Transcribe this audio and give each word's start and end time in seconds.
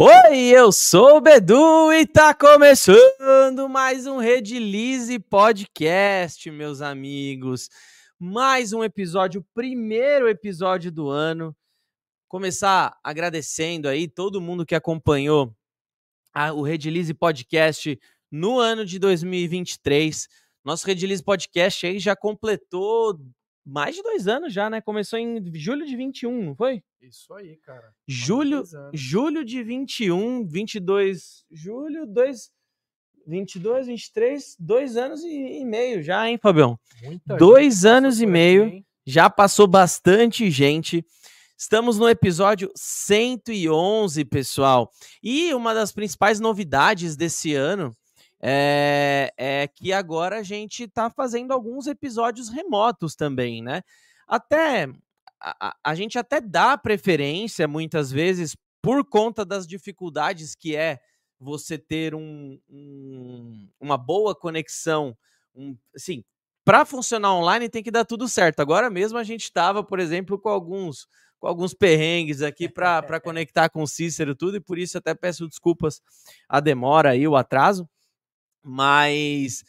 Oi, 0.00 0.44
eu 0.54 0.70
sou 0.70 1.16
o 1.16 1.20
Bedu 1.20 1.92
e 1.92 2.06
tá 2.06 2.32
começando 2.32 3.68
mais 3.68 4.06
um 4.06 4.18
Redilize 4.18 5.18
Podcast, 5.18 6.48
meus 6.52 6.80
amigos. 6.80 7.68
Mais 8.16 8.72
um 8.72 8.84
episódio, 8.84 9.44
primeiro 9.52 10.28
episódio 10.28 10.92
do 10.92 11.08
ano. 11.08 11.52
Começar 12.28 12.96
agradecendo 13.02 13.88
aí 13.88 14.06
todo 14.06 14.40
mundo 14.40 14.64
que 14.64 14.76
acompanhou 14.76 15.52
a, 16.32 16.52
o 16.52 16.62
Redilize 16.62 17.12
Podcast 17.12 17.98
no 18.30 18.60
ano 18.60 18.86
de 18.86 19.00
2023. 19.00 20.28
Nosso 20.64 20.86
Redilize 20.86 21.24
Podcast 21.24 21.84
aí 21.84 21.98
já 21.98 22.14
completou 22.14 23.18
mais 23.68 23.94
de 23.94 24.02
dois 24.02 24.26
anos 24.26 24.52
já, 24.52 24.70
né? 24.70 24.80
Começou 24.80 25.18
em 25.18 25.42
julho 25.54 25.84
de 25.84 25.94
21, 25.94 26.42
não 26.42 26.56
foi? 26.56 26.82
Isso 27.02 27.32
aí, 27.34 27.56
cara. 27.58 27.92
Julho, 28.06 28.64
julho 28.94 29.44
de 29.44 29.62
21, 29.62 30.46
22, 30.48 31.44
julho, 31.50 32.06
2, 32.06 32.50
22, 33.26 33.86
23, 33.88 34.56
dois 34.58 34.96
anos 34.96 35.22
e, 35.22 35.60
e 35.60 35.64
meio 35.66 36.02
já, 36.02 36.26
hein, 36.28 36.38
Fabião? 36.42 36.80
Muita 37.02 37.36
dois 37.36 37.84
anos 37.84 38.22
e 38.22 38.26
meio, 38.26 38.64
aí, 38.64 38.84
já 39.06 39.28
passou 39.28 39.66
bastante 39.66 40.50
gente. 40.50 41.04
Estamos 41.56 41.98
no 41.98 42.08
episódio 42.08 42.70
111, 42.74 44.24
pessoal. 44.24 44.90
E 45.22 45.52
uma 45.52 45.74
das 45.74 45.92
principais 45.92 46.40
novidades 46.40 47.16
desse 47.16 47.52
ano 47.54 47.94
é, 48.40 49.32
é 49.36 49.68
que 49.68 49.92
agora 49.92 50.38
a 50.38 50.42
gente 50.42 50.84
está 50.84 51.10
fazendo 51.10 51.52
alguns 51.52 51.86
episódios 51.86 52.48
remotos 52.48 53.14
também, 53.14 53.62
né? 53.62 53.82
Até 54.26 54.88
a, 55.40 55.76
a, 55.82 55.94
gente 55.94 56.18
até 56.18 56.40
dá 56.40 56.76
preferência 56.76 57.66
muitas 57.66 58.10
vezes 58.10 58.56
por 58.82 59.04
conta 59.04 59.44
das 59.44 59.66
dificuldades 59.66 60.54
que 60.54 60.76
é 60.76 60.98
você 61.40 61.78
ter 61.78 62.14
um, 62.14 62.58
um, 62.68 63.68
uma 63.80 63.96
boa 63.96 64.34
conexão, 64.34 65.16
um, 65.54 65.76
assim, 65.94 66.24
para 66.64 66.84
funcionar 66.84 67.34
online 67.34 67.68
tem 67.68 67.82
que 67.82 67.90
dar 67.90 68.04
tudo 68.04 68.28
certo. 68.28 68.60
Agora 68.60 68.90
mesmo 68.90 69.18
a 69.18 69.24
gente 69.24 69.44
estava, 69.44 69.82
por 69.82 69.98
exemplo, 69.98 70.38
com 70.38 70.48
alguns 70.48 71.06
com 71.40 71.46
alguns 71.46 71.72
perrengues 71.72 72.42
aqui 72.42 72.68
para 72.68 73.02
conectar 73.22 73.68
com 73.68 73.82
o 73.82 73.86
Cícero 73.86 74.34
tudo 74.34 74.56
e 74.56 74.60
por 74.60 74.76
isso 74.76 74.98
até 74.98 75.14
peço 75.14 75.46
desculpas 75.46 76.02
a 76.48 76.60
demora 76.60 77.16
e 77.16 77.26
o 77.28 77.36
atraso. 77.36 77.88
Mas 78.62 79.64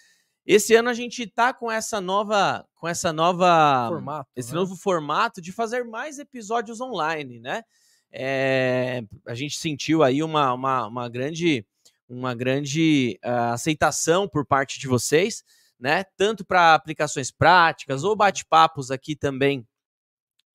esse 0.46 0.74
ano 0.74 0.90
a 0.90 0.94
gente 0.94 1.28
tá 1.28 1.54
com 1.54 1.72
essa 1.72 2.02
nova, 2.02 2.68
com 2.76 2.88
essa 2.88 3.14
nova, 3.14 3.88
formato, 3.90 4.30
esse 4.36 4.50
né? 4.50 4.56
novo 4.56 4.76
formato 4.76 5.42
de 5.42 5.52
fazer 5.52 5.84
mais 5.86 6.18
episódios 6.18 6.82
online, 6.82 7.40
né? 7.40 7.64
É, 8.12 9.04
a 9.28 9.36
gente 9.36 9.58
sentiu 9.58 10.02
aí 10.02 10.24
uma, 10.24 10.52
uma, 10.54 10.88
uma 10.88 11.08
grande, 11.08 11.64
uma 12.08 12.34
grande 12.34 13.20
uh, 13.24 13.54
aceitação 13.54 14.28
por 14.28 14.44
parte 14.44 14.80
de 14.80 14.88
vocês, 14.88 15.44
né? 15.80 16.04
Tanto 16.18 16.44
para 16.44 16.74
aplicações 16.74 17.30
práticas 17.30 18.04
ou 18.04 18.16
bate-papos 18.16 18.90
aqui 18.90 19.16
também 19.16 19.68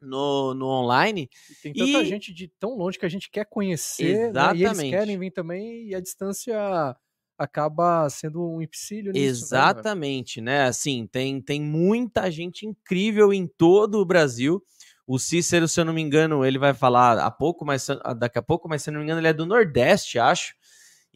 no, 0.01 0.55
no 0.55 0.67
online. 0.67 1.31
E 1.49 1.55
tem 1.63 1.73
tanta 1.73 2.03
e... 2.03 2.07
gente 2.07 2.35
de 2.35 2.49
tão 2.59 2.77
longe 2.77 2.99
que 2.99 3.07
a 3.07 3.09
gente 3.09 3.31
quer 3.31 3.47
conhecer, 3.47 4.29
Exatamente. 4.29 4.63
Né? 4.63 4.69
e 4.69 4.81
eles 4.81 4.91
querem 4.91 5.19
vir 5.19 5.31
também, 5.31 5.89
e 5.89 5.95
a 5.95 6.01
distância 6.01 6.97
acaba 7.39 8.09
sendo 8.11 8.43
um 8.49 8.63
empecilho 8.63 9.13
nisso, 9.13 9.23
né, 9.23 9.29
Exatamente, 9.29 10.41
né, 10.41 10.59
né? 10.59 10.65
Assim, 10.69 11.07
tem, 11.07 11.41
tem 11.41 11.61
muita 11.61 12.31
gente 12.31 12.67
incrível 12.67 13.33
em 13.33 13.47
todo 13.47 14.01
o 14.01 14.05
Brasil. 14.05 14.63
O 15.07 15.19
Cícero, 15.19 15.69
se 15.69 15.81
eu 15.81 15.85
não 15.85 15.93
me 15.93 16.01
engano, 16.01 16.45
ele 16.45 16.59
vai 16.59 16.73
falar 16.73 17.19
a 17.19 17.31
pouco, 17.31 17.65
mas 17.65 17.87
daqui 18.17 18.39
a 18.39 18.43
pouco, 18.43 18.69
mas 18.69 18.83
se 18.83 18.91
eu 18.91 18.93
não 18.93 19.01
me 19.01 19.05
engano, 19.05 19.21
ele 19.21 19.29
é 19.29 19.33
do 19.33 19.45
Nordeste, 19.45 20.19
acho. 20.19 20.55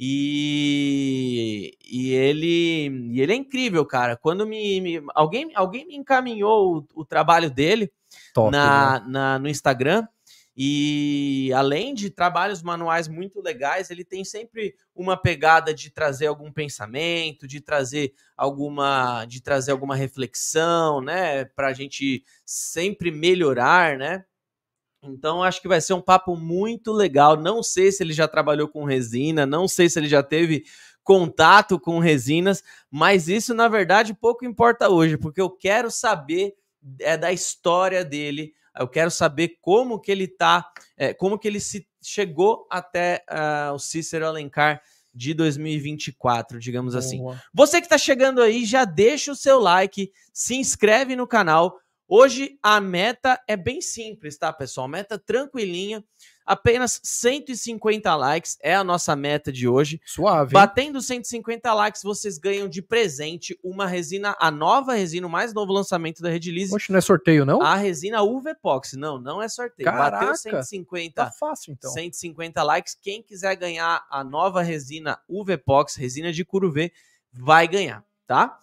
E, 0.01 1.77
e 1.85 2.11
ele 2.13 3.11
e 3.11 3.21
ele 3.21 3.33
é 3.33 3.37
incrível, 3.37 3.85
cara. 3.85 4.17
Quando 4.17 4.47
me, 4.47 4.81
me 4.81 5.03
alguém, 5.13 5.51
alguém 5.57 5.87
me 5.87 5.97
encaminhou 5.97 6.87
o, 6.95 7.01
o 7.01 7.05
trabalho 7.05 7.51
dele 7.51 7.91
Top, 8.33 8.53
na, 8.53 9.01
né? 9.01 9.07
na, 9.09 9.39
no 9.41 9.49
Instagram, 9.49 10.07
e 10.61 11.53
além 11.55 11.95
de 11.95 12.11
trabalhos 12.11 12.65
manuais 12.65 13.07
muito 13.07 13.41
legais, 13.41 13.93
ele 13.93 14.05
tem 14.05 14.25
sempre 14.25 14.75
uma 14.93 15.17
pegada 15.17 15.73
de 15.73 15.89
trazer 15.89 16.27
algum 16.27 16.51
pensamento, 16.51 17.47
de 17.47 17.61
trazer 17.61 18.13
alguma, 18.37 19.25
de 19.25 19.41
trazer 19.41 19.71
alguma 19.71 19.95
reflexão, 19.95 21.01
né, 21.01 21.45
para 21.45 21.69
a 21.69 21.73
gente 21.73 22.25
sempre 22.45 23.13
melhorar, 23.13 23.97
né? 23.97 24.25
Então 25.01 25.45
acho 25.45 25.63
que 25.63 25.69
vai 25.69 25.81
ser 25.81 25.93
um 25.95 26.03
papo 26.03 26.35
muito 26.37 26.91
legal. 26.91 27.37
Não 27.37 27.63
sei 27.63 27.93
se 27.93 28.03
ele 28.03 28.13
já 28.13 28.27
trabalhou 28.27 28.67
com 28.67 28.83
resina, 28.83 29.47
não 29.47 29.69
sei 29.69 29.89
se 29.89 29.97
ele 29.97 30.09
já 30.09 30.25
teve 30.25 30.65
contato 31.05 31.79
com 31.79 32.01
resinas, 32.01 32.65
mas 32.91 33.29
isso 33.29 33.55
na 33.55 33.69
verdade 33.69 34.13
pouco 34.13 34.45
importa 34.45 34.89
hoje, 34.89 35.17
porque 35.17 35.41
eu 35.41 35.51
quero 35.51 35.89
saber 35.89 36.55
é 37.01 37.17
da 37.17 37.33
história 37.33 38.05
dele 38.05 38.55
eu 38.79 38.89
quero 38.89 39.11
saber 39.11 39.59
como 39.61 40.01
que 40.01 40.11
ele 40.11 40.29
tá, 40.29 40.71
é, 40.97 41.13
como 41.13 41.39
que 41.39 41.49
ele 41.49 41.61
se 41.61 41.87
chegou 42.03 42.67
até 42.71 43.25
uh, 43.31 43.75
o 43.75 43.79
Cícero 43.79 44.27
Alencar 44.27 44.81
de 45.13 45.35
2024, 45.35 46.59
digamos 46.59 46.95
assim. 46.95 47.19
Boa. 47.19 47.35
assim. 47.35 47.43
Você 47.53 47.81
que 47.81 47.87
está 47.87 47.99
chegando 47.99 48.41
aí, 48.41 48.65
já 48.65 48.85
deixa 48.85 49.33
o 49.33 49.37
seu 49.37 49.59
like, 49.59 50.13
se 50.33 50.55
inscreve 50.55 51.17
no 51.17 51.27
canal. 51.27 51.79
Hoje 52.11 52.59
a 52.63 52.81
meta 52.81 53.39
é 53.47 53.55
bem 53.55 53.83
simples, 53.83 54.39
tá, 54.39 54.51
pessoal? 54.51 54.89
Meta 54.89 55.19
tranquilinha. 55.19 56.03
Apenas 56.47 56.99
150 57.05 58.17
likes 58.17 58.57
é 58.63 58.75
a 58.75 58.83
nossa 58.83 59.15
meta 59.15 59.53
de 59.53 59.69
hoje. 59.69 60.01
Suave. 60.07 60.55
Batendo 60.55 61.03
150 61.03 61.75
likes, 61.75 62.03
vocês 62.03 62.39
ganham 62.39 62.67
de 62.67 62.81
presente 62.81 63.59
uma 63.63 63.87
resina, 63.87 64.35
a 64.41 64.51
nova 64.51 64.95
resina, 64.95 65.27
o 65.27 65.31
mais 65.31 65.53
novo 65.53 65.71
lançamento 65.71 66.23
da 66.23 66.31
Redilize. 66.31 66.75
Oxe, 66.75 66.91
não 66.91 66.97
é 66.97 67.03
sorteio, 67.03 67.45
não? 67.45 67.61
A 67.61 67.75
resina 67.75 68.23
UV 68.23 68.53
Epoxy. 68.53 68.97
Não, 68.97 69.21
não 69.21 69.43
é 69.43 69.49
sorteio. 69.51 69.85
Caraca, 69.85 70.29
Bateu 70.29 70.35
150. 70.35 71.13
Tá 71.23 71.31
fácil, 71.31 71.75
então. 71.75 71.91
150 71.91 72.63
likes. 72.63 72.95
Quem 72.95 73.23
quiser 73.23 73.55
ganhar 73.55 74.07
a 74.11 74.25
nova 74.25 74.63
resina 74.63 75.21
UV 75.29 75.53
Epoxy, 75.53 76.01
resina 76.01 76.33
de 76.33 76.47
V, 76.51 76.91
vai 77.31 77.69
ganhar, 77.69 78.03
tá? 78.27 78.59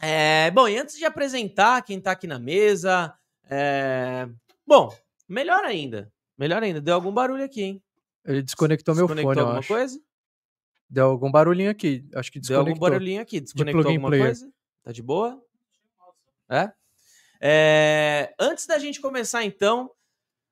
É, 0.00 0.50
bom, 0.50 0.68
e 0.68 0.76
antes 0.76 0.96
de 0.96 1.04
apresentar 1.04 1.82
quem 1.82 2.00
tá 2.00 2.12
aqui 2.12 2.26
na 2.26 2.38
mesa, 2.38 3.14
é, 3.48 4.28
bom, 4.66 4.94
melhor 5.28 5.64
ainda, 5.64 6.12
Melhor 6.38 6.62
ainda, 6.62 6.80
deu 6.80 6.94
algum 6.94 7.12
barulho 7.12 7.42
aqui, 7.42 7.62
hein? 7.62 7.82
Ele 8.24 8.42
desconectou, 8.42 8.94
desconectou 8.94 9.24
meu 9.24 9.34
fone, 9.34 9.40
alguma 9.40 9.58
acho. 9.60 9.68
coisa? 9.68 10.00
Deu 10.88 11.06
algum 11.06 11.30
barulhinho 11.30 11.70
aqui. 11.70 12.06
Acho 12.14 12.30
que 12.30 12.38
desconectou. 12.38 12.64
Deu 12.64 12.72
algum 12.74 12.80
barulhinho 12.80 13.22
aqui. 13.22 13.40
Desconectou 13.40 13.82
de 13.82 13.88
alguma 13.88 14.08
player. 14.08 14.26
coisa? 14.26 14.52
Tá 14.82 14.92
de 14.92 15.02
boa? 15.02 15.42
É? 16.50 16.70
é? 17.40 18.34
Antes 18.38 18.66
da 18.66 18.78
gente 18.78 19.00
começar, 19.00 19.44
então, 19.44 19.90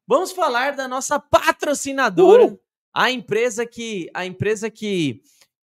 vamos 0.07 0.33
falar 0.33 0.75
da 0.75 0.89
nossa 0.89 1.21
patrocinadora, 1.21 2.47
uh! 2.47 2.61
a 2.93 3.11
empresa 3.11 3.67
que 3.67 4.09
a 4.15 4.25
empresa 4.25 4.71
que 4.71 5.21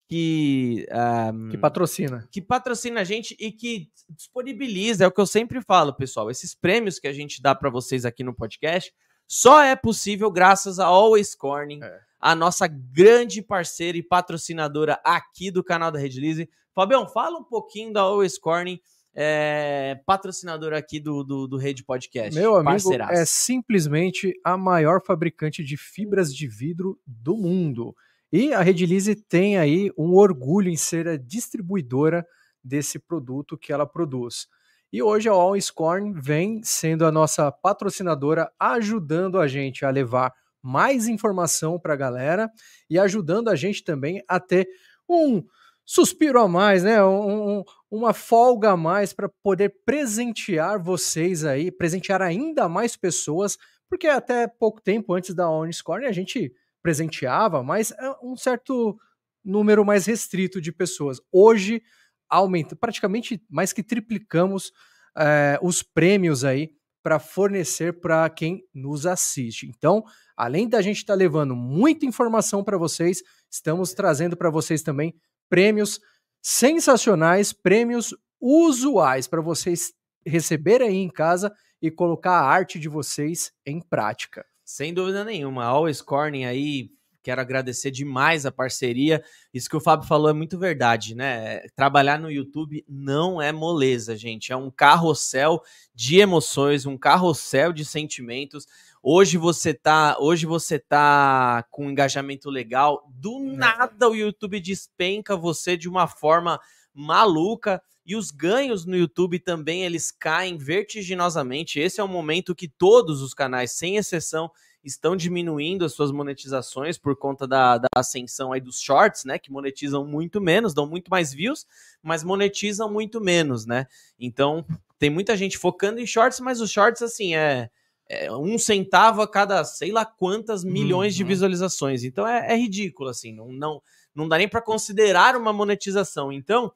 que 0.08 0.86
um, 1.32 1.50
que 1.50 1.58
patrocina, 1.58 2.26
que 2.30 2.40
patrocina 2.40 3.02
a 3.02 3.04
gente 3.04 3.36
e 3.38 3.52
que 3.52 3.90
disponibiliza, 4.08 5.04
é 5.04 5.06
o 5.06 5.12
que 5.12 5.20
eu 5.20 5.26
sempre 5.26 5.60
falo, 5.60 5.92
pessoal, 5.92 6.30
esses 6.30 6.54
prêmios 6.54 6.98
que 6.98 7.06
a 7.06 7.12
gente 7.12 7.42
dá 7.42 7.54
para 7.54 7.68
vocês 7.68 8.06
aqui 8.06 8.24
no 8.24 8.34
podcast 8.34 8.90
só 9.26 9.62
é 9.62 9.76
possível 9.76 10.30
graças 10.30 10.78
a 10.78 10.86
Always 10.86 11.34
Corning, 11.34 11.80
é. 11.82 12.00
a 12.18 12.34
nossa 12.34 12.66
grande 12.66 13.42
parceira 13.42 13.98
e 13.98 14.02
patrocinadora 14.02 14.98
aqui 15.04 15.50
do 15.50 15.62
canal 15.62 15.92
da 15.92 15.98
Redlize. 15.98 16.48
Fabião, 16.74 17.06
fala 17.06 17.38
um 17.38 17.44
pouquinho 17.44 17.92
da 17.92 18.00
Always 18.00 18.38
Corning, 18.38 18.80
é, 19.14 20.00
patrocinadora 20.06 20.78
aqui 20.78 20.98
do, 20.98 21.22
do, 21.22 21.46
do 21.46 21.58
Rede 21.58 21.84
Podcast. 21.84 22.34
Meu 22.34 22.54
amigo, 22.54 22.70
parceiraço. 22.70 23.12
é 23.12 23.26
simplesmente 23.26 24.32
a 24.42 24.56
maior 24.56 25.02
fabricante 25.04 25.62
de 25.62 25.76
fibras 25.76 26.34
de 26.34 26.48
vidro 26.48 26.98
do 27.06 27.36
mundo. 27.36 27.94
E 28.32 28.52
a 28.52 28.60
Redilize 28.60 29.14
tem 29.14 29.56
aí 29.56 29.90
um 29.96 30.14
orgulho 30.14 30.68
em 30.68 30.76
ser 30.76 31.08
a 31.08 31.16
distribuidora 31.16 32.26
desse 32.62 32.98
produto 32.98 33.56
que 33.56 33.72
ela 33.72 33.86
produz. 33.86 34.46
E 34.92 35.02
hoje 35.02 35.28
a 35.28 35.32
All 35.32 35.58
Scorn 35.60 36.18
vem 36.20 36.62
sendo 36.62 37.04
a 37.06 37.12
nossa 37.12 37.50
patrocinadora, 37.52 38.50
ajudando 38.58 39.38
a 39.38 39.46
gente 39.46 39.84
a 39.84 39.90
levar 39.90 40.32
mais 40.62 41.08
informação 41.08 41.78
para 41.78 41.94
a 41.94 41.96
galera 41.96 42.50
e 42.90 42.98
ajudando 42.98 43.48
a 43.48 43.54
gente 43.54 43.84
também 43.84 44.22
a 44.28 44.40
ter 44.40 44.68
um 45.08 45.42
suspiro 45.84 46.40
a 46.40 46.48
mais, 46.48 46.82
né? 46.82 47.02
Um, 47.02 47.58
um, 47.60 47.64
uma 47.90 48.12
folga 48.12 48.72
a 48.72 48.76
mais 48.76 49.12
para 49.12 49.28
poder 49.42 49.74
presentear 49.86 50.82
vocês 50.82 51.44
aí, 51.44 51.70
presentear 51.70 52.20
ainda 52.20 52.68
mais 52.68 52.96
pessoas, 52.96 53.56
porque 53.88 54.06
até 54.06 54.46
pouco 54.46 54.82
tempo 54.82 55.14
antes 55.14 55.34
da 55.34 55.46
Scorn 55.72 56.04
a 56.06 56.12
gente 56.12 56.52
presenteava, 56.88 57.62
mas 57.62 57.90
é 57.90 58.14
um 58.22 58.34
certo 58.34 58.98
número 59.44 59.84
mais 59.84 60.06
restrito 60.06 60.58
de 60.58 60.72
pessoas. 60.72 61.20
Hoje 61.30 61.82
aumenta, 62.30 62.74
praticamente 62.74 63.44
mais 63.50 63.74
que 63.74 63.82
triplicamos 63.82 64.72
é, 65.14 65.58
os 65.60 65.82
prêmios 65.82 66.46
aí 66.46 66.70
para 67.02 67.18
fornecer 67.18 68.00
para 68.00 68.30
quem 68.30 68.62
nos 68.74 69.04
assiste. 69.04 69.66
Então, 69.66 70.02
além 70.34 70.66
da 70.66 70.80
gente 70.80 70.96
estar 70.96 71.12
tá 71.12 71.18
levando 71.18 71.54
muita 71.54 72.06
informação 72.06 72.64
para 72.64 72.78
vocês, 72.78 73.22
estamos 73.50 73.92
trazendo 73.92 74.34
para 74.34 74.48
vocês 74.48 74.82
também 74.82 75.14
prêmios 75.46 76.00
sensacionais, 76.40 77.52
prêmios 77.52 78.16
usuais 78.40 79.26
para 79.26 79.42
vocês 79.42 79.92
receberem 80.26 80.88
aí 80.88 80.96
em 80.96 81.10
casa 81.10 81.52
e 81.82 81.90
colocar 81.90 82.40
a 82.40 82.48
arte 82.48 82.78
de 82.78 82.88
vocês 82.88 83.52
em 83.66 83.78
prática. 83.78 84.42
Sem 84.68 84.92
dúvida 84.92 85.24
nenhuma. 85.24 85.64
Always 85.64 86.02
Corning 86.02 86.44
aí, 86.44 86.90
quero 87.22 87.40
agradecer 87.40 87.90
demais 87.90 88.44
a 88.44 88.52
parceria. 88.52 89.24
Isso 89.52 89.66
que 89.66 89.76
o 89.78 89.80
Fábio 89.80 90.06
falou 90.06 90.28
é 90.28 90.34
muito 90.34 90.58
verdade, 90.58 91.14
né? 91.14 91.60
Trabalhar 91.74 92.20
no 92.20 92.30
YouTube 92.30 92.84
não 92.86 93.40
é 93.40 93.50
moleza, 93.50 94.14
gente. 94.14 94.52
É 94.52 94.56
um 94.56 94.70
carrossel 94.70 95.62
de 95.94 96.18
emoções, 96.18 96.84
um 96.84 96.98
carrossel 96.98 97.72
de 97.72 97.82
sentimentos. 97.82 98.66
Hoje 99.02 99.38
você 99.38 99.72
tá, 99.72 100.18
hoje 100.20 100.44
você 100.44 100.78
tá 100.78 101.64
com 101.70 101.86
um 101.86 101.90
engajamento 101.90 102.50
legal, 102.50 103.08
do 103.08 103.40
nada 103.40 104.06
o 104.06 104.14
YouTube 104.14 104.60
despenca 104.60 105.34
você 105.34 105.78
de 105.78 105.88
uma 105.88 106.06
forma 106.06 106.60
maluca 106.92 107.80
e 108.08 108.16
os 108.16 108.30
ganhos 108.30 108.86
no 108.86 108.96
YouTube 108.96 109.38
também 109.38 109.84
eles 109.84 110.10
caem 110.10 110.56
vertiginosamente. 110.56 111.78
Esse 111.78 112.00
é 112.00 112.02
o 112.02 112.08
momento 112.08 112.54
que 112.54 112.66
todos 112.66 113.20
os 113.20 113.34
canais, 113.34 113.72
sem 113.72 113.98
exceção, 113.98 114.50
estão 114.82 115.14
diminuindo 115.14 115.84
as 115.84 115.92
suas 115.92 116.10
monetizações 116.10 116.96
por 116.96 117.14
conta 117.16 117.46
da, 117.46 117.76
da 117.76 117.88
ascensão 117.94 118.50
aí 118.50 118.62
dos 118.62 118.80
shorts, 118.80 119.26
né? 119.26 119.38
Que 119.38 119.52
monetizam 119.52 120.06
muito 120.06 120.40
menos, 120.40 120.72
dão 120.72 120.86
muito 120.86 121.10
mais 121.10 121.34
views, 121.34 121.66
mas 122.02 122.24
monetizam 122.24 122.90
muito 122.90 123.20
menos, 123.20 123.66
né? 123.66 123.86
Então 124.18 124.64
tem 124.98 125.10
muita 125.10 125.36
gente 125.36 125.58
focando 125.58 126.00
em 126.00 126.06
shorts, 126.06 126.40
mas 126.40 126.62
os 126.62 126.70
shorts, 126.70 127.02
assim, 127.02 127.34
é, 127.34 127.68
é 128.08 128.32
um 128.32 128.56
centavo 128.58 129.20
a 129.20 129.28
cada 129.28 129.62
sei 129.64 129.92
lá 129.92 130.06
quantas 130.06 130.64
milhões 130.64 131.12
uhum. 131.12 131.18
de 131.18 131.24
visualizações. 131.24 132.04
Então 132.04 132.26
é, 132.26 132.54
é, 132.54 132.56
ridículo, 132.56 133.10
assim, 133.10 133.34
não, 133.34 133.52
não, 133.52 133.82
não 134.14 134.26
dá 134.26 134.38
nem 134.38 134.48
para 134.48 134.62
considerar 134.62 135.36
uma 135.36 135.52
monetização. 135.52 136.32
Então 136.32 136.72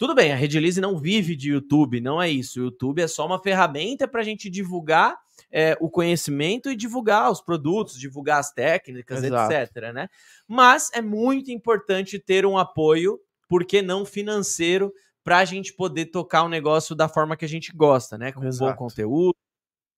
tudo 0.00 0.14
bem, 0.14 0.32
a 0.32 0.34
Redilize 0.34 0.80
não 0.80 0.96
vive 0.96 1.36
de 1.36 1.50
YouTube, 1.50 2.00
não 2.00 2.22
é 2.22 2.30
isso. 2.30 2.58
O 2.58 2.64
YouTube 2.64 3.02
é 3.02 3.06
só 3.06 3.26
uma 3.26 3.38
ferramenta 3.38 4.08
para 4.08 4.22
a 4.22 4.24
gente 4.24 4.48
divulgar 4.48 5.14
é, 5.52 5.76
o 5.78 5.90
conhecimento 5.90 6.70
e 6.70 6.74
divulgar 6.74 7.30
os 7.30 7.42
produtos, 7.42 7.98
divulgar 7.98 8.40
as 8.40 8.50
técnicas, 8.50 9.22
Exato. 9.22 9.52
etc. 9.52 9.92
Né? 9.92 10.08
Mas 10.48 10.88
é 10.94 11.02
muito 11.02 11.50
importante 11.50 12.18
ter 12.18 12.46
um 12.46 12.56
apoio, 12.56 13.20
por 13.46 13.62
que 13.62 13.82
não 13.82 14.06
financeiro, 14.06 14.90
para 15.22 15.36
a 15.36 15.44
gente 15.44 15.74
poder 15.74 16.06
tocar 16.06 16.44
o 16.44 16.48
negócio 16.48 16.94
da 16.94 17.06
forma 17.06 17.36
que 17.36 17.44
a 17.44 17.48
gente 17.48 17.70
gosta, 17.70 18.16
né? 18.16 18.32
Com 18.32 18.42
Exato. 18.42 18.72
bom 18.72 18.78
conteúdo. 18.78 19.36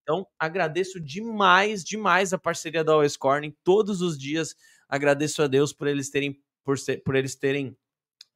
Então, 0.03 0.27
agradeço 0.37 0.99
demais, 0.99 1.85
demais 1.85 2.33
a 2.33 2.39
parceria 2.39 2.83
da 2.83 2.91
Always 2.91 3.17
Corning. 3.17 3.55
Todos 3.63 4.01
os 4.01 4.19
dias 4.19 4.57
agradeço 4.89 5.45
a 5.45 5.47
Deus 5.47 5.73
por 5.73 5.87
eles 5.87 6.11
terem, 6.11 6.43
por, 6.65 6.77
ser, 6.77 7.05
por 7.05 7.15
eles 7.15 7.37
terem 7.37 7.77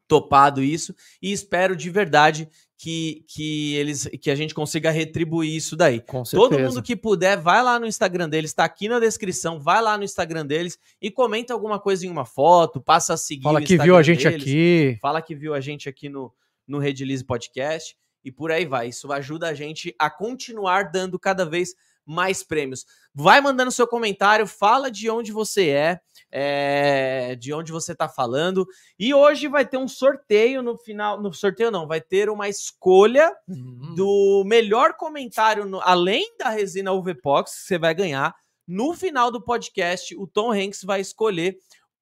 topado 0.08 0.62
isso 0.62 0.94
e 1.20 1.32
espero 1.32 1.74
de 1.74 1.90
verdade 1.90 2.48
que, 2.78 3.24
que 3.28 3.74
eles 3.74 4.08
que 4.20 4.30
a 4.30 4.34
gente 4.34 4.54
consiga 4.54 4.90
retribuir 4.90 5.54
isso 5.54 5.76
daí. 5.76 6.00
Com 6.00 6.22
Todo 6.22 6.58
mundo 6.58 6.82
que 6.82 6.94
puder, 6.94 7.38
vai 7.38 7.62
lá 7.62 7.80
no 7.80 7.86
Instagram 7.86 8.28
deles, 8.28 8.50
está 8.50 8.64
aqui 8.64 8.88
na 8.88 9.00
descrição, 9.00 9.58
vai 9.58 9.80
lá 9.80 9.96
no 9.96 10.04
Instagram 10.04 10.44
deles 10.44 10.78
e 11.00 11.10
comenta 11.10 11.54
alguma 11.54 11.78
coisa 11.80 12.06
em 12.06 12.10
uma 12.10 12.24
foto, 12.24 12.80
passa 12.80 13.14
a 13.14 13.16
seguir 13.16 13.44
Fala 13.44 13.62
que 13.62 13.78
viu 13.78 13.96
a 13.96 14.02
gente 14.02 14.28
deles, 14.28 14.42
aqui. 14.42 14.98
Fala 15.00 15.22
que 15.22 15.34
viu 15.34 15.54
a 15.54 15.60
gente 15.60 15.88
aqui 15.88 16.08
no 16.08 16.32
no 16.66 16.78
Redilize 16.78 17.24
Podcast 17.24 17.96
e 18.24 18.32
por 18.32 18.50
aí 18.50 18.66
vai. 18.66 18.88
Isso 18.88 19.12
ajuda 19.12 19.48
a 19.48 19.54
gente 19.54 19.94
a 19.98 20.10
continuar 20.10 20.90
dando 20.90 21.18
cada 21.18 21.46
vez 21.46 21.74
mais 22.06 22.42
prêmios. 22.42 22.86
Vai 23.12 23.40
mandando 23.40 23.72
seu 23.72 23.86
comentário, 23.86 24.46
fala 24.46 24.90
de 24.90 25.10
onde 25.10 25.32
você 25.32 25.70
é, 25.70 26.00
é 26.30 27.34
de 27.34 27.52
onde 27.52 27.72
você 27.72 27.92
está 27.92 28.08
falando. 28.08 28.66
E 28.98 29.12
hoje 29.12 29.48
vai 29.48 29.66
ter 29.66 29.76
um 29.76 29.88
sorteio 29.88 30.62
no 30.62 30.78
final. 30.78 31.20
No 31.20 31.32
sorteio 31.32 31.70
não, 31.70 31.86
vai 31.86 32.00
ter 32.00 32.30
uma 32.30 32.48
escolha 32.48 33.34
uhum. 33.48 33.94
do 33.96 34.44
melhor 34.46 34.94
comentário, 34.94 35.64
no, 35.64 35.80
além 35.80 36.36
da 36.38 36.48
resina 36.48 36.92
UVPOX, 36.92 37.52
que 37.52 37.66
você 37.66 37.78
vai 37.78 37.94
ganhar. 37.94 38.34
No 38.66 38.94
final 38.94 39.30
do 39.30 39.42
podcast, 39.42 40.16
o 40.16 40.26
Tom 40.26 40.52
Hanks 40.52 40.82
vai 40.82 41.00
escolher 41.00 41.56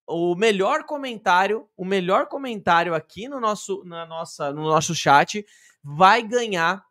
o 0.06 0.34
melhor 0.34 0.84
comentário, 0.84 1.66
o 1.76 1.84
melhor 1.84 2.26
comentário 2.26 2.94
aqui 2.94 3.28
no 3.28 3.40
nosso, 3.40 3.82
na 3.84 4.04
nossa, 4.06 4.52
no 4.52 4.62
nosso 4.62 4.94
chat 4.94 5.44
vai 5.82 6.22
ganhar 6.22 6.82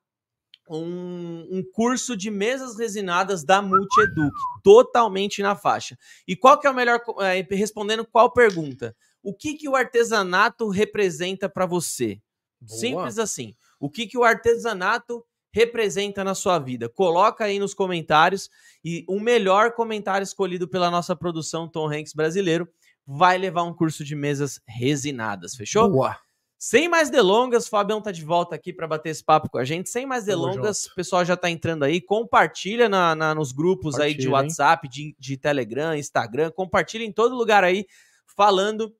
um, 0.69 1.48
um, 1.51 1.63
curso 1.74 2.15
de 2.15 2.31
mesas 2.31 2.77
resinadas 2.77 3.44
da 3.44 3.62
Multieduc, 3.62 4.33
totalmente 4.63 5.42
na 5.42 5.56
faixa. 5.56 5.98
E 6.27 6.36
qual 6.36 6.60
que 6.60 6.68
é 6.68 6.69
o 6.69 6.74
melhor, 6.74 7.01
é, 7.19 7.45
respondendo 7.56 8.06
qual 8.06 8.31
pergunta? 8.31 8.95
O 9.21 9.33
que, 9.33 9.56
que 9.56 9.69
o 9.69 9.75
artesanato 9.75 10.69
representa 10.69 11.50
para 11.50 11.65
você? 11.65 12.19
Boa. 12.60 12.80
Simples 12.80 13.19
assim. 13.19 13.56
O 13.80 13.89
que, 13.89 14.07
que 14.07 14.18
o 14.18 14.24
artesanato 14.24 15.24
representa 15.51 16.24
na 16.24 16.33
sua 16.33 16.60
vida? 16.60 16.89
Coloca 16.89 17.45
aí 17.45 17.60
nos 17.60 17.74
comentários 17.74 18.50
e 18.83 19.06
o 19.07 19.19
melhor 19.19 19.74
comentário 19.74 20.24
escolhido 20.24 20.68
pela 20.68 20.89
nossa 20.89 21.15
produção 21.15 21.68
Tom 21.68 21.92
Hanks 21.92 22.13
brasileiro 22.13 22.68
vai 23.06 23.38
levar 23.38 23.63
um 23.63 23.74
curso 23.74 24.04
de 24.04 24.15
mesas 24.15 24.62
resinadas, 24.65 25.56
fechou? 25.56 25.89
Boa. 25.89 26.18
Sem 26.65 26.88
mais 26.88 27.10
delongas, 27.10 27.68
Fabião 27.68 28.01
tá 28.01 28.10
de 28.10 28.24
volta 28.24 28.56
aqui 28.56 28.71
para 28.71 28.88
bater 28.88 29.10
esse 29.10 29.21
papo 29.21 29.50
com 29.50 29.57
a 29.57 29.65
gente. 29.65 29.89
Sem 29.89 30.06
mais 30.06 30.24
delongas, 30.24 30.86
o 30.86 30.95
pessoal 30.95 31.25
já 31.25 31.36
tá 31.36 31.50
entrando 31.50 31.83
aí. 31.83 32.00
Compartilha 32.00 32.88
na, 32.88 33.13
na 33.13 33.36
nos 33.36 33.51
grupos 33.51 34.00
aí 34.00 34.13
de 34.13 34.30
WhatsApp, 34.30 34.88
de, 34.88 35.13
de 35.19 35.36
Telegram, 35.36 35.94
Instagram. 35.94 36.51
Compartilha 36.51 37.04
em 37.04 37.12
todo 37.12 37.36
lugar 37.36 37.65
aí, 37.65 37.86
falando 38.25 38.95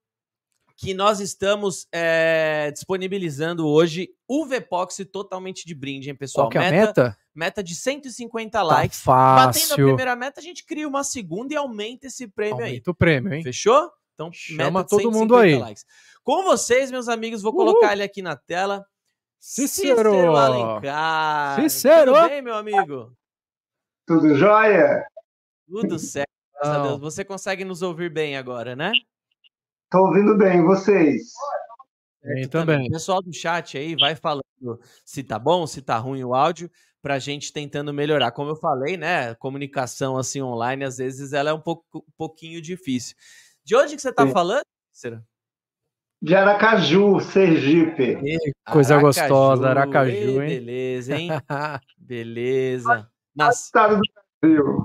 que 0.75 0.94
nós 0.94 1.21
estamos 1.21 1.88
é, 1.89 2.69
disponibilizando 2.74 3.65
hoje 3.65 4.10
o 4.27 4.45
Vpox 4.45 4.98
totalmente 5.10 5.65
de 5.65 5.74
brinde, 5.74 6.10
hein, 6.10 6.15
pessoal? 6.15 6.48
Qual 6.48 6.51
que 6.51 6.57
é 6.57 6.68
a 6.68 6.69
meta? 6.69 7.18
Meta 7.33 7.63
de 7.63 7.75
150 7.75 8.51
tá 8.51 8.62
likes. 8.62 9.00
Fácil. 9.00 9.45
Batendo 9.45 9.71
a 9.71 9.88
primeira 9.88 10.15
meta, 10.18 10.42
a 10.42 10.44
gente 10.44 10.65
cria 10.65 10.86
uma 10.86 11.06
segunda 11.06 11.54
e 11.54 11.56
aumenta 11.56 12.07
esse 12.07 12.27
prêmio 12.27 12.56
aumenta 12.56 12.68
aí. 12.68 12.71
Aumenta 12.71 12.92
o 12.92 12.94
prêmio, 12.94 13.33
hein? 13.33 13.42
Fechou? 13.42 13.89
Então, 14.13 14.31
chama 14.31 14.83
todo 14.83 15.12
mundo 15.12 15.36
aí. 15.36 15.57
Likes. 15.57 15.86
Com 16.24 16.44
vocês, 16.44 16.92
meus 16.92 17.07
amigos, 17.07 17.42
vou 17.42 17.54
colocar 17.54 17.94
ele 17.94 18.04
aqui 18.04 18.21
na 18.21 18.36
tela. 18.36 18.86
Cícero, 19.39 20.12
Cícero 20.12 20.36
Alencar. 20.38 21.62
Cícero. 21.62 22.13
Tudo 22.13 22.30
bem, 22.30 22.42
meu 22.42 22.56
amigo? 22.56 23.12
Tudo 24.06 24.36
jóia? 24.36 25.06
Tudo 25.68 26.00
certo, 26.00 26.30
graças 26.54 26.77
a 26.77 26.83
Deus. 26.83 27.00
Você 27.00 27.25
consegue 27.25 27.65
nos 27.65 27.81
ouvir 27.81 28.10
bem 28.10 28.38
agora, 28.38 28.75
né? 28.75 28.94
Tô 29.89 30.08
ouvindo 30.08 30.38
bem, 30.38 30.63
vocês? 30.63 31.34
Bem, 32.24 32.48
também. 32.48 32.88
O 32.88 32.91
pessoal 32.91 33.22
do 33.22 33.34
chat 33.34 33.77
aí 33.77 33.96
vai 33.96 34.15
falando 34.15 34.43
se 35.03 35.24
tá 35.24 35.38
bom, 35.38 35.67
se 35.67 35.82
tá 35.82 35.98
ruim 35.98 36.24
o 36.24 36.34
áudio, 36.34 36.72
pra 37.01 37.20
gente 37.20 37.51
tentando 37.51 37.93
melhorar. 37.93 38.32
Como 38.32 38.51
eu 38.51 38.55
falei, 38.55 38.96
né, 38.96 39.36
comunicação 39.36 40.17
assim 40.17 40.41
online, 40.41 40.86
às 40.86 40.98
vezes 40.98 41.34
ela 41.34 41.50
é 41.50 41.53
um, 41.53 41.60
pouco, 41.60 41.86
um 41.98 42.12
pouquinho 42.17 42.62
difícil. 42.62 43.15
De 43.63 43.75
onde 43.75 43.96
que 43.96 44.01
você 44.01 44.12
tá 44.12 44.25
Sim. 44.25 44.34
falando, 44.34 44.65
Cícero? 44.91 45.24
De 46.22 46.36
Aracaju, 46.36 47.20
Sergipe. 47.20 48.17
coisa 48.72 48.96
Aracaju, 48.96 49.01
gostosa, 49.01 49.70
Aracaju, 49.70 50.41
hein? 50.41 50.48
Beleza, 50.48 51.15
hein? 51.15 51.29
beleza. 51.98 53.10
Nas... 53.36 53.65
Estado 53.65 53.98
do 53.98 54.01
Brasil. 54.41 54.84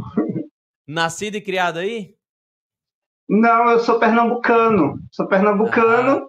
Nascido 0.87 1.37
e 1.37 1.41
criado 1.41 1.79
aí? 1.79 2.17
Não, 3.29 3.71
eu 3.71 3.81
sou 3.81 3.99
pernambucano. 3.99 5.01
Sou 5.13 5.27
pernambucano. 5.27 6.25
Ah. 6.25 6.29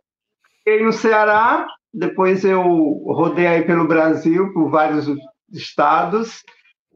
Fiquei 0.58 0.84
no 0.84 0.91
Ceará. 0.91 1.65
Depois 1.94 2.44
eu 2.44 2.62
rodei 2.62 3.48
aí 3.48 3.63
pelo 3.63 3.88
Brasil, 3.88 4.53
por 4.53 4.70
vários 4.70 5.08
estados. 5.51 6.44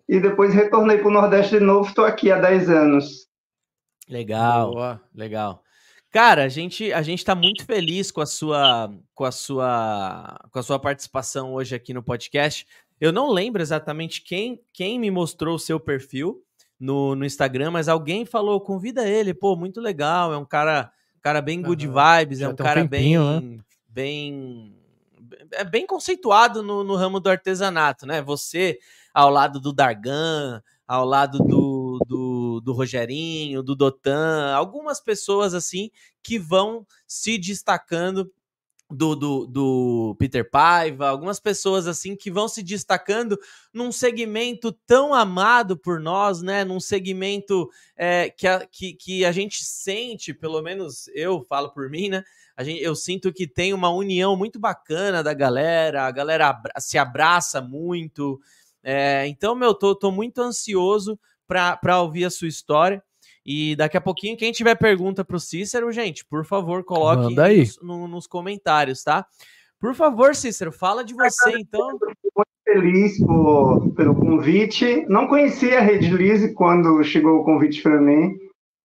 E 0.09 0.19
depois 0.19 0.53
retornei 0.53 0.97
para 0.97 1.07
o 1.07 1.11
Nordeste 1.11 1.57
de 1.57 1.63
novo. 1.63 1.87
Estou 1.87 2.05
aqui 2.05 2.31
há 2.31 2.39
10 2.39 2.69
anos. 2.69 3.27
Legal, 4.07 4.71
Boa. 4.71 5.01
legal. 5.13 5.63
Cara, 6.11 6.43
a 6.43 6.47
gente 6.47 6.93
a 6.93 7.01
gente 7.01 7.19
está 7.19 7.33
muito 7.33 7.65
feliz 7.65 8.11
com 8.11 8.21
a 8.21 8.25
sua 8.25 8.93
com 9.15 9.25
a 9.25 9.31
sua 9.31 10.39
com 10.51 10.59
a 10.59 10.63
sua 10.63 10.77
participação 10.77 11.53
hoje 11.53 11.73
aqui 11.73 11.93
no 11.93 12.03
podcast. 12.03 12.67
Eu 13.01 13.11
não 13.11 13.31
lembro 13.31 13.61
exatamente 13.61 14.21
quem 14.21 14.61
quem 14.71 14.99
me 14.99 15.09
mostrou 15.09 15.55
o 15.55 15.59
seu 15.59 15.79
perfil 15.79 16.43
no, 16.79 17.15
no 17.15 17.25
Instagram, 17.25 17.71
mas 17.71 17.87
alguém 17.87 18.25
falou, 18.25 18.61
convida 18.61 19.07
ele, 19.07 19.33
pô, 19.33 19.55
muito 19.55 19.81
legal, 19.81 20.33
é 20.33 20.37
um 20.37 20.45
cara 20.45 20.91
cara 21.21 21.41
bem 21.41 21.61
good 21.61 21.87
vibes, 21.87 22.41
é 22.41 22.47
um 22.47 22.55
cara 22.55 22.81
um 22.81 22.87
tempinho, 22.87 23.23
bem 23.23 23.41
né? 23.41 23.63
bem 23.89 24.75
é 25.53 25.63
bem 25.63 25.87
conceituado 25.87 26.61
no, 26.61 26.83
no 26.83 26.95
ramo 26.95 27.19
do 27.19 27.29
artesanato, 27.29 28.05
né? 28.05 28.21
Você 28.21 28.77
ao 29.13 29.29
lado 29.29 29.59
do 29.59 29.73
Dargan, 29.73 30.61
ao 30.87 31.05
lado 31.05 31.39
do, 31.39 31.99
do, 32.07 32.22
do 32.63 32.73
Rogerinho, 32.73 33.61
do 33.61 33.75
Dotan, 33.75 34.53
algumas 34.53 34.99
pessoas 34.99 35.53
assim 35.53 35.91
que 36.21 36.39
vão 36.39 36.85
se 37.05 37.37
destacando 37.37 38.31
do, 38.89 39.15
do, 39.15 39.47
do, 39.47 40.15
Peter 40.19 40.49
Paiva, 40.49 41.07
algumas 41.07 41.39
pessoas 41.39 41.87
assim 41.87 42.15
que 42.15 42.29
vão 42.29 42.47
se 42.47 42.61
destacando 42.61 43.37
num 43.73 43.91
segmento 43.91 44.71
tão 44.85 45.13
amado 45.13 45.77
por 45.77 45.99
nós, 45.99 46.41
né? 46.41 46.63
Num 46.63 46.79
segmento 46.79 47.69
é, 47.97 48.29
que, 48.29 48.47
a, 48.47 48.65
que, 48.65 48.93
que 48.93 49.25
a 49.25 49.31
gente 49.31 49.63
sente, 49.63 50.33
pelo 50.33 50.61
menos 50.61 51.07
eu 51.09 51.41
falo 51.41 51.71
por 51.71 51.89
mim, 51.89 52.09
né? 52.09 52.23
A 52.55 52.63
gente, 52.63 52.83
eu 52.83 52.95
sinto 52.95 53.33
que 53.33 53.47
tem 53.47 53.73
uma 53.73 53.89
união 53.89 54.35
muito 54.35 54.59
bacana 54.59 55.23
da 55.23 55.33
galera, 55.33 56.05
a 56.05 56.11
galera 56.11 56.61
se 56.77 56.97
abraça 56.97 57.59
muito. 57.61 58.39
É, 58.83 59.25
então, 59.27 59.55
meu, 59.55 59.73
tô, 59.73 59.95
tô 59.95 60.11
muito 60.11 60.39
ansioso 60.39 61.19
para 61.79 62.01
ouvir 62.01 62.25
a 62.25 62.29
sua 62.29 62.47
história. 62.47 63.01
E 63.45 63.75
daqui 63.75 63.97
a 63.97 64.01
pouquinho, 64.01 64.37
quem 64.37 64.51
tiver 64.51 64.75
pergunta 64.75 65.23
para 65.25 65.35
o 65.35 65.39
Cícero, 65.39 65.91
gente, 65.91 66.25
por 66.25 66.45
favor, 66.45 66.83
coloque 66.83 67.35
nos, 67.35 67.81
no, 67.81 68.07
nos, 68.07 68.25
comentários, 68.25 69.03
tá? 69.03 69.25
Por 69.79 69.93
favor, 69.93 70.33
Cícero, 70.33 70.71
fala 70.71 71.03
de 71.03 71.13
você, 71.13 71.57
então. 71.59 71.89
Muito 71.89 72.47
feliz 72.63 73.19
por, 73.19 73.93
pelo 73.95 74.15
convite. 74.15 75.05
Não 75.09 75.27
conhecia 75.27 75.79
a 75.79 75.81
Rede 75.81 76.09
Lise 76.09 76.53
quando 76.53 77.03
chegou 77.03 77.39
o 77.39 77.43
convite 77.43 77.81
para 77.81 77.99
mim. 77.99 78.33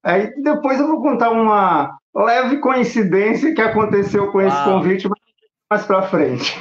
Aí 0.04 0.32
depois 0.42 0.80
eu 0.80 0.88
vou 0.88 1.00
contar 1.00 1.30
uma 1.30 1.96
leve 2.14 2.58
coincidência 2.58 3.54
que 3.54 3.60
aconteceu 3.60 4.32
com 4.32 4.40
esse 4.40 4.64
convite, 4.64 5.08
mas 5.08 5.17
mais 5.70 5.84
para 5.84 6.08
frente. 6.08 6.54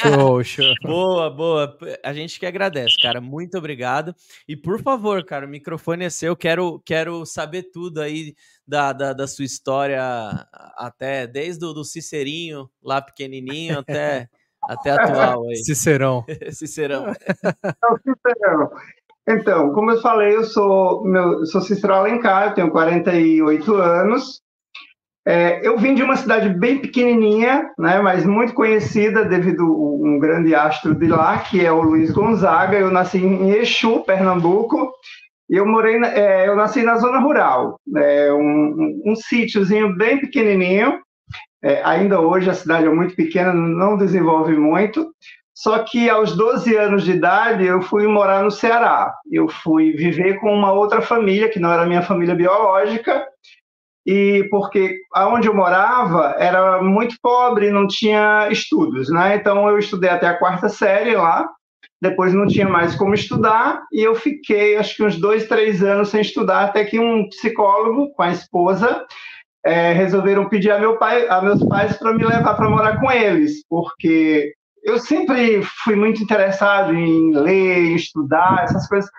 show, 0.00 0.42
show. 0.44 0.74
Boa, 0.82 1.30
boa. 1.30 1.76
A 2.04 2.12
gente 2.12 2.38
que 2.38 2.46
agradece, 2.46 2.94
cara. 3.02 3.20
Muito 3.20 3.58
obrigado. 3.58 4.14
E 4.46 4.56
por 4.56 4.80
favor, 4.80 5.24
cara, 5.24 5.46
o 5.46 5.48
microfone 5.48 6.04
é 6.04 6.10
seu. 6.10 6.36
Quero, 6.36 6.80
quero 6.84 7.26
saber 7.26 7.64
tudo 7.64 8.00
aí 8.00 8.34
da, 8.66 8.92
da, 8.92 9.12
da 9.12 9.26
sua 9.26 9.44
história, 9.44 10.02
até 10.76 11.26
desde 11.26 11.64
o 11.64 11.72
do 11.72 11.84
Cicerinho, 11.84 12.70
lá 12.82 13.02
pequenininho, 13.02 13.80
até, 13.80 14.28
até 14.62 14.90
atual 14.92 15.48
aí. 15.48 15.56
Cicerão. 15.56 16.24
Cicerão. 16.52 17.12
Cicerão. 18.04 18.70
Então, 19.30 19.72
como 19.72 19.90
eu 19.90 20.00
falei, 20.00 20.34
eu 20.34 20.44
sou, 20.44 21.04
meu, 21.04 21.44
sou 21.44 21.60
Cícero 21.60 21.92
Alencar, 21.92 22.54
tenho 22.54 22.70
48 22.70 23.74
anos. 23.74 24.40
É, 25.28 25.60
eu 25.62 25.76
vim 25.76 25.94
de 25.94 26.02
uma 26.02 26.16
cidade 26.16 26.48
bem 26.48 26.78
pequenininha, 26.78 27.70
né, 27.78 28.00
mas 28.00 28.24
muito 28.24 28.54
conhecida 28.54 29.26
devido 29.26 29.62
a 29.62 30.06
um 30.08 30.18
grande 30.18 30.54
astro 30.54 30.94
de 30.94 31.06
lá, 31.06 31.36
que 31.40 31.62
é 31.62 31.70
o 31.70 31.82
Luiz 31.82 32.10
Gonzaga. 32.10 32.78
Eu 32.78 32.90
nasci 32.90 33.18
em 33.18 33.50
Exu, 33.50 34.02
Pernambuco, 34.04 34.90
eu 35.46 35.66
morei, 35.66 36.02
é, 36.02 36.48
eu 36.48 36.56
nasci 36.56 36.82
na 36.82 36.96
zona 36.96 37.18
rural, 37.18 37.78
é, 37.94 38.32
um, 38.32 38.40
um, 38.40 39.02
um 39.04 39.14
sítiozinho 39.14 39.94
bem 39.94 40.18
pequenininho. 40.18 40.98
É, 41.62 41.82
ainda 41.84 42.18
hoje 42.20 42.48
a 42.48 42.54
cidade 42.54 42.86
é 42.86 42.90
muito 42.90 43.14
pequena, 43.14 43.52
não 43.52 43.98
desenvolve 43.98 44.56
muito. 44.56 45.12
Só 45.54 45.80
que 45.80 46.08
aos 46.08 46.34
12 46.34 46.74
anos 46.74 47.04
de 47.04 47.12
idade 47.12 47.66
eu 47.66 47.82
fui 47.82 48.06
morar 48.06 48.42
no 48.42 48.50
Ceará. 48.50 49.12
Eu 49.30 49.46
fui 49.46 49.92
viver 49.92 50.40
com 50.40 50.50
uma 50.54 50.72
outra 50.72 51.02
família 51.02 51.50
que 51.50 51.58
não 51.58 51.70
era 51.70 51.84
minha 51.84 52.00
família 52.00 52.34
biológica 52.34 53.26
e 54.08 54.48
porque 54.48 55.02
aonde 55.12 55.48
eu 55.48 55.54
morava 55.54 56.34
era 56.38 56.82
muito 56.82 57.16
pobre, 57.22 57.70
não 57.70 57.86
tinha 57.86 58.48
estudos, 58.50 59.10
né? 59.10 59.36
Então 59.36 59.68
eu 59.68 59.78
estudei 59.78 60.08
até 60.08 60.26
a 60.26 60.38
quarta 60.38 60.66
série 60.66 61.14
lá, 61.14 61.46
depois 62.00 62.32
não 62.32 62.46
tinha 62.46 62.66
mais 62.66 62.94
como 62.94 63.12
estudar 63.12 63.82
e 63.92 64.00
eu 64.02 64.14
fiquei 64.14 64.78
acho 64.78 64.96
que 64.96 65.04
uns 65.04 65.20
dois, 65.20 65.46
três 65.46 65.82
anos 65.82 66.08
sem 66.08 66.22
estudar 66.22 66.62
até 66.64 66.86
que 66.86 66.98
um 66.98 67.28
psicólogo 67.28 68.10
com 68.14 68.22
a 68.22 68.30
esposa 68.30 69.04
é, 69.62 69.92
resolveram 69.92 70.48
pedir 70.48 70.70
a 70.70 70.78
meu 70.78 70.96
pai, 70.96 71.28
a 71.28 71.42
meus 71.42 71.62
pais 71.68 71.94
para 71.98 72.14
me 72.14 72.24
levar 72.24 72.54
para 72.54 72.70
morar 72.70 72.98
com 72.98 73.12
eles, 73.12 73.62
porque 73.68 74.54
eu 74.84 74.98
sempre 74.98 75.60
fui 75.84 75.94
muito 75.94 76.22
interessado 76.22 76.94
em 76.94 77.36
ler, 77.36 77.94
estudar, 77.94 78.64
essas 78.64 78.88
coisas 78.88 79.10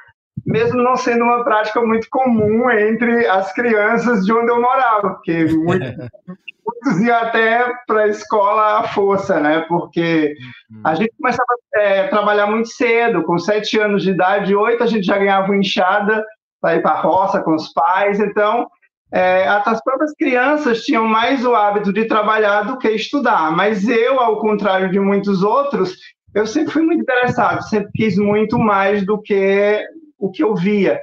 mesmo 0.46 0.82
não 0.82 0.96
sendo 0.96 1.24
uma 1.24 1.44
prática 1.44 1.82
muito 1.82 2.08
comum 2.10 2.70
entre 2.70 3.28
as 3.28 3.54
crianças 3.54 4.26
de 4.26 4.34
onde 4.34 4.52
eu 4.52 4.62
morava, 4.62 5.12
porque 5.12 5.46
muito, 5.46 5.86
muitos 6.66 7.02
iam 7.02 7.18
até 7.18 7.66
para 7.88 8.04
a 8.04 8.08
escola 8.08 8.80
à 8.80 8.84
força, 8.84 9.40
né? 9.40 9.66
Porque 9.68 10.36
uhum. 10.72 10.82
a 10.84 10.96
gente 10.96 11.14
começava 11.18 11.48
é, 11.76 12.02
a 12.02 12.10
trabalhar 12.10 12.48
muito 12.48 12.70
cedo, 12.70 13.24
com 13.24 13.38
sete 13.38 13.80
anos 13.80 14.04
de 14.04 14.12
idade, 14.12 14.56
oito 14.56 14.84
a 14.84 14.88
gente 14.88 15.06
já 15.06 15.18
ganhava 15.18 15.56
enxada 15.56 16.24
para 16.62 16.76
ir 16.76 16.82
para 16.82 16.92
a 16.92 17.02
roça 17.02 17.42
com 17.42 17.56
os 17.56 17.72
pais, 17.72 18.20
então 18.20 18.68
é, 19.12 19.48
as 19.48 19.82
próprias 19.84 20.14
crianças 20.14 20.84
tinham 20.84 21.06
mais 21.06 21.44
o 21.46 21.56
hábito 21.56 21.92
de 21.92 22.06
trabalhar 22.06 22.64
do 22.64 22.78
que 22.78 22.90
estudar, 22.90 23.52
mas 23.52 23.88
eu, 23.88 24.20
ao 24.20 24.40
contrário 24.40 24.92
de 24.92 25.00
muitos 25.00 25.42
outros, 25.42 25.96
eu 26.34 26.46
sempre 26.46 26.72
fui 26.72 26.84
muito 26.84 27.02
interessado, 27.02 27.64
sempre 27.64 27.92
quis 27.94 28.18
muito 28.18 28.60
mais 28.60 29.04
do 29.04 29.20
que 29.20 29.84
o 30.20 30.30
que 30.30 30.44
eu 30.44 30.54
via. 30.54 31.00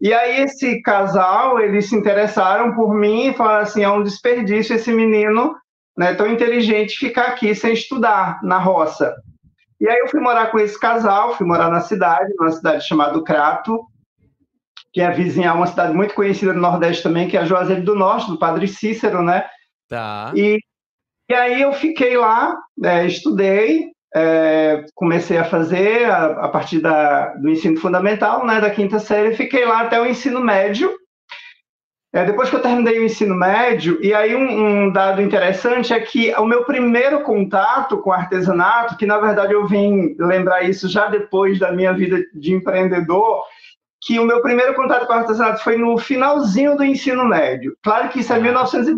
E 0.00 0.12
aí 0.12 0.42
esse 0.42 0.80
casal, 0.82 1.60
eles 1.60 1.88
se 1.88 1.96
interessaram 1.96 2.74
por 2.74 2.94
mim 2.94 3.28
e 3.28 3.34
falaram 3.34 3.62
assim, 3.62 3.82
é 3.82 3.88
um 3.88 4.02
desperdício 4.02 4.74
esse 4.74 4.92
menino 4.92 5.54
né, 5.96 6.14
tão 6.14 6.26
inteligente 6.26 6.98
ficar 6.98 7.28
aqui 7.28 7.54
sem 7.54 7.72
estudar 7.72 8.40
na 8.42 8.58
roça. 8.58 9.14
E 9.80 9.88
aí 9.88 9.98
eu 9.98 10.08
fui 10.08 10.20
morar 10.20 10.50
com 10.50 10.58
esse 10.58 10.78
casal, 10.78 11.34
fui 11.34 11.46
morar 11.46 11.70
na 11.70 11.80
cidade, 11.80 12.32
numa 12.38 12.50
cidade 12.50 12.86
chamada 12.86 13.22
Crato, 13.22 13.86
que 14.92 15.00
é 15.00 15.10
vizinha 15.10 15.52
uma 15.52 15.66
cidade 15.66 15.92
muito 15.92 16.14
conhecida 16.14 16.52
no 16.52 16.60
Nordeste 16.60 17.02
também, 17.02 17.28
que 17.28 17.36
é 17.36 17.40
a 17.40 17.44
Juazeiro 17.44 17.82
do 17.82 17.94
Norte, 17.94 18.30
do 18.30 18.38
Padre 18.38 18.66
Cícero, 18.66 19.22
né? 19.22 19.46
Tá. 19.88 20.32
E, 20.34 20.58
e 21.28 21.34
aí 21.34 21.60
eu 21.60 21.72
fiquei 21.72 22.16
lá, 22.16 22.56
é, 22.82 23.06
estudei, 23.06 23.90
é, 24.16 24.86
comecei 24.94 25.36
a 25.36 25.44
fazer 25.44 26.06
a, 26.06 26.44
a 26.44 26.48
partir 26.48 26.80
da, 26.80 27.34
do 27.34 27.50
ensino 27.50 27.78
fundamental, 27.78 28.46
né, 28.46 28.58
da 28.62 28.70
quinta 28.70 28.98
série, 28.98 29.36
fiquei 29.36 29.66
lá 29.66 29.82
até 29.82 30.00
o 30.00 30.06
ensino 30.06 30.40
médio. 30.40 30.90
É, 32.14 32.24
depois 32.24 32.48
que 32.48 32.56
eu 32.56 32.62
terminei 32.62 32.98
o 32.98 33.04
ensino 33.04 33.34
médio, 33.34 33.98
e 34.00 34.14
aí 34.14 34.34
um, 34.34 34.86
um, 34.86 34.90
dado 34.90 35.20
interessante 35.20 35.92
é 35.92 36.00
que 36.00 36.32
o 36.36 36.46
meu 36.46 36.64
primeiro 36.64 37.22
contato 37.24 37.98
com 37.98 38.10
artesanato, 38.10 38.96
que 38.96 39.04
na 39.04 39.18
verdade 39.18 39.52
eu 39.52 39.66
vim 39.66 40.16
lembrar 40.18 40.62
isso 40.62 40.88
já 40.88 41.08
depois 41.08 41.58
da 41.58 41.70
minha 41.70 41.92
vida 41.92 42.24
de 42.32 42.54
empreendedor, 42.54 43.42
que 44.00 44.18
o 44.18 44.24
meu 44.24 44.40
primeiro 44.40 44.72
contato 44.72 45.06
com 45.06 45.12
artesanato 45.12 45.62
foi 45.62 45.76
no 45.76 45.98
finalzinho 45.98 46.74
do 46.74 46.84
ensino 46.84 47.26
médio. 47.26 47.76
Claro 47.82 48.08
que 48.08 48.20
isso 48.20 48.32
é 48.32 48.40
1900 48.40 48.88
e 48.88 48.96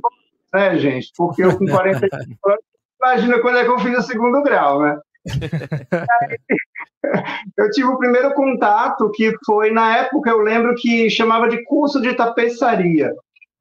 né, 0.55 0.79
gente? 0.79 1.11
Porque 1.17 1.43
eu 1.43 1.59
com 1.59 1.67
45 1.67 2.51
anos, 2.51 2.61
imagina 3.01 3.41
quando 3.41 3.59
é 3.59 3.65
que 3.65 3.71
eu 3.71 3.79
fiz 3.81 3.99
o 3.99 4.03
segundo 4.03 4.43
grau, 4.45 4.81
né? 4.81 4.97
Eu 7.57 7.71
tive 7.71 7.89
o 7.89 7.99
primeiro 7.99 8.35
contato 8.35 9.11
que 9.13 9.33
foi 9.45 9.71
na 9.71 9.97
época 9.99 10.31
eu 10.31 10.39
lembro 10.39 10.75
que 10.75 11.11
chamava 11.11 11.49
de 11.49 11.63
curso 11.65 12.01
de 12.01 12.15
tapeçaria, 12.15 13.13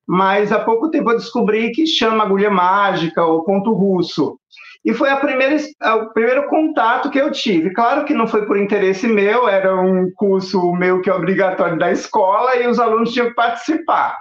mas 0.08 0.52
há 0.52 0.60
pouco 0.60 0.90
tempo 0.90 1.12
eu 1.12 1.18
descobri 1.18 1.72
que 1.72 1.86
chama 1.86 2.24
agulha 2.24 2.50
mágica 2.50 3.24
ou 3.24 3.44
ponto 3.44 3.74
russo. 3.74 4.40
E 4.86 4.94
foi 4.94 5.10
a 5.10 5.18
primeira, 5.18 5.58
o 5.98 6.14
primeiro 6.14 6.48
contato 6.48 7.10
que 7.10 7.20
eu 7.20 7.30
tive. 7.30 7.72
Claro 7.72 8.06
que 8.06 8.14
não 8.14 8.26
foi 8.26 8.46
por 8.46 8.58
interesse 8.58 9.06
meu, 9.06 9.50
era 9.50 9.76
um 9.76 10.10
curso 10.16 10.72
meio 10.74 11.02
que 11.02 11.12
obrigatório 11.12 11.78
da 11.78 11.92
escola 11.92 12.56
e 12.56 12.66
os 12.68 12.80
alunos 12.80 13.12
tinham 13.12 13.28
que 13.28 13.36
participar. 13.36 14.18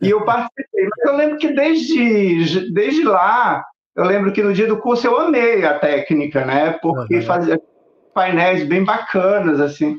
E 0.00 0.10
eu 0.10 0.24
participei. 0.24 0.84
Mas 0.84 1.10
eu 1.10 1.16
lembro 1.16 1.38
que 1.38 1.52
desde, 1.52 2.72
desde 2.72 3.02
lá 3.02 3.64
eu 3.96 4.04
lembro 4.04 4.32
que 4.32 4.42
no 4.42 4.52
dia 4.52 4.66
do 4.66 4.78
curso 4.78 5.06
eu 5.06 5.18
amei 5.18 5.64
a 5.64 5.78
técnica, 5.78 6.44
né? 6.44 6.72
Porque 6.82 7.16
uhum. 7.16 7.22
fazia 7.22 7.60
painéis 8.12 8.64
bem 8.64 8.84
bacanas, 8.84 9.60
assim. 9.60 9.98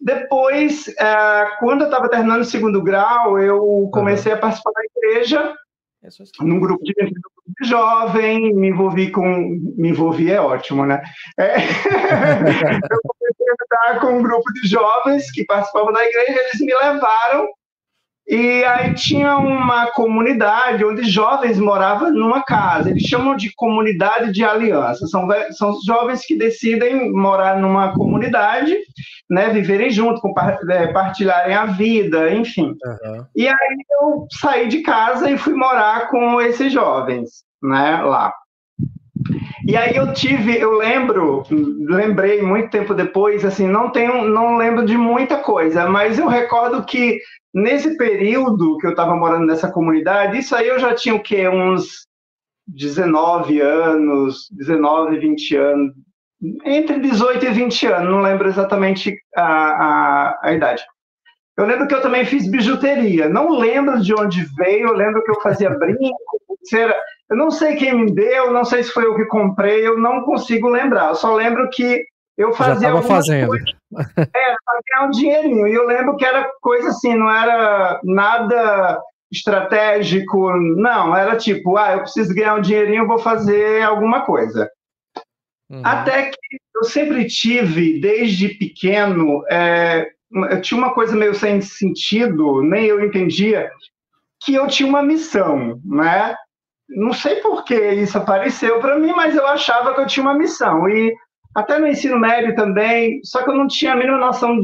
Depois, 0.00 0.88
é, 0.98 1.46
quando 1.60 1.82
eu 1.82 1.86
estava 1.86 2.08
terminando 2.08 2.42
o 2.42 2.44
segundo 2.44 2.82
grau, 2.82 3.38
eu 3.38 3.88
comecei 3.92 4.32
uhum. 4.32 4.38
a 4.38 4.40
participar 4.40 4.70
da 4.72 4.82
igreja, 4.96 5.54
é 6.04 6.44
num 6.44 6.60
grupo 6.60 6.84
de, 6.84 6.92
de 6.92 7.68
jovem, 7.68 8.54
me 8.54 8.68
envolvi 8.68 9.10
com... 9.10 9.58
Me 9.76 9.88
envolvi 9.88 10.30
é 10.30 10.38
ótimo, 10.38 10.84
né? 10.84 11.02
É, 11.38 11.56
eu 11.56 13.00
comecei 13.02 13.46
a 13.48 13.92
andar 13.92 14.00
com 14.00 14.18
um 14.18 14.22
grupo 14.22 14.52
de 14.52 14.68
jovens 14.68 15.30
que 15.30 15.46
participavam 15.46 15.94
da 15.94 16.04
igreja, 16.04 16.38
eles 16.38 16.60
me 16.60 16.74
levaram 16.74 17.48
e 18.26 18.64
aí 18.64 18.94
tinha 18.94 19.36
uma 19.36 19.90
comunidade 19.90 20.82
onde 20.82 21.02
jovens 21.02 21.58
moravam 21.58 22.10
numa 22.10 22.42
casa. 22.42 22.90
Eles 22.90 23.02
chamam 23.02 23.36
de 23.36 23.54
comunidade 23.54 24.32
de 24.32 24.42
aliança. 24.42 25.06
São, 25.06 25.28
são 25.52 25.76
jovens 25.86 26.24
que 26.24 26.36
decidem 26.36 27.12
morar 27.12 27.60
numa 27.60 27.92
comunidade, 27.92 28.78
né, 29.28 29.50
viverem 29.50 29.90
junto, 29.90 30.22
compartilharem 30.22 31.52
é, 31.52 31.56
a 31.56 31.66
vida, 31.66 32.32
enfim. 32.32 32.74
Uhum. 32.84 33.26
E 33.36 33.46
aí 33.46 33.76
eu 34.00 34.26
saí 34.40 34.68
de 34.68 34.80
casa 34.80 35.30
e 35.30 35.36
fui 35.36 35.52
morar 35.52 36.08
com 36.08 36.40
esses 36.40 36.72
jovens, 36.72 37.44
né, 37.62 38.02
lá. 38.02 38.32
E 39.66 39.76
aí 39.76 39.96
eu 39.96 40.12
tive, 40.12 40.58
eu 40.58 40.76
lembro, 40.76 41.42
lembrei 41.50 42.42
muito 42.42 42.70
tempo 42.70 42.94
depois, 42.94 43.44
assim, 43.44 43.66
não 43.66 43.90
tenho, 43.90 44.24
não 44.28 44.56
lembro 44.56 44.84
de 44.84 44.96
muita 44.96 45.38
coisa, 45.38 45.88
mas 45.88 46.18
eu 46.18 46.26
recordo 46.26 46.84
que 46.84 47.18
nesse 47.54 47.96
período 47.96 48.76
que 48.78 48.86
eu 48.86 48.90
estava 48.90 49.14
morando 49.14 49.46
nessa 49.46 49.70
comunidade, 49.70 50.38
isso 50.38 50.54
aí 50.56 50.68
eu 50.68 50.78
já 50.78 50.94
tinha 50.94 51.14
o 51.14 51.22
quê? 51.22 51.48
Uns 51.48 52.06
19 52.66 53.60
anos, 53.60 54.48
19 54.50 55.16
e 55.16 55.18
20 55.20 55.56
anos, 55.56 55.94
entre 56.64 56.98
18 56.98 57.46
e 57.46 57.50
20 57.50 57.86
anos, 57.86 58.10
não 58.10 58.20
lembro 58.20 58.48
exatamente 58.48 59.16
a, 59.36 59.44
a, 59.44 60.40
a 60.42 60.52
idade. 60.52 60.84
Eu 61.56 61.66
lembro 61.66 61.86
que 61.86 61.94
eu 61.94 62.02
também 62.02 62.24
fiz 62.24 62.50
bijuteria. 62.50 63.28
Não 63.28 63.56
lembro 63.56 64.00
de 64.00 64.12
onde 64.12 64.44
veio, 64.56 64.88
eu 64.88 64.94
lembro 64.94 65.22
que 65.22 65.30
eu 65.30 65.40
fazia 65.40 65.70
brinco, 65.70 66.18
pulseira. 66.48 66.94
Eu 67.30 67.36
não 67.36 67.50
sei 67.50 67.76
quem 67.76 67.94
me 67.94 68.12
deu, 68.12 68.52
não 68.52 68.64
sei 68.64 68.82
se 68.82 68.90
foi 68.90 69.04
eu 69.04 69.14
que 69.14 69.24
comprei, 69.26 69.86
eu 69.86 69.96
não 69.98 70.22
consigo 70.22 70.68
lembrar. 70.68 71.10
Eu 71.10 71.14
só 71.14 71.34
lembro 71.34 71.70
que 71.70 72.04
eu 72.36 72.52
fazia. 72.52 72.90
Já 72.90 73.02
fazendo. 73.02 73.48
Coisa, 73.48 73.64
é, 74.18 74.54
para 74.64 74.80
ganhar 74.90 75.06
um 75.06 75.10
dinheirinho. 75.10 75.68
E 75.68 75.74
eu 75.74 75.86
lembro 75.86 76.16
que 76.16 76.24
era 76.24 76.50
coisa 76.60 76.88
assim, 76.88 77.14
não 77.14 77.30
era 77.30 78.00
nada 78.04 79.00
estratégico, 79.32 80.52
não. 80.56 81.16
Era 81.16 81.36
tipo, 81.36 81.76
ah, 81.76 81.92
eu 81.92 82.00
preciso 82.00 82.34
ganhar 82.34 82.54
um 82.54 82.60
dinheirinho, 82.60 83.06
vou 83.06 83.18
fazer 83.18 83.82
alguma 83.82 84.24
coisa. 84.24 84.70
Uhum. 85.70 85.82
Até 85.84 86.30
que 86.30 86.36
eu 86.76 86.84
sempre 86.84 87.26
tive, 87.26 88.00
desde 88.00 88.48
pequeno, 88.48 89.44
é, 89.50 90.08
eu 90.50 90.60
tinha 90.60 90.78
uma 90.78 90.92
coisa 90.92 91.16
meio 91.16 91.34
sem 91.34 91.60
sentido, 91.60 92.62
nem 92.62 92.86
eu 92.86 93.04
entendia, 93.04 93.70
que 94.42 94.54
eu 94.54 94.66
tinha 94.66 94.88
uma 94.88 95.02
missão, 95.02 95.80
né? 95.84 96.36
Não 96.88 97.12
sei 97.12 97.36
por 97.36 97.64
que 97.64 97.74
isso 97.74 98.18
apareceu 98.18 98.78
para 98.78 98.98
mim, 98.98 99.12
mas 99.12 99.34
eu 99.34 99.46
achava 99.46 99.94
que 99.94 100.00
eu 100.00 100.06
tinha 100.06 100.22
uma 100.22 100.36
missão. 100.36 100.88
E 100.88 101.16
até 101.54 101.78
no 101.78 101.86
ensino 101.86 102.18
médio 102.18 102.54
também, 102.54 103.20
só 103.24 103.42
que 103.42 103.50
eu 103.50 103.54
não 103.54 103.66
tinha 103.66 103.92
a 103.92 103.96
mínima 103.96 104.18
noção 104.18 104.58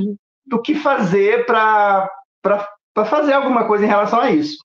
do 0.46 0.60
que 0.60 0.74
fazer 0.74 1.46
para 1.46 2.08
fazer 3.06 3.32
alguma 3.32 3.66
coisa 3.66 3.84
em 3.84 3.88
relação 3.88 4.20
a 4.20 4.30
isso. 4.30 4.58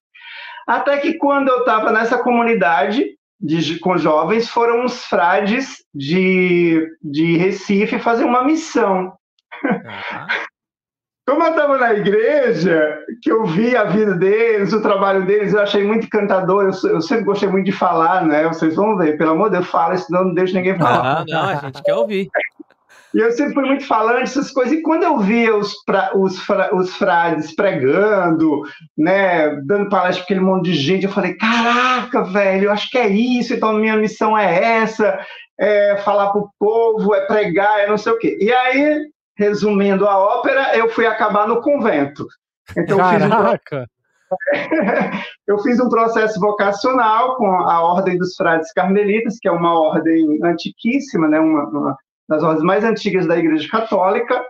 Até 0.68 0.98
que 0.98 1.18
quando 1.18 1.50
eu 1.50 1.60
estava 1.60 1.92
nessa 1.92 2.18
comunidade 2.18 3.06
de, 3.40 3.80
com 3.80 3.98
jovens, 3.98 4.50
foram 4.50 4.86
os 4.86 5.06
frades 5.06 5.84
de, 5.94 6.88
de 7.02 7.38
Recife 7.38 8.00
fazer 8.00 8.24
uma 8.24 8.44
missão. 8.44 9.14
Uhum. 9.64 10.46
Como 11.28 11.42
eu 11.42 11.50
estava 11.50 11.78
na 11.80 11.92
igreja, 11.94 13.00
que 13.22 13.32
eu 13.32 13.46
vi 13.46 13.76
a 13.76 13.86
vida 13.86 14.14
deles, 14.14 14.72
o 14.74 14.82
trabalho 14.82 15.26
deles, 15.26 15.54
eu 15.54 15.60
achei 15.60 15.84
muito 15.84 16.06
encantador. 16.06 16.66
Eu, 16.66 16.90
eu, 16.92 17.02
sempre 17.02 17.26
gostei 17.26 17.50
muito 17.50 17.66
de 17.66 17.72
falar, 17.72 18.24
né? 18.24 18.48
Vocês 18.48 18.76
vão 18.76 18.96
ver, 18.96 19.18
pelo 19.18 19.32
amor 19.32 19.50
de 19.50 19.58
Deus, 19.58 19.68
fala, 19.68 19.98
senão 19.98 20.26
não 20.26 20.34
deixo 20.36 20.54
ninguém 20.54 20.78
falar. 20.78 21.22
Ah, 21.22 21.26
não, 21.28 21.44
a 21.46 21.56
gente 21.56 21.82
quer 21.82 21.96
ouvir. 21.96 22.30
E 23.12 23.18
eu 23.18 23.32
sempre 23.32 23.56
fui 23.56 23.66
muito 23.66 23.88
falante 23.88 24.24
essas 24.24 24.52
coisas. 24.52 24.74
E 24.74 24.82
quando 24.84 25.04
eu 25.04 25.18
via 25.18 25.56
os, 25.56 25.74
pra, 25.84 26.12
os, 26.16 26.38
fra, 26.42 26.76
os 26.76 26.96
frades 26.96 27.56
pregando, 27.56 28.62
né, 28.96 29.56
dando 29.66 29.90
palestra 29.90 30.18
para 30.18 30.24
aquele 30.26 30.42
monte 30.42 30.66
de 30.66 30.76
gente, 30.76 31.06
eu 31.06 31.12
falei: 31.12 31.34
caraca, 31.36 32.24
velho, 32.26 32.66
eu 32.66 32.72
acho 32.72 32.88
que 32.92 32.98
é 33.00 33.08
isso. 33.08 33.54
Então, 33.54 33.74
minha 33.74 33.98
missão 33.98 34.38
é 34.38 34.82
essa: 34.82 35.18
é 35.60 35.98
falar 36.04 36.30
para 36.32 36.42
o 36.42 36.50
povo, 36.60 37.16
é 37.16 37.22
pregar, 37.22 37.80
é 37.80 37.88
não 37.88 37.98
sei 37.98 38.12
o 38.12 38.20
quê. 38.20 38.38
E 38.40 38.52
aí 38.54 39.08
resumindo 39.38 40.08
a 40.08 40.18
ópera, 40.18 40.78
eu 40.78 40.90
fui 40.90 41.06
acabar 41.06 41.48
no 41.48 41.62
convento. 41.62 42.26
Então, 42.78 42.98
Caraca! 42.98 43.88
Eu 44.32 44.38
fiz, 44.54 44.70
um... 44.70 45.20
eu 45.48 45.60
fiz 45.60 45.80
um 45.80 45.90
processo 45.90 46.40
vocacional 46.40 47.36
com 47.36 47.48
a 47.48 47.82
Ordem 47.82 48.18
dos 48.18 48.36
Frades 48.36 48.72
Carmelitas, 48.74 49.38
que 49.40 49.48
é 49.48 49.52
uma 49.52 49.80
ordem 49.80 50.40
antiquíssima, 50.44 51.28
né? 51.28 51.40
uma, 51.40 51.64
uma 51.70 51.98
das 52.28 52.44
ordens 52.44 52.64
mais 52.64 52.84
antigas 52.84 53.28
da 53.28 53.38
Igreja 53.38 53.70
Católica. 53.70 54.44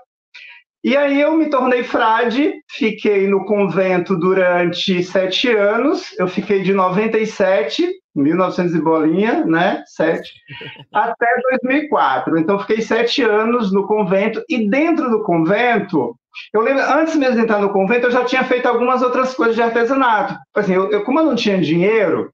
E 0.84 0.96
aí 0.96 1.20
eu 1.20 1.36
me 1.36 1.50
tornei 1.50 1.84
frade, 1.84 2.54
fiquei 2.70 3.28
no 3.28 3.44
convento 3.44 4.16
durante 4.16 5.04
sete 5.04 5.50
anos, 5.50 6.14
eu 6.20 6.28
fiquei 6.28 6.62
de 6.62 6.74
97 6.74 7.92
1900 8.16 8.76
e 8.76 8.82
bolinha, 8.82 9.46
né? 9.46 9.84
Sete, 9.86 10.32
até 10.94 11.28
2004. 11.52 12.38
Então, 12.38 12.60
fiquei 12.60 12.82
sete 12.82 13.22
anos 13.22 13.72
no 13.72 13.86
convento. 13.86 14.44
E 14.50 14.70
dentro 14.70 15.10
do 15.10 15.24
convento, 15.24 16.16
eu 16.54 16.62
lembro, 16.62 16.84
antes 16.84 17.16
mesmo 17.16 17.36
de 17.36 17.42
entrar 17.42 17.60
no 17.60 17.72
convento, 17.72 18.08
eu 18.08 18.12
já 18.12 18.26
tinha 18.26 18.44
feito 18.44 18.68
algumas 18.68 19.02
outras 19.02 19.34
coisas 19.34 19.56
de 19.56 19.62
artesanato. 19.62 20.36
Assim, 20.54 20.74
eu, 20.74 20.92
eu 20.92 21.04
como 21.04 21.20
eu 21.20 21.26
não 21.26 21.36
tinha 21.36 21.60
dinheiro, 21.60 22.30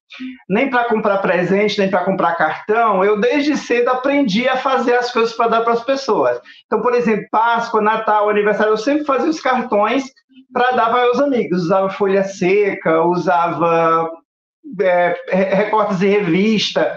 nem 0.49 0.69
para 0.69 0.85
comprar 0.85 1.19
presente, 1.19 1.79
nem 1.79 1.89
para 1.89 2.03
comprar 2.03 2.35
cartão, 2.35 3.03
eu 3.03 3.19
desde 3.19 3.55
cedo 3.55 3.89
aprendi 3.89 4.47
a 4.47 4.57
fazer 4.57 4.95
as 4.95 5.11
coisas 5.11 5.33
para 5.33 5.49
dar 5.49 5.61
para 5.61 5.73
as 5.73 5.83
pessoas. 5.83 6.39
Então, 6.65 6.81
por 6.81 6.93
exemplo, 6.93 7.27
Páscoa, 7.31 7.81
Natal, 7.81 8.29
aniversário, 8.29 8.73
eu 8.73 8.77
sempre 8.77 9.05
fazia 9.05 9.29
os 9.29 9.39
cartões 9.39 10.05
para 10.51 10.71
dar 10.71 10.89
para 10.89 11.03
meus 11.03 11.19
amigos. 11.19 11.63
Usava 11.63 11.89
folha 11.89 12.23
seca, 12.23 13.03
usava 13.03 14.09
é, 14.79 15.15
recortes 15.31 16.01
em 16.01 16.09
revista, 16.09 16.95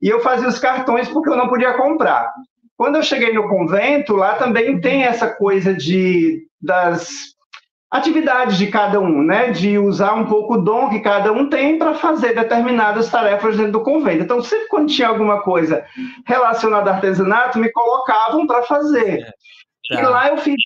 e 0.00 0.08
eu 0.08 0.20
fazia 0.20 0.48
os 0.48 0.58
cartões 0.58 1.08
porque 1.08 1.30
eu 1.30 1.36
não 1.36 1.48
podia 1.48 1.74
comprar. 1.74 2.32
Quando 2.76 2.96
eu 2.96 3.02
cheguei 3.02 3.32
no 3.32 3.48
convento, 3.48 4.14
lá 4.14 4.36
também 4.36 4.80
tem 4.80 5.04
essa 5.04 5.28
coisa 5.28 5.74
de 5.74 6.46
das 6.62 7.34
atividades 7.90 8.56
de 8.56 8.68
cada 8.68 9.00
um, 9.00 9.22
né? 9.22 9.50
De 9.50 9.76
usar 9.76 10.14
um 10.14 10.26
pouco 10.26 10.54
o 10.54 10.62
dom 10.62 10.88
que 10.88 11.00
cada 11.00 11.32
um 11.32 11.48
tem 11.48 11.76
para 11.76 11.94
fazer 11.94 12.34
determinadas 12.34 13.10
tarefas 13.10 13.56
dentro 13.56 13.72
do 13.72 13.82
convento. 13.82 14.22
Então, 14.22 14.42
sempre 14.42 14.68
quando 14.68 14.88
tinha 14.88 15.08
alguma 15.08 15.42
coisa 15.42 15.84
relacionada 16.26 16.90
a 16.90 16.94
artesanato, 16.94 17.58
me 17.58 17.70
colocavam 17.72 18.46
para 18.46 18.62
fazer. 18.62 19.26
É, 19.90 19.96
tá. 19.96 20.00
E 20.00 20.04
lá 20.04 20.28
eu 20.28 20.38
fiz 20.38 20.56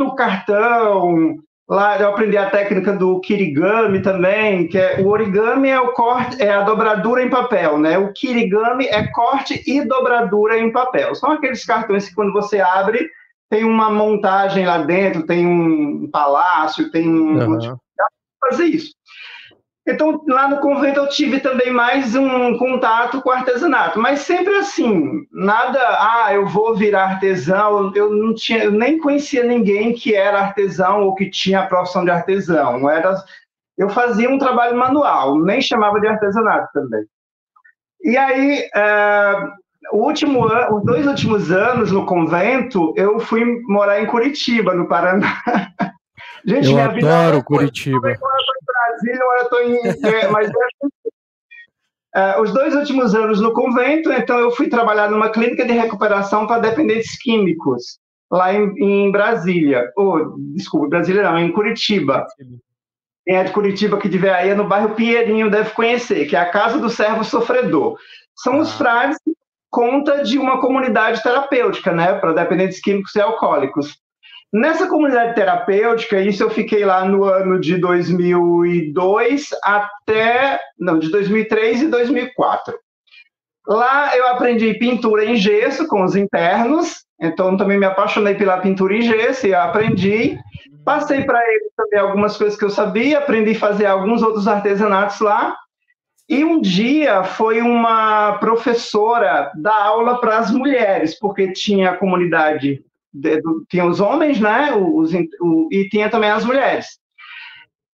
o 0.00 0.14
cartão, 0.14 1.36
Lá 1.68 1.98
eu 1.98 2.10
aprendi 2.10 2.36
a 2.36 2.50
técnica 2.50 2.92
do 2.92 3.20
kirigami 3.20 4.02
também, 4.02 4.68
que 4.68 4.76
é 4.76 5.00
o 5.00 5.08
origami 5.08 5.70
é 5.70 5.80
o 5.80 5.92
corte, 5.92 6.40
é 6.42 6.50
a 6.50 6.62
dobradura 6.62 7.22
em 7.22 7.30
papel, 7.30 7.78
né? 7.78 7.96
O 7.96 8.12
kirigami 8.12 8.84
é 8.86 9.06
corte 9.12 9.62
e 9.66 9.82
dobradura 9.82 10.58
em 10.58 10.70
papel. 10.70 11.14
São 11.14 11.30
aqueles 11.30 11.64
cartões 11.64 12.08
que 12.08 12.14
quando 12.14 12.32
você 12.32 12.60
abre 12.60 13.08
tem 13.48 13.64
uma 13.64 13.88
montagem 13.88 14.66
lá 14.66 14.78
dentro, 14.78 15.24
tem 15.26 15.46
um 15.46 16.10
palácio, 16.10 16.90
tem 16.90 17.08
um 17.08 17.38
uhum. 17.38 17.76
fazer 18.40 18.64
isso. 18.64 18.92
Então, 19.86 20.24
lá 20.26 20.48
no 20.48 20.60
convento 20.60 20.98
eu 20.98 21.08
tive 21.10 21.40
também 21.40 21.70
mais 21.70 22.14
um 22.14 22.56
contato 22.56 23.20
com 23.20 23.30
artesanato, 23.30 24.00
mas 24.00 24.20
sempre 24.20 24.56
assim, 24.56 25.26
nada, 25.30 25.78
ah, 25.78 26.32
eu 26.32 26.46
vou 26.46 26.74
virar 26.74 27.04
artesão, 27.04 27.92
eu 27.94 28.10
não 28.10 28.34
tinha, 28.34 28.64
eu 28.64 28.70
nem 28.70 28.98
conhecia 28.98 29.44
ninguém 29.44 29.92
que 29.92 30.14
era 30.14 30.40
artesão 30.40 31.02
ou 31.02 31.14
que 31.14 31.28
tinha 31.28 31.60
a 31.60 31.66
profissão 31.66 32.02
de 32.02 32.10
artesão, 32.10 32.88
era, 32.88 33.14
eu 33.76 33.90
fazia 33.90 34.30
um 34.30 34.38
trabalho 34.38 34.74
manual, 34.74 35.38
nem 35.38 35.60
chamava 35.60 36.00
de 36.00 36.06
artesanato 36.06 36.68
também. 36.72 37.04
E 38.02 38.16
aí, 38.16 38.66
uh, 38.74 39.52
o 39.92 39.98
último 40.06 40.46
ano, 40.46 40.78
os 40.78 40.84
dois 40.84 41.06
últimos 41.06 41.50
anos 41.52 41.92
no 41.92 42.06
convento, 42.06 42.94
eu 42.96 43.18
fui 43.20 43.44
morar 43.66 44.00
em 44.00 44.06
Curitiba, 44.06 44.74
no 44.74 44.88
Paraná. 44.88 45.42
Gente, 46.46 46.70
eu 46.70 46.78
adoro 46.78 47.42
Curitiba. 47.42 48.10
Eu 48.10 48.18
Brasília, 48.66 49.20
eu 49.22 49.42
estou 49.42 49.62
em. 49.62 49.78
É, 50.14 50.28
mas 50.28 50.50
é, 52.14 52.40
os 52.40 52.52
dois 52.52 52.74
últimos 52.76 53.14
anos 53.14 53.40
no 53.40 53.52
convento, 53.52 54.12
então 54.12 54.38
eu 54.38 54.50
fui 54.52 54.68
trabalhar 54.68 55.10
numa 55.10 55.30
clínica 55.30 55.64
de 55.64 55.72
recuperação 55.72 56.46
para 56.46 56.60
dependentes 56.60 57.18
químicos, 57.20 57.98
lá 58.30 58.54
em, 58.54 58.72
em 58.78 59.10
Brasília. 59.10 59.90
Oh, 59.96 60.36
desculpa, 60.54 60.88
Brasília 60.88 61.24
não, 61.24 61.38
em 61.38 61.50
Curitiba. 61.50 62.26
Quem 63.24 63.36
é 63.36 63.42
de 63.42 63.52
Curitiba 63.52 63.98
que 63.98 64.08
tiver 64.08 64.32
aí 64.32 64.50
é 64.50 64.54
no 64.54 64.68
bairro 64.68 64.94
Pinheirinho, 64.94 65.50
deve 65.50 65.70
conhecer, 65.70 66.26
que 66.26 66.36
é 66.36 66.38
a 66.38 66.50
Casa 66.50 66.78
do 66.78 66.90
Servo 66.90 67.24
Sofredor. 67.24 67.98
São 68.36 68.54
ah. 68.54 68.58
os 68.58 68.72
frades 68.74 69.18
que 69.24 69.32
conta 69.70 70.22
de 70.22 70.38
uma 70.38 70.60
comunidade 70.60 71.20
terapêutica, 71.20 71.90
né, 71.90 72.14
para 72.14 72.32
dependentes 72.32 72.80
químicos 72.80 73.12
e 73.16 73.20
alcoólicos. 73.20 73.98
Nessa 74.54 74.86
comunidade 74.86 75.34
terapêutica, 75.34 76.20
isso 76.20 76.44
eu 76.44 76.48
fiquei 76.48 76.84
lá 76.84 77.04
no 77.04 77.24
ano 77.24 77.58
de 77.58 77.76
2002 77.76 79.48
até. 79.64 80.60
Não, 80.78 80.96
de 80.96 81.10
2003 81.10 81.82
e 81.82 81.88
2004. 81.88 82.72
Lá 83.66 84.16
eu 84.16 84.28
aprendi 84.28 84.72
pintura 84.74 85.24
em 85.24 85.34
gesso 85.34 85.88
com 85.88 86.04
os 86.04 86.14
internos, 86.14 87.04
então 87.20 87.56
também 87.56 87.80
me 87.80 87.86
apaixonei 87.86 88.36
pela 88.36 88.58
pintura 88.58 88.94
em 88.94 89.02
gesso 89.02 89.44
e 89.44 89.52
aprendi. 89.52 90.38
Passei 90.84 91.24
para 91.24 91.42
eles 91.52 91.72
também 91.76 91.98
algumas 91.98 92.36
coisas 92.36 92.56
que 92.56 92.64
eu 92.64 92.70
sabia, 92.70 93.18
aprendi 93.18 93.56
a 93.56 93.58
fazer 93.58 93.86
alguns 93.86 94.22
outros 94.22 94.46
artesanatos 94.46 95.18
lá. 95.18 95.56
E 96.28 96.44
um 96.44 96.60
dia 96.60 97.24
foi 97.24 97.60
uma 97.60 98.38
professora 98.38 99.50
dar 99.56 99.82
aula 99.82 100.20
para 100.20 100.38
as 100.38 100.52
mulheres, 100.52 101.18
porque 101.18 101.50
tinha 101.50 101.90
a 101.90 101.96
comunidade 101.96 102.84
tinha 103.68 103.84
os 103.84 104.00
homens, 104.00 104.40
né? 104.40 104.72
Os, 104.74 105.12
o, 105.40 105.68
e 105.70 105.88
tinha 105.88 106.08
também 106.08 106.30
as 106.30 106.44
mulheres. 106.44 106.86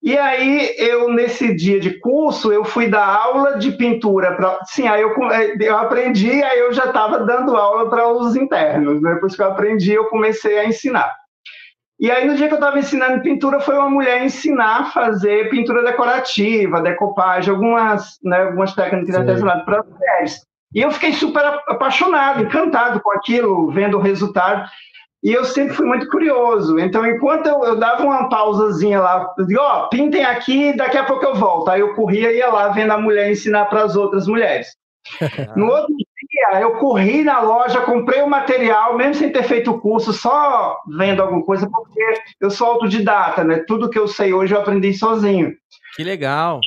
E 0.03 0.17
aí 0.17 0.73
eu 0.77 1.09
nesse 1.13 1.55
dia 1.55 1.79
de 1.79 1.99
curso 1.99 2.51
eu 2.51 2.65
fui 2.65 2.87
dar 2.87 3.05
aula 3.05 3.59
de 3.59 3.71
pintura 3.71 4.35
para, 4.35 4.59
sim, 4.65 4.87
aí 4.87 5.01
eu, 5.01 5.13
eu 5.59 5.77
aprendi, 5.77 6.41
aí 6.41 6.57
eu 6.57 6.73
já 6.73 6.85
estava 6.85 7.19
dando 7.19 7.55
aula 7.55 7.87
para 7.87 8.11
os 8.11 8.35
internos, 8.35 8.99
né? 8.99 9.13
Depois 9.13 9.35
que 9.35 9.41
eu 9.41 9.47
aprendi 9.47 9.93
eu 9.93 10.05
comecei 10.05 10.57
a 10.57 10.65
ensinar. 10.65 11.11
E 12.01 12.09
aí, 12.09 12.25
no 12.25 12.35
dia 12.35 12.47
que 12.47 12.53
eu 12.55 12.57
estava 12.57 12.79
ensinando 12.79 13.21
pintura, 13.21 13.59
foi 13.59 13.77
uma 13.77 13.87
mulher 13.87 14.25
ensinar 14.25 14.79
a 14.79 14.85
fazer 14.85 15.51
pintura 15.51 15.83
decorativa, 15.83 16.81
decopagem, 16.81 17.53
algumas, 17.53 18.17
né, 18.23 18.41
algumas 18.41 18.73
técnicas 18.73 19.13
de 19.13 19.21
artesanato 19.21 19.65
para 19.65 19.83
mulheres. 19.83 20.41
E 20.73 20.81
eu 20.81 20.89
fiquei 20.89 21.13
super 21.13 21.45
apaixonado, 21.67 22.41
encantado 22.41 22.99
com 23.01 23.11
aquilo, 23.11 23.69
vendo 23.69 23.99
o 23.99 24.01
resultado. 24.01 24.67
E 25.23 25.31
eu 25.31 25.45
sempre 25.45 25.75
fui 25.75 25.85
muito 25.85 26.07
curioso. 26.07 26.79
Então, 26.79 27.05
enquanto 27.05 27.47
eu, 27.47 27.63
eu 27.63 27.75
dava 27.75 28.03
uma 28.03 28.27
pausazinha 28.27 28.99
lá, 28.99 29.33
ó, 29.59 29.83
oh, 29.83 29.89
pintem 29.89 30.25
aqui, 30.25 30.75
daqui 30.75 30.97
a 30.97 31.03
pouco 31.03 31.25
eu 31.25 31.35
volto. 31.35 31.69
Aí 31.69 31.79
eu 31.79 31.93
corria 31.93 32.31
e 32.31 32.37
ia 32.37 32.49
lá 32.49 32.69
vendo 32.69 32.91
a 32.91 32.97
mulher 32.97 33.31
ensinar 33.31 33.65
para 33.65 33.83
as 33.83 33.95
outras 33.95 34.27
mulheres. 34.27 34.67
no 35.55 35.67
outro 35.67 35.95
dia, 35.95 36.61
eu 36.61 36.73
corri 36.77 37.23
na 37.23 37.39
loja, 37.39 37.81
comprei 37.81 38.21
o 38.21 38.29
material, 38.29 38.97
mesmo 38.97 39.15
sem 39.15 39.31
ter 39.31 39.43
feito 39.43 39.71
o 39.71 39.79
curso, 39.79 40.11
só 40.11 40.77
vendo 40.87 41.21
alguma 41.21 41.43
coisa, 41.43 41.69
porque 41.69 42.01
eu 42.39 42.49
sou 42.49 42.67
autodidata, 42.67 43.43
né? 43.43 43.63
Tudo 43.67 43.89
que 43.89 43.99
eu 43.99 44.07
sei 44.07 44.33
hoje 44.33 44.53
eu 44.55 44.59
aprendi 44.59 44.93
sozinho. 44.93 45.53
Que 45.95 46.03
legal. 46.03 46.59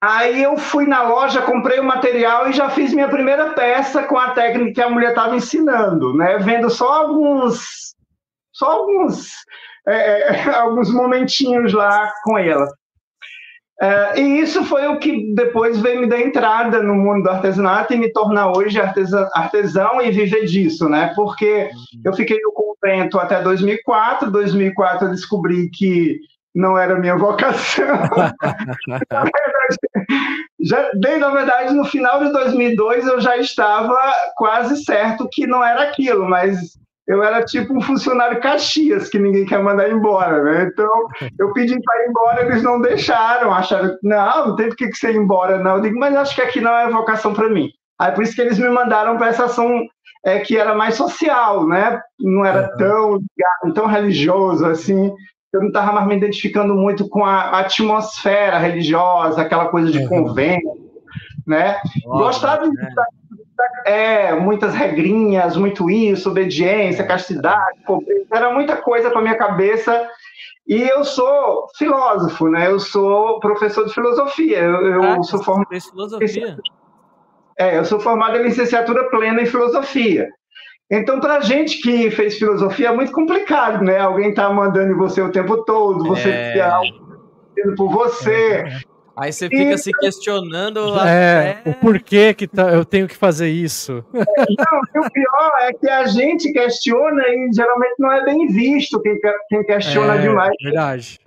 Aí 0.00 0.44
eu 0.44 0.56
fui 0.56 0.86
na 0.86 1.02
loja, 1.02 1.42
comprei 1.42 1.80
o 1.80 1.84
material 1.84 2.48
e 2.48 2.52
já 2.52 2.70
fiz 2.70 2.94
minha 2.94 3.08
primeira 3.08 3.52
peça 3.54 4.04
com 4.04 4.16
a 4.16 4.30
técnica 4.30 4.74
que 4.74 4.82
a 4.82 4.90
mulher 4.90 5.10
estava 5.10 5.34
ensinando, 5.34 6.14
né? 6.14 6.38
Vendo 6.38 6.70
só 6.70 7.02
alguns, 7.02 7.94
só 8.52 8.78
alguns, 8.78 9.32
é, 9.86 10.34
é 10.34 10.50
alguns 10.54 10.92
momentinhos 10.92 11.72
lá 11.72 12.12
com 12.22 12.38
ela. 12.38 12.68
É, 13.80 14.20
e 14.20 14.40
isso 14.40 14.64
foi 14.64 14.86
o 14.88 14.98
que 14.98 15.32
depois 15.34 15.80
veio 15.80 16.00
me 16.00 16.08
dar 16.08 16.20
entrada 16.20 16.82
no 16.82 16.94
mundo 16.94 17.24
do 17.24 17.30
artesanato 17.30 17.94
e 17.94 17.96
me 17.96 18.12
tornar 18.12 18.56
hoje 18.56 18.80
artesão, 18.80 19.28
artesão 19.34 20.00
e 20.00 20.10
viver 20.10 20.46
disso, 20.46 20.88
né? 20.88 21.12
Porque 21.14 21.70
uhum. 21.72 22.02
eu 22.04 22.12
fiquei 22.12 22.38
no 22.40 22.52
convento 22.52 23.18
até 23.18 23.40
2004. 23.40 24.30
2004 24.30 25.06
eu 25.06 25.10
descobri 25.10 25.70
que 25.70 26.18
não 26.54 26.76
era 26.78 26.98
minha 26.98 27.16
vocação. 27.16 27.86
já, 30.60 30.90
bem, 30.94 31.18
na 31.18 31.30
verdade, 31.30 31.74
no 31.74 31.84
final 31.84 32.24
de 32.24 32.32
2002 32.32 33.06
eu 33.06 33.20
já 33.20 33.36
estava 33.36 33.98
quase 34.36 34.84
certo 34.84 35.28
que 35.30 35.46
não 35.46 35.64
era 35.64 35.84
aquilo, 35.84 36.28
mas 36.28 36.78
eu 37.06 37.22
era 37.22 37.42
tipo 37.42 37.74
um 37.74 37.80
funcionário 37.80 38.40
Caxias 38.40 39.08
que 39.08 39.18
ninguém 39.18 39.46
quer 39.46 39.62
mandar 39.62 39.90
embora, 39.90 40.42
né? 40.42 40.68
Então 40.70 41.08
eu 41.38 41.52
pedi 41.54 41.74
para 41.80 42.04
ir 42.04 42.08
embora, 42.08 42.42
eles 42.44 42.62
não 42.62 42.80
deixaram, 42.80 43.52
acharam 43.52 43.90
que 43.90 44.06
não, 44.06 44.48
não 44.48 44.56
tem 44.56 44.68
por 44.68 44.76
que 44.76 44.92
você 44.92 45.10
ir 45.10 45.16
embora, 45.16 45.58
não. 45.58 45.76
Eu 45.76 45.82
digo, 45.82 45.98
mas 45.98 46.14
acho 46.14 46.34
que 46.34 46.42
aqui 46.42 46.60
não 46.60 46.76
é 46.76 46.90
vocação 46.90 47.32
para 47.32 47.48
mim. 47.48 47.70
Aí 47.98 48.12
por 48.12 48.22
isso 48.22 48.34
que 48.34 48.42
eles 48.42 48.58
me 48.58 48.68
mandaram 48.68 49.16
para 49.16 49.28
essa 49.28 49.46
ação 49.46 49.86
é, 50.24 50.38
que 50.40 50.58
era 50.58 50.74
mais 50.74 50.96
social, 50.96 51.66
né? 51.66 52.00
Não 52.20 52.44
era 52.44 52.68
tão, 52.76 53.18
tão 53.74 53.86
religioso 53.86 54.66
assim 54.66 55.12
eu 55.52 55.60
não 55.60 55.68
estava 55.68 55.92
mais 55.92 56.06
me 56.06 56.16
identificando 56.16 56.74
muito 56.74 57.08
com 57.08 57.24
a 57.24 57.60
atmosfera 57.60 58.58
religiosa, 58.58 59.40
aquela 59.40 59.68
coisa 59.68 59.90
de 59.90 59.98
uhum. 59.98 60.08
convento, 60.08 60.90
né? 61.46 61.80
Gostava 62.04 62.68
de 62.68 62.76
né? 62.76 62.88
é, 63.86 64.34
muitas 64.34 64.74
regrinhas, 64.74 65.56
muito 65.56 65.90
isso, 65.90 66.30
obediência, 66.30 67.06
castidade, 67.06 67.80
pobreza, 67.86 68.26
era 68.32 68.52
muita 68.52 68.76
coisa 68.76 69.10
para 69.10 69.22
minha 69.22 69.36
cabeça. 69.36 70.08
E 70.66 70.82
eu 70.82 71.02
sou 71.02 71.66
filósofo, 71.78 72.48
né? 72.48 72.66
Eu 72.66 72.78
sou 72.78 73.40
professor 73.40 73.86
de 73.86 73.94
filosofia. 73.94 74.58
Eu, 74.58 74.86
eu 74.86 75.02
ah, 75.02 75.22
sou 75.22 75.42
formado 75.42 75.72
em 75.72 75.80
filosofia. 75.80 76.58
É, 77.58 77.78
eu 77.78 77.84
sou 77.86 77.98
formado 77.98 78.36
em 78.36 78.42
licenciatura 78.42 79.08
plena 79.08 79.40
em 79.40 79.46
filosofia. 79.46 80.28
Então, 80.90 81.20
para 81.20 81.36
a 81.36 81.40
gente 81.40 81.80
que 81.82 82.10
fez 82.10 82.38
filosofia, 82.38 82.88
é 82.88 82.92
muito 82.92 83.12
complicado, 83.12 83.84
né? 83.84 83.98
Alguém 83.98 84.30
está 84.30 84.50
mandando 84.50 84.92
em 84.92 84.96
você 84.96 85.20
o 85.20 85.30
tempo 85.30 85.64
todo, 85.64 86.04
você 86.04 86.30
é... 86.30 86.52
fica 86.52 86.80
por 87.76 87.90
você. 87.90 88.64
Aí 89.14 89.32
você 89.32 89.48
fica 89.48 89.72
e... 89.72 89.78
se 89.78 89.90
questionando 89.92 90.96
é, 91.00 91.50
até... 91.50 91.70
o 91.70 91.74
porquê 91.74 92.32
que 92.32 92.46
tá, 92.46 92.72
eu 92.72 92.84
tenho 92.84 93.08
que 93.08 93.16
fazer 93.16 93.48
isso. 93.48 94.04
É, 94.14 94.44
não, 94.94 95.02
o 95.04 95.10
pior 95.10 95.52
é 95.62 95.72
que 95.72 95.88
a 95.88 96.06
gente 96.06 96.52
questiona 96.52 97.22
e 97.28 97.52
geralmente 97.52 97.94
não 97.98 98.12
é 98.12 98.24
bem 98.24 98.46
visto 98.46 99.00
quem, 99.00 99.18
quem 99.48 99.64
questiona 99.64 100.14
é, 100.14 100.18
demais. 100.18 100.54
Verdade. 100.62 101.18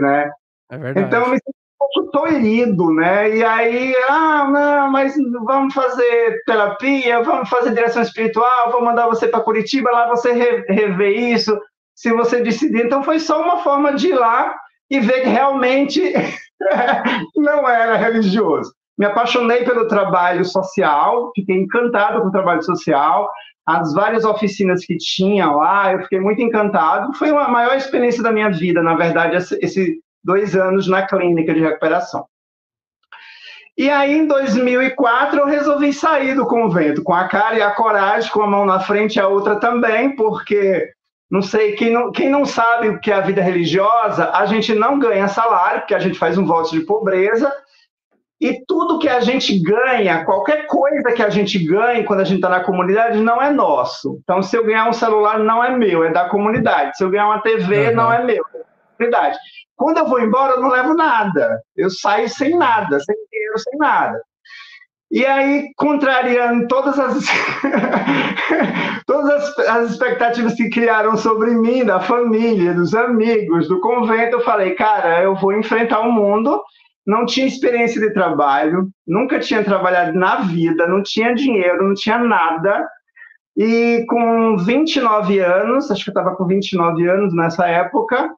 Né? 0.00 0.30
É 0.70 0.78
verdade. 0.78 1.06
Então, 1.06 1.22
eu 1.24 1.30
me 1.30 1.38
pouco 1.80 2.10
tô 2.10 2.26
herido, 2.26 2.92
né? 2.92 3.36
E 3.36 3.42
aí, 3.42 3.94
ah, 4.08 4.46
não, 4.50 4.90
mas 4.90 5.14
vamos 5.44 5.72
fazer 5.72 6.42
terapia, 6.44 7.22
vamos 7.22 7.48
fazer 7.48 7.74
direção 7.74 8.02
espiritual, 8.02 8.70
vou 8.70 8.84
mandar 8.84 9.06
você 9.06 9.26
para 9.26 9.40
Curitiba, 9.40 9.90
lá 9.90 10.06
você 10.08 10.32
rever 10.68 11.18
isso, 11.32 11.58
se 11.94 12.12
você 12.12 12.42
decidir. 12.42 12.84
Então 12.84 13.02
foi 13.02 13.18
só 13.18 13.42
uma 13.42 13.58
forma 13.62 13.94
de 13.94 14.08
ir 14.08 14.14
lá 14.14 14.54
e 14.90 15.00
ver 15.00 15.22
que 15.22 15.28
realmente 15.28 16.12
não 17.36 17.66
era 17.66 17.96
religioso. 17.96 18.72
Me 18.98 19.06
apaixonei 19.06 19.64
pelo 19.64 19.88
trabalho 19.88 20.44
social, 20.44 21.32
fiquei 21.34 21.56
encantado 21.56 22.20
com 22.20 22.28
o 22.28 22.32
trabalho 22.32 22.62
social, 22.62 23.30
as 23.66 23.94
várias 23.94 24.24
oficinas 24.24 24.84
que 24.84 24.98
tinha 24.98 25.50
lá, 25.50 25.92
eu 25.92 26.02
fiquei 26.02 26.20
muito 26.20 26.42
encantado. 26.42 27.14
Foi 27.14 27.30
uma 27.30 27.48
maior 27.48 27.74
experiência 27.74 28.22
da 28.22 28.32
minha 28.32 28.50
vida, 28.50 28.82
na 28.82 28.94
verdade, 28.94 29.36
esse 29.36 29.98
dois 30.22 30.54
anos 30.54 30.86
na 30.86 31.06
clínica 31.06 31.54
de 31.54 31.60
recuperação. 31.60 32.26
E 33.76 33.88
aí, 33.88 34.18
em 34.18 34.26
2004, 34.26 35.38
eu 35.38 35.46
resolvi 35.46 35.92
sair 35.92 36.34
do 36.34 36.46
convento, 36.46 37.02
com 37.02 37.14
a 37.14 37.28
cara 37.28 37.56
e 37.56 37.62
a 37.62 37.70
coragem, 37.70 38.30
com 38.30 38.42
a 38.42 38.46
mão 38.46 38.66
na 38.66 38.80
frente 38.80 39.16
e 39.16 39.20
a 39.20 39.26
outra 39.26 39.56
também, 39.56 40.14
porque, 40.14 40.92
não 41.30 41.40
sei, 41.40 41.72
quem 41.72 41.90
não, 41.90 42.12
quem 42.12 42.28
não 42.28 42.44
sabe 42.44 42.88
o 42.88 43.00
que 43.00 43.10
é 43.10 43.14
a 43.14 43.22
vida 43.22 43.40
religiosa, 43.40 44.30
a 44.32 44.44
gente 44.44 44.74
não 44.74 44.98
ganha 44.98 45.28
salário, 45.28 45.80
porque 45.80 45.94
a 45.94 45.98
gente 45.98 46.18
faz 46.18 46.36
um 46.36 46.44
voto 46.44 46.72
de 46.72 46.80
pobreza, 46.80 47.50
e 48.40 48.64
tudo 48.66 48.98
que 48.98 49.08
a 49.08 49.20
gente 49.20 49.58
ganha, 49.58 50.24
qualquer 50.24 50.66
coisa 50.66 51.12
que 51.12 51.22
a 51.22 51.28
gente 51.28 51.58
ganhe 51.58 52.04
quando 52.04 52.20
a 52.20 52.24
gente 52.24 52.36
está 52.36 52.48
na 52.48 52.64
comunidade, 52.64 53.18
não 53.18 53.40
é 53.40 53.50
nosso. 53.50 54.18
Então, 54.22 54.42
se 54.42 54.56
eu 54.56 54.64
ganhar 54.64 54.88
um 54.88 54.94
celular, 54.94 55.38
não 55.38 55.62
é 55.62 55.76
meu, 55.76 56.04
é 56.04 56.10
da 56.10 56.28
comunidade. 56.28 56.96
Se 56.96 57.04
eu 57.04 57.10
ganhar 57.10 57.26
uma 57.26 57.42
TV, 57.42 57.88
uhum. 57.88 57.94
não 57.94 58.10
é 58.10 58.24
meu, 58.24 58.42
é 58.54 58.58
da 58.58 58.64
comunidade. 58.96 59.38
Quando 59.80 59.96
eu 59.96 60.06
vou 60.06 60.20
embora, 60.20 60.56
eu 60.56 60.60
não 60.60 60.68
levo 60.68 60.92
nada. 60.92 61.62
Eu 61.74 61.88
saio 61.88 62.28
sem 62.28 62.54
nada, 62.54 63.00
sem 63.00 63.16
dinheiro, 63.30 63.58
sem 63.58 63.78
nada. 63.78 64.20
E 65.10 65.24
aí, 65.24 65.70
contrariando 65.74 66.68
todas 66.68 66.98
as, 66.98 67.24
todas 69.06 69.30
as, 69.30 69.58
as, 69.60 69.90
expectativas 69.92 70.52
que 70.52 70.68
criaram 70.68 71.16
sobre 71.16 71.52
mim, 71.52 71.82
da 71.82 71.98
família, 71.98 72.74
dos 72.74 72.94
amigos, 72.94 73.68
do 73.68 73.80
convento, 73.80 74.36
eu 74.36 74.44
falei, 74.44 74.74
cara, 74.74 75.22
eu 75.22 75.34
vou 75.34 75.54
enfrentar 75.54 76.00
o 76.00 76.12
mundo. 76.12 76.62
Não 77.06 77.24
tinha 77.24 77.46
experiência 77.46 77.98
de 78.02 78.12
trabalho, 78.12 78.90
nunca 79.06 79.40
tinha 79.40 79.64
trabalhado 79.64 80.12
na 80.12 80.42
vida, 80.42 80.86
não 80.86 81.02
tinha 81.02 81.34
dinheiro, 81.34 81.88
não 81.88 81.94
tinha 81.94 82.18
nada. 82.18 82.86
E 83.56 84.04
com 84.10 84.58
29 84.58 85.38
anos, 85.38 85.90
acho 85.90 86.04
que 86.04 86.10
eu 86.10 86.20
estava 86.20 86.36
com 86.36 86.46
29 86.46 87.08
anos 87.08 87.34
nessa 87.34 87.66
época, 87.66 88.30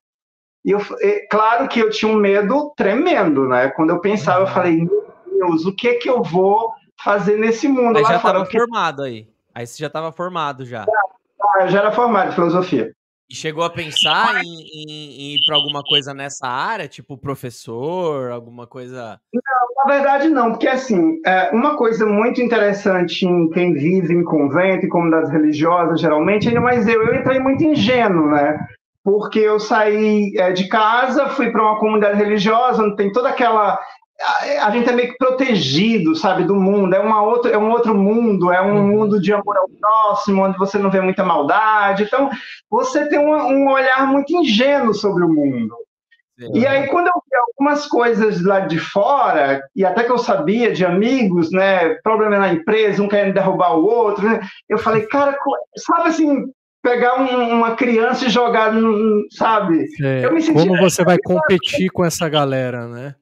e 0.65 0.71
eu, 0.71 0.81
é, 1.01 1.27
claro 1.29 1.69
que 1.69 1.81
eu 1.81 1.91
tinha 1.91 2.11
um 2.11 2.17
medo 2.17 2.73
tremendo, 2.77 3.49
né? 3.49 3.69
Quando 3.71 3.91
eu 3.91 4.01
pensava, 4.01 4.43
eu 4.43 4.47
falei, 4.47 4.77
meu 4.77 5.13
Deus, 5.39 5.67
o 5.67 5.75
que 5.75 5.89
é 5.89 5.95
que 5.95 6.09
eu 6.09 6.23
vou 6.23 6.73
fazer 7.03 7.37
nesse 7.37 7.67
mundo 7.67 7.97
aí 7.97 8.03
lá 8.03 8.11
já 8.11 8.17
estava 8.17 8.47
formado 8.47 9.03
aí. 9.03 9.27
Aí 9.55 9.67
você 9.67 9.79
já 9.79 9.89
estava 9.89 10.13
formado 10.13 10.65
já. 10.65 10.87
Já, 11.59 11.67
já 11.67 11.79
era 11.81 11.93
formado 11.93 12.31
em 12.31 12.35
filosofia. 12.35 12.93
E 13.29 13.35
chegou 13.35 13.65
a 13.65 13.71
pensar 13.71 14.43
em, 14.45 14.61
em, 14.61 14.91
em 14.91 15.35
ir 15.35 15.41
para 15.47 15.57
alguma 15.57 15.83
coisa 15.83 16.13
nessa 16.15 16.47
área, 16.47 16.87
tipo 16.87 17.17
professor, 17.17 18.31
alguma 18.31 18.67
coisa? 18.67 19.19
Não, 19.33 19.43
na 19.85 19.95
verdade 19.95 20.29
não, 20.29 20.51
porque 20.51 20.69
assim, 20.69 21.19
é, 21.25 21.51
uma 21.51 21.77
coisa 21.77 22.07
muito 22.07 22.41
interessante 22.41 23.27
em 23.27 23.49
quem 23.49 23.73
vive 23.73 24.15
em 24.15 24.23
convento 24.23 24.85
e 24.85 24.89
comunidades 24.89 25.31
religiosas, 25.31 26.01
geralmente, 26.01 26.49
ainda 26.49 26.61
mais 26.61 26.87
eu, 26.87 27.03
eu 27.03 27.15
entrei 27.15 27.41
muito 27.41 27.65
ingênuo, 27.65 28.31
né? 28.31 28.65
Porque 29.05 29.41
eu 29.41 29.59
saí 29.59 30.33
é, 30.37 30.53
de 30.53 30.69
casa, 30.69 31.29
fui 31.29 31.51
para 31.51 31.63
uma 31.63 31.79
comunidade 31.79 32.19
religiosa, 32.19 32.83
onde 32.83 32.97
tem 32.97 33.13
toda 33.13 33.29
aquela 33.29 33.79
a, 34.63 34.71
gente 34.71 34.89
é 34.89 34.93
meio 34.93 35.11
que 35.11 35.19
protegido, 35.19 36.15
sabe, 36.15 36.45
do 36.45 36.55
mundo. 36.55 36.95
É, 36.95 37.01
uma 37.01 37.23
outra, 37.23 37.51
é 37.51 37.59
um 37.59 37.71
outro 37.71 37.95
mundo, 37.95 38.53
é 38.53 38.63
um 38.63 38.77
uhum. 38.77 38.87
mundo 38.87 39.21
de 39.21 39.33
amor 39.33 39.57
ao 39.57 39.69
próximo, 39.69 40.45
onde 40.45 40.59
você 40.59 40.79
não 40.79 40.91
vê 40.91 41.01
muita 41.01 41.25
maldade. 41.25 42.05
Então, 42.05 42.31
você 42.71 43.07
tem 43.07 43.19
um, 43.19 43.35
um 43.35 43.71
olhar 43.71 44.07
muito 44.07 44.35
ingênuo 44.35 44.95
sobre 44.95 45.25
o 45.25 45.29
mundo. 45.29 45.75
Sim. 46.39 46.51
E 46.55 46.67
aí, 46.67 46.87
quando 46.89 47.09
eu 47.09 47.15
vi 47.15 47.37
algumas 47.37 47.87
coisas 47.87 48.43
lá 48.43 48.61
de 48.61 48.79
fora, 48.79 49.63
e 49.75 49.85
até 49.85 50.05
que 50.05 50.13
eu 50.13 50.19
sabia 50.19 50.73
de 50.73 50.85
amigos, 50.85 51.51
né, 51.51 51.95
problema 52.03 52.39
na 52.39 52.53
empresa, 52.53 53.03
um 53.03 53.09
querendo 53.09 53.35
derrubar 53.35 53.77
o 53.77 53.85
outro, 53.85 54.29
né, 54.29 54.41
eu 54.69 54.79
falei, 54.79 55.07
cara, 55.07 55.37
sabe 55.77 56.09
assim, 56.09 56.45
pegar 56.83 57.21
um, 57.21 57.51
uma 57.51 57.77
criança 57.77 58.27
e 58.27 58.31
jogar, 58.31 58.73
sabe? 59.31 59.87
É, 60.03 60.27
eu 60.27 60.33
me 60.33 60.43
senti, 60.43 60.59
como 60.59 60.77
você 60.79 61.05
vai 61.05 61.17
competir 61.19 61.91
com 61.91 62.05
essa 62.05 62.29
galera, 62.29 62.87
né? 62.89 63.15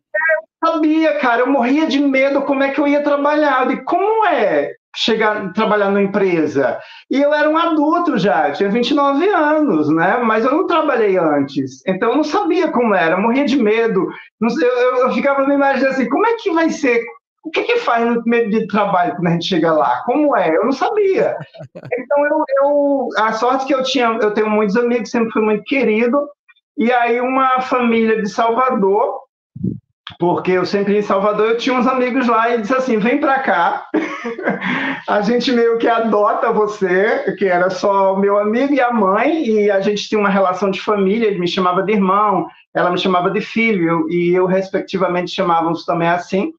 Eu 0.64 0.72
sabia, 0.72 1.18
cara, 1.18 1.42
eu 1.42 1.46
morria 1.46 1.86
de 1.86 1.98
medo 1.98 2.42
como 2.42 2.62
é 2.62 2.70
que 2.70 2.80
eu 2.80 2.88
ia 2.88 3.02
trabalhar. 3.02 3.70
E 3.70 3.82
como 3.84 4.26
é 4.26 4.72
chegar 4.96 5.52
trabalhar 5.52 5.86
numa 5.86 6.02
empresa? 6.02 6.78
E 7.10 7.20
eu 7.20 7.32
era 7.32 7.48
um 7.48 7.56
adulto 7.56 8.18
já, 8.18 8.50
tinha 8.52 8.68
29 8.68 9.28
anos, 9.28 9.88
né? 9.88 10.18
Mas 10.18 10.44
eu 10.44 10.52
não 10.52 10.66
trabalhei 10.66 11.16
antes, 11.16 11.82
então 11.86 12.10
eu 12.10 12.16
não 12.16 12.24
sabia 12.24 12.68
como 12.68 12.94
era, 12.94 13.16
morria 13.16 13.44
de 13.44 13.56
medo. 13.56 14.08
Eu, 14.40 14.68
eu, 14.68 14.96
eu 15.06 15.12
ficava 15.12 15.46
me 15.46 15.54
imaginando 15.54 15.94
assim, 15.94 16.08
como 16.08 16.26
é 16.26 16.34
que 16.34 16.50
vai 16.50 16.70
ser? 16.70 17.02
O 17.42 17.50
que 17.50 17.62
que 17.62 17.78
faz 17.78 18.06
no 18.06 18.20
primeiro 18.20 18.50
dia 18.50 18.60
de 18.60 18.66
trabalho 18.66 19.14
quando 19.16 19.28
a 19.28 19.30
gente 19.30 19.46
chega 19.46 19.72
lá? 19.72 20.02
Como 20.04 20.36
é? 20.36 20.54
Eu 20.54 20.64
não 20.64 20.72
sabia. 20.72 21.36
Então 22.00 22.26
eu, 22.26 22.44
eu 22.62 23.08
a 23.18 23.32
sorte 23.32 23.66
que 23.66 23.74
eu 23.74 23.82
tinha, 23.82 24.06
eu 24.20 24.32
tenho 24.32 24.50
muitos 24.50 24.76
amigos, 24.76 25.10
sempre 25.10 25.30
fui 25.30 25.42
muito 25.42 25.62
querido. 25.64 26.28
E 26.76 26.92
aí 26.92 27.20
uma 27.20 27.60
família 27.60 28.20
de 28.20 28.28
Salvador 28.28 29.20
porque 30.18 30.52
eu 30.52 30.66
sempre 30.66 30.98
em 30.98 31.02
Salvador 31.02 31.48
eu 31.48 31.56
tinha 31.56 31.74
uns 31.74 31.86
amigos 31.86 32.26
lá 32.26 32.54
e 32.54 32.60
disse 32.60 32.74
assim, 32.74 32.98
vem 32.98 33.18
para 33.18 33.38
cá, 33.40 33.86
a 35.08 35.22
gente 35.22 35.50
meio 35.52 35.78
que 35.78 35.88
adota 35.88 36.52
você, 36.52 37.34
que 37.38 37.46
era 37.46 37.70
só 37.70 38.14
o 38.14 38.18
meu 38.18 38.38
amigo 38.38 38.74
e 38.74 38.80
a 38.80 38.92
mãe, 38.92 39.44
e 39.46 39.70
a 39.70 39.80
gente 39.80 40.08
tinha 40.08 40.20
uma 40.20 40.28
relação 40.28 40.70
de 40.70 40.80
família, 40.80 41.26
ele 41.26 41.38
me 41.38 41.48
chamava 41.48 41.82
de 41.82 41.92
irmão, 41.92 42.46
ela 42.74 42.90
me 42.90 42.98
chamava 42.98 43.30
de 43.30 43.40
filho, 43.40 44.06
e 44.10 44.30
eu 44.34 44.44
respectivamente 44.44 45.30
chamávamos 45.30 45.86
também 45.86 46.08
assim, 46.08 46.52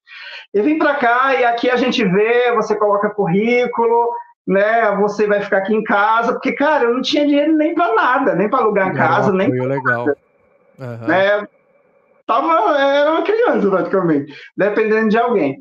e 0.54 0.62
vem 0.62 0.78
para 0.78 0.96
cá 0.96 1.34
e 1.36 1.46
aqui 1.46 1.70
a 1.70 1.78
gente 1.78 2.04
vê, 2.04 2.52
você 2.54 2.76
coloca 2.76 3.10
currículo, 3.10 4.12
né, 4.46 4.92
você 4.98 5.28
vai 5.28 5.42
ficar 5.42 5.60
aqui 5.60 5.74
em 5.74 5.84
casa, 5.84 6.34
porque, 6.34 6.52
cara, 6.54 6.86
eu 6.86 6.94
não 6.94 7.02
tinha 7.02 7.26
dinheiro 7.26 7.56
nem 7.56 7.74
para 7.74 7.94
nada, 7.94 8.36
nem 8.36 8.50
para 8.50 8.60
alugar 8.60 8.90
a 8.90 8.94
casa, 8.94 9.32
nem 9.32 9.50
pra 9.50 9.66
legal. 9.66 10.08
Uhum. 10.80 11.08
né, 11.08 11.48
Tava, 12.26 12.78
era 12.80 13.12
uma 13.12 13.24
criança 13.24 13.70
praticamente, 13.70 14.34
dependendo 14.56 15.10
de 15.10 15.18
alguém. 15.18 15.58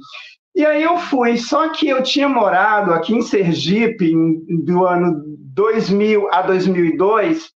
E 0.54 0.64
aí 0.64 0.82
eu 0.82 0.98
fui, 0.98 1.36
só 1.36 1.68
que 1.70 1.88
eu 1.88 2.02
tinha 2.02 2.28
morado 2.28 2.92
aqui 2.92 3.14
em 3.14 3.22
Sergipe 3.22 4.12
em, 4.12 4.64
do 4.64 4.86
ano 4.86 5.22
2000 5.54 6.28
a 6.32 6.42
2002, 6.42 7.50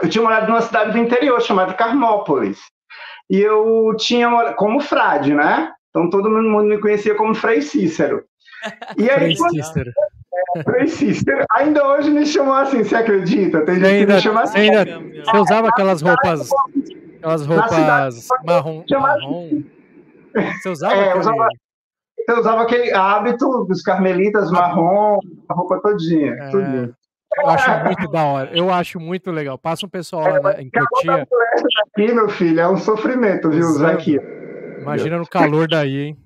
eu 0.00 0.08
tinha 0.08 0.22
morado 0.22 0.46
numa 0.46 0.60
cidade 0.60 0.92
do 0.92 0.98
interior 0.98 1.40
chamada 1.40 1.74
Carmópolis. 1.74 2.58
E 3.28 3.40
eu 3.40 3.94
tinha 3.98 4.52
como 4.54 4.80
frade, 4.80 5.34
né? 5.34 5.72
Então 5.96 6.10
todo 6.10 6.28
mundo 6.28 6.62
me 6.64 6.78
conhecia 6.78 7.14
como 7.14 7.34
Frei 7.34 7.62
Cícero. 7.62 8.22
E 8.98 9.08
aí, 9.08 9.34
Frei 9.34 9.36
Cícero. 9.36 9.90
É, 10.56 10.62
Frei 10.62 10.86
Cícero. 10.88 11.46
Ainda 11.56 11.88
hoje 11.88 12.10
me 12.10 12.26
chamou 12.26 12.52
assim, 12.52 12.84
você 12.84 12.96
acredita? 12.96 13.64
Tem 13.64 13.76
gente 13.76 13.86
ainda, 13.86 14.06
que 14.06 14.12
me 14.12 14.20
chama 14.20 14.42
assim. 14.42 14.58
Ainda, 14.58 14.84
você 15.24 15.36
usava 15.38 15.68
aquelas 15.68 16.02
roupas 16.02 16.50
Aquelas 17.16 17.46
roupas 17.46 18.28
marrom, 18.44 18.84
marrom. 18.90 19.62
Você 20.60 20.68
usava 20.68 20.94
é, 20.94 21.04
aquele... 21.04 21.18
usava, 21.18 21.48
eu 22.28 22.38
usava 22.38 22.62
aquele 22.62 22.92
hábito 22.92 23.64
dos 23.64 23.80
carmelitas 23.80 24.50
marrom, 24.50 25.18
a 25.48 25.54
roupa 25.54 25.80
todinha, 25.80 26.34
é, 26.34 26.50
tudo. 26.50 26.94
Eu 27.38 27.48
acho 27.48 27.84
muito 27.84 28.10
da 28.10 28.24
hora. 28.24 28.50
Eu 28.52 28.72
acho 28.72 29.00
muito 29.00 29.30
legal. 29.30 29.58
Passa 29.58 29.86
um 29.86 29.88
pessoal 29.88 30.22
lá 30.22 30.40
na, 30.40 30.62
em 30.62 30.70
Cotia. 30.70 31.26
Aqui, 31.86 32.12
meu 32.12 32.28
filho, 32.28 32.60
é 32.60 32.68
um 32.68 32.76
sofrimento, 32.76 33.50
viu, 33.50 33.66
usar 33.66 33.92
aqui. 33.92 34.18
Imagina 34.86 35.18
no 35.18 35.26
calor 35.26 35.68
daí, 35.68 36.00
hein? 36.00 36.16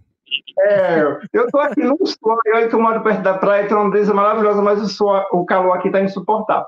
É, 0.61 1.03
eu 1.33 1.51
tô 1.51 1.59
aqui 1.59 1.83
no 1.83 1.97
suor, 2.07 2.39
eu 2.47 2.69
que 2.69 2.77
moro 2.77 3.03
perto 3.03 3.23
da 3.23 3.35
praia, 3.35 3.67
tem 3.67 3.77
uma 3.77 3.91
brisa 3.91 4.13
maravilhosa, 4.15 4.63
mas 4.63 5.01
o, 5.01 5.07
o 5.33 5.45
calor 5.45 5.77
aqui 5.77 5.91
tá 5.91 6.01
insuportável. 6.01 6.67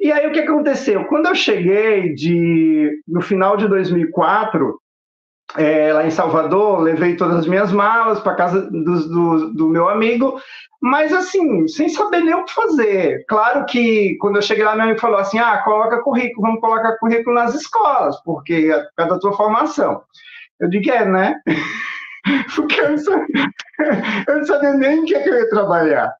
E 0.00 0.12
aí 0.12 0.26
o 0.26 0.32
que 0.32 0.40
aconteceu? 0.40 1.04
Quando 1.06 1.26
eu 1.26 1.34
cheguei 1.34 2.14
de, 2.14 3.00
no 3.08 3.20
final 3.20 3.56
de 3.56 3.66
2004, 3.68 4.78
é, 5.56 5.92
lá 5.92 6.06
em 6.06 6.10
Salvador, 6.10 6.80
levei 6.80 7.16
todas 7.16 7.36
as 7.38 7.46
minhas 7.46 7.72
malas 7.72 8.20
para 8.20 8.34
casa 8.34 8.62
do, 8.62 9.08
do, 9.08 9.54
do, 9.54 9.68
meu 9.68 9.88
amigo, 9.88 10.40
mas 10.82 11.12
assim, 11.12 11.66
sem 11.68 11.88
saber 11.88 12.20
nem 12.20 12.34
o 12.34 12.44
que 12.44 12.52
fazer. 12.52 13.24
Claro 13.28 13.64
que 13.64 14.16
quando 14.20 14.36
eu 14.36 14.42
cheguei 14.42 14.64
lá, 14.64 14.74
meu 14.74 14.84
amigo 14.84 15.00
falou 15.00 15.18
assim: 15.18 15.38
ah, 15.38 15.58
coloca 15.58 16.02
currículo, 16.02 16.46
vamos 16.46 16.60
colocar 16.60 16.98
currículo 16.98 17.34
nas 17.34 17.54
escolas, 17.54 18.20
porque 18.24 18.70
é 18.70 18.78
por 18.78 18.94
causa 18.96 19.14
da 19.14 19.20
tua 19.20 19.32
formação. 19.34 20.02
Eu 20.60 20.68
digo, 20.68 20.90
é, 20.90 21.04
né? 21.04 21.40
porque 22.54 22.80
eu 22.80 22.90
não, 22.90 22.98
sabia, 22.98 23.50
eu 24.28 24.36
não 24.36 24.44
sabia 24.44 24.74
nem 24.74 25.00
o 25.00 25.04
que, 25.04 25.14
é 25.14 25.22
que 25.22 25.28
eu 25.28 25.34
ia 25.34 25.50
trabalhar. 25.50 26.12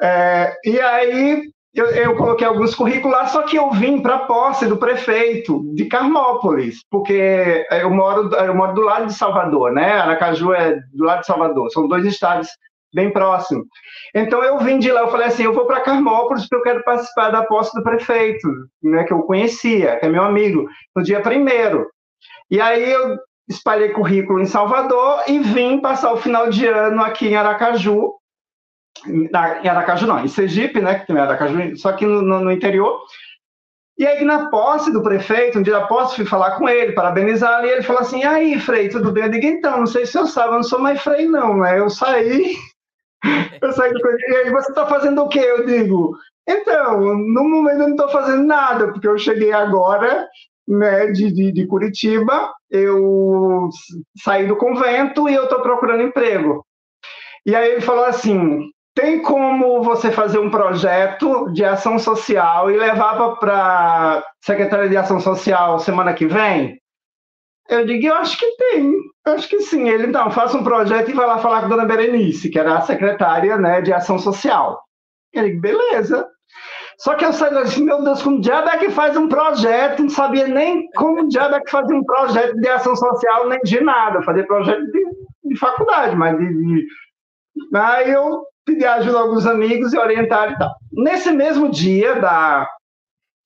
É, 0.00 0.56
e 0.64 0.80
aí 0.80 1.42
eu, 1.74 1.86
eu, 1.86 2.16
coloquei 2.16 2.46
alguns 2.46 2.74
currículos 2.74 3.16
lá, 3.16 3.26
só 3.26 3.42
que 3.42 3.56
eu 3.56 3.70
vim 3.72 4.00
para 4.00 4.14
a 4.14 4.26
posse 4.26 4.66
do 4.66 4.76
prefeito 4.76 5.62
de 5.74 5.86
Carmópolis, 5.86 6.80
porque 6.88 7.66
eu 7.70 7.90
moro, 7.90 8.32
eu 8.32 8.54
moro 8.54 8.74
do 8.74 8.82
lado 8.82 9.06
de 9.06 9.14
Salvador, 9.14 9.72
né? 9.72 9.92
Aracaju 9.94 10.52
é 10.52 10.78
do 10.92 11.04
lado 11.04 11.20
de 11.20 11.26
Salvador, 11.26 11.70
são 11.70 11.88
dois 11.88 12.04
estados 12.04 12.48
bem 12.94 13.10
próximos. 13.10 13.66
Então 14.14 14.42
eu 14.44 14.58
vim 14.58 14.78
de 14.78 14.92
lá, 14.92 15.00
eu 15.00 15.10
falei 15.10 15.26
assim, 15.26 15.42
eu 15.42 15.52
vou 15.52 15.66
para 15.66 15.80
Carmópolis 15.80 16.42
porque 16.42 16.54
eu 16.54 16.62
quero 16.62 16.84
participar 16.84 17.30
da 17.30 17.42
posse 17.42 17.74
do 17.76 17.82
prefeito, 17.82 18.48
né? 18.80 19.02
Que 19.02 19.12
eu 19.12 19.22
conhecia, 19.22 19.98
que 19.98 20.06
é 20.06 20.08
meu 20.08 20.22
amigo, 20.22 20.68
no 20.94 21.02
dia 21.02 21.20
primeiro. 21.20 21.88
E 22.48 22.60
aí 22.60 22.88
eu 22.88 23.18
espalhei 23.48 23.90
currículo 23.90 24.40
em 24.40 24.46
Salvador 24.46 25.22
e 25.28 25.38
vim 25.38 25.80
passar 25.80 26.12
o 26.12 26.16
final 26.16 26.48
de 26.48 26.66
ano 26.66 27.02
aqui 27.02 27.28
em 27.28 27.36
Aracaju 27.36 28.14
na, 29.30 29.60
em 29.60 29.68
Aracaju 29.68 30.06
não, 30.06 30.24
em 30.24 30.28
Sergipe, 30.28 30.80
né, 30.80 30.98
que 30.98 31.06
tem 31.06 31.18
Aracaju, 31.18 31.76
só 31.76 31.92
que 31.92 32.06
no, 32.06 32.22
no, 32.22 32.52
interior. 32.52 33.00
E 33.96 34.06
aí, 34.06 34.24
na 34.24 34.50
posse 34.50 34.92
do 34.92 35.02
prefeito, 35.02 35.58
um 35.58 35.62
dia 35.62 35.74
da 35.74 35.86
posse, 35.86 36.16
fui 36.16 36.24
falar 36.24 36.52
com 36.52 36.68
ele, 36.68 36.92
parabenizar, 36.92 37.64
e 37.64 37.68
ele 37.68 37.82
falou 37.82 38.02
assim, 38.02 38.24
aí, 38.24 38.58
Frei, 38.58 38.88
tudo 38.88 39.12
bem? 39.12 39.24
Eu 39.24 39.30
digo, 39.30 39.46
então, 39.46 39.78
não 39.78 39.86
sei 39.86 40.04
se 40.04 40.18
eu 40.18 40.26
sabe, 40.26 40.48
eu 40.48 40.56
não 40.56 40.62
sou 40.62 40.80
mais 40.80 41.00
Frei, 41.00 41.26
não, 41.26 41.58
né? 41.58 41.78
Eu 41.78 41.88
saí, 41.88 42.56
eu 43.62 43.72
saí 43.72 43.92
do 43.92 44.00
E 44.00 44.36
aí, 44.36 44.50
você 44.50 44.70
está 44.70 44.86
fazendo 44.86 45.22
o 45.22 45.28
quê? 45.28 45.38
Eu 45.38 45.64
digo, 45.64 46.16
então, 46.48 47.00
no 47.00 47.44
momento 47.44 47.80
eu 47.80 47.88
não 47.88 47.94
estou 47.94 48.08
fazendo 48.08 48.44
nada, 48.44 48.92
porque 48.92 49.06
eu 49.06 49.16
cheguei 49.16 49.52
agora, 49.52 50.28
né, 50.66 51.06
de, 51.08 51.32
de, 51.32 51.52
de 51.52 51.66
Curitiba, 51.66 52.52
eu 52.70 53.68
saí 54.22 54.46
do 54.46 54.56
convento 54.56 55.28
e 55.28 55.34
eu 55.34 55.44
estou 55.44 55.60
procurando 55.60 56.02
emprego. 56.02 56.64
E 57.46 57.54
aí 57.54 57.72
ele 57.72 57.80
falou 57.80 58.04
assim: 58.04 58.70
tem 58.94 59.20
como 59.20 59.82
você 59.82 60.10
fazer 60.10 60.38
um 60.38 60.50
projeto 60.50 61.50
de 61.52 61.64
ação 61.64 61.98
social 61.98 62.70
e 62.70 62.76
levar 62.76 63.36
para 63.36 64.18
a 64.18 64.24
Secretaria 64.40 64.88
de 64.88 64.96
Ação 64.96 65.20
Social 65.20 65.78
semana 65.80 66.14
que 66.14 66.26
vem? 66.26 66.78
Eu 67.68 67.84
digo, 67.84 68.06
eu 68.06 68.14
acho 68.14 68.38
que 68.38 68.56
tem, 68.56 68.94
acho 69.26 69.48
que 69.48 69.60
sim. 69.62 69.88
Ele, 69.88 70.06
então, 70.06 70.30
faça 70.30 70.56
um 70.56 70.62
projeto 70.62 71.10
e 71.10 71.14
vai 71.14 71.26
lá 71.26 71.38
falar 71.38 71.60
com 71.60 71.66
a 71.66 71.68
dona 71.70 71.86
Berenice, 71.86 72.50
que 72.50 72.58
era 72.58 72.76
a 72.76 72.82
secretária 72.82 73.56
né, 73.56 73.80
de 73.80 73.92
Ação 73.92 74.18
Social. 74.18 74.80
Digo, 75.34 75.60
beleza. 75.60 76.28
Só 76.98 77.14
que 77.14 77.24
eu 77.24 77.32
saí 77.32 77.56
assim, 77.58 77.84
meu 77.84 78.02
Deus, 78.02 78.22
como 78.22 78.40
diabo 78.40 78.68
é 78.68 78.78
que 78.78 78.90
faz 78.90 79.16
um 79.16 79.28
projeto? 79.28 80.02
Não 80.02 80.08
sabia 80.08 80.46
nem 80.46 80.88
como 80.92 81.28
diabo 81.28 81.56
é 81.56 81.60
que 81.60 81.70
fazia 81.70 81.96
um 81.96 82.04
projeto 82.04 82.56
de 82.56 82.68
ação 82.68 82.94
social, 82.94 83.48
nem 83.48 83.60
de 83.62 83.80
nada. 83.80 84.22
Fazer 84.22 84.46
projeto 84.46 84.84
de, 84.90 85.04
de 85.44 85.58
faculdade, 85.58 86.16
mas 86.16 86.38
de, 86.38 86.46
de... 86.46 86.86
Aí 87.74 88.10
eu 88.10 88.44
pedir 88.64 88.86
ajuda 88.86 89.18
a 89.18 89.22
alguns 89.22 89.46
amigos 89.46 89.92
e 89.92 89.98
orientar 89.98 90.52
e 90.52 90.58
tal. 90.58 90.70
Nesse 90.92 91.30
mesmo 91.30 91.70
dia 91.70 92.20
da, 92.20 92.68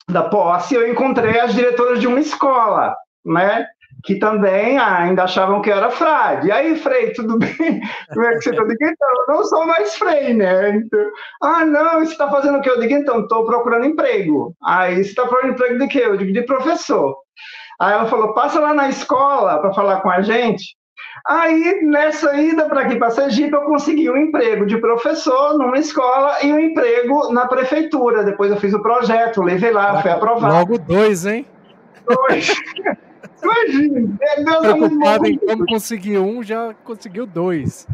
da 0.08 0.22
posse, 0.22 0.74
eu 0.74 0.88
encontrei 0.88 1.40
as 1.40 1.54
diretoras 1.54 2.00
de 2.00 2.06
uma 2.06 2.20
escola, 2.20 2.94
né? 3.24 3.66
Que 4.08 4.18
também 4.18 4.78
ainda 4.78 5.24
achavam 5.24 5.60
que 5.60 5.68
eu 5.68 5.76
era 5.76 5.90
frade. 5.90 6.48
E 6.48 6.50
aí, 6.50 6.74
Frei, 6.76 7.12
tudo 7.12 7.38
bem? 7.38 7.50
Como 8.14 8.24
é 8.24 8.36
que 8.36 8.40
você 8.40 8.50
está? 8.52 8.62
Então, 8.62 9.08
eu 9.10 9.34
não 9.34 9.44
sou 9.44 9.66
mais 9.66 9.96
Frei, 9.96 10.32
né? 10.32 10.70
Então, 10.76 11.10
ah, 11.42 11.62
não, 11.66 12.00
você 12.00 12.12
está 12.12 12.30
fazendo 12.30 12.56
o 12.56 12.62
quê? 12.62 12.70
Eu 12.70 12.80
digo, 12.80 12.94
então, 12.94 13.20
estou 13.20 13.44
procurando 13.44 13.84
emprego. 13.84 14.54
Aí, 14.64 14.94
você 14.94 15.10
está 15.10 15.26
procurando 15.26 15.52
emprego 15.52 15.78
de 15.78 15.88
quê? 15.88 16.04
Eu 16.06 16.16
digo, 16.16 16.32
de 16.32 16.40
professor. 16.40 17.18
Aí 17.78 17.92
ela 17.92 18.06
falou, 18.06 18.32
passa 18.32 18.58
lá 18.58 18.72
na 18.72 18.88
escola 18.88 19.58
para 19.58 19.74
falar 19.74 20.00
com 20.00 20.08
a 20.08 20.22
gente. 20.22 20.74
Aí, 21.26 21.82
nessa 21.82 22.34
ida 22.34 22.64
para 22.64 22.80
aqui, 22.80 22.96
para 22.96 23.10
Sergipe, 23.10 23.52
eu 23.52 23.64
consegui 23.64 24.08
um 24.08 24.16
emprego 24.16 24.64
de 24.64 24.78
professor 24.78 25.58
numa 25.58 25.76
escola 25.76 26.42
e 26.42 26.50
um 26.50 26.58
emprego 26.58 27.30
na 27.30 27.46
prefeitura. 27.46 28.24
Depois 28.24 28.50
eu 28.50 28.56
fiz 28.56 28.72
o 28.72 28.80
projeto, 28.80 29.42
levei 29.42 29.70
lá, 29.70 30.00
foi 30.00 30.12
aprovado. 30.12 30.54
Logo 30.54 30.78
dois, 30.78 31.26
hein? 31.26 31.44
Dois. 32.06 32.54
Imagina. 33.42 34.16
É, 34.20 34.42
Preocupado 34.42 35.26
em 35.26 35.38
como 35.38 35.66
conseguir 35.66 36.18
um, 36.18 36.42
já 36.42 36.74
conseguiu 36.84 37.26
dois. 37.26 37.86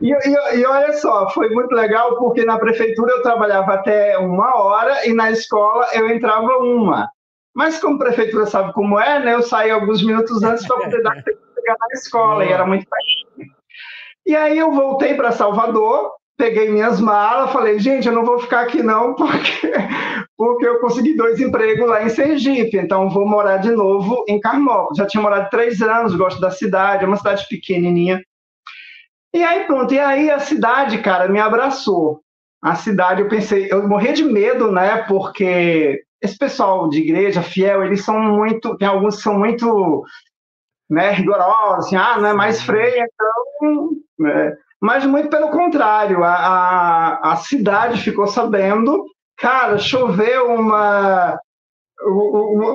E, 0.00 0.12
e, 0.12 0.58
e, 0.60 0.64
olha 0.64 0.92
só, 0.94 1.28
foi 1.30 1.50
muito 1.50 1.74
legal 1.74 2.16
porque 2.18 2.44
na 2.44 2.58
prefeitura 2.58 3.12
eu 3.12 3.22
trabalhava 3.22 3.74
até 3.74 4.16
uma 4.18 4.56
hora 4.56 5.06
e 5.06 5.12
na 5.12 5.30
escola 5.30 5.86
eu 5.92 6.08
entrava 6.08 6.58
uma. 6.58 7.10
Mas 7.54 7.80
como 7.80 7.96
a 7.96 7.98
prefeitura 7.98 8.46
sabe 8.46 8.72
como 8.72 8.98
é, 9.00 9.18
né? 9.18 9.34
Eu 9.34 9.42
saí 9.42 9.70
alguns 9.70 10.04
minutos 10.04 10.42
antes 10.44 10.66
para 10.66 10.76
poder 10.76 11.02
dar 11.02 11.14
chegar 11.24 11.76
na 11.80 11.94
escola, 11.94 12.44
e 12.44 12.52
era 12.52 12.64
muito 12.64 12.86
pertinho. 12.88 13.52
E 14.24 14.36
aí 14.36 14.56
eu 14.58 14.70
voltei 14.70 15.14
para 15.14 15.32
Salvador, 15.32 16.12
peguei 16.38 16.70
minhas 16.70 17.00
malas, 17.00 17.52
falei, 17.52 17.80
gente, 17.80 18.06
eu 18.06 18.14
não 18.14 18.24
vou 18.24 18.38
ficar 18.38 18.60
aqui 18.60 18.80
não, 18.80 19.12
porque, 19.14 19.72
porque 20.36 20.66
eu 20.66 20.80
consegui 20.80 21.16
dois 21.16 21.40
empregos 21.40 21.88
lá 21.88 22.04
em 22.04 22.08
Sergipe, 22.08 22.78
então 22.78 23.10
vou 23.10 23.26
morar 23.26 23.56
de 23.56 23.72
novo 23.72 24.24
em 24.28 24.40
Carmópolis. 24.40 24.96
Já 24.96 25.06
tinha 25.06 25.20
morado 25.20 25.50
três 25.50 25.82
anos, 25.82 26.14
gosto 26.14 26.40
da 26.40 26.50
cidade, 26.50 27.04
é 27.04 27.06
uma 27.06 27.16
cidade 27.16 27.44
pequenininha. 27.48 28.22
E 29.34 29.42
aí 29.42 29.64
pronto, 29.64 29.92
e 29.92 29.98
aí 29.98 30.30
a 30.30 30.38
cidade, 30.38 30.98
cara, 30.98 31.28
me 31.28 31.40
abraçou. 31.40 32.22
A 32.62 32.74
cidade, 32.76 33.20
eu 33.20 33.28
pensei, 33.28 33.68
eu 33.70 33.86
morria 33.86 34.12
de 34.12 34.24
medo, 34.24 34.72
né? 34.72 35.02
Porque 35.02 36.02
esse 36.22 36.38
pessoal 36.38 36.88
de 36.88 37.00
igreja 37.00 37.42
fiel, 37.42 37.84
eles 37.84 38.04
são 38.04 38.18
muito, 38.20 38.76
tem 38.76 38.88
alguns 38.88 39.16
que 39.16 39.22
são 39.22 39.38
muito 39.38 40.04
né, 40.88 41.10
rigorosos, 41.10 41.86
assim, 41.86 41.96
ah, 41.96 42.16
não 42.18 42.28
é 42.28 42.32
mais 42.32 42.62
freia, 42.62 43.04
então. 43.04 43.90
Né? 44.18 44.56
Mas 44.80 45.04
muito 45.04 45.28
pelo 45.28 45.50
contrário, 45.50 46.22
a, 46.22 46.34
a, 46.34 47.32
a 47.32 47.36
cidade 47.36 48.00
ficou 48.00 48.26
sabendo, 48.26 49.04
cara, 49.36 49.78
choveu 49.78 50.54
uma 50.54 51.38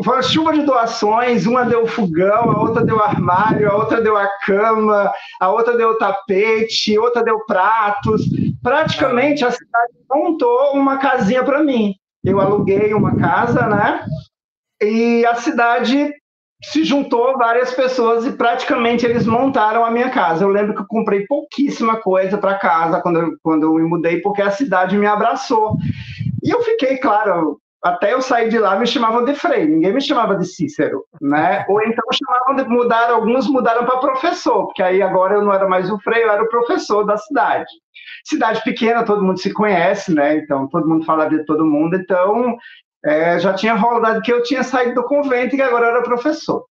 foi 0.04 0.16
uma 0.16 0.22
chuva 0.22 0.54
de 0.54 0.63
doações, 0.63 1.46
uma 1.46 1.63
deu 1.63 1.88
fogão, 1.88 2.52
a 2.52 2.60
outra 2.60 2.84
deu 2.84 3.02
armário, 3.02 3.72
a 3.72 3.76
outra 3.76 4.02
deu 4.02 4.18
a 4.18 4.28
cama, 4.46 5.12
a 5.39 5.50
outra 5.50 5.78
deu 5.78 5.98
tapete, 5.98 7.00
outra 7.00 7.24
deu 7.24 7.39
pratos. 7.46 8.22
Praticamente 8.62 9.46
a 9.46 9.52
cidade 9.52 9.94
montou 10.12 10.74
uma 10.74 10.98
casinha 10.98 11.44
para 11.44 11.63
mim. 11.63 11.96
Eu 12.24 12.42
aluguei 12.42 12.94
uma 12.94 13.16
casa, 13.16 13.66
né? 13.66 14.06
E 14.82 15.26
a 15.26 15.36
cidade 15.36 16.12
se 16.63 16.84
juntou 16.84 17.38
várias 17.38 17.73
pessoas 17.73 18.26
e 18.26 18.32
praticamente 18.32 19.06
eles 19.06 19.26
montaram 19.26 19.84
a 19.86 19.91
minha 19.91 20.10
casa. 20.10 20.43
Eu 20.43 20.49
lembro 20.49 20.73
que 20.73 20.82
eu 20.82 20.88
comprei 20.88 21.26
pouquíssima 21.28 21.97
coisa 21.97 22.38
para 22.38 22.58
casa 22.58 23.02
quando 23.02 23.19
eu, 23.19 23.38
quando 23.43 23.63
eu 23.63 23.73
me 23.73 23.84
mudei, 23.84 24.21
porque 24.21 24.41
a 24.41 24.52
cidade 24.52 24.97
me 24.97 25.06
abraçou. 25.06 25.76
E 26.41 26.49
eu 26.49 26.62
fiquei, 26.62 26.97
claro, 26.97 27.60
até 27.84 28.13
eu 28.13 28.21
sair 28.21 28.49
de 28.49 28.58
lá 28.58 28.80
me 28.80 28.88
chamavam 28.88 29.26
de 29.26 29.36
Frei, 29.36 29.67
ninguém 29.67 29.93
me 29.93 29.99
chamava 29.99 30.38
de 30.38 30.45
Cícero, 30.45 31.04
né? 31.21 31.65
Ou 31.67 31.82
então 31.82 32.04
chamavam 32.13 32.56
de 32.56 32.69
mudar, 32.69 33.12
alguns 33.12 33.45
mudaram 33.45 33.86
para 33.86 33.97
professor, 33.97 34.67
porque 34.67 34.82
aí 34.82 35.02
agora 35.02 35.36
eu 35.36 35.41
não 35.43 35.54
era 35.54 35.67
mais 35.67 35.91
o 35.91 35.99
Frei, 35.99 36.23
eu 36.23 36.32
era 36.32 36.43
o 36.43 36.49
professor 36.49 37.04
da 37.04 37.17
cidade. 37.17 37.69
Cidade 38.23 38.63
pequena, 38.63 39.04
todo 39.04 39.21
mundo 39.21 39.38
se 39.38 39.52
conhece, 39.52 40.13
né? 40.13 40.38
Então 40.38 40.65
todo 40.69 40.88
mundo 40.88 41.04
fala 41.04 41.28
de 41.28 41.45
todo 41.45 41.65
mundo, 41.65 41.97
então 41.97 42.56
é, 43.06 43.38
já 43.39 43.54
tinha 43.54 43.74
rolado 43.74 44.22
que 44.22 44.32
eu 44.32 44.42
tinha 44.44 44.63
saído 44.63 44.96
do 44.96 45.04
convento 45.04 45.56
e 45.56 45.58
que 45.58 45.62
agora 45.62 45.88
era 45.88 46.04
professor. 46.04 46.66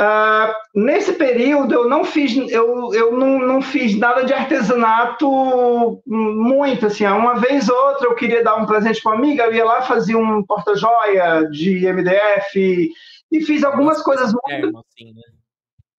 Uh, 0.00 0.48
nesse 0.74 1.12
período 1.12 1.74
eu 1.74 1.86
não 1.86 2.06
fiz 2.06 2.34
eu, 2.50 2.94
eu 2.94 3.12
não, 3.12 3.38
não 3.38 3.60
fiz 3.60 3.94
nada 3.98 4.24
de 4.24 4.32
artesanato 4.32 6.00
muito 6.06 6.86
assim 6.86 7.04
uma 7.06 7.34
vez 7.34 7.68
ou 7.68 7.76
outra 7.76 8.06
eu 8.06 8.14
queria 8.14 8.42
dar 8.42 8.56
um 8.56 8.64
presente 8.64 9.02
para 9.02 9.12
uma 9.12 9.18
amiga 9.18 9.44
eu 9.44 9.52
ia 9.52 9.62
lá 9.62 9.82
fazia 9.82 10.16
um 10.16 10.42
porta 10.42 10.74
joia 10.74 11.46
de 11.50 11.86
MDF 11.92 12.56
e, 12.56 12.90
e 13.30 13.42
fiz 13.42 13.62
algumas 13.62 14.00
coisas 14.00 14.32
muito 14.32 14.78
assim, 14.78 15.12
né? 15.12 15.22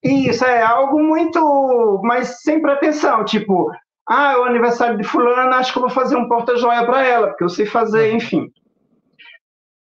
isso 0.02 0.44
é 0.44 0.60
algo 0.60 1.00
muito 1.00 2.00
mas 2.02 2.42
sem 2.42 2.60
pretensão 2.60 3.24
tipo 3.24 3.70
ah 4.08 4.32
é 4.32 4.36
o 4.36 4.42
aniversário 4.42 4.98
de 4.98 5.04
fulana 5.04 5.58
acho 5.58 5.72
que 5.72 5.78
eu 5.78 5.82
vou 5.82 5.90
fazer 5.90 6.16
um 6.16 6.26
porta 6.26 6.56
joia 6.56 6.84
para 6.84 7.06
ela 7.06 7.28
porque 7.28 7.44
eu 7.44 7.48
sei 7.48 7.66
fazer 7.66 8.12
enfim 8.12 8.50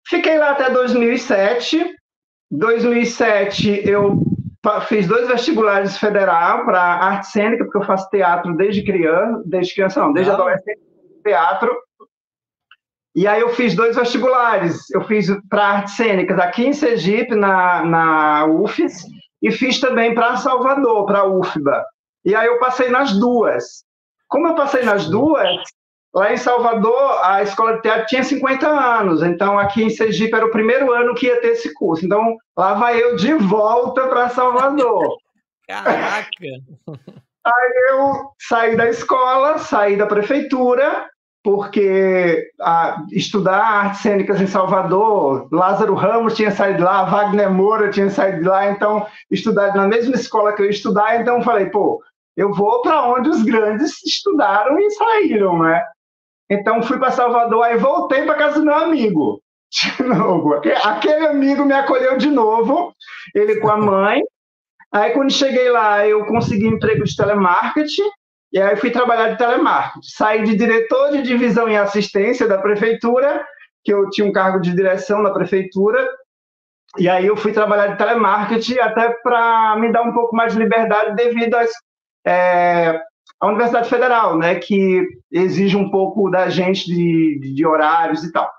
fiquei 0.09 0.37
lá 0.37 0.51
até 0.51 0.69
2007 0.69 1.95
2007 2.51 3.87
eu 3.87 4.21
fiz 4.87 5.07
dois 5.07 5.27
vestibulares 5.27 5.97
federal 5.97 6.65
para 6.65 6.81
arte 6.81 7.27
cênica, 7.27 7.63
porque 7.63 7.77
eu 7.77 7.85
faço 7.85 8.09
teatro 8.09 8.55
desde 8.55 8.83
criança, 8.83 9.43
desde 9.45 9.73
criança 9.73 10.01
não, 10.01 10.11
desde 10.11 10.31
adolescente, 10.31 10.79
teatro. 11.23 11.71
E 13.15 13.27
aí 13.27 13.41
eu 13.41 13.49
fiz 13.49 13.75
dois 13.75 13.95
vestibulares. 13.95 14.89
Eu 14.91 15.03
fiz 15.03 15.27
para 15.49 15.65
artes 15.65 15.95
cênicas 15.95 16.37
aqui 16.39 16.65
em 16.65 16.73
Sergipe, 16.73 17.35
na, 17.35 17.83
na 17.85 18.45
UFES, 18.45 19.03
e 19.41 19.51
fiz 19.51 19.79
também 19.79 20.13
para 20.13 20.37
Salvador, 20.37 21.05
para 21.05 21.19
a 21.19 21.27
UFBA. 21.27 21.85
E 22.25 22.35
aí 22.35 22.47
eu 22.47 22.59
passei 22.59 22.89
nas 22.89 23.13
duas. 23.17 23.83
Como 24.27 24.47
eu 24.47 24.55
passei 24.55 24.83
nas 24.83 25.09
duas, 25.09 25.47
Lá 26.13 26.33
em 26.33 26.37
Salvador, 26.37 27.19
a 27.23 27.43
escola 27.43 27.75
de 27.75 27.83
teatro 27.83 28.07
tinha 28.07 28.23
50 28.23 28.67
anos, 28.67 29.21
então 29.21 29.59
aqui 29.59 29.83
em 29.83 29.91
Sergipe 29.91 30.35
era 30.35 30.45
o 30.45 30.51
primeiro 30.51 30.91
ano 30.91 31.13
que 31.13 31.27
ia 31.27 31.39
ter 31.39 31.49
esse 31.49 31.71
curso. 31.73 32.03
Então 32.03 32.35
lá 32.57 32.73
vai 32.73 33.01
eu 33.01 33.15
de 33.15 33.33
volta 33.33 34.07
para 34.07 34.29
Salvador. 34.29 35.17
Caraca! 35.67 36.27
Aí 37.45 37.73
eu 37.91 38.31
saí 38.39 38.75
da 38.75 38.89
escola, 38.89 39.59
saí 39.59 39.95
da 39.95 40.07
prefeitura, 40.07 41.07
porque 41.43 42.51
a, 42.59 43.03
estudar 43.11 43.59
artes 43.59 44.01
cênicas 44.01 44.41
em 44.41 44.47
Salvador, 44.47 45.47
Lázaro 45.51 45.93
Ramos 45.93 46.35
tinha 46.35 46.51
saído 46.51 46.77
de 46.77 46.83
lá, 46.83 47.05
Wagner 47.05 47.51
Moura 47.51 47.91
tinha 47.91 48.09
saído 48.09 48.41
de 48.41 48.47
lá, 48.47 48.69
então 48.69 49.05
estudar 49.31 49.75
na 49.75 49.87
mesma 49.87 50.15
escola 50.15 50.53
que 50.53 50.61
eu 50.61 50.65
ia 50.65 50.71
estudar, 50.71 51.21
então 51.21 51.41
falei, 51.41 51.67
pô, 51.67 52.03
eu 52.35 52.53
vou 52.53 52.81
para 52.81 53.07
onde 53.07 53.29
os 53.29 53.43
grandes 53.43 54.03
estudaram 54.03 54.79
e 54.79 54.91
saíram, 54.91 55.59
né? 55.59 55.83
Então 56.49 56.81
fui 56.81 56.97
para 56.97 57.11
Salvador, 57.11 57.63
aí 57.63 57.77
voltei 57.77 58.25
para 58.25 58.35
casa 58.35 58.59
do 58.59 58.65
meu 58.65 58.75
amigo. 58.75 59.41
De 59.69 60.03
novo. 60.03 60.55
Aquele 60.83 61.27
amigo 61.27 61.63
me 61.63 61.73
acolheu 61.73 62.17
de 62.17 62.29
novo, 62.29 62.93
ele 63.35 63.57
com 63.59 63.69
a 63.69 63.77
mãe. 63.77 64.21
Aí 64.91 65.11
quando 65.11 65.31
cheguei 65.31 65.69
lá, 65.69 66.07
eu 66.07 66.25
consegui 66.25 66.65
emprego 66.65 67.03
de 67.03 67.15
telemarketing, 67.15 68.09
e 68.51 68.59
aí 68.59 68.75
fui 68.75 68.89
trabalhar 68.89 69.29
de 69.29 69.37
telemarketing. 69.37 69.99
Saí 70.01 70.43
de 70.43 70.55
diretor 70.55 71.11
de 71.11 71.21
divisão 71.21 71.69
em 71.69 71.77
assistência 71.77 72.47
da 72.47 72.57
prefeitura, 72.57 73.45
que 73.83 73.93
eu 73.93 74.09
tinha 74.09 74.27
um 74.27 74.31
cargo 74.31 74.59
de 74.59 74.73
direção 74.73 75.21
na 75.21 75.29
prefeitura, 75.29 76.09
e 76.97 77.07
aí 77.07 77.27
eu 77.27 77.37
fui 77.37 77.51
trabalhar 77.51 77.87
de 77.87 77.97
telemarketing 77.99 78.79
até 78.79 79.09
para 79.21 79.75
me 79.77 79.91
dar 79.91 80.01
um 80.01 80.11
pouco 80.11 80.35
mais 80.35 80.53
de 80.53 80.59
liberdade 80.59 81.15
devido 81.15 81.53
às 81.53 81.69
é, 82.25 82.99
a 83.39 83.47
Universidade 83.47 83.89
Federal, 83.89 84.37
né, 84.37 84.55
que 84.55 85.07
exige 85.31 85.77
um 85.77 85.89
pouco 85.89 86.29
da 86.29 86.49
gente 86.49 86.85
de, 86.85 87.39
de 87.55 87.65
horários 87.65 88.23
e 88.23 88.31
tal. 88.31 88.51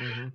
Uhum. 0.00 0.30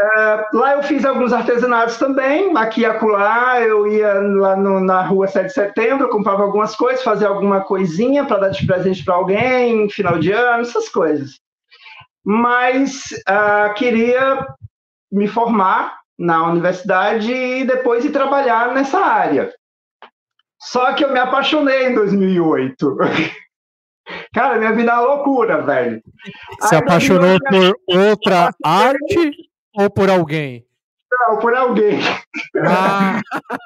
Uh, 0.00 0.56
lá 0.56 0.72
eu 0.76 0.82
fiz 0.82 1.04
alguns 1.04 1.30
artesanatos 1.30 1.98
também, 1.98 2.56
aqui 2.56 2.80
e 2.80 2.84
acolá, 2.86 3.60
eu 3.60 3.86
ia 3.86 4.14
lá 4.14 4.56
no, 4.56 4.80
na 4.80 5.02
rua 5.02 5.26
7 5.26 5.48
de 5.48 5.52
setembro, 5.52 6.08
comprava 6.08 6.42
algumas 6.42 6.74
coisas, 6.74 7.04
fazia 7.04 7.28
alguma 7.28 7.60
coisinha 7.60 8.24
para 8.24 8.38
dar 8.38 8.48
de 8.48 8.66
presente 8.66 9.04
para 9.04 9.14
alguém, 9.14 9.90
final 9.90 10.18
de 10.18 10.32
ano, 10.32 10.62
essas 10.62 10.88
coisas. 10.88 11.38
Mas 12.24 13.10
uh, 13.28 13.74
queria 13.74 14.46
me 15.12 15.28
formar 15.28 15.98
na 16.18 16.48
universidade 16.48 17.32
e 17.32 17.64
depois 17.64 18.04
ir 18.04 18.10
trabalhar 18.10 18.72
nessa 18.72 18.98
área. 18.98 19.52
Só 20.60 20.92
que 20.92 21.04
eu 21.04 21.12
me 21.12 21.18
apaixonei 21.18 21.88
em 21.88 21.94
2008. 21.94 22.98
Cara, 24.34 24.58
minha 24.58 24.72
vida 24.72 24.90
é 24.90 24.94
uma 24.94 25.14
loucura, 25.14 25.62
velho. 25.62 26.02
Se 26.60 26.74
Aí, 26.74 26.80
apaixonou 26.80 27.38
por 27.38 27.96
outra 27.96 28.50
arte 28.62 29.32
ou 29.74 29.88
por 29.88 30.10
alguém? 30.10 30.64
Não, 31.10 31.38
por 31.38 31.54
alguém. 31.54 32.00
Ah. 32.56 33.20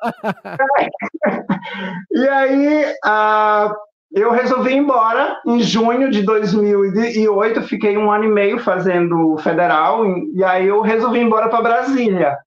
e 2.13 2.29
aí, 2.29 2.85
uh, 3.05 3.75
eu 4.13 4.31
resolvi 4.31 4.73
ir 4.73 4.77
embora 4.77 5.41
em 5.47 5.61
junho 5.61 6.11
de 6.11 6.23
2008. 6.23 7.63
Fiquei 7.63 7.97
um 7.97 8.11
ano 8.11 8.25
e 8.25 8.29
meio 8.29 8.59
fazendo 8.59 9.37
federal. 9.39 10.05
E 10.35 10.45
aí, 10.45 10.69
eu 10.69 10.81
resolvi 10.81 11.19
ir 11.19 11.25
embora 11.25 11.49
para 11.49 11.63
Brasília. 11.63 12.39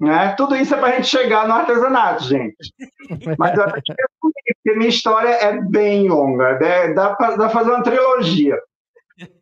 Né? 0.00 0.34
Tudo 0.36 0.56
isso 0.56 0.74
é 0.74 0.78
para 0.78 0.88
a 0.88 0.92
gente 0.92 1.08
chegar 1.08 1.46
no 1.46 1.54
artesanato, 1.54 2.24
gente. 2.24 2.56
Mas 3.38 3.56
eu 3.56 3.64
até 3.64 3.80
porque 4.22 4.78
minha 4.78 4.88
história 4.88 5.28
é 5.28 5.60
bem 5.60 6.08
longa, 6.08 6.58
né? 6.58 6.94
dá 6.94 7.14
para 7.14 7.48
fazer 7.50 7.70
uma 7.70 7.82
trilogia. 7.82 8.58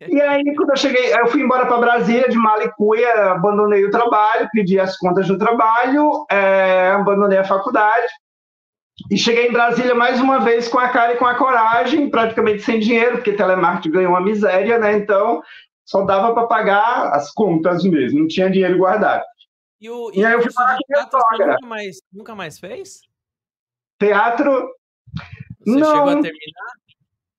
E 0.09 0.21
aí, 0.21 0.42
quando 0.57 0.71
eu 0.71 0.77
cheguei, 0.77 1.14
eu 1.14 1.29
fui 1.29 1.40
embora 1.40 1.66
para 1.66 1.79
Brasília 1.79 2.29
de 2.29 2.37
Malicuia, 2.37 3.33
abandonei 3.33 3.85
o 3.85 3.90
trabalho, 3.90 4.49
pedi 4.53 4.81
as 4.81 4.97
contas 4.97 5.29
do 5.29 5.38
trabalho, 5.38 6.27
é, 6.29 6.90
abandonei 6.90 7.38
a 7.38 7.44
faculdade 7.44 8.09
e 9.09 9.16
cheguei 9.16 9.47
em 9.47 9.53
Brasília 9.53 9.94
mais 9.94 10.21
uma 10.21 10.40
vez 10.40 10.66
com 10.66 10.81
a 10.81 10.88
cara 10.88 11.14
e 11.14 11.16
com 11.16 11.27
a 11.27 11.37
coragem, 11.37 12.11
praticamente 12.11 12.62
sem 12.62 12.81
dinheiro, 12.81 13.18
porque 13.18 13.33
telemarketing 13.33 13.92
ganhou 13.92 14.11
uma 14.11 14.21
miséria, 14.21 14.79
né? 14.79 14.94
Então 14.94 15.40
só 15.85 16.03
dava 16.03 16.35
para 16.35 16.47
pagar 16.47 17.14
as 17.14 17.33
contas 17.33 17.85
mesmo, 17.85 18.21
não 18.21 18.27
tinha 18.27 18.51
dinheiro 18.51 18.77
guardado. 18.77 19.23
E, 19.81 19.88
o, 19.88 20.11
e, 20.12 20.19
e 20.19 20.25
aí 20.25 20.33
eu 20.33 20.43
fui 20.43 20.53
para 20.53 20.77
teatro 20.77 21.21
nunca 21.38 21.67
mais, 21.67 21.97
nunca 22.12 22.35
mais 22.35 22.59
fez? 22.59 23.01
Teatro. 23.99 24.75
Você 25.61 25.79
não. 25.79 25.87
chegou 25.87 26.09
a 26.09 26.23
terminar? 26.23 26.73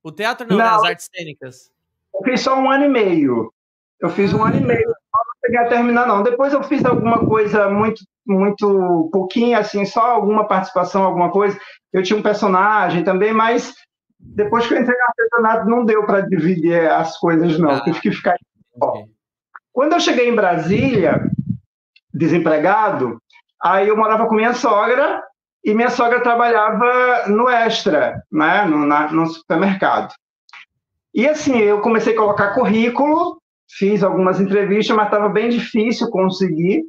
O 0.02 0.12
teatro 0.12 0.47
não, 0.47 0.58
não. 0.58 0.65
as 0.65 0.84
artes 0.84 1.10
cênicas. 1.13 1.71
Eu 2.13 2.23
fiz 2.23 2.41
só 2.41 2.58
um 2.58 2.71
ano 2.71 2.86
e 2.86 2.89
meio. 2.89 3.54
Eu 3.99 4.10
fiz 4.10 4.34
um 4.34 4.43
ano 4.43 4.58
e 4.58 4.62
meio. 4.62 4.88
Não 4.88 5.45
cheguei 5.45 5.59
a 5.59 5.68
terminar, 5.68 6.07
não. 6.07 6.24
Depois 6.24 6.53
eu 6.53 6.63
fiz 6.63 6.86
alguma 6.86 7.26
coisa 7.26 7.70
muito, 7.70 8.01
muito 8.26 9.09
pouquinho, 9.11 9.57
assim, 9.57 9.86
só 9.86 10.11
alguma 10.11 10.47
participação, 10.47 11.03
alguma 11.03 11.32
coisa. 11.32 11.59
Eu 11.91 12.01
tinha 12.01 12.18
um 12.18 12.24
personagem 12.24 13.03
também, 13.03 13.34
mas 13.34 13.74
depois 14.20 14.68
que 14.68 14.74
eu 14.74 14.82
entrei 14.82 14.97
no 14.97 15.03
artesanato, 15.03 15.70
não 15.70 15.86
deu 15.86 16.05
para 16.05 16.22
dividir 16.22 16.89
as 16.89 17.18
coisas, 17.18 17.57
não. 17.59 17.72
Ah, 17.72 17.84
tive 17.84 17.99
que 17.99 18.11
ficar. 18.11 18.36
Quando 19.74 19.93
eu 19.93 19.99
cheguei 19.99 20.30
em 20.30 20.36
Brasília, 20.36 21.30
desempregado. 22.14 23.22
Aí 23.62 23.88
eu 23.88 23.97
morava 23.97 24.28
com 24.28 24.36
minha 24.36 24.53
sogra 24.53 25.22
e 25.64 25.74
minha 25.74 25.89
sogra 25.89 26.22
trabalhava 26.22 27.28
no 27.28 27.49
Extra, 27.49 28.24
né, 28.32 28.66
no, 28.66 28.86
na, 28.86 29.12
no 29.12 29.28
supermercado. 29.28 30.14
E 31.14 31.28
assim, 31.28 31.57
eu 31.57 31.82
comecei 31.82 32.14
a 32.14 32.18
colocar 32.18 32.53
currículo, 32.53 33.41
fiz 33.78 34.03
algumas 34.03 34.39
entrevistas, 34.39 34.95
mas 34.95 35.05
estava 35.05 35.28
bem 35.30 35.49
difícil 35.49 36.10
conseguir, 36.10 36.84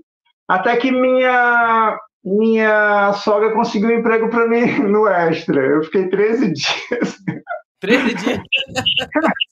até 0.48 0.76
que 0.76 0.90
minha 0.90 1.98
minha 2.22 3.14
sogra 3.14 3.52
conseguiu 3.52 3.88
um 3.88 3.98
emprego 3.98 4.28
para 4.28 4.46
mim 4.46 4.66
no 4.84 5.08
Extra. 5.08 5.60
Eu 5.64 5.82
fiquei 5.84 6.08
13 6.08 6.52
dias. 6.52 7.16
13 7.80 8.14
dias? 8.14 8.38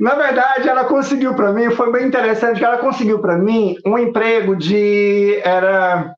Na 0.00 0.14
verdade, 0.14 0.68
ela 0.68 0.84
conseguiu 0.84 1.34
para 1.34 1.52
mim, 1.52 1.70
foi 1.70 1.90
bem 1.90 2.06
interessante 2.06 2.58
que 2.58 2.64
ela 2.64 2.78
conseguiu 2.78 3.18
para 3.18 3.36
mim 3.36 3.76
um 3.84 3.98
emprego 3.98 4.54
de 4.54 5.40
era 5.42 6.14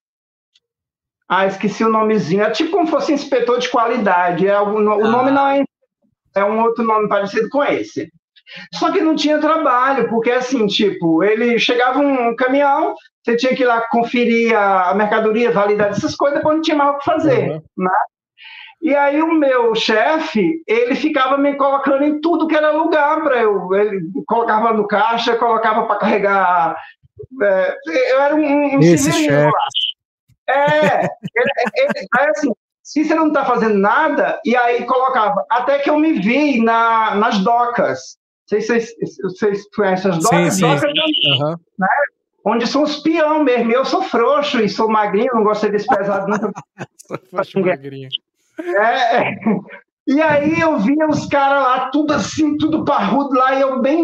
ah, 1.30 1.47
esqueci 1.47 1.84
o 1.84 1.88
nomezinho. 1.88 2.43
É 2.43 2.51
tipo 2.51 2.72
como 2.72 2.88
fosse 2.88 3.12
inspetor 3.12 3.61
de 3.61 3.68
qualidade. 3.70 4.49
É, 4.49 4.61
o, 4.61 4.74
o 4.74 4.80
nome 4.80 5.30
não 5.30 5.47
é, 5.47 5.62
é 6.34 6.45
um 6.45 6.61
outro 6.61 6.84
nome 6.84 7.09
parecido 7.09 7.49
com 7.49 7.62
esse. 7.62 8.11
Só 8.74 8.91
que 8.91 9.01
não 9.01 9.14
tinha 9.14 9.38
trabalho, 9.38 10.09
porque 10.09 10.30
assim, 10.32 10.66
tipo, 10.66 11.22
ele 11.22 11.57
chegava 11.57 12.01
um 12.01 12.34
caminhão, 12.34 12.97
você 13.22 13.36
tinha 13.36 13.55
que 13.55 13.62
ir 13.62 13.66
lá 13.66 13.80
conferir 13.88 14.57
a 14.57 14.93
mercadoria, 14.93 15.53
validar 15.53 15.91
essas 15.91 16.16
coisas, 16.16 16.38
depois 16.38 16.57
não 16.57 16.62
tinha 16.62 16.76
mais 16.76 16.97
o 16.97 16.99
que 16.99 17.05
fazer. 17.05 17.51
Uhum. 17.51 17.62
Né? 17.78 17.91
E 18.81 18.95
aí 18.95 19.20
o 19.22 19.35
meu 19.35 19.74
chefe, 19.74 20.62
ele 20.66 20.95
ficava 20.95 21.37
me 21.37 21.55
colocando 21.55 22.03
em 22.03 22.20
tudo 22.20 22.47
que 22.47 22.57
era 22.57 22.70
lugar 22.70 23.22
para 23.22 23.43
eu. 23.43 23.74
Ele 23.74 24.01
colocava 24.26 24.72
no 24.72 24.87
caixa, 24.87 25.37
colocava 25.37 25.87
para 25.87 25.99
carregar. 25.99 26.76
É, 27.43 27.76
eu 28.12 28.20
era 28.20 28.35
um, 28.35 28.76
um 28.76 28.81
Esse 28.81 29.12
chefe. 29.12 29.53
É, 30.49 31.05
ele, 31.05 31.51
ele, 31.76 32.09
aí 32.18 32.28
assim, 32.31 32.53
se 32.83 33.05
você 33.05 33.14
não 33.14 33.28
está 33.28 33.45
fazendo 33.45 33.78
nada, 33.78 34.41
e 34.45 34.57
aí 34.57 34.85
colocava, 34.85 35.45
até 35.51 35.78
que 35.78 35.91
eu 35.91 35.99
me 35.99 36.14
vi 36.14 36.62
na, 36.62 37.14
nas 37.14 37.39
docas. 37.39 38.18
Não 38.51 38.59
sei 38.59 38.81
se 38.81 38.97
vocês, 38.97 39.16
vocês 39.22 39.70
conhecem 39.76 40.11
as 40.11 40.22
docas, 40.22 40.55
sim, 40.55 40.61
sim, 40.61 40.62
docas 40.62 40.91
sim. 40.91 41.43
Uhum. 41.43 41.57
Né? 41.78 41.89
onde 42.45 42.66
são 42.66 42.83
os 42.83 42.97
peão 42.97 43.45
mesmo. 43.45 43.70
Eu 43.72 43.85
sou 43.85 44.03
frouxo 44.03 44.61
e 44.61 44.68
sou 44.68 44.89
magrinho, 44.89 45.35
não 45.35 45.45
gosto 45.45 45.70
de 45.70 45.78
ser 45.78 45.97
pesado. 45.97 46.26
Nunca... 46.28 46.51
sou 47.07 47.18
frouxo 47.31 47.61
magrinho. 47.61 48.09
É, 48.65 49.17
é, 49.17 49.41
e 50.07 50.21
aí 50.21 50.61
eu 50.61 50.79
via 50.79 51.07
os 51.09 51.27
caras 51.27 51.63
lá, 51.63 51.91
tudo 51.91 52.13
assim, 52.13 52.57
tudo 52.57 52.85
parrudo 52.85 53.35
lá, 53.35 53.55
e 53.55 53.61
eu 53.61 53.81
bem 53.81 54.03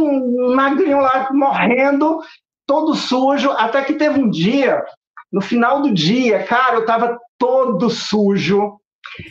magrinho 0.54 0.98
lá, 0.98 1.28
morrendo, 1.32 2.20
todo 2.66 2.94
sujo, 2.94 3.50
até 3.50 3.82
que 3.82 3.94
teve 3.94 4.20
um 4.20 4.30
dia 4.30 4.84
no 5.32 5.40
final 5.40 5.82
do 5.82 5.92
dia, 5.92 6.44
cara, 6.44 6.76
eu 6.76 6.86
tava 6.86 7.18
todo 7.38 7.90
sujo. 7.90 8.78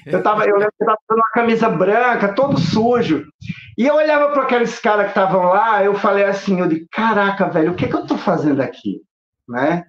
Eu 0.05 0.21
tava, 0.23 0.45
eu 0.45 0.55
lembro 0.55 0.71
que 0.77 0.83
eu 0.83 0.87
tava 0.87 0.97
usando 1.09 1.19
uma 1.19 1.31
camisa 1.33 1.69
branca, 1.69 2.33
todo 2.33 2.59
sujo. 2.59 3.25
E 3.77 3.85
eu 3.85 3.95
olhava 3.95 4.31
para 4.31 4.43
aqueles 4.43 4.79
caras 4.79 5.05
que 5.05 5.11
estavam 5.11 5.45
lá, 5.45 5.83
eu 5.83 5.93
falei 5.95 6.23
assim, 6.23 6.59
eu 6.59 6.67
disse, 6.67 6.87
caraca, 6.91 7.49
velho, 7.49 7.71
o 7.71 7.75
que, 7.75 7.87
que 7.87 7.95
eu 7.95 8.05
tô 8.05 8.17
fazendo 8.17 8.61
aqui? 8.61 9.01
Né? 9.47 9.83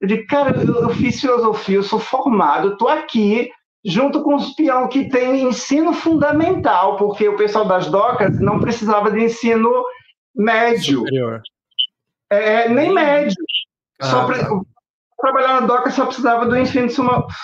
Eu 0.00 0.08
disse, 0.08 0.26
cara, 0.26 0.56
eu, 0.56 0.82
eu 0.82 0.90
fiz 0.90 1.20
filosofia, 1.20 1.76
eu 1.76 1.82
sou 1.82 1.98
formado, 1.98 2.68
eu 2.68 2.76
tô 2.76 2.88
aqui 2.88 3.50
junto 3.84 4.22
com 4.22 4.34
os 4.34 4.54
peão 4.54 4.88
que 4.88 5.08
tem 5.08 5.42
ensino 5.42 5.92
fundamental, 5.92 6.96
porque 6.96 7.28
o 7.28 7.36
pessoal 7.36 7.64
das 7.64 7.88
docas 7.90 8.40
não 8.40 8.60
precisava 8.60 9.10
de 9.10 9.24
ensino 9.24 9.70
médio. 10.34 11.00
Superior. 11.00 11.42
É, 12.30 12.68
nem 12.68 12.92
médio. 12.92 13.36
Ah, 14.00 14.06
só 14.06 14.26
tá 14.26 14.60
trabalhar 15.18 15.60
na 15.60 15.66
DOCA 15.66 15.90
só 15.90 16.06
precisava 16.06 16.46
do 16.46 16.56
ensino 16.56 16.88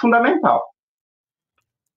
fundamental. 0.01 0.63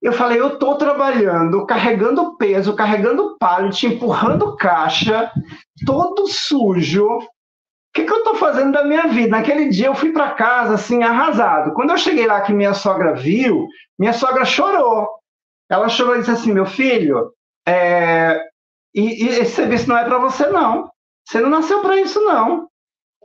Eu 0.02 0.14
falei, 0.14 0.40
eu 0.40 0.54
estou 0.54 0.76
trabalhando, 0.76 1.66
carregando 1.66 2.38
peso, 2.38 2.76
carregando 2.76 3.36
pallet, 3.40 3.86
empurrando 3.86 4.56
caixa, 4.56 5.32
todo 5.86 6.28
sujo. 6.28 7.18
O 7.18 7.28
que, 7.94 8.06
que 8.06 8.12
eu 8.12 8.20
estou 8.20 8.36
fazendo 8.36 8.74
da 8.74 8.84
minha 8.84 9.08
vida? 9.08 9.30
Naquele 9.30 9.70
dia 9.70 9.88
eu 9.88 9.96
fui 9.96 10.12
para 10.12 10.32
casa, 10.32 10.76
assim, 10.76 11.02
arrasado. 11.02 11.74
Quando 11.74 11.92
eu 11.92 11.98
cheguei 11.98 12.28
lá 12.28 12.42
que 12.42 12.54
minha 12.54 12.76
sogra 12.76 13.16
viu, 13.16 13.68
minha 13.98 14.14
sogra 14.14 14.46
chorou. 14.46 15.08
Ela 15.70 15.90
chorou 15.90 16.16
e 16.16 16.20
disse 16.20 16.32
assim, 16.32 16.54
meu 16.54 16.66
filho, 16.66 17.32
é... 17.68 18.40
e, 18.96 19.26
e 19.26 19.28
esse 19.28 19.52
serviço 19.52 19.90
não 19.90 19.98
é 19.98 20.06
para 20.06 20.18
você, 20.18 20.48
não. 20.48 20.90
Você 21.28 21.42
não 21.42 21.50
nasceu 21.50 21.82
para 21.82 21.98
isso, 21.98 22.24
não 22.24 22.68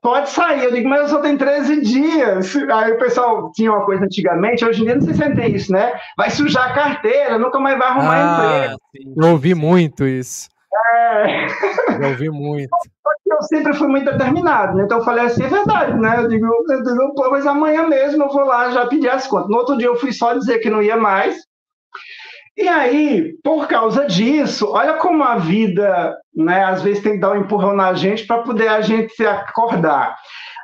pode 0.03 0.31
sair. 0.31 0.65
Eu 0.65 0.73
digo, 0.73 0.89
mas 0.89 1.03
eu 1.03 1.09
só 1.09 1.21
tenho 1.21 1.39
13 1.39 1.81
dias. 1.81 2.57
Aí 2.57 2.93
o 2.93 2.99
pessoal 2.99 3.51
tinha 3.53 3.71
uma 3.71 3.87
coisa 3.87 4.05
antigamente, 4.05 4.65
hoje 4.65 4.83
em 4.83 4.85
dia 4.85 4.97
não 4.97 5.03
se 5.03 5.15
sente 5.15 5.41
isso, 5.55 5.73
né? 5.73 5.93
Vai 6.19 6.29
sujar 6.29 6.71
a 6.71 6.75
carteira, 6.75 7.39
nunca 7.39 7.59
mais 7.61 7.79
vai 7.79 7.89
arrumar 7.89 8.17
ah, 8.17 8.75
emprego. 8.75 9.15
Eu 9.23 9.31
ouvi 9.31 9.55
muito 9.55 10.05
isso. 10.05 10.49
É. 10.97 11.47
Eu 12.03 12.11
ouvi 12.11 12.29
muito. 12.29 12.71
Eu 13.27 13.43
sempre 13.43 13.73
fui 13.75 13.89
muito 13.89 14.11
determinado, 14.11 14.77
né? 14.77 14.85
Então 14.85 14.99
eu 14.99 15.05
falei 15.05 15.25
assim, 15.25 15.43
é 15.43 15.49
verdade, 15.49 15.99
né? 15.99 16.19
Eu 16.19 16.29
digo, 16.29 16.47
eu 16.47 16.83
digo, 16.83 17.31
mas 17.31 17.47
amanhã 17.47 17.87
mesmo 17.87 18.25
eu 18.25 18.29
vou 18.29 18.45
lá 18.45 18.71
já 18.71 18.87
pedir 18.87 19.09
as 19.09 19.27
contas. 19.27 19.49
No 19.49 19.57
outro 19.57 19.77
dia 19.77 19.89
eu 19.89 19.97
fui 19.97 20.13
só 20.13 20.35
dizer 20.35 20.59
que 20.59 20.71
não 20.71 20.83
ia 20.83 20.97
mais. 20.97 21.37
E 22.57 22.69
aí, 22.69 23.33
por 23.43 23.67
causa 23.67 24.05
disso, 24.05 24.71
olha 24.71 24.95
como 24.95 25.25
a 25.25 25.37
vida, 25.37 26.15
né, 26.35 26.65
às 26.65 26.83
vezes 26.83 27.03
tem 27.03 27.15
que 27.15 27.21
dar 27.21 27.33
um 27.33 27.41
empurrão 27.41 27.75
na 27.75 27.95
gente 27.95 28.27
para 28.27 28.43
poder 28.43 28.69
a 28.69 28.83
gente 28.83 29.15
se 29.15 29.27
acordar. 29.27 30.17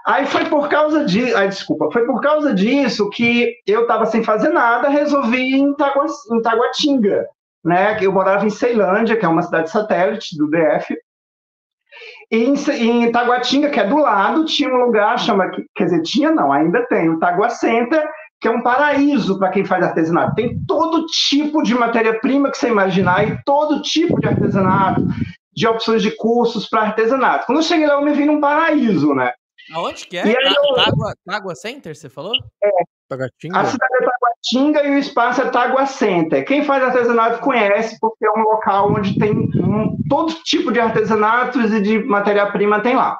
Aí 0.07 0.27
foi 0.27 0.45
por 0.45 0.69
causa 0.69 1.05
de, 1.05 1.35
ai, 1.35 1.49
desculpa, 1.49 1.91
foi 1.91 2.07
por 2.07 2.21
causa 2.21 2.55
disso 2.55 3.09
que 3.11 3.55
eu 3.67 3.83
estava 3.83 4.07
sem 4.07 4.23
fazer 4.23 4.51
nada, 4.51 4.89
resolvi 4.89 5.55
ir 5.55 5.59
em, 5.59 5.75
Tagua, 5.75 6.07
em 6.33 6.43
Taguatinga, 6.43 7.27
né? 7.65 7.97
Eu 8.01 8.13
morava 8.13 8.47
em 8.47 8.51
Ceilândia, 8.51 9.17
que 9.17 9.25
é 9.25 9.29
uma 9.29 9.43
cidade 9.43 9.71
satélite 9.71 10.37
do 10.37 10.49
DF. 10.49 10.95
E 12.31 12.45
em, 12.45 12.55
em 12.55 13.11
Taguatinga, 13.11 13.71
que 13.71 13.81
é 13.81 13.87
do 13.87 13.99
lado, 13.99 14.45
tinha 14.45 14.69
um 14.69 14.85
lugar 14.85 15.19
chama, 15.19 15.51
quer 15.75 15.85
dizer, 15.85 16.03
tinha 16.03 16.31
não, 16.31 16.53
ainda 16.53 16.87
tem, 16.87 17.09
o 17.09 17.19
Tagua 17.19 17.49
Center, 17.49 18.07
que 18.41 18.47
é 18.47 18.51
um 18.51 18.63
paraíso 18.63 19.39
para 19.39 19.51
quem 19.51 19.65
faz 19.65 19.83
artesanato. 19.83 20.35
Tem 20.35 20.59
todo 20.67 21.07
tipo 21.07 21.63
de 21.63 21.75
matéria-prima 21.75 22.51
que 22.51 22.59
você 22.59 22.69
imaginar 22.69 23.27
e 23.27 23.43
todo 23.45 23.83
tipo 23.83 24.21
de 24.21 24.29
artesanato, 24.29 25.07
de 25.53 25.67
opções 25.67 26.03
de 26.03 26.15
cursos 26.17 26.69
para 26.69 26.83
artesanato. 26.83 27.47
Quando 27.47 27.59
eu 27.59 27.65
cheguei 27.65 27.87
lá, 27.87 27.95
eu 27.95 28.03
me 28.03 28.13
vi 28.13 28.27
num 28.27 28.41
paraíso, 28.41 29.15
né? 29.15 29.33
Aonde 29.75 30.07
que 30.07 30.17
é? 30.17 30.23
Aí 30.23 30.35
eu... 30.35 30.75
Tágua, 30.75 31.15
Tágua 31.27 31.55
Center, 31.55 31.97
você 31.97 32.09
falou? 32.09 32.33
É. 32.63 32.69
Taguatinga. 33.09 33.59
A 33.59 33.65
cidade 33.65 33.95
é 33.95 34.07
Taguatinga 34.07 34.87
e 34.87 34.95
o 34.95 34.99
espaço 34.99 35.41
é 35.41 35.51
Tágua 35.51 35.87
Center. 35.87 36.45
Quem 36.45 36.65
faz 36.65 36.83
artesanato 36.83 37.41
conhece, 37.41 37.99
porque 38.01 38.27
é 38.27 38.31
um 38.31 38.43
local 38.43 38.93
onde 38.93 39.19
tem 39.19 39.33
um, 39.33 39.97
todo 40.09 40.35
tipo 40.45 40.71
de 40.71 40.81
artesanatos 40.81 41.73
e 41.73 41.81
de 41.81 41.99
matéria-prima 41.99 42.81
tem 42.81 42.95
lá. 42.95 43.19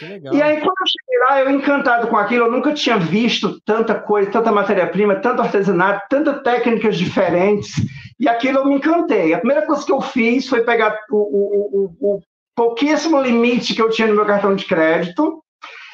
E 0.00 0.42
aí, 0.42 0.56
quando 0.56 0.74
eu 0.80 0.86
cheguei 0.86 1.18
lá, 1.26 1.40
eu 1.40 1.50
encantado 1.50 2.08
com 2.08 2.16
aquilo, 2.16 2.46
eu 2.46 2.52
nunca 2.52 2.72
tinha 2.74 2.98
visto 2.98 3.60
tanta 3.62 3.94
coisa, 3.94 4.30
tanta 4.30 4.52
matéria-prima, 4.52 5.16
tanto 5.16 5.42
artesanato, 5.42 6.06
tantas 6.08 6.42
técnicas 6.42 6.96
diferentes, 6.96 7.72
e 8.20 8.28
aquilo 8.28 8.58
eu 8.58 8.66
me 8.66 8.74
encantei. 8.74 9.32
A 9.32 9.38
primeira 9.38 9.66
coisa 9.66 9.84
que 9.84 9.92
eu 9.92 10.00
fiz 10.00 10.48
foi 10.48 10.62
pegar 10.62 10.98
o, 11.10 11.16
o, 11.16 11.90
o, 12.00 12.16
o 12.16 12.20
pouquíssimo 12.54 13.20
limite 13.20 13.74
que 13.74 13.82
eu 13.82 13.90
tinha 13.90 14.08
no 14.08 14.14
meu 14.14 14.26
cartão 14.26 14.54
de 14.54 14.66
crédito, 14.66 15.42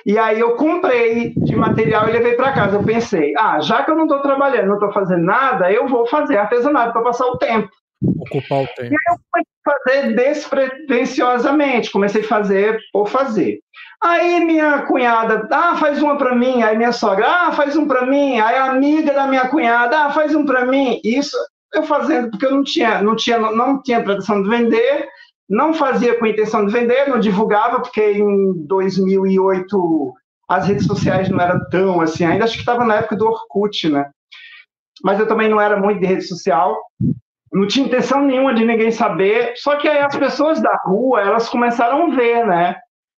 e 0.04 0.18
aí 0.18 0.40
eu 0.40 0.56
comprei 0.56 1.32
de 1.36 1.54
material 1.54 2.08
e 2.08 2.12
levei 2.12 2.34
para 2.34 2.52
casa. 2.52 2.76
Eu 2.76 2.82
pensei, 2.82 3.34
ah, 3.36 3.60
já 3.60 3.82
que 3.82 3.90
eu 3.90 3.96
não 3.96 4.04
estou 4.04 4.20
trabalhando, 4.20 4.66
não 4.66 4.74
estou 4.74 4.92
fazendo 4.92 5.22
nada, 5.22 5.70
eu 5.70 5.86
vou 5.86 6.06
fazer 6.06 6.36
artesanato 6.36 6.92
para 6.92 7.02
passar 7.02 7.26
o 7.26 7.38
tempo. 7.38 7.68
Ocupar 8.04 8.64
o 8.64 8.66
tempo. 8.74 8.82
E 8.82 8.96
aí 8.96 9.06
eu 9.08 9.16
comecei 9.30 9.52
a 9.64 9.70
fazer 9.70 10.14
despretensiosamente, 10.14 11.90
comecei 11.90 12.22
a 12.22 12.28
fazer 12.28 12.78
por 12.92 13.08
fazer. 13.08 13.60
Aí 14.02 14.44
minha 14.44 14.82
cunhada, 14.82 15.48
ah, 15.52 15.76
faz 15.76 16.02
uma 16.02 16.18
para 16.18 16.34
mim. 16.34 16.62
Aí 16.62 16.76
minha 16.76 16.92
sogra, 16.92 17.26
ah, 17.28 17.52
faz 17.52 17.76
um 17.76 17.86
para 17.86 18.04
mim. 18.04 18.40
Aí 18.40 18.56
a 18.56 18.70
amiga 18.70 19.12
da 19.12 19.28
minha 19.28 19.48
cunhada, 19.48 20.06
ah, 20.06 20.10
faz 20.10 20.34
um 20.34 20.44
para 20.44 20.66
mim. 20.66 21.00
Isso 21.04 21.36
eu 21.72 21.84
fazendo 21.84 22.30
porque 22.30 22.44
eu 22.44 22.50
não 22.50 22.64
tinha, 22.64 23.00
não 23.00 23.16
tinha, 23.16 23.38
não 23.38 23.82
tinha 23.82 24.02
pretensão 24.02 24.42
de 24.42 24.48
vender, 24.48 25.08
não 25.52 25.74
fazia 25.74 26.18
com 26.18 26.24
intenção 26.24 26.64
de 26.64 26.72
vender, 26.72 27.08
não 27.08 27.20
divulgava 27.20 27.78
porque 27.80 28.12
em 28.12 28.66
2008 28.66 30.14
as 30.48 30.66
redes 30.66 30.86
sociais 30.86 31.28
não 31.28 31.38
eram 31.38 31.60
tão 31.68 32.00
assim, 32.00 32.24
ainda 32.24 32.44
acho 32.44 32.54
que 32.54 32.60
estava 32.60 32.86
na 32.86 32.96
época 32.96 33.16
do 33.16 33.26
Orkut, 33.26 33.90
né? 33.90 34.10
Mas 35.04 35.20
eu 35.20 35.28
também 35.28 35.50
não 35.50 35.60
era 35.60 35.76
muito 35.76 36.00
de 36.00 36.06
rede 36.06 36.22
social, 36.22 36.74
não 37.52 37.66
tinha 37.66 37.86
intenção 37.86 38.22
nenhuma 38.22 38.54
de 38.54 38.64
ninguém 38.64 38.90
saber. 38.90 39.52
Só 39.56 39.76
que 39.76 39.86
aí 39.86 39.98
as 39.98 40.16
pessoas 40.16 40.58
da 40.62 40.74
rua, 40.86 41.20
elas 41.20 41.50
começaram 41.50 42.10
a 42.10 42.16
ver, 42.16 42.46
né? 42.46 42.76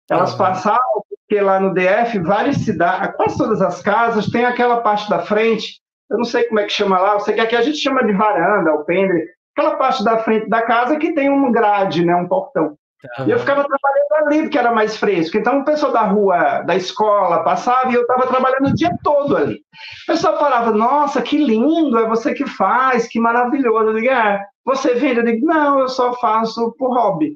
Elas 0.09 0.33
passavam, 0.33 1.03
porque 1.07 1.39
lá 1.39 1.59
no 1.59 1.71
DF, 1.71 2.17
várias 2.19 2.57
cidades, 2.57 3.15
quase 3.15 3.37
todas 3.37 3.61
as 3.61 3.79
casas, 3.79 4.25
tem 4.25 4.43
aquela 4.43 4.81
parte 4.81 5.07
da 5.07 5.19
frente, 5.19 5.79
eu 6.09 6.17
não 6.17 6.25
sei 6.25 6.45
como 6.45 6.59
é 6.59 6.63
que 6.63 6.73
chama 6.73 6.99
lá, 6.99 7.13
eu 7.13 7.19
sei 7.19 7.35
que 7.35 7.41
aqui 7.41 7.55
a 7.55 7.61
gente 7.61 7.77
chama 7.77 8.03
de 8.03 8.13
varanda, 8.13 8.71
alpendre, 8.71 9.23
aquela 9.55 9.77
parte 9.77 10.03
da 10.03 10.17
frente 10.19 10.49
da 10.49 10.61
casa 10.61 10.97
que 10.97 11.13
tem 11.13 11.29
um 11.29 11.51
grade, 11.51 12.03
né, 12.05 12.15
um 12.15 12.27
portão. 12.27 12.77
Tá. 13.17 13.25
E 13.25 13.31
eu 13.31 13.39
ficava 13.39 13.65
trabalhando 13.67 14.27
ali, 14.27 14.43
porque 14.43 14.57
era 14.57 14.71
mais 14.71 14.95
fresco. 14.95 15.37
Então, 15.37 15.59
o 15.59 15.65
pessoal 15.65 15.91
da 15.91 16.03
rua, 16.03 16.61
da 16.61 16.75
escola, 16.75 17.43
passava 17.43 17.91
e 17.91 17.95
eu 17.95 18.01
estava 18.01 18.27
trabalhando 18.27 18.69
o 18.69 18.73
dia 18.73 18.95
todo 19.03 19.35
ali. 19.35 19.55
O 19.55 20.05
pessoal 20.07 20.39
falava, 20.39 20.71
nossa, 20.71 21.21
que 21.21 21.37
lindo, 21.37 21.97
é 21.97 22.07
você 22.07 22.33
que 22.33 22.47
faz, 22.47 23.07
que 23.07 23.19
maravilhoso. 23.19 23.89
Eu 23.89 23.95
digo, 23.95 24.09
é, 24.09 24.45
você 24.63 24.93
vende? 24.93 25.19
Eu 25.19 25.25
digo, 25.25 25.45
não, 25.45 25.79
eu 25.79 25.89
só 25.89 26.13
faço 26.13 26.73
por 26.77 26.93
hobby, 26.93 27.35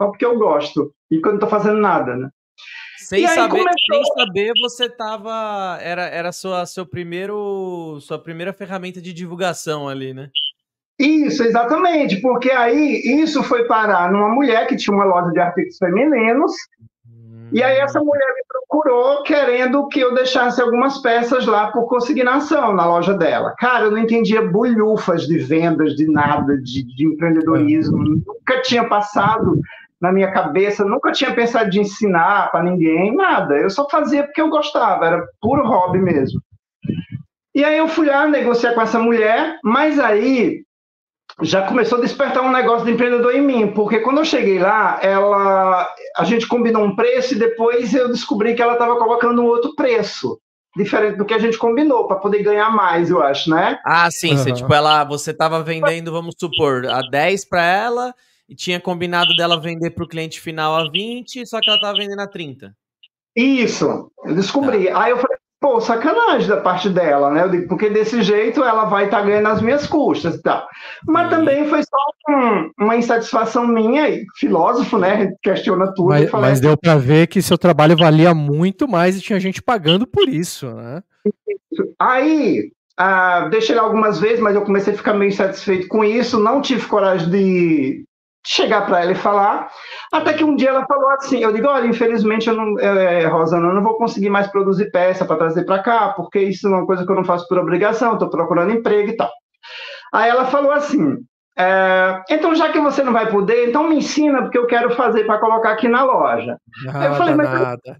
só 0.00 0.08
porque 0.08 0.24
eu 0.24 0.38
gosto. 0.38 0.92
E 1.10 1.20
quando 1.20 1.40
não 1.40 1.46
estou 1.46 1.50
fazendo 1.50 1.78
nada, 1.78 2.16
né? 2.16 2.28
Sem 2.98 3.26
saber, 3.26 3.48
começou... 3.48 3.74
sem 3.90 4.04
saber, 4.14 4.52
você 4.60 4.88
tava. 4.88 5.78
Era, 5.82 6.02
era 6.02 6.32
sua, 6.32 6.64
seu 6.64 6.86
primeiro, 6.86 7.98
sua 8.00 8.18
primeira 8.18 8.52
ferramenta 8.52 9.02
de 9.02 9.12
divulgação 9.12 9.88
ali, 9.88 10.14
né? 10.14 10.30
Isso, 11.02 11.42
exatamente, 11.42 12.20
porque 12.20 12.48
aí 12.52 13.02
isso 13.04 13.42
foi 13.42 13.64
parar 13.64 14.12
numa 14.12 14.28
mulher 14.28 14.68
que 14.68 14.76
tinha 14.76 14.94
uma 14.94 15.04
loja 15.04 15.32
de 15.32 15.40
artigos 15.40 15.76
femininos, 15.76 16.52
hum. 17.04 17.48
e 17.52 17.60
aí 17.60 17.78
essa 17.78 17.98
mulher 17.98 18.28
me 18.28 18.42
procurou 18.48 19.24
querendo 19.24 19.88
que 19.88 19.98
eu 19.98 20.14
deixasse 20.14 20.62
algumas 20.62 20.98
peças 20.98 21.44
lá 21.44 21.72
por 21.72 21.88
consignação 21.88 22.72
na 22.72 22.86
loja 22.86 23.14
dela. 23.14 23.52
Cara, 23.58 23.86
eu 23.86 23.90
não 23.90 23.98
entendia 23.98 24.48
bolhufas 24.48 25.26
de 25.26 25.38
vendas, 25.38 25.96
de 25.96 26.08
nada, 26.08 26.56
de, 26.58 26.84
de 26.94 27.04
empreendedorismo, 27.04 27.98
nunca 27.98 28.62
tinha 28.62 28.84
passado 28.88 29.60
na 30.00 30.12
minha 30.12 30.30
cabeça, 30.30 30.84
nunca 30.84 31.10
tinha 31.10 31.34
pensado 31.34 31.68
de 31.68 31.80
ensinar 31.80 32.52
para 32.52 32.62
ninguém, 32.62 33.12
nada. 33.12 33.56
Eu 33.56 33.70
só 33.70 33.88
fazia 33.88 34.22
porque 34.22 34.40
eu 34.40 34.48
gostava, 34.48 35.04
era 35.04 35.26
puro 35.40 35.66
hobby 35.66 35.98
mesmo. 35.98 36.40
E 37.52 37.64
aí 37.64 37.76
eu 37.76 37.88
fui 37.88 38.06
lá 38.06 38.24
negociar 38.28 38.72
com 38.74 38.80
essa 38.80 39.00
mulher, 39.00 39.58
mas 39.64 39.98
aí 39.98 40.62
já 41.42 41.66
começou 41.66 41.98
a 41.98 42.00
despertar 42.00 42.42
um 42.42 42.52
negócio 42.52 42.84
de 42.84 42.92
empreendedor 42.92 43.34
em 43.34 43.42
mim, 43.42 43.72
porque 43.72 44.00
quando 44.00 44.18
eu 44.18 44.24
cheguei 44.24 44.58
lá, 44.58 44.98
ela, 45.02 45.88
a 46.16 46.24
gente 46.24 46.46
combinou 46.46 46.84
um 46.84 46.96
preço 46.96 47.34
e 47.34 47.38
depois 47.38 47.94
eu 47.94 48.08
descobri 48.08 48.54
que 48.54 48.62
ela 48.62 48.74
estava 48.74 48.96
colocando 48.96 49.42
um 49.42 49.46
outro 49.46 49.74
preço, 49.74 50.38
diferente 50.76 51.16
do 51.16 51.24
que 51.24 51.34
a 51.34 51.38
gente 51.38 51.58
combinou, 51.58 52.06
para 52.06 52.16
poder 52.16 52.42
ganhar 52.42 52.70
mais, 52.70 53.10
eu 53.10 53.22
acho, 53.22 53.50
né? 53.50 53.78
Ah, 53.84 54.10
sim, 54.10 54.32
uhum. 54.32 54.38
você, 54.38 54.52
tipo, 54.52 54.72
ela, 54.72 55.04
você 55.04 55.30
estava 55.30 55.62
vendendo, 55.62 56.12
vamos 56.12 56.34
supor, 56.38 56.86
a 56.86 57.00
10 57.10 57.44
para 57.44 57.64
ela 57.64 58.14
e 58.48 58.54
tinha 58.54 58.80
combinado 58.80 59.34
dela 59.36 59.60
vender 59.60 59.90
para 59.90 60.04
o 60.04 60.08
cliente 60.08 60.40
final 60.40 60.74
a 60.74 60.88
20, 60.90 61.46
só 61.46 61.60
que 61.60 61.68
ela 61.68 61.76
estava 61.76 61.98
vendendo 61.98 62.20
a 62.20 62.26
30. 62.26 62.74
Isso, 63.34 64.10
eu 64.24 64.34
descobri. 64.34 64.86
Tá. 64.86 65.02
Aí 65.02 65.10
eu 65.10 65.16
falei, 65.16 65.38
pô, 65.62 65.80
sacanagem 65.80 66.48
da 66.48 66.56
parte 66.56 66.90
dela, 66.90 67.30
né? 67.30 67.44
Eu 67.44 67.48
digo, 67.48 67.68
porque 67.68 67.88
desse 67.88 68.20
jeito 68.20 68.64
ela 68.64 68.84
vai 68.84 69.04
estar 69.04 69.20
tá 69.20 69.24
ganhando 69.24 69.46
as 69.46 69.62
minhas 69.62 69.86
custas 69.86 70.34
e 70.34 70.42
tal. 70.42 70.66
Mas 71.06 71.30
também 71.30 71.66
foi 71.68 71.82
só 71.84 72.32
um, 72.34 72.70
uma 72.80 72.96
insatisfação 72.96 73.66
minha, 73.66 74.10
e 74.10 74.26
filósofo, 74.36 74.98
né? 74.98 75.32
Questiona 75.40 75.86
tudo. 75.94 76.08
Mas, 76.08 76.30
mas 76.32 76.60
deu 76.60 76.76
para 76.76 76.96
ver 76.96 77.28
que 77.28 77.40
seu 77.40 77.56
trabalho 77.56 77.96
valia 77.96 78.34
muito 78.34 78.88
mais 78.88 79.16
e 79.16 79.20
tinha 79.20 79.38
gente 79.38 79.62
pagando 79.62 80.04
por 80.04 80.28
isso, 80.28 80.66
né? 80.66 81.00
Aí, 81.98 82.72
ah, 82.96 83.48
deixei 83.48 83.74
ele 83.74 83.80
algumas 83.80 84.18
vezes, 84.18 84.40
mas 84.40 84.56
eu 84.56 84.62
comecei 84.62 84.92
a 84.92 84.96
ficar 84.96 85.14
meio 85.14 85.28
insatisfeito 85.28 85.86
com 85.86 86.04
isso, 86.04 86.40
não 86.40 86.60
tive 86.60 86.84
coragem 86.86 87.30
de 87.30 88.04
chegar 88.44 88.86
para 88.86 89.02
ela 89.02 89.12
e 89.12 89.16
falar. 89.16 89.70
Até 90.12 90.32
que 90.32 90.44
um 90.44 90.56
dia 90.56 90.70
ela 90.70 90.86
falou 90.86 91.10
assim: 91.10 91.38
eu 91.38 91.52
digo, 91.52 91.68
olha, 91.68 91.86
infelizmente, 91.86 92.48
eu 92.48 92.54
não, 92.54 92.78
é, 92.78 93.26
Rosana, 93.26 93.68
eu 93.68 93.74
não 93.74 93.82
vou 93.82 93.96
conseguir 93.96 94.30
mais 94.30 94.46
produzir 94.48 94.90
peça 94.90 95.24
para 95.24 95.36
trazer 95.36 95.64
para 95.64 95.82
cá, 95.82 96.08
porque 96.10 96.40
isso 96.40 96.66
é 96.66 96.70
uma 96.70 96.86
coisa 96.86 97.04
que 97.04 97.10
eu 97.10 97.16
não 97.16 97.24
faço 97.24 97.46
por 97.48 97.58
obrigação, 97.58 98.14
estou 98.14 98.30
procurando 98.30 98.72
emprego 98.72 99.10
e 99.10 99.16
tal. 99.16 99.30
Aí 100.12 100.28
ela 100.28 100.44
falou 100.46 100.72
assim: 100.72 101.18
é, 101.56 102.22
então, 102.30 102.54
já 102.54 102.72
que 102.72 102.80
você 102.80 103.02
não 103.02 103.12
vai 103.12 103.30
poder, 103.30 103.68
então 103.68 103.88
me 103.88 103.96
ensina, 103.96 104.42
porque 104.42 104.58
eu 104.58 104.66
quero 104.66 104.94
fazer 104.94 105.24
para 105.24 105.38
colocar 105.38 105.72
aqui 105.72 105.88
na 105.88 106.04
loja. 106.04 106.58
Nada, 106.84 107.04
eu 107.04 107.14
falei, 107.14 107.34
mas 107.34 107.50
nada. 107.50 107.98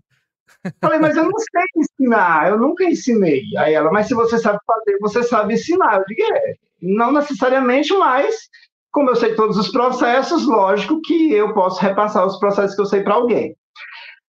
Eu, 0.65 0.73
falei, 0.81 0.99
mas 1.01 1.17
eu 1.17 1.25
não 1.25 1.39
sei 1.39 1.65
ensinar, 1.77 2.49
eu 2.49 2.59
nunca 2.59 2.85
ensinei. 2.85 3.43
Aí 3.59 3.75
ela, 3.75 3.91
mas 3.91 4.07
se 4.07 4.15
você 4.15 4.39
sabe 4.39 4.59
fazer, 4.67 4.99
você 5.01 5.23
sabe 5.23 5.55
ensinar. 5.55 5.99
Eu 5.99 6.05
digo, 6.07 6.23
é, 6.35 6.55
não 6.81 7.13
necessariamente, 7.13 7.93
mas 7.95 8.49
como 8.93 9.11
eu 9.11 9.17
sei 9.17 9.35
todos 9.35 9.57
os 9.57 9.71
processos, 9.71 10.47
lógico 10.47 11.01
que 11.01 11.33
eu 11.33 11.55
posso 11.55 11.81
repassar 11.81 12.27
os 12.27 12.39
processos 12.39 12.77
que 12.77 12.83
eu 12.83 12.87
sei 12.87 13.03
para 13.03 13.15
alguém. 13.15 13.57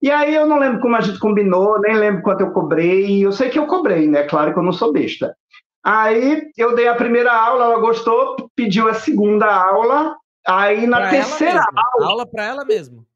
E 0.03 0.11
aí 0.11 0.35
eu 0.35 0.47
não 0.47 0.59
lembro 0.59 0.81
como 0.81 0.97
a 0.97 1.01
gente 1.01 1.19
combinou, 1.19 1.81
nem 1.81 1.97
lembro 1.97 2.23
quanto 2.23 2.41
eu 2.41 2.51
cobrei. 2.53 3.25
Eu 3.25 3.33
sei 3.33 3.51
que 3.51 3.59
eu 3.59 3.67
cobrei, 3.67 4.09
né? 4.09 4.25
Claro 4.25 4.53
que 4.53 4.59
eu 4.59 4.63
não 4.63 4.73
sou 4.73 4.93
besta. 4.93 5.37
Aí 5.85 6.43
eu 6.57 6.75
dei 6.75 6.89
a 6.89 6.95
primeira 6.95 7.33
aula, 7.33 7.65
ela 7.65 7.79
gostou, 7.79 8.37
pediu 8.55 8.89
a 8.89 8.95
segunda 8.95 9.47
aula. 9.47 10.17
Aí 10.47 10.87
na 10.87 10.99
pra 10.99 11.11
terceira 11.11 11.65
aula. 11.95 12.07
Aula 12.07 12.27
para 12.27 12.45
ela 12.45 12.65
mesmo. 12.65 13.07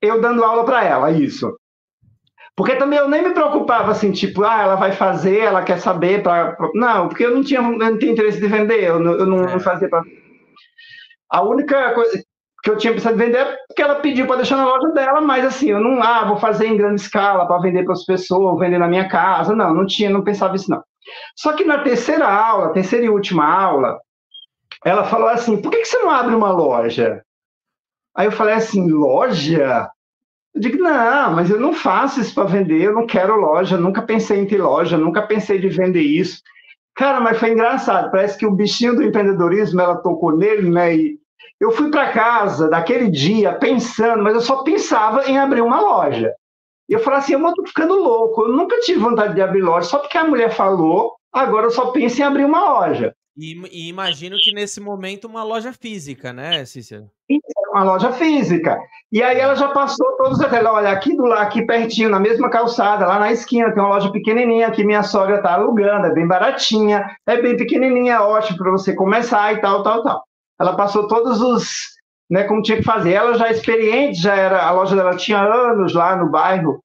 Eu 0.00 0.20
dando 0.20 0.44
aula 0.44 0.64
para 0.64 0.84
ela, 0.84 1.10
isso. 1.10 1.56
Porque 2.56 2.76
também 2.76 2.98
eu 2.98 3.08
nem 3.08 3.22
me 3.22 3.32
preocupava 3.32 3.90
assim, 3.90 4.12
tipo, 4.12 4.44
ah, 4.44 4.62
ela 4.62 4.76
vai 4.76 4.92
fazer, 4.92 5.38
ela 5.38 5.62
quer 5.62 5.80
saber. 5.80 6.22
Pra... 6.22 6.56
Não, 6.74 7.08
porque 7.08 7.24
eu 7.24 7.34
não 7.34 7.42
tinha, 7.42 7.60
eu 7.60 7.78
não 7.78 7.98
tinha 7.98 8.12
interesse 8.12 8.40
de 8.40 8.46
vender, 8.46 8.84
eu 8.84 8.98
não, 8.98 9.12
eu 9.12 9.26
não 9.26 9.44
é. 9.44 9.58
fazia 9.58 9.88
para 9.88 10.02
a 11.30 11.42
única 11.42 11.94
coisa 11.94 12.22
que 12.62 12.70
eu 12.70 12.76
tinha 12.76 12.92
pensado 12.92 13.14
em 13.14 13.18
vender 13.18 13.38
é 13.38 13.56
porque 13.66 13.82
ela 13.82 13.96
pediu 13.96 14.26
para 14.26 14.36
deixar 14.36 14.56
na 14.56 14.66
loja 14.66 14.88
dela, 14.88 15.20
mas 15.20 15.44
assim, 15.44 15.70
eu 15.70 15.80
não, 15.80 16.02
ah, 16.02 16.24
vou 16.24 16.36
fazer 16.36 16.66
em 16.66 16.76
grande 16.76 17.00
escala 17.00 17.46
para 17.46 17.60
vender 17.60 17.84
para 17.84 17.94
as 17.94 18.04
pessoas, 18.04 18.58
vender 18.58 18.78
na 18.78 18.88
minha 18.88 19.08
casa. 19.08 19.54
Não, 19.54 19.72
não 19.72 19.86
tinha, 19.86 20.10
não 20.10 20.22
pensava 20.22 20.56
isso 20.56 20.70
não. 20.70 20.82
Só 21.36 21.54
que 21.54 21.64
na 21.64 21.78
terceira 21.78 22.28
aula, 22.28 22.72
terceira 22.72 23.06
e 23.06 23.08
última 23.08 23.46
aula, 23.46 23.98
ela 24.84 25.04
falou 25.04 25.28
assim: 25.28 25.60
por 25.60 25.70
que, 25.70 25.78
que 25.78 25.86
você 25.86 25.98
não 25.98 26.10
abre 26.10 26.34
uma 26.34 26.50
loja? 26.50 27.22
Aí 28.14 28.26
eu 28.26 28.32
falei 28.32 28.54
assim: 28.54 28.90
loja? 28.90 29.88
Eu 30.54 30.60
digo, 30.60 30.78
não, 30.78 31.32
mas 31.32 31.48
eu 31.48 31.60
não 31.60 31.72
faço 31.72 32.20
isso 32.20 32.34
para 32.34 32.44
vender, 32.44 32.82
eu 32.82 32.92
não 32.92 33.06
quero 33.06 33.36
loja, 33.36 33.76
nunca 33.76 34.02
pensei 34.02 34.40
em 34.40 34.46
ter 34.46 34.60
loja, 34.60 34.98
nunca 34.98 35.22
pensei 35.22 35.60
de 35.60 35.68
vender 35.68 36.02
isso. 36.02 36.42
Cara, 36.94 37.20
mas 37.20 37.38
foi 37.38 37.52
engraçado, 37.52 38.10
parece 38.10 38.36
que 38.36 38.46
o 38.46 38.50
bichinho 38.50 38.94
do 38.94 39.02
empreendedorismo, 39.02 39.80
ela 39.80 39.96
tocou 39.96 40.36
nele, 40.36 40.68
né, 40.68 40.94
e 40.94 41.18
eu 41.58 41.70
fui 41.70 41.90
para 41.90 42.12
casa 42.12 42.68
daquele 42.68 43.10
dia 43.10 43.54
pensando, 43.54 44.22
mas 44.22 44.34
eu 44.34 44.40
só 44.40 44.62
pensava 44.62 45.24
em 45.28 45.38
abrir 45.38 45.60
uma 45.60 45.80
loja. 45.80 46.34
E 46.88 46.92
eu 46.92 47.00
falei 47.00 47.20
assim, 47.20 47.34
eu 47.34 47.48
estou 47.48 47.66
ficando 47.66 47.94
louco, 47.94 48.42
eu 48.42 48.48
nunca 48.48 48.80
tive 48.80 48.98
vontade 48.98 49.34
de 49.34 49.40
abrir 49.40 49.62
loja, 49.62 49.88
só 49.88 49.98
porque 49.98 50.18
a 50.18 50.24
mulher 50.24 50.50
falou, 50.50 51.14
agora 51.32 51.66
eu 51.66 51.70
só 51.70 51.90
penso 51.92 52.20
em 52.20 52.24
abrir 52.24 52.44
uma 52.44 52.64
loja. 52.64 53.14
E, 53.36 53.54
e 53.70 53.88
imagino 53.88 54.36
que 54.38 54.52
nesse 54.52 54.80
momento 54.80 55.26
uma 55.26 55.44
loja 55.44 55.72
física, 55.72 56.32
né, 56.32 56.64
Cícero? 56.64 57.10
Uma 57.70 57.84
loja 57.84 58.12
física. 58.12 58.78
E 59.12 59.22
aí 59.22 59.38
ela 59.38 59.54
já 59.54 59.68
passou 59.68 60.16
todos 60.16 60.32
os 60.32 60.38
detalhes. 60.38 60.68
Olha, 60.68 60.90
aqui 60.90 61.16
do 61.16 61.24
lado, 61.24 61.42
aqui 61.42 61.62
pertinho, 61.62 62.08
na 62.08 62.20
mesma 62.20 62.48
calçada, 62.50 63.06
lá 63.06 63.18
na 63.18 63.32
esquina, 63.32 63.72
tem 63.72 63.82
uma 63.82 63.94
loja 63.94 64.10
pequenininha 64.10 64.70
que 64.70 64.84
minha 64.84 65.02
sogra 65.02 65.36
está 65.36 65.54
alugando, 65.54 66.06
é 66.06 66.12
bem 66.12 66.26
baratinha, 66.26 67.04
é 67.26 67.40
bem 67.40 67.56
pequenininha, 67.56 68.14
é 68.14 68.20
ótimo 68.20 68.58
para 68.58 68.70
você 68.70 68.94
começar 68.94 69.52
e 69.52 69.60
tal, 69.60 69.82
tal, 69.82 70.02
tal 70.02 70.24
ela 70.60 70.76
passou 70.76 71.08
todos 71.08 71.40
os, 71.40 71.70
né, 72.30 72.44
como 72.44 72.60
tinha 72.60 72.76
que 72.76 72.84
fazer. 72.84 73.14
Ela 73.14 73.34
já 73.34 73.48
é 73.48 73.52
experiente, 73.52 74.20
já 74.20 74.36
era, 74.36 74.62
a 74.62 74.70
loja 74.70 74.94
dela 74.94 75.16
tinha 75.16 75.40
anos 75.40 75.94
lá 75.94 76.14
no 76.14 76.30
bairro. 76.30 76.80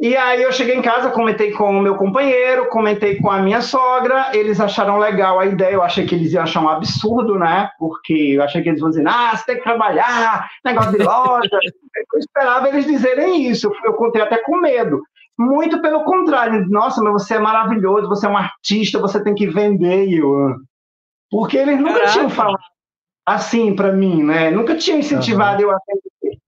E 0.00 0.16
aí 0.16 0.42
eu 0.42 0.52
cheguei 0.52 0.74
em 0.74 0.82
casa, 0.82 1.10
comentei 1.10 1.52
com 1.52 1.78
o 1.78 1.80
meu 1.80 1.96
companheiro, 1.96 2.68
comentei 2.68 3.16
com 3.16 3.30
a 3.30 3.40
minha 3.40 3.62
sogra, 3.62 4.30
eles 4.34 4.60
acharam 4.60 4.98
legal 4.98 5.38
a 5.38 5.46
ideia, 5.46 5.74
eu 5.74 5.82
achei 5.82 6.04
que 6.04 6.14
eles 6.14 6.32
iam 6.32 6.42
achar 6.42 6.60
um 6.60 6.68
absurdo, 6.68 7.38
né? 7.38 7.70
Porque 7.78 8.12
eu 8.12 8.42
achei 8.42 8.60
que 8.60 8.68
eles 8.68 8.80
iam 8.80 8.90
dizer, 8.90 9.06
ah, 9.06 9.36
você 9.36 9.46
tem 9.46 9.56
que 9.56 9.62
trabalhar, 9.62 10.48
negócio 10.64 10.92
de 10.92 11.04
loja. 11.04 11.48
eu 12.12 12.18
esperava 12.18 12.68
eles 12.68 12.86
dizerem 12.86 13.48
isso, 13.48 13.70
eu 13.84 13.94
contei 13.94 14.20
até 14.20 14.38
com 14.38 14.56
medo. 14.56 15.00
Muito 15.38 15.80
pelo 15.80 16.04
contrário, 16.04 16.66
nossa, 16.68 17.02
mas 17.02 17.12
você 17.12 17.34
é 17.34 17.38
maravilhoso, 17.38 18.08
você 18.08 18.26
é 18.26 18.28
um 18.28 18.36
artista, 18.36 19.00
você 19.00 19.22
tem 19.22 19.34
que 19.34 19.46
vender. 19.46 20.08
Eu, 20.08 20.56
porque 21.30 21.56
eles 21.56 21.78
nunca 21.78 21.94
Caraca. 21.94 22.12
tinham 22.12 22.30
falado 22.30 22.62
assim 23.26 23.74
para 23.74 23.92
mim, 23.92 24.22
né? 24.22 24.50
Nunca 24.50 24.76
tinha 24.76 24.98
incentivado 24.98 25.62
uhum. 25.62 25.70
eu 25.70 25.74
a 25.74 25.76
aprender. 25.76 26.38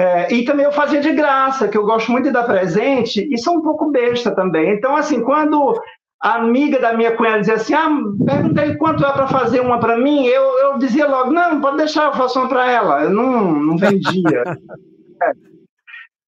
É, 0.00 0.32
e 0.32 0.46
também 0.46 0.64
eu 0.64 0.72
fazia 0.72 0.98
de 0.98 1.12
graça, 1.12 1.68
que 1.68 1.76
eu 1.76 1.84
gosto 1.84 2.10
muito 2.10 2.24
de 2.24 2.30
dar 2.30 2.44
presente, 2.44 3.28
e 3.30 3.36
sou 3.36 3.58
um 3.58 3.60
pouco 3.60 3.90
besta 3.90 4.30
também. 4.34 4.70
Então, 4.70 4.96
assim, 4.96 5.20
quando 5.20 5.78
a 6.22 6.36
amiga 6.36 6.78
da 6.78 6.94
minha 6.94 7.14
cunhada 7.14 7.40
dizia 7.40 7.56
assim, 7.56 7.74
ah, 7.74 7.90
perguntei 8.24 8.76
quanto 8.76 9.04
é 9.04 9.12
para 9.12 9.28
fazer 9.28 9.60
uma 9.60 9.78
para 9.78 9.98
mim, 9.98 10.24
eu, 10.24 10.42
eu 10.60 10.78
dizia 10.78 11.06
logo, 11.06 11.30
não, 11.30 11.60
pode 11.60 11.76
deixar, 11.76 12.06
eu 12.06 12.14
faço 12.14 12.38
uma 12.38 12.48
para 12.48 12.70
ela. 12.70 13.02
Eu 13.02 13.10
não, 13.10 13.52
não 13.52 13.76
vendia. 13.76 14.42
é. 15.22 15.32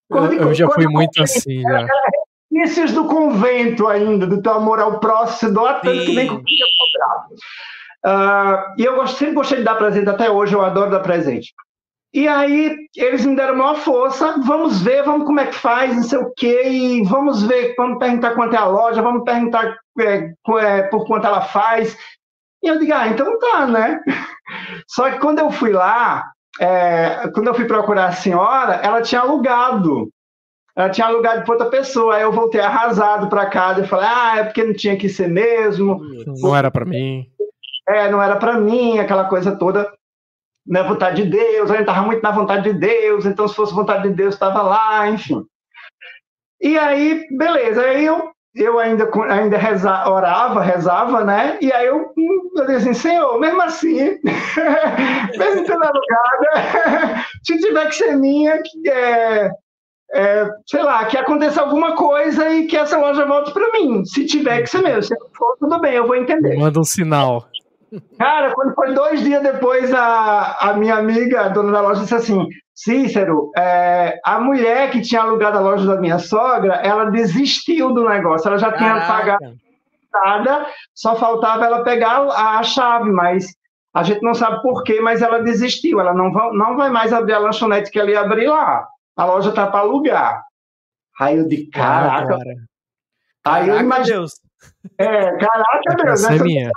quando, 0.07 0.35
eu, 0.35 0.49
eu 0.49 0.55
já 0.55 0.69
fui 0.69 0.87
muito 0.87 1.23
assim, 1.23 1.63
já. 1.63 1.87
Inícios 2.51 2.93
do 2.93 3.07
convento 3.07 3.89
ainda, 3.89 4.27
do 4.27 4.43
teu 4.43 4.53
amor 4.53 4.81
ao 4.81 5.01
próximo, 5.01 5.55
doa 5.55 5.75
tanto 5.81 6.05
que 6.05 6.15
nem 6.15 6.27
conseguia 6.27 6.67
cobrar. 6.79 7.27
Uh, 8.05 8.75
e 8.77 8.85
eu 8.85 9.07
sempre 9.07 9.33
gostei 9.33 9.59
de 9.61 9.65
dar 9.65 9.77
presente 9.77 10.11
até 10.11 10.31
hoje, 10.31 10.55
eu 10.55 10.61
adoro 10.61 10.91
dar 10.91 11.01
presente. 11.01 11.55
E 12.15 12.29
aí 12.29 12.77
eles 12.95 13.25
me 13.25 13.35
deram 13.35 13.57
maior 13.57 13.77
força, 13.77 14.37
vamos 14.45 14.83
ver, 14.83 15.03
vamos 15.03 15.27
como 15.27 15.41
é 15.41 15.47
que 15.47 15.55
faz, 15.55 15.97
não 15.97 16.03
sei 16.03 16.19
o 16.19 16.33
quê, 16.37 16.69
e 16.69 17.03
vamos 17.05 17.43
ver, 17.43 17.75
vamos 17.77 17.99
perguntar 17.99 18.35
quanto 18.35 18.55
é 18.55 18.59
a 18.59 18.67
loja, 18.67 19.01
vamos 19.01 19.25
perguntar 19.25 19.79
é, 19.99 20.33
é, 20.59 20.83
por 20.85 21.07
quanto 21.07 21.27
ela 21.27 21.41
faz. 21.41 21.97
E 22.63 22.69
eu 22.69 22.79
digo, 22.79 22.93
ah, 22.93 23.09
então 23.09 23.39
tá, 23.39 23.67
né? 23.67 24.01
Só 24.87 25.11
que 25.11 25.19
quando 25.19 25.39
eu 25.39 25.51
fui 25.51 25.73
lá, 25.73 26.31
é, 26.61 27.29
quando 27.35 27.49
eu 27.49 27.55
fui 27.55 27.65
procurar 27.65 28.07
a 28.07 28.13
senhora, 28.13 28.75
ela 28.83 29.01
tinha 29.01 29.23
alugado. 29.23 30.11
Ela 30.77 30.91
tinha 30.91 31.07
alugado 31.07 31.45
para 31.45 31.53
outra 31.53 31.71
pessoa. 31.71 32.17
Aí 32.17 32.23
eu 32.23 32.33
voltei 32.33 32.61
arrasado 32.61 33.29
para 33.29 33.47
casa 33.47 33.83
e 33.83 33.87
falei: 33.87 34.09
ah, 34.09 34.39
é 34.39 34.45
porque 34.45 34.65
não 34.65 34.75
tinha 34.75 34.97
que 34.97 35.09
ser 35.09 35.29
mesmo. 35.29 36.01
Não 36.41 36.55
era 36.55 36.71
para 36.71 36.85
mim. 36.85 37.27
É, 37.89 38.11
não 38.11 38.23
era 38.23 38.37
para 38.37 38.59
mim, 38.59 38.99
aquela 38.99 39.25
coisa 39.25 39.57
toda. 39.57 39.93
É 40.71 40.83
vontade 40.83 41.23
de 41.23 41.31
Deus, 41.31 41.71
a 41.71 41.75
gente 41.75 41.83
estava 41.89 42.07
muito 42.07 42.23
na 42.23 42.31
vontade 42.31 42.73
de 42.73 42.79
Deus, 42.79 43.27
então 43.27 43.49
se 43.49 43.55
fosse 43.55 43.75
vontade 43.75 44.09
de 44.09 44.15
Deus, 44.15 44.35
estava 44.35 44.63
lá, 44.63 45.09
enfim. 45.09 45.45
E 46.61 46.79
aí, 46.79 47.27
beleza, 47.37 47.83
aí 47.83 48.05
eu, 48.05 48.31
eu 48.55 48.79
ainda, 48.79 49.11
ainda 49.29 49.59
reza, 49.59 50.09
orava, 50.09 50.63
rezava, 50.63 51.25
né? 51.25 51.59
E 51.61 51.73
aí 51.73 51.87
eu, 51.87 52.13
eu 52.57 52.67
disse 52.67 52.91
assim, 52.91 52.95
Senhor, 52.95 53.41
mesmo 53.41 53.61
assim, 53.61 53.97
mesmo 55.37 55.67
tendo 55.67 55.85
alugada, 55.85 57.25
se 57.43 57.59
tiver 57.59 57.89
que 57.89 57.95
ser 57.97 58.17
minha, 58.17 58.63
que 58.63 58.89
é, 58.89 59.51
é, 60.15 60.49
sei 60.67 60.83
lá, 60.83 61.05
que 61.07 61.17
aconteça 61.17 61.63
alguma 61.63 61.97
coisa 61.97 62.49
e 62.51 62.67
que 62.67 62.77
essa 62.77 62.99
loja 62.99 63.27
volte 63.27 63.53
para 63.53 63.73
mim. 63.73 64.05
Se 64.05 64.27
tiver 64.27 64.63
que 64.63 64.71
ser 64.71 64.83
meu, 64.83 65.03
se 65.03 65.15
for, 65.37 65.57
tudo 65.59 65.81
bem, 65.81 65.95
eu 65.95 66.07
vou 66.07 66.15
entender. 66.15 66.57
Manda 66.57 66.79
um 66.79 66.85
sinal. 66.85 67.49
Cara, 68.19 68.55
quando 68.55 68.75
foi 68.75 68.95
dois 68.95 69.23
dias 69.23 69.43
depois, 69.43 69.93
a, 69.93 70.71
a 70.71 70.75
minha 70.75 70.97
amiga, 70.97 71.43
a 71.43 71.49
dona 71.49 71.73
da 71.73 71.81
loja, 71.81 72.01
disse 72.01 72.15
assim: 72.15 72.47
Cícero, 72.75 73.51
é, 73.57 74.19
a 74.25 74.41
mulher 74.41 74.91
que 74.91 75.03
tinha 75.03 75.23
alugado 75.23 75.59
a 75.59 75.61
loja 75.61 75.87
da 75.87 76.01
minha 76.01 76.19
sogra, 76.19 76.75
ela 76.77 77.11
desistiu 77.11 77.93
do 77.93 78.09
negócio, 78.09 78.49
ela 78.49 78.59
já 78.59 78.73
Caraca. 78.73 78.95
tinha 78.95 79.07
pagado 79.07 79.63
nada, 80.13 80.67
só 80.95 81.17
faltava 81.17 81.65
ela 81.65 81.83
pegar 81.83 82.19
a, 82.19 82.59
a 82.59 82.63
chave, 82.63 83.11
mas 83.11 83.47
a 83.95 84.03
gente 84.03 84.23
não 84.23 84.35
sabe 84.35 84.63
por 84.63 84.83
quê, 84.85 85.01
mas 85.01 85.23
ela 85.23 85.43
desistiu, 85.43 86.01
ela 86.01 86.15
não 86.15 86.33
vai, 86.33 86.51
não 86.53 86.77
vai 86.77 86.91
mais 86.91 87.13
abrir 87.13 87.35
a 87.35 87.39
lanchonete 87.39 87.91
que 87.91 87.99
ela 87.99 88.11
ia 88.11 88.21
abrir 88.21 88.47
lá. 88.47 88.87
A 89.17 89.25
loja 89.25 89.51
está 89.51 89.67
para 89.67 89.81
alugar. 89.81 90.43
Aí 91.21 91.39
eu 91.39 91.47
de 91.47 91.67
caraca. 91.67 92.39
Aí 93.45 93.69
eu 93.69 93.81
imagino. 93.81 94.21
Deus. 94.21 94.33
É, 94.99 95.37
caraca, 95.37 95.97
Deus. 95.97 96.25
Essa 96.25 96.35
é 96.35 96.39
minha. 96.39 96.71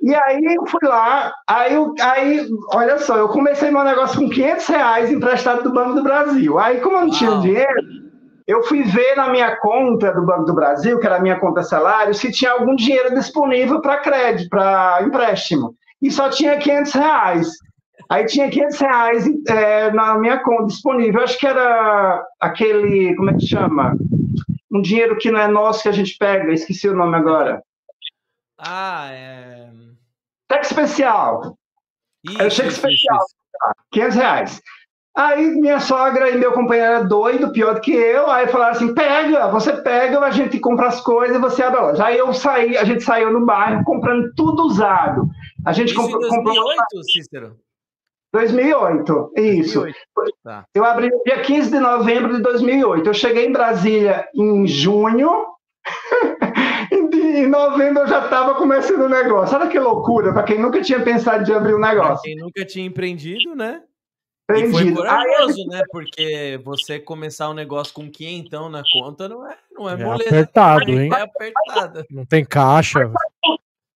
E 0.00 0.14
aí 0.14 0.44
eu 0.44 0.66
fui 0.66 0.86
lá, 0.88 1.32
aí, 1.48 1.74
aí, 2.00 2.48
olha 2.72 2.98
só, 2.98 3.16
eu 3.16 3.28
comecei 3.28 3.70
meu 3.70 3.84
negócio 3.84 4.20
com 4.20 4.28
500 4.28 4.66
reais 4.66 5.10
emprestado 5.10 5.62
do 5.62 5.72
Banco 5.72 5.94
do 5.94 6.02
Brasil. 6.02 6.58
Aí, 6.58 6.80
como 6.80 6.96
eu 6.96 7.00
não 7.00 7.08
Uau. 7.08 7.18
tinha 7.18 7.38
dinheiro, 7.38 7.82
eu 8.46 8.62
fui 8.64 8.82
ver 8.82 9.16
na 9.16 9.28
minha 9.28 9.56
conta 9.56 10.12
do 10.12 10.24
Banco 10.24 10.44
do 10.44 10.54
Brasil, 10.54 10.98
que 10.98 11.06
era 11.06 11.16
a 11.16 11.20
minha 11.20 11.38
conta 11.38 11.62
salário, 11.62 12.14
se 12.14 12.32
tinha 12.32 12.52
algum 12.52 12.74
dinheiro 12.74 13.14
disponível 13.14 13.80
para 13.80 13.98
crédito, 13.98 14.48
para 14.48 15.00
empréstimo. 15.02 15.74
E 16.02 16.10
só 16.10 16.28
tinha 16.28 16.58
500 16.58 16.92
reais. 16.92 17.48
Aí 18.08 18.26
tinha 18.26 18.50
500 18.50 18.78
reais 18.80 19.24
é, 19.46 19.92
na 19.92 20.18
minha 20.18 20.38
conta 20.38 20.66
disponível. 20.66 21.22
Acho 21.22 21.38
que 21.38 21.46
era 21.46 22.24
aquele, 22.40 23.14
como 23.14 23.30
é 23.30 23.34
que 23.34 23.46
chama? 23.46 23.96
Um 24.72 24.82
dinheiro 24.82 25.16
que 25.16 25.30
não 25.30 25.40
é 25.40 25.46
nosso 25.46 25.82
que 25.82 25.88
a 25.88 25.92
gente 25.92 26.16
pega, 26.18 26.52
esqueci 26.52 26.88
o 26.88 26.96
nome 26.96 27.16
agora. 27.16 27.62
Ah, 28.60 29.08
é. 29.10 29.70
Cheque 30.50 30.66
especial. 30.66 31.56
Isso, 32.24 32.42
é 32.42 32.46
o 32.46 32.50
cheque 32.50 32.68
isso, 32.68 32.78
especial. 32.78 33.18
Isso, 33.18 33.36
500 33.92 34.16
reais. 34.16 34.62
Aí 35.16 35.50
minha 35.56 35.80
sogra 35.80 36.30
e 36.30 36.38
meu 36.38 36.52
companheiro 36.52 36.92
era 36.92 37.04
doido, 37.04 37.52
pior 37.52 37.74
do 37.74 37.80
que 37.80 37.92
eu. 37.92 38.30
Aí 38.30 38.46
falaram 38.46 38.72
assim: 38.72 38.94
pega, 38.94 39.48
você 39.48 39.72
pega, 39.72 40.20
a 40.20 40.30
gente 40.30 40.60
compra 40.60 40.86
as 40.88 41.00
coisas 41.00 41.36
e 41.36 41.40
você 41.40 41.62
abre 41.62 41.80
a 41.80 41.82
loja. 41.82 42.04
Aí 42.04 42.16
eu 42.16 42.32
saí, 42.32 42.76
a 42.76 42.84
gente 42.84 43.02
saiu 43.02 43.32
no 43.32 43.44
bairro 43.44 43.84
comprando 43.84 44.32
tudo 44.36 44.64
usado. 44.64 45.28
A 45.64 45.72
gente 45.72 45.92
isso 45.92 46.00
comprou. 46.00 46.24
Em 46.24 46.28
2008, 46.28 46.78
comprou... 46.78 47.04
Cícero? 47.04 47.56
2008, 48.32 49.32
isso. 49.36 49.80
2008. 49.80 50.36
Tá. 50.44 50.64
Eu 50.72 50.84
abri 50.84 51.10
no 51.10 51.22
dia 51.24 51.42
15 51.42 51.70
de 51.70 51.80
novembro 51.80 52.36
de 52.36 52.42
2008. 52.42 53.06
Eu 53.08 53.14
cheguei 53.14 53.46
em 53.46 53.52
Brasília 53.52 54.28
em 54.34 54.66
junho. 54.66 55.46
em 56.92 57.46
novembro 57.46 58.02
eu 58.02 58.08
já 58.08 58.24
estava 58.24 58.54
começando 58.54 59.02
o 59.02 59.08
negócio. 59.08 59.56
Olha 59.56 59.68
que 59.68 59.78
loucura, 59.78 60.32
para 60.32 60.42
quem 60.42 60.58
nunca 60.58 60.80
tinha 60.80 61.00
pensado 61.00 61.44
de 61.44 61.52
abrir 61.52 61.74
um 61.74 61.80
negócio. 61.80 62.14
Pra 62.14 62.22
quem 62.22 62.36
nunca 62.36 62.64
tinha 62.64 62.86
empreendido, 62.86 63.54
né? 63.54 63.82
Empreendido. 64.50 64.78
E 64.78 64.82
foi 64.82 64.94
corajoso, 64.94 65.66
né? 65.66 65.82
Porque 65.90 66.60
você 66.64 66.98
começar 66.98 67.50
um 67.50 67.54
negócio 67.54 67.94
com 67.94 68.10
então 68.20 68.68
na 68.68 68.82
conta 68.92 69.28
não 69.28 69.46
é, 69.46 69.56
não 69.72 69.88
é, 69.88 69.92
é 69.92 69.96
boleto. 69.96 70.28
apertado, 70.28 70.90
hein? 70.90 71.10
É 71.12 71.20
apertado. 71.22 72.04
Não 72.10 72.26
tem 72.26 72.44
caixa. 72.44 73.10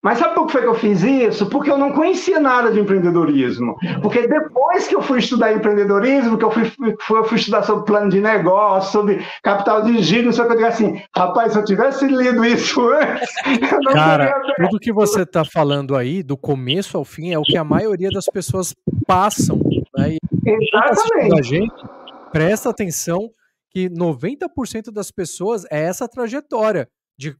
Mas 0.03 0.19
sabe 0.19 0.35
por 0.35 0.47
que 0.47 0.57
eu 0.57 0.75
fiz 0.75 1.03
isso? 1.03 1.45
Porque 1.47 1.71
eu 1.71 1.77
não 1.77 1.93
conhecia 1.93 2.41
nada 2.41 2.73
de 2.73 2.81
empreendedorismo. 2.81 3.77
Porque 4.01 4.27
depois 4.27 4.89
que 4.89 4.95
eu 4.97 5.03
fui 5.03 5.19
estudar 5.19 5.53
empreendedorismo, 5.53 6.39
que 6.39 6.45
eu 6.45 6.51
fui, 6.51 6.65
fui, 6.65 7.19
eu 7.19 7.25
fui 7.25 7.37
estudar 7.37 7.63
sobre 7.65 7.85
plano 7.85 8.11
de 8.11 8.19
negócio, 8.19 8.93
sobre 8.93 9.23
capital 9.43 9.83
de 9.83 10.03
giro, 10.03 10.27
não 10.27 10.33
sei 10.33 10.45
o 10.45 10.47
que, 10.47 10.55
eu 10.55 10.57
digo 10.57 10.69
assim, 10.69 11.03
rapaz, 11.15 11.53
se 11.53 11.59
eu 11.59 11.65
tivesse 11.65 12.07
lido 12.07 12.43
isso 12.47 12.81
antes, 12.89 13.29
eu 13.71 13.79
não 13.83 13.93
Cara, 13.93 14.43
tudo 14.57 14.79
que 14.81 14.93
você 14.93 15.23
está 15.23 15.45
falando 15.45 15.95
aí, 15.95 16.23
do 16.23 16.37
começo 16.37 16.97
ao 16.97 17.05
fim, 17.05 17.33
é 17.33 17.39
o 17.39 17.43
que 17.43 17.59
a 17.59 17.65
maioria 17.65 18.09
das 18.11 18.25
pessoas 18.25 18.75
passam. 19.07 19.61
Né? 19.99 20.17
Exatamente. 20.47 21.39
A 21.39 21.43
gente, 21.43 21.85
presta 22.33 22.71
atenção 22.71 23.29
que 23.71 23.91
90% 23.91 24.91
das 24.91 25.11
pessoas 25.11 25.65
é 25.71 25.83
essa 25.83 26.09
trajetória 26.09 26.89
de 27.21 27.37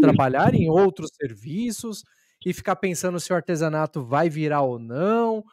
trabalhar 0.00 0.52
em 0.52 0.68
outros 0.68 1.10
serviços 1.14 2.02
e 2.44 2.52
ficar 2.52 2.74
pensando 2.74 3.20
se 3.20 3.32
o 3.32 3.36
artesanato 3.36 4.04
vai 4.04 4.28
virar 4.28 4.62
ou 4.62 4.80
não. 4.80 5.44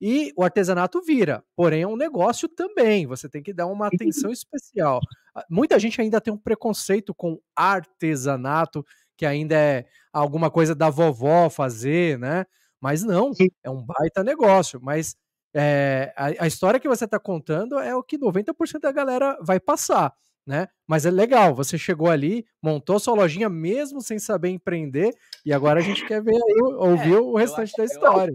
E 0.00 0.32
o 0.36 0.42
artesanato 0.42 1.00
vira, 1.00 1.44
porém 1.54 1.82
é 1.82 1.86
um 1.86 1.96
negócio 1.96 2.48
também. 2.48 3.06
Você 3.06 3.28
tem 3.28 3.40
que 3.40 3.52
dar 3.52 3.66
uma 3.66 3.86
atenção 3.86 4.32
especial. 4.32 5.00
Muita 5.48 5.78
gente 5.78 6.00
ainda 6.00 6.20
tem 6.20 6.34
um 6.34 6.36
preconceito 6.36 7.14
com 7.14 7.38
artesanato, 7.54 8.84
que 9.16 9.24
ainda 9.24 9.54
é 9.54 9.86
alguma 10.12 10.50
coisa 10.50 10.74
da 10.74 10.90
vovó 10.90 11.48
fazer, 11.48 12.18
né? 12.18 12.44
Mas 12.80 13.04
não, 13.04 13.30
é 13.62 13.70
um 13.70 13.80
baita 13.80 14.24
negócio. 14.24 14.80
Mas 14.82 15.14
é, 15.54 16.12
a, 16.16 16.44
a, 16.44 16.46
história 16.48 16.80
que 16.80 16.88
você 16.88 17.04
está 17.04 17.20
contando 17.20 17.78
é 17.78 17.94
o 17.94 18.02
que 18.02 18.18
90% 18.18 18.80
da 18.80 18.90
galera 18.90 19.38
vai 19.40 19.60
passar 19.60 20.12
né? 20.46 20.68
Mas 20.86 21.06
é 21.06 21.10
legal, 21.10 21.54
você 21.54 21.78
chegou 21.78 22.10
ali, 22.10 22.44
montou 22.62 22.98
sua 22.98 23.14
lojinha 23.14 23.48
mesmo 23.48 24.00
sem 24.00 24.18
saber 24.18 24.48
empreender, 24.50 25.12
e 25.44 25.52
agora 25.52 25.80
a 25.80 25.82
gente 25.82 26.04
quer 26.06 26.22
ver 26.22 26.34
aí, 26.34 26.74
ouvir 26.76 27.14
é, 27.14 27.20
o 27.20 27.36
restante 27.36 27.72
da 27.76 27.84
história. 27.84 28.34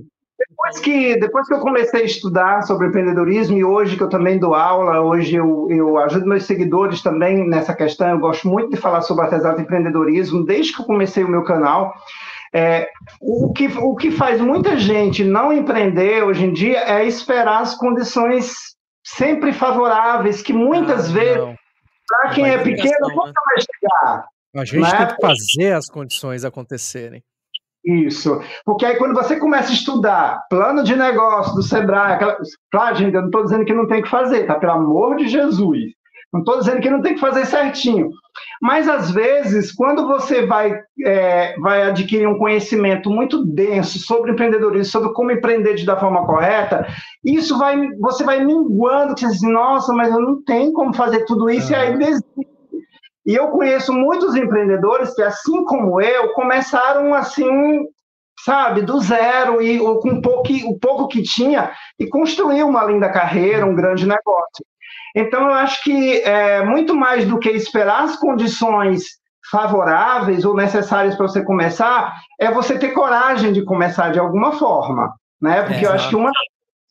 Depois 0.49 0.79
que, 0.79 1.19
depois 1.19 1.47
que 1.47 1.53
eu 1.53 1.59
comecei 1.59 2.01
a 2.01 2.05
estudar 2.05 2.61
sobre 2.61 2.87
empreendedorismo 2.87 3.57
e 3.57 3.63
hoje 3.63 3.97
que 3.97 4.03
eu 4.03 4.09
também 4.09 4.37
dou 4.37 4.53
aula, 4.53 5.01
hoje 5.01 5.35
eu, 5.35 5.67
eu 5.69 5.97
ajudo 5.97 6.27
meus 6.27 6.45
seguidores 6.45 7.01
também 7.01 7.47
nessa 7.47 7.73
questão, 7.73 8.09
eu 8.09 8.19
gosto 8.19 8.47
muito 8.47 8.69
de 8.69 8.77
falar 8.77 9.01
sobre 9.01 9.23
artesanato 9.23 9.61
e 9.61 9.63
empreendedorismo 9.63 10.45
desde 10.45 10.73
que 10.73 10.81
eu 10.81 10.85
comecei 10.85 11.23
o 11.23 11.29
meu 11.29 11.43
canal. 11.43 11.93
É, 12.53 12.87
o, 13.19 13.51
que, 13.51 13.67
o 13.67 13.95
que 13.95 14.09
faz 14.11 14.39
muita 14.39 14.77
gente 14.77 15.23
não 15.23 15.51
empreender 15.51 16.23
hoje 16.23 16.45
em 16.45 16.53
dia 16.53 16.79
é 16.79 17.05
esperar 17.05 17.61
as 17.61 17.75
condições 17.75 18.53
sempre 19.03 19.51
favoráveis, 19.51 20.41
que 20.41 20.53
muitas 20.53 21.09
ah, 21.09 21.13
vezes 21.13 21.37
não 21.37 21.55
para 22.07 22.29
quem 22.31 22.49
é 22.49 22.57
pequeno, 22.57 23.09
nunca 23.09 23.41
vai 23.45 23.61
chegar. 23.61 24.27
A 24.55 24.65
gente 24.65 24.81
né? 24.81 25.05
tem 25.05 25.15
que 25.15 25.21
fazer 25.21 25.73
as 25.73 25.87
condições 25.87 26.43
acontecerem. 26.43 27.23
Isso. 27.85 28.41
Porque 28.65 28.85
aí 28.85 28.97
quando 28.97 29.13
você 29.13 29.39
começa 29.39 29.69
a 29.69 29.73
estudar 29.73 30.45
plano 30.49 30.83
de 30.83 30.95
negócio 30.95 31.55
do 31.55 31.63
Sebrae, 31.63 32.13
aquela... 32.13 32.37
claro, 32.69 32.95
gente, 32.95 33.13
eu 33.13 33.21
não 33.21 33.29
estou 33.29 33.43
dizendo 33.43 33.65
que 33.65 33.73
não 33.73 33.87
tem 33.87 34.01
que 34.01 34.09
fazer, 34.09 34.45
tá? 34.45 34.55
Pelo 34.55 34.73
amor 34.73 35.15
de 35.15 35.27
Jesus. 35.27 35.93
Não 36.37 36.43
estou 36.43 36.59
dizendo 36.59 36.81
que 36.81 36.89
não 36.89 37.01
tem 37.01 37.15
que 37.15 37.19
fazer 37.19 37.45
certinho. 37.45 38.11
Mas, 38.61 38.87
às 38.87 39.09
vezes, 39.09 39.71
quando 39.71 40.07
você 40.07 40.45
vai, 40.45 40.79
é, 41.03 41.55
vai 41.59 41.83
adquirir 41.83 42.27
um 42.27 42.37
conhecimento 42.37 43.09
muito 43.09 43.43
denso 43.43 43.97
sobre 43.99 44.31
empreendedorismo, 44.31 44.91
sobre 44.91 45.13
como 45.13 45.31
empreender 45.31 45.83
da 45.83 45.99
forma 45.99 46.25
correta, 46.25 46.87
isso 47.23 47.57
vai, 47.57 47.89
você 47.99 48.23
vai 48.23 48.43
minguando, 48.43 49.15
que 49.15 49.21
você 49.21 49.31
diz, 49.31 49.41
nossa, 49.41 49.91
mas 49.93 50.11
eu 50.13 50.21
não 50.21 50.43
tenho 50.43 50.71
como 50.73 50.93
fazer 50.93 51.25
tudo 51.25 51.49
isso, 51.49 51.71
e 51.71 51.75
aí 51.75 51.97
desiste. 51.97 52.47
E 53.25 53.35
eu 53.35 53.47
conheço 53.49 53.91
muitos 53.91 54.35
empreendedores 54.35 55.13
que, 55.13 55.21
assim 55.21 55.65
como 55.65 55.99
eu, 55.99 56.33
começaram 56.33 57.13
assim, 57.13 57.85
sabe, 58.45 58.83
do 58.83 58.99
zero, 59.01 59.61
e 59.61 59.79
com 59.79 60.21
pouco, 60.21 60.53
o 60.65 60.79
pouco 60.79 61.07
que 61.07 61.23
tinha, 61.23 61.71
e 61.99 62.07
construiu 62.07 62.67
uma 62.67 62.85
linda 62.85 63.09
carreira, 63.09 63.65
um 63.65 63.75
grande 63.75 64.07
negócio. 64.07 64.65
Então, 65.15 65.43
eu 65.43 65.53
acho 65.53 65.83
que 65.83 66.21
é, 66.21 66.63
muito 66.63 66.95
mais 66.95 67.25
do 67.25 67.39
que 67.39 67.49
esperar 67.49 68.03
as 68.03 68.15
condições 68.17 69.17
favoráveis 69.49 70.45
ou 70.45 70.55
necessárias 70.55 71.15
para 71.15 71.27
você 71.27 71.41
começar, 71.43 72.15
é 72.39 72.51
você 72.51 72.77
ter 72.77 72.89
coragem 72.89 73.53
de 73.53 73.63
começar 73.63 74.11
de 74.11 74.19
alguma 74.19 74.53
forma, 74.53 75.13
né? 75.41 75.63
Porque 75.63 75.85
é, 75.85 75.87
eu 75.87 75.93
acho 75.93 76.09
que 76.09 76.15
uma 76.15 76.31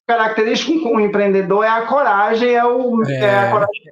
característica 0.06 0.80
com 0.80 0.96
um 0.96 1.00
empreendedor 1.00 1.64
é 1.64 1.68
a 1.68 1.86
coragem, 1.86 2.54
é, 2.54 2.64
o, 2.64 3.02
é. 3.04 3.14
é 3.16 3.38
a 3.38 3.50
coragem 3.50 3.82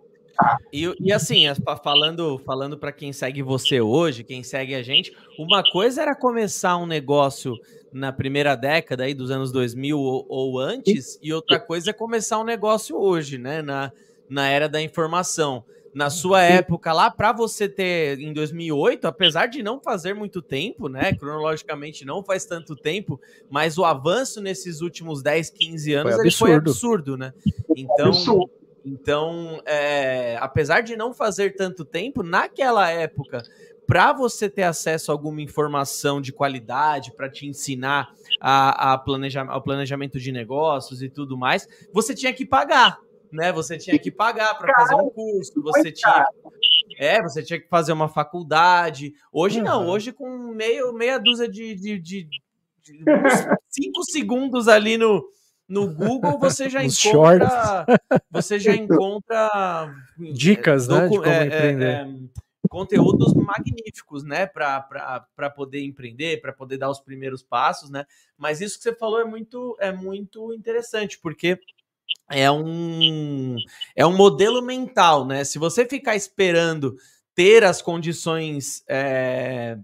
E, 0.73 0.95
e 1.01 1.13
assim, 1.13 1.45
falando, 1.83 2.39
falando 2.39 2.79
para 2.79 2.93
quem 2.93 3.13
segue 3.13 3.43
você 3.43 3.81
hoje, 3.81 4.25
quem 4.25 4.43
segue 4.43 4.75
a 4.75 4.83
gente, 4.83 5.15
uma 5.39 5.63
coisa 5.71 6.03
era 6.03 6.15
começar 6.15 6.77
um 6.77 6.87
negócio 6.87 7.55
na 7.93 8.13
primeira 8.13 8.57
década 8.57 9.05
aí 9.05 9.15
dos 9.15 9.31
anos 9.31 9.53
2000 9.53 9.99
ou, 9.99 10.27
ou 10.29 10.59
antes, 10.59 11.19
e 11.23 11.33
outra 11.33 11.61
coisa 11.61 11.91
é 11.91 11.93
começar 11.93 12.39
um 12.41 12.45
negócio 12.45 12.97
hoje, 12.97 13.39
né, 13.39 13.63
na, 13.63 13.93
na 14.29 14.49
era 14.49 14.69
da 14.69 14.81
informação. 14.81 15.65
Na 15.95 16.11
sua 16.11 16.43
época 16.43 16.93
lá, 16.93 17.09
para 17.09 17.33
você 17.33 17.69
ter 17.69 18.19
em 18.19 18.33
2008, 18.33 19.07
apesar 19.07 19.47
de 19.47 19.63
não 19.63 19.81
fazer 19.81 20.13
muito 20.13 20.43
tempo, 20.43 20.89
né, 20.89 21.13
cronologicamente 21.15 22.05
não 22.05 22.25
faz 22.25 22.45
tanto 22.45 22.75
tempo, 22.75 23.21
mas 23.49 23.79
o 23.79 23.85
avanço 23.85 24.41
nesses 24.41 24.81
últimos 24.81 25.23
10, 25.23 25.51
15 25.51 25.95
anos 25.95 26.15
foi 26.15 26.25
absurdo, 26.25 26.37
foi 26.37 26.55
absurdo 26.55 27.17
né? 27.17 27.33
Então, 27.77 28.09
absurdo. 28.09 28.51
então 28.85 29.63
é, 29.65 30.37
apesar 30.41 30.81
de 30.81 30.97
não 30.97 31.15
fazer 31.15 31.55
tanto 31.55 31.85
tempo, 31.85 32.25
naquela 32.25 32.91
época, 32.91 33.45
para 33.87 34.13
você 34.13 34.49
ter 34.49 34.65
acesso 34.65 35.13
a 35.13 35.15
alguma 35.15 35.43
informação 35.43 36.21
de 36.21 36.33
qualidade, 36.33 37.13
para 37.13 37.31
te 37.31 37.47
ensinar 37.47 38.13
a, 38.41 38.95
a 38.95 38.99
planeja, 38.99 39.43
ao 39.43 39.63
planejamento 39.63 40.19
de 40.19 40.33
negócios 40.33 41.03
e 41.03 41.09
tudo 41.09 41.37
mais, 41.37 41.69
você 41.93 42.15
tinha 42.15 42.33
que 42.33 42.45
pagar, 42.45 42.99
né? 43.35 43.53
Você 43.53 43.77
tinha 43.77 43.99
que 43.99 44.11
pagar 44.11 44.55
para 44.55 44.73
fazer 44.75 44.95
um 44.95 45.11
curso, 45.11 45.63
você 45.63 45.91
tinha 45.91 46.27
é, 46.99 47.21
você 47.21 47.43
tinha 47.43 47.61
que 47.61 47.69
fazer 47.69 47.93
uma 47.93 48.09
faculdade. 48.09 49.15
Hoje 49.33 49.59
uhum. 49.59 49.65
não, 49.65 49.89
hoje 49.89 50.13
com 50.13 50.29
meio, 50.55 50.93
meia 50.93 51.19
dúzia 51.19 51.49
de, 51.49 51.75
de, 51.75 51.99
de, 51.99 52.25
de 52.25 52.41
cinco 53.69 54.05
segundos 54.11 54.69
ali 54.69 54.97
no, 54.97 55.27
no 55.69 55.93
Google 55.93 56.39
você 56.39 56.69
já 56.69 56.85
encontra 56.85 57.87
você 58.31 58.59
já 58.59 58.75
encontra 58.77 59.95
dicas, 60.19 60.89
né, 60.89 61.09
de 61.09 61.09
como 61.09 61.27
é, 61.27 61.39
é 61.39 61.47
empreender. 61.47 61.85
É, 61.85 62.09
conteúdos 62.69 63.35
magníficos, 63.35 64.25
né, 64.25 64.47
para 64.47 65.51
poder 65.55 65.85
empreender, 65.85 66.41
para 66.41 66.53
poder 66.53 66.79
dar 66.79 66.91
os 66.91 66.99
primeiros 66.99 67.43
passos, 67.43 67.91
né? 67.91 68.05
Mas 68.37 68.61
isso 68.61 68.79
que 68.79 68.83
você 68.83 68.95
falou 68.95 69.21
é 69.21 69.25
muito 69.25 69.77
é 69.79 69.93
muito 69.93 70.53
interessante, 70.53 71.19
porque 71.21 71.59
é 72.31 72.51
um 72.51 73.57
é 73.95 74.07
um 74.07 74.17
modelo 74.17 74.63
mental, 74.63 75.27
né? 75.27 75.45
Se 75.45 75.59
você 75.59 75.87
ficar 75.87 76.17
esperando 76.17 76.97
ter 77.35 77.65
as 77.65 77.83
condições 77.83 78.83
é... 78.89 79.79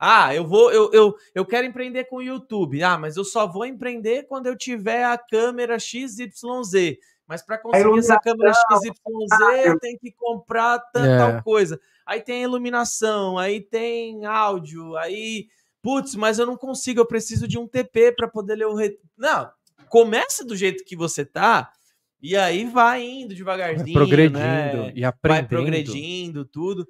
Ah, 0.00 0.32
eu 0.32 0.46
vou, 0.46 0.70
eu, 0.70 0.92
eu, 0.92 1.16
eu 1.34 1.44
quero 1.44 1.66
empreender 1.66 2.04
com 2.04 2.16
o 2.16 2.22
YouTube. 2.22 2.82
Ah, 2.84 2.96
mas 2.96 3.16
eu 3.16 3.24
só 3.24 3.48
vou 3.48 3.64
empreender 3.64 4.28
quando 4.28 4.46
eu 4.46 4.56
tiver 4.56 5.04
a 5.04 5.18
câmera 5.18 5.76
XYZ. 5.76 6.98
Mas 7.26 7.42
para 7.42 7.58
conseguir 7.58 7.98
essa 7.98 8.18
câmera 8.20 8.52
XYZ, 8.52 8.90
eu 9.66 9.78
tenho 9.80 9.98
que 9.98 10.12
comprar 10.12 10.78
tanta 10.92 11.38
é. 11.38 11.42
coisa. 11.42 11.80
Aí 12.06 12.22
tem 12.22 12.42
iluminação, 12.42 13.36
aí 13.36 13.60
tem 13.60 14.24
áudio, 14.24 14.96
aí. 14.96 15.48
Putz, 15.82 16.14
mas 16.14 16.38
eu 16.38 16.46
não 16.46 16.56
consigo, 16.56 17.00
eu 17.00 17.06
preciso 17.06 17.46
de 17.46 17.58
um 17.58 17.66
TP 17.66 18.12
para 18.12 18.28
poder 18.28 18.56
ler 18.56 18.66
o. 18.66 18.74
Re... 18.74 18.98
Não, 19.16 19.50
começa 19.88 20.44
do 20.44 20.56
jeito 20.56 20.84
que 20.84 20.96
você 20.96 21.24
tá, 21.24 21.70
e 22.20 22.36
aí 22.36 22.64
vai 22.64 23.02
indo 23.02 23.34
devagarzinho. 23.34 23.92
Progredindo 23.92 24.38
né? 24.38 24.92
e 24.94 25.04
aprendendo. 25.04 25.40
Vai 25.40 25.48
progredindo, 25.48 26.44
tudo. 26.44 26.86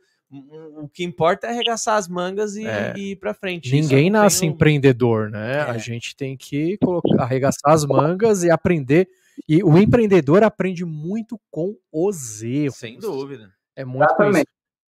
O 0.76 0.88
que 0.88 1.05
importa 1.05 1.46
é 1.46 1.51
arregaçar 1.51 1.96
as 1.96 2.07
mangas 2.07 2.55
e, 2.57 2.66
é. 2.66 2.92
e 2.96 3.12
ir 3.12 3.16
para 3.16 3.32
frente. 3.32 3.72
Ninguém 3.72 4.11
nasce 4.11 4.44
um... 4.44 4.51
empreendedor, 4.51 5.30
né? 5.30 5.57
É. 5.57 5.61
A 5.62 5.78
gente 5.78 6.14
tem 6.14 6.36
que 6.36 6.76
colocar, 6.78 7.22
arregaçar 7.22 7.72
as 7.72 7.86
mangas 7.86 8.42
e 8.42 8.51
aprender 8.51 9.09
e 9.46 9.62
o 9.62 9.76
empreendedor 9.78 10.42
aprende 10.42 10.84
muito 10.84 11.38
com 11.51 11.76
os 11.92 12.42
erros. 12.42 12.76
Sem 12.76 12.99
dúvida. 12.99 13.53
É 13.76 13.84
muito 13.84 14.07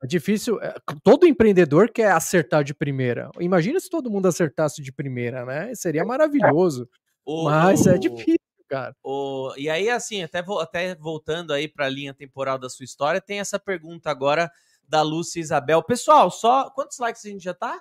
É 0.03 0.07
difícil. 0.07 0.61
É, 0.61 0.75
todo 1.03 1.27
empreendedor 1.27 1.91
quer 1.91 2.13
acertar 2.13 2.65
de 2.65 2.75
primeira. 2.75 3.31
Imagina 3.39 3.79
se 3.79 3.89
todo 3.89 4.11
mundo 4.11 4.27
acertasse 4.27 4.83
de 4.83 4.91
primeira, 4.91 5.45
né? 5.45 5.75
Seria 5.75 6.05
maravilhoso. 6.05 6.89
O, 7.25 7.45
mas 7.45 7.87
o, 7.87 7.91
é 7.91 7.99
difícil, 7.99 8.39
cara. 8.68 8.95
O, 9.03 9.53
e 9.57 9.68
aí, 9.68 9.89
assim, 9.89 10.23
até, 10.23 10.45
até 10.61 10.95
voltando 10.95 11.53
aí 11.53 11.68
para 11.68 11.87
a 11.87 11.91
linha 11.91 12.14
temporal 12.14 12.59
da 12.59 12.68
sua 12.68 12.85
história, 12.85 13.21
tem 13.21 13.41
essa 13.41 13.59
pergunta 13.59 14.11
agora 14.11 14.51
da 14.89 15.03
Lúcia 15.03 15.41
Isabel. 15.41 15.83
Pessoal, 15.83 16.31
só 16.31 16.71
quantos 16.71 16.99
likes 16.99 17.25
a 17.25 17.29
gente 17.29 17.45
já 17.45 17.55
tá? 17.55 17.81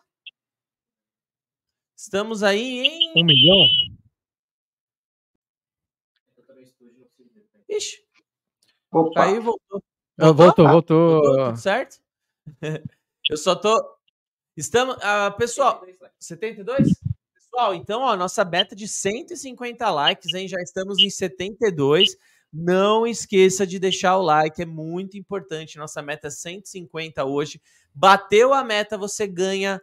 Estamos 1.95 2.43
aí 2.43 2.87
em. 2.87 3.11
Um 3.15 3.25
milhão? 3.25 3.67
Ixi. 7.67 8.03
Opa. 8.91 9.25
Aí 9.25 9.39
voltou. 9.39 9.83
Voltou, 10.17 10.35
voltou. 10.35 10.67
voltou. 10.67 11.21
voltou 11.21 11.45
tudo 11.45 11.57
certo? 11.57 11.99
Eu 13.29 13.37
só 13.37 13.55
tô. 13.55 13.97
Estamos. 14.55 14.95
Uh, 14.95 15.37
pessoal, 15.37 15.85
72? 16.19 16.89
Pessoal, 17.59 17.75
então, 17.75 18.01
ó, 18.03 18.15
nossa 18.15 18.45
beta 18.45 18.73
de 18.73 18.87
150 18.87 19.91
likes, 19.91 20.33
hein? 20.33 20.47
Já 20.47 20.61
estamos 20.61 20.97
em 20.99 21.09
72. 21.09 22.15
Não 22.53 23.05
esqueça 23.05 23.67
de 23.67 23.77
deixar 23.77 24.17
o 24.17 24.21
like, 24.21 24.61
é 24.61 24.65
muito 24.65 25.17
importante. 25.17 25.77
Nossa 25.77 26.01
meta 26.01 26.27
é 26.27 26.31
150 26.31 27.25
hoje. 27.25 27.61
Bateu 27.93 28.53
a 28.53 28.63
meta, 28.63 28.97
você 28.97 29.27
ganha. 29.27 29.81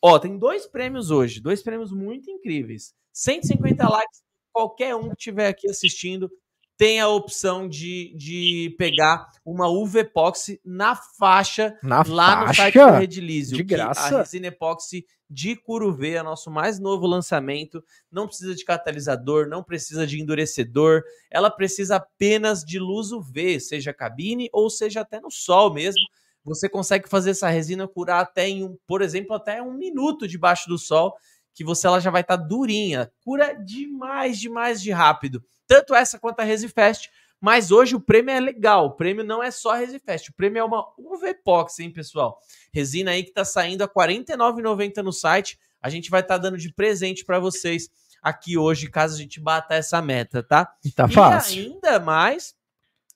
Ó, 0.00 0.18
tem 0.18 0.38
dois 0.38 0.66
prêmios 0.66 1.10
hoje, 1.10 1.38
dois 1.38 1.62
prêmios 1.62 1.92
muito 1.92 2.30
incríveis. 2.30 2.94
150 3.12 3.86
likes, 3.86 4.22
qualquer 4.50 4.96
um 4.96 5.10
que 5.10 5.16
estiver 5.18 5.48
aqui 5.48 5.68
assistindo 5.68 6.30
tem 6.78 7.00
a 7.00 7.08
opção 7.08 7.68
de, 7.68 8.14
de 8.16 8.74
pegar 8.78 9.28
uma 9.44 9.68
UV 9.68 10.00
Epoxy 10.00 10.60
na 10.64 10.94
faixa 10.94 11.76
na 11.82 12.04
lá 12.06 12.46
faixa? 12.46 12.46
no 12.46 12.54
site 12.54 12.74
da 12.78 12.98
Redlizio. 12.98 13.56
De 13.56 13.64
graça. 13.64 14.14
A 14.14 14.18
resina 14.20 14.46
Epoxy 14.46 15.04
de 15.28 15.56
Curuvê 15.56 16.12
é 16.12 16.22
nosso 16.22 16.52
mais 16.52 16.78
novo 16.78 17.04
lançamento. 17.04 17.82
Não 18.10 18.28
precisa 18.28 18.54
de 18.54 18.64
catalisador, 18.64 19.48
não 19.48 19.62
precisa 19.62 20.06
de 20.06 20.20
endurecedor. 20.22 21.02
Ela 21.28 21.50
precisa 21.50 21.96
apenas 21.96 22.62
de 22.62 22.78
luz 22.78 23.10
UV, 23.10 23.58
seja 23.58 23.92
cabine 23.92 24.48
ou 24.52 24.70
seja 24.70 25.00
até 25.00 25.20
no 25.20 25.32
sol 25.32 25.74
mesmo. 25.74 26.00
Você 26.44 26.68
consegue 26.68 27.08
fazer 27.08 27.30
essa 27.30 27.48
resina 27.48 27.88
curar 27.88 28.20
até 28.20 28.48
em, 28.48 28.62
um, 28.62 28.78
por 28.86 29.02
exemplo, 29.02 29.34
até 29.34 29.60
um 29.60 29.74
minuto 29.74 30.28
debaixo 30.28 30.68
do 30.68 30.78
sol, 30.78 31.14
que 31.58 31.64
você 31.64 31.88
ela 31.88 32.00
já 32.00 32.10
vai 32.10 32.20
estar 32.20 32.38
tá 32.38 32.42
durinha. 32.42 33.10
Cura 33.24 33.52
demais, 33.52 34.38
demais 34.38 34.80
de 34.80 34.92
rápido 34.92 35.44
tanto 35.68 35.94
essa 35.94 36.18
quanto 36.18 36.40
a 36.40 36.44
Resifest. 36.44 37.10
Mas 37.40 37.70
hoje 37.70 37.94
o 37.94 38.00
prêmio 38.00 38.32
é 38.32 38.40
legal. 38.40 38.86
O 38.86 38.90
prêmio 38.96 39.22
não 39.22 39.40
é 39.40 39.52
só 39.52 39.74
Resifest. 39.74 40.30
O 40.30 40.34
prêmio 40.34 40.58
é 40.58 40.64
uma 40.64 40.84
UVPOX, 40.98 41.78
hein, 41.78 41.92
pessoal? 41.92 42.40
Resina 42.72 43.12
aí 43.12 43.22
que 43.22 43.30
tá 43.30 43.44
saindo 43.44 43.82
a 43.82 43.86
R$ 43.86 43.92
49,90 43.94 44.96
no 45.02 45.12
site. 45.12 45.56
A 45.80 45.88
gente 45.88 46.10
vai 46.10 46.20
estar 46.20 46.34
tá 46.34 46.42
dando 46.42 46.58
de 46.58 46.72
presente 46.72 47.24
para 47.24 47.38
vocês 47.38 47.88
aqui 48.20 48.58
hoje, 48.58 48.90
caso 48.90 49.14
a 49.14 49.18
gente 49.18 49.38
bata 49.38 49.76
essa 49.76 50.02
meta, 50.02 50.42
tá? 50.42 50.64
Tá 50.96 51.06
e 51.08 51.12
fácil. 51.12 51.62
E 51.62 51.66
ainda 51.66 52.00
mais, 52.00 52.56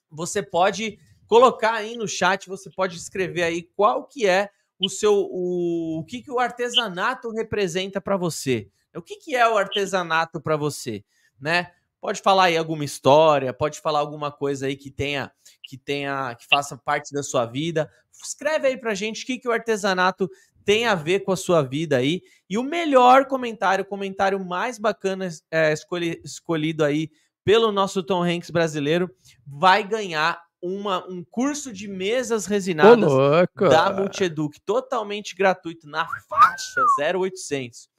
você 0.09 0.41
pode 0.41 0.97
colocar 1.27 1.73
aí 1.73 1.97
no 1.97 2.07
chat, 2.07 2.47
você 2.47 2.69
pode 2.69 2.95
escrever 2.95 3.43
aí 3.43 3.63
qual 3.75 4.05
que 4.05 4.25
é 4.25 4.49
o 4.85 4.89
seu 4.89 5.13
o, 5.31 5.99
o 5.99 6.03
que 6.03 6.21
que 6.21 6.31
o 6.31 6.39
artesanato 6.39 7.29
representa 7.31 8.01
para 8.01 8.17
você. 8.17 8.69
O 8.93 9.01
que 9.01 9.15
que 9.15 9.35
é 9.35 9.47
o 9.47 9.57
artesanato 9.57 10.41
para 10.41 10.57
você, 10.57 11.03
né? 11.39 11.71
Pode 12.01 12.21
falar 12.21 12.45
aí 12.45 12.57
alguma 12.57 12.83
história, 12.83 13.53
pode 13.53 13.79
falar 13.79 13.99
alguma 13.99 14.29
coisa 14.29 14.65
aí 14.67 14.75
que 14.75 14.91
tenha, 14.91 15.31
que 15.63 15.77
tenha, 15.77 16.35
que 16.35 16.45
faça 16.47 16.77
parte 16.77 17.13
da 17.13 17.23
sua 17.23 17.45
vida. 17.45 17.89
Escreve 18.21 18.67
aí 18.67 18.77
pra 18.77 18.93
gente 18.93 19.23
o 19.23 19.25
que, 19.25 19.39
que 19.39 19.47
o 19.47 19.53
artesanato 19.53 20.29
tem 20.65 20.85
a 20.85 20.95
ver 20.95 21.21
com 21.21 21.31
a 21.31 21.37
sua 21.37 21.61
vida 21.61 21.97
aí. 21.97 22.21
E 22.49 22.57
o 22.57 22.63
melhor 22.63 23.25
comentário, 23.25 23.83
o 23.83 23.87
comentário 23.87 24.37
mais 24.43 24.77
bacana 24.77 25.29
é, 25.49 25.71
escolhi, 25.71 26.21
escolhido 26.25 26.83
aí 26.83 27.09
pelo 27.43 27.71
nosso 27.71 28.03
Tom 28.03 28.21
Hanks 28.21 28.49
brasileiro, 28.49 29.09
vai 29.47 29.81
ganhar 29.81 30.41
uma, 30.63 31.05
um 31.09 31.21
curso 31.23 31.73
de 31.73 31.89
mesas 31.89 32.45
resinadas 32.45 33.11
da 33.53 33.91
Multieduc, 33.91 34.61
totalmente 34.61 35.35
gratuito, 35.35 35.87
na 35.89 36.07
faixa 36.29 36.81
0800. 36.97 37.89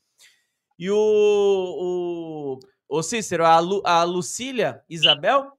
E 0.78 0.90
o, 0.90 0.96
o 0.96 2.58
Ô 2.88 3.02
Cícero, 3.02 3.44
a, 3.44 3.58
Lu, 3.58 3.82
a 3.84 4.02
Lucília 4.02 4.82
Isabel, 4.88 5.52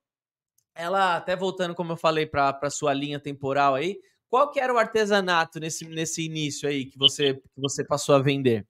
ela 0.73 1.15
até 1.15 1.35
voltando, 1.35 1.75
como 1.75 1.91
eu 1.91 1.97
falei, 1.97 2.25
para 2.25 2.69
sua 2.71 2.91
linha 2.91 3.19
temporal 3.19 3.75
aí, 3.75 3.99
qual 4.27 4.49
que 4.49 4.59
era 4.59 4.73
o 4.73 4.77
artesanato 4.77 5.59
nesse, 5.59 5.85
nesse 5.85 6.25
início 6.25 6.67
aí 6.67 6.85
que 6.85 6.97
você, 6.97 7.35
que 7.35 7.61
você 7.61 7.85
passou 7.85 8.15
a 8.15 8.19
vender? 8.19 8.65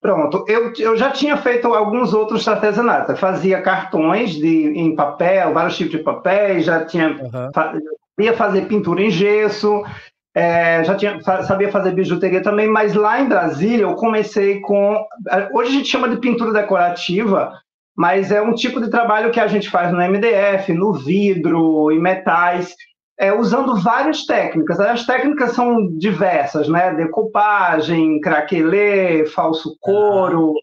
Pronto, 0.00 0.44
eu, 0.48 0.72
eu 0.78 0.96
já 0.96 1.10
tinha 1.10 1.36
feito 1.36 1.72
alguns 1.74 2.14
outros 2.14 2.48
artesanatos. 2.48 3.10
Eu 3.10 3.16
fazia 3.16 3.60
cartões 3.60 4.30
de, 4.30 4.72
em 4.74 4.94
papel, 4.94 5.52
vários 5.52 5.76
tipos 5.76 5.92
de 5.92 5.98
papéis, 5.98 6.64
já 6.64 6.84
tinha 6.86 7.08
uhum. 7.08 7.80
ia 8.18 8.32
fazer 8.32 8.66
pintura 8.66 9.02
em 9.02 9.10
gesso, 9.10 9.82
é, 10.34 10.82
já 10.84 10.94
tinha, 10.94 11.20
sabia 11.20 11.70
fazer 11.70 11.92
bijuteria 11.92 12.42
também, 12.42 12.66
mas 12.66 12.94
lá 12.94 13.20
em 13.20 13.28
Brasília 13.28 13.82
eu 13.82 13.94
comecei 13.94 14.60
com. 14.60 15.04
Hoje 15.52 15.70
a 15.70 15.72
gente 15.72 15.88
chama 15.88 16.08
de 16.08 16.16
pintura 16.16 16.52
decorativa, 16.52 17.52
mas 17.94 18.32
é 18.32 18.40
um 18.40 18.54
tipo 18.54 18.80
de 18.80 18.88
trabalho 18.88 19.30
que 19.30 19.40
a 19.40 19.48
gente 19.48 19.68
faz 19.68 19.92
no 19.92 19.98
MDF, 19.98 20.72
no 20.72 20.94
vidro, 20.94 21.92
em 21.92 22.00
metais. 22.00 22.74
É, 23.20 23.30
usando 23.34 23.76
várias 23.76 24.24
técnicas. 24.24 24.80
As 24.80 25.04
técnicas 25.04 25.52
são 25.52 25.86
diversas, 25.98 26.68
né? 26.68 26.94
Decopagem, 26.94 28.18
craquelê, 28.18 29.26
falso 29.26 29.76
couro, 29.78 30.54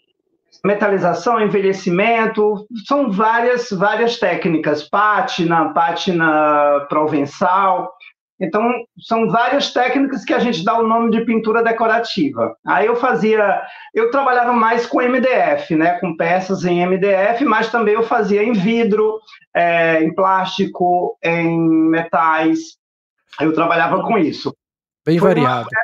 metalização, 0.66 1.40
envelhecimento, 1.40 2.66
são 2.88 3.12
várias 3.12 3.70
várias 3.70 4.18
técnicas, 4.18 4.90
pátina, 4.90 5.72
pátina 5.72 6.88
provençal. 6.90 7.94
Então, 8.40 8.72
são 9.00 9.28
várias 9.30 9.74
técnicas 9.74 10.24
que 10.24 10.34
a 10.34 10.40
gente 10.40 10.64
dá 10.64 10.78
o 10.78 10.88
nome 10.88 11.10
de 11.10 11.26
pintura 11.26 11.64
decorativa. 11.64 12.56
Aí 12.66 12.86
eu 12.86 12.96
fazia, 12.96 13.64
eu 13.94 14.12
trabalhava 14.12 14.54
mais 14.54 14.86
com 14.86 15.02
MDF, 15.02 15.76
né, 15.76 16.00
com 16.00 16.16
peças 16.16 16.64
em 16.64 16.86
MDF, 16.86 17.44
mas 17.46 17.72
também 17.72 17.96
eu 17.96 18.04
fazia 18.04 18.44
em 18.44 18.54
vidro, 18.54 19.20
é, 19.56 20.04
em 20.04 20.14
plástico, 20.14 21.18
em 21.24 21.60
metais. 21.90 22.78
Eu 23.40 23.54
trabalhava 23.54 24.04
com 24.04 24.18
isso. 24.20 24.56
Bem 25.04 25.18
foi 25.18 25.30
variado. 25.30 25.68
Uma, 25.68 25.80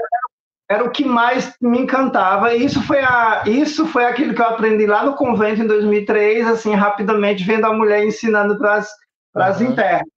era, 0.69 0.79
era, 0.81 0.83
o 0.83 0.91
que 0.91 1.03
mais 1.03 1.55
me 1.59 1.79
encantava. 1.79 2.53
E 2.53 2.63
isso 2.63 2.83
foi, 2.83 2.99
a, 2.99 3.43
isso 3.47 3.87
foi 3.87 4.05
aquilo 4.05 4.35
que 4.35 4.41
eu 4.41 4.47
aprendi 4.47 4.85
lá 4.85 5.03
no 5.03 5.15
convento 5.15 5.61
em 5.61 5.67
2003, 5.67 6.47
assim, 6.47 6.75
rapidamente, 6.75 7.43
vendo 7.43 7.65
a 7.65 7.73
mulher 7.73 8.05
ensinando 8.05 8.59
para 8.59 8.83
as 9.35 9.59
uhum. 9.59 9.71
internas. 9.71 10.12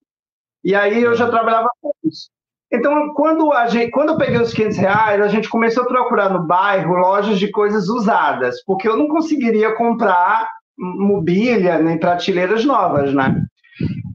E 0.66 0.74
aí 0.74 1.00
eu 1.00 1.14
já 1.14 1.30
trabalhava 1.30 1.68
com 1.80 1.92
isso. 2.04 2.28
Então, 2.72 3.14
quando, 3.14 3.52
a 3.52 3.68
gente, 3.68 3.92
quando 3.92 4.08
eu 4.08 4.18
peguei 4.18 4.40
os 4.40 4.52
500 4.52 4.76
reais, 4.78 5.22
a 5.22 5.28
gente 5.28 5.48
começou 5.48 5.84
a 5.84 5.86
procurar 5.86 6.28
no 6.28 6.44
bairro 6.44 6.96
lojas 6.96 7.38
de 7.38 7.52
coisas 7.52 7.88
usadas, 7.88 8.56
porque 8.64 8.88
eu 8.88 8.96
não 8.96 9.06
conseguiria 9.06 9.76
comprar 9.76 10.48
mobília 10.76 11.78
nem 11.78 11.96
prateleiras 11.96 12.64
novas, 12.64 13.14
né? 13.14 13.44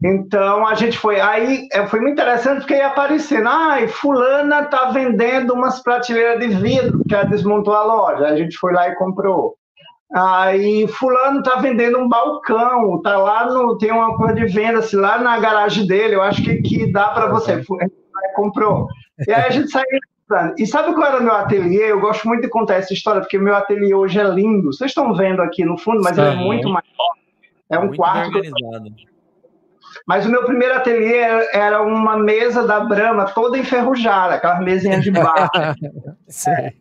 Então 0.04 0.68
a 0.68 0.76
gente 0.76 0.98
foi. 0.98 1.22
Aí 1.22 1.70
é, 1.72 1.88
foi 1.88 2.02
muito 2.02 2.20
interessante 2.20 2.60
porque 2.60 2.74
ia 2.74 2.88
aparecendo. 2.88 3.48
Ai, 3.48 3.88
Fulana 3.88 4.66
tá 4.66 4.92
vendendo 4.92 5.54
umas 5.54 5.82
prateleiras 5.82 6.38
de 6.38 6.50
vidro, 6.50 7.02
que 7.08 7.16
ela 7.16 7.24
desmontou 7.24 7.74
a 7.74 7.86
loja. 7.86 8.26
A 8.26 8.36
gente 8.36 8.58
foi 8.58 8.74
lá 8.74 8.90
e 8.90 8.96
comprou. 8.96 9.56
Aí 10.14 10.88
fulano 10.88 11.42
tá 11.42 11.56
vendendo 11.56 11.98
um 11.98 12.10
balcão, 12.10 13.02
tá 13.02 13.18
lá 13.18 13.46
no 13.46 13.78
tem 13.78 13.92
uma 13.92 14.18
coisa 14.18 14.36
de 14.36 14.46
venda 14.46 14.80
assim, 14.80 14.98
lá 14.98 15.18
na 15.18 15.40
garagem 15.40 15.88
dele, 15.88 16.16
eu 16.16 16.22
acho 16.22 16.44
que, 16.44 16.62
que 16.62 16.92
dá 16.92 17.10
para 17.10 17.28
você. 17.28 17.64
Comprou. 18.36 18.88
E 19.26 19.32
aí 19.32 19.46
a 19.46 19.50
gente 19.50 19.72
saiu 19.72 19.86
e 20.58 20.66
sabe 20.66 20.94
qual 20.94 21.08
era 21.08 21.20
o 21.20 21.24
meu 21.24 21.34
ateliê? 21.34 21.92
Eu 21.92 22.00
gosto 22.00 22.28
muito 22.28 22.42
de 22.42 22.50
contar 22.50 22.76
essa 22.76 22.94
história, 22.94 23.22
porque 23.22 23.38
meu 23.38 23.56
ateliê 23.56 23.94
hoje 23.94 24.20
é 24.20 24.24
lindo. 24.24 24.72
Vocês 24.72 24.92
estão 24.92 25.14
vendo 25.14 25.42
aqui 25.42 25.66
no 25.66 25.78
fundo, 25.78 26.02
mas 26.02 26.18
ele 26.18 26.28
é 26.28 26.36
muito 26.36 26.68
maior. 26.70 26.84
É 27.70 27.78
um 27.78 27.86
muito 27.86 27.98
quarto. 27.98 28.40
Mas 30.08 30.26
o 30.26 30.30
meu 30.30 30.46
primeiro 30.46 30.76
ateliê 30.76 31.20
era 31.54 31.82
uma 31.82 32.18
mesa 32.18 32.66
da 32.66 32.80
Brama 32.82 33.26
toda 33.26 33.58
enferrujada, 33.58 34.36
aquelas 34.36 34.60
mesinhas 34.62 35.04
de 35.04 35.12
bar. 35.12 35.50
é 36.48 36.74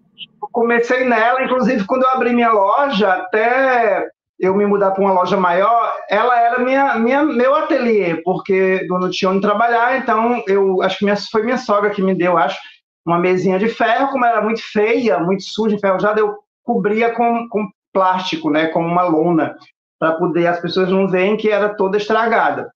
comecei 0.53 1.05
nela, 1.05 1.43
inclusive 1.43 1.85
quando 1.85 2.03
eu 2.03 2.11
abri 2.11 2.33
minha 2.33 2.53
loja, 2.53 3.13
até 3.13 4.09
eu 4.39 4.55
me 4.55 4.67
mudar 4.67 4.93
para 4.93 5.03
uma 5.03 5.13
loja 5.13 5.37
maior, 5.37 5.93
ela 6.09 6.39
era 6.41 6.59
minha, 6.59 6.95
minha, 6.95 7.23
meu 7.23 7.55
ateliê, 7.55 8.17
porque 8.23 8.87
eu 8.89 8.99
não 8.99 9.11
tinha 9.11 9.31
onde 9.31 9.43
trabalhar, 9.43 9.99
então 9.99 10.43
eu 10.47 10.81
acho 10.83 10.99
que 10.99 11.05
minha, 11.05 11.17
foi 11.17 11.43
minha 11.43 11.59
sogra 11.59 11.91
que 11.91 12.03
me 12.03 12.15
deu, 12.15 12.39
acho, 12.39 12.59
uma 13.05 13.19
mesinha 13.19 13.59
de 13.59 13.69
ferro, 13.69 14.09
como 14.09 14.25
era 14.25 14.41
muito 14.41 14.63
feia, 14.63 15.19
muito 15.19 15.43
suja, 15.43 15.77
enferrujada, 15.77 16.21
eu 16.21 16.37
cobria 16.63 17.13
com, 17.13 17.49
com 17.49 17.69
plástico, 17.93 18.51
né, 18.51 18.69
com 18.69 18.81
uma 18.81 19.03
lona, 19.03 19.57
para 19.99 20.13
poder 20.13 20.47
as 20.47 20.61
pessoas 20.61 20.89
não 20.89 21.07
verem 21.07 21.37
que 21.37 21.51
era 21.51 21.75
toda 21.75 21.99
estragada. 21.99 22.71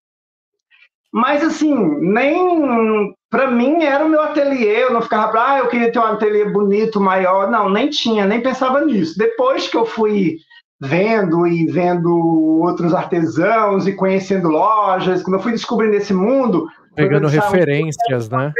Mas, 1.14 1.44
assim, 1.44 1.72
nem. 2.00 3.14
Para 3.34 3.50
mim 3.50 3.82
era 3.82 4.04
o 4.04 4.08
meu 4.08 4.22
ateliê, 4.22 4.84
eu 4.84 4.92
não 4.92 5.02
ficava 5.02 5.32
para, 5.32 5.54
ah, 5.54 5.58
eu 5.58 5.66
queria 5.66 5.90
ter 5.90 5.98
um 5.98 6.04
ateliê 6.04 6.44
bonito, 6.44 7.00
maior. 7.00 7.50
Não, 7.50 7.68
nem 7.68 7.90
tinha, 7.90 8.24
nem 8.24 8.40
pensava 8.40 8.84
nisso. 8.84 9.18
Depois 9.18 9.66
que 9.66 9.76
eu 9.76 9.84
fui 9.84 10.36
vendo 10.80 11.44
e 11.44 11.66
vendo 11.66 12.16
outros 12.62 12.94
artesãos 12.94 13.88
e 13.88 13.92
conhecendo 13.92 14.48
lojas, 14.48 15.24
quando 15.24 15.34
eu 15.34 15.42
fui 15.42 15.50
descobrindo 15.50 15.96
esse 15.96 16.14
mundo. 16.14 16.68
Pegando 16.94 17.26
referências, 17.26 18.28
um... 18.28 18.36
né? 18.36 18.52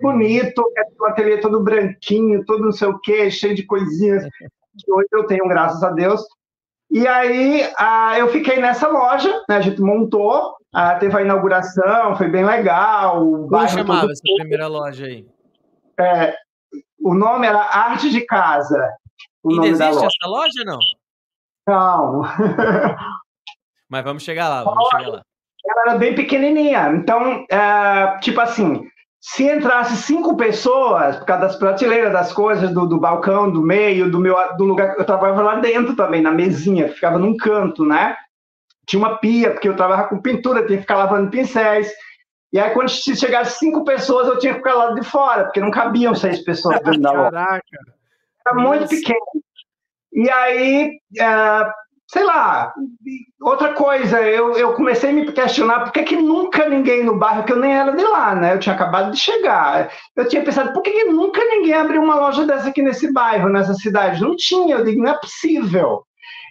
Bonito, 0.00 0.64
um 0.98 1.04
ateliê 1.04 1.36
todo 1.36 1.62
branquinho, 1.62 2.42
todo 2.46 2.64
não 2.64 2.72
sei 2.72 2.88
o 2.88 2.98
quê, 3.00 3.30
cheio 3.30 3.54
de 3.54 3.64
coisinhas 3.64 4.24
que 4.82 4.92
hoje 4.92 5.08
eu 5.12 5.26
tenho, 5.26 5.46
graças 5.46 5.82
a 5.82 5.90
Deus. 5.90 6.22
E 6.90 7.06
aí 7.06 7.68
ah, 7.78 8.18
eu 8.18 8.28
fiquei 8.28 8.56
nessa 8.62 8.88
loja, 8.88 9.30
né, 9.46 9.56
a 9.56 9.60
gente 9.60 9.82
montou, 9.82 10.54
ah, 10.78 10.94
teve 10.96 11.16
a 11.16 11.22
inauguração, 11.22 12.14
foi 12.18 12.28
bem 12.28 12.44
legal. 12.44 13.18
Como 13.48 13.66
chamava 13.66 14.12
essa 14.12 14.22
primeira 14.36 14.66
loja 14.66 15.06
aí? 15.06 15.26
É, 15.98 16.34
o 17.02 17.14
nome 17.14 17.46
era 17.46 17.60
Arte 17.60 18.10
de 18.10 18.20
Casa. 18.26 18.92
Ainda 19.48 19.68
existe 19.68 19.94
loja. 19.94 20.06
essa 20.06 20.28
loja 20.28 20.64
não? 20.66 20.78
Não. 21.66 22.22
Mas 23.88 24.04
vamos 24.04 24.22
chegar 24.22 24.50
lá, 24.50 24.64
vamos 24.64 24.86
chegar 24.90 25.08
lá. 25.08 25.22
Ela 25.66 25.82
era 25.88 25.98
bem 25.98 26.14
pequenininha, 26.14 26.90
então, 26.90 27.46
é, 27.50 28.18
tipo 28.18 28.38
assim, 28.38 28.86
se 29.18 29.48
entrasse 29.50 29.96
cinco 29.96 30.36
pessoas, 30.36 31.16
por 31.16 31.24
causa 31.24 31.46
das 31.46 31.56
prateleiras, 31.56 32.12
das 32.12 32.34
coisas, 32.34 32.70
do, 32.70 32.86
do 32.86 33.00
balcão, 33.00 33.50
do 33.50 33.62
meio, 33.62 34.10
do 34.10 34.20
meu 34.20 34.36
do 34.58 34.64
lugar, 34.66 34.94
eu 34.98 35.06
trabalhava 35.06 35.40
lá 35.40 35.54
dentro 35.56 35.96
também, 35.96 36.20
na 36.20 36.32
mesinha, 36.32 36.90
ficava 36.90 37.18
num 37.18 37.34
canto, 37.34 37.82
né? 37.82 38.14
Tinha 38.86 38.98
uma 38.98 39.18
pia, 39.18 39.50
porque 39.50 39.68
eu 39.68 39.76
trabalhava 39.76 40.08
com 40.08 40.22
pintura, 40.22 40.64
tinha 40.64 40.76
que 40.76 40.82
ficar 40.82 40.96
lavando 40.96 41.30
pincéis. 41.30 41.92
E 42.52 42.58
aí, 42.58 42.70
quando 42.70 42.88
chegasse 42.88 43.58
cinco 43.58 43.84
pessoas, 43.84 44.28
eu 44.28 44.38
tinha 44.38 44.52
que 44.52 44.60
ficar 44.60 44.74
lá 44.74 44.92
de 44.92 45.02
fora, 45.02 45.44
porque 45.44 45.60
não 45.60 45.70
cabiam 45.70 46.14
seis 46.14 46.42
pessoas 46.42 46.80
dentro 46.80 47.00
da 47.00 47.12
loja. 47.12 47.30
Caraca! 47.30 47.62
Era 48.46 48.56
muito 48.56 48.88
pequeno. 48.88 49.18
E 50.12 50.30
aí, 50.30 50.98
uh, 51.20 51.70
sei 52.08 52.24
lá, 52.24 52.72
outra 53.42 53.74
coisa, 53.74 54.22
eu, 54.22 54.56
eu 54.56 54.72
comecei 54.74 55.10
a 55.10 55.12
me 55.12 55.30
questionar 55.32 55.80
por 55.80 55.92
que, 55.92 56.04
que 56.04 56.16
nunca 56.16 56.68
ninguém 56.68 57.04
no 57.04 57.18
bairro, 57.18 57.44
que 57.44 57.52
eu 57.52 57.58
nem 57.58 57.76
era 57.76 57.92
de 57.92 58.04
lá, 58.04 58.34
né? 58.34 58.54
Eu 58.54 58.58
tinha 58.58 58.74
acabado 58.74 59.10
de 59.10 59.18
chegar. 59.18 59.90
Eu 60.14 60.28
tinha 60.28 60.42
pensado, 60.42 60.72
por 60.72 60.82
que, 60.82 60.92
que 60.92 61.04
nunca 61.04 61.44
ninguém 61.44 61.74
abriu 61.74 62.00
uma 62.00 62.14
loja 62.14 62.46
dessa 62.46 62.68
aqui 62.68 62.80
nesse 62.80 63.12
bairro, 63.12 63.48
nessa 63.48 63.74
cidade? 63.74 64.22
Não 64.22 64.36
tinha, 64.36 64.76
eu 64.76 64.84
digo, 64.84 65.02
não 65.02 65.10
é 65.10 65.18
possível. 65.18 66.04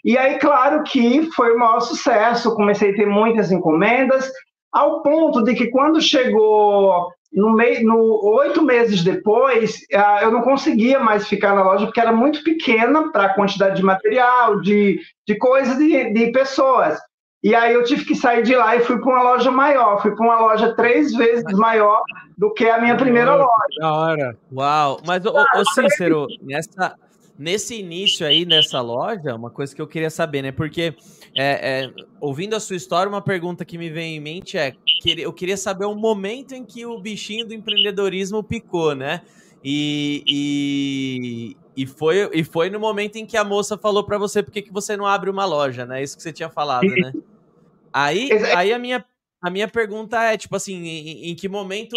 E 0.05 0.15
aí, 0.15 0.37
claro 0.37 0.83
que 0.83 1.31
foi 1.31 1.55
o 1.55 1.59
maior 1.59 1.79
sucesso, 1.79 2.55
comecei 2.55 2.91
a 2.91 2.95
ter 2.95 3.07
muitas 3.07 3.51
encomendas, 3.51 4.31
ao 4.71 5.01
ponto 5.01 5.43
de 5.43 5.55
que 5.55 5.71
quando 5.71 5.99
chegou 5.99 7.09
no, 7.33 7.55
meio, 7.55 7.83
no 7.87 8.23
oito 8.37 8.61
meses 8.61 9.03
depois, 9.03 9.79
ah, 9.95 10.19
eu 10.21 10.31
não 10.31 10.43
conseguia 10.43 10.99
mais 10.99 11.27
ficar 11.27 11.55
na 11.55 11.63
loja 11.63 11.85
porque 11.85 11.99
era 11.99 12.11
muito 12.11 12.43
pequena 12.43 13.11
para 13.11 13.25
a 13.25 13.33
quantidade 13.33 13.77
de 13.77 13.83
material, 13.83 14.61
de, 14.61 14.99
de 15.27 15.37
coisas, 15.37 15.75
de, 15.77 16.13
de 16.13 16.31
pessoas. 16.31 16.99
E 17.43 17.55
aí 17.55 17.73
eu 17.73 17.83
tive 17.83 18.05
que 18.05 18.15
sair 18.15 18.43
de 18.43 18.55
lá 18.55 18.75
e 18.75 18.81
fui 18.81 18.99
para 18.99 19.11
uma 19.11 19.23
loja 19.23 19.51
maior. 19.51 20.01
Fui 20.01 20.15
para 20.15 20.25
uma 20.25 20.39
loja 20.39 20.75
três 20.75 21.13
vezes 21.13 21.45
maior 21.53 22.01
do 22.37 22.51
que 22.53 22.67
a 22.67 22.81
minha 22.81 22.97
primeira 22.97 23.35
loja. 23.35 23.79
Da 23.79 23.93
hora. 23.93 24.37
Uau! 24.51 24.99
Mas, 25.05 25.23
ô, 25.25 25.31
ô 25.31 25.65
Cícero, 25.73 26.25
nessa, 26.41 26.95
Nesse 27.37 27.75
início 27.77 28.25
aí, 28.25 28.45
nessa 28.45 28.79
loja, 28.79 29.35
uma 29.35 29.49
coisa 29.49 29.75
que 29.75 29.81
eu 29.81 29.87
queria 29.87 30.09
saber, 30.09 30.41
né? 30.41 30.51
Porque, 30.53 30.95
é, 31.35 31.83
é, 31.83 31.93
ouvindo 32.21 32.55
a 32.55 32.61
sua 32.61 32.77
história, 32.77 33.09
uma 33.09 33.21
pergunta 33.21 33.65
que 33.65 33.77
me 33.77 33.89
vem 33.89 34.15
em 34.15 34.19
mente 34.21 34.57
é: 34.57 34.73
eu 35.17 35.33
queria 35.33 35.57
saber 35.57 35.85
o 35.85 35.93
momento 35.93 36.53
em 36.53 36.63
que 36.63 36.85
o 36.85 36.97
bichinho 36.97 37.45
do 37.45 37.53
empreendedorismo 37.53 38.41
picou, 38.41 38.95
né? 38.95 39.21
E, 39.61 40.23
e, 40.25 41.57
e, 41.75 41.85
foi, 41.85 42.29
e 42.31 42.43
foi 42.43 42.69
no 42.69 42.79
momento 42.79 43.17
em 43.17 43.25
que 43.25 43.35
a 43.35 43.43
moça 43.43 43.77
falou 43.77 44.05
para 44.05 44.17
você 44.17 44.41
por 44.41 44.53
que 44.53 44.71
você 44.71 44.95
não 44.95 45.05
abre 45.05 45.29
uma 45.29 45.43
loja, 45.43 45.85
né? 45.85 46.01
Isso 46.01 46.15
que 46.15 46.23
você 46.23 46.31
tinha 46.31 46.49
falado, 46.49 46.87
né? 46.87 47.11
Aí, 47.91 48.29
aí 48.53 48.73
a, 48.73 48.77
minha, 48.77 49.05
a 49.41 49.49
minha 49.49 49.69
pergunta 49.69 50.21
é, 50.21 50.35
tipo 50.35 50.53
assim, 50.53 50.85
em, 50.85 51.31
em 51.31 51.35
que 51.35 51.47
momento 51.47 51.95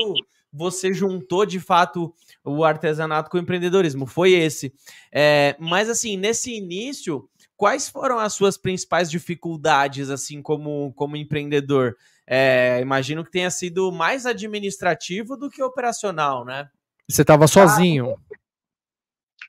você 0.58 0.92
juntou 0.92 1.46
de 1.46 1.60
fato 1.60 2.12
o 2.44 2.64
artesanato 2.64 3.30
com 3.30 3.36
o 3.38 3.40
empreendedorismo. 3.40 4.06
Foi 4.06 4.32
esse. 4.32 4.74
É, 5.12 5.54
mas 5.58 5.88
assim, 5.88 6.16
nesse 6.16 6.52
início, 6.52 7.28
quais 7.56 7.88
foram 7.88 8.18
as 8.18 8.32
suas 8.32 8.58
principais 8.58 9.08
dificuldades, 9.08 10.10
assim, 10.10 10.42
como, 10.42 10.92
como 10.94 11.16
empreendedor? 11.16 11.96
É, 12.26 12.80
imagino 12.82 13.24
que 13.24 13.30
tenha 13.30 13.50
sido 13.50 13.92
mais 13.92 14.26
administrativo 14.26 15.36
do 15.36 15.48
que 15.48 15.62
operacional, 15.62 16.44
né? 16.44 16.68
Você 17.08 17.22
estava 17.22 17.46
sozinho? 17.46 18.16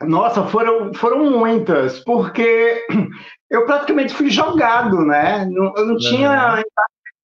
Nossa, 0.01 0.47
foram, 0.47 0.93
foram 0.93 1.29
muitas, 1.29 1.99
porque 1.99 2.85
eu 3.49 3.65
praticamente 3.65 4.13
fui 4.13 4.29
jogado, 4.29 5.03
né? 5.03 5.43
Eu 5.43 5.85
não 5.85 5.97
tinha 5.97 6.63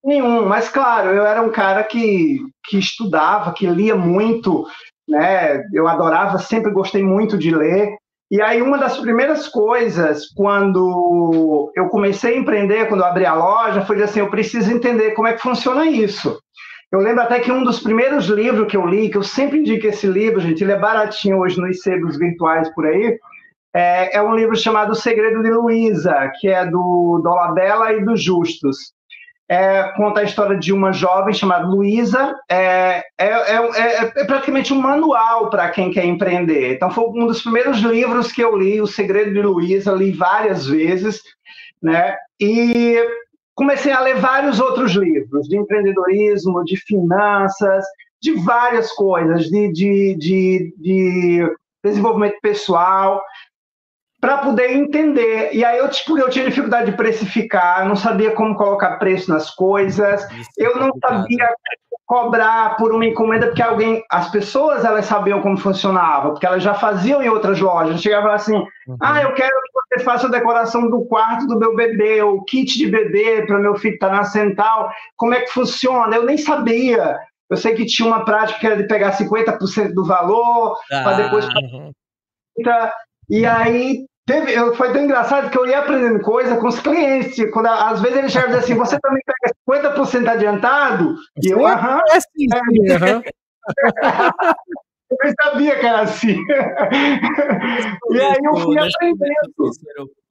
nenhum, 0.06 0.46
mas 0.46 0.70
claro, 0.70 1.10
eu 1.10 1.26
era 1.26 1.42
um 1.42 1.52
cara 1.52 1.84
que, 1.84 2.40
que 2.66 2.78
estudava, 2.78 3.54
que 3.54 3.66
lia 3.66 3.96
muito, 3.96 4.66
né? 5.08 5.64
Eu 5.74 5.88
adorava, 5.88 6.38
sempre 6.38 6.72
gostei 6.72 7.04
muito 7.04 7.38
de 7.38 7.54
ler. 7.54 7.96
E 8.32 8.42
aí 8.42 8.62
uma 8.62 8.78
das 8.78 8.98
primeiras 8.98 9.48
coisas 9.48 10.28
quando 10.36 11.72
eu 11.76 11.90
comecei 11.90 12.36
a 12.36 12.38
empreender, 12.38 12.88
quando 12.88 13.02
eu 13.02 13.08
abri 13.08 13.26
a 13.26 13.36
loja, 13.36 13.86
foi 13.86 14.02
assim, 14.02 14.20
eu 14.20 14.30
preciso 14.30 14.72
entender 14.72 15.12
como 15.12 15.28
é 15.28 15.34
que 15.34 15.42
funciona 15.42 15.86
isso. 15.86 16.40
Eu 16.92 17.00
lembro 17.00 17.24
até 17.24 17.40
que 17.40 17.52
um 17.52 17.64
dos 17.64 17.80
primeiros 17.80 18.26
livros 18.28 18.68
que 18.68 18.78
eu 18.78 18.86
li, 18.86 19.10
que 19.10 19.18
eu 19.18 19.24
sempre 19.24 19.60
indico 19.60 19.88
esse 19.88 20.08
livro, 20.08 20.40
gente, 20.40 20.64
ele 20.64 20.72
é 20.72 20.80
baratinho 20.80 21.40
hoje 21.40 21.60
nos 21.60 21.82
sebos 21.82 22.18
virtuais 22.18 22.74
por 22.74 22.86
aí, 22.86 23.20
é, 23.76 24.18
é 24.18 24.22
um 24.22 24.34
livro 24.34 24.56
chamado 24.56 24.92
O 24.92 24.96
Segredo 24.96 25.44
de 25.44 25.52
Luísa, 25.52 26.32
que 26.40 26.48
é 26.48 26.66
do 26.66 27.20
Dolabella 27.22 27.92
e 27.92 28.06
do 28.06 28.16
Justus. 28.16 28.95
É, 29.48 29.84
conta 29.96 30.22
a 30.22 30.24
história 30.24 30.58
de 30.58 30.74
uma 30.74 30.92
jovem 30.92 31.34
chamada 31.34 31.68
Luísa. 31.68 32.36
É, 32.50 33.04
é, 33.18 33.28
é, 33.28 34.12
é, 34.16 34.26
praticamente 34.26 34.74
um 34.74 34.82
manual 34.82 35.50
para 35.50 35.70
quem 35.70 35.92
quer 35.92 36.06
empreender. 36.06 36.74
Então, 36.74 36.90
foi 36.90 37.06
um 37.10 37.28
dos 37.28 37.42
primeiros 37.42 37.78
livros 37.80 38.32
que 38.32 38.42
eu 38.42 38.58
li, 38.58 38.82
O 38.82 38.88
Segredo 38.88 39.34
de 39.34 39.42
Luísa, 39.42 39.92
li 39.92 40.12
várias 40.12 40.66
vezes, 40.66 41.22
né? 41.82 42.16
E 42.40 42.98
comecei 43.54 43.92
a 43.92 44.02
ler 44.02 44.16
vários 44.16 44.60
outros 44.60 44.94
livros 44.94 45.48
de 45.48 45.58
empreendedorismo, 45.58 46.64
de 46.64 46.76
finanças, 46.78 47.86
de 48.22 48.34
várias 48.44 48.92
coisas, 48.94 49.46
de, 49.46 49.72
de, 49.72 50.16
de, 50.16 50.74
de 50.78 51.56
desenvolvimento 51.84 52.40
pessoal 52.42 53.22
para 54.26 54.40
poder 54.40 54.72
entender. 54.72 55.52
E 55.54 55.64
aí 55.64 55.78
eu, 55.78 55.88
tipo, 55.88 56.18
eu 56.18 56.32
tinha 56.32 56.46
dificuldade 56.46 56.90
de 56.90 56.98
precificar, 56.98 57.88
não 57.88 57.96
sabia 57.96 58.32
como 58.32 58.56
colocar 58.56 58.98
preço 58.98 59.30
nas 59.30 59.52
coisas, 59.52 60.28
Isso 60.32 60.50
eu 60.58 60.72
é 60.72 60.80
não 60.80 60.90
sabia 61.00 61.48
cobrar 62.08 62.76
por 62.76 62.92
uma 62.92 63.06
encomenda 63.06 63.48
porque 63.48 63.62
alguém, 63.62 64.04
as 64.10 64.32
pessoas 64.32 64.84
elas 64.84 65.06
sabiam 65.06 65.44
como 65.44 65.60
funcionava, 65.60 66.32
porque 66.32 66.46
elas 66.46 66.64
já 66.64 66.74
faziam 66.74 67.22
em 67.22 67.30
outras 67.30 67.60
lojas. 67.60 68.02
Chegava 68.02 68.34
assim, 68.34 68.56
uhum. 68.88 68.98
ah, 69.00 69.22
eu 69.22 69.32
quero 69.36 69.52
que 69.52 70.00
você 70.00 70.04
faça 70.04 70.26
a 70.26 70.32
decoração 70.32 70.90
do 70.90 71.06
quarto 71.06 71.46
do 71.46 71.60
meu 71.60 71.76
bebê, 71.76 72.24
o 72.24 72.42
kit 72.46 72.80
de 72.80 72.88
bebê 72.88 73.46
para 73.46 73.60
meu 73.60 73.76
filho 73.76 73.94
estar 73.94 74.10
tá 74.10 74.16
nascendo 74.16 74.56
tal. 74.56 74.90
Como 75.18 75.36
é 75.36 75.42
que 75.42 75.52
funciona? 75.52 76.16
Eu 76.16 76.24
nem 76.24 76.38
sabia. 76.40 77.16
Eu 77.48 77.58
sei 77.58 77.76
que 77.76 77.86
tinha 77.86 78.08
uma 78.08 78.26
prática 78.26 78.60
que 78.60 78.66
era 78.66 78.78
de 78.78 78.88
pegar 78.88 79.16
50% 79.16 79.94
do 79.94 80.04
valor, 80.04 80.80
ah, 80.92 81.04
para 81.04 81.18
depois. 81.18 81.46
Uhum. 81.46 81.92
E 83.30 83.46
aí 83.46 84.06
Teve, 84.26 84.56
foi 84.76 84.92
tão 84.92 85.04
engraçado 85.04 85.52
que 85.52 85.58
eu 85.58 85.68
ia 85.68 85.80
aprendendo 85.80 86.20
coisa 86.20 86.58
com 86.58 86.68
os 86.68 86.80
clientes. 86.80 87.38
Quando, 87.52 87.68
às 87.68 88.02
vezes 88.02 88.18
eles 88.18 88.32
chegavam 88.32 88.58
assim, 88.58 88.74
você 88.74 89.00
também 89.00 89.22
pega 89.24 89.94
50% 89.96 90.28
adiantado? 90.28 91.16
E 91.44 91.50
eu, 91.50 91.66
aham. 91.66 92.00
É 92.10 92.18
assim, 92.18 92.48
é, 92.52 92.60
eu 95.12 95.18
nem 95.22 95.34
sabia 95.44 95.80
que 95.80 95.86
era 95.86 96.02
assim. 96.02 96.44
e 98.12 98.20
aí 98.20 98.38
eu 98.44 98.56
fui 98.58 98.80
aprendendo. 98.80 99.72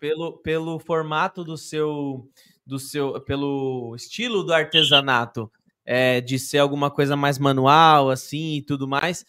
Pelo, 0.00 0.38
pelo 0.38 0.78
formato 0.80 1.44
do 1.44 1.56
seu, 1.56 2.28
do 2.66 2.80
seu, 2.80 3.20
pelo 3.20 3.94
estilo 3.94 4.42
do 4.42 4.52
artesanato, 4.52 5.48
é, 5.86 6.20
de 6.20 6.36
ser 6.38 6.58
alguma 6.58 6.90
coisa 6.90 7.14
mais 7.16 7.38
manual, 7.38 8.10
assim, 8.10 8.56
e 8.56 8.62
tudo 8.62 8.88
mais, 8.88 9.24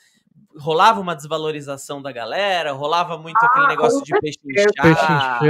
rolava 0.57 0.99
uma 0.99 1.15
desvalorização 1.15 2.01
da 2.01 2.11
galera, 2.11 2.71
rolava 2.71 3.17
muito 3.17 3.37
ah, 3.41 3.45
aquele 3.45 3.67
negócio 3.67 4.03
de 4.03 4.13
pechinchar. 4.19 5.41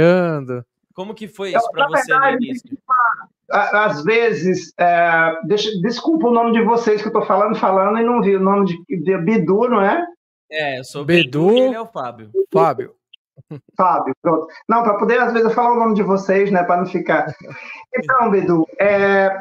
Como 0.94 1.14
que 1.14 1.28
foi 1.28 1.52
isso 1.52 1.70
para 1.70 1.86
você 1.88 2.12
verdade, 2.12 2.36
no 2.36 2.42
início? 2.42 2.78
Às 3.50 4.02
vezes, 4.02 4.72
é, 4.78 5.38
deixa, 5.44 5.70
desculpa 5.82 6.28
o 6.28 6.32
nome 6.32 6.52
de 6.52 6.62
vocês 6.62 7.02
que 7.02 7.08
eu 7.08 7.12
tô 7.12 7.22
falando, 7.22 7.54
falando 7.54 7.98
e 7.98 8.02
não 8.02 8.22
vi 8.22 8.34
o 8.34 8.40
nome 8.40 8.66
de, 8.66 9.02
de 9.02 9.18
Bidu, 9.18 9.68
não 9.68 9.80
é? 9.80 10.04
É, 10.50 10.78
eu 10.78 10.84
sou 10.84 11.04
Bidu, 11.04 11.48
Bidu 11.48 11.58
ele 11.58 11.74
é 11.74 11.80
o 11.80 11.86
Fábio. 11.86 12.30
Fábio. 12.52 12.94
Fábio, 13.76 14.14
pronto. 14.22 14.46
Não, 14.68 14.82
para 14.82 14.94
poder, 14.94 15.20
às 15.20 15.32
vezes, 15.32 15.48
eu 15.48 15.54
falar 15.54 15.74
o 15.74 15.78
nome 15.78 15.94
de 15.94 16.02
vocês, 16.02 16.50
né, 16.50 16.64
para 16.64 16.78
não 16.78 16.86
ficar. 16.86 17.26
Então, 17.98 18.30
Bidu, 18.30 18.66
é, 18.78 19.34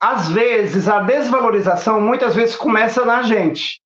às 0.00 0.28
vezes 0.30 0.88
a 0.88 1.00
desvalorização 1.00 2.00
muitas 2.00 2.34
vezes 2.34 2.56
começa 2.56 3.04
na 3.04 3.22
gente. 3.22 3.80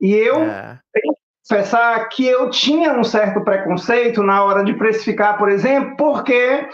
E 0.00 0.12
eu 0.12 0.36
é. 0.42 0.78
tenho 0.92 1.14
que 1.14 1.20
confessar 1.48 2.08
que 2.08 2.26
eu 2.26 2.50
tinha 2.50 2.98
um 2.98 3.04
certo 3.04 3.42
preconceito 3.42 4.22
na 4.22 4.42
hora 4.44 4.64
de 4.64 4.74
precificar, 4.74 5.38
por 5.38 5.48
exemplo, 5.48 5.96
porque 5.96 6.68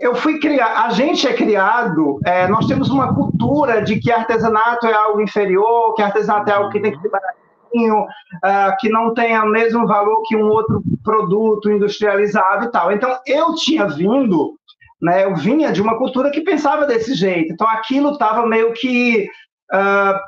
eu 0.00 0.14
fui 0.14 0.38
criar, 0.38 0.86
a 0.86 0.90
gente 0.90 1.28
é 1.28 1.34
criado, 1.34 2.18
é, 2.24 2.48
nós 2.48 2.66
temos 2.66 2.88
uma 2.88 3.14
cultura 3.14 3.82
de 3.82 4.00
que 4.00 4.10
artesanato 4.10 4.86
é 4.86 4.94
algo 4.94 5.20
inferior, 5.20 5.94
que 5.94 6.00
artesanato 6.00 6.50
é 6.50 6.54
algo 6.54 6.70
que 6.70 6.80
tem 6.80 6.92
que 6.92 7.02
ser 7.02 7.10
baratinho, 7.10 8.04
uh, 8.04 8.76
que 8.78 8.88
não 8.88 9.12
tem 9.12 9.38
o 9.38 9.46
mesmo 9.46 9.86
valor 9.86 10.22
que 10.26 10.34
um 10.34 10.48
outro 10.48 10.82
produto 11.04 11.70
industrializado 11.70 12.64
e 12.64 12.70
tal. 12.70 12.90
Então, 12.90 13.14
eu 13.26 13.54
tinha 13.56 13.86
vindo, 13.86 14.54
né, 15.02 15.24
eu 15.24 15.34
vinha 15.36 15.70
de 15.70 15.82
uma 15.82 15.98
cultura 15.98 16.30
que 16.30 16.40
pensava 16.40 16.86
desse 16.86 17.12
jeito. 17.12 17.52
Então, 17.52 17.68
aquilo 17.68 18.12
estava 18.12 18.46
meio 18.46 18.72
que 18.72 19.28
uh, 19.70 20.18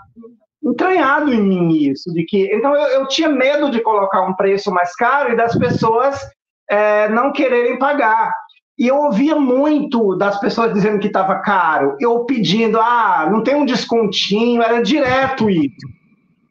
entranhado 0.65 1.33
em 1.33 1.43
mim 1.43 1.73
isso, 1.73 2.13
de 2.13 2.25
que 2.25 2.55
então 2.55 2.75
eu, 2.75 3.01
eu 3.01 3.09
tinha 3.09 3.29
medo 3.29 3.71
de 3.71 3.81
colocar 3.81 4.23
um 4.23 4.35
preço 4.35 4.71
mais 4.71 4.95
caro 4.95 5.33
e 5.33 5.37
das 5.37 5.57
pessoas 5.59 6.21
é, 6.71 7.09
não 7.09 7.33
quererem 7.33 7.79
pagar. 7.79 8.33
E 8.79 8.89
eu 8.89 8.97
ouvia 8.97 9.37
muito 9.37 10.17
das 10.17 10.41
pessoas 10.41 10.73
dizendo 10.73 10.99
que 10.99 11.07
estava 11.07 11.41
caro, 11.41 11.97
eu 12.01 12.25
pedindo, 12.25 12.81
ah, 12.81 13.29
não 13.31 13.43
tem 13.43 13.55
um 13.55 13.67
descontinho, 13.67 14.63
era 14.63 14.83
direto 14.83 15.51
isso. 15.51 15.87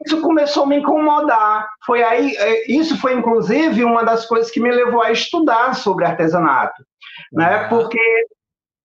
Isso 0.05 0.22
começou 0.22 0.64
a 0.64 0.68
me 0.68 0.78
incomodar. 0.78 1.68
Foi 1.86 2.03
aí, 2.03 2.36
é, 2.38 2.72
isso 2.72 2.99
foi 2.99 3.14
inclusive 3.14 3.84
uma 3.84 4.03
das 4.03 4.26
coisas 4.26 4.51
que 4.51 4.59
me 4.59 4.72
levou 4.72 5.01
a 5.01 5.12
estudar 5.12 5.76
sobre 5.76 6.05
artesanato, 6.05 6.84
né? 7.32 7.68
Porque 7.68 7.99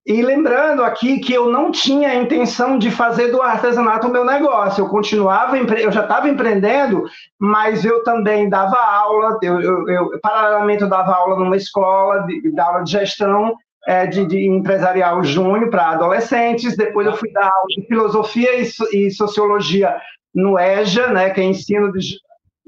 e 0.06 0.22
lembrando 0.22 0.84
aqui 0.84 1.18
que 1.18 1.32
eu 1.32 1.50
não 1.50 1.72
tinha 1.72 2.10
a 2.10 2.14
intenção 2.14 2.78
de 2.78 2.92
fazer 2.92 3.32
do 3.32 3.42
artesanato 3.42 4.06
o 4.06 4.12
meu 4.12 4.24
negócio. 4.24 4.84
Eu 4.84 4.88
continuava, 4.88 5.58
eu 5.58 5.90
já 5.90 6.02
estava 6.02 6.28
empreendendo, 6.28 7.04
mas 7.40 7.84
eu 7.84 8.04
também 8.04 8.48
dava 8.48 8.76
aula, 8.76 9.36
eu, 9.42 9.60
eu, 9.60 9.88
eu, 9.88 10.20
paralelamente 10.20 10.82
eu 10.82 10.88
dava 10.88 11.12
aula 11.12 11.36
numa 11.36 11.56
escola, 11.56 12.20
de, 12.20 12.52
de 12.52 12.60
aula 12.60 12.84
de 12.84 12.92
gestão 12.92 13.56
é, 13.84 14.06
de, 14.06 14.24
de, 14.24 14.46
empresarial 14.46 15.24
júnior 15.24 15.70
para 15.70 15.90
adolescentes. 15.90 16.76
Depois 16.76 17.04
eu 17.08 17.16
fui 17.16 17.32
dar 17.32 17.50
aula 17.50 17.66
de 17.68 17.84
filosofia 17.88 18.60
e, 18.60 18.68
e 18.92 19.10
sociologia 19.10 19.96
no 20.32 20.56
EJA, 20.56 21.08
né, 21.08 21.30
que 21.30 21.40
é 21.40 21.44
ensino 21.44 21.90
de, 21.90 22.16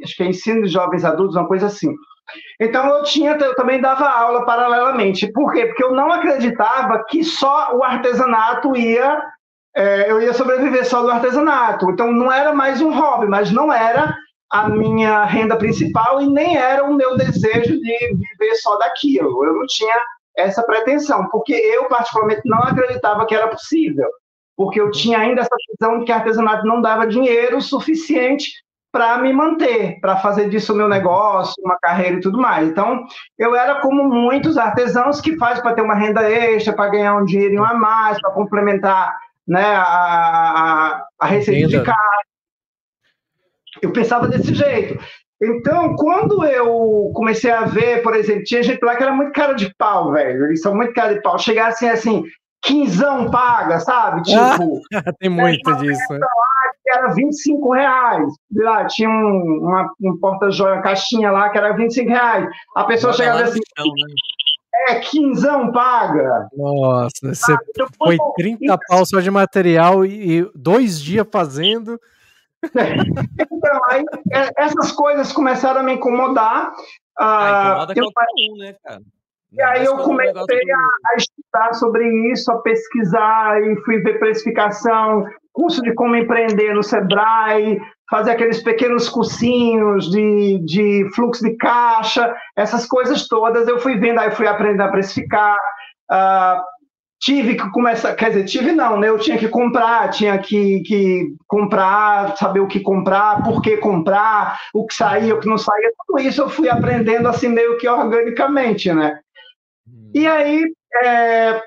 acho 0.02 0.16
que 0.16 0.22
é 0.24 0.26
ensino 0.26 0.62
de 0.62 0.68
jovens 0.68 1.04
adultos, 1.04 1.36
uma 1.36 1.46
coisa 1.46 1.66
assim. 1.66 1.94
Então 2.60 2.86
eu 2.88 3.02
tinha, 3.04 3.32
eu 3.32 3.54
também 3.54 3.80
dava 3.80 4.08
aula 4.08 4.44
paralelamente. 4.44 5.30
Por 5.32 5.52
quê? 5.52 5.66
Porque 5.66 5.84
eu 5.84 5.92
não 5.92 6.10
acreditava 6.10 7.04
que 7.08 7.22
só 7.24 7.76
o 7.76 7.82
artesanato 7.82 8.76
ia, 8.76 9.22
é, 9.74 10.10
eu 10.10 10.20
ia 10.20 10.32
sobreviver 10.32 10.86
só 10.86 11.02
do 11.02 11.10
artesanato. 11.10 11.90
Então 11.90 12.12
não 12.12 12.30
era 12.30 12.52
mais 12.52 12.80
um 12.80 12.92
hobby, 12.92 13.26
mas 13.26 13.50
não 13.50 13.72
era 13.72 14.14
a 14.50 14.68
minha 14.68 15.24
renda 15.24 15.56
principal 15.56 16.22
e 16.22 16.26
nem 16.26 16.56
era 16.56 16.84
o 16.84 16.94
meu 16.94 17.16
desejo 17.16 17.78
de 17.78 18.14
viver 18.14 18.54
só 18.56 18.76
daquilo. 18.78 19.44
Eu 19.44 19.54
não 19.54 19.66
tinha 19.66 19.94
essa 20.36 20.62
pretensão, 20.62 21.28
porque 21.30 21.52
eu 21.52 21.86
particularmente 21.86 22.42
não 22.44 22.58
acreditava 22.58 23.26
que 23.26 23.34
era 23.34 23.48
possível, 23.48 24.08
porque 24.56 24.80
eu 24.80 24.90
tinha 24.90 25.18
ainda 25.18 25.40
essa 25.40 25.56
visão 25.70 25.98
de 25.98 26.04
que 26.04 26.12
artesanato 26.12 26.66
não 26.66 26.80
dava 26.80 27.06
dinheiro 27.06 27.60
suficiente 27.60 28.50
para 28.90 29.18
me 29.18 29.32
manter, 29.32 30.00
para 30.00 30.16
fazer 30.16 30.48
disso 30.48 30.72
o 30.72 30.76
meu 30.76 30.88
negócio, 30.88 31.54
uma 31.62 31.78
carreira 31.78 32.16
e 32.16 32.20
tudo 32.20 32.38
mais. 32.38 32.68
Então, 32.68 33.04
eu 33.38 33.54
era 33.54 33.80
como 33.80 34.04
muitos 34.04 34.56
artesãos 34.56 35.20
que 35.20 35.36
faz 35.36 35.60
para 35.60 35.74
ter 35.74 35.82
uma 35.82 35.94
renda 35.94 36.22
extra, 36.22 36.72
para 36.72 36.90
ganhar 36.90 37.16
um 37.16 37.24
dinheirinho 37.24 37.64
a 37.64 37.74
mais, 37.74 38.20
para 38.20 38.30
complementar 38.30 39.14
né, 39.46 39.64
a, 39.64 39.82
a, 39.82 41.06
a 41.20 41.26
receita 41.26 41.68
de 41.68 41.82
casa. 41.82 41.98
Eu 43.82 43.92
pensava 43.92 44.26
desse 44.26 44.54
jeito. 44.54 44.98
Então, 45.40 45.94
quando 45.94 46.44
eu 46.44 47.12
comecei 47.14 47.50
a 47.50 47.64
ver, 47.64 48.02
por 48.02 48.16
exemplo, 48.16 48.42
tinha 48.42 48.62
gente 48.62 48.82
lá 48.82 48.96
que 48.96 49.02
era 49.02 49.12
muito 49.12 49.32
cara 49.32 49.52
de 49.52 49.72
pau, 49.76 50.12
velho. 50.12 50.46
Eles 50.46 50.60
são 50.60 50.74
muito 50.74 50.92
cara 50.92 51.14
de 51.14 51.22
pau. 51.22 51.38
Chegassem 51.38 51.88
assim, 51.88 52.24
quinzão 52.62 53.30
paga, 53.30 53.80
sabe? 53.80 54.22
Tipo. 54.22 54.80
tem 55.18 55.30
muito 55.30 55.74
disso. 55.76 56.12
Né? 56.12 56.20
era 56.90 57.12
25 57.12 57.72
reais. 57.72 58.32
Lá 58.54 58.86
tinha 58.86 59.08
um, 59.08 59.60
uma, 59.62 59.92
um 60.00 60.18
porta-joia, 60.18 60.80
caixinha 60.82 61.30
lá 61.30 61.50
que 61.50 61.58
era 61.58 61.76
25 61.76 62.08
reais. 62.08 62.48
A 62.74 62.84
pessoa 62.84 63.12
chegava 63.12 63.42
assim. 63.42 63.60
Chão, 63.76 63.86
né? 63.86 64.14
É, 64.88 65.00
quinzão 65.00 65.72
paga. 65.72 66.48
Nossa, 66.56 67.10
você 67.34 67.52
ah, 67.52 67.58
então, 67.68 67.88
foi 67.98 68.16
30 68.36 68.78
pau 68.88 69.04
só 69.04 69.20
de 69.20 69.30
material 69.30 70.04
e, 70.04 70.38
e 70.38 70.50
dois 70.54 71.00
dias 71.00 71.26
fazendo. 71.30 72.00
então, 72.64 73.80
aí 73.90 74.04
é, 74.32 74.50
essas 74.56 74.92
coisas 74.92 75.32
começaram 75.32 75.80
a 75.80 75.82
me 75.82 75.94
incomodar. 75.94 76.72
Ah, 77.18 77.70
incomoda 77.70 77.92
eu, 77.96 78.12
qualquer 78.12 78.52
um, 78.52 78.56
né, 78.58 78.76
cara? 78.84 79.02
E 79.52 79.62
aí 79.62 79.84
eu 79.84 79.96
comecei 79.98 80.70
a, 80.70 81.12
a, 81.12 81.16
estudar 81.16 81.72
sobre 81.74 82.30
isso, 82.30 82.52
a 82.52 82.58
pesquisar 82.58 83.60
e 83.62 83.76
fui 83.82 83.98
ver 84.02 84.18
precificação, 84.18 85.24
curso 85.52 85.82
de 85.82 85.94
como 85.94 86.14
empreender 86.14 86.74
no 86.74 86.82
Sebrae, 86.82 87.80
fazer 88.10 88.32
aqueles 88.32 88.62
pequenos 88.62 89.08
cursinhos 89.08 90.10
de, 90.10 90.58
de 90.64 91.08
fluxo 91.14 91.42
de 91.42 91.56
caixa, 91.56 92.34
essas 92.56 92.86
coisas 92.86 93.26
todas 93.26 93.66
eu 93.66 93.78
fui 93.78 93.96
vendo, 93.96 94.20
aí 94.20 94.30
fui 94.30 94.46
aprendendo 94.46 94.82
a 94.82 94.88
precificar. 94.88 95.56
Uh, 96.10 96.62
tive 97.20 97.56
que 97.56 97.68
começar, 97.70 98.14
quer 98.14 98.28
dizer, 98.28 98.44
tive 98.44 98.72
não, 98.72 98.98
né? 98.98 99.08
Eu 99.08 99.18
tinha 99.18 99.36
que 99.36 99.48
comprar, 99.48 100.08
tinha 100.10 100.38
que, 100.38 100.80
que 100.80 101.34
comprar, 101.46 102.36
saber 102.36 102.60
o 102.60 102.68
que 102.68 102.80
comprar, 102.80 103.42
por 103.42 103.60
que 103.60 103.76
comprar, 103.78 104.58
o 104.72 104.86
que 104.86 104.94
saía, 104.94 105.34
o 105.34 105.40
que 105.40 105.48
não 105.48 105.58
saía, 105.58 105.90
tudo 106.06 106.20
isso 106.20 106.42
eu 106.42 106.48
fui 106.48 106.68
aprendendo 106.68 107.28
assim 107.28 107.48
meio 107.48 107.76
que 107.76 107.88
organicamente, 107.88 108.92
né? 108.92 109.18
E 110.18 110.26
aí 110.26 110.64
é, 111.04 111.62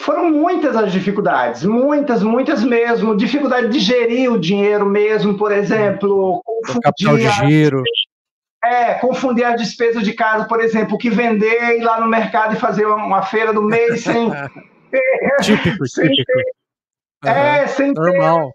foram 0.00 0.30
muitas 0.30 0.76
as 0.76 0.92
dificuldades, 0.92 1.64
muitas, 1.64 2.22
muitas 2.22 2.62
mesmo, 2.62 3.16
dificuldade 3.16 3.68
de 3.68 3.80
gerir 3.80 4.32
o 4.32 4.38
dinheiro 4.38 4.86
mesmo, 4.86 5.36
por 5.36 5.50
exemplo, 5.50 6.40
confundir 6.44 6.82
capital 6.82 7.16
de 7.16 7.30
giro. 7.30 7.82
É, 8.62 8.94
confundir 8.94 9.44
as 9.44 9.60
despesas 9.60 10.04
de 10.04 10.12
casa, 10.12 10.44
por 10.44 10.60
exemplo, 10.60 10.96
que 10.96 11.10
vender, 11.10 11.78
ir 11.78 11.82
lá 11.82 12.00
no 12.00 12.06
mercado 12.06 12.54
e 12.54 12.60
fazer 12.60 12.86
uma 12.86 13.22
feira 13.22 13.52
do 13.52 13.62
mês 13.62 14.02
sem, 14.02 14.30
típico, 15.42 15.84
sem 15.88 16.08
típico. 16.10 16.32
Ter, 17.22 17.28
uhum. 17.28 17.36
É, 17.36 17.66
sem 17.66 17.92
Normal. 17.92 18.52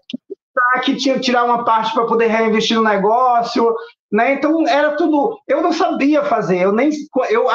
ter 0.74 0.80
que 0.82 0.96
tinha 0.96 1.16
que 1.16 1.20
tirar 1.20 1.44
uma 1.44 1.62
parte 1.62 1.92
para 1.92 2.06
poder 2.06 2.28
reinvestir 2.28 2.76
no 2.78 2.82
negócio, 2.82 3.74
né? 4.10 4.32
Então 4.32 4.66
era 4.66 4.96
tudo. 4.96 5.38
Eu 5.46 5.60
não 5.60 5.72
sabia 5.72 6.24
fazer, 6.24 6.60
eu 6.62 6.72
nem. 6.72 6.90
Eu, 7.28 7.46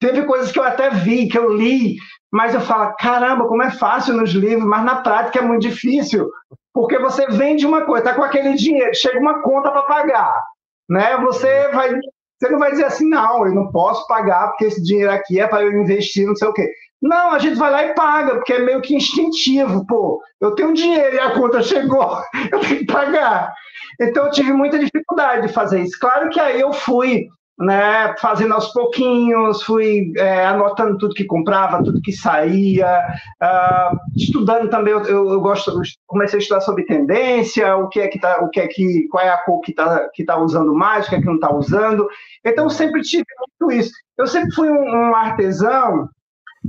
teve 0.00 0.24
coisas 0.24 0.52
que 0.52 0.58
eu 0.58 0.64
até 0.64 0.90
vi, 0.90 1.28
que 1.28 1.38
eu 1.38 1.52
li, 1.52 1.96
mas 2.32 2.54
eu 2.54 2.60
falo, 2.60 2.94
caramba, 2.98 3.46
como 3.46 3.62
é 3.62 3.70
fácil 3.70 4.14
nos 4.14 4.30
livros, 4.30 4.66
mas 4.66 4.84
na 4.84 4.96
prática 4.96 5.38
é 5.38 5.42
muito 5.42 5.62
difícil, 5.62 6.30
porque 6.72 6.98
você 6.98 7.26
vende 7.28 7.64
uma 7.66 7.82
coisa, 7.82 8.04
tá 8.04 8.14
com 8.14 8.22
aquele 8.22 8.54
dinheiro, 8.54 8.94
chega 8.94 9.18
uma 9.18 9.42
conta 9.42 9.70
para 9.70 9.82
pagar, 9.82 10.42
né? 10.88 11.16
Você 11.18 11.68
vai, 11.68 11.94
você 12.38 12.50
não 12.50 12.58
vai 12.58 12.70
dizer 12.70 12.84
assim, 12.84 13.08
não, 13.08 13.46
eu 13.46 13.54
não 13.54 13.70
posso 13.70 14.06
pagar 14.06 14.48
porque 14.48 14.66
esse 14.66 14.82
dinheiro 14.82 15.10
aqui 15.10 15.40
é 15.40 15.46
para 15.46 15.64
eu 15.64 15.72
investir, 15.72 16.26
não 16.26 16.36
sei 16.36 16.48
o 16.48 16.52
quê. 16.52 16.70
Não, 17.00 17.30
a 17.32 17.38
gente 17.38 17.56
vai 17.56 17.70
lá 17.70 17.84
e 17.84 17.94
paga, 17.94 18.36
porque 18.36 18.54
é 18.54 18.58
meio 18.58 18.80
que 18.80 18.94
instintivo. 18.94 19.86
Pô, 19.86 20.20
eu 20.40 20.54
tenho 20.54 20.74
dinheiro 20.74 21.14
e 21.14 21.20
a 21.20 21.30
conta 21.32 21.62
chegou, 21.62 22.20
eu 22.52 22.60
tenho 22.60 22.78
que 22.80 22.86
pagar. 22.86 23.52
Então 24.00 24.26
eu 24.26 24.30
tive 24.30 24.52
muita 24.52 24.78
dificuldade 24.78 25.46
de 25.46 25.52
fazer 25.52 25.80
isso. 25.80 25.98
Claro 25.98 26.28
que 26.30 26.40
aí 26.40 26.60
eu 26.60 26.72
fui 26.72 27.28
né, 27.58 28.14
fazendo 28.20 28.54
aos 28.54 28.72
pouquinhos, 28.72 29.62
fui 29.62 30.12
é, 30.16 30.44
anotando 30.44 30.98
tudo 30.98 31.14
que 31.14 31.24
comprava, 31.24 31.82
tudo 31.82 32.02
que 32.02 32.12
saía, 32.12 33.00
uh, 33.42 33.96
estudando 34.14 34.68
também. 34.68 34.92
Eu, 34.92 35.04
eu, 35.04 35.40
gosto, 35.40 35.80
comecei 36.06 36.38
a 36.38 36.42
estudar 36.42 36.60
sobre 36.60 36.84
tendência, 36.84 37.76
o 37.76 37.88
que 37.88 38.00
é 38.00 38.08
que 38.08 38.18
tá, 38.18 38.40
o 38.42 38.50
que 38.50 38.60
é 38.60 38.66
que, 38.66 39.08
qual 39.08 39.24
é 39.24 39.30
a 39.30 39.38
cor 39.38 39.60
que 39.60 39.70
está 39.70 40.08
que 40.12 40.24
tá 40.24 40.38
usando 40.38 40.74
mais, 40.74 41.06
o 41.06 41.08
que 41.08 41.16
é 41.16 41.20
que 41.20 41.26
não 41.26 41.36
está 41.36 41.54
usando. 41.54 42.06
Então 42.44 42.68
sempre 42.68 43.00
tive 43.02 43.24
muito 43.60 43.74
isso. 43.74 43.92
Eu 44.18 44.26
sempre 44.26 44.54
fui 44.54 44.68
um, 44.68 45.10
um 45.10 45.14
artesão 45.14 46.08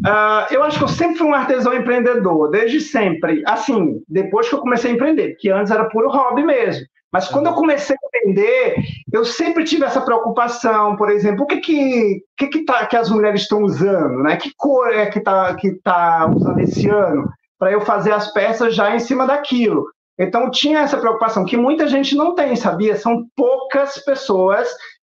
Uh, 0.05 0.45
eu 0.51 0.61
acho 0.63 0.77
que 0.77 0.83
eu 0.83 0.87
sempre 0.87 1.17
fui 1.17 1.27
um 1.27 1.33
artesão 1.33 1.73
empreendedor, 1.73 2.51
desde 2.51 2.79
sempre. 2.79 3.41
Assim, 3.47 4.01
depois 4.07 4.47
que 4.47 4.55
eu 4.55 4.59
comecei 4.59 4.91
a 4.91 4.93
empreender, 4.93 5.29
porque 5.29 5.49
antes 5.49 5.71
era 5.71 5.89
puro 5.89 6.09
hobby 6.09 6.43
mesmo. 6.43 6.85
Mas 7.11 7.27
quando 7.29 7.47
eu 7.47 7.53
comecei 7.53 7.95
a 7.95 8.19
vender, 8.25 8.75
eu 9.11 9.23
sempre 9.23 9.63
tive 9.63 9.85
essa 9.85 10.01
preocupação, 10.01 10.95
por 10.97 11.09
exemplo, 11.09 11.43
o 11.43 11.47
que 11.47 11.57
que, 11.57 12.21
que, 12.37 12.47
que, 12.47 12.65
tá, 12.65 12.85
que 12.85 12.97
as 12.97 13.09
mulheres 13.09 13.41
estão 13.41 13.63
usando, 13.63 14.23
né? 14.23 14.35
Que 14.35 14.51
cor 14.57 14.89
é 14.93 15.05
que 15.05 15.19
está 15.19 15.55
que 15.55 15.71
tá 15.81 16.29
usando 16.29 16.59
esse 16.59 16.89
ano? 16.89 17.29
Para 17.57 17.71
eu 17.71 17.81
fazer 17.81 18.11
as 18.11 18.31
peças 18.33 18.75
já 18.75 18.93
em 18.93 18.99
cima 18.99 19.25
daquilo. 19.25 19.85
Então 20.19 20.49
tinha 20.49 20.79
essa 20.79 20.97
preocupação, 20.97 21.45
que 21.45 21.55
muita 21.55 21.87
gente 21.87 22.15
não 22.15 22.35
tem, 22.35 22.55
sabia? 22.55 22.95
São 22.95 23.25
poucas 23.35 23.99
pessoas, 23.99 24.67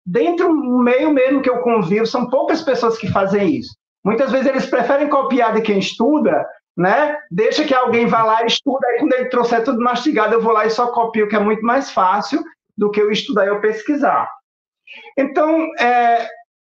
dentro 0.05 0.47
do 0.47 0.79
meio 0.79 1.11
mesmo 1.11 1.41
que 1.41 1.49
eu 1.49 1.59
convivo, 1.59 2.05
são 2.05 2.29
poucas 2.29 2.61
pessoas 2.61 2.97
que 2.97 3.11
fazem 3.11 3.55
isso. 3.55 3.75
Muitas 4.03 4.31
vezes 4.31 4.47
eles 4.47 4.65
preferem 4.65 5.09
copiar 5.09 5.53
de 5.53 5.61
quem 5.61 5.79
estuda, 5.79 6.45
né? 6.75 7.17
Deixa 7.31 7.63
que 7.63 7.73
alguém 7.73 8.05
vá 8.05 8.23
lá 8.23 8.43
e 8.43 8.47
estuda, 8.47 8.85
aí 8.87 8.99
quando 8.99 9.13
ele 9.13 9.29
trouxer 9.29 9.63
tudo 9.63 9.81
mastigado, 9.81 10.33
eu 10.33 10.41
vou 10.41 10.53
lá 10.53 10.65
e 10.65 10.69
só 10.69 10.87
copio, 10.87 11.27
que 11.27 11.35
é 11.35 11.39
muito 11.39 11.65
mais 11.65 11.91
fácil 11.91 12.43
do 12.77 12.91
que 12.91 13.01
eu 13.01 13.11
estudar 13.11 13.45
e 13.45 13.49
eu 13.49 13.61
pesquisar. 13.61 14.29
Então, 15.17 15.67
é, 15.79 16.27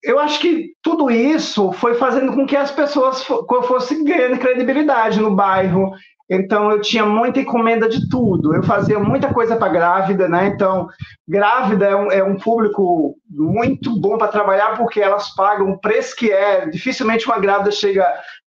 eu 0.04 0.20
acho 0.20 0.40
que 0.40 0.72
tudo 0.82 1.12
isso 1.12 1.72
foi 1.74 1.94
fazendo 1.94 2.34
com 2.34 2.46
que 2.46 2.56
as 2.56 2.72
pessoas 2.72 3.24
fossem 3.24 4.04
ganhando 4.04 4.40
credibilidade 4.40 5.20
no 5.20 5.36
bairro, 5.36 5.94
então 6.34 6.72
eu 6.72 6.80
tinha 6.80 7.06
muita 7.06 7.42
encomenda 7.42 7.90
de 7.90 8.08
tudo. 8.08 8.56
Eu 8.56 8.64
fazia 8.64 8.98
muita 8.98 9.34
coisa 9.34 9.58
para 9.58 9.68
grávida, 9.68 10.30
né? 10.30 10.48
Então, 10.48 10.88
grávida 11.28 11.88
é 11.88 11.96
um, 11.96 12.10
é 12.10 12.24
um 12.24 12.38
público 12.38 13.18
muito 13.30 14.00
bom 14.00 14.18
para 14.18 14.30
trabalhar 14.30 14.78
porque 14.78 15.02
elas 15.02 15.36
pagam 15.36 15.72
o 15.72 15.78
preço 15.78 16.16
que 16.16 16.32
é. 16.32 16.68
Dificilmente 16.68 17.26
uma 17.26 17.38
grávida 17.38 17.70
chega 17.70 18.08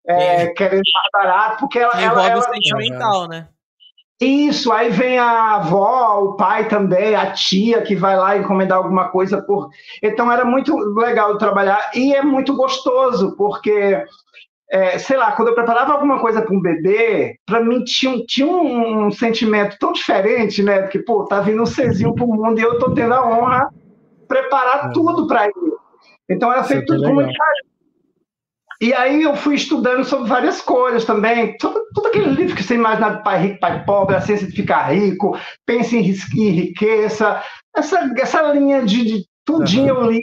é, 0.09 0.47
querendo 0.49 0.83
mais 0.95 1.09
barato, 1.13 1.61
porque 1.61 1.79
ela. 1.79 2.03
Envolve 2.03 2.31
ela, 2.31 2.41
o 2.41 2.43
sentimental, 2.43 3.29
né? 3.29 3.49
Isso, 4.21 4.73
aí 4.73 4.91
vem 4.91 5.17
a 5.17 5.55
avó, 5.57 6.25
o 6.25 6.37
pai 6.37 6.67
também, 6.67 7.15
a 7.15 7.31
tia 7.31 7.83
que 7.83 7.95
vai 7.95 8.17
lá 8.17 8.37
encomendar 8.37 8.79
alguma 8.79 9.11
coisa 9.11 9.41
por. 9.41 9.69
Então 10.03 10.33
era 10.33 10.45
muito 10.45 10.77
legal 10.77 11.39
trabalhar 11.39 11.93
e 11.95 12.13
é 12.13 12.21
muito 12.21 12.57
gostoso, 12.57 13.37
porque 13.37 14.05
é, 14.71 14.99
sei 14.99 15.17
lá, 15.17 15.33
quando 15.33 15.49
eu 15.49 15.55
preparava 15.55 15.93
alguma 15.93 16.19
coisa 16.19 16.43
para 16.43 16.55
um 16.55 16.61
bebê, 16.61 17.39
para 17.47 17.61
mim 17.61 17.85
tinha, 17.85 18.19
tinha 18.27 18.47
um, 18.47 19.07
um, 19.07 19.11
sentimento 19.13 19.77
tão 19.79 19.93
diferente, 19.93 20.65
né? 20.65 20.83
Porque, 20.83 20.99
pô, 20.99 21.25
tá 21.25 21.41
vindo 21.41 21.63
um 21.63 21.67
Cezinho 21.67 22.15
para 22.15 22.25
o 22.25 22.29
mundo 22.29 22.59
e 22.59 22.63
eu 22.63 22.77
tô 22.79 22.93
tendo 22.93 23.15
a 23.15 23.25
honra 23.25 23.71
de 23.71 24.27
preparar 24.27 24.87
é. 24.87 24.93
tudo 24.93 25.29
para 25.29 25.45
ele. 25.45 25.73
Então 26.29 26.53
era 26.53 26.65
feito 26.65 26.87
tudo 26.87 27.03
com 27.05 27.15
muito 27.15 27.33
carinho. 27.33 27.68
E 28.81 28.95
aí 28.95 29.23
eu 29.23 29.35
fui 29.35 29.57
estudando 29.57 30.05
sobre 30.05 30.29
várias 30.29 30.61
coisas 30.61 31.05
também, 31.05 31.57
sobre 31.61 31.81
tudo 31.93 32.07
aquele 32.07 32.31
livro 32.31 32.55
que 32.55 32.63
você 32.63 32.75
imagina 32.75 33.11
de 33.11 33.25
pai 33.25 33.39
rico, 33.41 33.61
pai 33.61 33.85
pobre, 33.85 34.15
a 34.15 34.21
ciência 34.21 34.47
de 34.47 34.55
ficar 34.55 34.93
rico, 34.93 35.37
pense 35.67 35.97
em, 35.97 36.15
em 36.41 36.51
riqueza, 36.51 37.43
essa, 37.77 38.09
essa 38.17 38.43
linha 38.53 38.85
de, 38.85 39.05
de 39.05 39.25
tudinho 39.45 39.95
uhum. 39.95 40.05
eu 40.05 40.11
lia, 40.13 40.23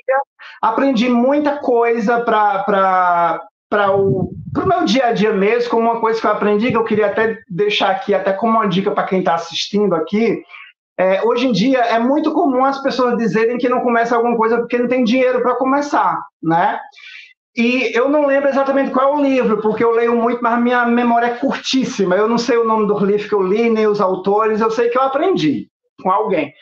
aprendi 0.62 1.10
muita 1.10 1.58
coisa 1.58 2.22
para 2.22 3.42
para 3.68 3.96
o 3.96 4.32
pro 4.54 4.68
meu 4.68 4.86
dia 4.86 5.08
a 5.08 5.12
dia 5.12 5.34
mesmo, 5.34 5.70
como 5.70 5.92
uma 5.92 6.00
coisa 6.00 6.22
que 6.22 6.26
eu 6.26 6.32
aprendi, 6.32 6.72
que 6.72 6.78
eu 6.78 6.86
queria 6.86 7.08
até 7.08 7.40
deixar 7.50 7.90
aqui, 7.90 8.14
até 8.14 8.32
como 8.32 8.54
uma 8.54 8.68
dica 8.68 8.92
para 8.92 9.04
quem 9.04 9.20
está 9.20 9.36
assistindo 9.36 9.94
aqui. 9.94 10.42
É, 10.98 11.22
hoje 11.24 11.48
em 11.48 11.52
dia 11.52 11.80
é 11.80 12.00
muito 12.00 12.32
comum 12.32 12.64
as 12.64 12.82
pessoas 12.82 13.18
dizerem 13.18 13.58
que 13.58 13.68
não 13.68 13.82
começa 13.82 14.16
alguma 14.16 14.38
coisa 14.38 14.60
porque 14.60 14.78
não 14.78 14.88
tem 14.88 15.04
dinheiro 15.04 15.42
para 15.42 15.56
começar, 15.56 16.24
né? 16.42 16.80
E 17.56 17.98
eu 17.98 18.10
não 18.10 18.26
lembro 18.26 18.50
exatamente 18.50 18.92
qual 18.92 19.14
é 19.14 19.18
o 19.18 19.24
livro, 19.24 19.62
porque 19.62 19.84
eu 19.84 19.92
leio 19.92 20.16
muito, 20.16 20.44
mas 20.44 20.62
minha 20.62 20.86
memória 20.86 21.28
é 21.28 21.38
curtíssima. 21.38 22.16
Eu 22.16 22.28
não 22.28 22.38
sei 22.38 22.58
o 22.58 22.66
nome 22.66 22.86
do 22.86 23.06
livro 23.06 23.30
que 23.30 23.34
eu 23.34 23.42
li, 23.42 23.70
nem 23.70 23.88
os 23.88 24.02
autores, 24.02 24.60
eu 24.60 24.70
sei 24.70 24.90
que 24.90 24.98
eu 24.98 25.04
aprendi 25.04 25.70
com 26.02 26.12
alguém. 26.12 26.54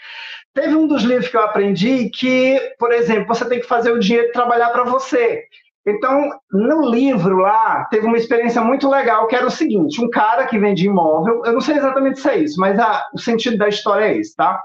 Teve 0.54 0.76
um 0.76 0.86
dos 0.86 1.02
livros 1.02 1.30
que 1.30 1.36
eu 1.36 1.42
aprendi 1.42 2.10
que, 2.12 2.60
por 2.78 2.92
exemplo, 2.92 3.28
você 3.28 3.44
tem 3.50 3.60
que 3.60 3.66
fazer 3.66 3.92
o 3.92 4.00
dinheiro 4.00 4.32
trabalhar 4.32 4.70
para 4.70 4.84
você. 4.84 5.44
Então, 5.86 6.32
no 6.52 6.90
livro 6.90 7.38
lá, 7.38 7.86
teve 7.90 8.06
uma 8.06 8.18
experiência 8.18 8.62
muito 8.62 8.88
legal, 8.88 9.28
que 9.28 9.36
era 9.36 9.48
o 9.48 9.52
seguinte: 9.52 10.00
um 10.00 10.10
cara 10.10 10.46
que 10.46 10.60
vende 10.60 10.86
imóvel, 10.86 11.42
eu 11.44 11.54
não 11.54 11.60
sei 11.60 11.78
exatamente 11.78 12.20
se 12.20 12.30
é 12.30 12.38
isso, 12.38 12.60
mas 12.60 12.80
a, 12.80 13.04
o 13.14 13.20
sentido 13.20 13.58
da 13.58 13.68
história 13.68 14.06
é 14.06 14.18
esse, 14.18 14.36
tá? 14.36 14.62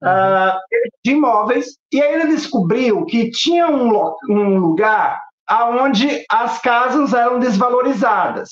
Uhum. 0.00 0.08
Uh, 0.08 0.58
de 1.04 1.10
imóveis, 1.10 1.76
e 1.92 2.00
aí 2.00 2.14
ele 2.14 2.28
descobriu 2.28 3.04
que 3.04 3.30
tinha 3.32 3.66
um, 3.66 4.14
um 4.30 4.56
lugar 4.56 5.20
onde 5.50 6.24
as 6.30 6.60
casas 6.60 7.12
eram 7.12 7.38
desvalorizadas. 7.38 8.50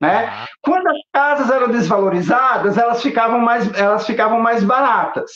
Né? 0.00 0.24
Uhum. 0.24 0.46
Quando 0.62 0.88
as 0.88 0.98
casas 1.12 1.50
eram 1.50 1.68
desvalorizadas, 1.68 2.78
elas 2.78 3.02
ficavam 3.02 3.38
mais, 3.38 3.72
elas 3.78 4.06
ficavam 4.06 4.40
mais 4.40 4.64
baratas. 4.64 5.30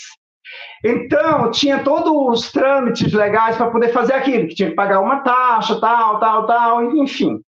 Então, 0.85 1.51
tinha 1.51 1.83
todos 1.83 2.13
os 2.13 2.53
trâmites 2.53 3.13
legais 3.13 3.57
para 3.57 3.71
poder 3.71 3.89
fazer 3.89 4.15
aquilo, 4.15 4.49
que 4.49 4.55
tinha 4.55 4.71
que 4.71 4.75
pagar 4.75 5.01
uma 5.01 5.21
taxa, 5.21 5.81
tal, 5.81 6.19
tal, 6.19 6.47
tal, 6.47 6.97
enfim. 6.97 7.41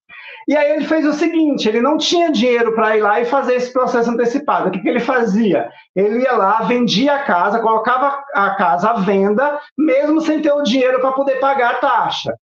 E 0.47 0.57
aí 0.57 0.73
ele 0.73 0.85
fez 0.85 1.07
o 1.07 1.13
seguinte: 1.13 1.69
ele 1.69 1.81
não 1.81 1.97
tinha 1.97 2.31
dinheiro 2.31 2.75
para 2.75 2.97
ir 2.97 3.01
lá 3.01 3.21
e 3.21 3.25
fazer 3.25 3.55
esse 3.55 3.73
processo 3.73 4.11
antecipado. 4.11 4.69
O 4.69 4.71
que, 4.71 4.81
que 4.81 4.89
ele 4.89 5.01
fazia? 5.01 5.69
Ele 5.97 6.21
ia 6.21 6.33
lá, 6.33 6.63
vendia 6.63 7.15
a 7.15 7.23
casa, 7.23 7.61
colocava 7.61 8.23
a 8.35 8.55
casa 8.55 8.91
à 8.91 8.95
venda, 8.95 9.59
mesmo 9.77 10.21
sem 10.21 10.41
ter 10.41 10.53
o 10.53 10.63
dinheiro 10.63 11.01
para 11.01 11.13
poder 11.13 11.41
pagar 11.41 11.73
a 11.73 11.79
taxa. 11.79 12.35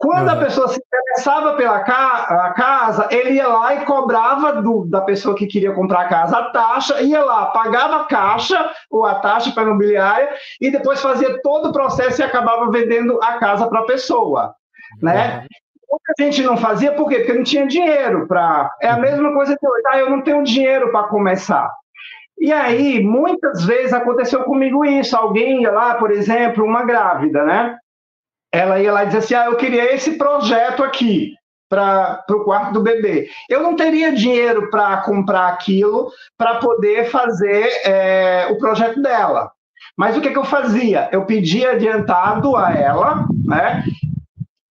Quando 0.00 0.28
uhum. 0.28 0.32
a 0.32 0.36
pessoa 0.36 0.66
se 0.68 0.80
interessava 0.80 1.56
pela 1.56 1.80
ca 1.80 2.54
casa, 2.56 3.06
ele 3.10 3.32
ia 3.32 3.46
lá 3.46 3.74
e 3.74 3.84
cobrava 3.84 4.62
do, 4.62 4.86
da 4.86 5.02
pessoa 5.02 5.36
que 5.36 5.46
queria 5.46 5.74
comprar 5.74 6.00
a 6.00 6.08
casa 6.08 6.38
a 6.38 6.50
taxa, 6.50 7.02
ia 7.02 7.22
lá, 7.22 7.46
pagava 7.46 7.96
a 7.96 8.04
caixa 8.04 8.72
ou 8.90 9.04
a 9.04 9.16
taxa 9.16 9.52
para 9.52 9.64
a 9.64 9.66
imobiliária 9.66 10.30
e 10.58 10.70
depois 10.70 11.02
fazia 11.02 11.42
todo 11.42 11.68
o 11.68 11.72
processo 11.72 12.22
e 12.22 12.24
acabava 12.24 12.70
vendendo 12.70 13.22
a 13.22 13.34
casa 13.34 13.68
para 13.68 13.80
a 13.80 13.84
pessoa. 13.84 14.54
Né? 15.02 15.44
Muita 15.90 16.14
gente 16.18 16.42
não 16.44 16.56
fazia, 16.56 16.92
por 16.92 17.06
quê? 17.06 17.16
Porque 17.16 17.34
não 17.34 17.44
tinha 17.44 17.66
dinheiro 17.66 18.26
para. 18.26 18.74
É 18.80 18.88
a 18.88 18.94
uhum. 18.94 19.02
mesma 19.02 19.34
coisa 19.34 19.54
que 19.54 19.68
hoje, 19.68 19.82
ah, 19.88 19.98
eu 19.98 20.08
não 20.08 20.22
tenho 20.22 20.42
dinheiro 20.42 20.90
para 20.90 21.08
começar. 21.08 21.70
E 22.38 22.50
aí, 22.50 23.04
muitas 23.04 23.66
vezes 23.66 23.92
aconteceu 23.92 24.44
comigo 24.44 24.82
isso. 24.82 25.14
Alguém 25.14 25.60
ia 25.60 25.70
lá, 25.70 25.96
por 25.96 26.10
exemplo, 26.10 26.64
uma 26.64 26.84
grávida, 26.84 27.44
né? 27.44 27.76
Ela 28.52 28.80
ia 28.80 28.92
lá 28.92 29.02
e 29.02 29.06
dizia 29.06 29.20
assim: 29.20 29.34
ah, 29.34 29.46
eu 29.46 29.56
queria 29.56 29.94
esse 29.94 30.18
projeto 30.18 30.82
aqui. 30.82 31.34
para 31.68 32.24
o 32.30 32.44
quarto 32.44 32.72
do 32.72 32.82
bebê. 32.82 33.28
Eu 33.48 33.62
não 33.62 33.76
teria 33.76 34.12
dinheiro 34.12 34.70
para 34.70 34.98
comprar 35.02 35.48
aquilo 35.48 36.10
para 36.36 36.56
poder 36.56 37.10
fazer 37.10 37.68
é, 37.84 38.48
o 38.50 38.58
projeto 38.58 39.00
dela. 39.00 39.52
Mas 39.96 40.16
o 40.16 40.20
que, 40.20 40.30
que 40.30 40.38
eu 40.38 40.44
fazia? 40.44 41.08
Eu 41.12 41.26
pedia 41.26 41.72
adiantado 41.72 42.56
a 42.56 42.72
ela, 42.72 43.24
né? 43.44 43.84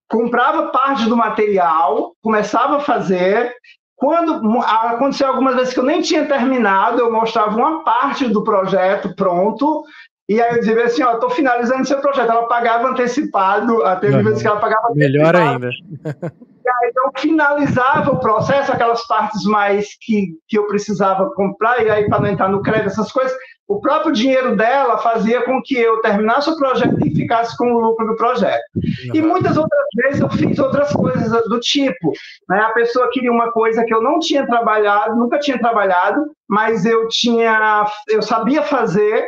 comprava 0.10 0.68
parte 0.68 1.06
do 1.06 1.16
material, 1.16 2.14
começava 2.22 2.78
a 2.78 2.82
fazer. 2.82 3.54
Quando 3.96 4.60
aconteceu 4.62 5.28
algumas 5.28 5.56
vezes 5.56 5.74
que 5.74 5.80
eu 5.80 5.86
nem 5.86 6.02
tinha 6.02 6.26
terminado, 6.26 7.00
eu 7.00 7.12
mostrava 7.12 7.56
uma 7.56 7.84
parte 7.84 8.28
do 8.28 8.44
projeto 8.44 9.14
pronto 9.16 9.84
e 10.30 10.40
aí 10.40 10.56
eu 10.56 10.60
dizia 10.60 10.86
assim, 10.86 11.02
ó, 11.02 11.14
estou 11.14 11.32
finalizando 11.32 11.88
seu 11.88 12.00
projeto. 12.00 12.32
Ela 12.32 12.48
pagava 12.48 12.88
antecipado, 12.88 13.84
até 13.84 14.10
uhum. 14.10 14.24
vezes 14.24 14.44
que 14.44 14.48
ela 14.48 14.60
pagava 14.60 14.94
Melhor 14.94 15.36
ainda. 15.36 15.70
E 16.62 16.72
aí 16.86 16.92
eu 16.96 17.12
finalizava 17.20 18.12
o 18.12 18.20
processo, 18.20 18.72
aquelas 18.72 19.08
partes 19.08 19.44
mais 19.46 19.88
que, 20.00 20.28
que 20.48 20.56
eu 20.56 20.68
precisava 20.68 21.32
comprar, 21.32 21.84
e 21.84 21.90
aí 21.90 22.08
para 22.08 22.20
não 22.20 22.28
entrar 22.28 22.48
no 22.48 22.62
crédito, 22.62 22.88
essas 22.88 23.12
coisas, 23.12 23.36
o 23.68 23.80
próprio 23.80 24.12
dinheiro 24.12 24.56
dela 24.56 25.00
fazia 25.00 25.42
com 25.44 25.62
que 25.64 25.76
eu 25.76 26.00
terminasse 26.02 26.50
o 26.50 26.58
projeto 26.58 26.96
e 27.04 27.16
ficasse 27.16 27.58
com 27.58 27.72
o 27.72 27.80
lucro 27.80 28.06
do 28.06 28.16
projeto. 28.16 28.62
Uhum. 28.76 29.16
E 29.16 29.22
muitas 29.22 29.58
outras 29.58 29.86
vezes 29.96 30.22
eu 30.22 30.30
fiz 30.30 30.60
outras 30.60 30.92
coisas 30.92 31.32
do 31.48 31.60
tipo. 31.60 32.12
Né? 32.48 32.60
A 32.60 32.72
pessoa 32.72 33.10
queria 33.12 33.32
uma 33.32 33.52
coisa 33.52 33.84
que 33.84 33.94
eu 33.94 34.02
não 34.02 34.20
tinha 34.20 34.46
trabalhado, 34.46 35.16
nunca 35.16 35.40
tinha 35.40 35.58
trabalhado, 35.58 36.22
mas 36.48 36.86
eu 36.86 37.08
tinha, 37.08 37.86
eu 38.08 38.22
sabia 38.22 38.62
fazer, 38.62 39.28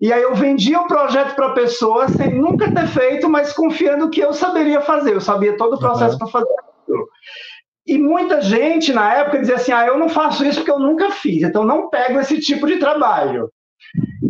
e 0.00 0.12
aí 0.12 0.22
eu 0.22 0.34
vendia 0.34 0.80
o 0.80 0.86
projeto 0.86 1.34
para 1.34 1.46
a 1.46 1.54
pessoa 1.54 2.08
sem 2.08 2.34
nunca 2.34 2.70
ter 2.70 2.86
feito, 2.88 3.28
mas 3.28 3.52
confiando 3.52 4.10
que 4.10 4.20
eu 4.20 4.32
saberia 4.32 4.80
fazer. 4.80 5.14
Eu 5.14 5.20
sabia 5.20 5.56
todo 5.56 5.74
o 5.74 5.78
processo 5.78 6.12
uhum. 6.12 6.18
para 6.18 6.28
fazer 6.28 6.54
aquilo. 6.58 7.08
E 7.86 7.98
muita 7.98 8.40
gente 8.40 8.92
na 8.92 9.14
época 9.14 9.38
dizia 9.38 9.56
assim: 9.56 9.72
ah, 9.72 9.86
eu 9.86 9.98
não 9.98 10.08
faço 10.08 10.44
isso 10.44 10.58
porque 10.58 10.70
eu 10.70 10.78
nunca 10.78 11.10
fiz, 11.10 11.42
então 11.42 11.64
não 11.64 11.88
pego 11.88 12.18
esse 12.18 12.40
tipo 12.40 12.66
de 12.66 12.78
trabalho. 12.78 13.50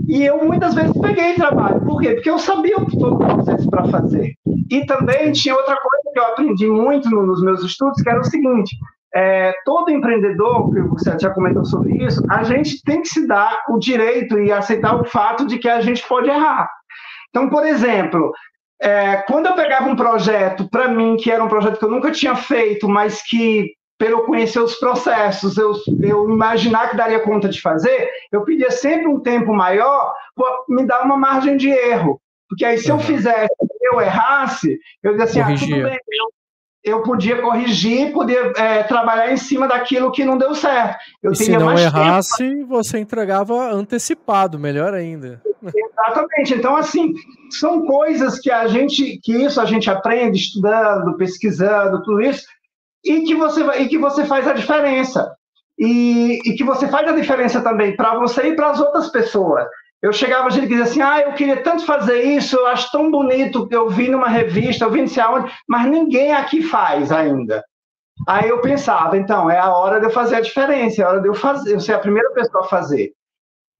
E 0.08 0.22
eu 0.24 0.44
muitas 0.44 0.74
vezes 0.74 0.92
peguei 1.00 1.34
trabalho. 1.34 1.80
Por 1.80 2.00
quê? 2.00 2.14
Porque 2.14 2.30
eu 2.30 2.38
sabia 2.38 2.76
todo 2.76 3.14
o 3.14 3.18
processo 3.18 3.68
para 3.70 3.86
fazer. 3.86 4.34
E 4.70 4.84
também 4.86 5.32
tinha 5.32 5.54
outra 5.54 5.76
coisa 5.76 6.10
que 6.12 6.18
eu 6.18 6.24
aprendi 6.24 6.66
muito 6.66 7.08
nos 7.08 7.42
meus 7.42 7.62
estudos, 7.62 8.02
que 8.02 8.08
era 8.08 8.20
o 8.20 8.24
seguinte: 8.24 8.76
é, 9.14 9.52
todo 9.64 9.90
empreendedor, 9.90 10.72
que 10.72 10.80
você 10.80 11.16
já 11.20 11.30
comentou 11.30 11.64
sobre 11.64 12.04
isso, 12.04 12.20
a 12.28 12.42
gente 12.42 12.82
tem 12.82 13.00
que 13.00 13.08
se 13.08 13.26
dar 13.26 13.62
o 13.68 13.78
direito 13.78 14.38
e 14.40 14.50
aceitar 14.50 15.00
o 15.00 15.04
fato 15.04 15.46
de 15.46 15.58
que 15.58 15.68
a 15.68 15.80
gente 15.80 16.06
pode 16.08 16.28
errar. 16.28 16.68
Então, 17.30 17.48
por 17.48 17.64
exemplo, 17.64 18.32
é, 18.82 19.18
quando 19.28 19.46
eu 19.46 19.54
pegava 19.54 19.88
um 19.88 19.94
projeto 19.94 20.68
para 20.68 20.88
mim, 20.88 21.16
que 21.16 21.30
era 21.30 21.42
um 21.42 21.48
projeto 21.48 21.78
que 21.78 21.84
eu 21.84 21.90
nunca 21.90 22.10
tinha 22.10 22.34
feito, 22.34 22.88
mas 22.88 23.22
que, 23.22 23.72
pelo 23.96 24.24
conhecer 24.24 24.58
os 24.58 24.74
processos, 24.74 25.56
eu, 25.56 25.72
eu 26.02 26.28
imaginar 26.28 26.90
que 26.90 26.96
daria 26.96 27.20
conta 27.20 27.48
de 27.48 27.60
fazer, 27.60 28.10
eu 28.32 28.42
pedia 28.42 28.72
sempre 28.72 29.06
um 29.06 29.20
tempo 29.20 29.54
maior, 29.54 30.12
me 30.68 30.84
dar 30.84 31.04
uma 31.04 31.16
margem 31.16 31.56
de 31.56 31.70
erro. 31.70 32.20
Porque 32.48 32.64
aí, 32.64 32.78
se 32.78 32.90
eu 32.90 32.98
fizesse, 32.98 33.48
eu 33.80 34.00
errasse, 34.00 34.78
eu 35.02 35.16
dizia 35.16 35.24
assim, 35.24 35.40
ah, 35.40 35.56
tudo 35.56 35.82
bem, 35.82 35.98
eu 36.84 37.02
podia 37.02 37.40
corrigir, 37.40 38.12
podia 38.12 38.52
é, 38.56 38.82
trabalhar 38.82 39.32
em 39.32 39.38
cima 39.38 39.66
daquilo 39.66 40.12
que 40.12 40.22
não 40.22 40.36
deu 40.36 40.54
certo. 40.54 40.98
Eu 41.22 41.32
e 41.32 41.36
se 41.36 41.50
não 41.50 41.76
errasse, 41.76 42.46
tempo. 42.46 42.66
você 42.66 42.98
entregava 42.98 43.72
antecipado, 43.72 44.58
melhor 44.58 44.92
ainda. 44.92 45.40
Exatamente. 45.64 46.54
Então, 46.54 46.76
assim, 46.76 47.14
são 47.50 47.86
coisas 47.86 48.38
que 48.38 48.50
a 48.50 48.66
gente, 48.66 49.18
que 49.22 49.32
isso 49.32 49.60
a 49.60 49.64
gente 49.64 49.88
aprende 49.88 50.38
estudando, 50.38 51.16
pesquisando, 51.16 52.02
tudo 52.02 52.20
isso, 52.20 52.44
e 53.02 53.22
que 53.22 53.34
você, 53.34 53.62
e 53.78 53.88
que 53.88 53.96
você 53.96 54.26
faz 54.26 54.46
a 54.46 54.52
diferença. 54.52 55.34
E, 55.78 56.38
e 56.44 56.54
que 56.54 56.62
você 56.62 56.86
faz 56.86 57.08
a 57.08 57.16
diferença 57.16 57.62
também 57.62 57.96
para 57.96 58.14
você 58.16 58.48
e 58.48 58.54
para 58.54 58.70
as 58.70 58.78
outras 58.78 59.08
pessoas 59.08 59.66
eu 60.04 60.12
chegava, 60.12 60.50
gente 60.50 60.68
dizia 60.68 60.84
assim, 60.84 61.00
ah, 61.00 61.22
eu 61.22 61.32
queria 61.32 61.62
tanto 61.62 61.86
fazer 61.86 62.20
isso, 62.22 62.56
eu 62.56 62.66
acho 62.66 62.92
tão 62.92 63.10
bonito, 63.10 63.66
eu 63.70 63.88
vi 63.88 64.10
numa 64.10 64.28
revista, 64.28 64.84
eu 64.84 64.90
vi 64.90 65.00
não 65.00 65.08
sei 65.08 65.22
aonde, 65.22 65.50
mas 65.66 65.86
ninguém 65.86 66.34
aqui 66.34 66.60
faz 66.60 67.10
ainda. 67.10 67.64
Aí 68.28 68.50
eu 68.50 68.60
pensava, 68.60 69.16
então, 69.16 69.50
é 69.50 69.58
a 69.58 69.72
hora 69.72 69.98
de 69.98 70.04
eu 70.04 70.10
fazer 70.10 70.36
a 70.36 70.40
diferença, 70.42 71.00
é 71.00 71.06
a 71.06 71.08
hora 71.08 71.20
de 71.22 71.28
eu 71.28 71.32
fazer, 71.32 71.72
eu 71.72 71.80
ser 71.80 71.94
a 71.94 71.98
primeira 71.98 72.30
pessoa 72.32 72.64
a 72.64 72.68
fazer. 72.68 73.14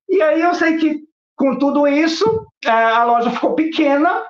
E 0.09 0.23
aí 0.23 0.41
eu 0.41 0.55
sei 0.55 0.79
que 0.79 1.03
com 1.37 1.59
tudo 1.59 1.87
isso, 1.87 2.47
é, 2.65 2.71
a 2.71 3.05
loja 3.05 3.31
ficou 3.31 3.55
pequena, 3.55 4.23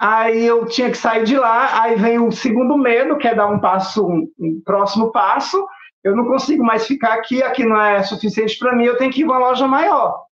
aí 0.00 0.46
eu 0.46 0.64
tinha 0.64 0.90
que 0.90 0.96
sair 0.96 1.24
de 1.24 1.36
lá, 1.36 1.82
aí 1.82 1.94
vem 1.96 2.18
o 2.20 2.32
segundo 2.32 2.78
medo, 2.78 3.18
que 3.18 3.28
é 3.28 3.34
dar 3.34 3.48
um 3.48 3.60
passo, 3.60 4.06
um 4.06 4.62
próximo 4.64 5.12
passo, 5.12 5.62
eu 6.02 6.16
não 6.16 6.24
consigo 6.24 6.64
mais 6.64 6.86
ficar 6.86 7.12
aqui, 7.12 7.42
aqui 7.42 7.66
não 7.66 7.78
é 7.78 8.02
suficiente 8.02 8.58
para 8.58 8.74
mim, 8.74 8.86
eu 8.86 8.96
tenho 8.96 9.12
que 9.12 9.20
ir 9.20 9.26
para 9.26 9.36
uma 9.36 9.48
loja 9.48 9.68
maior. 9.68 10.23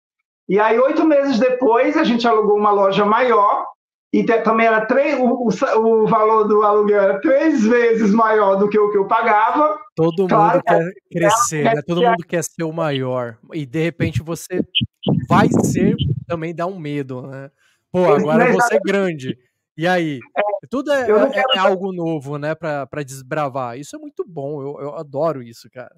E 0.52 0.60
aí, 0.60 0.78
oito 0.78 1.02
meses 1.06 1.38
depois, 1.38 1.96
a 1.96 2.04
gente 2.04 2.28
alugou 2.28 2.58
uma 2.58 2.70
loja 2.70 3.06
maior, 3.06 3.64
e 4.12 4.22
também 4.22 4.66
era 4.66 4.84
três, 4.84 5.18
o, 5.18 5.48
o, 5.48 6.06
valor 6.06 6.44
do 6.44 6.62
aluguel 6.62 7.00
era 7.00 7.20
três 7.22 7.64
vezes 7.64 8.12
maior 8.12 8.56
do 8.56 8.68
que 8.68 8.78
o 8.78 8.90
que 8.90 8.98
eu 8.98 9.06
pagava. 9.06 9.78
Todo 9.96 10.28
claro, 10.28 10.56
mundo 10.56 10.62
quer 10.62 10.92
crescer, 11.10 11.64
né? 11.64 11.80
Todo 11.80 12.02
mundo 12.02 12.22
quer 12.28 12.44
ser 12.44 12.64
o 12.64 12.72
maior. 12.72 13.38
E 13.54 13.64
de 13.64 13.82
repente 13.82 14.22
você 14.22 14.60
vai 15.26 15.48
ser, 15.64 15.96
também 16.26 16.54
dá 16.54 16.66
um 16.66 16.78
medo, 16.78 17.22
né? 17.22 17.50
Pô, 17.90 18.12
agora 18.12 18.52
vou 18.52 18.60
ser 18.60 18.80
grande. 18.80 19.38
E 19.74 19.86
aí? 19.86 20.20
É, 20.36 20.42
Tudo 20.68 20.92
é, 20.92 21.10
é, 21.10 21.44
é, 21.56 21.58
algo 21.60 21.94
novo, 21.94 22.36
né, 22.36 22.54
para 22.54 23.02
desbravar. 23.02 23.78
Isso 23.78 23.96
é 23.96 23.98
muito 23.98 24.22
bom, 24.28 24.60
eu, 24.60 24.78
eu 24.82 24.96
adoro 24.96 25.42
isso, 25.42 25.70
cara. 25.70 25.96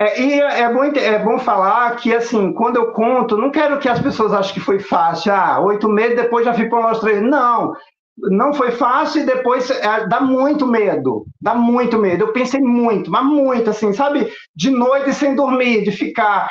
É, 0.00 0.18
e 0.18 0.40
é 0.40 0.72
bom, 0.72 0.82
é 0.84 1.18
bom 1.18 1.38
falar 1.38 1.94
que, 1.96 2.14
assim, 2.14 2.54
quando 2.54 2.76
eu 2.76 2.90
conto, 2.92 3.36
não 3.36 3.50
quero 3.50 3.78
que 3.78 3.88
as 3.88 4.00
pessoas 4.00 4.32
achem 4.32 4.54
que 4.54 4.60
foi 4.60 4.78
fácil. 4.78 5.30
Ah, 5.30 5.60
oito 5.60 5.90
meses 5.90 6.16
depois 6.16 6.46
já 6.46 6.54
para 6.54 6.80
nós 6.80 7.00
três. 7.00 7.20
Não, 7.22 7.74
não 8.16 8.54
foi 8.54 8.70
fácil 8.70 9.22
e 9.22 9.26
depois 9.26 9.70
é, 9.70 10.06
dá 10.08 10.18
muito 10.18 10.66
medo. 10.66 11.26
Dá 11.38 11.54
muito 11.54 11.98
medo. 11.98 12.24
Eu 12.24 12.32
pensei 12.32 12.60
muito, 12.60 13.10
mas 13.10 13.24
muito, 13.24 13.68
assim, 13.68 13.92
sabe? 13.92 14.32
De 14.56 14.70
noite 14.70 15.12
sem 15.12 15.34
dormir, 15.34 15.82
de 15.84 15.92
ficar 15.92 16.48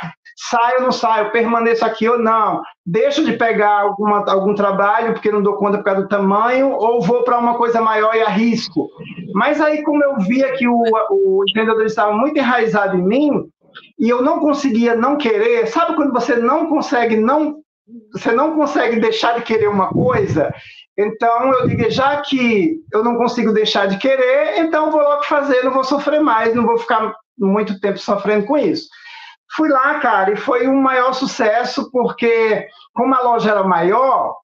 saio 0.49 0.77
ou 0.77 0.83
não 0.83 0.91
saio, 0.91 1.31
permaneço 1.31 1.83
aqui 1.83 2.07
ou 2.07 2.17
não, 2.17 2.61
deixo 2.85 3.25
de 3.25 3.33
pegar 3.33 3.81
alguma, 3.81 4.23
algum 4.31 4.55
trabalho 4.55 5.13
porque 5.13 5.31
não 5.31 5.41
dou 5.41 5.57
conta 5.57 5.77
por 5.77 5.83
causa 5.83 6.01
do 6.03 6.07
tamanho, 6.07 6.71
ou 6.71 7.01
vou 7.01 7.23
para 7.23 7.37
uma 7.37 7.57
coisa 7.57 7.81
maior 7.81 8.15
e 8.15 8.21
arrisco. 8.21 8.89
Mas 9.33 9.59
aí, 9.59 9.83
como 9.83 10.03
eu 10.03 10.17
via 10.19 10.53
que 10.53 10.67
o, 10.67 10.81
o 11.11 11.43
empreendedor 11.47 11.85
estava 11.85 12.13
muito 12.13 12.37
enraizado 12.37 12.97
em 12.97 13.03
mim, 13.03 13.49
e 13.99 14.09
eu 14.09 14.21
não 14.21 14.39
conseguia 14.39 14.95
não 14.95 15.17
querer, 15.17 15.67
sabe 15.67 15.95
quando 15.95 16.13
você 16.13 16.35
não 16.35 16.67
consegue 16.67 17.17
não 17.17 17.57
você 18.13 18.31
não 18.31 18.55
consegue 18.55 18.99
deixar 18.99 19.33
de 19.35 19.41
querer 19.41 19.67
uma 19.67 19.89
coisa? 19.89 20.53
Então 20.97 21.53
eu 21.53 21.67
digo, 21.67 21.89
já 21.89 22.21
que 22.21 22.77
eu 22.93 23.03
não 23.03 23.15
consigo 23.15 23.51
deixar 23.51 23.87
de 23.87 23.97
querer, 23.97 24.59
então 24.59 24.91
vou 24.91 25.01
logo 25.01 25.23
fazer, 25.23 25.63
não 25.63 25.71
vou 25.71 25.83
sofrer 25.83 26.21
mais, 26.21 26.53
não 26.53 26.65
vou 26.65 26.77
ficar 26.77 27.13
muito 27.37 27.79
tempo 27.79 27.97
sofrendo 27.97 28.45
com 28.45 28.57
isso. 28.57 28.87
Fui 29.55 29.69
lá, 29.69 29.99
cara, 29.99 30.31
e 30.31 30.37
foi 30.37 30.67
um 30.67 30.81
maior 30.81 31.13
sucesso, 31.13 31.89
porque 31.91 32.67
como 32.93 33.15
a 33.15 33.21
loja 33.21 33.51
era 33.51 33.63
maior, 33.63 34.35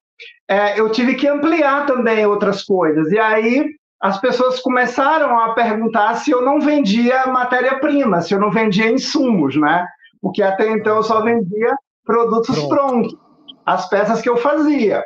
é, 0.48 0.78
eu 0.78 0.90
tive 0.90 1.14
que 1.14 1.28
ampliar 1.28 1.86
também 1.86 2.26
outras 2.26 2.64
coisas. 2.64 3.10
E 3.12 3.18
aí 3.18 3.66
as 4.00 4.20
pessoas 4.20 4.60
começaram 4.60 5.38
a 5.38 5.54
perguntar 5.54 6.14
se 6.16 6.30
eu 6.30 6.42
não 6.42 6.60
vendia 6.60 7.26
matéria-prima, 7.26 8.20
se 8.20 8.34
eu 8.34 8.40
não 8.40 8.50
vendia 8.50 8.90
insumos, 8.90 9.56
né? 9.56 9.86
Porque 10.20 10.42
até 10.42 10.68
então 10.70 10.96
eu 10.96 11.02
só 11.02 11.22
vendia 11.22 11.74
produtos 12.04 12.56
Pronto. 12.56 12.68
prontos, 12.68 13.16
as 13.64 13.88
peças 13.88 14.20
que 14.20 14.28
eu 14.28 14.36
fazia. 14.36 15.04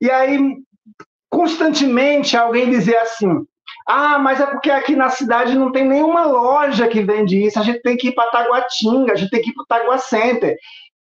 E 0.00 0.10
aí, 0.10 0.56
constantemente, 1.28 2.36
alguém 2.36 2.70
dizia 2.70 3.00
assim: 3.02 3.44
ah, 3.92 4.20
mas 4.20 4.40
é 4.40 4.46
porque 4.46 4.70
aqui 4.70 4.94
na 4.94 5.08
cidade 5.08 5.58
não 5.58 5.72
tem 5.72 5.84
nenhuma 5.84 6.24
loja 6.24 6.86
que 6.86 7.02
vende 7.02 7.44
isso. 7.44 7.58
A 7.58 7.62
gente 7.64 7.82
tem 7.82 7.96
que 7.96 8.08
ir 8.08 8.12
para 8.12 8.30
Taguatinga, 8.30 9.12
a 9.12 9.16
gente 9.16 9.30
tem 9.30 9.42
que 9.42 9.50
ir 9.50 9.52
para 9.52 9.62
o 9.62 9.66
Tagua 9.66 9.98
Center. 9.98 10.56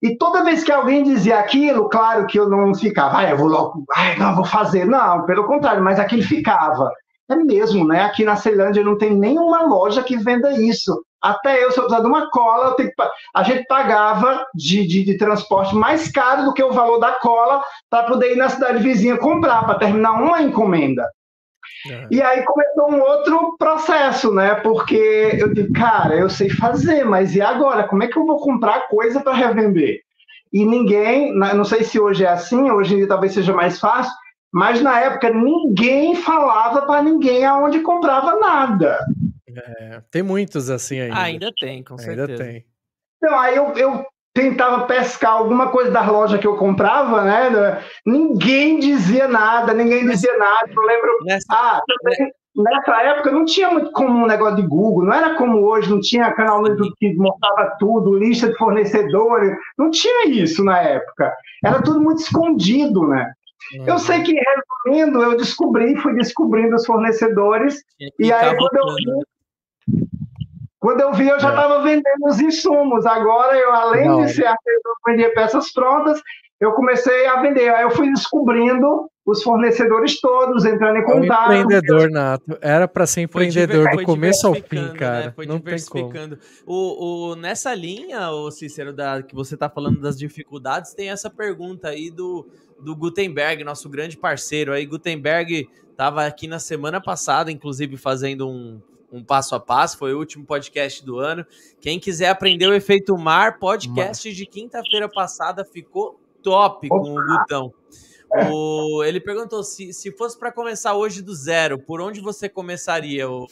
E 0.02 0.16
toda 0.16 0.42
vez 0.42 0.64
que 0.64 0.72
alguém 0.72 1.02
dizia 1.02 1.38
aquilo, 1.38 1.90
claro 1.90 2.26
que 2.26 2.38
eu 2.38 2.48
não 2.48 2.74
ficava, 2.74 3.18
ah, 3.18 3.28
eu 3.28 3.36
vou 3.36 3.48
logo, 3.48 3.84
ah, 3.94 4.16
não, 4.18 4.34
vou 4.34 4.46
fazer. 4.46 4.86
Não, 4.86 5.26
pelo 5.26 5.44
contrário, 5.44 5.84
mas 5.84 6.00
aquilo 6.00 6.22
ficava. 6.22 6.90
É 7.30 7.36
mesmo, 7.36 7.86
né? 7.86 8.00
Aqui 8.02 8.24
na 8.24 8.34
Ceilândia 8.34 8.82
não 8.82 8.96
tem 8.96 9.14
nenhuma 9.14 9.60
loja 9.62 10.02
que 10.02 10.16
venda 10.16 10.50
isso. 10.52 11.04
Até 11.20 11.62
eu, 11.62 11.70
se 11.70 11.78
eu 11.78 11.84
precisar 11.84 12.00
de 12.00 12.08
uma 12.08 12.30
cola, 12.30 12.74
que... 12.76 12.90
a 13.34 13.42
gente 13.42 13.66
pagava 13.66 14.46
de, 14.54 14.86
de, 14.86 15.04
de, 15.04 15.18
transporte 15.18 15.74
mais 15.76 16.10
caro 16.10 16.46
do 16.46 16.54
que 16.54 16.64
o 16.64 16.72
valor 16.72 16.98
da 16.98 17.12
cola 17.12 17.62
para 17.90 18.04
poder 18.04 18.32
ir 18.32 18.36
na 18.36 18.48
cidade 18.48 18.82
vizinha 18.82 19.18
comprar, 19.18 19.66
para 19.66 19.78
terminar 19.78 20.12
uma 20.12 20.40
encomenda. 20.40 21.06
É. 21.88 22.06
E 22.10 22.22
aí 22.22 22.44
começou 22.44 22.90
um 22.90 23.00
outro 23.00 23.56
processo, 23.58 24.32
né? 24.32 24.56
Porque 24.56 25.36
eu 25.38 25.52
digo, 25.54 25.72
cara, 25.72 26.14
eu 26.14 26.28
sei 26.28 26.50
fazer, 26.50 27.04
mas 27.04 27.34
e 27.34 27.40
agora? 27.40 27.88
Como 27.88 28.02
é 28.02 28.08
que 28.08 28.18
eu 28.18 28.26
vou 28.26 28.38
comprar 28.38 28.88
coisa 28.88 29.20
para 29.20 29.34
revender? 29.34 30.00
E 30.52 30.64
ninguém, 30.64 31.34
não 31.34 31.64
sei 31.64 31.84
se 31.84 31.98
hoje 31.98 32.24
é 32.24 32.28
assim, 32.28 32.70
hoje 32.70 32.94
em 32.94 32.96
dia 32.98 33.08
talvez 33.08 33.32
seja 33.32 33.52
mais 33.52 33.78
fácil, 33.78 34.12
mas 34.52 34.82
na 34.82 35.00
época 35.00 35.30
ninguém 35.30 36.16
falava 36.16 36.82
para 36.82 37.02
ninguém 37.02 37.44
aonde 37.44 37.80
comprava 37.80 38.36
nada. 38.36 38.98
É, 39.48 40.02
tem 40.10 40.22
muitos 40.22 40.68
assim 40.68 41.00
ainda. 41.00 41.16
Ah, 41.16 41.22
ainda 41.22 41.50
tem, 41.58 41.82
com 41.82 41.96
certeza. 41.96 42.32
Ainda 42.32 42.44
tem. 42.44 42.64
Então, 43.16 43.38
aí 43.38 43.56
eu, 43.56 43.72
eu 43.76 44.04
tentava 44.32 44.86
pescar 44.86 45.32
alguma 45.32 45.68
coisa 45.68 45.90
da 45.90 46.08
loja 46.08 46.38
que 46.38 46.46
eu 46.46 46.56
comprava, 46.56 47.22
né? 47.22 47.82
Ninguém 48.06 48.78
dizia 48.78 49.26
nada, 49.26 49.72
ninguém 49.74 50.06
dizia 50.08 50.36
nada. 50.38 50.68
Eu 50.74 50.82
lembro. 50.82 51.10
Nessa, 51.24 51.46
ah, 51.50 51.80
também, 51.86 52.32
nessa 52.56 53.02
época 53.02 53.30
não 53.30 53.44
tinha 53.44 53.70
muito 53.70 53.90
como 53.92 54.24
um 54.24 54.26
negócio 54.26 54.56
de 54.56 54.62
Google, 54.62 55.04
não 55.04 55.12
era 55.12 55.34
como 55.34 55.58
hoje, 55.58 55.90
não 55.90 56.00
tinha 56.00 56.32
canal 56.32 56.62
no 56.62 56.68
YouTube 56.68 56.94
que 56.98 57.14
mostrava 57.14 57.76
tudo, 57.78 58.18
lista 58.18 58.48
de 58.48 58.56
fornecedores, 58.56 59.56
não 59.78 59.90
tinha 59.90 60.26
isso 60.26 60.64
na 60.64 60.80
época. 60.80 61.34
Era 61.64 61.82
tudo 61.82 62.00
muito 62.00 62.22
escondido, 62.22 63.06
né? 63.06 63.32
Eu 63.86 63.98
sei 63.98 64.22
que, 64.22 64.34
resumindo, 64.84 65.22
eu 65.22 65.36
descobri, 65.36 65.96
fui 65.96 66.14
descobrindo 66.14 66.74
os 66.74 66.86
fornecedores, 66.86 67.82
e 68.18 68.32
aí 68.32 68.56
quando 68.56 68.76
eu 68.76 68.94
vi, 68.96 70.10
quando 70.80 71.02
eu 71.02 71.12
vi, 71.12 71.28
eu 71.28 71.38
já 71.38 71.50
estava 71.50 71.74
é. 71.74 71.82
vendendo 71.82 72.26
os 72.26 72.40
insumos. 72.40 73.04
Agora, 73.04 73.56
eu, 73.56 73.70
além 73.70 74.08
Não. 74.08 74.24
de 74.24 74.32
ser 74.32 74.46
artesão, 74.46 74.92
vender 75.06 75.28
peças 75.34 75.70
prontas, 75.72 76.20
eu 76.58 76.72
comecei 76.72 77.26
a 77.26 77.40
vender. 77.42 77.68
Aí 77.68 77.82
eu 77.82 77.90
fui 77.90 78.10
descobrindo 78.10 79.06
os 79.26 79.42
fornecedores 79.42 80.18
todos, 80.20 80.64
entrando 80.64 80.96
em 80.96 81.04
contato. 81.04 81.50
Um 81.50 81.54
empreendedor, 81.54 82.10
Nato. 82.10 82.58
Era 82.62 82.88
para 82.88 83.06
ser 83.06 83.20
empreendedor 83.20 83.90
do 83.90 84.04
começo 84.04 84.46
ao 84.46 84.54
fim, 84.54 84.80
né? 84.80 84.94
cara. 84.94 85.26
Né? 85.26 85.32
Foi 85.36 85.44
Não 85.44 85.58
diversificando. 85.58 86.38
O, 86.66 87.32
o, 87.32 87.36
nessa 87.36 87.74
linha, 87.74 88.30
o 88.30 88.50
Cícero, 88.50 88.94
da, 88.94 89.22
que 89.22 89.34
você 89.34 89.54
está 89.54 89.68
falando 89.68 90.00
das 90.00 90.18
dificuldades, 90.18 90.94
tem 90.94 91.10
essa 91.10 91.28
pergunta 91.28 91.88
aí 91.88 92.10
do, 92.10 92.48
do 92.82 92.96
Gutenberg, 92.96 93.62
nosso 93.64 93.88
grande 93.90 94.16
parceiro 94.16 94.72
aí. 94.72 94.86
Gutenberg 94.86 95.68
estava 95.90 96.24
aqui 96.24 96.48
na 96.48 96.58
semana 96.58 97.02
passada, 97.02 97.52
inclusive, 97.52 97.98
fazendo 97.98 98.48
um, 98.48 98.80
um 99.12 99.24
passo 99.24 99.54
a 99.54 99.60
passo, 99.60 99.98
foi 99.98 100.14
o 100.14 100.18
último 100.18 100.44
podcast 100.44 101.04
do 101.04 101.18
ano. 101.18 101.44
Quem 101.80 101.98
quiser 101.98 102.28
aprender 102.28 102.66
o 102.66 102.74
efeito 102.74 103.16
mar, 103.18 103.58
podcast 103.58 104.32
de 104.32 104.46
quinta-feira 104.46 105.08
passada 105.08 105.64
ficou 105.64 106.20
top 106.42 106.88
com 106.88 106.96
o 106.96 107.14
Gutão. 107.14 107.72
O, 108.52 109.02
ele 109.02 109.20
perguntou 109.20 109.62
se, 109.64 109.92
se 109.92 110.12
fosse 110.12 110.38
para 110.38 110.52
começar 110.52 110.94
hoje 110.94 111.20
do 111.20 111.34
zero, 111.34 111.78
por 111.78 112.00
onde 112.00 112.20
você 112.20 112.48
começaria? 112.48 113.28
O... 113.28 113.46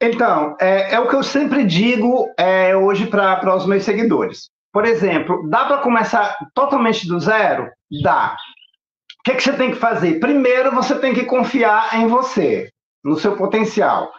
Então, 0.00 0.56
é, 0.60 0.94
é, 0.94 1.00
o 1.00 1.08
que 1.08 1.16
eu 1.16 1.22
sempre 1.22 1.64
digo 1.64 2.32
é, 2.38 2.76
hoje 2.76 3.06
para 3.06 3.56
os 3.56 3.66
meus 3.66 3.82
seguidores. 3.82 4.50
Por 4.72 4.84
exemplo, 4.84 5.48
dá 5.48 5.64
para 5.64 5.78
começar 5.78 6.36
totalmente 6.54 7.08
do 7.08 7.18
zero? 7.18 7.70
Dá. 8.02 8.36
O 9.18 9.22
que, 9.24 9.34
que 9.34 9.42
você 9.42 9.54
tem 9.54 9.72
que 9.72 9.78
fazer? 9.78 10.20
Primeiro, 10.20 10.72
você 10.72 10.96
tem 10.96 11.12
que 11.12 11.24
confiar 11.24 11.98
em 11.98 12.06
você 12.06 12.70
no 13.06 13.16
seu 13.16 13.36
potencial. 13.36 14.10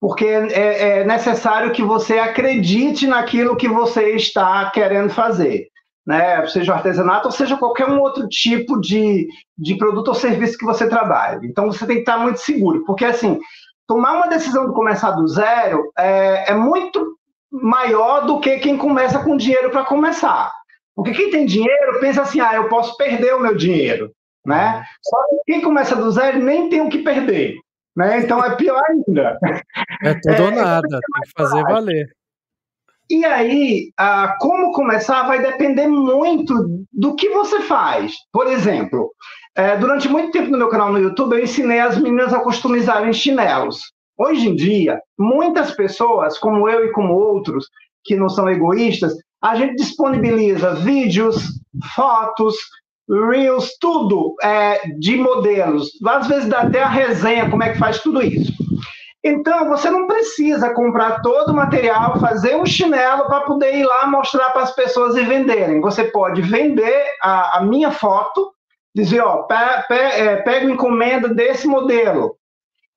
Porque 0.00 0.26
é, 0.26 1.00
é 1.00 1.04
necessário 1.04 1.72
que 1.72 1.82
você 1.82 2.18
acredite 2.18 3.06
naquilo 3.06 3.56
que 3.56 3.68
você 3.68 4.10
está 4.16 4.68
querendo 4.70 5.10
fazer. 5.10 5.68
Né, 6.04 6.44
seja 6.48 6.74
artesanato 6.74 7.28
ou 7.28 7.32
seja 7.32 7.56
qualquer 7.56 7.88
um 7.88 8.00
outro 8.00 8.26
tipo 8.26 8.80
de, 8.80 9.28
de 9.56 9.76
produto 9.76 10.08
ou 10.08 10.14
serviço 10.14 10.58
que 10.58 10.64
você 10.64 10.88
trabalhe. 10.88 11.46
Então 11.46 11.66
você 11.66 11.86
tem 11.86 11.94
que 11.94 12.02
estar 12.02 12.18
muito 12.18 12.40
seguro, 12.40 12.84
porque 12.84 13.04
assim, 13.04 13.38
tomar 13.86 14.14
uma 14.14 14.26
decisão 14.26 14.66
de 14.66 14.74
começar 14.74 15.12
do 15.12 15.28
zero 15.28 15.92
é, 15.96 16.50
é 16.50 16.54
muito 16.54 17.16
maior 17.52 18.26
do 18.26 18.40
que 18.40 18.58
quem 18.58 18.76
começa 18.76 19.20
com 19.22 19.36
dinheiro 19.36 19.70
para 19.70 19.84
começar. 19.84 20.50
Porque 20.92 21.12
quem 21.12 21.30
tem 21.30 21.46
dinheiro 21.46 22.00
pensa 22.00 22.22
assim, 22.22 22.40
ah, 22.40 22.56
eu 22.56 22.68
posso 22.68 22.96
perder 22.96 23.36
o 23.36 23.40
meu 23.40 23.54
dinheiro, 23.54 24.10
né? 24.44 24.82
Só 25.04 25.16
que 25.28 25.52
quem 25.52 25.60
começa 25.60 25.94
do 25.94 26.10
zero 26.10 26.40
nem 26.40 26.68
tem 26.68 26.80
o 26.80 26.88
que 26.88 26.98
perder. 26.98 27.54
Né? 27.96 28.20
Então 28.20 28.44
é 28.44 28.56
pior 28.56 28.82
ainda. 28.88 29.38
É 30.02 30.14
tudo 30.14 30.42
ou 30.42 30.48
é, 30.48 30.54
nada, 30.54 30.88
tem 30.88 31.22
que 31.22 31.32
fazer 31.36 31.62
valer. 31.62 32.06
E 33.10 33.24
aí, 33.24 33.92
ah, 33.98 34.36
como 34.40 34.72
começar 34.72 35.26
vai 35.26 35.42
depender 35.42 35.86
muito 35.86 36.86
do 36.92 37.14
que 37.14 37.28
você 37.28 37.60
faz. 37.60 38.14
Por 38.32 38.46
exemplo, 38.46 39.12
é, 39.54 39.76
durante 39.76 40.08
muito 40.08 40.32
tempo 40.32 40.50
no 40.50 40.56
meu 40.56 40.68
canal 40.68 40.90
no 40.90 40.98
YouTube, 40.98 41.34
eu 41.34 41.44
ensinei 41.44 41.80
as 41.80 41.98
meninas 41.98 42.32
a 42.32 42.40
customizarem 42.40 43.12
chinelos. 43.12 43.92
Hoje 44.16 44.48
em 44.48 44.54
dia, 44.54 44.98
muitas 45.18 45.72
pessoas, 45.72 46.38
como 46.38 46.68
eu 46.68 46.86
e 46.86 46.92
como 46.92 47.12
outros, 47.14 47.66
que 48.04 48.16
não 48.16 48.28
são 48.28 48.48
egoístas, 48.48 49.14
a 49.42 49.56
gente 49.56 49.76
disponibiliza 49.76 50.74
vídeos, 50.76 51.48
fotos, 51.94 52.56
Reels, 53.12 53.76
tudo 53.78 54.34
é, 54.42 54.88
de 54.98 55.16
modelos. 55.16 55.90
Às 56.06 56.26
vezes 56.26 56.48
dá 56.48 56.60
até 56.60 56.82
a 56.82 56.88
resenha, 56.88 57.50
como 57.50 57.62
é 57.62 57.72
que 57.72 57.78
faz 57.78 58.00
tudo 58.00 58.22
isso. 58.22 58.52
Então, 59.24 59.68
você 59.68 59.88
não 59.88 60.08
precisa 60.08 60.74
comprar 60.74 61.20
todo 61.20 61.50
o 61.50 61.54
material, 61.54 62.18
fazer 62.18 62.56
um 62.56 62.66
chinelo 62.66 63.26
para 63.26 63.42
poder 63.42 63.76
ir 63.76 63.84
lá 63.84 64.06
mostrar 64.06 64.50
para 64.50 64.62
as 64.62 64.74
pessoas 64.74 65.16
e 65.16 65.22
venderem. 65.22 65.80
Você 65.80 66.04
pode 66.04 66.42
vender 66.42 67.04
a, 67.22 67.58
a 67.58 67.60
minha 67.60 67.92
foto, 67.92 68.52
dizer, 68.94 69.20
ó, 69.20 69.44
pe, 69.44 69.54
pe, 69.86 69.94
é, 69.94 70.36
pega 70.36 70.68
encomenda 70.68 71.28
desse 71.28 71.68
modelo, 71.68 72.34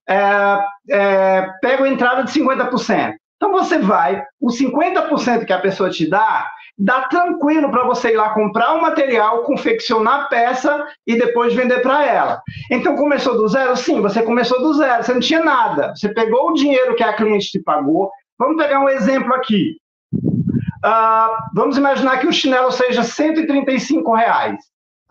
é, 0.09 0.65
é, 0.89 1.47
pega 1.61 1.87
entrada 1.87 2.23
de 2.23 2.31
50%. 2.31 3.13
Então, 3.35 3.51
você 3.51 3.77
vai, 3.77 4.23
os 4.41 4.57
50% 4.57 5.45
que 5.45 5.53
a 5.53 5.59
pessoa 5.59 5.91
te 5.91 6.09
dá, 6.09 6.49
dá 6.77 7.03
tranquilo 7.03 7.71
para 7.71 7.85
você 7.85 8.11
ir 8.11 8.17
lá 8.17 8.33
comprar 8.33 8.73
o 8.73 8.81
material, 8.81 9.43
confeccionar 9.43 10.21
a 10.21 10.25
peça 10.25 10.85
e 11.07 11.17
depois 11.17 11.53
vender 11.53 11.81
para 11.81 12.05
ela. 12.05 12.41
Então 12.69 12.95
começou 12.95 13.37
do 13.37 13.47
zero? 13.47 13.75
Sim, 13.77 14.01
você 14.01 14.21
começou 14.21 14.61
do 14.61 14.73
zero, 14.73 15.03
você 15.03 15.13
não 15.13 15.21
tinha 15.21 15.43
nada. 15.43 15.93
Você 15.95 16.13
pegou 16.13 16.49
o 16.49 16.53
dinheiro 16.53 16.95
que 16.95 17.03
a 17.03 17.13
cliente 17.13 17.51
te 17.51 17.59
pagou. 17.59 18.11
Vamos 18.37 18.61
pegar 18.61 18.79
um 18.79 18.89
exemplo 18.89 19.33
aqui. 19.33 19.77
Uh, 20.13 21.31
vamos 21.53 21.77
imaginar 21.77 22.19
que 22.19 22.27
o 22.27 22.33
chinelo 22.33 22.71
seja 22.71 23.03
135 23.03 24.13
reais, 24.13 24.59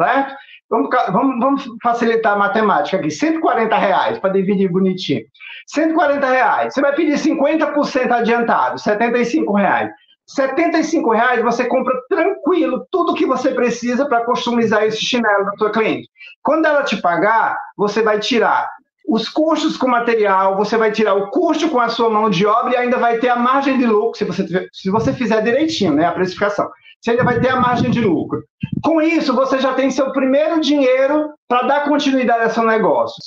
certo? 0.01 0.35
Vamos, 0.71 0.89
vamos, 1.13 1.39
vamos 1.41 1.65
facilitar 1.83 2.35
a 2.35 2.39
matemática 2.39 2.97
aqui. 2.97 3.11
140 3.11 3.77
reais 3.77 4.19
para 4.19 4.31
dividir 4.31 4.71
bonitinho. 4.71 5.25
140 5.67 6.27
reais. 6.27 6.75
Você 6.75 6.81
vai 6.81 6.95
pedir 6.95 7.15
50% 7.15 8.11
adiantado, 8.11 8.79
75 8.79 9.53
reais. 9.55 9.91
75 10.27 11.13
reais 11.13 11.43
você 11.43 11.67
compra 11.67 11.95
tranquilo 12.09 12.87
tudo 12.91 13.15
que 13.15 13.27
você 13.27 13.53
precisa 13.53 14.07
para 14.07 14.25
customizar 14.25 14.85
esse 14.85 15.05
chinelo 15.05 15.45
da 15.45 15.53
sua 15.59 15.71
cliente. 15.71 16.09
Quando 16.43 16.67
ela 16.67 16.83
te 16.83 16.97
pagar, 16.97 17.59
você 17.77 18.03
vai 18.03 18.19
tirar 18.19 18.69
os 19.07 19.29
custos 19.29 19.77
com 19.77 19.87
material, 19.87 20.57
você 20.57 20.77
vai 20.79 20.91
tirar 20.91 21.15
o 21.15 21.31
custo 21.31 21.69
com 21.69 21.79
a 21.79 21.91
sua 21.91 22.09
mão 22.09 22.31
de 22.31 22.47
obra 22.47 22.73
e 22.73 22.77
ainda 22.77 22.97
vai 22.97 23.19
ter 23.19 23.29
a 23.29 23.37
margem 23.37 23.79
de 23.79 23.87
lucro, 23.87 24.17
se 24.17 24.25
você, 24.25 24.69
se 24.73 24.91
você 24.91 25.13
fizer 25.13 25.43
direitinho, 25.43 25.93
né, 25.93 26.07
a 26.07 26.13
precificação. 26.13 26.71
Você 27.01 27.11
ainda 27.11 27.25
vai 27.25 27.39
ter 27.39 27.51
a 27.51 27.61
margem 27.61 27.91
de 27.91 28.01
lucro. 28.01 28.43
Com 28.83 29.03
isso, 29.03 29.35
você 29.35 29.59
já 29.59 29.75
tem 29.75 29.91
seu 29.91 30.11
primeiro 30.13 30.59
dinheiro 30.59 31.35
para 31.47 31.67
dar 31.67 31.85
continuidade 31.85 32.45
ao 32.45 32.51
seu 32.51 32.65
negócio. 32.65 33.23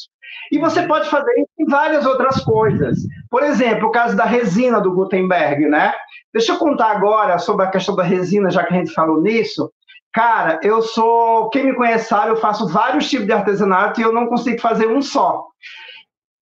E 0.52 0.58
você 0.58 0.84
pode 0.84 1.10
fazer 1.10 1.32
isso 1.34 1.50
em 1.60 1.66
várias 1.66 2.06
outras 2.06 2.44
coisas. 2.44 3.00
Por 3.30 3.44
exemplo, 3.44 3.88
o 3.88 3.92
caso 3.92 4.16
da 4.16 4.26
resina 4.26 4.80
do 4.80 4.94
Gutenberg, 4.94 5.68
né? 5.68 5.94
Deixa 6.34 6.54
eu 6.54 6.58
contar 6.58 6.92
agora 6.92 7.38
sobre 7.38 7.66
a 7.66 7.70
questão 7.70 7.96
da 7.96 8.04
resina, 8.04 8.50
já 8.50 8.64
que 8.64 8.74
a 8.74 8.78
gente 8.78 8.94
falou 8.94 9.22
nisso. 9.22 9.72
Cara, 10.14 10.60
eu 10.64 10.82
sou. 10.82 11.50
Quem 11.50 11.66
me 11.66 11.76
conhece 11.76 12.10
sabe, 12.10 12.32
eu 12.32 12.38
faço 12.38 12.68
vários 12.68 13.10
tipos 13.10 13.28
de 13.28 13.34
artesanato 13.34 14.00
e 14.00 14.04
eu 14.04 14.14
não 14.14 14.28
consigo 14.28 14.60
fazer 14.60 14.88
um 14.88 15.02
só. 15.02 15.46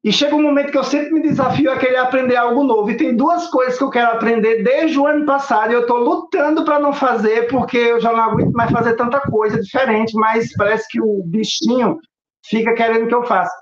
E 0.05 0.13
chega 0.13 0.35
um 0.35 0.41
momento 0.41 0.71
que 0.71 0.77
eu 0.77 0.83
sempre 0.83 1.11
me 1.11 1.19
desafio 1.19 1.71
a 1.71 1.77
querer 1.77 1.97
aprender 1.97 2.35
algo 2.35 2.63
novo. 2.63 2.91
E 2.91 2.95
tem 2.95 3.15
duas 3.15 3.47
coisas 3.47 3.75
que 3.75 3.83
eu 3.83 3.89
quero 3.89 4.11
aprender 4.11 4.61
desde 4.63 4.99
o 4.99 5.07
ano 5.07 5.25
passado 5.25 5.71
e 5.71 5.73
eu 5.73 5.81
estou 5.81 5.97
lutando 5.97 6.63
para 6.63 6.77
não 6.77 6.93
fazer, 6.93 7.47
porque 7.47 7.75
eu 7.75 7.99
já 7.99 8.11
não 8.13 8.23
aguento 8.23 8.53
mais 8.53 8.69
fazer 8.69 8.93
tanta 8.93 9.19
coisa 9.19 9.59
diferente, 9.59 10.15
mas 10.15 10.53
parece 10.55 10.87
que 10.89 11.01
o 11.01 11.23
bichinho 11.25 11.99
fica 12.49 12.73
querendo 12.73 13.07
que 13.07 13.15
eu 13.15 13.23
faça. 13.23 13.53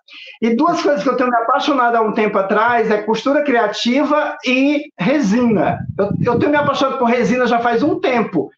E 0.42 0.56
duas 0.56 0.82
coisas 0.82 1.04
que 1.04 1.10
eu 1.10 1.16
tenho 1.16 1.30
me 1.30 1.38
apaixonado 1.38 1.96
há 1.96 2.02
um 2.02 2.14
tempo 2.14 2.38
atrás 2.38 2.90
é 2.92 3.02
costura 3.02 3.44
criativa 3.44 4.38
e 4.46 4.84
resina. 5.00 5.80
Eu, 5.98 6.10
eu 6.26 6.40
tenho 6.40 6.52
me 6.52 6.58
apaixonado 6.58 7.00
por 7.00 7.06
resina 7.06 7.48
já 7.48 7.60
faz 7.60 7.84
um 7.84 8.00
tempo, 8.00 8.50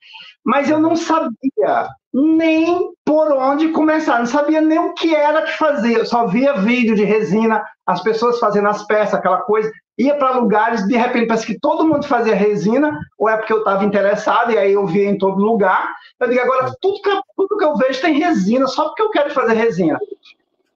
mas 0.43 0.69
eu 0.69 0.79
não 0.79 0.95
sabia 0.95 1.89
nem 2.13 2.91
por 3.03 3.31
onde 3.33 3.69
começar, 3.69 4.19
não 4.19 4.25
sabia 4.25 4.61
nem 4.61 4.79
o 4.79 4.93
que 4.93 5.13
era 5.13 5.41
que 5.41 5.51
fazer. 5.57 5.99
Eu 5.99 6.05
só 6.05 6.27
via 6.27 6.53
vídeo 6.53 6.95
de 6.95 7.03
resina, 7.03 7.63
as 7.85 8.01
pessoas 8.01 8.39
fazendo 8.39 8.67
as 8.67 8.83
peças, 8.85 9.15
aquela 9.15 9.41
coisa. 9.41 9.71
Ia 9.97 10.15
para 10.15 10.37
lugares, 10.37 10.85
de 10.87 10.97
repente 10.97 11.27
parece 11.27 11.45
que 11.45 11.59
todo 11.59 11.87
mundo 11.87 12.05
fazia 12.05 12.35
resina, 12.35 12.99
ou 13.17 13.29
é 13.29 13.37
porque 13.37 13.53
eu 13.53 13.59
estava 13.59 13.85
interessado 13.85 14.51
e 14.51 14.57
aí 14.57 14.73
eu 14.73 14.85
via 14.85 15.09
em 15.09 15.17
todo 15.17 15.41
lugar. 15.41 15.95
Eu 16.19 16.27
digo, 16.27 16.41
agora 16.41 16.73
tudo 16.81 17.01
que, 17.01 17.09
tudo 17.37 17.57
que 17.57 17.63
eu 17.63 17.75
vejo 17.77 18.01
tem 18.01 18.19
resina, 18.19 18.67
só 18.67 18.85
porque 18.89 19.01
eu 19.01 19.09
quero 19.09 19.31
fazer 19.31 19.53
resina. 19.53 19.97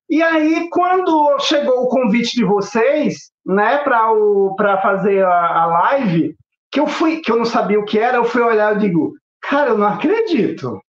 E 0.10 0.24
aí, 0.24 0.70
quando 0.72 1.38
chegou 1.40 1.84
o 1.84 1.88
convite 1.88 2.36
de 2.36 2.44
vocês, 2.44 3.30
né, 3.46 3.78
para 3.80 4.82
fazer 4.82 5.24
a, 5.24 5.64
a, 5.64 5.66
live, 5.66 6.36
que 6.72 6.80
eu 6.80 6.88
fui, 6.88 7.18
que 7.18 7.32
eu 7.32 7.38
não 7.38 7.46
sabia 7.46 7.80
o 7.80 7.86
que 7.86 8.00
era, 8.00 8.18
eu 8.18 8.24
fui 8.24 8.42
olhar 8.42 8.76
e 8.76 8.80
digo, 8.80 9.14
cara, 9.42 9.72
eu 9.72 9.78
não 9.78 9.88
acredito. 9.88 10.82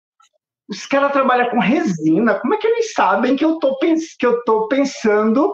Os 0.68 0.86
caras 0.86 1.12
trabalham 1.12 1.50
com 1.50 1.58
resina, 1.58 2.38
como 2.38 2.54
é 2.54 2.56
que 2.56 2.66
eles 2.66 2.92
sabem 2.92 3.36
que 3.36 3.44
eu 3.44 3.58
tô, 3.58 3.76
que 3.76 4.26
eu 4.26 4.68
pensando 4.68 5.52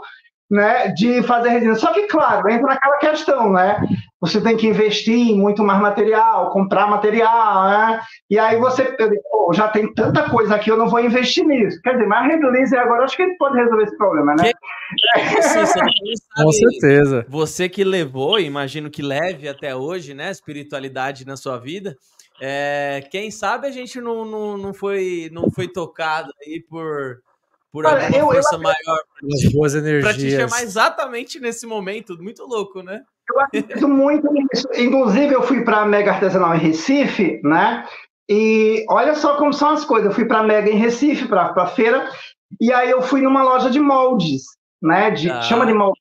né, 0.51 0.89
de 0.89 1.23
fazer 1.23 1.51
resina. 1.51 1.74
Só 1.74 1.93
que, 1.93 2.06
claro, 2.06 2.48
entra 2.48 2.66
naquela 2.66 2.98
questão, 2.98 3.52
né? 3.52 3.81
Você 4.20 4.40
tem 4.40 4.56
que 4.56 4.66
investir 4.66 5.14
em 5.14 5.39
muito 5.39 5.62
mais 5.62 5.81
material, 5.81 6.51
comprar 6.51 6.89
material, 6.89 7.68
né? 7.68 8.01
E 8.31 8.39
aí 8.39 8.59
você, 8.59 8.97
pô, 9.31 9.52
já 9.52 9.68
tem 9.68 9.93
tanta 9.93 10.31
coisa 10.31 10.55
aqui, 10.55 10.70
eu 10.70 10.77
não 10.77 10.89
vou 10.89 11.01
investir 11.01 11.44
nisso. 11.44 11.81
Quer 11.82 11.93
dizer, 11.93 12.06
mas 12.06 12.24
a 12.24 12.28
Redlize 12.28 12.77
agora, 12.77 13.05
acho 13.05 13.16
que 13.16 13.23
ele 13.23 13.36
pode 13.36 13.56
resolver 13.56 13.85
esse 13.85 13.97
problema, 13.97 14.35
né? 14.35 14.52
Que... 14.52 15.43
Você, 15.43 15.66
você 15.66 15.81
Com 16.36 16.52
certeza. 16.52 17.27
Você 17.28 17.68
que 17.68 17.85
levou, 17.85 18.39
imagino 18.39 18.90
que 18.90 19.02
leve 19.02 19.48
até 19.48 19.74
hoje, 19.74 20.14
né, 20.14 20.31
espiritualidade 20.31 21.27
na 21.27 21.36
sua 21.36 21.59
vida, 21.59 21.97
é, 22.40 23.06
quem 23.10 23.31
sabe 23.31 23.66
a 23.66 23.70
gente 23.70 24.01
não, 24.01 24.24
não, 24.24 24.56
não, 24.59 24.74
foi, 24.74 25.28
não 25.32 25.51
foi 25.51 25.68
tocado 25.68 26.31
aí 26.43 26.62
por 26.68 27.18
por 27.77 27.85
Olha, 27.85 28.07
alguma 28.07 28.19
eu, 28.19 28.27
força 28.32 28.55
eu, 28.55 28.61
maior 28.61 28.98
as 29.35 29.53
boas 29.53 29.74
energias. 29.74 30.03
Para 30.03 30.15
te 30.15 30.31
chamar 30.31 30.62
exatamente 30.62 31.39
nesse 31.39 31.66
momento, 31.66 32.16
muito 32.23 32.43
louco, 32.47 32.82
né? 32.82 33.03
Eu 33.31 33.39
acredito 33.39 33.86
muito 33.86 34.32
nisso. 34.32 34.66
Inclusive, 34.74 35.35
eu 35.35 35.43
fui 35.43 35.62
para 35.62 35.82
a 35.82 35.86
Mega 35.86 36.12
Artesanal 36.12 36.55
em 36.55 36.59
Recife, 36.59 37.39
né? 37.44 37.86
E 38.27 38.86
olha 38.89 39.15
só 39.15 39.36
como 39.36 39.53
são 39.53 39.73
as 39.73 39.85
coisas. 39.85 40.07
Eu 40.07 40.15
fui 40.15 40.24
para 40.24 40.39
a 40.39 40.43
Mega 40.43 40.70
em 40.70 40.78
Recife, 40.78 41.28
para 41.28 41.53
a 41.55 41.66
feira, 41.66 42.11
e 42.59 42.73
aí 42.73 42.90
eu 42.90 43.03
fui 43.03 43.20
numa 43.20 43.43
loja 43.43 43.69
de 43.69 43.78
moldes, 43.78 44.44
né? 44.81 45.11
De, 45.11 45.31
ah. 45.31 45.43
Chama 45.43 45.66
de 45.66 45.74
molde. 45.74 46.01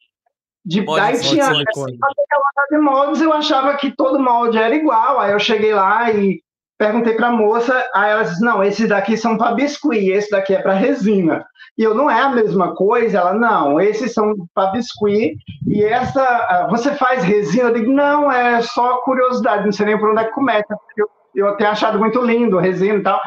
De, 0.63 0.81
molde, 0.81 1.01
daí 1.01 1.19
tinha 1.19 1.49
molde, 1.49 1.65
loja 1.75 2.67
de 2.71 2.77
moldes, 2.77 3.21
eu 3.21 3.33
achava 3.33 3.75
que 3.75 3.93
todo 3.93 4.17
molde 4.17 4.57
era 4.57 4.73
igual. 4.73 5.19
Aí 5.19 5.33
eu 5.33 5.39
cheguei 5.39 5.73
lá 5.73 6.09
e 6.09 6.41
perguntei 6.77 7.13
para 7.13 7.27
a 7.27 7.31
moça, 7.31 7.85
aí 7.93 8.11
ela 8.11 8.23
disse: 8.23 8.43
não, 8.43 8.63
esses 8.63 8.87
daqui 8.87 9.17
são 9.17 9.37
para 9.37 9.53
biscuit, 9.53 10.09
esse 10.09 10.29
daqui 10.29 10.53
é 10.53 10.61
para 10.61 10.73
resina. 10.73 11.45
E 11.77 11.83
eu 11.83 11.93
não 11.93 12.09
é 12.09 12.21
a 12.21 12.29
mesma 12.29 12.73
coisa. 12.73 13.17
Ela, 13.17 13.33
não, 13.33 13.79
esses 13.81 14.13
são 14.13 14.33
para 14.53 14.71
biscuit 14.71 15.35
e 15.67 15.83
essa, 15.83 16.21
ah, 16.23 16.67
você 16.69 16.93
faz 16.95 17.23
resina? 17.23 17.69
Eu 17.69 17.73
digo, 17.73 17.91
não, 17.91 18.31
é 18.31 18.61
só 18.61 18.97
curiosidade, 19.01 19.65
não 19.65 19.71
sei 19.71 19.87
nem 19.87 19.99
por 19.99 20.09
onde 20.09 20.21
é 20.21 20.25
que 20.25 20.31
começa. 20.31 20.77
Eu, 20.97 21.09
eu 21.35 21.57
tenho 21.57 21.69
achado 21.69 21.99
muito 21.99 22.21
lindo 22.21 22.57
resina 22.57 22.95
e 22.95 23.03
tal. 23.03 23.19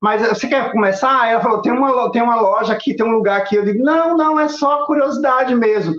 Mas 0.00 0.22
você 0.22 0.46
quer 0.46 0.70
começar? 0.70 1.22
Aí 1.22 1.32
ela 1.32 1.42
falou, 1.42 1.60
tem 1.60 1.72
uma, 1.72 2.12
tem 2.12 2.22
uma 2.22 2.40
loja 2.40 2.72
aqui, 2.72 2.94
tem 2.94 3.04
um 3.04 3.10
lugar 3.12 3.40
aqui. 3.40 3.56
Eu 3.56 3.64
digo, 3.64 3.82
não, 3.82 4.16
não, 4.16 4.38
é 4.38 4.46
só 4.46 4.86
curiosidade 4.86 5.54
mesmo. 5.56 5.92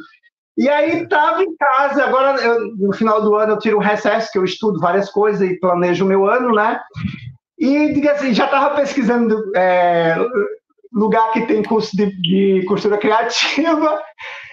E 0.60 0.68
aí 0.68 1.04
estava 1.04 1.42
em 1.42 1.56
casa, 1.56 2.04
agora 2.04 2.38
eu, 2.42 2.76
no 2.76 2.92
final 2.92 3.22
do 3.22 3.34
ano 3.34 3.54
eu 3.54 3.60
tiro 3.60 3.78
o 3.78 3.82
recesso, 3.82 4.30
que 4.30 4.38
eu 4.38 4.44
estudo 4.44 4.78
várias 4.78 5.10
coisas 5.10 5.42
e 5.42 5.58
planejo 5.58 6.04
o 6.04 6.08
meu 6.08 6.30
ano, 6.30 6.54
né? 6.54 6.78
E 7.58 7.94
diga 7.94 8.12
assim, 8.12 8.34
já 8.34 8.44
estava 8.44 8.76
pesquisando 8.76 9.42
é, 9.56 10.18
lugar 10.92 11.32
que 11.32 11.46
tem 11.46 11.64
curso 11.64 11.96
de, 11.96 12.12
de, 12.22 12.66
costura 12.66 12.98
criativa. 12.98 14.02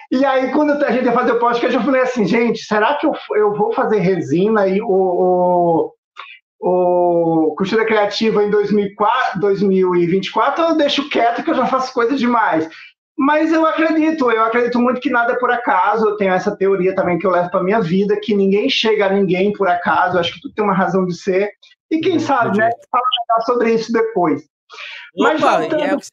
E 0.09 0.23
aí, 0.23 0.49
quando 0.53 0.81
a 0.81 0.91
gente 0.91 1.03
ia 1.03 1.11
fazer 1.11 1.33
o 1.33 1.39
podcast, 1.39 1.75
eu 1.75 1.83
falei 1.83 2.01
assim, 2.01 2.25
gente, 2.25 2.59
será 2.59 2.93
que 2.93 3.05
eu, 3.05 3.11
eu 3.35 3.53
vou 3.53 3.73
fazer 3.73 3.99
resina 3.99 4.65
e 4.65 4.79
o, 4.81 4.87
o, 4.87 5.91
o 6.61 7.55
costura 7.57 7.85
criativa 7.85 8.45
em 8.45 8.49
2004, 8.49 9.41
2024 9.41 10.63
ou 10.63 10.69
eu 10.69 10.77
deixo 10.77 11.09
quieto 11.09 11.43
que 11.43 11.49
eu 11.49 11.55
já 11.55 11.65
faço 11.65 11.93
coisa 11.93 12.15
demais? 12.15 12.69
Mas 13.17 13.51
eu 13.51 13.65
acredito, 13.65 14.29
eu 14.29 14.43
acredito 14.43 14.79
muito 14.79 15.01
que 15.01 15.09
nada 15.09 15.33
é 15.33 15.37
por 15.37 15.49
acaso. 15.49 16.05
Eu 16.05 16.17
tenho 16.17 16.33
essa 16.33 16.55
teoria 16.55 16.93
também 16.93 17.17
que 17.17 17.25
eu 17.25 17.31
levo 17.31 17.49
para 17.49 17.63
minha 17.63 17.81
vida, 17.81 18.19
que 18.21 18.35
ninguém 18.35 18.69
chega 18.69 19.07
a 19.07 19.11
ninguém 19.11 19.51
por 19.53 19.67
acaso. 19.67 20.19
Acho 20.19 20.33
que 20.33 20.41
tudo 20.41 20.53
tem 20.53 20.63
uma 20.63 20.75
razão 20.75 21.05
de 21.05 21.17
ser. 21.17 21.51
E 21.89 21.99
quem 21.99 22.19
sabe, 22.19 22.57
né? 22.57 22.69
Falar 22.91 23.41
sobre 23.45 23.73
isso 23.73 23.91
depois. 23.91 24.43
Opa, 25.15 25.33
Mas 25.33 25.41
voltando, 25.41 25.83
é, 25.83 25.95
o 25.95 25.99
que, 25.99 26.05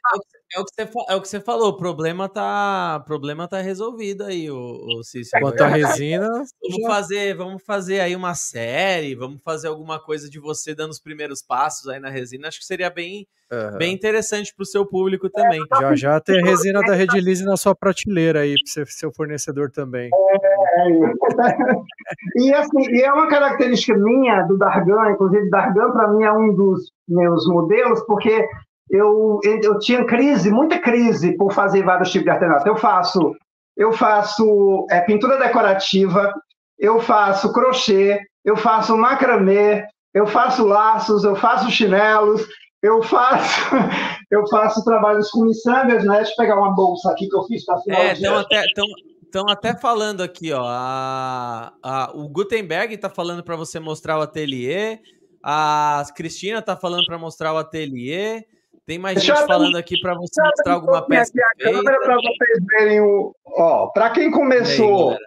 é, 0.55 0.61
o 0.61 0.65
que 0.65 0.73
você, 0.75 0.91
é 1.09 1.17
o 1.17 1.21
que 1.21 1.29
você 1.29 1.41
falou, 1.41 1.71
o 1.71 1.77
problema 1.77 2.29
tá, 2.29 3.03
problema 3.05 3.49
tá 3.49 3.61
resolvido 3.61 4.25
aí, 4.25 4.51
o, 4.51 4.57
o 4.57 5.03
Cícero. 5.03 5.43
Quanto 5.43 5.61
à 5.63 5.67
resina. 5.67 6.29
Vamos 6.29 6.83
já... 6.83 6.89
fazer, 6.89 7.35
vamos 7.35 7.63
fazer 7.65 8.01
aí 8.01 8.15
uma 8.15 8.35
série, 8.35 9.15
vamos 9.15 9.43
fazer 9.43 9.69
alguma 9.69 9.99
coisa 9.99 10.31
de 10.31 10.39
você 10.39 10.75
dando 10.75 10.93
os 10.93 11.01
primeiros 11.01 11.43
passos 11.43 11.89
aí 11.89 11.99
na 11.99 12.09
resina. 12.09 12.49
Acho 12.49 12.61
que 12.61 12.67
seria 12.67 12.89
bem, 12.89 13.27
uhum. 13.51 13.79
bem 13.79 13.93
interessante 13.93 14.55
para 14.55 14.63
o 14.63 14.67
seu 14.67 14.87
público 14.87 15.29
também. 15.29 15.61
É, 15.61 15.81
já 15.81 15.95
já 15.97 16.21
tem 16.21 16.41
a 16.41 16.47
resina 16.47 16.81
da 16.81 16.95
Redilize 16.95 17.45
na 17.45 17.57
sua 17.57 17.75
prateleira 17.75 18.41
aí, 18.41 18.55
para 18.55 18.73
ser 18.73 18.87
seu 18.87 19.13
fornecedor 19.13 19.71
também. 19.71 20.09
É, 20.13 20.55
e 22.37 22.55
assim, 22.55 22.91
e 22.91 23.03
é 23.03 23.13
uma 23.13 23.29
característica 23.29 23.97
minha 23.97 24.43
do 24.43 24.57
Dargan, 24.57 25.11
inclusive 25.11 25.51
Dargan 25.51 25.91
para 25.91 26.09
mim 26.13 26.23
é 26.23 26.33
um 26.33 26.55
dos 26.55 26.93
meus 27.09 27.47
modelos, 27.49 28.01
porque 28.07 28.47
eu, 28.91 29.41
eu 29.43 29.79
tinha 29.79 30.05
crise, 30.05 30.51
muita 30.51 30.79
crise 30.79 31.37
por 31.37 31.53
fazer 31.53 31.83
vários 31.83 32.11
tipos 32.11 32.25
de 32.25 32.31
artesanato. 32.31 32.69
Eu 32.69 32.77
faço, 32.77 33.35
eu 33.77 33.93
faço 33.93 34.87
é, 34.91 35.01
pintura 35.01 35.39
decorativa, 35.39 36.33
eu 36.79 37.01
faço 37.01 37.53
crochê, 37.53 38.21
eu 38.45 38.57
faço 38.57 38.97
macramê, 38.97 39.85
eu 40.13 40.27
faço 40.27 40.65
laços, 40.65 41.25
eu 41.25 41.35
faço 41.35 41.71
chinelos, 41.71 42.47
eu 42.83 43.03
faço, 43.03 43.71
eu 44.31 44.47
faço 44.49 44.85
trabalhos 44.85 45.31
com 45.31 45.45
miçangas, 45.45 46.05
né? 46.05 46.17
Deixa 46.17 46.33
eu 46.33 46.37
pegar 46.37 46.59
uma 46.59 46.75
bolsa 46.75 47.11
aqui 47.11 47.29
que 47.29 47.37
eu 47.37 47.45
fiz 47.45 47.65
para 47.65 47.81
final. 47.81 48.01
É, 48.01 48.13
estão 48.13 48.37
até, 48.37 48.63
tão, 48.75 48.87
tão 49.33 49.49
até 49.49 49.77
falando 49.77 50.23
aqui, 50.23 50.53
ó. 50.53 50.65
A, 50.67 51.73
a, 51.83 52.13
o 52.15 52.29
Gutenberg 52.29 52.95
está 52.95 53.09
falando 53.09 53.43
para 53.43 53.57
você 53.57 53.81
mostrar 53.81 54.19
o 54.19 54.23
ateliê. 54.23 55.01
A 55.43 56.05
Cristina 56.15 56.59
está 56.59 56.77
falando 56.77 57.07
para 57.07 57.19
mostrar 57.19 57.53
o 57.55 57.59
ateliê. 57.59 58.45
Tem 58.87 58.99
mais 58.99 59.17
Deixa 59.17 59.35
gente 59.35 59.47
falando 59.47 59.77
aqui 59.77 59.99
para 60.01 60.15
você 60.15 60.43
mostrar 60.43 60.73
alguma 60.75 61.07
peça. 61.07 61.33
Aqui 61.33 61.41
a 61.41 61.73
câmera 61.73 61.99
para 62.01 62.17
vocês 62.17 62.59
verem 62.71 63.01
o. 63.01 63.35
Ó, 63.47 63.87
para 63.89 64.11
quem 64.11 64.31
começou. 64.31 65.13
Aí, 65.13 65.19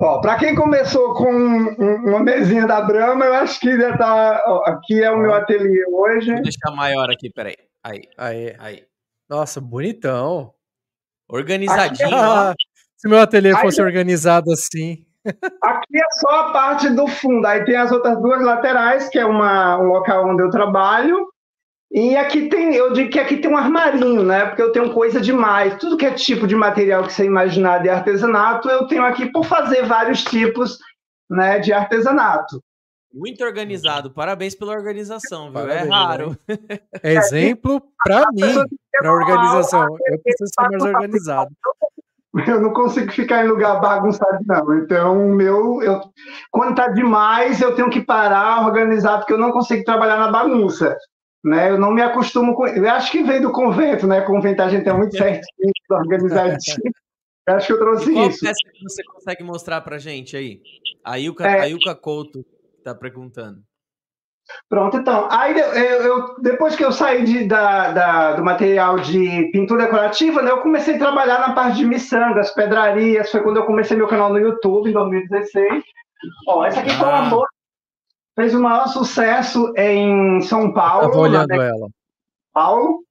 ó, 0.00 0.20
para 0.20 0.36
quem 0.38 0.56
começou 0.56 1.14
com 1.14 1.30
uma 1.30 2.20
mesinha 2.20 2.66
da 2.66 2.80
Brahma, 2.80 3.26
eu 3.26 3.34
acho 3.34 3.60
que 3.60 3.78
já 3.78 3.96
tá. 3.96 4.42
Ó, 4.48 4.64
aqui 4.68 5.02
é 5.02 5.10
o 5.10 5.18
meu 5.18 5.32
ateliê 5.34 5.84
hoje. 5.86 6.32
Vou 6.32 6.42
deixar 6.42 6.72
maior 6.72 7.08
aqui, 7.10 7.30
peraí. 7.30 7.56
Aí, 7.82 8.02
aí, 8.18 8.56
aí. 8.58 8.82
Nossa, 9.28 9.60
bonitão. 9.60 10.52
Organizadinho. 11.28 12.08
Aqui, 12.08 12.64
se 12.96 13.08
meu 13.08 13.20
ateliê 13.20 13.56
fosse 13.58 13.80
organizado 13.80 14.50
assim. 14.50 15.06
Aqui 15.62 15.96
é 15.96 16.06
só 16.18 16.40
a 16.40 16.52
parte 16.52 16.90
do 16.90 17.06
fundo. 17.06 17.46
Aí 17.46 17.64
tem 17.64 17.76
as 17.76 17.92
outras 17.92 18.20
duas 18.20 18.42
laterais, 18.42 19.08
que 19.08 19.18
é 19.18 19.24
uma, 19.24 19.78
um 19.78 19.84
local 19.84 20.28
onde 20.28 20.42
eu 20.42 20.50
trabalho. 20.50 21.33
E 21.94 22.16
aqui 22.16 22.48
tem, 22.48 22.74
eu 22.74 22.92
digo 22.92 23.08
que 23.08 23.20
aqui 23.20 23.36
tem 23.36 23.48
um 23.48 23.56
armarinho, 23.56 24.24
né? 24.24 24.46
Porque 24.46 24.60
eu 24.60 24.72
tenho 24.72 24.92
coisa 24.92 25.20
demais. 25.20 25.76
Tudo 25.76 25.96
que 25.96 26.04
é 26.04 26.12
tipo 26.12 26.44
de 26.44 26.56
material 26.56 27.04
que 27.04 27.12
você 27.12 27.24
imaginar 27.24 27.78
de 27.78 27.88
artesanato, 27.88 28.68
eu 28.68 28.88
tenho 28.88 29.04
aqui 29.04 29.30
por 29.30 29.44
fazer 29.44 29.86
vários 29.86 30.24
tipos 30.24 30.80
né, 31.30 31.60
de 31.60 31.72
artesanato. 31.72 32.60
Muito 33.12 33.44
organizado. 33.44 34.10
Parabéns 34.10 34.56
pela 34.56 34.72
organização, 34.72 35.52
viu? 35.52 35.60
É 35.60 35.86
Parabéns, 35.86 35.86
é 35.86 35.88
raro. 35.88 36.36
Né? 36.48 36.56
Exemplo 37.04 37.80
para 38.02 38.24
mim, 38.32 38.54
para 38.98 39.12
organização. 39.12 39.86
Eu 40.06 40.18
preciso 40.20 40.50
ser 40.52 40.68
mais 40.68 40.82
organizado. 40.82 41.50
Eu 42.44 42.60
não 42.60 42.72
consigo 42.72 43.12
ficar 43.12 43.44
em 43.44 43.48
lugar 43.48 43.80
bagunçado, 43.80 44.40
não. 44.44 44.78
Então, 44.78 45.28
meu, 45.28 45.80
eu, 45.80 46.00
quando 46.50 46.70
está 46.70 46.88
demais, 46.88 47.60
eu 47.60 47.72
tenho 47.76 47.88
que 47.88 48.00
parar, 48.00 48.66
organizar, 48.66 49.18
porque 49.18 49.32
eu 49.32 49.38
não 49.38 49.52
consigo 49.52 49.84
trabalhar 49.84 50.18
na 50.18 50.32
bagunça 50.32 50.98
né? 51.44 51.70
Eu 51.70 51.78
não 51.78 51.92
me 51.92 52.00
acostumo 52.00 52.54
com. 52.54 52.66
Eu 52.66 52.88
acho 52.90 53.12
que 53.12 53.22
vem 53.22 53.40
do 53.40 53.52
convento, 53.52 54.06
né? 54.06 54.22
Convento 54.22 54.62
a 54.62 54.68
gente 54.68 54.88
é 54.88 54.92
muito 54.92 55.16
certinho, 55.16 55.44
organizadinho. 55.90 56.92
Eu 57.46 57.54
acho 57.54 57.66
que 57.66 57.72
eu 57.74 57.78
trouxe 57.78 58.10
e 58.10 58.14
qual 58.14 58.28
isso. 58.28 58.40
peça 58.40 58.54
que 58.72 58.82
você 58.82 59.04
consegue 59.04 59.44
mostrar 59.44 59.80
para 59.82 59.98
gente 59.98 60.36
aí? 60.36 60.62
A 61.04 61.18
Ilka, 61.18 61.46
é... 61.46 61.60
a 61.60 61.68
Ilka 61.68 61.94
Couto 61.94 62.44
está 62.78 62.94
perguntando. 62.94 63.60
Pronto, 64.68 64.96
então. 64.96 65.28
Aí 65.30 65.58
eu, 65.58 65.72
eu, 65.72 66.40
depois 66.40 66.76
que 66.76 66.84
eu 66.84 66.92
saí 66.92 67.24
de, 67.24 67.44
da, 67.46 67.92
da, 67.92 68.32
do 68.34 68.44
material 68.44 68.98
de 68.98 69.50
pintura 69.52 69.84
decorativa, 69.84 70.42
né, 70.42 70.50
eu 70.50 70.60
comecei 70.60 70.96
a 70.96 70.98
trabalhar 70.98 71.40
na 71.40 71.54
parte 71.54 71.78
de 71.78 71.86
miçangas, 71.86 72.50
pedrarias. 72.50 73.30
Foi 73.30 73.42
quando 73.42 73.58
eu 73.58 73.66
comecei 73.66 73.96
meu 73.96 74.08
canal 74.08 74.30
no 74.30 74.38
YouTube, 74.38 74.90
em 74.90 74.92
2016. 74.92 75.84
Ó, 76.48 76.64
essa 76.64 76.80
aqui 76.80 76.90
ah. 76.90 76.98
foi 76.98 77.08
uma 77.08 77.30
boa 77.30 77.46
fez 78.34 78.54
o 78.54 78.60
maior 78.60 78.88
sucesso 78.88 79.72
em 79.76 80.40
São 80.42 80.72
Paulo. 80.72 81.06
Estava 81.06 81.22
olhando 81.22 81.52
ela. 81.52 81.88
Paulo. 82.52 83.04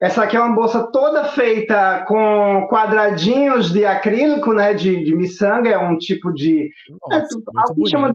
Essa 0.00 0.24
aqui 0.24 0.36
é 0.36 0.40
uma 0.40 0.54
bolsa 0.54 0.82
toda 0.90 1.24
feita 1.24 2.04
com 2.06 2.66
quadradinhos 2.68 3.72
de 3.72 3.86
acrílico, 3.86 4.52
né, 4.52 4.74
de, 4.74 5.02
de 5.02 5.14
miçanga, 5.14 5.70
é 5.70 5.78
um 5.78 5.96
tipo 5.96 6.32
de. 6.32 6.70
Nossa, 7.08 7.38
é, 7.38 7.88
chama 7.88 8.14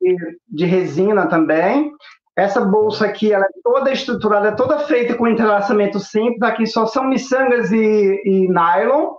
de, 0.00 0.16
de 0.48 0.64
resina 0.64 1.26
também. 1.28 1.92
Essa 2.36 2.64
bolsa 2.64 3.06
aqui 3.06 3.32
ela 3.32 3.44
é 3.44 3.60
toda 3.62 3.92
estruturada, 3.92 4.48
é 4.48 4.52
toda 4.52 4.80
feita 4.80 5.14
com 5.14 5.28
entrelaçamento 5.28 6.00
simples. 6.00 6.42
Aqui 6.42 6.66
só 6.66 6.86
são 6.86 7.04
miçangas 7.04 7.70
e, 7.70 8.22
e 8.24 8.48
nylon. 8.48 9.14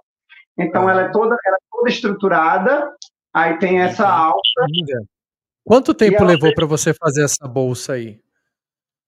Então 0.57 0.89
ela 0.89 1.03
é 1.03 1.09
toda, 1.09 1.37
ela 1.45 1.55
é 1.55 1.65
toda 1.71 1.89
estruturada. 1.89 2.91
Aí 3.33 3.57
tem 3.59 3.79
essa 3.79 4.07
alça. 4.07 4.65
Quanto 5.63 5.93
tempo 5.93 6.23
levou 6.23 6.53
para 6.53 6.65
você 6.65 6.93
fazer 6.93 7.23
essa 7.23 7.47
bolsa 7.47 7.93
aí? 7.93 8.19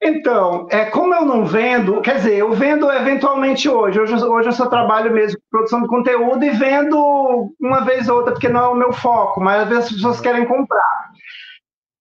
Então, 0.05 0.67
é, 0.69 0.85
como 0.85 1.13
eu 1.13 1.23
não 1.23 1.45
vendo, 1.45 2.01
quer 2.01 2.15
dizer, 2.15 2.38
eu 2.38 2.51
vendo 2.51 2.91
eventualmente 2.91 3.69
hoje. 3.69 3.99
Hoje, 4.01 4.13
hoje 4.13 4.49
eu 4.49 4.53
só 4.53 4.65
trabalho 4.65 5.13
mesmo 5.13 5.39
com 5.39 5.57
produção 5.57 5.81
de 5.81 5.88
conteúdo 5.88 6.43
e 6.43 6.49
vendo 6.49 7.53
uma 7.59 7.85
vez 7.85 8.09
ou 8.09 8.17
outra, 8.17 8.34
porque 8.34 8.49
não 8.49 8.63
é 8.63 8.67
o 8.67 8.75
meu 8.75 8.91
foco, 8.91 9.39
mas 9.39 9.61
às 9.61 9.69
vezes 9.69 9.85
as 9.85 9.91
pessoas 9.93 10.19
querem 10.19 10.45
comprar. 10.45 11.09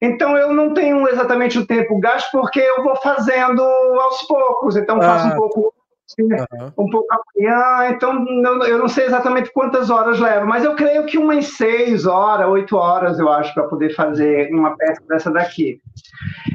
Então 0.03 0.37
eu 0.37 0.53
não 0.53 0.75
tenho 0.75 1.09
exatamente 1.09 1.61
o 1.61 1.67
tempo 1.67 2.01
gasto, 2.01 2.33
porque 2.33 2.59
eu 2.59 2.83
vou 2.83 2.97
fazendo 2.97 3.63
aos 3.63 4.23
poucos. 4.23 4.77
Então 4.77 5.01
faço 5.01 5.29
ah. 5.29 5.31
um 5.31 5.37
pouco 5.37 5.73
uhum. 6.19 6.73
um 6.79 6.91
pouco 6.91 7.09
amanhã, 7.11 7.91
então 7.91 8.25
eu 8.65 8.79
não 8.79 8.89
sei 8.89 9.07
exatamente 9.07 9.53
quantas 9.53 9.91
horas 9.91 10.19
leva, 10.19 10.45
mas 10.45 10.65
eu 10.65 10.75
creio 10.75 11.07
que 11.07 11.19
umas 11.19 11.49
seis 11.49 12.07
horas, 12.07 12.49
oito 12.49 12.77
horas, 12.77 13.19
eu 13.19 13.29
acho, 13.29 13.53
para 13.55 13.65
poder 13.65 13.95
fazer 13.95 14.53
uma 14.53 14.77
peça 14.77 15.03
dessa 15.09 15.31
daqui. 15.31 15.81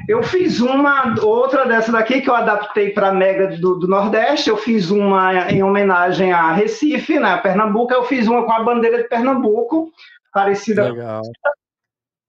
Eu 0.07 0.23
fiz 0.23 0.61
uma 0.61 1.15
outra 1.21 1.65
dessa 1.65 1.91
daqui 1.91 2.21
que 2.21 2.29
eu 2.29 2.35
adaptei 2.35 2.91
para 2.91 3.09
a 3.09 3.13
Mega 3.13 3.47
do, 3.57 3.75
do, 3.75 3.87
Nordeste, 3.87 4.49
eu 4.49 4.57
fiz 4.57 4.89
uma 4.89 5.51
em 5.51 5.63
homenagem 5.63 6.31
a 6.31 6.53
Recife, 6.53 7.19
né, 7.19 7.37
Pernambuco, 7.37 7.93
eu 7.93 8.03
fiz 8.03 8.27
uma 8.27 8.45
com 8.45 8.51
a 8.51 8.63
bandeira 8.63 8.99
de 8.99 9.09
Pernambuco, 9.09 9.89
parecida. 10.33 10.89
Legal. 10.89 11.23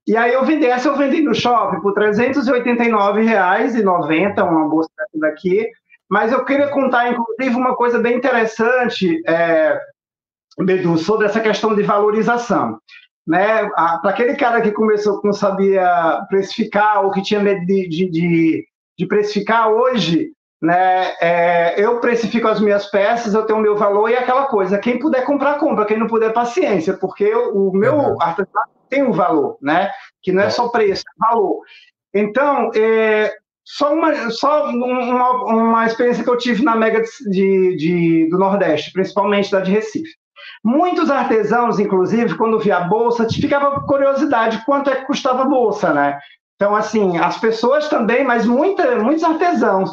E 0.08 0.16
aí 0.16 0.32
eu 0.32 0.42
vendi 0.42 0.64
essa, 0.64 0.88
eu 0.88 0.96
vendi 0.96 1.20
no 1.20 1.34
shopping 1.34 1.82
por 1.82 1.92
R$ 1.92 2.08
389,90, 2.08 4.42
uma 4.42 4.66
bolsa 4.66 4.88
dessa 4.96 5.18
daqui. 5.20 5.70
Mas 6.08 6.32
eu 6.32 6.44
queria 6.44 6.68
contar, 6.68 7.10
inclusive, 7.10 7.54
uma 7.54 7.76
coisa 7.76 7.98
bem 7.98 8.16
interessante, 8.16 9.22
é, 9.26 9.78
Bedu, 10.58 10.96
sobre 10.96 11.26
essa 11.26 11.40
questão 11.40 11.74
de 11.74 11.82
valorização. 11.82 12.78
Né? 13.26 13.68
Para 13.68 14.10
aquele 14.10 14.34
cara 14.36 14.60
que 14.62 14.72
começou 14.72 15.20
que 15.20 15.26
não 15.26 15.34
sabia 15.34 16.24
precificar 16.30 17.04
ou 17.04 17.10
que 17.10 17.22
tinha 17.22 17.40
medo 17.40 17.64
de, 17.66 17.86
de, 17.88 18.10
de, 18.10 18.66
de 18.98 19.06
precificar 19.06 19.68
hoje, 19.68 20.32
né? 20.60 21.14
É, 21.20 21.80
eu 21.80 22.00
precifico 22.00 22.48
as 22.48 22.60
minhas 22.60 22.90
peças, 22.90 23.32
eu 23.32 23.44
tenho 23.44 23.58
o 23.58 23.62
meu 23.62 23.76
valor 23.76 24.08
e 24.08 24.14
é 24.14 24.18
aquela 24.18 24.46
coisa. 24.46 24.78
Quem 24.78 24.98
puder 24.98 25.24
comprar, 25.24 25.58
compra. 25.58 25.84
Quem 25.84 25.98
não 25.98 26.08
puder, 26.08 26.32
paciência, 26.32 26.94
porque 26.94 27.24
eu, 27.24 27.56
o 27.56 27.72
meu 27.76 27.94
uhum. 27.94 28.20
artesanato 28.20 28.70
tem 28.88 29.02
um 29.02 29.12
valor, 29.12 29.56
né? 29.62 29.90
Que 30.22 30.32
não 30.32 30.42
é 30.42 30.50
só 30.50 30.68
preço, 30.68 31.02
é 31.02 31.26
valor. 31.28 31.60
Então, 32.12 32.70
é, 32.74 33.32
só 33.70 33.92
uma, 33.92 34.30
só 34.30 34.70
uma, 34.70 35.30
uma 35.44 35.86
experiência 35.86 36.24
que 36.24 36.30
eu 36.30 36.38
tive 36.38 36.64
na 36.64 36.74
Mega 36.74 37.02
de, 37.28 37.76
de, 37.76 38.28
do 38.30 38.38
Nordeste, 38.38 38.90
principalmente 38.92 39.50
da 39.50 39.60
de 39.60 39.70
Recife. 39.70 40.08
Muitos 40.64 41.10
artesãos, 41.10 41.78
inclusive, 41.78 42.34
quando 42.36 42.58
via 42.58 42.78
a 42.78 42.84
bolsa, 42.84 43.28
ficava 43.28 43.72
com 43.72 43.86
curiosidade 43.86 44.64
quanto 44.64 44.88
é 44.88 44.96
que 44.96 45.06
custava 45.06 45.42
a 45.42 45.48
bolsa, 45.48 45.92
né? 45.92 46.18
Então, 46.56 46.74
assim, 46.74 47.18
as 47.18 47.38
pessoas 47.38 47.88
também, 47.88 48.24
mas 48.24 48.46
muita, 48.46 48.96
muitos 48.96 49.22
artesãos. 49.22 49.90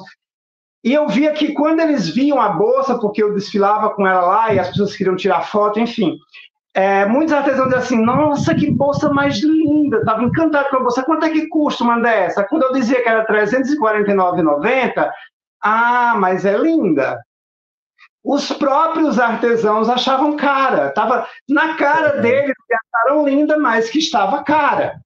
E 0.82 0.94
eu 0.94 1.10
via 1.10 1.34
que 1.34 1.52
quando 1.52 1.82
eles 1.82 2.08
viam 2.08 2.40
a 2.40 2.50
bolsa, 2.50 2.98
porque 2.98 3.22
eu 3.22 3.34
desfilava 3.34 3.90
com 3.90 4.08
ela 4.08 4.22
lá 4.22 4.54
e 4.54 4.60
as 4.60 4.70
pessoas 4.70 4.96
queriam 4.96 5.18
tirar 5.18 5.42
foto, 5.42 5.82
enfim, 5.82 6.18
é, 6.76 7.06
muitos 7.06 7.34
artesãos 7.34 7.68
dizem 7.68 7.80
assim, 7.80 8.04
nossa, 8.04 8.54
que 8.54 8.70
bolsa 8.70 9.08
mais 9.08 9.38
linda, 9.42 10.00
estava 10.00 10.22
encantado 10.24 10.70
com 10.70 10.76
a 10.76 10.80
bolsa, 10.82 11.04
quanto 11.04 11.26
é 11.26 11.30
que 11.30 11.48
custa 11.48 11.86
uma 11.86 12.02
dessa? 12.02 12.44
Quando 12.44 12.64
eu 12.64 12.74
dizia 12.74 13.02
que 13.02 13.08
era 13.08 13.22
R$ 13.22 13.46
349,90, 13.46 15.10
ah, 15.64 16.16
mas 16.18 16.46
é 16.46 16.58
linda. 16.58 17.24
Os 18.22 18.52
próprios 18.52 19.18
artesãos 19.18 19.88
achavam 19.88 20.36
cara, 20.36 20.90
estava 20.90 21.26
na 21.48 21.76
cara 21.76 22.20
deles 22.22 22.56
que 22.68 22.76
acharam 22.76 23.26
linda, 23.26 23.58
mas 23.58 23.90
que 23.90 24.00
estava 24.00 24.44
cara. 24.44 25.00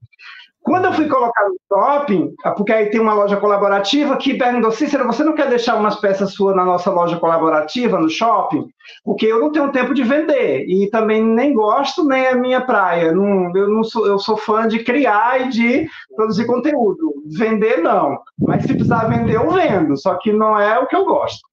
Quando 0.62 0.86
eu 0.86 0.94
fui 0.94 1.08
colocar 1.08 1.46
no 1.48 1.56
shopping, 1.68 2.34
porque 2.56 2.72
aí 2.72 2.90
tem 2.90 3.00
uma 3.00 3.14
loja 3.14 3.38
colaborativa 3.38 4.18
que 4.18 4.38
perguntou, 4.38 4.72
Cícero, 4.72 5.08
você 5.08 5.24
não 5.24 5.34
quer 5.34 5.50
deixar 5.50 5.76
umas 5.76 5.96
peças 5.96 6.34
suas 6.34 6.56
na 6.56 6.66
nossa 6.66 6.92
loja 6.92 7.18
colaborativa, 7.18 7.98
no 7.98 8.10
shopping? 8.10 8.68
Porque 9.04 9.26
eu 9.26 9.40
não 9.40 9.52
tenho 9.52 9.72
tempo 9.72 9.94
de 9.94 10.04
vender 10.04 10.66
e 10.68 10.90
também 10.90 11.24
nem 11.24 11.54
gosto, 11.54 12.04
nem 12.06 12.26
é 12.26 12.36
minha 12.36 12.62
praia. 12.62 13.12
Não, 13.12 13.52
eu, 13.56 13.70
não 13.70 13.84
sou, 13.84 14.06
eu 14.06 14.20
sou 14.20 14.38
fã 14.38 14.68
de 14.68 14.84
criar 14.84 15.42
e 15.42 15.50
de 15.50 15.88
produzir 16.16 16.46
conteúdo. 16.46 17.14
Vender, 17.26 17.82
não. 17.82 18.20
Mas 18.38 18.64
se 18.64 18.74
precisar 18.74 19.08
vender, 19.08 19.36
eu 19.36 19.50
vendo, 19.50 19.98
só 19.98 20.16
que 20.16 20.32
não 20.32 20.60
é 20.60 20.78
o 20.78 20.88
que 20.88 20.96
eu 20.96 21.06
gosto. 21.06 21.49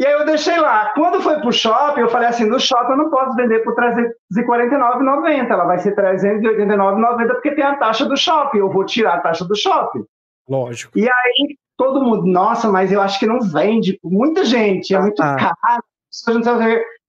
E 0.00 0.06
aí 0.06 0.14
eu 0.14 0.24
deixei 0.24 0.58
lá. 0.58 0.92
Quando 0.94 1.20
foi 1.20 1.36
para 1.40 1.48
o 1.48 1.52
shopping, 1.52 2.00
eu 2.00 2.08
falei 2.08 2.28
assim, 2.28 2.46
no 2.46 2.58
shopping 2.58 2.92
eu 2.92 2.96
não 2.96 3.10
posso 3.10 3.36
vender 3.36 3.62
por 3.62 3.78
R$ 3.78 4.14
349,90. 4.32 5.50
Ela 5.50 5.66
vai 5.66 5.78
ser 5.78 5.90
R$ 5.90 6.16
389,90 6.16 7.28
porque 7.28 7.50
tem 7.50 7.62
a 7.62 7.76
taxa 7.76 8.06
do 8.06 8.16
shopping. 8.16 8.60
Eu 8.60 8.70
vou 8.70 8.86
tirar 8.86 9.16
a 9.16 9.20
taxa 9.20 9.44
do 9.44 9.54
shopping. 9.54 10.02
Lógico. 10.48 10.98
E 10.98 11.02
aí 11.02 11.56
todo 11.76 12.02
mundo, 12.02 12.24
nossa, 12.24 12.72
mas 12.72 12.90
eu 12.90 12.98
acho 12.98 13.18
que 13.18 13.26
não 13.26 13.42
vende. 13.42 14.00
Muita 14.02 14.42
gente, 14.42 14.94
é 14.94 14.98
muito 14.98 15.20
ah. 15.20 15.36
caro. 15.36 15.84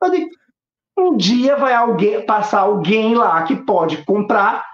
Eu 0.04 0.12
digo, 0.12 0.30
um 0.98 1.16
dia 1.16 1.56
vai 1.56 1.74
alguém 1.74 2.26
passar 2.26 2.60
alguém 2.60 3.16
lá 3.16 3.42
que 3.44 3.56
pode 3.56 4.04
comprar 4.04 4.66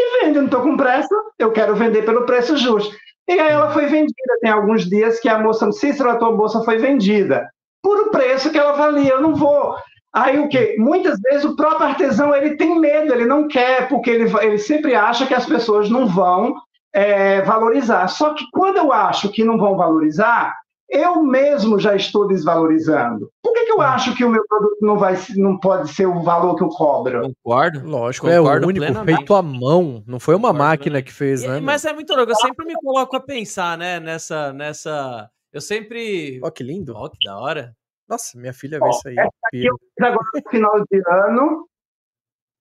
e 0.00 0.20
vende. 0.20 0.36
Eu 0.36 0.42
não 0.42 0.44
estou 0.44 0.62
com 0.62 0.76
pressa, 0.76 1.12
eu 1.36 1.50
quero 1.50 1.74
vender 1.74 2.04
pelo 2.04 2.26
preço 2.26 2.56
justo. 2.56 2.94
E 3.28 3.32
aí 3.32 3.50
ela 3.50 3.72
foi 3.72 3.86
vendida. 3.86 4.38
Tem 4.40 4.52
alguns 4.52 4.88
dias 4.88 5.18
que 5.18 5.28
a 5.28 5.36
moça, 5.36 5.72
Cícero, 5.72 6.10
a 6.10 6.16
tua 6.16 6.30
bolsa 6.30 6.62
foi 6.62 6.78
vendida 6.78 7.50
por 7.82 7.98
o 8.00 8.10
preço 8.10 8.50
que 8.50 8.58
ela 8.58 8.72
valia. 8.72 9.12
Eu 9.12 9.22
não 9.22 9.34
vou. 9.34 9.76
Aí 10.12 10.38
o 10.38 10.48
que? 10.48 10.76
Muitas 10.78 11.20
vezes 11.20 11.44
o 11.44 11.54
próprio 11.54 11.88
artesão 11.88 12.34
ele 12.34 12.56
tem 12.56 12.78
medo, 12.80 13.12
ele 13.12 13.26
não 13.26 13.46
quer, 13.46 13.88
porque 13.88 14.10
ele, 14.10 14.32
ele 14.40 14.58
sempre 14.58 14.94
acha 14.94 15.26
que 15.26 15.34
as 15.34 15.44
pessoas 15.44 15.90
não 15.90 16.06
vão 16.06 16.54
é, 16.94 17.42
valorizar. 17.42 18.08
Só 18.08 18.32
que 18.32 18.44
quando 18.50 18.78
eu 18.78 18.92
acho 18.92 19.28
que 19.28 19.44
não 19.44 19.58
vão 19.58 19.76
valorizar, 19.76 20.54
eu 20.88 21.22
mesmo 21.22 21.78
já 21.78 21.94
estou 21.94 22.26
desvalorizando. 22.28 23.30
Por 23.42 23.52
que, 23.52 23.66
que 23.66 23.72
eu 23.72 23.80
acho 23.80 24.14
que 24.14 24.24
o 24.24 24.30
meu 24.30 24.42
produto 24.48 24.78
não, 24.80 24.96
vai, 24.96 25.18
não 25.36 25.58
pode 25.58 25.92
ser 25.92 26.06
o 26.06 26.22
valor 26.22 26.54
que 26.56 26.62
eu 26.62 26.68
cobro? 26.68 27.22
Concordo. 27.22 27.86
Lógico, 27.86 28.26
concordo 28.26 28.64
é 28.64 28.66
o 28.66 28.68
único 28.70 28.86
plenamente. 28.86 29.16
feito 29.16 29.34
à 29.34 29.42
mão. 29.42 30.02
Não 30.06 30.20
foi 30.20 30.34
uma 30.34 30.48
concordo 30.48 30.64
máquina 30.64 31.02
que 31.02 31.12
fez, 31.12 31.42
né? 31.42 31.60
Mas 31.60 31.84
é 31.84 31.92
muito 31.92 32.14
louco. 32.14 32.30
Eu 32.30 32.36
sempre 32.36 32.64
me 32.64 32.74
coloco 32.74 33.16
a 33.16 33.20
pensar, 33.20 33.76
né, 33.76 33.98
nessa. 34.00 34.52
nessa... 34.52 35.28
Eu 35.56 35.60
sempre. 35.62 36.38
Ó, 36.44 36.48
oh, 36.48 36.52
que 36.52 36.62
lindo. 36.62 36.94
Ó, 36.94 37.06
oh, 37.06 37.10
que 37.10 37.16
da 37.24 37.38
hora. 37.38 37.74
Nossa, 38.06 38.38
minha 38.38 38.52
filha 38.52 38.78
vê 38.78 38.90
isso 38.90 39.08
aí. 39.08 39.18
Essa 39.18 39.30
aqui 39.46 39.64
eu 39.64 39.74
fiz 39.78 40.06
agora 40.06 40.28
no 40.34 40.50
final 40.50 40.84
de 40.90 41.02
ano. 41.08 41.68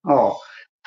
Ó. 0.05 0.38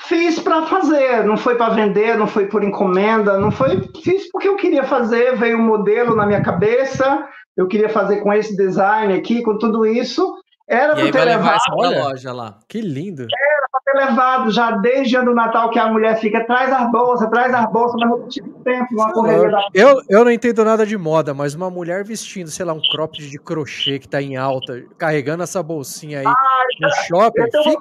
Fiz 0.07 0.39
para 0.39 0.65
fazer, 0.67 1.25
não 1.25 1.37
foi 1.37 1.57
para 1.57 1.75
vender, 1.75 2.17
não 2.17 2.27
foi 2.27 2.47
por 2.47 2.65
encomenda, 2.65 3.39
não 3.39 3.51
foi. 3.51 3.83
Fiz 4.03 4.31
porque 4.31 4.49
eu 4.49 4.57
queria 4.57 4.85
fazer, 4.85 5.37
veio 5.37 5.59
um 5.59 5.67
modelo 5.67 6.17
na 6.17 6.25
minha 6.25 6.43
cabeça, 6.43 7.29
eu 7.55 7.69
queria 7.69 7.91
fazer 7.91 8.23
com 8.23 8.33
esse 8.33 8.57
design 8.57 9.13
aqui, 9.13 9.43
com 9.43 9.59
tudo 9.59 9.85
isso. 9.85 10.35
Era 10.67 10.95
para 10.95 11.13
ter 11.13 11.25
levado. 11.25 11.61
Olha, 11.73 12.05
loja 12.05 12.33
lá. 12.33 12.59
Que 12.67 12.81
lindo. 12.81 13.25
Era 13.25 13.68
para 13.89 13.93
ter 13.93 14.11
levado 14.11 14.51
já 14.51 14.71
desde 14.73 15.17
ano 15.17 15.31
do 15.31 15.35
Natal 15.35 15.71
que 15.71 15.79
a 15.79 15.89
mulher 15.89 16.19
fica, 16.19 16.45
traz 16.45 16.73
as 16.73 16.91
bolsas, 16.91 17.29
traz 17.31 17.53
as 17.55 17.71
bolsas, 17.71 17.97
mas 18.01 18.11
não 18.11 18.29
tive 18.29 18.51
tempo, 18.65 18.87
uma 18.93 19.13
correria 19.13 19.51
da... 19.51 19.69
eu, 19.75 20.01
eu 20.09 20.25
não 20.25 20.31
entendo 20.31 20.65
nada 20.65 20.85
de 20.85 20.97
moda, 20.97 21.33
mas 21.35 21.55
uma 21.55 21.71
mulher 21.71 22.05
vestindo, 22.05 22.49
sei 22.49 22.65
lá, 22.65 22.73
um 22.73 22.81
cropped 22.81 23.29
de 23.29 23.39
crochê 23.39 23.99
que 23.99 24.09
tá 24.09 24.21
em 24.21 24.37
alta, 24.37 24.83
carregando 24.97 25.43
essa 25.43 25.63
bolsinha 25.63 26.21
aí 26.21 26.27
Ai, 26.27 26.35
no 26.81 26.91
shopping. 27.07 27.43
Então, 27.43 27.63
fica... 27.65 27.79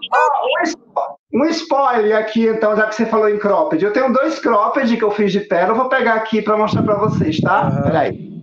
um, 1.33 1.45
spoiler 1.45 2.17
aqui, 2.17 2.47
então, 2.47 2.75
já 2.75 2.87
que 2.87 2.95
você 2.95 3.05
falou 3.05 3.29
em 3.29 3.37
cropped. 3.37 3.83
Eu 3.83 3.93
tenho 3.93 4.11
dois 4.11 4.39
cropped 4.39 4.95
que 4.95 5.03
eu 5.03 5.11
fiz 5.11 5.31
de 5.31 5.41
pérola, 5.41 5.73
eu 5.73 5.75
vou 5.75 5.89
pegar 5.89 6.15
aqui 6.15 6.41
para 6.41 6.57
mostrar 6.57 6.83
para 6.83 6.95
vocês, 6.95 7.39
tá? 7.39 7.65
Uhum. 7.65 7.83
Peraí. 7.83 8.36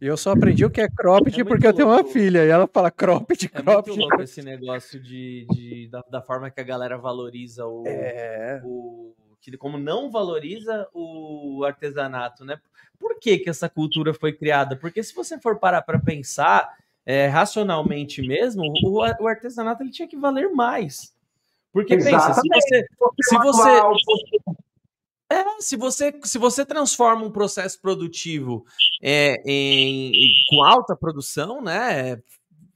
E 0.00 0.06
eu 0.06 0.16
só 0.16 0.32
aprendi 0.32 0.64
o 0.64 0.70
que 0.70 0.80
é 0.80 0.88
cropped 0.88 1.40
é 1.40 1.44
porque 1.44 1.66
eu 1.66 1.72
tenho 1.72 1.88
uma 1.88 2.04
filha. 2.04 2.44
E 2.44 2.48
ela 2.48 2.66
fala 2.66 2.90
cropped, 2.90 3.48
cropped. 3.48 3.90
É 3.90 3.92
muito 3.92 4.08
louco 4.08 4.22
esse 4.22 4.42
negócio 4.42 5.00
de, 5.00 5.46
de 5.50 5.88
da, 5.88 6.04
da, 6.10 6.22
forma 6.22 6.50
que 6.50 6.60
a 6.60 6.64
galera 6.64 6.96
valoriza 6.96 7.66
o, 7.66 7.84
é. 7.86 8.60
o. 8.64 9.12
que 9.40 9.56
como 9.56 9.76
não 9.76 10.10
valoriza 10.10 10.88
o 10.94 11.64
artesanato, 11.64 12.44
né? 12.44 12.60
Por 12.98 13.18
que, 13.18 13.38
que 13.38 13.50
essa 13.50 13.68
cultura 13.68 14.14
foi 14.14 14.32
criada? 14.32 14.76
Porque 14.76 15.02
se 15.02 15.14
você 15.14 15.38
for 15.38 15.58
parar 15.58 15.82
para 15.82 15.98
pensar 15.98 16.76
é, 17.04 17.26
racionalmente 17.26 18.20
mesmo, 18.22 18.62
o, 18.84 18.98
o 18.98 19.26
artesanato 19.26 19.82
ele 19.82 19.90
tinha 19.90 20.06
que 20.06 20.16
valer 20.16 20.50
mais. 20.50 21.14
Porque 21.72 21.94
Exatamente. 21.94 22.32
pensa, 22.32 22.40
se 22.40 22.48
você, 22.48 22.86
se 23.22 23.36
você, 23.38 23.80
é, 25.30 25.44
se 25.60 25.76
você, 25.76 26.12
se 26.24 26.38
você 26.38 26.64
transforma 26.64 27.24
um 27.24 27.30
processo 27.30 27.80
produtivo 27.80 28.64
é, 29.02 29.36
em, 29.44 30.10
em, 30.14 30.32
com 30.48 30.64
alta 30.64 30.96
produção, 30.96 31.60
né? 31.60 32.20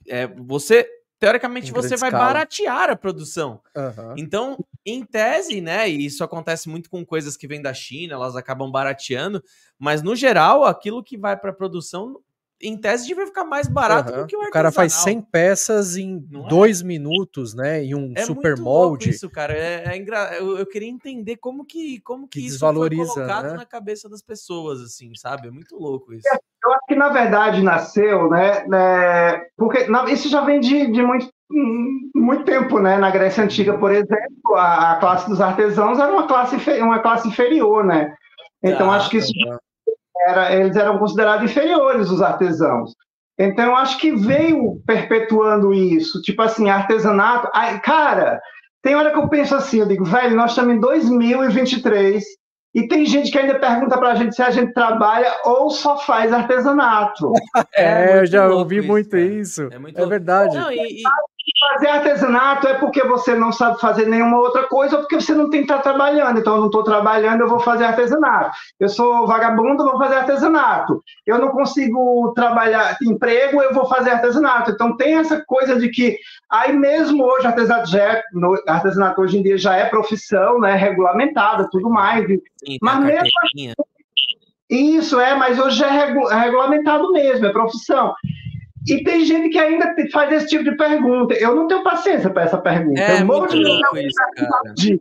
É, 0.08 0.26
você 0.26 0.86
teoricamente 1.18 1.70
você 1.70 1.96
vai 1.96 2.08
escala. 2.08 2.26
baratear 2.26 2.90
a 2.90 2.96
produção. 2.96 3.62
Uhum. 3.76 4.14
Então, 4.18 4.64
em 4.84 5.04
tese, 5.04 5.60
né? 5.60 5.88
E 5.88 6.04
isso 6.04 6.24
acontece 6.24 6.68
muito 6.68 6.90
com 6.90 7.06
coisas 7.06 7.36
que 7.36 7.46
vêm 7.46 7.62
da 7.62 7.72
China, 7.72 8.14
elas 8.14 8.34
acabam 8.34 8.70
barateando, 8.70 9.42
mas 9.78 10.02
no 10.02 10.16
geral, 10.16 10.64
aquilo 10.64 11.02
que 11.02 11.16
vai 11.16 11.36
para 11.36 11.50
a 11.50 11.54
produção 11.54 12.20
em 12.62 12.76
tese 12.76 13.06
devia 13.06 13.26
ficar 13.26 13.44
mais 13.44 13.66
barato 13.66 14.12
do 14.12 14.26
que 14.26 14.36
o 14.36 14.40
artesanal. 14.40 14.48
O 14.48 14.52
cara 14.52 14.72
faz 14.72 14.92
100 14.92 15.20
peças 15.22 15.96
em 15.96 16.24
Não 16.30 16.46
dois 16.46 16.80
é? 16.80 16.84
minutos, 16.84 17.54
né? 17.54 17.84
Em 17.84 17.94
um 17.94 18.12
é 18.16 18.22
super 18.22 18.56
molde. 18.56 19.10
isso, 19.10 19.28
cara. 19.28 19.52
É, 19.52 19.84
é 19.88 19.96
engra... 19.96 20.36
eu, 20.38 20.58
eu, 20.58 20.66
queria 20.66 20.88
entender 20.88 21.36
como 21.36 21.64
que, 21.64 22.00
como 22.00 22.28
que, 22.28 22.38
que 22.38 22.46
isso 22.46 22.54
desvaloriza, 22.54 23.04
foi 23.06 23.14
colocado 23.14 23.50
né? 23.50 23.54
na 23.54 23.66
cabeça 23.66 24.08
das 24.08 24.22
pessoas, 24.22 24.80
assim, 24.80 25.12
sabe? 25.16 25.48
É 25.48 25.50
muito 25.50 25.76
louco 25.76 26.14
isso. 26.14 26.28
Eu 26.64 26.72
acho 26.72 26.86
que, 26.86 26.94
na 26.94 27.08
verdade, 27.08 27.62
nasceu, 27.62 28.30
né? 28.30 28.64
né 28.68 29.44
porque 29.56 29.86
isso 30.12 30.28
já 30.28 30.42
vem 30.42 30.60
de, 30.60 30.86
de 30.92 31.02
muito, 31.02 31.28
muito 32.14 32.44
tempo, 32.44 32.78
né? 32.78 32.96
Na 32.96 33.10
Grécia 33.10 33.42
Antiga, 33.42 33.76
por 33.76 33.90
exemplo, 33.90 34.54
a, 34.54 34.92
a 34.92 34.96
classe 35.00 35.28
dos 35.28 35.40
artesãos 35.40 35.98
era 35.98 36.12
uma 36.12 36.28
classe, 36.28 36.56
uma 36.80 37.00
classe 37.00 37.26
inferior, 37.26 37.84
né? 37.84 38.14
Então, 38.62 38.92
ah, 38.92 38.96
acho 38.96 39.10
que 39.10 39.16
isso 39.16 39.32
tá 39.44 39.58
era, 40.20 40.54
eles 40.54 40.76
eram 40.76 40.98
considerados 40.98 41.50
inferiores, 41.50 42.10
os 42.10 42.22
artesãos. 42.22 42.92
Então, 43.38 43.66
eu 43.66 43.76
acho 43.76 43.98
que 43.98 44.12
veio 44.14 44.80
perpetuando 44.86 45.72
isso. 45.72 46.20
Tipo 46.22 46.42
assim, 46.42 46.68
artesanato. 46.68 47.48
Ai, 47.54 47.80
cara, 47.80 48.40
tem 48.82 48.94
hora 48.94 49.10
que 49.10 49.18
eu 49.18 49.28
penso 49.28 49.54
assim, 49.54 49.80
eu 49.80 49.86
digo, 49.86 50.04
velho, 50.04 50.36
nós 50.36 50.50
estamos 50.50 50.74
em 50.74 50.80
2023 50.80 52.22
e 52.74 52.88
tem 52.88 53.04
gente 53.04 53.30
que 53.30 53.38
ainda 53.38 53.58
pergunta 53.58 53.98
pra 53.98 54.14
gente 54.14 54.34
se 54.34 54.42
a 54.42 54.50
gente 54.50 54.72
trabalha 54.72 55.30
ou 55.44 55.70
só 55.70 55.98
faz 55.98 56.32
artesanato. 56.32 57.32
É, 57.74 58.12
é 58.12 58.18
eu 58.20 58.26
já 58.26 58.48
ouvi 58.48 58.78
isso, 58.78 58.88
muito 58.88 59.10
cara. 59.10 59.22
isso. 59.22 59.68
É, 59.70 59.78
muito 59.78 60.00
é 60.00 60.06
verdade. 60.06 60.56
Não, 60.56 60.70
e, 60.70 61.00
e 61.00 61.02
fazer 61.58 61.88
artesanato 61.88 62.68
é 62.68 62.74
porque 62.74 63.02
você 63.04 63.34
não 63.34 63.52
sabe 63.52 63.80
fazer 63.80 64.06
nenhuma 64.06 64.38
outra 64.38 64.64
coisa 64.68 64.96
ou 64.96 65.02
porque 65.02 65.20
você 65.20 65.34
não 65.34 65.50
tem 65.50 65.60
que 65.60 65.72
estar 65.72 65.82
trabalhando. 65.82 66.38
Então, 66.38 66.54
eu 66.54 66.60
não 66.60 66.66
estou 66.66 66.84
trabalhando, 66.84 67.40
eu 67.40 67.48
vou 67.48 67.60
fazer 67.60 67.84
artesanato. 67.84 68.50
Eu 68.78 68.88
sou 68.88 69.26
vagabundo, 69.26 69.84
vou 69.84 69.98
fazer 69.98 70.16
artesanato. 70.16 71.02
Eu 71.26 71.38
não 71.38 71.48
consigo 71.48 72.32
trabalhar 72.34 72.96
emprego, 73.02 73.62
eu 73.62 73.74
vou 73.74 73.86
fazer 73.86 74.10
artesanato. 74.10 74.70
Então, 74.70 74.96
tem 74.96 75.14
essa 75.14 75.42
coisa 75.44 75.78
de 75.78 75.88
que, 75.88 76.16
aí 76.50 76.72
mesmo 76.72 77.24
hoje, 77.24 77.46
artesanato, 77.46 77.90
já 77.90 78.02
é, 78.02 78.22
artesanato 78.68 79.20
hoje 79.20 79.38
em 79.38 79.42
dia 79.42 79.58
já 79.58 79.76
é 79.76 79.86
profissão, 79.86 80.60
né, 80.60 80.74
regulamentada, 80.74 81.68
tudo 81.70 81.90
mais. 81.90 82.26
Sim, 82.26 82.78
mas 82.80 83.00
mesmo 83.00 83.28
assim, 83.44 83.72
isso 84.70 85.20
é, 85.20 85.34
mas 85.34 85.58
hoje 85.58 85.84
é, 85.84 85.88
é 85.88 86.36
regulamentado 86.38 87.12
mesmo, 87.12 87.46
é 87.46 87.52
profissão. 87.52 88.14
E 88.86 89.04
tem 89.04 89.24
gente 89.24 89.50
que 89.50 89.58
ainda 89.58 89.94
faz 90.12 90.32
esse 90.32 90.48
tipo 90.48 90.64
de 90.64 90.76
pergunta. 90.76 91.34
Eu 91.34 91.54
não 91.54 91.68
tenho 91.68 91.84
paciência 91.84 92.30
para 92.30 92.42
essa 92.42 92.58
pergunta. 92.58 93.00
É, 93.00 93.20
eu 93.20 93.26
morro 93.26 93.46
de 93.46 95.00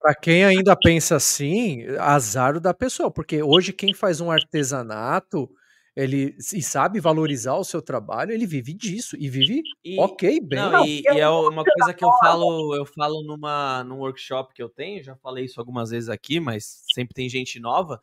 Para 0.00 0.14
quem 0.14 0.44
ainda 0.44 0.76
pensa 0.76 1.16
assim, 1.16 1.84
azar 1.98 2.58
da 2.60 2.72
pessoa, 2.72 3.10
porque 3.10 3.42
hoje 3.42 3.72
quem 3.72 3.92
faz 3.92 4.20
um 4.20 4.30
artesanato, 4.30 5.50
ele 5.94 6.34
e 6.52 6.62
sabe 6.62 6.98
valorizar 6.98 7.54
o 7.54 7.64
seu 7.64 7.80
trabalho, 7.80 8.32
ele 8.32 8.46
vive 8.46 8.72
disso 8.72 9.16
e 9.18 9.28
vive 9.28 9.62
e, 9.84 9.98
ok, 10.00 10.40
bem. 10.40 10.58
Não, 10.58 10.84
e, 10.84 11.02
e, 11.02 11.20
é 11.20 11.28
uma 11.28 11.62
coisa 11.62 11.94
que 11.94 12.04
eu 12.04 12.10
falo, 12.18 12.74
eu 12.74 12.84
falo 12.86 13.22
numa 13.22 13.84
num 13.84 13.98
workshop 13.98 14.52
que 14.54 14.62
eu 14.62 14.68
tenho, 14.68 15.02
já 15.02 15.14
falei 15.16 15.44
isso 15.44 15.60
algumas 15.60 15.90
vezes 15.90 16.08
aqui, 16.08 16.40
mas 16.40 16.82
sempre 16.92 17.14
tem 17.14 17.28
gente 17.28 17.60
nova 17.60 18.00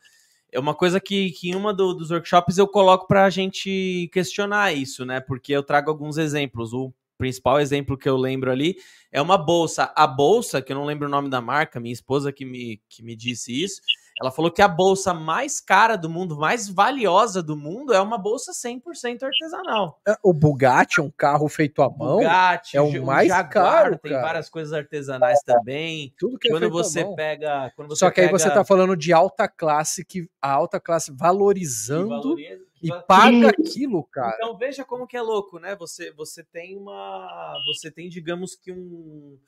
é 0.51 0.59
uma 0.59 0.75
coisa 0.75 0.99
que, 0.99 1.31
que 1.31 1.49
em 1.49 1.55
uma 1.55 1.73
do, 1.73 1.93
dos 1.93 2.11
workshops 2.11 2.57
eu 2.57 2.67
coloco 2.67 3.07
para 3.07 3.25
a 3.25 3.29
gente 3.29 4.09
questionar 4.11 4.73
isso, 4.73 5.05
né? 5.05 5.19
Porque 5.19 5.53
eu 5.53 5.63
trago 5.63 5.89
alguns 5.89 6.17
exemplos. 6.17 6.73
O 6.73 6.93
principal 7.17 7.59
exemplo 7.59 7.97
que 7.97 8.09
eu 8.09 8.17
lembro 8.17 8.51
ali 8.51 8.75
é 9.11 9.21
uma 9.21 9.37
bolsa. 9.37 9.93
A 9.95 10.07
bolsa, 10.07 10.61
que 10.61 10.73
eu 10.73 10.75
não 10.75 10.85
lembro 10.85 11.07
o 11.07 11.11
nome 11.11 11.29
da 11.29 11.39
marca, 11.39 11.79
minha 11.79 11.93
esposa 11.93 12.31
que 12.33 12.43
me, 12.43 12.81
que 12.89 13.03
me 13.03 13.15
disse 13.15 13.63
isso, 13.63 13.81
ela 14.21 14.31
falou 14.31 14.51
que 14.51 14.61
a 14.61 14.67
bolsa 14.67 15.15
mais 15.15 15.59
cara 15.59 15.95
do 15.95 16.07
mundo, 16.07 16.37
mais 16.37 16.69
valiosa 16.69 17.41
do 17.41 17.57
mundo, 17.57 17.91
é 17.91 17.99
uma 17.99 18.19
bolsa 18.19 18.51
100% 18.51 19.23
artesanal. 19.23 19.99
É, 20.07 20.15
o 20.21 20.31
Bugatti 20.31 20.99
é 20.99 21.03
um 21.03 21.09
carro 21.09 21.49
feito 21.49 21.81
à 21.81 21.89
mão. 21.89 22.17
Bugatti, 22.17 22.77
é 22.77 22.81
o 22.81 23.03
mais 23.03 23.29
Jaguar, 23.29 23.49
caro. 23.49 23.97
Tem 23.97 24.11
cara. 24.11 24.23
várias 24.23 24.47
coisas 24.47 24.71
artesanais 24.73 25.39
também. 25.43 26.13
Tudo 26.19 26.37
que 26.37 26.49
é 26.49 26.51
quando 26.51 26.69
você 26.69 27.03
pega, 27.15 27.71
quando 27.75 27.89
você 27.89 27.99
Só 27.99 28.11
que 28.11 28.21
aí 28.21 28.29
você 28.29 28.47
está 28.47 28.63
falando 28.63 28.95
de 28.95 29.11
alta 29.11 29.47
classe 29.47 30.05
que 30.05 30.29
a 30.39 30.51
alta 30.51 30.79
classe 30.79 31.11
valorizando 31.11 32.37
e 32.39 32.91
paga 33.07 33.49
aquilo, 33.49 34.03
cara. 34.03 34.35
Então 34.35 34.55
veja 34.55 34.85
como 34.85 35.07
que 35.07 35.17
é 35.17 35.21
louco, 35.21 35.57
né? 35.57 35.75
Você 35.77 36.11
você 36.11 36.43
tem 36.43 36.77
uma 36.77 37.59
você 37.65 37.89
tem 37.89 38.07
digamos 38.07 38.55
que 38.55 38.71
um 38.71 39.39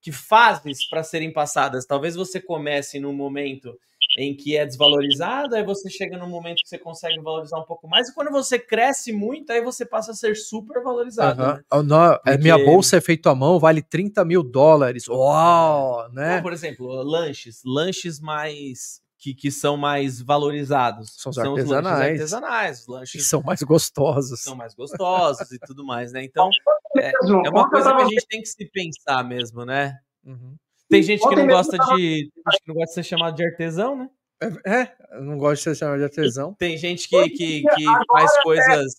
que 0.00 0.12
fases 0.12 0.88
para 0.88 1.02
serem 1.02 1.32
passadas. 1.32 1.84
Talvez 1.84 2.14
você 2.14 2.40
comece 2.40 2.98
num 3.00 3.12
momento 3.12 3.76
em 4.18 4.34
que 4.34 4.56
é 4.56 4.66
desvalorizado, 4.66 5.54
aí 5.54 5.64
você 5.64 5.88
chega 5.88 6.18
num 6.18 6.28
momento 6.28 6.62
que 6.62 6.68
você 6.68 6.78
consegue 6.78 7.20
valorizar 7.20 7.58
um 7.58 7.64
pouco 7.64 7.88
mais, 7.88 8.08
e 8.08 8.14
quando 8.14 8.30
você 8.30 8.58
cresce 8.58 9.12
muito, 9.12 9.50
aí 9.50 9.62
você 9.62 9.84
passa 9.84 10.12
a 10.12 10.14
ser 10.14 10.34
super 10.34 10.82
valorizado. 10.82 11.42
Uhum. 11.42 11.48
Né? 11.48 11.60
Oh, 11.72 11.82
não, 11.82 12.18
Porque... 12.24 12.38
Minha 12.38 12.58
bolsa 12.58 12.96
é 12.96 13.00
feita 13.00 13.30
à 13.30 13.34
mão, 13.34 13.58
vale 13.58 13.82
30 13.82 14.24
mil 14.24 14.42
dólares. 14.42 15.08
Uau! 15.08 16.10
Né? 16.12 16.40
por 16.40 16.52
exemplo, 16.52 16.86
lanches, 17.02 17.62
lanches 17.64 18.20
mais 18.20 19.00
que, 19.20 19.34
que 19.34 19.50
são 19.50 19.76
mais 19.76 20.20
valorizados. 20.20 21.14
São 21.18 21.30
os 21.30 21.36
são 21.36 21.52
artesanais. 21.52 21.62
Os 21.62 21.82
lanches 21.84 22.10
artesanais. 22.10 22.80
Os 22.80 22.86
lanches 22.88 23.12
que 23.12 23.28
são 23.28 23.42
mais 23.42 23.62
gostosos. 23.62 24.42
São 24.42 24.56
mais 24.56 24.74
gostosos 24.74 25.52
e 25.52 25.58
tudo 25.58 25.84
mais, 25.84 26.12
né? 26.12 26.24
Então, 26.30 26.48
é, 26.96 27.10
é 27.10 27.50
uma 27.50 27.68
coisa 27.68 27.94
que 27.94 28.02
a 28.02 28.06
gente 28.06 28.26
tem 28.26 28.40
que 28.40 28.48
se 28.48 28.64
pensar 28.70 29.24
mesmo, 29.24 29.64
né? 29.64 29.98
Uhum. 30.24 30.56
Tem 30.90 31.02
gente 31.02 31.26
que 31.26 31.36
não 31.36 31.46
gosta 31.46 31.78
de. 31.78 32.28
Que 32.50 32.68
não 32.68 32.74
gosta 32.74 32.88
de 32.88 32.94
ser 32.94 33.02
chamado 33.04 33.36
de 33.36 33.44
artesão, 33.44 33.96
né? 33.96 34.08
É, 34.42 34.80
é 34.80 35.20
não 35.20 35.38
gosta 35.38 35.54
de 35.56 35.62
ser 35.62 35.74
chamado 35.76 35.98
de 35.98 36.04
artesão. 36.04 36.54
Tem 36.58 36.76
gente 36.76 37.08
que, 37.08 37.28
que, 37.30 37.62
que 37.62 37.84
faz 38.10 38.42
coisas. 38.42 38.94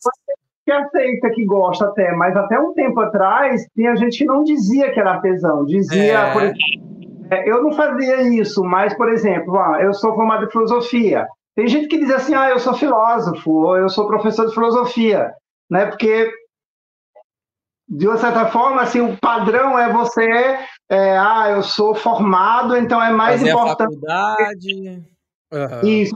Que 0.63 0.71
aceita, 0.71 1.29
que 1.31 1.43
gosta 1.43 1.85
até, 1.85 2.13
mas 2.13 2.35
até 2.37 2.59
um 2.59 2.73
tempo 2.73 2.99
atrás 2.99 3.65
tinha 3.75 3.95
gente 3.95 4.19
que 4.19 4.25
não 4.25 4.43
dizia 4.43 4.91
que 4.91 4.99
era 4.99 5.13
artesão. 5.13 5.65
Dizia, 5.65 6.19
é... 6.19 6.33
por 6.33 6.43
exemplo, 6.43 6.91
é, 7.31 7.49
eu 7.49 7.63
não 7.63 7.71
fazia 7.71 8.21
isso, 8.21 8.61
mas, 8.63 8.93
por 8.93 9.09
exemplo, 9.09 9.57
eu 9.77 9.93
sou 9.93 10.13
formado 10.13 10.45
em 10.45 10.51
filosofia. 10.51 11.25
Tem 11.55 11.65
gente 11.67 11.87
que 11.87 11.97
diz 11.97 12.11
assim, 12.11 12.35
ah, 12.35 12.49
eu 12.49 12.59
sou 12.59 12.73
filósofo, 12.73 13.51
ou 13.51 13.77
eu 13.77 13.89
sou 13.89 14.05
professor 14.05 14.47
de 14.47 14.53
filosofia, 14.53 15.31
né? 15.69 15.85
Porque 15.85 16.29
de 17.91 18.07
uma 18.07 18.17
certa 18.17 18.45
forma, 18.45 18.81
assim, 18.81 19.01
o 19.01 19.17
padrão 19.17 19.77
é 19.77 19.91
você, 19.91 20.57
é, 20.89 21.17
ah, 21.17 21.49
eu 21.51 21.61
sou 21.61 21.93
formado, 21.93 22.77
então 22.77 23.03
é 23.03 23.11
mais 23.11 23.41
Fazer 23.41 23.51
importante. 23.51 23.81
A 23.81 23.85
faculdade. 23.85 25.03
Uhum. 25.51 25.89
Isso. 25.89 26.15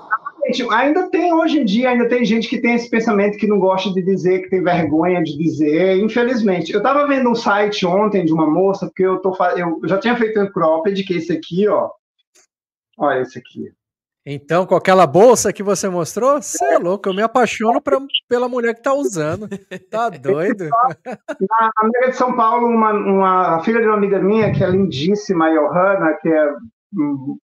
Ainda 0.72 1.10
tem, 1.10 1.34
hoje 1.34 1.60
em 1.60 1.66
dia, 1.66 1.90
ainda 1.90 2.08
tem 2.08 2.24
gente 2.24 2.48
que 2.48 2.62
tem 2.62 2.76
esse 2.76 2.90
pensamento 2.90 3.38
que 3.38 3.48
não 3.48 3.60
gosta 3.60 3.92
de 3.92 4.02
dizer, 4.02 4.44
que 4.44 4.50
tem 4.50 4.64
vergonha 4.64 5.22
de 5.22 5.38
dizer, 5.38 5.98
infelizmente. 5.98 6.72
Eu 6.72 6.78
estava 6.78 7.06
vendo 7.08 7.30
um 7.30 7.36
site 7.36 7.86
ontem 7.86 8.24
de 8.24 8.32
uma 8.32 8.50
moça, 8.50 8.86
porque 8.86 9.04
eu, 9.04 9.18
tô, 9.18 9.36
eu 9.58 9.82
já 9.84 9.98
tinha 9.98 10.16
feito 10.16 10.40
um 10.40 10.50
cropped, 10.50 11.04
que 11.04 11.14
é 11.14 11.18
esse 11.18 11.34
aqui, 11.34 11.68
ó. 11.68 11.90
Olha 12.98 13.22
esse 13.22 13.38
aqui. 13.38 13.74
Então, 14.26 14.66
com 14.66 14.76
aquela 14.76 15.06
bolsa 15.06 15.54
que 15.54 15.62
você 15.62 15.88
mostrou, 15.88 16.42
você 16.42 16.66
é 16.66 16.80
louco, 16.80 17.08
eu 17.08 17.14
me 17.14 17.22
apaixono 17.22 17.80
pra, 17.80 18.00
pela 18.28 18.50
mulher 18.50 18.74
que 18.74 18.82
tá 18.82 18.94
usando. 18.94 19.48
Tá 19.92 20.10
doido? 20.10 20.68
Na 21.40 21.72
amiga 21.78 22.10
de 22.10 22.18
São 22.18 22.36
Paulo, 22.36 22.68
uma, 22.68 22.92
uma 22.92 23.64
filha 23.64 23.82
de 23.82 23.86
uma 23.86 23.96
amiga 23.96 24.20
minha, 24.20 24.52
que 24.52 24.64
é 24.64 24.68
lindíssima, 24.68 25.46
a 25.46 25.52
Johanna, 25.52 26.18
que 26.22 26.30
é 26.30 26.54
um 26.98 27.38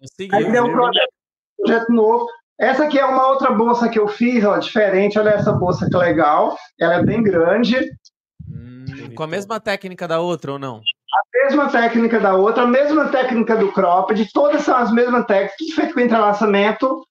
conseguiu. 0.00 0.38
Aí 0.38 0.50
deu 0.50 0.64
um 0.64 0.72
projeto, 0.72 1.12
projeto 1.58 1.92
novo. 1.92 2.26
Essa 2.60 2.84
aqui 2.84 2.98
é 2.98 3.04
uma 3.06 3.26
outra 3.26 3.50
bolsa 3.52 3.88
que 3.88 3.98
eu 3.98 4.06
fiz, 4.06 4.44
ó, 4.44 4.58
diferente. 4.58 5.18
Olha 5.18 5.30
essa 5.30 5.50
bolsa 5.50 5.88
que 5.88 5.96
legal. 5.96 6.54
Ela 6.78 6.96
é 6.96 7.02
bem 7.02 7.22
grande. 7.22 7.76
Hum, 8.46 9.14
com 9.16 9.22
a 9.22 9.26
mesma 9.26 9.58
técnica 9.58 10.06
da 10.06 10.20
outra 10.20 10.52
ou 10.52 10.58
não? 10.58 10.76
A 10.76 11.44
mesma 11.44 11.70
técnica 11.70 12.20
da 12.20 12.34
outra, 12.34 12.64
a 12.64 12.66
mesma 12.66 13.08
técnica 13.08 13.56
do 13.56 13.72
cropped, 13.72 14.30
todas 14.32 14.60
são 14.60 14.76
as 14.76 14.92
mesmas 14.92 15.24
técnicas, 15.24 15.56
tudo 15.56 15.74
feito 15.74 15.94
com 15.94 16.00
entrelaçamento. 16.00 17.02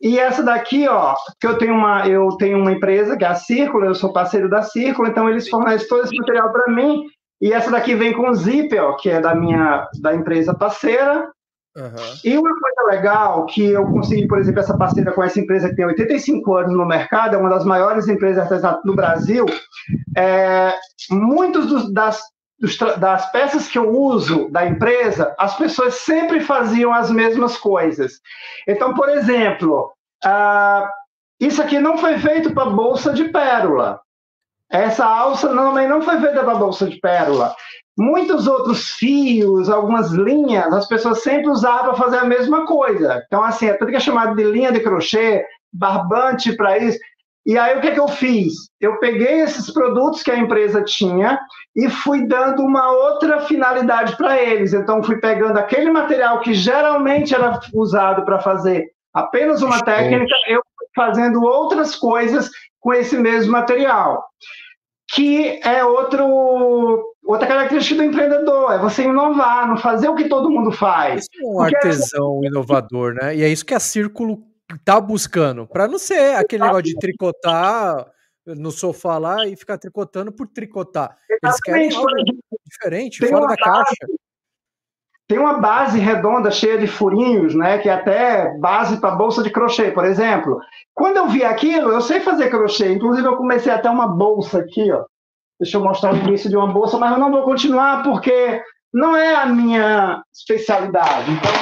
E 0.00 0.20
essa 0.20 0.42
daqui, 0.42 0.86
ó, 0.86 1.14
que 1.40 1.48
eu 1.48 1.58
tenho 1.58 1.74
uma, 1.74 2.06
eu 2.08 2.28
tenho 2.36 2.58
uma 2.58 2.70
empresa 2.70 3.16
que 3.16 3.24
é 3.24 3.28
a 3.28 3.34
Círculo, 3.34 3.84
eu 3.84 3.94
sou 3.96 4.12
parceiro 4.12 4.48
da 4.48 4.62
Círculo, 4.62 5.08
então 5.08 5.28
eles 5.28 5.48
fornecem 5.48 5.88
todo 5.88 6.04
esse 6.04 6.16
material 6.16 6.52
para 6.52 6.72
mim. 6.72 7.06
E 7.40 7.52
essa 7.52 7.72
daqui 7.72 7.96
vem 7.96 8.12
com 8.12 8.30
o 8.30 8.34
zip, 8.34 8.76
ó, 8.78 8.94
que 8.94 9.10
é 9.10 9.20
da 9.20 9.34
minha 9.34 9.88
da 10.00 10.14
empresa 10.14 10.54
parceira. 10.54 11.28
Uhum. 11.74 12.14
E 12.22 12.36
uma 12.36 12.50
coisa 12.50 12.90
legal 12.90 13.46
que 13.46 13.64
eu 13.64 13.86
consegui, 13.86 14.28
por 14.28 14.38
exemplo, 14.38 14.60
essa 14.60 14.76
parceira 14.76 15.12
com 15.12 15.22
essa 15.22 15.40
empresa 15.40 15.70
que 15.70 15.76
tem 15.76 15.86
85 15.86 16.54
anos 16.54 16.72
no 16.72 16.84
mercado, 16.84 17.34
é 17.34 17.38
uma 17.38 17.48
das 17.48 17.64
maiores 17.64 18.08
empresas 18.08 18.42
artesanais 18.42 18.82
do 18.84 18.94
Brasil. 18.94 19.46
É, 20.16 20.74
muitos 21.10 21.66
dos, 21.66 21.92
das, 21.92 22.20
dos, 22.58 22.76
das 22.76 23.30
peças 23.32 23.68
que 23.68 23.78
eu 23.78 23.90
uso 23.90 24.50
da 24.50 24.66
empresa, 24.66 25.34
as 25.38 25.56
pessoas 25.56 25.94
sempre 25.94 26.40
faziam 26.40 26.92
as 26.92 27.10
mesmas 27.10 27.56
coisas. 27.56 28.20
Então, 28.68 28.92
por 28.92 29.08
exemplo, 29.08 29.92
isso 31.40 31.62
aqui 31.62 31.78
não 31.78 31.96
foi 31.96 32.18
feito 32.18 32.52
para 32.52 32.70
bolsa 32.70 33.14
de 33.14 33.24
pérola. 33.30 33.98
Essa 34.70 35.04
alça 35.04 35.48
também 35.48 35.86
não 35.86 36.00
foi 36.00 36.18
feita 36.18 36.42
para 36.42 36.54
bolsa 36.54 36.86
de 36.86 36.98
pérola. 36.98 37.54
Muitos 37.98 38.46
outros 38.46 38.90
fios, 38.92 39.68
algumas 39.68 40.10
linhas, 40.10 40.72
as 40.72 40.88
pessoas 40.88 41.22
sempre 41.22 41.50
usavam 41.50 41.92
para 41.92 41.94
fazer 41.94 42.18
a 42.18 42.24
mesma 42.24 42.66
coisa. 42.66 43.22
Então, 43.26 43.42
assim, 43.42 43.66
é 43.66 43.74
tudo 43.74 43.90
que 43.90 43.96
é 43.96 44.00
chamado 44.00 44.34
de 44.34 44.44
linha 44.44 44.72
de 44.72 44.80
crochê, 44.80 45.44
barbante 45.72 46.56
para 46.56 46.78
isso. 46.78 46.98
E 47.44 47.58
aí, 47.58 47.76
o 47.76 47.80
que, 47.80 47.88
é 47.88 47.90
que 47.90 48.00
eu 48.00 48.08
fiz? 48.08 48.54
Eu 48.80 48.98
peguei 48.98 49.40
esses 49.40 49.70
produtos 49.72 50.22
que 50.22 50.30
a 50.30 50.38
empresa 50.38 50.82
tinha 50.82 51.38
e 51.74 51.90
fui 51.90 52.26
dando 52.26 52.62
uma 52.62 52.90
outra 52.90 53.40
finalidade 53.40 54.16
para 54.16 54.40
eles. 54.40 54.72
Então, 54.72 55.02
fui 55.02 55.18
pegando 55.18 55.58
aquele 55.58 55.90
material 55.90 56.40
que 56.40 56.54
geralmente 56.54 57.34
era 57.34 57.58
usado 57.74 58.24
para 58.24 58.38
fazer 58.38 58.86
apenas 59.12 59.60
uma 59.60 59.82
técnica, 59.82 60.34
eu 60.48 60.62
fui 60.78 60.86
fazendo 60.94 61.42
outras 61.42 61.94
coisas 61.94 62.50
com 62.80 62.94
esse 62.94 63.18
mesmo 63.18 63.52
material 63.52 64.24
que 65.14 65.60
é 65.62 65.84
outro, 65.84 67.04
outra 67.24 67.46
característica 67.46 67.96
do 67.96 68.04
empreendedor, 68.04 68.72
é 68.72 68.78
você 68.78 69.04
inovar, 69.04 69.68
não 69.68 69.76
fazer 69.76 70.08
o 70.08 70.14
que 70.14 70.28
todo 70.28 70.50
mundo 70.50 70.72
faz. 70.72 71.22
Isso 71.22 71.44
é 71.44 71.46
um 71.46 71.60
artesão 71.60 72.40
é... 72.42 72.46
inovador, 72.46 73.14
né? 73.14 73.36
E 73.36 73.42
é 73.42 73.48
isso 73.48 73.64
que 73.64 73.74
a 73.74 73.80
Círculo 73.80 74.42
tá 74.84 75.00
buscando, 75.00 75.66
para 75.66 75.86
não 75.86 75.98
ser 75.98 76.36
aquele 76.36 76.62
negócio 76.62 76.84
de 76.84 76.94
tricotar 76.96 78.06
no 78.46 78.70
sofá 78.70 79.18
lá 79.18 79.46
e 79.46 79.56
ficar 79.56 79.78
tricotando 79.78 80.32
por 80.32 80.48
tricotar. 80.48 81.16
Eles 81.42 81.60
querem 81.60 81.88
diferente, 82.66 83.20
Tem 83.20 83.28
fora 83.28 83.46
da 83.46 83.56
caixa 83.56 84.06
tem 85.32 85.38
uma 85.38 85.54
base 85.54 85.98
redonda 85.98 86.50
cheia 86.50 86.76
de 86.76 86.86
furinhos, 86.86 87.54
né, 87.54 87.78
que 87.78 87.88
é 87.88 87.92
até 87.94 88.54
base 88.58 89.00
para 89.00 89.14
bolsa 89.14 89.42
de 89.42 89.48
crochê, 89.48 89.90
por 89.90 90.04
exemplo. 90.04 90.58
Quando 90.92 91.16
eu 91.16 91.26
vi 91.26 91.42
aquilo, 91.42 91.90
eu 91.90 92.02
sei 92.02 92.20
fazer 92.20 92.50
crochê, 92.50 92.92
inclusive 92.92 93.26
eu 93.26 93.38
comecei 93.38 93.72
até 93.72 93.88
uma 93.88 94.06
bolsa 94.06 94.58
aqui, 94.58 94.92
ó. 94.92 95.06
Deixa 95.62 95.76
eu 95.76 95.84
mostrar 95.84 96.12
o 96.12 96.16
início 96.16 96.50
de 96.50 96.56
uma 96.56 96.66
bolsa, 96.66 96.98
mas 96.98 97.12
eu 97.12 97.18
não 97.20 97.30
vou 97.30 97.44
continuar 97.44 98.02
porque 98.02 98.60
não 98.92 99.16
é 99.16 99.36
a 99.36 99.46
minha 99.46 100.20
especialidade. 100.34 101.30
Então, 101.30 101.52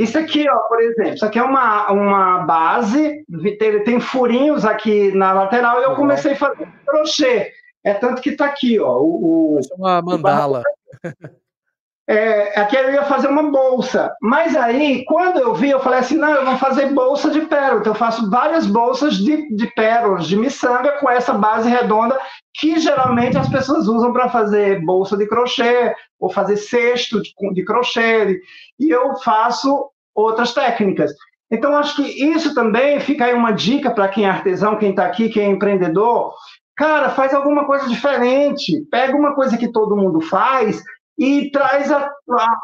isso 0.00 0.18
aqui, 0.18 0.48
ó, 0.50 0.58
por 0.66 0.80
exemplo, 0.80 1.14
isso 1.14 1.24
aqui 1.24 1.38
é 1.38 1.42
uma, 1.44 1.92
uma 1.92 2.38
base, 2.38 3.24
ele 3.30 3.80
tem 3.80 4.00
furinhos 4.00 4.64
aqui 4.64 5.12
na 5.12 5.32
lateral 5.32 5.80
e 5.80 5.84
eu 5.84 5.94
comecei 5.94 6.32
a 6.32 6.36
fazer 6.36 6.68
crochê. 6.84 7.52
É 7.84 7.94
tanto 7.94 8.20
que 8.20 8.30
está 8.30 8.46
aqui, 8.46 8.80
ó. 8.80 8.98
O, 8.98 9.58
o, 9.58 9.60
uma 9.78 10.02
mandala. 10.02 10.64
O 11.04 11.39
é, 12.10 12.58
aqui 12.58 12.74
eu 12.74 12.92
ia 12.92 13.04
fazer 13.04 13.28
uma 13.28 13.52
bolsa. 13.52 14.12
Mas 14.20 14.56
aí, 14.56 15.04
quando 15.04 15.38
eu 15.38 15.54
vi, 15.54 15.70
eu 15.70 15.78
falei 15.78 16.00
assim: 16.00 16.16
não, 16.16 16.32
eu 16.34 16.44
vou 16.44 16.56
fazer 16.56 16.86
bolsa 16.86 17.30
de 17.30 17.42
pérola. 17.42 17.78
Então, 17.78 17.92
eu 17.92 17.98
faço 17.98 18.28
várias 18.28 18.66
bolsas 18.66 19.16
de, 19.16 19.48
de 19.54 19.68
pérolas, 19.74 20.26
de 20.26 20.36
miçanga, 20.36 20.98
com 20.98 21.08
essa 21.08 21.32
base 21.32 21.70
redonda, 21.70 22.18
que 22.52 22.80
geralmente 22.80 23.38
as 23.38 23.48
pessoas 23.48 23.86
usam 23.86 24.12
para 24.12 24.28
fazer 24.28 24.84
bolsa 24.84 25.16
de 25.16 25.24
crochê, 25.28 25.94
ou 26.18 26.28
fazer 26.28 26.56
cesto 26.56 27.22
de, 27.22 27.32
de 27.52 27.64
crochê. 27.64 28.40
E 28.80 28.90
eu 28.90 29.14
faço 29.18 29.88
outras 30.12 30.52
técnicas. 30.52 31.12
Então, 31.48 31.76
acho 31.76 31.94
que 31.94 32.02
isso 32.02 32.52
também 32.56 32.98
fica 32.98 33.26
aí 33.26 33.34
uma 33.34 33.52
dica 33.52 33.88
para 33.88 34.08
quem 34.08 34.24
é 34.24 34.28
artesão, 34.28 34.76
quem 34.76 34.90
está 34.90 35.06
aqui, 35.06 35.28
quem 35.28 35.44
é 35.44 35.48
empreendedor. 35.48 36.34
Cara, 36.76 37.10
faz 37.10 37.32
alguma 37.32 37.66
coisa 37.66 37.86
diferente. 37.86 38.84
Pega 38.90 39.16
uma 39.16 39.32
coisa 39.32 39.56
que 39.56 39.70
todo 39.70 39.96
mundo 39.96 40.20
faz 40.20 40.82
e 41.18 41.50
traz 41.50 41.90
a, 41.90 42.10
a, 42.30 42.60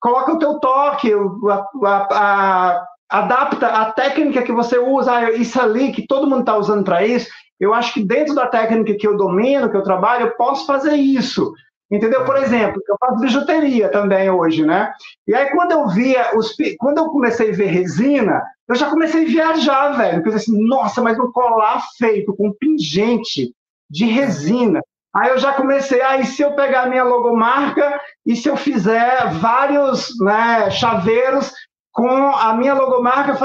coloca 0.00 0.32
o 0.32 0.38
teu 0.38 0.58
toque, 0.60 1.12
a, 1.12 2.08
a, 2.10 2.86
adapta 3.08 3.66
a 3.68 3.92
técnica 3.92 4.42
que 4.42 4.52
você 4.52 4.78
usa, 4.78 5.12
ah, 5.12 5.32
isso 5.32 5.60
ali 5.60 5.92
que 5.92 6.06
todo 6.06 6.26
mundo 6.26 6.40
está 6.40 6.56
usando 6.56 6.84
para 6.84 7.06
isso. 7.06 7.28
Eu 7.58 7.72
acho 7.72 7.94
que 7.94 8.04
dentro 8.04 8.34
da 8.34 8.46
técnica 8.46 8.94
que 8.94 9.06
eu 9.06 9.16
domino, 9.16 9.70
que 9.70 9.76
eu 9.76 9.82
trabalho, 9.82 10.26
eu 10.26 10.30
posso 10.32 10.66
fazer 10.66 10.96
isso. 10.96 11.52
Entendeu? 11.90 12.24
Por 12.24 12.36
exemplo, 12.36 12.82
eu 12.88 12.96
faço 12.98 13.20
bijuteria 13.20 13.88
também 13.88 14.28
hoje, 14.30 14.64
né? 14.64 14.92
E 15.28 15.34
aí 15.34 15.50
quando 15.50 15.72
eu 15.72 15.88
via 15.88 16.36
os 16.36 16.54
quando 16.78 16.98
eu 16.98 17.08
comecei 17.08 17.50
a 17.50 17.54
ver 17.54 17.66
resina, 17.66 18.42
eu 18.68 18.74
já 18.74 18.90
comecei 18.90 19.24
a 19.24 19.28
viajar, 19.28 19.90
velho. 19.96 20.18
Eu 20.18 20.22
pensei 20.22 20.38
assim, 20.38 20.66
nossa, 20.66 21.02
mas 21.02 21.18
um 21.18 21.30
colar 21.30 21.82
feito 21.98 22.34
com 22.34 22.52
pingente 22.52 23.54
de 23.88 24.06
resina. 24.06 24.80
Aí 25.16 25.30
eu 25.30 25.38
já 25.38 25.52
comecei, 25.52 26.00
aí 26.02 26.22
ah, 26.22 26.26
se 26.26 26.42
eu 26.42 26.56
pegar 26.56 26.82
a 26.82 26.88
minha 26.88 27.04
logomarca 27.04 28.00
e 28.26 28.34
se 28.34 28.48
eu 28.48 28.56
fizer 28.56 29.32
vários 29.34 30.08
né, 30.20 30.68
chaveiros 30.70 31.52
com 31.92 32.08
a 32.08 32.52
minha 32.54 32.74
logomarca 32.74 33.38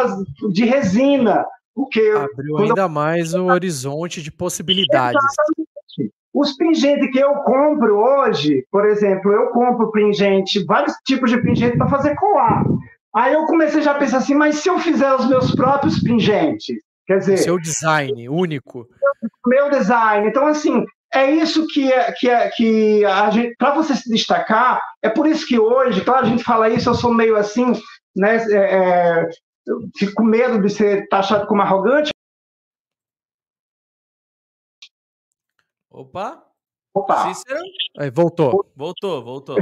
de 0.52 0.66
resina, 0.66 1.46
porque 1.76 2.02
abriu 2.16 2.58
ainda 2.58 2.82
eu... 2.82 2.90
mais 2.90 3.36
o 3.36 3.46
horizonte 3.46 4.24
de 4.24 4.32
possibilidades. 4.32 5.22
Exatamente. 5.24 6.14
Os 6.34 6.56
pingentes 6.56 7.12
que 7.12 7.20
eu 7.20 7.34
compro 7.44 7.98
hoje, 7.98 8.66
por 8.72 8.86
exemplo, 8.86 9.32
eu 9.32 9.50
compro 9.50 9.92
pingente, 9.92 10.64
vários 10.66 10.94
tipos 11.06 11.30
de 11.30 11.40
pingente 11.42 11.78
para 11.78 11.90
fazer 11.90 12.16
colar. 12.16 12.64
Aí 13.16 13.34
eu 13.34 13.46
comecei 13.46 13.82
já 13.82 13.92
a 13.92 14.00
pensar 14.00 14.18
assim, 14.18 14.34
mas 14.34 14.56
se 14.56 14.70
eu 14.70 14.80
fizer 14.80 15.14
os 15.14 15.28
meus 15.28 15.54
próprios 15.54 16.00
pingentes, 16.02 16.78
quer 17.06 17.20
dizer, 17.20 17.38
seu 17.38 17.60
design 17.60 18.30
único, 18.30 18.88
meu 19.46 19.70
design. 19.70 20.28
Então 20.28 20.48
assim, 20.48 20.86
é 21.14 21.32
isso 21.32 21.66
que 21.68 21.92
é, 21.92 22.12
que, 22.12 22.30
é, 22.30 22.50
que 22.50 23.06
a 23.06 23.30
gente, 23.32 23.56
para 23.58 23.74
você 23.74 23.96
se 23.96 24.10
destacar, 24.10 24.82
é 25.02 25.10
por 25.10 25.28
isso 25.28 25.48
que 25.48 25.60
hoje, 25.60 26.04
claro, 26.04 26.26
a 26.26 26.30
gente 26.30 26.44
fala 26.44 26.70
isso, 26.70 26.90
eu 26.90 26.94
sou 26.94 27.14
meio 27.14 27.36
assim, 27.36 27.74
né, 28.16 28.38
é, 28.52 28.56
é 28.56 29.30
fico 29.98 30.14
com 30.16 30.24
medo 30.24 30.62
de 30.62 30.70
ser 30.70 31.08
taxado 31.10 31.48
como 31.48 31.62
arrogante. 31.62 32.12
Opa! 35.90 36.44
Opa! 36.94 37.34
Cícero? 37.34 37.60
Aí, 37.98 38.10
voltou. 38.10 38.66
Voltou, 38.76 39.24
voltou. 39.24 39.58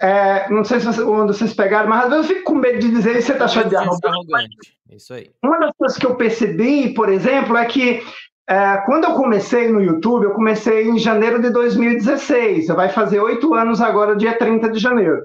É, 0.00 0.50
não 0.50 0.64
sei 0.64 0.80
se 0.80 0.86
você, 0.86 1.02
onde 1.02 1.36
vocês 1.36 1.54
pegaram, 1.54 1.88
mas 1.88 2.04
às 2.04 2.10
vezes 2.10 2.30
eu 2.30 2.36
fico 2.36 2.52
com 2.52 2.58
medo 2.58 2.80
de 2.80 2.90
dizer 2.90 3.16
isso 3.16 3.28
você 3.28 3.32
está 3.32 3.44
achando 3.44 3.68
de 3.68 3.76
arrogante. 3.76 4.06
arrogante. 4.06 4.78
Isso 4.90 5.14
aí. 5.14 5.32
Uma 5.42 5.58
das 5.58 5.72
coisas 5.76 5.98
que 5.98 6.06
eu 6.06 6.16
percebi, 6.16 6.92
por 6.94 7.08
exemplo, 7.08 7.56
é 7.56 7.64
que 7.66 8.02
é, 8.48 8.76
quando 8.84 9.04
eu 9.04 9.14
comecei 9.14 9.68
no 9.68 9.80
YouTube, 9.80 10.24
eu 10.24 10.34
comecei 10.34 10.88
em 10.88 10.98
janeiro 10.98 11.40
de 11.40 11.50
2016. 11.50 12.66
Vai 12.68 12.90
fazer 12.90 13.20
oito 13.20 13.54
anos 13.54 13.80
agora, 13.80 14.16
dia 14.16 14.36
30 14.36 14.70
de 14.70 14.78
janeiro. 14.78 15.24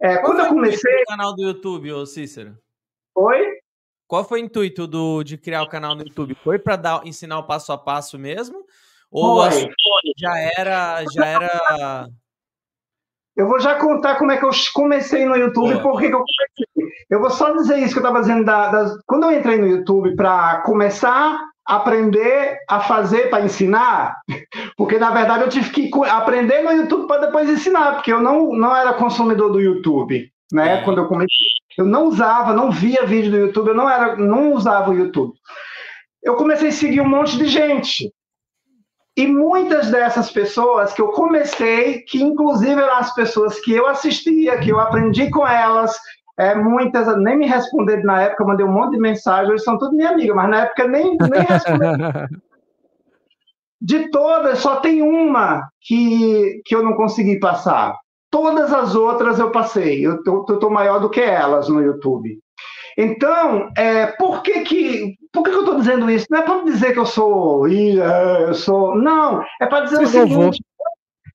É, 0.00 0.18
quando 0.18 0.40
eu 0.40 0.48
comecei. 0.48 1.02
O 1.02 1.06
canal 1.06 1.34
do 1.34 1.42
YouTube, 1.42 1.92
ô 1.92 2.04
Cícero? 2.04 2.56
Oi? 3.14 3.58
Qual 4.06 4.24
foi 4.24 4.42
o 4.42 4.44
intuito 4.44 4.86
do, 4.86 5.24
de 5.24 5.38
criar 5.38 5.62
o 5.62 5.68
canal 5.68 5.94
no 5.94 6.02
YouTube? 6.02 6.36
Foi 6.44 6.58
para 6.58 7.00
ensinar 7.04 7.38
o 7.38 7.46
passo 7.46 7.72
a 7.72 7.78
passo 7.78 8.18
mesmo? 8.18 8.64
Ou 9.10 9.50
foi, 9.50 9.70
já 10.18 10.38
era 10.58 11.04
já 11.10 11.24
era 11.24 12.08
Eu 13.34 13.48
vou 13.48 13.58
já 13.60 13.78
contar 13.78 14.16
como 14.16 14.32
é 14.32 14.36
que 14.36 14.44
eu 14.44 14.50
comecei 14.74 15.24
no 15.24 15.36
YouTube 15.36 15.74
e 15.74 15.82
por 15.82 15.98
que, 15.98 16.06
eu 16.06 16.18
comecei. 16.18 16.94
Eu 17.08 17.20
vou 17.20 17.30
só 17.30 17.54
dizer 17.54 17.78
isso 17.78 17.94
que 17.94 18.00
eu 18.00 18.02
estava 18.02 18.20
dizendo. 18.20 18.44
Da, 18.44 18.70
das... 18.70 18.98
Quando 19.06 19.24
eu 19.24 19.38
entrei 19.38 19.56
no 19.56 19.66
YouTube 19.66 20.14
para 20.16 20.60
começar 20.62 21.40
aprender 21.66 22.58
a 22.68 22.80
fazer 22.80 23.30
para 23.30 23.44
ensinar, 23.44 24.16
porque 24.76 24.98
na 24.98 25.10
verdade 25.10 25.44
eu 25.44 25.48
tive 25.48 25.70
que 25.70 25.90
aprender 26.08 26.62
no 26.62 26.72
YouTube 26.72 27.06
para 27.06 27.26
depois 27.26 27.48
ensinar, 27.48 27.94
porque 27.94 28.12
eu 28.12 28.20
não, 28.20 28.52
não 28.52 28.76
era 28.76 28.92
consumidor 28.94 29.52
do 29.52 29.60
YouTube, 29.60 30.30
né? 30.52 30.80
É. 30.80 30.82
Quando 30.82 30.98
eu 30.98 31.08
comecei, 31.08 31.46
eu 31.78 31.86
não 31.86 32.04
usava, 32.04 32.52
não 32.52 32.70
via 32.70 33.06
vídeo 33.06 33.30
do 33.30 33.38
YouTube, 33.38 33.68
eu 33.68 33.74
não 33.74 33.88
era, 33.88 34.16
não 34.16 34.52
usava 34.52 34.90
o 34.90 34.94
YouTube. 34.94 35.34
Eu 36.22 36.36
comecei 36.36 36.68
a 36.68 36.72
seguir 36.72 37.00
um 37.00 37.08
monte 37.08 37.36
de 37.36 37.46
gente. 37.46 38.10
E 39.16 39.26
muitas 39.26 39.90
dessas 39.90 40.30
pessoas 40.30 40.92
que 40.92 41.00
eu 41.00 41.08
comecei, 41.08 42.00
que 42.00 42.20
inclusive 42.20 42.80
eram 42.80 42.96
as 42.96 43.14
pessoas 43.14 43.60
que 43.60 43.72
eu 43.72 43.86
assistia, 43.86 44.58
que 44.58 44.70
eu 44.70 44.80
aprendi 44.80 45.30
com 45.30 45.46
elas, 45.46 45.96
é, 46.38 46.54
muitas 46.54 47.16
nem 47.18 47.38
me 47.38 47.46
responderam 47.46 48.02
na 48.02 48.22
época, 48.22 48.42
eu 48.42 48.46
mandei 48.46 48.66
um 48.66 48.72
monte 48.72 48.92
de 48.92 49.00
mensagem, 49.00 49.52
hoje 49.52 49.64
são 49.64 49.78
tudo 49.78 49.96
minha 49.96 50.10
amiga, 50.10 50.34
mas 50.34 50.50
na 50.50 50.62
época 50.62 50.88
nem, 50.88 51.16
nem 51.16 51.42
responderam. 51.42 52.28
de 53.80 54.10
todas, 54.10 54.58
só 54.60 54.76
tem 54.76 55.02
uma 55.02 55.68
que, 55.80 56.62
que 56.64 56.74
eu 56.74 56.82
não 56.82 56.94
consegui 56.94 57.38
passar. 57.38 57.94
Todas 58.30 58.72
as 58.72 58.94
outras 58.94 59.38
eu 59.38 59.50
passei. 59.50 60.04
Eu 60.04 60.16
estou 60.16 60.70
maior 60.70 60.98
do 60.98 61.10
que 61.10 61.20
elas 61.20 61.68
no 61.68 61.82
YouTube. 61.82 62.40
Então, 62.96 63.70
é, 63.76 64.06
por 64.06 64.42
que 64.42 64.62
que, 64.62 65.14
por 65.32 65.42
que, 65.42 65.50
que 65.50 65.56
eu 65.56 65.60
estou 65.60 65.76
dizendo 65.76 66.10
isso? 66.10 66.26
Não 66.30 66.38
é 66.38 66.42
para 66.42 66.64
dizer 66.64 66.92
que 66.92 66.98
eu 66.98 67.06
sou, 67.06 67.68
eu 67.68 68.54
sou, 68.54 68.96
não, 68.96 69.44
é 69.60 69.66
para 69.66 69.84
dizer 69.84 69.96
Você 69.98 70.22
o 70.22 70.28
seguinte: 70.28 70.62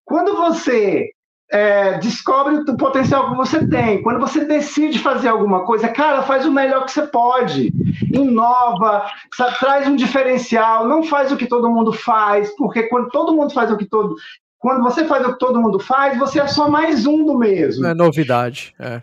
quando 0.06 0.36
você 0.38 1.10
é, 1.52 1.98
descobre 1.98 2.56
o 2.56 2.78
potencial 2.78 3.30
que 3.30 3.38
você 3.38 3.68
tem, 3.68 4.02
quando 4.04 4.20
você 4.20 4.46
decide 4.46 5.00
fazer 5.00 5.30
alguma 5.30 5.66
coisa, 5.66 5.88
cara, 5.88 6.22
faz 6.22 6.46
o 6.46 6.52
melhor 6.52 6.86
que 6.86 6.92
você 6.92 7.08
pode, 7.08 7.74
inova, 8.14 9.06
sabe, 9.36 9.58
traz 9.60 9.88
um 9.88 9.96
diferencial, 9.96 10.88
não 10.88 11.04
faz 11.04 11.32
o 11.32 11.38
que 11.38 11.48
todo 11.48 11.70
mundo 11.70 11.92
faz, 11.92 12.56
porque 12.56 12.84
quando 12.84 13.10
todo 13.10 13.36
mundo 13.36 13.54
faz 13.54 13.72
o 13.72 13.78
que 13.78 13.86
todo 13.86 14.16
quando 14.60 14.84
você 14.84 15.06
faz 15.06 15.26
o 15.26 15.32
que 15.32 15.40
todo 15.40 15.62
mundo 15.62 15.80
faz, 15.80 16.20
você 16.20 16.42
é 16.42 16.46
só 16.46 16.70
mais 16.70 17.06
um 17.06 17.24
do 17.24 17.38
mesmo. 17.38 17.86
É 17.86 17.94
novidade. 17.94 18.76
É 18.78 19.02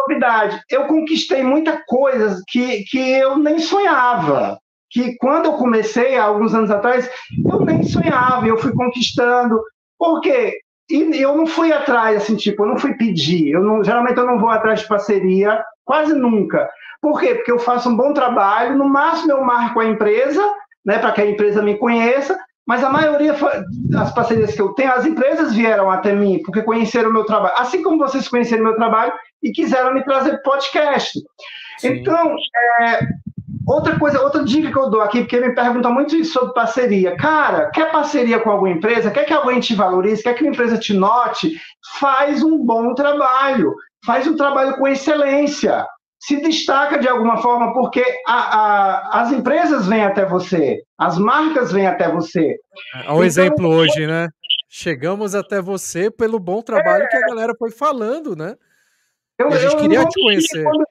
novidade. 0.00 0.60
Eu 0.68 0.86
conquistei 0.86 1.42
muita 1.42 1.82
coisa 1.86 2.42
que, 2.48 2.84
que 2.84 2.98
eu 2.98 3.38
nem 3.38 3.58
sonhava. 3.58 4.58
Que 4.90 5.16
quando 5.16 5.46
eu 5.46 5.52
comecei, 5.52 6.16
há 6.16 6.24
alguns 6.24 6.54
anos 6.54 6.70
atrás, 6.70 7.08
eu 7.44 7.64
nem 7.64 7.82
sonhava, 7.82 8.46
eu 8.46 8.58
fui 8.58 8.72
conquistando. 8.72 9.60
Por 9.98 10.20
quê? 10.20 10.58
E 10.90 11.22
eu 11.22 11.36
não 11.36 11.46
fui 11.46 11.72
atrás, 11.72 12.16
assim, 12.16 12.36
tipo, 12.36 12.64
eu 12.64 12.68
não 12.68 12.78
fui 12.78 12.94
pedir. 12.94 13.52
Eu 13.52 13.62
não, 13.62 13.84
geralmente 13.84 14.18
eu 14.18 14.26
não 14.26 14.38
vou 14.38 14.50
atrás 14.50 14.80
de 14.80 14.88
parceria, 14.88 15.62
quase 15.84 16.14
nunca. 16.14 16.68
Por 17.00 17.20
quê? 17.20 17.34
Porque 17.34 17.52
eu 17.52 17.58
faço 17.58 17.88
um 17.88 17.96
bom 17.96 18.12
trabalho, 18.12 18.76
no 18.76 18.88
máximo 18.88 19.32
eu 19.32 19.42
marco 19.42 19.80
a 19.80 19.86
empresa, 19.86 20.42
né, 20.84 20.98
para 20.98 21.12
que 21.12 21.20
a 21.22 21.26
empresa 21.26 21.62
me 21.62 21.76
conheça, 21.76 22.38
mas 22.66 22.84
a 22.84 22.90
maioria 22.90 23.34
das 23.88 24.12
parcerias 24.12 24.54
que 24.54 24.60
eu 24.60 24.74
tenho, 24.74 24.92
as 24.92 25.06
empresas 25.06 25.54
vieram 25.54 25.90
até 25.90 26.12
mim 26.12 26.40
porque 26.44 26.62
conheceram 26.62 27.10
o 27.10 27.12
meu 27.12 27.24
trabalho. 27.24 27.54
Assim 27.56 27.82
como 27.82 27.98
vocês 27.98 28.28
conheceram 28.28 28.62
o 28.62 28.66
meu 28.66 28.76
trabalho, 28.76 29.12
e 29.42 29.50
quiseram 29.52 29.94
me 29.94 30.04
trazer 30.04 30.42
podcast. 30.42 31.18
Sim. 31.78 31.88
Então, 31.88 32.36
é, 32.82 33.00
outra 33.66 33.98
coisa, 33.98 34.20
outra 34.20 34.44
dica 34.44 34.70
que 34.70 34.78
eu 34.78 34.90
dou 34.90 35.00
aqui, 35.00 35.20
porque 35.20 35.40
me 35.40 35.54
perguntam 35.54 35.92
muito 35.92 36.16
isso 36.16 36.32
sobre 36.32 36.54
parceria. 36.54 37.16
Cara, 37.16 37.70
quer 37.70 37.90
parceria 37.90 38.38
com 38.40 38.50
alguma 38.50 38.70
empresa? 38.70 39.10
Quer 39.10 39.24
que 39.24 39.32
alguém 39.32 39.60
te 39.60 39.74
valorize? 39.74 40.22
Quer 40.22 40.34
que 40.34 40.42
uma 40.42 40.52
empresa 40.52 40.78
te 40.78 40.94
note? 40.94 41.60
Faz 41.98 42.42
um 42.42 42.58
bom 42.64 42.94
trabalho. 42.94 43.74
Faz 44.04 44.26
um 44.26 44.36
trabalho 44.36 44.76
com 44.76 44.88
excelência. 44.88 45.86
Se 46.18 46.40
destaca 46.40 46.98
de 46.98 47.08
alguma 47.08 47.38
forma, 47.38 47.72
porque 47.72 48.04
a, 48.26 48.34
a, 48.34 49.22
as 49.22 49.32
empresas 49.32 49.86
vêm 49.86 50.04
até 50.04 50.26
você, 50.26 50.82
as 50.98 51.16
marcas 51.16 51.72
vêm 51.72 51.86
até 51.86 52.10
você. 52.10 52.56
É 52.94 52.98
um 52.98 53.00
então, 53.00 53.24
exemplo 53.24 53.68
hoje, 53.68 54.06
né? 54.06 54.28
Chegamos 54.68 55.34
até 55.34 55.62
você 55.62 56.10
pelo 56.10 56.38
bom 56.38 56.60
trabalho 56.60 57.04
é... 57.04 57.06
que 57.08 57.16
a 57.16 57.26
galera 57.26 57.54
foi 57.58 57.70
falando, 57.70 58.36
né? 58.36 58.54
Eu, 59.38 59.48
a 59.48 59.56
gente 59.56 59.76
queria 59.76 60.04
te 60.04 60.20
conhecer. 60.22 60.62
Quando, 60.62 60.84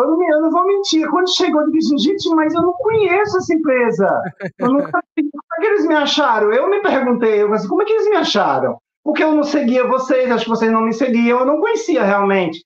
eu, 0.00 0.10
não, 0.10 0.28
eu 0.28 0.40
não 0.42 0.50
vou 0.50 0.66
mentir. 0.66 1.08
Quando 1.08 1.34
chegou, 1.34 1.62
eu 1.62 1.70
disse, 1.70 1.96
gente, 1.98 2.28
mas 2.34 2.54
eu 2.54 2.62
não 2.62 2.72
conheço 2.74 3.38
essa 3.38 3.54
empresa. 3.54 4.22
Eu 4.58 4.72
nunca, 4.72 4.90
como 5.16 5.54
é 5.58 5.60
que 5.60 5.66
eles 5.66 5.86
me 5.86 5.94
acharam? 5.94 6.52
Eu 6.52 6.68
me 6.68 6.80
perguntei, 6.80 7.42
eu 7.42 7.48
como 7.68 7.82
é 7.82 7.84
que 7.84 7.92
eles 7.92 8.08
me 8.08 8.16
acharam? 8.16 8.78
Porque 9.04 9.24
eu 9.24 9.34
não 9.34 9.42
seguia 9.42 9.86
vocês, 9.86 10.30
acho 10.30 10.44
que 10.44 10.50
vocês 10.50 10.70
não 10.70 10.82
me 10.82 10.92
seguiam, 10.92 11.40
eu 11.40 11.46
não 11.46 11.60
conhecia 11.60 12.04
realmente. 12.04 12.60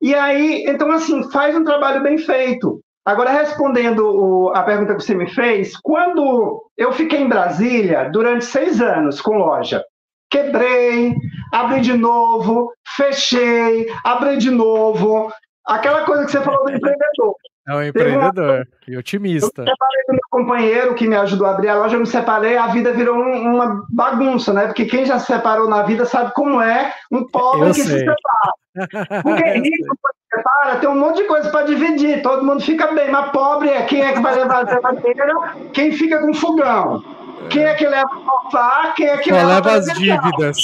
E 0.00 0.14
aí, 0.14 0.64
então, 0.66 0.90
assim, 0.92 1.30
faz 1.30 1.56
um 1.56 1.64
trabalho 1.64 2.02
bem 2.02 2.18
feito. 2.18 2.80
Agora, 3.04 3.30
respondendo 3.30 4.50
a 4.54 4.62
pergunta 4.62 4.94
que 4.94 5.02
você 5.02 5.14
me 5.14 5.28
fez, 5.28 5.76
quando 5.76 6.60
eu 6.76 6.92
fiquei 6.92 7.20
em 7.20 7.28
Brasília 7.28 8.10
durante 8.10 8.44
seis 8.44 8.80
anos 8.80 9.20
com 9.20 9.38
loja, 9.38 9.84
quebrei, 10.28 11.14
abri 11.52 11.80
de 11.80 11.92
novo, 11.92 12.72
fechei, 12.96 13.88
abri 14.04 14.36
de 14.38 14.50
novo. 14.50 15.30
Aquela 15.66 16.04
coisa 16.04 16.24
que 16.24 16.30
você 16.30 16.40
falou 16.40 16.64
do 16.64 16.70
empreendedor. 16.70 17.34
É 17.68 17.74
um 17.74 17.82
empreendedor 17.82 18.54
uma... 18.58 18.66
e 18.86 18.96
otimista. 18.96 19.62
Eu 19.62 19.66
separei 19.66 20.04
do 20.06 20.12
meu 20.12 20.20
companheiro 20.30 20.94
que 20.94 21.08
me 21.08 21.16
ajudou 21.16 21.48
a 21.48 21.50
abrir 21.50 21.68
a 21.68 21.74
loja, 21.74 21.96
eu 21.96 22.00
me 22.00 22.06
separei, 22.06 22.56
a 22.56 22.68
vida 22.68 22.92
virou 22.92 23.16
um, 23.16 23.54
uma 23.54 23.84
bagunça, 23.90 24.52
né? 24.52 24.66
Porque 24.66 24.84
quem 24.84 25.04
já 25.04 25.18
se 25.18 25.26
separou 25.26 25.68
na 25.68 25.82
vida 25.82 26.04
sabe 26.04 26.32
como 26.32 26.60
é 26.60 26.94
um 27.10 27.26
pobre 27.26 27.68
eu 27.68 27.74
que 27.74 27.82
sei. 27.82 27.98
se 27.98 28.04
separa. 28.04 28.52
Porque 29.22 29.50
rico, 29.50 29.96
quando 30.00 30.14
se 30.14 30.36
separa, 30.36 30.76
tem 30.76 30.88
um 30.88 30.98
monte 30.98 31.22
de 31.22 31.24
coisa 31.24 31.50
para 31.50 31.66
dividir, 31.66 32.22
todo 32.22 32.44
mundo 32.44 32.62
fica 32.62 32.92
bem, 32.92 33.10
mas 33.10 33.32
pobre 33.32 33.70
é 33.70 33.82
quem 33.82 34.02
é 34.02 34.12
que 34.12 34.20
vai 34.20 34.36
levar 34.36 34.64
a 34.64 34.72
geladeira, 34.72 35.34
quem 35.72 35.90
fica 35.90 36.20
com 36.20 36.32
fogão. 36.34 37.02
Quem 37.50 37.64
é 37.64 37.74
que 37.74 37.86
leva 37.86 38.08
o 38.08 38.24
sofá, 38.24 38.92
quem 38.96 39.08
é 39.08 39.18
que 39.18 39.30
Só 39.30 39.46
leva, 39.46 39.72
as 39.72 39.86
dívidas. 39.86 40.56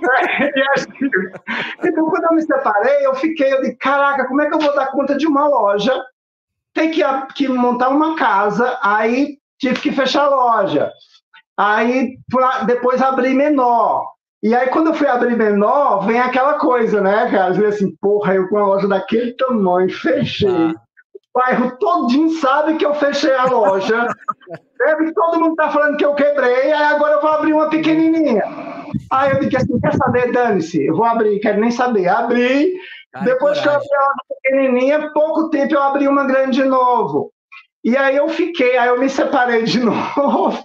então, 1.84 2.10
quando 2.10 2.24
eu 2.24 2.34
me 2.34 2.42
separei, 2.42 3.06
eu 3.06 3.14
fiquei, 3.14 3.52
eu 3.52 3.60
disse, 3.60 3.76
caraca, 3.76 4.26
como 4.26 4.42
é 4.42 4.48
que 4.48 4.54
eu 4.54 4.60
vou 4.60 4.74
dar 4.74 4.90
conta 4.90 5.16
de 5.16 5.26
uma 5.26 5.46
loja? 5.46 6.02
Tem 6.72 6.90
que, 6.90 7.02
que 7.34 7.48
montar 7.48 7.88
uma 7.88 8.16
casa, 8.16 8.78
aí 8.82 9.38
tive 9.58 9.80
que 9.80 9.92
fechar 9.92 10.24
a 10.24 10.30
loja. 10.30 10.92
Aí 11.56 12.16
depois 12.66 13.02
abrir 13.02 13.34
menor. 13.34 14.06
E 14.42 14.54
aí, 14.54 14.68
quando 14.68 14.86
eu 14.86 14.94
fui 14.94 15.06
abrir 15.06 15.36
menor, 15.36 16.06
vem 16.06 16.18
aquela 16.18 16.54
coisa, 16.54 17.00
né, 17.00 17.30
cara? 17.30 17.54
Eu 17.54 17.68
assim, 17.68 17.94
porra, 18.00 18.34
eu 18.34 18.48
com 18.48 18.56
uma 18.56 18.66
loja 18.66 18.88
daquele 18.88 19.32
tamanho, 19.32 19.90
fechei. 19.90 20.48
Ah. 20.48 20.74
O 21.34 21.38
bairro 21.38 21.76
todinho 21.78 22.30
sabe 22.40 22.76
que 22.76 22.84
eu 22.84 22.94
fechei 22.94 23.34
a 23.34 23.44
loja. 23.44 24.08
Deve 24.78 25.06
que 25.06 25.14
todo 25.14 25.38
mundo 25.38 25.54
tá 25.54 25.70
falando 25.70 25.96
que 25.96 26.04
eu 26.04 26.14
quebrei, 26.14 26.72
aí 26.72 26.82
agora 26.94 27.14
eu 27.14 27.20
vou 27.20 27.30
abrir 27.30 27.52
uma 27.52 27.68
pequenininha. 27.68 28.42
Aí 29.12 29.32
eu 29.32 29.40
disse 29.40 29.56
assim, 29.58 29.80
quer 29.80 29.94
saber, 29.94 30.32
dane-se, 30.32 30.84
eu 30.86 30.96
vou 30.96 31.04
abrir, 31.04 31.38
quero 31.38 31.60
nem 31.60 31.70
saber. 31.70 32.08
Abri, 32.08 32.74
Ai, 33.14 33.24
depois 33.24 33.60
coragem. 33.60 33.88
que 33.88 33.94
eu 33.94 34.00
abri 34.02 34.06
uma 34.08 34.24
pequenininha, 34.42 35.10
pouco 35.12 35.50
tempo 35.50 35.74
eu 35.74 35.82
abri 35.82 36.08
uma 36.08 36.24
grande 36.24 36.62
de 36.62 36.68
novo. 36.68 37.30
E 37.82 37.96
aí 37.96 38.16
eu 38.16 38.28
fiquei, 38.28 38.76
aí 38.76 38.88
eu 38.88 38.98
me 38.98 39.08
separei 39.08 39.62
de 39.62 39.80
novo. 39.80 40.58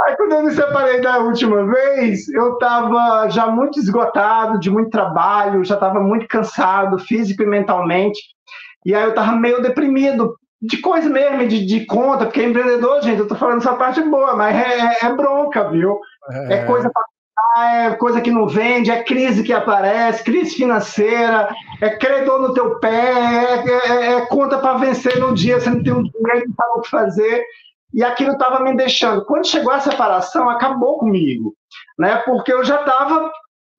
aí 0.00 0.16
quando 0.16 0.32
eu 0.32 0.42
me 0.44 0.52
separei 0.52 1.00
da 1.00 1.18
última 1.18 1.66
vez, 1.66 2.28
eu 2.28 2.54
estava 2.54 3.28
já 3.28 3.48
muito 3.48 3.78
esgotado 3.78 4.58
de 4.60 4.70
muito 4.70 4.90
trabalho, 4.90 5.64
já 5.64 5.74
estava 5.74 6.00
muito 6.00 6.26
cansado, 6.28 6.98
físico 6.98 7.42
e 7.42 7.46
mentalmente. 7.46 8.20
E 8.84 8.94
aí 8.94 9.02
eu 9.02 9.10
estava 9.10 9.32
meio 9.32 9.62
deprimido, 9.62 10.36
de 10.60 10.78
coisa 10.78 11.08
mesmo, 11.10 11.46
de, 11.48 11.66
de 11.66 11.84
conta, 11.86 12.26
porque 12.26 12.42
empreendedor, 12.42 13.02
gente, 13.02 13.18
eu 13.18 13.28
tô 13.28 13.34
falando 13.34 13.58
essa 13.58 13.74
parte 13.74 14.00
boa, 14.02 14.36
mas 14.36 14.56
é, 14.56 14.78
é, 14.78 15.06
é 15.06 15.12
bronca, 15.12 15.68
viu? 15.68 15.98
É, 16.30 16.54
é 16.54 16.64
coisa 16.64 16.90
para 16.90 17.02
é 17.54 17.90
coisa 17.96 18.20
que 18.20 18.30
não 18.30 18.46
vende, 18.46 18.90
é 18.90 19.02
crise 19.02 19.42
que 19.42 19.52
aparece, 19.52 20.24
crise 20.24 20.54
financeira, 20.54 21.54
é 21.82 21.90
credor 21.90 22.40
no 22.40 22.54
teu 22.54 22.78
pé, 22.78 22.88
é, 22.88 23.68
é, 23.68 24.12
é 24.14 24.26
conta 24.26 24.58
para 24.58 24.78
vencer 24.78 25.18
no 25.18 25.34
dia, 25.34 25.60
você 25.60 25.68
não 25.68 25.82
tem 25.82 25.92
um 25.92 26.02
dinheiro, 26.02 26.48
não 26.48 26.54
sabe 26.54 26.78
o 26.78 26.80
que 26.80 26.88
fazer. 26.88 27.44
E 27.92 28.02
aquilo 28.02 28.32
estava 28.32 28.60
me 28.60 28.74
deixando. 28.74 29.24
Quando 29.26 29.46
chegou 29.46 29.70
a 29.70 29.80
separação, 29.80 30.48
acabou 30.48 30.98
comigo, 30.98 31.54
né? 31.98 32.16
Porque 32.24 32.50
eu 32.50 32.64
já 32.64 32.80
estava 32.80 33.30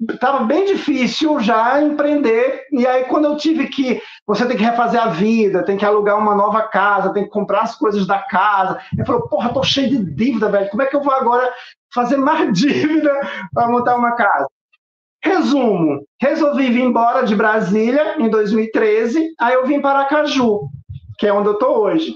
estava 0.02 0.44
bem 0.44 0.66
difícil 0.66 1.40
já 1.40 1.82
empreender. 1.82 2.66
E 2.72 2.86
aí, 2.86 3.06
quando 3.06 3.26
eu 3.26 3.38
tive 3.38 3.68
que. 3.68 4.02
Você 4.26 4.46
tem 4.46 4.56
que 4.56 4.64
refazer 4.64 5.02
a 5.02 5.08
vida, 5.08 5.64
tem 5.64 5.78
que 5.78 5.86
alugar 5.86 6.18
uma 6.18 6.34
nova 6.34 6.62
casa, 6.64 7.14
tem 7.14 7.24
que 7.24 7.30
comprar 7.30 7.62
as 7.62 7.76
coisas 7.76 8.08
da 8.08 8.20
casa. 8.20 8.80
Eu 8.98 9.06
falei, 9.06 9.22
porra, 9.30 9.54
tô 9.54 9.64
cheio 9.64 9.90
de 9.90 10.16
dívida, 10.16 10.50
velho. 10.50 10.70
Como 10.70 10.82
é 10.82 10.86
que 10.86 10.96
eu 10.96 11.02
vou 11.02 11.14
agora 11.14 11.52
fazer 11.94 12.18
mais 12.18 12.52
dívida 12.58 13.12
para 13.54 13.68
montar 13.68 13.96
uma 13.96 14.14
casa? 14.14 14.48
Resumo: 15.24 16.06
resolvi 16.22 16.70
vir 16.70 16.84
embora 16.84 17.26
de 17.26 17.36
Brasília 17.36 18.16
em 18.20 18.30
2013. 18.30 19.34
Aí 19.40 19.54
eu 19.54 19.66
vim 19.66 19.82
para 19.82 20.00
Aracaju, 20.00 20.68
que 21.18 21.28
é 21.28 21.34
onde 21.34 21.50
eu 21.50 21.58
tô 21.58 21.80
hoje. 21.80 22.14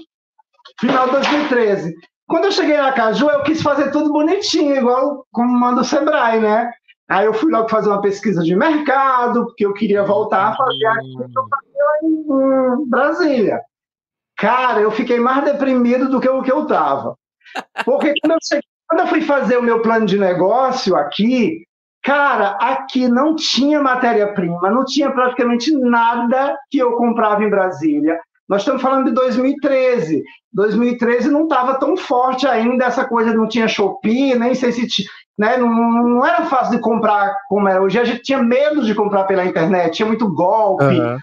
Final 0.80 1.06
de 1.06 1.12
2013. 1.12 1.94
Quando 2.26 2.44
eu 2.44 2.52
cheguei 2.52 2.74
em 2.74 2.78
Aracaju, 2.78 3.30
eu 3.30 3.42
quis 3.42 3.62
fazer 3.62 3.90
tudo 3.90 4.12
bonitinho, 4.12 4.76
igual 4.76 5.26
como 5.32 5.50
manda 5.58 5.80
o 5.80 5.84
Sebrae, 5.84 6.38
né? 6.38 6.70
Aí 7.08 7.24
eu 7.24 7.32
fui 7.32 7.50
logo 7.50 7.68
fazer 7.68 7.88
uma 7.88 8.02
pesquisa 8.02 8.42
de 8.42 8.54
mercado, 8.54 9.46
porque 9.46 9.64
eu 9.64 9.72
queria 9.72 10.04
voltar 10.04 10.48
a 10.48 10.56
fazer 10.56 10.86
aquilo 10.86 11.28
que 11.28 11.38
eu 11.38 11.48
fazia 11.48 12.82
em 12.82 12.88
Brasília. 12.88 13.60
Cara, 14.36 14.80
eu 14.80 14.90
fiquei 14.90 15.18
mais 15.18 15.42
deprimido 15.44 16.10
do 16.10 16.20
que 16.20 16.28
o 16.28 16.42
que 16.42 16.52
eu 16.52 16.64
estava. 16.64 17.16
Porque 17.84 18.12
quando 18.20 18.32
eu, 18.32 18.38
cheguei, 18.42 18.68
quando 18.86 19.00
eu 19.00 19.06
fui 19.06 19.22
fazer 19.22 19.56
o 19.56 19.62
meu 19.62 19.80
plano 19.80 20.04
de 20.04 20.18
negócio 20.18 20.94
aqui, 20.96 21.64
cara, 22.02 22.50
aqui 22.60 23.08
não 23.08 23.34
tinha 23.34 23.82
matéria-prima, 23.82 24.70
não 24.70 24.84
tinha 24.84 25.10
praticamente 25.10 25.72
nada 25.72 26.56
que 26.70 26.78
eu 26.78 26.92
comprava 26.92 27.42
em 27.42 27.50
Brasília. 27.50 28.20
Nós 28.46 28.62
estamos 28.62 28.82
falando 28.82 29.06
de 29.06 29.12
2013. 29.12 30.22
2013 30.52 31.30
não 31.30 31.44
estava 31.44 31.78
tão 31.78 31.96
forte 31.96 32.46
ainda 32.46 32.84
essa 32.84 33.06
coisa, 33.06 33.34
não 33.34 33.48
tinha 33.48 33.66
Shopee, 33.66 34.34
nem 34.34 34.54
sei 34.54 34.72
se 34.72 34.86
tinha, 34.86 35.08
né, 35.38 35.56
não, 35.56 35.70
não, 35.70 36.26
era 36.26 36.46
fácil 36.46 36.76
de 36.76 36.82
comprar 36.82 37.36
como 37.48 37.68
é 37.68 37.80
hoje. 37.80 37.98
A 37.98 38.04
gente 38.04 38.22
tinha 38.22 38.42
medo 38.42 38.84
de 38.84 38.94
comprar 38.94 39.24
pela 39.24 39.44
internet, 39.44 39.94
tinha 39.94 40.06
muito 40.06 40.32
golpe. 40.32 40.84
Uhum. 40.84 41.18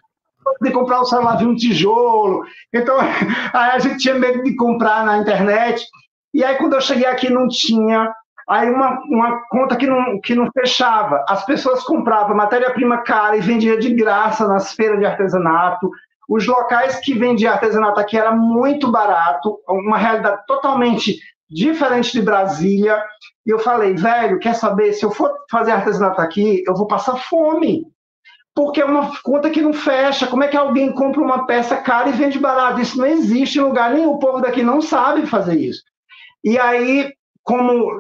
De 0.62 0.72
comprar 0.72 1.02
um 1.02 1.06
celular 1.06 1.36
de 1.36 1.46
um 1.46 1.56
tijolo. 1.56 2.46
Então, 2.74 2.98
aí 3.52 3.72
a 3.72 3.80
gente 3.80 3.98
tinha 3.98 4.16
medo 4.16 4.42
de 4.42 4.56
comprar 4.56 5.06
na 5.06 5.18
internet. 5.18 5.86
E 6.34 6.44
aí, 6.44 6.56
quando 6.56 6.74
eu 6.74 6.82
cheguei 6.82 7.06
aqui, 7.06 7.30
não 7.30 7.48
tinha. 7.48 8.14
Aí, 8.48 8.70
uma, 8.70 9.00
uma 9.10 9.42
conta 9.50 9.76
que 9.76 9.88
não, 9.88 10.22
que 10.22 10.34
não 10.34 10.50
fechava. 10.52 11.26
As 11.28 11.46
pessoas 11.46 11.84
compravam 11.84 12.36
matéria-prima 12.36 13.00
cara 13.00 13.36
e 13.36 13.42
vendia 13.42 13.78
de 13.78 13.94
graça 13.94 14.48
nas 14.48 14.72
feiras 14.74 15.00
de 15.00 15.06
artesanato. 15.06 15.90
Os 16.30 16.48
locais 16.48 17.00
que 17.02 17.14
vendiam 17.14 17.52
artesanato 17.52 18.00
aqui 18.00 18.18
era 18.18 18.32
muito 18.32 18.92
barato, 18.92 19.60
uma 19.68 19.98
realidade 19.98 20.42
totalmente 20.48 21.18
diferente 21.50 22.14
de 22.14 22.22
Brasília. 22.22 23.02
E 23.46 23.50
eu 23.50 23.60
falei, 23.60 23.94
velho, 23.94 24.40
quer 24.40 24.56
saber? 24.56 24.94
Se 24.94 25.06
eu 25.06 25.12
for 25.12 25.32
fazer 25.50 25.72
artesanato 25.72 26.20
aqui, 26.20 26.64
eu 26.68 26.76
vou 26.76 26.88
passar 26.88 27.16
fome. 27.18 27.86
Porque 28.56 28.82
é 28.82 28.86
uma 28.86 29.12
conta 29.22 29.50
que 29.50 29.62
não 29.62 29.74
fecha. 29.74 30.28
Como 30.28 30.44
é 30.44 30.48
que 30.48 30.58
alguém 30.58 30.92
compra 30.92 31.22
uma 31.22 31.46
peça 31.46 31.78
cara 31.78 32.10
e 32.10 32.14
vende 32.14 32.40
barato? 32.40 32.82
Isso 32.82 32.98
não 32.98 33.06
existe 33.06 33.60
em 33.60 33.62
lugar 33.62 33.94
nenhum. 33.94 34.14
O 34.14 34.20
povo 34.20 34.42
daqui 34.42 34.64
não 34.64 34.82
sabe 34.82 35.28
fazer 35.28 35.60
isso. 35.60 35.84
E 36.44 36.58
aí 36.58 37.12
como 37.46 38.00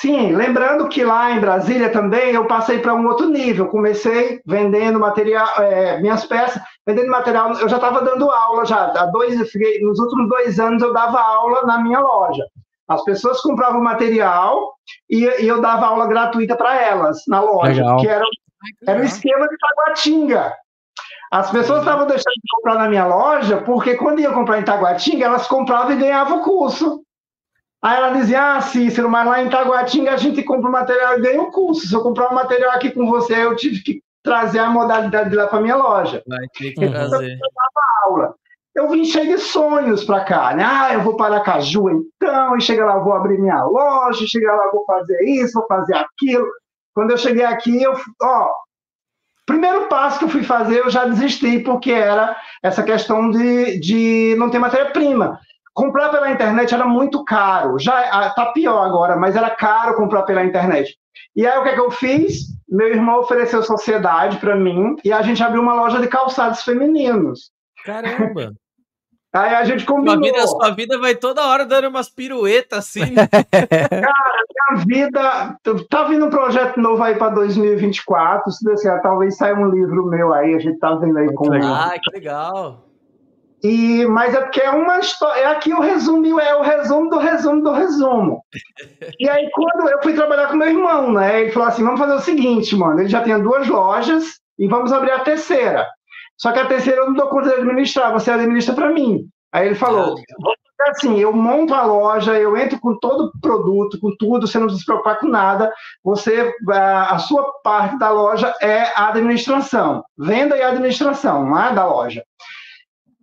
sim, 0.00 0.34
lembrando 0.34 0.88
que 0.88 1.04
lá 1.04 1.30
em 1.30 1.38
Brasília 1.38 1.90
também 1.90 2.34
eu 2.34 2.46
passei 2.46 2.80
para 2.80 2.92
um 2.92 3.06
outro 3.06 3.28
nível. 3.28 3.68
Comecei 3.68 4.40
vendendo 4.44 4.98
material, 4.98 5.46
é, 5.58 6.00
minhas 6.00 6.24
peças, 6.24 6.60
vendendo 6.84 7.08
material. 7.08 7.52
Eu 7.52 7.68
já 7.68 7.76
estava 7.76 8.02
dando 8.02 8.28
aula 8.28 8.64
já. 8.64 8.86
Há 8.86 9.06
dois, 9.06 9.36
nos 9.80 9.98
últimos 10.00 10.28
dois 10.28 10.58
anos 10.58 10.82
eu 10.82 10.92
dava 10.92 11.20
aula 11.20 11.62
na 11.62 11.80
minha 11.80 12.00
loja. 12.00 12.44
As 12.90 13.04
pessoas 13.04 13.40
compravam 13.40 13.80
material 13.80 14.74
e, 15.08 15.22
e 15.24 15.46
eu 15.46 15.60
dava 15.60 15.86
aula 15.86 16.08
gratuita 16.08 16.56
para 16.56 16.74
elas 16.74 17.22
na 17.28 17.40
loja, 17.40 17.82
Legal. 17.82 17.96
que 17.98 18.08
era, 18.08 18.24
era 18.84 19.00
um 19.00 19.04
esquema 19.04 19.46
de 19.46 19.56
Taguatinga. 19.56 20.52
As 21.30 21.52
pessoas 21.52 21.78
estavam 21.78 22.08
deixando 22.08 22.34
de 22.34 22.56
comprar 22.56 22.74
na 22.74 22.88
minha 22.88 23.06
loja 23.06 23.58
porque 23.58 23.94
quando 23.94 24.18
ia 24.18 24.32
comprar 24.32 24.58
em 24.58 24.64
Taguatinga, 24.64 25.24
elas 25.24 25.46
compravam 25.46 25.92
e 25.92 25.98
ganhavam 25.98 26.40
o 26.40 26.42
curso. 26.42 27.04
Aí 27.80 27.96
ela 27.96 28.10
dizia, 28.10 28.56
ah, 28.56 28.60
Cícero, 28.60 29.08
mas 29.08 29.24
lá 29.24 29.40
em 29.40 29.48
Taguatinga 29.48 30.12
a 30.12 30.16
gente 30.16 30.42
compra 30.42 30.68
o 30.68 30.72
material 30.72 31.16
e 31.16 31.22
ganha 31.22 31.40
um 31.40 31.52
curso. 31.52 31.86
Se 31.86 31.94
eu 31.94 32.02
comprar 32.02 32.32
um 32.32 32.34
material 32.34 32.72
aqui 32.72 32.90
com 32.90 33.06
você, 33.06 33.44
eu 33.44 33.54
tive 33.54 33.84
que 33.84 34.02
trazer 34.20 34.58
a 34.58 34.68
modalidade 34.68 35.30
de 35.30 35.36
lá 35.36 35.46
para 35.46 35.60
minha 35.60 35.76
loja. 35.76 36.24
Vai 36.26 36.44
ter 36.58 36.72
que 36.72 36.84
então, 36.84 37.08
trazer. 37.08 37.30
Eu 37.30 38.10
aula. 38.10 38.34
Eu 38.74 38.88
vim 38.88 39.04
cheio 39.04 39.36
de 39.36 39.38
sonhos 39.38 40.04
para 40.04 40.24
cá, 40.24 40.54
né? 40.54 40.64
Ah, 40.64 40.94
eu 40.94 41.00
vou 41.00 41.16
para 41.16 41.40
Caju 41.40 41.90
então, 41.90 42.56
e 42.56 42.60
chega 42.60 42.84
lá, 42.84 42.98
vou 42.98 43.12
abrir 43.12 43.38
minha 43.38 43.64
loja, 43.64 44.26
chega 44.26 44.52
lá, 44.54 44.70
vou 44.70 44.84
fazer 44.84 45.20
isso, 45.24 45.58
vou 45.58 45.66
fazer 45.66 45.94
aquilo. 45.96 46.46
Quando 46.94 47.10
eu 47.10 47.18
cheguei 47.18 47.44
aqui, 47.44 47.82
eu, 47.82 47.94
ó, 48.22 48.50
primeiro 49.44 49.88
passo 49.88 50.20
que 50.20 50.24
eu 50.24 50.28
fui 50.28 50.44
fazer, 50.44 50.78
eu 50.78 50.90
já 50.90 51.04
desisti, 51.04 51.58
porque 51.58 51.90
era 51.90 52.36
essa 52.62 52.82
questão 52.82 53.30
de, 53.30 53.80
de 53.80 54.36
não 54.38 54.50
ter 54.50 54.60
matéria-prima. 54.60 55.40
Comprar 55.74 56.10
pela 56.10 56.30
internet 56.30 56.72
era 56.72 56.86
muito 56.86 57.24
caro. 57.24 57.78
Já 57.78 57.98
ah, 58.12 58.52
pior 58.52 58.84
agora, 58.84 59.16
mas 59.16 59.34
era 59.34 59.50
caro 59.50 59.96
comprar 59.96 60.22
pela 60.22 60.44
internet. 60.44 60.96
E 61.34 61.46
aí 61.46 61.58
o 61.58 61.62
que, 61.62 61.70
é 61.70 61.74
que 61.74 61.80
eu 61.80 61.90
fiz? 61.90 62.46
Meu 62.68 62.88
irmão 62.88 63.20
ofereceu 63.20 63.62
sociedade 63.62 64.36
para 64.38 64.54
mim 64.54 64.96
e 65.04 65.12
a 65.12 65.22
gente 65.22 65.42
abriu 65.42 65.62
uma 65.62 65.74
loja 65.74 66.00
de 66.00 66.06
calçados 66.06 66.62
femininos. 66.62 67.50
Caramba! 67.84 68.52
Aí 69.32 69.54
a 69.54 69.64
gente 69.64 69.84
combinou. 69.84 70.16
Sua 70.16 70.32
vida, 70.32 70.46
sua 70.46 70.70
vida 70.70 70.98
vai 70.98 71.14
toda 71.14 71.46
hora 71.46 71.64
dando 71.64 71.88
umas 71.88 72.08
piruetas 72.08 72.80
assim. 72.80 73.14
Cara, 73.14 74.44
minha 74.72 74.84
vida. 74.84 75.56
Tá 75.88 76.04
vindo 76.04 76.26
um 76.26 76.30
projeto 76.30 76.80
novo 76.80 77.02
aí 77.02 77.14
para 77.14 77.34
2024. 77.34 78.50
Se 78.50 78.64
der 78.64 79.02
talvez 79.02 79.36
saia 79.36 79.54
um 79.54 79.70
livro 79.70 80.06
meu 80.06 80.34
aí. 80.34 80.54
A 80.54 80.58
gente 80.58 80.78
tá 80.78 80.94
vendo 80.96 81.16
aí 81.16 81.32
com. 81.32 81.52
Ah, 81.52 81.94
que 82.02 82.10
legal. 82.12 82.86
E, 83.62 84.06
mas 84.06 84.34
é 84.34 84.40
porque 84.40 84.60
é 84.60 84.70
uma 84.70 84.98
história. 84.98 85.40
É 85.40 85.46
aqui 85.46 85.72
o 85.72 85.80
resumo, 85.80 86.40
é 86.40 86.56
o 86.56 86.62
resumo 86.62 87.08
do 87.08 87.18
resumo 87.18 87.62
do 87.62 87.72
resumo. 87.72 88.42
E 89.18 89.28
aí, 89.28 89.48
quando 89.52 89.88
eu 89.90 90.02
fui 90.02 90.14
trabalhar 90.14 90.48
com 90.48 90.56
meu 90.56 90.68
irmão, 90.68 91.12
né? 91.12 91.42
Ele 91.42 91.52
falou 91.52 91.68
assim: 91.68 91.84
vamos 91.84 92.00
fazer 92.00 92.14
o 92.14 92.20
seguinte, 92.20 92.74
mano. 92.74 92.98
Ele 92.98 93.08
já 93.08 93.22
tem 93.22 93.40
duas 93.40 93.68
lojas 93.68 94.40
e 94.58 94.66
vamos 94.66 94.92
abrir 94.92 95.12
a 95.12 95.20
terceira. 95.20 95.86
Só 96.40 96.52
que 96.52 96.58
a 96.58 96.66
terceira 96.66 97.02
eu 97.02 97.06
não 97.06 97.14
dou 97.14 97.28
conta 97.28 97.50
de 97.50 97.56
administrar, 97.56 98.12
você 98.12 98.30
administra 98.30 98.74
para 98.74 98.90
mim. 98.90 99.28
Aí 99.52 99.66
ele 99.66 99.74
falou: 99.74 100.16
ah, 100.16 100.90
assim, 100.90 101.18
eu 101.20 101.34
monto 101.34 101.74
a 101.74 101.84
loja, 101.84 102.38
eu 102.38 102.56
entro 102.56 102.80
com 102.80 102.98
todo 102.98 103.26
o 103.26 103.40
produto, 103.40 104.00
com 104.00 104.16
tudo, 104.16 104.46
você 104.46 104.58
não 104.58 104.66
precisa 104.66 104.80
se 104.80 104.86
preocupar 104.86 105.18
com 105.18 105.28
nada. 105.28 105.70
Você, 106.02 106.54
a, 106.70 107.14
a 107.14 107.18
sua 107.18 107.52
parte 107.62 107.98
da 107.98 108.10
loja 108.10 108.54
é 108.62 108.84
a 108.98 109.08
administração, 109.08 110.02
venda 110.16 110.56
e 110.56 110.62
administração, 110.62 111.46
não 111.46 111.62
é 111.62 111.74
da 111.74 111.86
loja. 111.86 112.24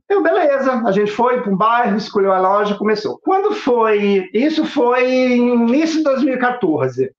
Eu, 0.08 0.22
beleza, 0.22 0.84
a 0.86 0.92
gente 0.92 1.12
foi 1.12 1.42
para 1.42 1.52
um 1.52 1.58
bairro, 1.58 1.98
escolheu 1.98 2.32
a 2.32 2.40
loja, 2.40 2.76
começou. 2.76 3.20
Quando 3.24 3.52
foi? 3.52 4.30
Isso 4.32 4.64
foi 4.64 5.36
início 5.36 5.98
de 5.98 6.04
2014. 6.04 7.12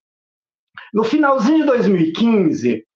No 0.95 1.03
finalzinho 1.03 1.59
de 1.59 1.67
2015, 1.67 2.87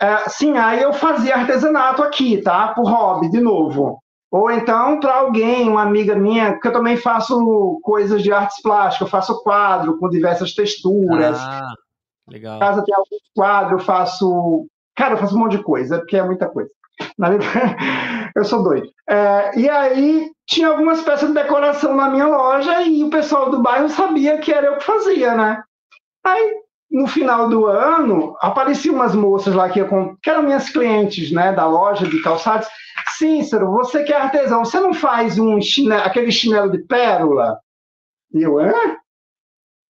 é, 0.00 0.28
sim, 0.28 0.56
aí 0.56 0.82
eu 0.82 0.92
fazia 0.92 1.36
artesanato 1.36 2.02
aqui, 2.02 2.40
tá? 2.40 2.68
Por 2.68 2.88
hobby, 2.88 3.30
de 3.30 3.40
novo. 3.40 3.98
Ou 4.30 4.50
então 4.50 5.00
para 5.00 5.16
alguém, 5.16 5.68
uma 5.68 5.82
amiga 5.82 6.14
minha, 6.14 6.58
que 6.58 6.68
eu 6.68 6.72
também 6.72 6.96
faço 6.96 7.80
coisas 7.82 8.22
de 8.22 8.32
artes 8.32 8.62
plásticas, 8.62 9.06
eu 9.06 9.10
faço 9.10 9.42
quadro 9.42 9.98
com 9.98 10.08
diversas 10.08 10.54
texturas. 10.54 11.38
Ah, 11.38 11.74
legal. 12.28 12.56
Em 12.56 12.60
casa 12.60 12.84
tem 12.84 12.94
algum 12.94 13.16
quadro, 13.34 13.74
eu 13.74 13.80
faço. 13.80 14.66
Cara, 14.96 15.14
eu 15.14 15.18
faço 15.18 15.34
um 15.34 15.40
monte 15.40 15.56
de 15.56 15.62
coisa, 15.62 15.98
porque 15.98 16.16
é 16.16 16.22
muita 16.22 16.48
coisa. 16.48 16.70
eu 18.36 18.44
sou 18.44 18.62
doido. 18.62 18.88
É, 19.08 19.58
e 19.58 19.68
aí 19.68 20.30
tinha 20.46 20.68
algumas 20.68 21.02
peças 21.02 21.28
de 21.28 21.34
decoração 21.34 21.96
na 21.96 22.08
minha 22.08 22.26
loja 22.26 22.82
e 22.82 23.02
o 23.02 23.10
pessoal 23.10 23.50
do 23.50 23.62
bairro 23.62 23.88
sabia 23.88 24.38
que 24.38 24.52
era 24.52 24.66
eu 24.66 24.76
que 24.78 24.84
fazia, 24.84 25.34
né? 25.34 25.62
Aí, 26.24 26.54
no 26.90 27.06
final 27.06 27.48
do 27.48 27.66
ano, 27.66 28.36
apareciam 28.40 28.96
umas 28.96 29.14
moças 29.14 29.54
lá 29.54 29.68
que, 29.68 29.80
que 30.22 30.30
eram 30.30 30.42
minhas 30.42 30.70
clientes, 30.70 31.30
né, 31.30 31.52
da 31.52 31.66
loja 31.66 32.06
de 32.06 32.20
calçados. 32.20 32.66
Cícero, 33.16 33.70
você 33.70 34.02
que 34.02 34.12
é 34.12 34.16
artesão, 34.16 34.64
você 34.64 34.80
não 34.80 34.92
faz 34.92 35.38
um 35.38 35.60
chinelo, 35.60 36.02
aquele 36.02 36.32
chinelo 36.32 36.70
de 36.70 36.78
pérola? 36.78 37.58
E 38.34 38.42
eu, 38.42 38.58
hã? 38.58 38.72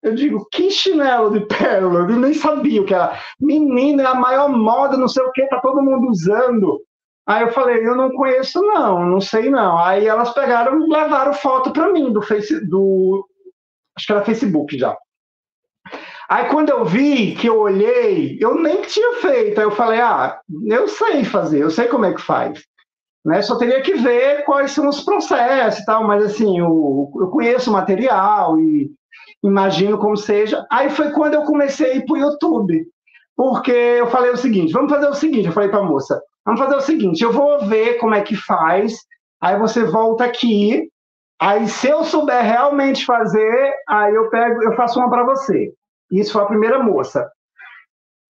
Eu 0.03 0.15
digo, 0.15 0.47
que 0.51 0.71
chinelo 0.71 1.31
de 1.31 1.47
pérola? 1.47 2.01
Eu 2.11 2.19
nem 2.19 2.35
sabia 2.35 2.81
o 2.83 2.87
que 2.87 2.95
era. 2.95 3.19
Menina, 3.39 4.03
é 4.03 4.07
a 4.07 4.15
maior 4.15 4.49
moda, 4.49 4.97
não 4.97 5.09
sei 5.09 5.23
o 5.23 5.33
que, 5.33 5.47
tá 5.47 5.61
todo 5.61 5.83
mundo 5.83 6.09
usando. 6.09 6.81
Aí 7.27 7.43
eu 7.43 7.53
falei, 7.53 7.87
eu 7.87 7.95
não 7.95 8.11
conheço 8.11 8.61
não, 8.63 9.07
não 9.07 9.21
sei 9.21 9.51
não. 9.51 9.79
Aí 9.79 10.07
elas 10.07 10.33
pegaram 10.33 10.81
e 10.81 10.91
levaram 10.91 11.33
foto 11.35 11.71
para 11.73 11.93
mim 11.93 12.13
do 12.13 12.21
do 12.69 13.29
acho 13.97 14.07
que 14.07 14.13
era 14.13 14.25
Facebook 14.25 14.77
já. 14.79 14.97
Aí 16.31 16.49
quando 16.49 16.71
eu 16.71 16.85
vi, 16.85 17.35
que 17.35 17.49
eu 17.49 17.59
olhei, 17.59 18.39
eu 18.41 18.55
nem 18.55 18.83
tinha 18.83 19.15
feito. 19.17 19.59
Aí 19.59 19.67
eu 19.67 19.73
falei, 19.73 20.01
ah, 20.01 20.39
eu 20.67 20.87
sei 20.87 21.25
fazer, 21.25 21.61
eu 21.61 21.71
sei 21.71 21.89
como 21.89 22.05
é 22.05 22.15
que 22.15 22.23
faz. 22.23 22.63
Né? 23.25 23.43
Só 23.43 23.59
teria 23.59 23.83
que 23.83 23.95
ver 23.95 24.45
quais 24.45 24.71
são 24.71 24.89
os 24.89 25.01
processos 25.03 25.81
e 25.81 25.85
tal, 25.85 26.07
mas 26.07 26.25
assim, 26.25 26.59
eu, 26.59 27.11
eu 27.17 27.29
conheço 27.29 27.69
o 27.69 27.73
material 27.73 28.61
e 28.61 28.91
imagino 29.43 29.99
como 29.99 30.17
seja. 30.17 30.65
Aí 30.71 30.89
foi 30.89 31.11
quando 31.11 31.35
eu 31.35 31.43
comecei 31.43 31.91
a 31.91 31.95
ir 31.97 32.07
para 32.07 32.15
o 32.15 32.19
YouTube, 32.19 32.87
porque 33.37 33.73
eu 33.73 34.07
falei 34.07 34.31
o 34.31 34.37
seguinte, 34.37 34.73
vamos 34.73 34.93
fazer 34.93 35.09
o 35.09 35.15
seguinte, 35.15 35.47
eu 35.47 35.53
falei 35.53 35.69
para 35.69 35.81
a 35.81 35.85
moça, 35.85 36.23
Vamos 36.45 36.61
fazer 36.61 36.77
o 36.77 36.81
seguinte: 36.81 37.23
eu 37.23 37.33
vou 37.33 37.67
ver 37.67 37.99
como 37.99 38.15
é 38.15 38.23
que 38.23 38.37
faz, 38.37 38.95
aí 39.41 39.59
você 39.59 39.85
volta 39.85 40.25
aqui, 40.25 40.89
aí 41.41 41.69
se 41.69 41.89
eu 41.89 42.05
souber 42.05 42.43
realmente 42.43 43.05
fazer, 43.05 43.75
aí 43.89 44.15
eu 44.15 44.31
pego, 44.31 44.63
eu 44.63 44.75
faço 44.75 44.99
uma 44.99 45.11
para 45.11 45.25
você. 45.25 45.73
Isso 46.11 46.33
foi 46.33 46.43
a 46.43 46.47
primeira 46.47 46.83
moça. 46.83 47.31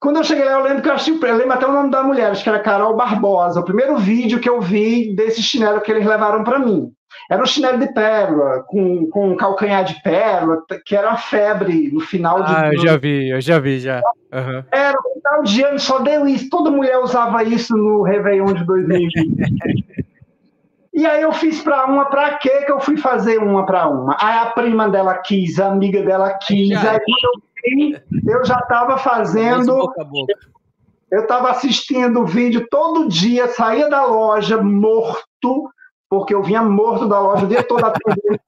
Quando 0.00 0.16
eu 0.16 0.24
cheguei 0.24 0.44
lá, 0.46 0.52
eu 0.52 0.62
lembro 0.62 0.82
que 0.82 0.88
eu 0.88 0.94
achei, 0.94 1.14
eu 1.14 1.36
lembro 1.36 1.52
até 1.52 1.66
o 1.66 1.72
nome 1.72 1.90
da 1.90 2.02
mulher, 2.02 2.30
acho 2.30 2.42
que 2.42 2.48
era 2.48 2.60
Carol 2.60 2.96
Barbosa, 2.96 3.60
o 3.60 3.64
primeiro 3.64 3.98
vídeo 3.98 4.40
que 4.40 4.48
eu 4.48 4.60
vi 4.60 5.14
desse 5.14 5.42
chinelo 5.42 5.82
que 5.82 5.92
eles 5.92 6.06
levaram 6.06 6.42
para 6.42 6.58
mim. 6.58 6.90
Era 7.30 7.42
um 7.42 7.46
chinelo 7.46 7.78
de 7.78 7.92
pérola, 7.92 8.64
com, 8.66 9.06
com 9.10 9.30
um 9.30 9.36
calcanhar 9.36 9.84
de 9.84 10.00
pérola, 10.02 10.62
que 10.86 10.96
era 10.96 11.08
uma 11.08 11.16
febre 11.18 11.90
no 11.92 12.00
final 12.00 12.42
de. 12.42 12.52
Ah, 12.52 12.70
eu 12.72 12.80
já 12.80 12.96
vi, 12.96 13.28
eu 13.28 13.40
já 13.40 13.58
vi, 13.58 13.78
já. 13.78 14.00
Uhum. 14.32 14.64
Era 14.72 14.92
no 14.92 15.14
final 15.14 15.42
de 15.42 15.62
ano, 15.62 15.78
só 15.78 15.98
deu 15.98 16.26
isso. 16.26 16.48
Toda 16.48 16.70
mulher 16.70 16.98
usava 16.98 17.44
isso 17.44 17.76
no 17.76 18.02
Réveillon 18.02 18.54
de 18.54 18.64
2020. 18.64 20.10
E 20.92 21.06
aí 21.06 21.22
eu 21.22 21.32
fiz 21.32 21.62
para 21.62 21.86
uma, 21.86 22.06
para 22.06 22.34
quê 22.34 22.62
que 22.66 22.72
eu 22.72 22.80
fui 22.80 22.96
fazer 22.96 23.38
uma 23.38 23.64
para 23.64 23.88
uma? 23.88 24.16
Aí 24.20 24.38
a 24.38 24.46
prima 24.46 24.88
dela 24.88 25.14
quis, 25.14 25.60
a 25.60 25.68
amiga 25.68 26.02
dela 26.02 26.36
quis, 26.42 26.76
aí 26.76 26.98
quando 26.98 27.24
eu 27.24 27.42
eu 28.26 28.44
já 28.44 28.58
estava 28.58 28.98
fazendo. 28.98 29.76
Boca 29.76 30.02
a 30.02 30.04
boca. 30.04 30.34
Eu 31.10 31.22
estava 31.22 31.50
assistindo 31.50 32.20
o 32.20 32.26
vídeo 32.26 32.66
todo 32.70 33.08
dia, 33.08 33.48
saía 33.48 33.88
da 33.88 34.04
loja 34.04 34.62
morto, 34.62 35.68
porque 36.08 36.32
eu 36.32 36.42
vinha 36.42 36.62
morto 36.62 37.08
da 37.08 37.18
loja 37.18 37.44
o 37.44 37.48
dia 37.48 37.64
todo 37.64 37.82
atendendo 37.84 38.40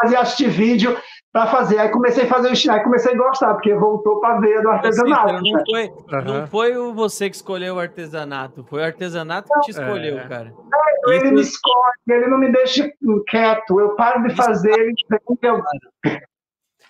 casa 0.00 0.14
e 0.14 0.16
assistir 0.16 0.48
vídeo 0.48 0.96
para 1.32 1.46
fazer. 1.46 1.78
Aí 1.78 1.88
comecei 1.90 2.24
a 2.24 2.28
fazer 2.28 2.50
o 2.50 2.56
chinelo, 2.56 2.82
comecei 2.82 3.14
a 3.14 3.16
gostar, 3.16 3.54
porque 3.54 3.74
voltou 3.74 4.20
para 4.20 4.40
ver 4.40 4.62
do 4.62 4.70
artesanato. 4.70 5.34
Não, 5.34 5.40
né? 5.40 5.62
foi, 5.70 5.86
uhum. 5.88 6.24
não 6.24 6.46
foi 6.46 6.76
o 6.76 6.92
você 6.92 7.30
que 7.30 7.36
escolheu 7.36 7.76
o 7.76 7.78
artesanato, 7.78 8.64
foi 8.64 8.80
o 8.80 8.84
artesanato 8.84 9.48
que 9.52 9.60
te 9.60 9.70
escolheu, 9.70 10.18
é. 10.18 10.28
cara. 10.28 10.52
É, 11.08 11.16
ele 11.16 11.32
me 11.32 11.40
escolhe, 11.40 11.92
ele 12.08 12.26
não 12.26 12.38
me 12.38 12.50
deixa 12.50 12.90
quieto. 13.28 13.80
Eu 13.80 13.94
paro 13.94 14.22
de 14.26 14.34
fazer, 14.34 14.72
ele 14.72 14.94
eu... 15.42 15.62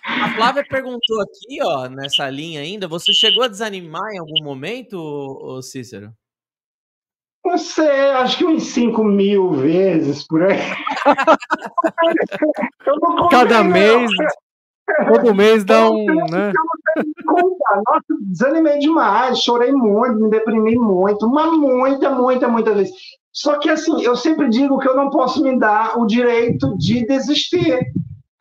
A 0.03 0.33
Flávia 0.33 0.65
perguntou 0.67 1.21
aqui, 1.21 1.59
ó, 1.61 1.87
nessa 1.87 2.27
linha 2.29 2.61
ainda, 2.61 2.87
você 2.87 3.13
chegou 3.13 3.43
a 3.43 3.47
desanimar 3.47 4.11
em 4.13 4.19
algum 4.19 4.43
momento, 4.43 5.61
Cícero? 5.61 6.11
Não 7.43 7.57
sei, 7.57 8.11
acho 8.11 8.37
que 8.37 8.45
uns 8.45 8.67
5 8.67 9.03
mil 9.03 9.51
vezes 9.51 10.25
por 10.27 10.43
aí. 10.43 10.57
Cada 13.31 13.63
mês, 13.63 14.11
todo 15.11 15.33
mês 15.33 15.63
dá 15.63 15.89
um. 15.89 16.05
Né? 16.05 16.51
Nossa, 17.25 18.03
desanimei 18.21 18.77
demais, 18.79 19.39
chorei 19.39 19.71
muito, 19.71 20.19
me 20.19 20.29
deprimi 20.29 20.75
muito, 20.75 21.25
uma 21.25 21.51
muita, 21.51 22.11
muita, 22.11 22.47
muita 22.47 22.75
vez. 22.75 22.91
Só 23.33 23.57
que 23.57 23.69
assim, 23.69 24.03
eu 24.03 24.15
sempre 24.15 24.49
digo 24.49 24.77
que 24.77 24.87
eu 24.87 24.95
não 24.95 25.09
posso 25.09 25.41
me 25.41 25.57
dar 25.57 25.97
o 25.97 26.05
direito 26.05 26.77
de 26.77 27.05
desistir. 27.05 27.79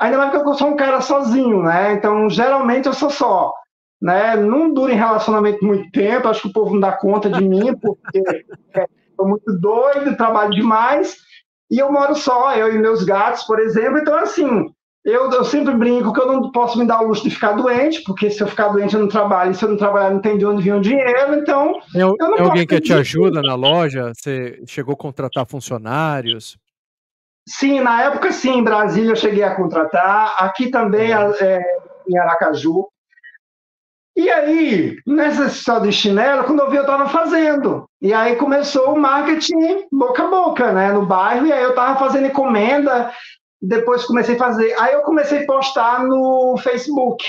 Ainda 0.01 0.16
mais 0.16 0.31
porque 0.31 0.48
eu 0.48 0.55
sou 0.55 0.68
um 0.68 0.77
cara 0.77 1.02
sozinho, 1.02 1.62
né? 1.62 1.93
Então, 1.93 2.28
geralmente 2.31 2.86
eu 2.86 2.94
sou 2.94 3.10
só. 3.10 3.52
Né? 4.01 4.35
Não 4.35 4.72
dura 4.72 4.94
em 4.94 4.97
relacionamento 4.97 5.62
muito 5.62 5.90
tempo, 5.93 6.27
acho 6.27 6.43
que 6.43 6.48
o 6.48 6.52
povo 6.52 6.72
não 6.72 6.81
dá 6.81 6.93
conta 6.93 7.28
de 7.28 7.47
mim, 7.47 7.77
porque 7.77 8.22
estou 9.10 9.28
muito 9.28 9.52
doido, 9.60 10.16
trabalho 10.16 10.52
demais, 10.52 11.18
e 11.70 11.78
eu 11.78 11.93
moro 11.93 12.14
só, 12.14 12.56
eu 12.56 12.74
e 12.74 12.78
meus 12.78 13.05
gatos, 13.05 13.43
por 13.43 13.60
exemplo. 13.60 13.98
Então, 13.98 14.16
assim, 14.16 14.72
eu, 15.05 15.31
eu 15.31 15.44
sempre 15.44 15.74
brinco 15.74 16.14
que 16.14 16.20
eu 16.20 16.27
não 16.27 16.51
posso 16.51 16.78
me 16.78 16.86
dar 16.86 17.02
o 17.02 17.09
luxo 17.09 17.24
de 17.24 17.31
ficar 17.31 17.52
doente, 17.52 18.02
porque 18.05 18.31
se 18.31 18.43
eu 18.43 18.47
ficar 18.47 18.68
doente 18.68 18.94
eu 18.94 19.01
não 19.01 19.09
trabalho, 19.09 19.51
e 19.51 19.55
se 19.55 19.62
eu 19.62 19.68
não 19.68 19.77
trabalhar 19.77 20.10
não 20.10 20.20
tem 20.20 20.39
de 20.39 20.47
onde 20.47 20.62
vir 20.62 20.74
o 20.74 20.81
dinheiro, 20.81 21.35
então. 21.35 21.78
É, 21.94 22.02
eu 22.02 22.16
não 22.18 22.36
é 22.36 22.43
alguém 22.43 22.66
que 22.66 22.81
te 22.81 22.94
ajuda 22.94 23.43
na 23.43 23.55
loja? 23.55 24.12
Você 24.14 24.62
chegou 24.66 24.94
a 24.94 24.97
contratar 24.97 25.47
funcionários? 25.47 26.56
Sim, 27.48 27.80
na 27.80 28.04
época 28.04 28.32
sim, 28.32 28.58
em 28.58 28.64
Brasília 28.64 29.12
eu 29.12 29.16
cheguei 29.16 29.42
a 29.42 29.54
contratar, 29.54 30.36
aqui 30.38 30.70
também 30.70 31.12
é. 31.12 31.30
É, 31.40 31.80
em 32.08 32.18
Aracaju. 32.18 32.86
E 34.16 34.28
aí, 34.28 34.96
nessa 35.06 35.46
história 35.46 35.88
de 35.88 35.92
chinelo, 35.92 36.44
quando 36.44 36.60
eu 36.60 36.70
vi, 36.70 36.76
eu 36.76 36.82
estava 36.82 37.08
fazendo. 37.08 37.86
E 38.02 38.12
aí 38.12 38.36
começou 38.36 38.92
o 38.92 39.00
marketing 39.00 39.86
boca 39.90 40.24
a 40.24 40.28
boca, 40.28 40.72
né, 40.72 40.92
no 40.92 41.06
bairro, 41.06 41.46
e 41.46 41.52
aí 41.52 41.62
eu 41.62 41.70
estava 41.70 41.98
fazendo 41.98 42.26
encomenda, 42.26 43.12
depois 43.62 44.04
comecei 44.04 44.34
a 44.34 44.38
fazer. 44.38 44.74
Aí 44.78 44.92
eu 44.92 45.02
comecei 45.02 45.42
a 45.42 45.46
postar 45.46 46.04
no 46.04 46.56
Facebook. 46.58 47.24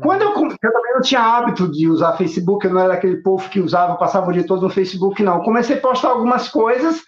Quando 0.00 0.22
eu, 0.22 0.28
eu 0.28 0.72
também 0.72 0.94
não 0.94 1.00
tinha 1.00 1.20
hábito 1.20 1.68
de 1.68 1.88
usar 1.88 2.16
Facebook, 2.16 2.64
eu 2.64 2.72
não 2.72 2.80
era 2.80 2.94
aquele 2.94 3.16
povo 3.16 3.48
que 3.48 3.60
usava, 3.60 3.96
passava 3.96 4.30
o 4.30 4.32
dia 4.32 4.46
todo 4.46 4.62
no 4.62 4.70
Facebook, 4.70 5.22
não. 5.22 5.40
Comecei 5.40 5.76
a 5.76 5.80
postar 5.80 6.10
algumas 6.10 6.48
coisas. 6.48 7.02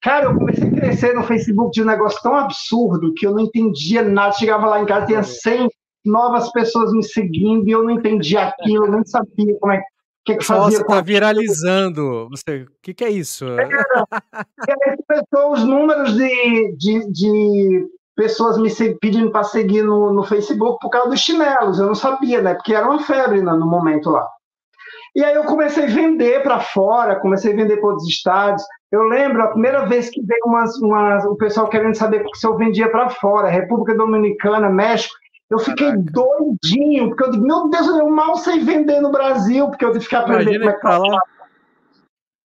Cara, 0.00 0.26
eu 0.26 0.34
comecei 0.36 0.68
a 0.68 0.72
crescer 0.72 1.14
no 1.14 1.24
Facebook 1.24 1.72
de 1.72 1.82
um 1.82 1.86
negócio 1.86 2.20
tão 2.22 2.36
absurdo 2.36 3.12
que 3.14 3.26
eu 3.26 3.32
não 3.32 3.40
entendia 3.40 4.02
nada. 4.02 4.32
Chegava 4.32 4.66
lá 4.66 4.80
em 4.80 4.86
casa, 4.86 5.06
tinha 5.06 5.22
100 5.22 5.68
novas 6.04 6.50
pessoas 6.52 6.92
me 6.92 7.02
seguindo 7.02 7.68
e 7.68 7.72
eu 7.72 7.82
não 7.82 7.90
entendia 7.90 8.48
aquilo, 8.48 8.86
eu 8.86 8.92
nem 8.92 9.04
sabia 9.04 9.58
como 9.60 9.72
é 9.72 9.82
que, 10.24 10.36
que 10.36 10.44
fazia. 10.44 10.78
Nossa, 10.78 10.84
tá 10.84 11.00
viralizando. 11.00 12.28
Você, 12.30 12.62
o 12.62 12.68
que, 12.82 12.94
que 12.94 13.04
é 13.04 13.10
isso? 13.10 13.44
É, 13.48 13.68
e 13.68 14.90
aí 14.90 14.96
começou 15.06 15.52
os 15.52 15.64
números 15.64 16.14
de, 16.14 16.76
de, 16.76 17.12
de 17.12 17.86
pessoas 18.16 18.58
me 18.58 18.70
pedindo 19.00 19.30
para 19.30 19.44
seguir 19.44 19.82
no, 19.82 20.12
no 20.12 20.24
Facebook 20.24 20.78
por 20.80 20.90
causa 20.90 21.10
dos 21.10 21.20
chinelos. 21.20 21.78
Eu 21.78 21.86
não 21.86 21.94
sabia, 21.94 22.40
né? 22.40 22.54
Porque 22.54 22.74
era 22.74 22.88
uma 22.88 23.02
febre 23.02 23.42
no, 23.42 23.56
no 23.56 23.66
momento 23.66 24.10
lá. 24.10 24.28
E 25.14 25.24
aí 25.24 25.34
eu 25.34 25.44
comecei 25.44 25.84
a 25.84 25.88
vender 25.88 26.42
para 26.42 26.60
fora, 26.60 27.18
comecei 27.18 27.52
a 27.52 27.56
vender 27.56 27.78
para 27.78 27.88
outros 27.88 28.08
estados. 28.08 28.62
Eu 28.90 29.02
lembro 29.02 29.42
a 29.42 29.48
primeira 29.48 29.84
vez 29.86 30.08
que 30.08 30.22
veio 30.22 30.40
umas, 30.46 30.76
umas, 30.80 31.24
o 31.26 31.36
pessoal 31.36 31.68
querendo 31.68 31.94
saber 31.94 32.24
se 32.34 32.46
eu 32.46 32.56
vendia 32.56 32.90
para 32.90 33.10
fora, 33.10 33.48
República 33.48 33.94
Dominicana, 33.94 34.70
México. 34.70 35.14
Eu 35.50 35.58
fiquei 35.58 35.88
Caraca. 35.88 36.10
doidinho, 36.10 37.08
porque 37.08 37.24
eu 37.24 37.30
digo, 37.30 37.46
meu 37.46 37.68
Deus, 37.68 37.86
eu 37.86 38.08
mal 38.10 38.36
sei 38.36 38.60
vender 38.60 39.00
no 39.00 39.10
Brasil, 39.10 39.66
porque 39.68 39.84
eu 39.84 39.92
tive 39.92 40.08
que 40.08 40.14
aprender 40.14 40.58
como 40.58 40.70
é 40.70 40.72
que 40.74 40.80
fala. 40.80 41.20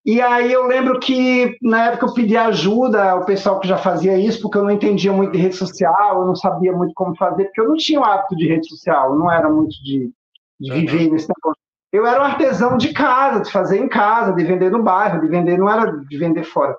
E 0.06 0.20
aí 0.20 0.52
eu 0.52 0.66
lembro 0.66 1.00
que 1.00 1.56
na 1.62 1.86
época 1.86 2.06
eu 2.06 2.12
pedi 2.14 2.36
ajuda 2.36 3.10
ao 3.10 3.24
pessoal 3.24 3.58
que 3.58 3.68
já 3.68 3.78
fazia 3.78 4.18
isso, 4.18 4.40
porque 4.42 4.58
eu 4.58 4.62
não 4.62 4.70
entendia 4.70 5.12
muito 5.12 5.32
de 5.32 5.38
rede 5.38 5.56
social, 5.56 6.20
eu 6.20 6.26
não 6.26 6.36
sabia 6.36 6.72
muito 6.72 6.92
como 6.94 7.16
fazer, 7.16 7.44
porque 7.44 7.60
eu 7.62 7.68
não 7.68 7.76
tinha 7.76 8.00
o 8.00 8.04
hábito 8.04 8.36
de 8.36 8.46
rede 8.46 8.68
social, 8.68 9.12
eu 9.12 9.18
não 9.18 9.32
era 9.32 9.48
muito 9.50 9.74
de, 9.82 10.12
de 10.60 10.72
viver 10.72 11.10
nesse 11.10 11.28
negócio. 11.28 11.63
Eu 11.94 12.04
era 12.04 12.20
um 12.20 12.24
artesão 12.24 12.76
de 12.76 12.92
casa, 12.92 13.40
de 13.40 13.52
fazer 13.52 13.78
em 13.78 13.86
casa, 13.88 14.32
de 14.32 14.42
vender 14.42 14.68
no 14.68 14.82
bairro, 14.82 15.20
de 15.20 15.28
vender, 15.28 15.56
não 15.56 15.70
era 15.70 15.92
de 15.92 16.18
vender 16.18 16.42
fora. 16.42 16.76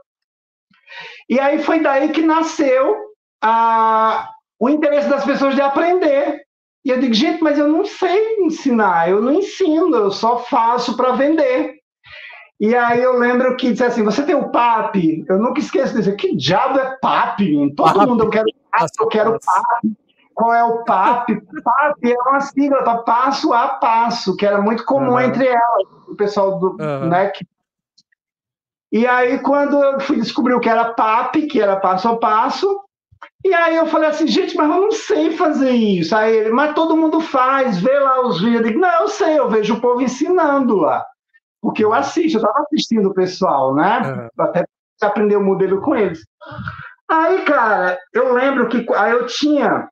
E 1.30 1.40
aí 1.40 1.58
foi 1.64 1.80
daí 1.80 2.10
que 2.10 2.22
nasceu 2.22 2.98
a, 3.42 4.30
o 4.60 4.68
interesse 4.68 5.08
das 5.08 5.24
pessoas 5.24 5.56
de 5.56 5.62
aprender. 5.62 6.42
E 6.84 6.90
eu 6.90 7.00
digo, 7.00 7.14
gente, 7.14 7.42
mas 7.42 7.58
eu 7.58 7.70
não 7.70 7.86
sei 7.86 8.42
ensinar, 8.42 9.10
eu 9.10 9.22
não 9.22 9.32
ensino, 9.32 9.96
eu 9.96 10.12
só 10.12 10.40
faço 10.40 10.98
para 10.98 11.14
vender. 11.14 11.76
E 12.60 12.76
aí 12.76 13.02
eu 13.02 13.18
lembro 13.18 13.56
que 13.56 13.72
disse 13.72 13.86
assim, 13.86 14.04
você 14.04 14.22
tem 14.22 14.36
o 14.36 14.50
PAP? 14.50 15.24
Eu 15.30 15.40
nunca 15.40 15.62
esqueço 15.62 15.96
disso. 15.96 16.14
Que 16.18 16.36
diabo 16.36 16.78
é 16.78 16.98
PAP? 17.02 17.40
Todo 17.74 17.94
PAP. 17.94 18.06
mundo, 18.06 18.26
eu 18.26 18.30
quero 18.30 18.48
PAP, 18.70 18.90
eu 19.00 19.08
quero 19.08 19.32
PAP. 19.40 19.96
Qual 20.36 20.54
é 20.54 20.64
o 20.64 20.84
PAP? 20.84 21.30
PAP 21.64 22.04
é 22.04 22.30
uma 22.30 22.42
sigla 22.42 22.84
para 22.84 23.00
passo 23.00 23.54
a 23.54 23.70
passo, 23.70 24.36
que 24.36 24.46
era 24.46 24.62
muito 24.62 24.86
comum 24.86 25.14
uhum. 25.14 25.22
entre 25.22 25.48
elas, 25.48 26.08
o 26.08 26.16
pessoal 26.16 26.60
do, 26.60 26.72
uhum. 26.72 27.08
né, 27.08 27.30
que... 27.30 27.48
E 28.92 29.08
aí, 29.08 29.40
quando 29.40 29.82
eu 29.82 30.00
fui 30.00 30.18
descobrir 30.18 30.54
o 30.54 30.60
que 30.60 30.70
era 30.70 30.94
PAP, 30.94 31.48
que 31.50 31.62
era 31.62 31.78
passo 31.78 32.08
a 32.08 32.18
passo, 32.18 32.80
e 33.44 33.54
aí 33.54 33.76
eu 33.76 33.88
falei 33.88 34.10
assim, 34.10 34.28
gente, 34.28 34.56
mas 34.56 34.70
eu 34.70 34.82
não 34.82 34.92
sei 34.92 35.32
fazer 35.32 35.72
isso. 35.72 36.16
Aí 36.16 36.36
ele, 36.36 36.50
mas 36.52 36.74
todo 36.74 36.98
mundo 36.98 37.20
faz, 37.22 37.80
vê 37.80 37.98
lá 38.00 38.26
os 38.26 38.40
vídeos. 38.42 38.62
Eu 38.62 38.68
digo, 38.68 38.80
não, 38.80 39.02
eu 39.02 39.08
sei, 39.08 39.38
eu 39.38 39.50
vejo 39.50 39.76
o 39.76 39.82
povo 39.82 40.02
ensinando 40.02 40.78
lá. 40.78 41.06
Porque 41.62 41.84
eu 41.84 41.94
assisto, 41.94 42.38
eu 42.38 42.42
estava 42.42 42.66
assistindo 42.66 43.10
o 43.10 43.14
pessoal, 43.14 43.74
né? 43.76 44.00
Uhum. 44.00 44.44
Até 44.46 44.66
aprender 45.02 45.36
o 45.36 45.44
modelo 45.44 45.82
com 45.82 45.96
eles. 45.96 46.26
Aí, 47.10 47.44
cara, 47.44 48.00
eu 48.14 48.34
lembro 48.34 48.68
que 48.68 48.86
aí 48.94 49.12
eu 49.12 49.26
tinha. 49.28 49.88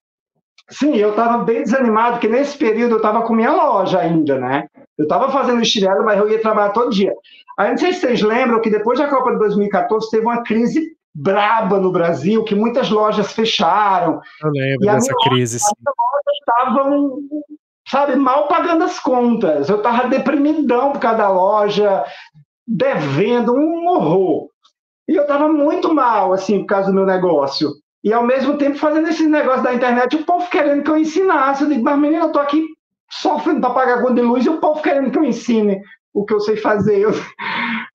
Sim, 0.70 0.96
eu 0.96 1.12
estava 1.12 1.44
bem 1.44 1.64
desanimado, 1.64 2.14
porque 2.14 2.28
nesse 2.28 2.58
período 2.58 2.94
eu 2.94 2.98
estava 2.98 3.22
com 3.24 3.36
minha 3.36 3.52
loja 3.52 4.00
ainda, 4.00 4.40
né? 4.40 4.68
Eu 4.98 5.04
estava 5.04 5.32
fazendo 5.32 5.62
estirelo, 5.62 6.06
mas 6.06 6.18
eu 6.20 6.30
ia 6.30 6.42
trabalhar 6.42 6.72
todo 6.72 6.92
dia. 6.92 7.14
Aí 7.58 7.70
não 7.70 7.78
sei 7.78 7.94
se 7.94 8.02
vocês 8.02 8.22
lembram 8.22 8.62
que 8.62 8.70
depois 8.70 8.98
da 8.98 9.08
Copa 9.08 9.32
de 9.32 9.40
2014 9.40 10.10
teve 10.10 10.26
uma 10.26 10.44
crise 10.44 10.96
braba 11.14 11.80
no 11.80 11.92
Brasil, 11.92 12.44
que 12.44 12.56
muitas 12.56 12.90
lojas 12.90 13.34
fecharam. 13.34 14.20
Eu 14.42 14.50
lembro 14.52 14.80
dessa 14.80 15.14
crise. 15.30 15.58
As 15.58 15.64
lojas 15.64 16.38
estavam, 16.40 17.18
sabe, 17.88 18.16
mal 18.16 18.48
pagando 18.48 18.84
as 18.84 19.00
contas. 19.00 19.70
Eu 19.70 19.78
estava 19.78 20.08
deprimidão 20.08 20.92
por 20.92 21.00
causa 21.00 21.18
da 21.18 21.30
loja, 21.30 22.04
devendo, 22.68 23.54
um 23.54 23.88
horror. 23.88 24.50
E 25.08 25.16
eu 25.16 25.24
estava 25.24 25.50
muito 25.50 25.94
mal, 25.94 26.34
assim, 26.34 26.60
por 26.62 26.68
causa 26.68 26.88
do 26.88 26.96
meu 26.96 27.06
negócio. 27.06 27.70
E 28.04 28.12
ao 28.12 28.26
mesmo 28.26 28.58
tempo 28.58 28.78
fazendo 28.78 29.08
esses 29.08 29.30
negócios 29.30 29.64
da 29.64 29.74
internet, 29.74 30.16
o 30.16 30.26
povo 30.26 30.50
querendo 30.50 30.84
que 30.84 30.92
eu 30.92 30.98
ensinasse. 30.98 31.64
Eu 31.64 31.70
digo, 31.70 31.84
mas 31.84 31.98
menina, 31.98 32.26
eu 32.26 32.32
tô 32.32 32.40
aqui 32.40 32.66
sofrendo 33.10 33.62
para 33.62 33.74
pagar 33.74 34.02
conta 34.02 34.16
de 34.16 34.22
luz 34.22 34.46
e 34.46 34.50
o 34.50 34.60
povo 34.60 34.82
querendo 34.82 35.12
que 35.12 35.18
eu 35.18 35.24
ensine 35.24 35.82
o 36.14 36.26
que 36.26 36.34
eu 36.34 36.40
sei 36.40 36.58
fazer. 36.58 37.08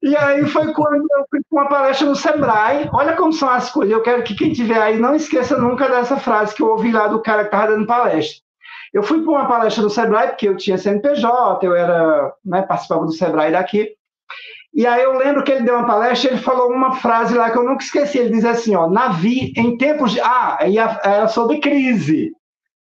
E 0.00 0.16
aí 0.16 0.46
foi 0.46 0.72
quando 0.72 1.04
eu 1.10 1.24
fui 1.28 1.40
com 1.50 1.56
uma 1.56 1.68
palestra 1.68 2.06
no 2.06 2.14
Sebrae. 2.14 2.88
Olha 2.92 3.16
como 3.16 3.32
são 3.32 3.50
as 3.50 3.68
coisas. 3.68 3.92
Eu 3.92 4.00
quero 4.00 4.22
que 4.22 4.32
quem 4.32 4.52
estiver 4.52 4.80
aí 4.80 4.96
não 4.96 5.12
esqueça 5.12 5.58
nunca 5.58 5.88
dessa 5.88 6.16
frase 6.16 6.54
que 6.54 6.62
eu 6.62 6.68
ouvi 6.68 6.92
lá 6.92 7.08
do 7.08 7.20
cara 7.20 7.40
que 7.40 7.48
estava 7.48 7.72
dando 7.72 7.84
palestra. 7.84 8.40
Eu 8.94 9.02
fui 9.02 9.20
para 9.22 9.30
uma 9.32 9.48
palestra 9.48 9.82
no 9.82 9.90
Sebrae, 9.90 10.28
porque 10.28 10.48
eu 10.48 10.56
tinha 10.56 10.78
CNPJ, 10.78 11.66
eu 11.66 11.74
era, 11.74 12.32
né, 12.44 12.62
participava 12.62 13.04
do 13.04 13.12
Sebrae 13.12 13.50
daqui. 13.50 13.97
E 14.74 14.86
aí 14.86 15.02
eu 15.02 15.16
lembro 15.16 15.42
que 15.42 15.50
ele 15.50 15.64
deu 15.64 15.76
uma 15.76 15.86
palestra, 15.86 16.30
ele 16.30 16.40
falou 16.40 16.70
uma 16.70 16.96
frase 16.96 17.34
lá 17.34 17.50
que 17.50 17.58
eu 17.58 17.64
nunca 17.64 17.82
esqueci. 17.82 18.18
Ele 18.18 18.30
diz 18.30 18.44
assim, 18.44 18.76
ó, 18.76 18.88
Navi, 18.88 19.52
em 19.56 19.76
tempos 19.76 20.12
de... 20.12 20.20
Ah, 20.20 20.58
era 21.02 21.26
sobre 21.28 21.58
crise. 21.58 22.32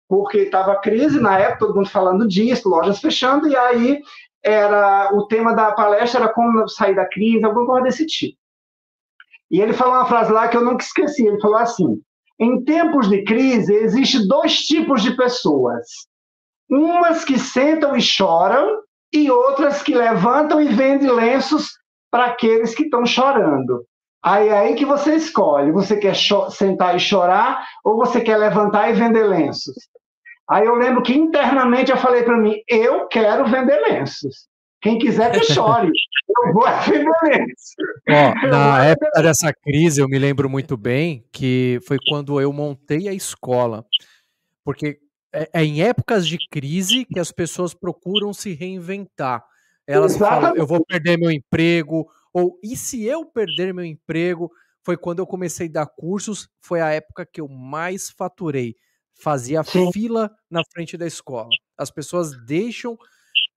Porque 0.08 0.40
estava 0.40 0.80
crise 0.82 1.20
na 1.20 1.40
época, 1.40 1.60
todo 1.60 1.76
mundo 1.76 1.90
falando 1.90 2.28
disso, 2.28 2.70
lojas 2.70 3.00
fechando, 3.00 3.48
e 3.48 3.56
aí 3.56 4.02
era 4.44 5.10
o 5.14 5.26
tema 5.26 5.54
da 5.56 5.72
palestra 5.72 6.22
era 6.22 6.34
como 6.34 6.68
sair 6.68 6.96
da 6.96 7.08
crise, 7.08 7.44
alguma 7.44 7.66
coisa 7.66 7.86
desse 7.86 8.06
tipo. 8.06 8.38
E 9.50 9.60
ele 9.60 9.74
falou 9.74 9.96
uma 9.96 10.06
frase 10.06 10.32
lá 10.32 10.48
que 10.48 10.58
eu 10.58 10.64
nunca 10.64 10.84
esqueci. 10.84 11.26
Ele 11.26 11.40
falou 11.40 11.58
assim: 11.58 12.00
em 12.40 12.64
tempos 12.64 13.10
de 13.10 13.24
crise, 13.24 13.74
existem 13.74 14.28
dois 14.28 14.60
tipos 14.66 15.02
de 15.02 15.16
pessoas. 15.16 15.88
Umas 16.70 17.24
que 17.24 17.40
sentam 17.40 17.96
e 17.96 18.02
choram, 18.02 18.82
e 19.14 19.30
outras 19.30 19.82
que 19.82 19.96
levantam 19.96 20.62
e 20.62 20.68
vendem 20.68 21.12
lenços 21.12 21.70
para 22.12 22.26
aqueles 22.26 22.74
que 22.74 22.84
estão 22.84 23.06
chorando. 23.06 23.86
Aí 24.24 24.48
é 24.48 24.58
aí 24.58 24.76
que 24.76 24.86
você 24.86 25.16
escolhe. 25.16 25.72
Você 25.72 25.98
quer 25.98 26.16
sentar 26.50 26.96
e 26.96 27.00
chorar 27.00 27.64
ou 27.84 27.98
você 27.98 28.22
quer 28.22 28.38
levantar 28.38 28.90
e 28.90 28.94
vender 28.94 29.24
lenços? 29.24 29.76
Aí 30.50 30.66
eu 30.66 30.76
lembro 30.76 31.04
que 31.04 31.14
internamente 31.14 31.92
eu 31.92 31.98
falei 31.98 32.24
para 32.24 32.38
mim, 32.38 32.56
eu 32.68 33.08
quero 33.08 33.46
vender 33.46 33.80
lenços. 33.82 34.48
Quem 34.82 35.00
quiser 35.00 35.32
que 35.32 35.44
chore. 35.44 35.90
eu 36.48 36.54
vou 36.54 36.68
vender 36.88 37.12
lenços. 37.24 37.76
Ó, 38.10 38.48
na 38.48 38.86
época 38.86 39.22
dessa 39.22 39.52
crise, 39.52 40.02
eu 40.02 40.08
me 40.08 40.20
lembro 40.20 40.50
muito 40.50 40.78
bem 40.78 41.24
que 41.32 41.80
foi 41.88 41.98
quando 42.08 42.40
eu 42.40 42.54
montei 42.54 43.08
a 43.08 43.14
escola. 43.14 43.84
Porque 44.64 44.98
é, 45.36 45.50
é 45.54 45.64
em 45.64 45.82
épocas 45.82 46.28
de 46.28 46.38
crise 46.50 47.06
que 47.06 47.20
as 47.20 47.32
pessoas 47.32 47.74
procuram 47.74 48.34
se 48.34 48.54
reinventar. 48.54 49.46
Elas 49.86 50.16
Exatamente. 50.16 50.42
falam, 50.42 50.58
eu 50.58 50.66
vou 50.66 50.84
perder 50.86 51.18
meu 51.18 51.32
emprego, 51.32 52.10
ou 52.34 52.60
e 52.64 52.76
se 52.76 53.04
eu 53.04 53.26
perder 53.26 53.74
meu 53.74 53.86
emprego? 53.86 54.52
Foi 54.84 54.98
quando 54.98 55.20
eu 55.20 55.28
comecei 55.28 55.68
a 55.68 55.72
dar 55.72 55.88
cursos, 55.88 56.48
foi 56.62 56.80
a 56.80 56.92
época 56.92 57.26
que 57.26 57.42
eu 57.42 57.48
mais 57.48 58.10
faturei 58.10 58.76
fazia 59.16 59.64
Sim. 59.64 59.92
fila 59.92 60.30
na 60.50 60.62
frente 60.74 60.98
da 60.98 61.08
escola. 61.08 61.50
As 61.78 61.90
pessoas 61.90 62.32
deixam 62.46 62.98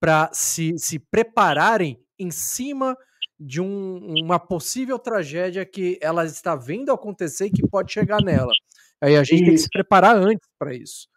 para 0.00 0.30
se, 0.32 0.74
se 0.78 0.98
prepararem 0.98 1.98
em 2.18 2.30
cima 2.30 2.96
de 3.38 3.60
um, 3.60 4.22
uma 4.22 4.38
possível 4.38 4.98
tragédia 4.98 5.64
que 5.64 5.98
ela 6.00 6.24
está 6.24 6.56
vendo 6.56 6.92
acontecer 6.92 7.46
e 7.46 7.50
que 7.50 7.66
pode 7.68 7.92
chegar 7.92 8.20
nela. 8.22 8.50
Aí 9.00 9.16
a 9.16 9.22
gente 9.22 9.44
tem 9.44 9.52
que 9.52 9.58
se 9.58 9.68
preparar 9.68 10.16
antes 10.16 10.48
para 10.58 10.74
isso. 10.74 11.08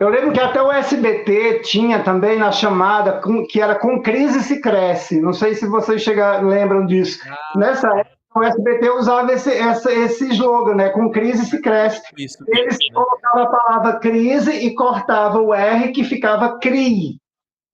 Eu 0.00 0.08
lembro 0.08 0.32
que 0.32 0.40
até 0.40 0.60
o 0.60 0.72
SBT 0.72 1.60
tinha 1.60 2.02
também 2.02 2.36
na 2.36 2.50
chamada 2.50 3.20
que 3.48 3.60
era 3.60 3.76
com 3.76 4.02
crise 4.02 4.42
se 4.42 4.60
cresce. 4.60 5.20
Não 5.20 5.32
sei 5.32 5.54
se 5.54 5.66
vocês 5.66 6.02
chega, 6.02 6.40
lembram 6.40 6.84
disso. 6.84 7.20
Ah. 7.28 7.58
Nessa 7.58 7.88
época 7.88 8.14
o 8.34 8.42
SBT 8.42 8.90
usava 8.90 9.32
esse, 9.32 9.50
esse, 9.50 9.92
esse 9.92 10.28
slogan, 10.30 10.74
né? 10.74 10.88
Com 10.88 11.10
crise 11.10 11.46
se 11.46 11.60
cresce. 11.60 12.02
Isso, 12.18 12.38
Eles 12.48 12.76
colocavam 12.92 13.44
a 13.44 13.46
palavra 13.46 14.00
crise 14.00 14.50
e 14.50 14.74
cortava 14.74 15.38
o 15.38 15.54
R 15.54 15.92
que 15.92 16.02
ficava 16.02 16.58
CRI. 16.58 17.20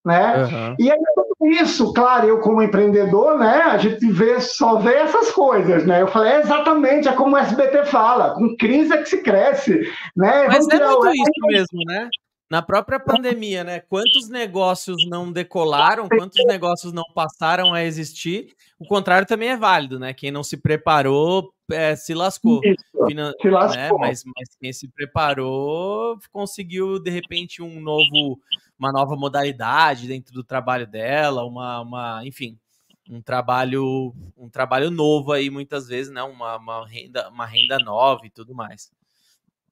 Né? 0.03 0.43
Uhum. 0.43 0.75
E 0.79 0.91
aí, 0.91 0.97
tudo 1.15 1.47
isso, 1.51 1.93
claro, 1.93 2.27
eu 2.27 2.39
como 2.39 2.61
empreendedor, 2.61 3.37
né, 3.37 3.61
a 3.65 3.77
gente 3.77 4.11
vê, 4.11 4.39
só 4.39 4.77
vê 4.77 4.95
essas 4.95 5.31
coisas, 5.31 5.85
né? 5.85 6.01
Eu 6.01 6.07
falei, 6.07 6.33
é 6.33 6.39
exatamente, 6.39 7.07
é 7.07 7.13
como 7.13 7.35
o 7.35 7.37
SBT 7.37 7.85
fala, 7.85 8.33
com 8.33 8.55
crise 8.57 8.93
é 8.93 8.97
que 8.97 9.09
se 9.09 9.21
cresce, 9.21 9.81
né? 10.15 10.47
Mas 10.47 10.67
Vamos 10.67 10.73
é 10.73 10.87
muito 10.87 11.09
isso 11.09 11.47
mesmo, 11.47 11.79
né? 11.85 12.09
Na 12.51 12.61
própria 12.61 12.99
pandemia, 12.99 13.63
né? 13.63 13.79
Quantos 13.79 14.27
negócios 14.27 15.07
não 15.07 15.31
decolaram, 15.31 16.09
quantos 16.09 16.45
negócios 16.45 16.91
não 16.91 17.05
passaram 17.15 17.73
a 17.73 17.81
existir? 17.81 18.53
O 18.77 18.85
contrário 18.85 19.25
também 19.25 19.47
é 19.47 19.55
válido, 19.55 19.97
né? 19.97 20.13
Quem 20.13 20.31
não 20.31 20.43
se 20.43 20.57
preparou 20.57 21.53
é, 21.71 21.95
se 21.95 22.13
lascou. 22.13 22.59
Isso, 22.61 23.07
Finan 23.07 23.31
se 23.41 23.49
lascou. 23.49 23.77
Né? 23.77 23.89
Mas, 24.07 24.25
mas 24.25 24.49
quem 24.59 24.73
se 24.73 24.89
preparou 24.89 26.19
conseguiu, 26.29 26.99
de 26.99 27.09
repente, 27.09 27.61
um 27.61 27.79
novo, 27.79 28.37
uma 28.77 28.91
nova 28.91 29.15
modalidade 29.15 30.05
dentro 30.05 30.33
do 30.33 30.43
trabalho 30.43 30.85
dela, 30.85 31.45
uma, 31.45 31.79
uma 31.79 32.21
enfim, 32.25 32.59
um 33.09 33.21
trabalho, 33.21 34.13
um 34.37 34.49
trabalho 34.49 34.91
novo 34.91 35.31
aí, 35.31 35.49
muitas 35.49 35.87
vezes, 35.87 36.11
né? 36.11 36.21
Uma, 36.21 36.57
uma, 36.57 36.85
renda, 36.85 37.29
uma 37.29 37.45
renda 37.45 37.77
nova 37.79 38.25
e 38.25 38.29
tudo 38.29 38.53
mais. 38.53 38.91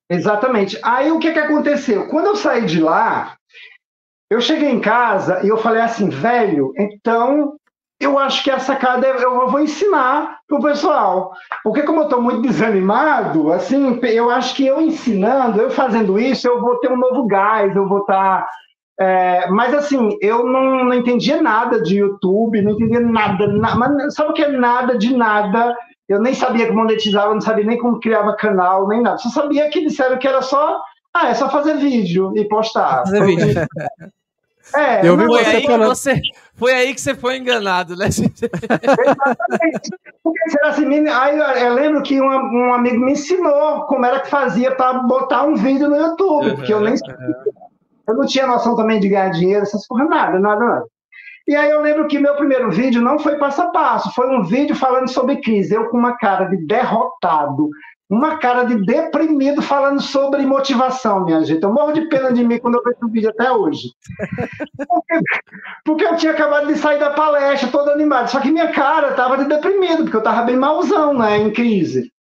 Exatamente. 0.09 0.79
Aí 0.83 1.11
o 1.11 1.19
que, 1.19 1.31
que 1.31 1.39
aconteceu? 1.39 2.07
Quando 2.07 2.27
eu 2.27 2.35
saí 2.35 2.65
de 2.65 2.81
lá, 2.81 3.35
eu 4.29 4.41
cheguei 4.41 4.69
em 4.69 4.79
casa 4.79 5.41
e 5.43 5.49
eu 5.49 5.57
falei 5.57 5.81
assim, 5.81 6.09
velho, 6.09 6.73
então 6.77 7.55
eu 7.99 8.17
acho 8.17 8.43
que 8.43 8.49
a 8.49 8.59
sacada 8.59 9.05
eu 9.07 9.49
vou 9.49 9.59
ensinar 9.59 10.39
pro 10.47 10.61
pessoal. 10.61 11.33
Porque 11.63 11.83
como 11.83 11.99
eu 11.99 12.03
estou 12.05 12.21
muito 12.21 12.41
desanimado, 12.41 13.51
assim, 13.51 13.99
eu 14.03 14.29
acho 14.29 14.55
que 14.55 14.65
eu 14.65 14.81
ensinando, 14.81 15.61
eu 15.61 15.69
fazendo 15.69 16.17
isso, 16.17 16.47
eu 16.47 16.61
vou 16.61 16.79
ter 16.79 16.91
um 16.91 16.97
novo 16.97 17.27
gás, 17.27 17.75
eu 17.75 17.87
vou 17.87 17.99
estar. 17.99 18.41
Tá, 18.41 18.49
é, 19.01 19.49
mas 19.49 19.73
assim, 19.73 20.17
eu 20.21 20.45
não, 20.45 20.83
não 20.85 20.93
entendia 20.93 21.41
nada 21.41 21.81
de 21.81 21.97
YouTube, 21.99 22.61
não 22.61 22.71
entendia 22.71 22.99
nada, 22.99 23.47
na, 23.47 23.73
mas 23.75 24.13
sabe 24.13 24.31
o 24.31 24.33
que 24.33 24.43
é 24.43 24.49
nada 24.49 24.97
de 24.97 25.15
nada? 25.15 25.73
Eu 26.09 26.19
nem 26.19 26.33
sabia 26.33 26.65
como 26.65 26.79
monetizava, 26.79 27.33
não 27.33 27.39
sabia 27.39 27.63
nem 27.63 27.77
como 27.77 27.99
criava 27.99 28.35
canal, 28.35 28.87
nem 28.87 29.01
nada. 29.01 29.19
Só 29.19 29.29
sabia 29.29 29.69
que 29.69 29.85
disseram 29.85 30.17
que 30.17 30.27
era 30.27 30.41
só, 30.41 30.81
ah, 31.13 31.29
é 31.29 31.35
só 31.35 31.49
fazer 31.49 31.77
vídeo 31.77 32.33
e 32.35 32.45
postar. 32.45 33.03
Fazer 33.05 33.23
vídeo. 33.23 33.47
É, 34.75 35.07
eu 35.07 35.17
vi 35.17 35.25
foi, 35.25 35.43
você 35.43 35.49
aí 35.49 35.65
falando... 35.65 35.87
você, 35.87 36.21
foi 36.53 36.73
aí 36.73 36.93
que 36.93 37.01
você 37.01 37.15
foi 37.15 37.37
enganado, 37.37 37.95
né? 37.95 38.05
Exatamente. 38.05 38.47
Porque 40.23 40.49
será 40.49 40.69
assim, 40.69 41.07
aí 41.07 41.63
eu 41.63 41.73
lembro 41.73 42.03
que 42.03 42.21
um, 42.21 42.25
um, 42.25 42.73
amigo 42.73 43.03
me 43.03 43.13
ensinou 43.13 43.85
como 43.87 44.05
era 44.05 44.19
que 44.19 44.29
fazia 44.29 44.75
para 44.75 44.99
botar 44.99 45.43
um 45.43 45.55
vídeo 45.55 45.89
no 45.89 45.95
YouTube, 45.95 46.49
uhum, 46.49 46.55
porque 46.57 46.71
eu 46.71 46.81
nem 46.81 46.95
sabia. 46.95 47.35
Eu 48.07 48.13
não 48.13 48.27
tinha 48.27 48.45
noção 48.45 48.75
também 48.75 48.99
de 48.99 49.09
ganhar 49.09 49.29
dinheiro, 49.29 49.63
essas 49.63 49.87
coisas, 49.87 50.07
nada, 50.07 50.37
nada, 50.37 50.63
nada. 50.63 50.85
E 51.49 51.55
aí 51.55 51.71
eu 51.71 51.81
lembro 51.81 52.07
que 52.07 52.19
meu 52.19 52.35
primeiro 52.35 52.69
vídeo 52.69 53.01
não 53.01 53.17
foi 53.17 53.35
passo 53.37 53.63
a 53.63 53.71
passo, 53.71 54.13
foi 54.13 54.29
um 54.29 54.43
vídeo 54.43 54.75
falando 54.75 55.09
sobre 55.09 55.37
crise. 55.37 55.73
Eu 55.73 55.89
com 55.89 55.97
uma 55.97 56.15
cara 56.15 56.45
de 56.45 56.57
derrotado, 56.57 57.71
uma 58.07 58.37
cara 58.37 58.65
de 58.65 58.85
deprimido 58.85 59.59
falando 59.59 59.99
sobre 59.99 60.45
motivação, 60.45 61.25
minha 61.25 61.43
gente. 61.43 61.63
Eu 61.63 61.73
morro 61.73 61.91
de 61.91 62.01
pena 62.01 62.31
de 62.31 62.43
mim 62.43 62.59
quando 62.59 62.75
eu 62.75 62.83
vejo 62.83 62.99
o 63.01 63.09
vídeo 63.09 63.31
até 63.31 63.51
hoje. 63.51 63.89
Porque, 64.77 65.19
porque, 65.83 66.05
eu 66.05 66.15
tinha 66.17 66.33
acabado 66.33 66.67
de 66.67 66.75
sair 66.75 66.99
da 66.99 67.09
palestra, 67.09 67.71
todo 67.71 67.89
animado. 67.89 68.27
Só 68.27 68.39
que 68.39 68.51
minha 68.51 68.71
cara 68.71 69.09
estava 69.09 69.35
de 69.35 69.45
deprimido, 69.45 70.03
porque 70.03 70.17
eu 70.17 70.19
estava 70.19 70.43
bem 70.43 70.55
malzão, 70.55 71.17
né, 71.17 71.39
em 71.39 71.51
crise. 71.51 72.11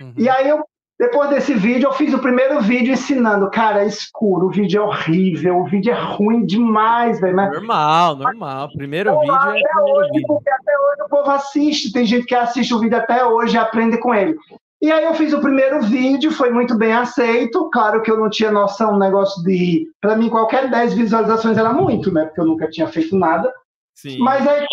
Uhum. 0.00 0.14
E 0.16 0.28
aí 0.28 0.48
eu 0.48 0.64
depois 0.98 1.28
desse 1.28 1.52
vídeo, 1.52 1.88
eu 1.88 1.92
fiz 1.92 2.14
o 2.14 2.18
primeiro 2.18 2.60
vídeo 2.60 2.94
ensinando. 2.94 3.50
Cara, 3.50 3.82
é 3.82 3.86
escuro, 3.86 4.46
o 4.46 4.50
vídeo 4.50 4.80
é 4.80 4.84
horrível, 4.84 5.58
o 5.58 5.64
vídeo 5.64 5.92
é 5.92 6.00
ruim 6.00 6.46
demais, 6.46 7.20
velho. 7.20 7.36
Mas... 7.36 7.52
Normal, 7.52 8.16
normal. 8.16 8.68
Primeiro 8.74 9.20
vídeo 9.20 9.34
é 9.34 9.38
primeiro 9.38 9.94
hoje, 9.94 10.10
vídeo. 10.12 10.26
Porque 10.26 10.50
até 10.50 10.72
hoje 10.72 11.02
o 11.02 11.08
povo 11.08 11.30
assiste, 11.30 11.92
tem 11.92 12.06
gente 12.06 12.24
que 12.24 12.34
assiste 12.34 12.72
o 12.72 12.78
vídeo 12.78 12.96
até 12.96 13.24
hoje 13.26 13.56
e 13.56 13.58
aprende 13.58 13.98
com 13.98 14.14
ele. 14.14 14.34
E 14.80 14.90
aí 14.90 15.04
eu 15.04 15.14
fiz 15.14 15.34
o 15.34 15.40
primeiro 15.40 15.82
vídeo, 15.82 16.30
foi 16.30 16.50
muito 16.50 16.76
bem 16.76 16.92
aceito. 16.92 17.68
Claro 17.70 18.00
que 18.02 18.10
eu 18.10 18.18
não 18.18 18.30
tinha 18.30 18.50
noção 18.50 18.92
do 18.92 18.98
negócio 18.98 19.42
de. 19.42 19.86
Para 20.00 20.16
mim, 20.16 20.30
qualquer 20.30 20.70
10 20.70 20.94
visualizações 20.94 21.58
era 21.58 21.72
muito, 21.72 22.12
né? 22.12 22.24
Porque 22.24 22.40
eu 22.40 22.46
nunca 22.46 22.70
tinha 22.70 22.86
feito 22.86 23.16
nada. 23.16 23.52
Sim. 23.96 24.18
Mas 24.18 24.46
aí 24.46 24.64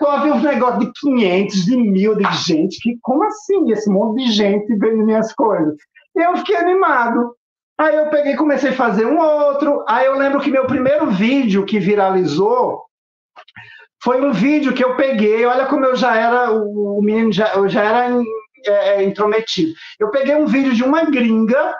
começou 0.00 0.08
a 0.08 0.22
ver 0.24 0.32
um 0.32 0.42
negócio 0.42 0.80
de 0.80 0.92
500, 1.00 1.64
de 1.64 1.76
mil, 1.76 2.16
de 2.16 2.24
gente. 2.44 2.80
Que, 2.80 2.98
como 3.00 3.22
assim? 3.24 3.70
Esse 3.70 3.88
monte 3.88 4.24
de 4.24 4.32
gente 4.32 4.74
vendo 4.74 5.04
minhas 5.04 5.32
coisas. 5.32 5.76
Eu 6.14 6.36
fiquei 6.38 6.56
animado. 6.56 7.36
Aí 7.78 7.94
eu 7.94 8.08
peguei 8.10 8.36
comecei 8.36 8.70
a 8.70 8.76
fazer 8.76 9.06
um 9.06 9.18
outro. 9.18 9.84
Aí 9.88 10.06
eu 10.06 10.18
lembro 10.18 10.40
que 10.40 10.50
meu 10.50 10.66
primeiro 10.66 11.10
vídeo 11.10 11.64
que 11.64 11.78
viralizou 11.78 12.82
foi 14.02 14.20
um 14.20 14.32
vídeo 14.32 14.74
que 14.74 14.84
eu 14.84 14.96
peguei. 14.96 15.44
Olha 15.46 15.66
como 15.66 15.84
eu 15.84 15.94
já 15.94 16.16
era, 16.16 16.50
o 16.52 17.00
menino 17.00 17.32
já, 17.32 17.54
eu 17.54 17.68
já 17.68 17.82
era 17.82 18.22
é, 18.66 18.72
é, 18.72 19.04
intrometido. 19.04 19.72
Eu 20.00 20.10
peguei 20.10 20.34
um 20.34 20.46
vídeo 20.46 20.74
de 20.74 20.82
uma 20.82 21.04
gringa, 21.04 21.74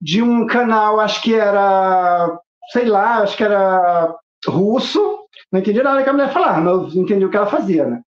de 0.00 0.22
um 0.22 0.44
canal, 0.46 0.98
acho 0.98 1.22
que 1.22 1.34
era, 1.34 2.36
sei 2.72 2.86
lá, 2.86 3.18
acho 3.18 3.36
que 3.36 3.44
era 3.44 4.14
russo, 4.46 5.21
não 5.52 5.60
entendi 5.60 5.82
nada 5.82 6.02
que 6.02 6.08
a 6.08 6.12
mulher 6.12 6.32
falava, 6.32 6.60
mas 6.60 6.94
eu 6.94 7.02
entendi 7.02 7.24
o 7.24 7.30
que 7.30 7.36
ela 7.36 7.46
fazia, 7.46 7.84
né? 7.86 8.00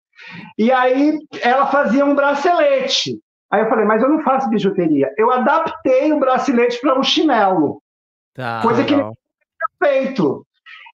E 0.58 0.72
aí 0.72 1.18
ela 1.42 1.66
fazia 1.66 2.04
um 2.04 2.14
bracelete. 2.14 3.20
Aí 3.50 3.60
eu 3.60 3.68
falei, 3.68 3.84
mas 3.84 4.02
eu 4.02 4.08
não 4.08 4.22
faço 4.22 4.48
bijuteria. 4.48 5.12
Eu 5.18 5.30
adaptei 5.30 6.12
o 6.12 6.18
bracelete 6.18 6.80
para 6.80 6.98
um 6.98 7.02
chinelo. 7.02 7.80
Tá, 8.34 8.60
coisa 8.62 8.82
que 8.82 8.96
não 8.96 9.12
tinha 9.12 9.92
feito. 9.92 10.44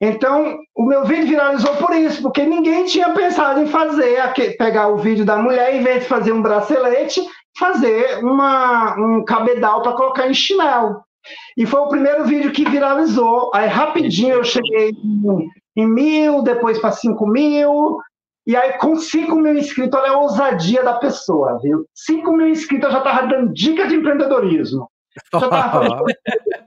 Então, 0.03 0.59
o 0.75 0.85
meu 0.85 1.05
vídeo 1.05 1.29
viralizou 1.29 1.77
por 1.77 1.95
isso, 1.95 2.23
porque 2.23 2.43
ninguém 2.45 2.87
tinha 2.87 3.11
pensado 3.11 3.61
em 3.61 3.67
fazer, 3.67 4.19
pegar 4.57 4.89
o 4.89 4.97
vídeo 4.97 5.25
da 5.25 5.37
mulher, 5.37 5.75
em 5.75 5.83
vez 5.83 6.03
de 6.03 6.09
fazer 6.09 6.33
um 6.33 6.43
bracelete, 6.43 7.21
fazer 7.59 8.25
uma, 8.25 8.99
um 8.99 9.25
cabedal 9.25 9.83
para 9.83 9.93
colocar 9.93 10.27
em 10.29 10.35
chinelo. 10.35 11.03
E 11.57 11.67
foi 11.67 11.81
o 11.81 11.89
primeiro 11.89 12.25
vídeo 12.25 12.51
que 12.51 12.69
viralizou. 12.69 13.51
Aí 13.55 13.69
rapidinho 13.69 14.37
eu 14.37 14.45
cheguei 14.45 14.93
em, 15.81 15.89
mil, 15.89 16.43
depois 16.43 16.79
para 16.79 16.93
cinco 16.93 17.27
mil, 17.27 17.99
E 18.47 18.57
aí, 18.57 18.73
com 18.79 18.97
5 18.97 19.37
mil 19.37 19.55
inscritos, 19.57 19.99
olha 19.99 20.13
a 20.13 20.19
ousadia 20.19 20.83
da 20.83 20.95
pessoa, 20.95 21.59
viu? 21.63 21.85
5 21.95 22.33
mil 22.33 22.49
inscritos, 22.49 22.87
eu 22.87 22.93
já 22.93 22.99
estava 22.99 23.27
dando 23.27 23.53
dicas 23.53 23.89
de 23.89 23.97
empreendedorismo. 23.97 24.89
Já 25.33 25.39
estava 25.41 25.71
falando 25.73 26.05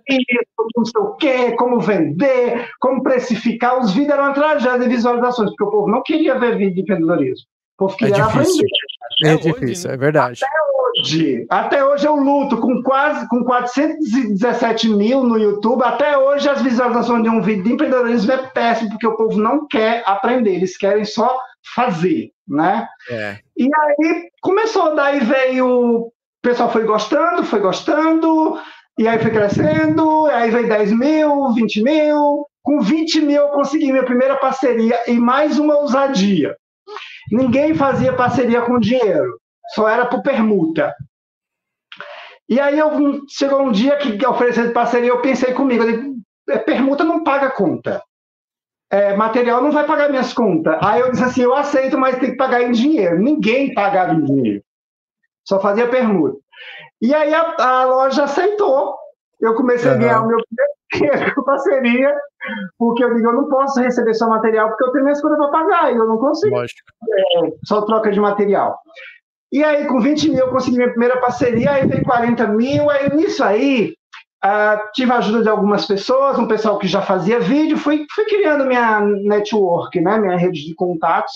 isso, 0.09 0.69
não 0.75 0.85
sei 0.85 1.01
o 1.01 1.15
quê, 1.15 1.51
como 1.53 1.79
vender, 1.79 2.69
como 2.79 3.01
precificar. 3.01 3.79
Os 3.79 3.93
vídeos 3.93 4.13
eram 4.13 4.25
uma 4.25 4.33
tragédia 4.33 4.79
de 4.79 4.95
visualizações, 4.95 5.49
porque 5.51 5.63
o 5.63 5.71
povo 5.71 5.89
não 5.89 6.03
queria 6.03 6.37
ver 6.37 6.57
vídeo 6.57 6.75
de 6.75 6.81
empreendedorismo. 6.81 7.45
O 7.75 7.85
povo 7.85 7.97
queria 7.97 8.15
é 8.15 8.27
difícil. 8.27 8.65
aprender. 8.65 9.25
É, 9.25 9.33
é 9.33 9.37
difícil, 9.37 9.89
né? 9.89 9.95
é 9.95 9.97
verdade. 9.97 10.41
Até 10.43 10.72
hoje, 11.03 11.45
até 11.49 11.83
hoje 11.83 12.07
eu 12.07 12.15
luto 12.15 12.57
com 12.57 12.81
quase 12.81 13.27
com 13.27 13.43
417 13.43 14.89
mil 14.89 15.23
no 15.23 15.37
YouTube. 15.37 15.83
Até 15.83 16.17
hoje 16.17 16.47
as 16.47 16.61
visualizações 16.61 17.23
de 17.23 17.29
um 17.29 17.41
vídeo 17.41 17.63
de 17.63 17.73
empreendedorismo 17.73 18.31
é 18.31 18.37
péssimo, 18.37 18.91
porque 18.91 19.07
o 19.07 19.17
povo 19.17 19.37
não 19.37 19.67
quer 19.67 20.01
aprender, 20.05 20.55
eles 20.55 20.77
querem 20.77 21.03
só 21.03 21.37
fazer, 21.75 22.31
né? 22.47 22.87
É. 23.09 23.37
E 23.57 23.65
aí 23.65 24.29
começou, 24.41 24.95
daí 24.95 25.19
veio, 25.19 25.67
o 25.67 26.13
pessoal 26.41 26.71
foi 26.71 26.85
gostando, 26.85 27.43
foi 27.43 27.59
gostando, 27.59 28.57
e 28.97 29.07
aí 29.07 29.19
foi 29.19 29.31
crescendo, 29.31 30.25
aí 30.27 30.49
veio 30.49 30.67
10 30.67 30.91
mil, 30.93 31.53
20 31.53 31.83
mil, 31.83 32.47
com 32.61 32.79
20 32.79 33.21
mil 33.21 33.41
eu 33.41 33.49
consegui 33.49 33.91
minha 33.91 34.05
primeira 34.05 34.37
parceria 34.37 34.99
e 35.07 35.13
mais 35.13 35.59
uma 35.59 35.77
ousadia. 35.77 36.55
Ninguém 37.31 37.73
fazia 37.73 38.13
parceria 38.13 38.61
com 38.61 38.79
dinheiro, 38.79 39.39
só 39.73 39.87
era 39.87 40.05
por 40.05 40.21
permuta. 40.21 40.93
E 42.49 42.59
aí 42.59 42.77
eu, 42.77 42.89
chegou 43.29 43.61
um 43.61 43.71
dia 43.71 43.97
que 43.97 44.25
oferecendo 44.25 44.73
parceria, 44.73 45.09
eu 45.09 45.21
pensei 45.21 45.53
comigo, 45.53 45.83
eu 45.83 45.91
digo, 45.91 46.15
é, 46.49 46.57
permuta 46.57 47.03
não 47.03 47.23
paga 47.23 47.49
conta 47.49 48.03
é, 48.93 49.15
material 49.15 49.59
não 49.59 49.71
vai 49.71 49.87
pagar 49.87 50.07
minhas 50.07 50.33
contas. 50.33 50.77
Aí 50.79 51.01
eu 51.01 51.09
disse 51.09 51.23
assim, 51.23 51.41
eu 51.41 51.55
aceito, 51.55 51.97
mas 51.97 52.19
tem 52.19 52.29
que 52.29 52.37
pagar 52.37 52.61
em 52.61 52.71
dinheiro. 52.71 53.17
Ninguém 53.17 53.73
pagava 53.73 54.13
em 54.13 54.23
dinheiro. 54.23 54.63
Só 55.43 55.59
fazia 55.59 55.89
permuta. 55.89 56.37
E 57.01 57.11
aí 57.11 57.33
a, 57.33 57.55
a 57.57 57.85
loja 57.85 58.25
aceitou. 58.25 58.95
Eu 59.41 59.55
comecei 59.55 59.89
uhum. 59.89 59.95
a 59.95 59.99
ganhar 59.99 60.21
o 60.21 60.27
meu 60.27 60.37
dinheiro 60.93 61.33
com 61.33 61.43
parceria, 61.43 62.15
porque 62.77 63.03
eu 63.03 63.15
digo, 63.15 63.29
eu 63.29 63.33
não 63.33 63.49
posso 63.49 63.81
receber 63.81 64.13
só 64.13 64.29
material, 64.29 64.69
porque 64.69 64.83
eu 64.83 64.91
tenho 64.91 65.05
minhas 65.05 65.19
coisas 65.19 65.39
para 65.39 65.49
pagar, 65.49 65.91
e 65.91 65.95
eu 65.95 66.05
não 66.05 66.19
consigo. 66.19 66.55
É, 66.55 66.67
só 67.65 67.81
troca 67.81 68.11
de 68.11 68.19
material. 68.19 68.77
E 69.53 69.63
aí, 69.63 69.85
com 69.85 70.01
20 70.01 70.31
mil, 70.31 70.39
eu 70.39 70.49
consegui 70.49 70.77
minha 70.77 70.89
primeira 70.89 71.21
parceria, 71.21 71.71
aí 71.71 71.87
veio 71.87 72.03
40 72.03 72.47
mil, 72.47 72.89
aí 72.89 73.15
nisso 73.15 73.43
aí, 73.43 73.93
Uh, 74.45 74.91
tive 74.93 75.09
a 75.09 75.19
ajuda 75.19 75.41
de 75.41 75.47
algumas 75.47 75.85
pessoas, 75.85 76.37
um 76.37 76.45
pessoal 76.45 76.77
que 76.77 76.85
já 76.85 77.01
fazia 77.01 77.39
vídeo, 77.39 77.77
fui, 77.77 78.05
fui 78.13 78.25
criando 78.25 78.65
minha 78.65 78.99
network, 78.99 80.01
né, 80.01 80.19
minha 80.19 80.35
rede 80.35 80.65
de 80.65 80.75
contatos. 80.75 81.31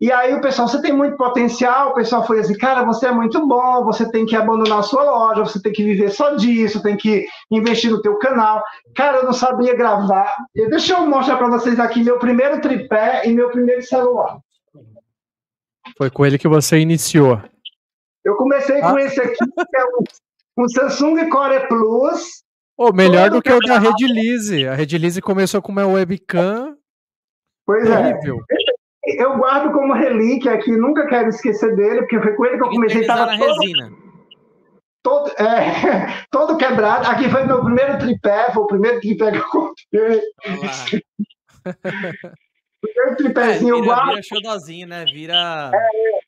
E 0.00 0.12
aí 0.12 0.32
o 0.32 0.40
pessoal, 0.40 0.68
você 0.68 0.80
tem 0.80 0.92
muito 0.92 1.16
potencial, 1.16 1.88
o 1.90 1.94
pessoal 1.94 2.24
foi 2.24 2.38
assim, 2.38 2.56
cara, 2.56 2.84
você 2.84 3.08
é 3.08 3.12
muito 3.12 3.44
bom, 3.44 3.84
você 3.84 4.08
tem 4.08 4.24
que 4.24 4.36
abandonar 4.36 4.78
a 4.78 4.82
sua 4.82 5.02
loja, 5.02 5.44
você 5.44 5.60
tem 5.60 5.72
que 5.72 5.82
viver 5.82 6.10
só 6.10 6.36
disso, 6.36 6.80
tem 6.80 6.96
que 6.96 7.26
investir 7.50 7.90
no 7.90 8.00
teu 8.00 8.16
canal. 8.20 8.62
Cara, 8.94 9.16
eu 9.16 9.24
não 9.24 9.32
sabia 9.32 9.74
gravar. 9.74 10.32
Deixa 10.54 10.92
eu 10.92 11.06
mostrar 11.06 11.38
para 11.38 11.48
vocês 11.48 11.80
aqui 11.80 12.04
meu 12.04 12.20
primeiro 12.20 12.60
tripé 12.60 13.22
e 13.26 13.32
meu 13.32 13.50
primeiro 13.50 13.82
celular. 13.82 14.38
Foi 15.96 16.10
com 16.10 16.26
ele 16.26 16.38
que 16.38 16.48
você 16.48 16.78
iniciou. 16.78 17.40
Eu 18.24 18.36
comecei 18.36 18.80
ah. 18.80 18.90
com 18.90 18.98
esse 18.98 19.20
aqui, 19.20 19.36
que 19.36 19.76
é 19.76 19.84
um 19.84 20.04
um 20.58 20.68
Samsung 20.68 21.30
Core 21.30 21.68
Plus. 21.68 22.42
Oh, 22.76 22.92
melhor 22.92 23.30
do 23.30 23.40
que 23.40 23.52
o 23.52 23.60
da 23.60 23.78
Redilize. 23.78 24.66
A 24.66 24.74
Redilize 24.74 25.20
começou 25.22 25.62
com 25.62 25.70
uma 25.70 25.86
webcam. 25.86 26.76
Pois 27.64 27.88
é. 27.88 28.18
Eu 29.04 29.38
guardo 29.38 29.72
como 29.72 29.94
relíquia 29.94 30.52
aqui, 30.52 30.70
nunca 30.76 31.06
quero 31.06 31.28
esquecer 31.28 31.74
dele, 31.76 32.00
porque 32.00 32.20
foi 32.20 32.34
com 32.34 32.44
ele 32.44 32.58
que 32.58 32.64
eu 32.64 32.70
comecei. 32.70 33.08
a 33.08 33.16
na 33.16 33.38
todo, 33.38 33.60
resina. 33.60 33.90
Todo, 35.02 35.30
é, 35.38 36.24
todo 36.30 36.56
quebrado. 36.56 37.06
Aqui 37.08 37.30
foi 37.30 37.44
meu 37.44 37.64
primeiro 37.64 37.98
tripé, 37.98 38.52
foi 38.52 38.62
o 38.62 38.66
primeiro 38.66 39.00
tripé 39.00 39.30
que 39.30 39.38
eu 39.38 39.48
comprei. 39.48 40.22
primeiro 42.80 43.16
tripézinho, 43.16 43.76
é, 43.76 43.80
vira, 43.80 43.86
eu 43.86 43.96
guardo. 43.96 44.20
Vira 44.66 44.86
né? 44.86 45.04
Vira. 45.04 45.70
É, 45.74 46.18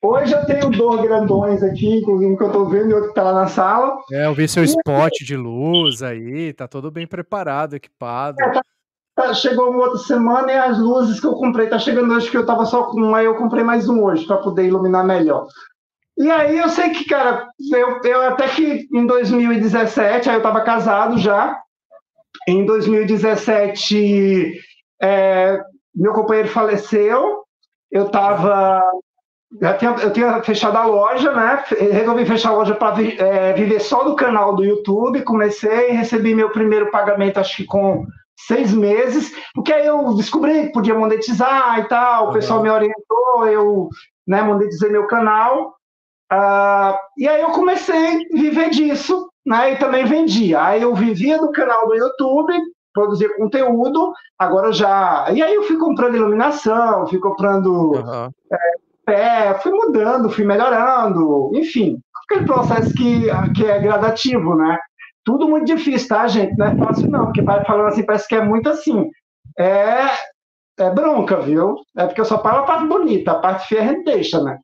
Hoje 0.00 0.32
eu 0.32 0.46
tenho 0.46 0.70
dois 0.70 1.02
grandões 1.02 1.60
aqui, 1.60 1.96
inclusive 1.96 2.36
que 2.36 2.42
eu 2.44 2.52
tô 2.52 2.66
vendo 2.66 2.90
e 2.90 2.94
outro 2.94 3.08
que 3.08 3.14
tá 3.16 3.24
lá 3.24 3.32
na 3.32 3.48
sala. 3.48 3.96
É, 4.12 4.26
eu 4.26 4.34
vi 4.34 4.46
seu 4.46 4.62
spot 4.62 5.12
de 5.24 5.36
luz 5.36 6.04
aí, 6.04 6.52
tá 6.52 6.68
todo 6.68 6.88
bem 6.88 7.04
preparado, 7.04 7.74
equipado. 7.74 8.40
É, 8.40 8.50
tá, 8.52 8.62
tá, 9.16 9.34
chegou 9.34 9.70
uma 9.70 9.86
outra 9.86 9.98
semana 9.98 10.52
e 10.52 10.56
as 10.56 10.78
luzes 10.78 11.18
que 11.18 11.26
eu 11.26 11.34
comprei, 11.34 11.66
tá 11.68 11.80
chegando 11.80 12.14
hoje 12.14 12.30
que 12.30 12.36
eu 12.36 12.46
tava 12.46 12.64
só 12.64 12.84
com 12.84 13.00
um, 13.00 13.14
aí 13.14 13.26
eu 13.26 13.34
comprei 13.34 13.64
mais 13.64 13.88
um 13.88 14.04
hoje 14.04 14.24
para 14.24 14.36
poder 14.36 14.66
iluminar 14.66 15.04
melhor. 15.04 15.48
E 16.16 16.30
aí 16.30 16.58
eu 16.58 16.68
sei 16.68 16.90
que, 16.90 17.04
cara, 17.04 17.48
eu, 17.72 18.00
eu 18.04 18.22
até 18.22 18.46
que 18.48 18.86
em 18.92 19.04
2017, 19.04 20.30
aí 20.30 20.36
eu 20.36 20.42
tava 20.42 20.60
casado 20.60 21.18
já, 21.18 21.60
em 22.46 22.64
2017 22.64 24.60
é, 25.02 25.60
meu 25.94 26.12
companheiro 26.12 26.48
faleceu, 26.48 27.44
eu 27.90 28.08
tava 28.08 28.82
eu 29.60 29.78
tinha, 29.78 29.90
eu 30.02 30.12
tinha 30.12 30.42
fechado 30.42 30.76
a 30.76 30.84
loja, 30.84 31.32
né? 31.32 31.64
Resolvi 31.90 32.26
fechar 32.26 32.50
a 32.50 32.56
loja 32.56 32.74
para 32.74 33.02
é, 33.02 33.52
viver 33.54 33.80
só 33.80 34.04
do 34.04 34.14
canal 34.14 34.54
do 34.54 34.62
YouTube. 34.62 35.22
Comecei, 35.22 35.90
recebi 35.90 36.34
meu 36.34 36.50
primeiro 36.50 36.90
pagamento, 36.90 37.40
acho 37.40 37.56
que 37.56 37.64
com 37.64 38.06
seis 38.46 38.72
meses, 38.72 39.32
porque 39.54 39.72
aí 39.72 39.86
eu 39.86 40.14
descobri 40.14 40.66
que 40.66 40.72
podia 40.72 40.94
monetizar 40.94 41.78
e 41.80 41.84
tal. 41.88 42.28
O 42.28 42.32
pessoal 42.32 42.62
me 42.62 42.70
orientou, 42.70 43.46
eu 43.46 43.88
né, 44.26 44.42
monetizei 44.42 44.90
meu 44.90 45.06
canal. 45.06 45.74
Uh, 46.30 46.94
e 47.16 47.26
aí 47.26 47.40
eu 47.40 47.48
comecei 47.52 47.96
a 47.96 48.36
viver 48.38 48.68
disso, 48.68 49.30
né? 49.46 49.72
E 49.72 49.76
também 49.76 50.04
vendia. 50.04 50.62
Aí 50.62 50.82
eu 50.82 50.94
vivia 50.94 51.38
do 51.38 51.50
canal 51.52 51.88
do 51.88 51.94
YouTube, 51.94 52.52
produzia 52.98 53.36
conteúdo, 53.36 54.12
agora 54.38 54.72
já. 54.72 55.26
E 55.32 55.42
aí 55.42 55.54
eu 55.54 55.62
fui 55.62 55.76
comprando 55.76 56.16
iluminação, 56.16 57.06
fui 57.06 57.18
comprando 57.18 57.92
uhum. 57.92 58.30
é, 58.52 58.58
pé, 59.06 59.54
fui 59.62 59.72
mudando, 59.72 60.30
fui 60.30 60.44
melhorando, 60.44 61.50
enfim, 61.54 61.98
aquele 62.24 62.44
processo 62.44 62.92
que, 62.94 63.26
que 63.54 63.64
é 63.64 63.78
gradativo, 63.78 64.54
né? 64.56 64.76
Tudo 65.24 65.48
muito 65.48 65.66
difícil, 65.66 66.08
tá, 66.08 66.26
gente? 66.26 66.56
Não 66.56 66.66
é 66.66 66.76
fácil, 66.76 67.10
não, 67.10 67.26
porque 67.26 67.42
vai 67.42 67.64
falando 67.64 67.88
assim, 67.88 68.04
parece 68.04 68.26
que 68.26 68.34
é 68.34 68.42
muito 68.42 68.68
assim. 68.68 69.10
É, 69.58 70.06
é 70.78 70.90
bronca, 70.90 71.40
viu? 71.40 71.76
É 71.96 72.06
porque 72.06 72.20
eu 72.20 72.24
só 72.24 72.38
paro 72.38 72.58
a 72.58 72.62
parte 72.62 72.86
bonita, 72.86 73.32
a 73.32 73.38
parte 73.38 73.68
feia 73.68 73.82
a 73.82 73.86
gente 73.86 74.04
deixa, 74.04 74.42
né? 74.42 74.58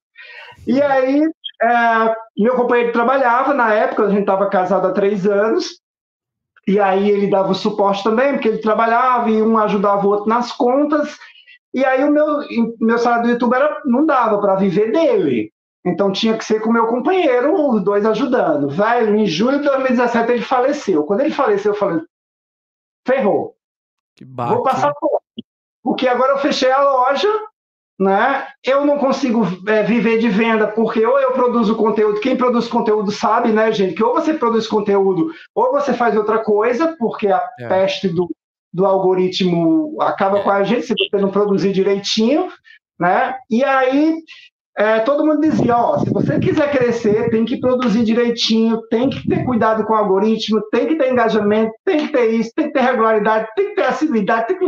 E 0.66 0.81
aí, 0.81 1.23
é, 1.62 2.15
meu 2.36 2.56
companheiro 2.56 2.93
trabalhava 2.93 3.55
na 3.55 3.73
época, 3.73 4.05
a 4.05 4.09
gente 4.11 4.20
estava 4.20 4.48
casado 4.48 4.86
há 4.86 4.93
três 4.93 5.27
anos, 5.27 5.78
e 6.66 6.81
aí 6.81 7.11
ele 7.11 7.28
dava 7.28 7.53
o 7.53 7.55
suporte 7.55 8.03
também, 8.03 8.32
porque 8.32 8.49
ele 8.49 8.59
trabalhava 8.59 9.31
e 9.31 9.43
um 9.43 9.59
ajudava 9.59 10.07
o 10.07 10.11
outro 10.11 10.28
nas 10.28 10.53
contas, 10.53 11.19
e 11.74 11.85
aí 11.85 12.05
o 12.05 12.11
meu, 12.12 12.27
meu 12.81 12.99
salário 12.99 13.24
do 13.24 13.31
YouTube 13.31 13.55
era, 13.55 13.82
não 13.85 14.07
dava 14.07 14.41
para 14.41 14.55
viver 14.55 14.93
dele. 14.93 15.53
Então 15.85 16.12
tinha 16.12 16.39
que 16.39 16.45
ser 16.45 16.61
com 16.61 16.70
o 16.70 16.73
meu 16.73 16.86
companheiro, 16.86 17.53
os 17.53 17.82
dois 17.82 18.07
ajudando. 18.07 18.69
Velho, 18.69 19.16
em 19.16 19.27
julho 19.27 19.59
de 19.59 19.65
2017 19.65 20.32
ele 20.32 20.43
faleceu. 20.43 21.05
Quando 21.05 21.20
ele 21.20 21.31
faleceu, 21.31 21.73
eu 21.73 21.78
falei, 21.78 22.01
ferrou. 23.07 23.55
Vou 24.55 24.62
passar 24.62 24.93
fome. 24.99 25.19
Porque 25.82 26.09
agora 26.09 26.32
eu 26.32 26.39
fechei 26.39 26.70
a 26.70 26.82
loja, 26.82 27.28
né? 27.99 28.47
Eu 28.65 28.85
não 28.85 28.99
consigo 28.99 29.47
é, 29.69 29.83
viver 29.83 30.19
de 30.19 30.29
venda, 30.29 30.66
porque 30.69 31.05
ou 31.05 31.19
eu 31.19 31.33
produzo 31.33 31.77
conteúdo, 31.77 32.21
quem 32.21 32.37
produz 32.37 32.66
conteúdo 32.66 33.11
sabe, 33.12 33.53
né, 33.53 33.71
gente, 33.73 33.95
que 33.95 34.03
ou 34.03 34.15
você 34.15 34.35
produz 34.35 34.66
conteúdo, 34.66 35.31
ou 35.55 35.73
você 35.73 35.93
faz 35.95 36.16
outra 36.16 36.39
coisa, 36.39 36.97
porque 36.99 37.29
a 37.29 37.45
é. 37.61 37.69
peste 37.69 38.09
do, 38.09 38.29
do 38.73 38.85
algoritmo 38.85 39.97
acaba 40.01 40.43
com 40.43 40.51
a 40.51 40.62
gente 40.65 40.87
se 40.87 40.95
você 40.95 41.23
não 41.23 41.31
produzir 41.31 41.73
direitinho, 41.73 42.49
né? 42.99 43.37
E 43.49 43.62
aí 43.62 44.16
é, 44.77 44.99
todo 45.01 45.25
mundo 45.25 45.41
dizia, 45.41 45.77
ó, 45.77 45.99
se 45.99 46.11
você 46.11 46.39
quiser 46.41 46.73
crescer, 46.73 47.31
tem 47.31 47.45
que 47.45 47.61
produzir 47.61 48.03
direitinho, 48.03 48.83
tem 48.89 49.09
que 49.09 49.27
ter 49.29 49.45
cuidado 49.45 49.85
com 49.85 49.93
o 49.93 49.97
algoritmo, 49.97 50.61
tem 50.73 50.89
que 50.89 50.97
ter 50.97 51.12
engajamento, 51.12 51.73
tem 51.85 51.99
que 51.99 52.12
ter 52.12 52.31
isso, 52.31 52.51
tem 52.57 52.66
que 52.66 52.73
ter 52.73 52.81
regularidade, 52.81 53.47
tem 53.55 53.69
que 53.69 53.75
ter 53.77 53.85
assiduidade, 53.85 54.49
tem 54.49 54.59
que... 54.59 54.66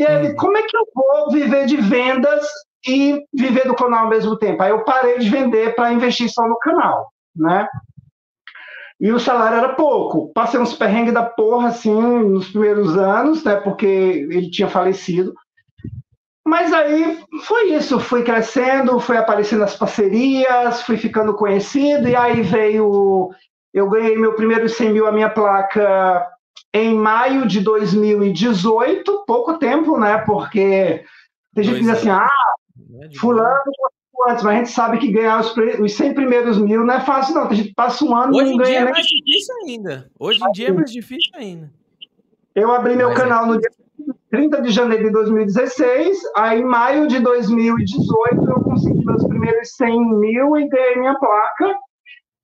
E 0.00 0.06
aí, 0.06 0.32
hum. 0.32 0.36
como 0.36 0.56
é 0.56 0.62
que 0.62 0.74
eu 0.74 0.86
vou 0.94 1.30
viver 1.30 1.66
de 1.66 1.76
vendas 1.76 2.46
e 2.88 3.22
viver 3.34 3.68
do 3.68 3.74
canal 3.74 4.04
ao 4.04 4.10
mesmo 4.10 4.34
tempo? 4.34 4.62
Aí 4.62 4.70
eu 4.70 4.82
parei 4.82 5.18
de 5.18 5.28
vender 5.28 5.74
para 5.74 5.92
investir 5.92 6.30
só 6.30 6.48
no 6.48 6.58
canal, 6.58 7.12
né? 7.36 7.68
E 8.98 9.12
o 9.12 9.20
salário 9.20 9.58
era 9.58 9.74
pouco. 9.74 10.32
Passei 10.32 10.58
uns 10.58 10.72
perrengues 10.72 11.12
da 11.12 11.22
porra, 11.22 11.68
assim, 11.68 11.92
nos 11.92 12.48
primeiros 12.48 12.96
anos, 12.96 13.44
né? 13.44 13.56
Porque 13.56 13.86
ele 13.86 14.50
tinha 14.50 14.68
falecido. 14.68 15.34
Mas 16.46 16.72
aí 16.72 17.22
foi 17.44 17.74
isso, 17.74 18.00
fui 18.00 18.22
crescendo, 18.22 18.98
fui 18.98 19.18
aparecendo 19.18 19.64
as 19.64 19.76
parcerias, 19.76 20.80
fui 20.80 20.96
ficando 20.96 21.34
conhecido, 21.34 22.08
e 22.08 22.16
aí 22.16 22.40
veio. 22.40 23.28
Eu 23.72 23.88
ganhei 23.90 24.16
meu 24.16 24.34
primeiro 24.34 24.66
100 24.66 24.92
mil 24.94 25.06
a 25.06 25.12
minha 25.12 25.28
placa 25.28 26.26
em 26.72 26.94
maio 26.94 27.46
de 27.46 27.60
2018, 27.60 29.24
pouco 29.26 29.58
tempo, 29.58 29.98
né? 29.98 30.18
Porque 30.18 31.04
tem 31.54 31.64
gente 31.64 31.74
que 31.76 31.80
diz 31.80 31.90
assim: 31.90 32.10
ah, 32.10 32.28
né? 32.88 33.08
Fulano 33.18 33.60
antes, 34.28 34.44
mas 34.44 34.54
a 34.54 34.58
gente 34.58 34.70
sabe 34.70 34.98
que 34.98 35.10
ganhar 35.10 35.40
os, 35.40 35.54
os 35.80 35.94
100 35.94 36.14
primeiros 36.14 36.58
mil 36.58 36.84
não 36.84 36.94
é 36.94 37.00
fácil, 37.00 37.34
não. 37.34 37.44
A 37.44 37.54
gente 37.54 37.72
passa 37.74 38.04
um 38.04 38.14
ano 38.14 38.36
Hoje 38.36 38.52
em 38.52 38.58
dia 38.58 38.78
é 38.78 38.90
mais 38.90 39.06
difícil 39.06 39.54
ainda. 39.64 40.10
Hoje 40.18 40.40
em 40.42 40.52
dia 40.52 40.68
é 40.68 40.72
mais 40.72 40.92
difícil 40.92 41.32
ainda. 41.34 41.72
Eu 42.54 42.72
abri 42.72 42.96
meu 42.96 43.08
mas 43.08 43.18
é 43.18 43.22
canal 43.22 43.44
é... 43.44 43.48
no 43.48 43.60
dia 43.60 43.70
30 44.30 44.62
de 44.62 44.70
janeiro 44.70 45.04
de 45.04 45.12
2016, 45.12 46.18
aí 46.36 46.60
em 46.60 46.64
maio 46.64 47.06
de 47.06 47.18
2018 47.20 48.50
eu 48.50 48.60
consegui 48.62 49.04
meus 49.04 49.24
primeiros 49.24 49.74
100 49.76 50.18
mil 50.18 50.56
e 50.56 50.68
ganhei 50.68 50.96
minha 50.96 51.14
placa. 51.18 51.74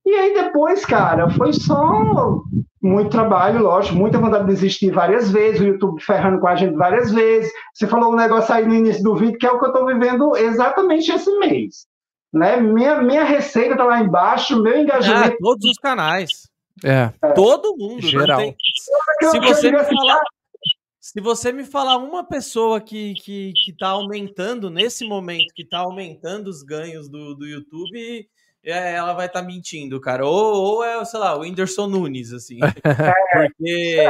E 0.05 0.11
aí 0.11 0.35
depois, 0.35 0.85
cara, 0.85 1.28
foi 1.31 1.53
só 1.53 2.41
muito 2.87 3.11
trabalho, 3.11 3.63
lógico, 3.63 3.97
muita 3.97 4.19
vontade 4.19 4.45
de 4.45 4.53
desistir 4.53 4.91
várias 4.91 5.31
vezes, 5.31 5.61
o 5.61 5.67
YouTube 5.67 6.03
ferrando 6.03 6.41
com 6.41 6.47
a 6.47 6.57
gente 6.57 6.77
várias 6.77 7.13
vezes. 7.13 7.53
Você 7.75 7.87
falou 7.87 8.13
um 8.13 8.17
negócio 8.17 8.55
aí 8.55 8.67
no 8.67 8.75
início 8.75 9.03
do 9.03 9.17
vídeo 9.17 9.39
que 9.39 9.47
é 9.47 9.51
o 9.51 9.59
que 9.59 9.65
eu 9.65 9.71
estou 9.71 9.87
vivendo 9.87 10.37
exatamente 10.37 11.11
esse 11.11 11.31
mês. 11.39 11.87
Né? 12.33 12.57
Minha, 12.59 13.03
minha 13.03 13.25
receita 13.25 13.73
está 13.73 13.85
lá 13.85 14.01
embaixo, 14.01 14.63
meu 14.63 14.79
engajamento. 14.79 15.35
Ah, 15.35 15.39
todos 15.41 15.71
os 15.71 15.79
canais. 15.79 16.31
É. 16.85 17.11
é. 17.23 17.33
Todo 17.33 17.77
mundo. 17.77 18.03
Geral. 18.03 18.39
Tem... 18.39 18.57
Se 19.23 19.41
você 19.41 19.71
me 19.71 19.85
falar. 19.85 20.21
Se 21.01 21.21
você 21.21 21.53
me 21.53 21.65
falar 21.65 21.97
uma 21.99 22.25
pessoa 22.25 22.81
que, 22.81 23.15
que, 23.15 23.53
que 23.65 23.73
tá 23.73 23.91
aumentando 23.91 24.69
nesse 24.69 25.07
momento, 25.07 25.55
que 25.55 25.63
está 25.63 25.79
aumentando 25.79 26.49
os 26.49 26.63
ganhos 26.63 27.09
do, 27.09 27.35
do 27.35 27.47
YouTube, 27.47 28.29
ela 28.71 29.13
vai 29.13 29.27
estar 29.27 29.41
tá 29.41 29.47
mentindo, 29.47 30.01
cara. 30.01 30.27
Ou, 30.27 30.55
ou 30.55 30.85
é, 30.85 31.05
sei 31.05 31.21
lá, 31.21 31.37
o 31.37 31.41
Whindersson 31.41 31.87
Nunes, 31.87 32.33
assim. 32.33 32.59
Porque 33.33 34.05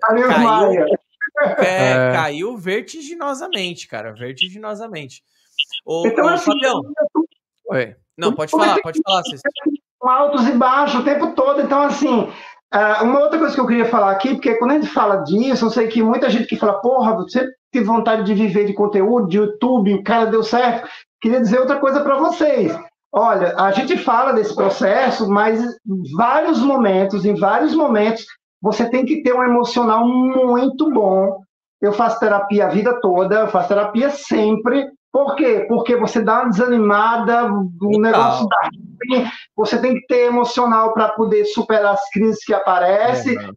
caiu, 0.00 0.86
é, 1.58 1.92
é. 1.92 2.12
caiu 2.12 2.56
vertiginosamente, 2.56 3.86
cara. 3.86 4.12
Vertiginosamente. 4.12 5.22
Então, 6.06 6.28
assim, 6.28 6.46
Fabião. 6.46 6.82
Oi. 7.70 7.96
Não, 8.16 8.32
pode 8.32 8.50
falar, 8.50 8.80
pode 8.80 9.00
falar. 9.04 9.22
Vocês... 9.22 9.40
Altos 10.02 10.46
e 10.46 10.52
baixos 10.52 11.00
o 11.00 11.04
tempo 11.04 11.34
todo. 11.34 11.62
Então, 11.62 11.82
assim, 11.82 12.30
é, 12.72 13.02
uma 13.02 13.20
outra 13.20 13.38
coisa 13.38 13.54
que 13.54 13.60
eu 13.60 13.66
queria 13.66 13.86
falar 13.86 14.10
aqui, 14.10 14.30
porque 14.30 14.56
quando 14.56 14.72
a 14.72 14.74
gente 14.74 14.88
fala 14.88 15.18
disso, 15.18 15.64
eu 15.64 15.70
sei 15.70 15.88
que 15.88 16.02
muita 16.02 16.28
gente 16.28 16.46
que 16.46 16.56
fala, 16.56 16.80
porra, 16.80 17.14
você 17.14 17.48
teve 17.72 17.84
vontade 17.84 18.24
de 18.24 18.34
viver 18.34 18.66
de 18.66 18.74
conteúdo, 18.74 19.28
de 19.28 19.38
YouTube, 19.38 19.94
o 19.94 20.04
cara 20.04 20.26
deu 20.26 20.42
certo. 20.42 20.88
Queria 21.20 21.40
dizer 21.40 21.58
outra 21.58 21.78
coisa 21.80 22.02
para 22.02 22.18
vocês. 22.18 22.76
Olha, 23.16 23.54
a 23.56 23.70
gente 23.70 23.96
fala 23.96 24.32
desse 24.32 24.54
processo, 24.56 25.28
mas 25.30 25.62
em 25.62 26.16
vários 26.16 26.58
momentos, 26.58 27.24
em 27.24 27.36
vários 27.36 27.72
momentos, 27.72 28.26
você 28.60 28.90
tem 28.90 29.04
que 29.04 29.22
ter 29.22 29.32
um 29.32 29.44
emocional 29.44 30.04
muito 30.04 30.90
bom. 30.90 31.38
Eu 31.80 31.92
faço 31.92 32.18
terapia 32.18 32.66
a 32.66 32.70
vida 32.70 32.98
toda, 33.00 33.36
eu 33.40 33.48
faço 33.48 33.68
terapia 33.68 34.10
sempre. 34.10 34.88
Por 35.12 35.36
quê? 35.36 35.64
Porque 35.68 35.94
você 35.94 36.20
dá 36.20 36.40
uma 36.40 36.50
desanimada, 36.50 37.44
o 37.44 38.00
negócio 38.00 38.48
dá 38.48 38.68
você 39.56 39.80
tem 39.80 39.94
que 39.94 40.06
ter 40.06 40.26
emocional 40.26 40.92
para 40.92 41.10
poder 41.10 41.44
superar 41.44 41.94
as 41.94 42.10
crises 42.10 42.44
que 42.44 42.52
aparecem. 42.52 43.38
É, 43.38 43.46
não 43.46 43.54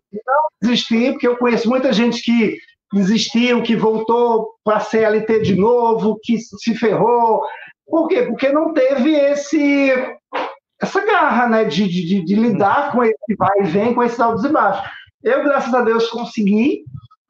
desistir, 0.61 1.13
porque 1.13 1.27
eu 1.27 1.37
conheço 1.37 1.67
muita 1.67 1.91
gente 1.91 2.21
que 2.21 2.57
desistiu, 2.93 3.63
que 3.63 3.75
voltou 3.75 4.51
para 4.63 4.77
a 4.77 4.81
CLT 4.81 5.41
de 5.41 5.55
novo, 5.55 6.19
que 6.21 6.37
se 6.37 6.75
ferrou, 6.75 7.41
por 7.87 8.07
quê? 8.07 8.23
Porque 8.23 8.49
não 8.49 8.73
teve 8.73 9.13
esse 9.15 9.93
essa 10.81 11.03
garra 11.05 11.47
né, 11.47 11.63
de, 11.65 11.87
de, 11.87 12.23
de 12.23 12.35
lidar 12.35 12.91
com 12.91 13.03
esse 13.03 13.35
vai 13.37 13.61
e 13.61 13.63
vem, 13.63 13.93
com 13.93 14.03
esses 14.03 14.19
altos 14.19 14.43
e 14.45 14.49
baixos. 14.49 14.87
Eu, 15.23 15.43
graças 15.43 15.73
a 15.73 15.81
Deus, 15.81 16.07
consegui, 16.09 16.83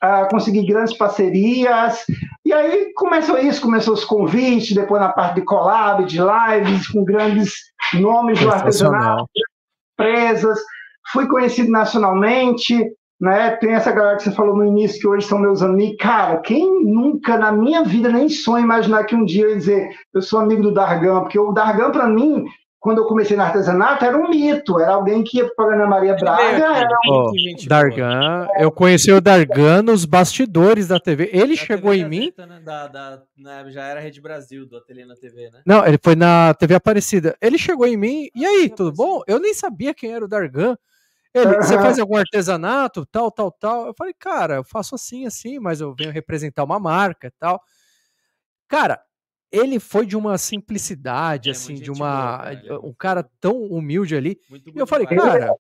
uh, 0.04 0.28
consegui 0.30 0.66
grandes 0.66 0.98
parcerias, 0.98 2.04
e 2.46 2.52
aí 2.52 2.92
começou 2.94 3.38
isso, 3.38 3.62
começou 3.62 3.94
os 3.94 4.04
convites, 4.04 4.76
depois 4.76 5.02
na 5.02 5.14
parte 5.14 5.36
de 5.36 5.42
collab, 5.44 6.04
de 6.06 6.20
lives, 6.20 6.88
com 6.88 7.06
grandes 7.06 7.54
nomes 7.94 8.40
do 8.40 8.52
artesanato, 8.52 9.30
empresas, 9.94 10.60
fui 11.12 11.28
conhecido 11.28 11.72
nacionalmente, 11.72 12.78
né? 13.20 13.52
Tem 13.52 13.74
essa 13.74 13.92
galera 13.92 14.18
que 14.18 14.24
você 14.24 14.32
falou 14.32 14.56
no 14.56 14.66
início 14.66 15.00
que 15.00 15.08
hoje 15.08 15.26
são 15.26 15.40
meus 15.40 15.62
amigos. 15.62 15.98
Cara, 16.00 16.38
quem 16.38 16.84
nunca 16.84 17.38
na 17.38 17.52
minha 17.52 17.84
vida 17.84 18.10
nem 18.10 18.30
sonha 18.30 18.64
imaginar 18.64 19.06
que 19.06 19.16
um 19.16 19.26
dia 19.26 19.44
eu 19.44 19.50
ia 19.50 19.58
dizer 19.58 19.90
eu 20.14 20.22
sou 20.22 20.40
amigo 20.40 20.62
do 20.62 20.74
Dargan, 20.74 21.22
porque 21.22 21.40
o 21.40 21.52
Dargan 21.52 21.92
para 21.92 22.08
mim 22.08 22.46
quando 22.80 23.00
eu 23.00 23.06
comecei 23.06 23.36
no 23.36 23.44
artesanato, 23.44 24.06
era 24.06 24.18
um 24.18 24.30
mito. 24.30 24.80
Era 24.80 24.94
alguém 24.94 25.24
que 25.24 25.38
ia 25.38 25.54
para 25.56 25.76
Ana 25.76 25.88
Maria 25.88 26.16
Braga. 26.16 26.78
Era 26.78 26.98
um... 27.06 27.12
oh, 27.12 27.32
Dargan, 27.68 28.48
eu 28.60 28.72
conheci 28.72 29.12
o 29.12 29.20
Dargan 29.20 29.82
nos 29.82 30.06
bastidores 30.06 30.88
da 30.88 31.00
TV. 31.00 31.30
Ele 31.34 31.56
da 31.56 31.62
chegou 31.62 31.92
TV 31.92 32.04
em 32.04 32.08
mim. 32.08 32.34
Né? 32.38 32.62
Da, 32.64 32.88
da, 32.88 33.22
né? 33.38 33.66
Já 33.72 33.84
era 33.84 34.00
Rede 34.00 34.22
Brasil, 34.22 34.66
do 34.66 34.78
Ateliê 34.78 35.06
na 35.06 35.16
TV, 35.16 35.50
né? 35.52 35.62
Não, 35.66 35.86
ele 35.86 36.00
foi 36.02 36.16
na 36.16 36.54
TV 36.54 36.76
Aparecida. 36.76 37.36
Ele 37.42 37.58
chegou 37.58 37.88
em 37.88 37.98
mim. 37.98 38.30
E 38.34 38.46
aí, 38.46 38.70
tudo 38.70 38.94
bom? 38.94 39.22
Eu 39.28 39.40
nem 39.40 39.54
sabia 39.54 39.94
quem 39.94 40.14
era 40.14 40.24
o 40.24 40.28
Dargan. 40.28 40.78
Ele, 41.38 41.56
uhum. 41.56 41.62
você 41.62 41.76
faz 41.76 42.00
algum 42.00 42.18
artesanato, 42.18 43.06
tal, 43.06 43.32
tal, 43.32 43.52
tal. 43.52 43.88
Eu 43.88 43.94
falei, 43.94 44.14
cara, 44.18 44.56
eu 44.56 44.64
faço 44.64 44.96
assim, 44.96 45.26
assim, 45.26 45.60
mas 45.60 45.82
eu 45.82 45.94
venho 45.94 46.12
representar 46.12 46.64
uma 46.64 46.80
marca 46.80 47.32
tal. 47.40 47.62
Cara, 48.68 49.00
ele 49.52 49.80
foi 49.80 50.06
de 50.06 50.18
uma 50.18 50.38
simplicidade, 50.38 51.50
é, 51.50 51.52
assim, 51.52 51.76
de 51.76 51.92
uma. 51.92 52.52
Boa, 52.68 52.86
um 52.86 52.94
cara 52.94 53.24
tão 53.40 53.62
humilde 53.64 54.16
ali. 54.16 54.40
Muito 54.50 54.70
e 54.70 54.80
eu 54.80 54.88
falei, 54.88 55.08
cara, 55.08 55.54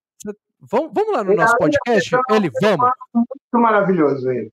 vamos, 0.60 0.92
vamos 0.94 1.14
lá 1.14 1.24
no 1.24 1.36
nosso 1.36 1.56
podcast? 1.58 2.16
Ele, 2.32 2.50
vamos. 2.62 2.90
Muito 3.14 3.30
maravilhoso 3.54 4.30
ele. 4.30 4.52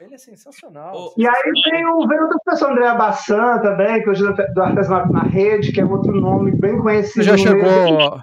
Ele 0.00 0.14
é 0.14 0.18
sensacional. 0.18 1.12
E 1.16 1.26
aí 1.26 1.52
tem 1.64 1.84
o, 1.86 2.06
veio 2.06 2.22
outra 2.22 2.38
pessoa, 2.44 2.70
André 2.70 2.94
Bassan 2.96 3.58
também, 3.58 4.00
que 4.00 4.08
hoje 4.08 4.24
é 4.24 4.52
do 4.52 4.62
Artesanato 4.62 5.12
na 5.12 5.22
Rede, 5.22 5.72
que 5.72 5.80
é 5.80 5.84
outro 5.84 6.12
nome 6.12 6.52
bem 6.52 6.78
conhecido. 6.78 7.24
Você 7.24 7.30
já 7.30 7.36
chegou, 7.36 8.22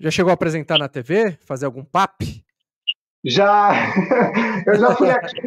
já 0.00 0.10
chegou 0.10 0.30
a 0.30 0.34
apresentar 0.34 0.78
na 0.78 0.88
TV? 0.88 1.36
Fazer 1.46 1.66
algum 1.66 1.84
PAP? 1.84 2.22
Já, 3.24 3.72
eu 4.66 4.78
já 4.78 4.94
fui 4.94 5.10
aqui, 5.10 5.40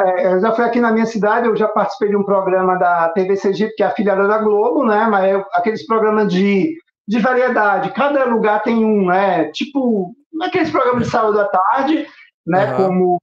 é, 0.00 0.26
eu 0.32 0.40
já 0.40 0.52
fui 0.52 0.64
aqui 0.64 0.80
na 0.80 0.90
minha 0.90 1.04
cidade, 1.04 1.46
eu 1.46 1.56
já 1.56 1.68
participei 1.68 2.08
de 2.08 2.16
um 2.16 2.22
programa 2.22 2.78
da 2.78 3.10
TV 3.10 3.36
Sergipe, 3.36 3.74
que 3.74 3.82
é 3.82 3.86
afiliada 3.86 4.26
da 4.26 4.38
Globo, 4.38 4.84
né? 4.86 5.06
Mas 5.10 5.32
eu, 5.32 5.44
aqueles 5.52 5.84
programas 5.84 6.32
de, 6.32 6.74
de 7.06 7.18
variedade, 7.18 7.92
cada 7.92 8.24
lugar 8.24 8.62
tem 8.62 8.82
um, 8.82 9.06
né? 9.06 9.50
Tipo, 9.52 10.14
aqueles 10.42 10.70
programas 10.70 11.04
de 11.04 11.10
sábado 11.10 11.38
à 11.38 11.44
tarde, 11.44 12.06
né? 12.46 12.72
Uhum. 12.72 12.76
Como 12.76 13.22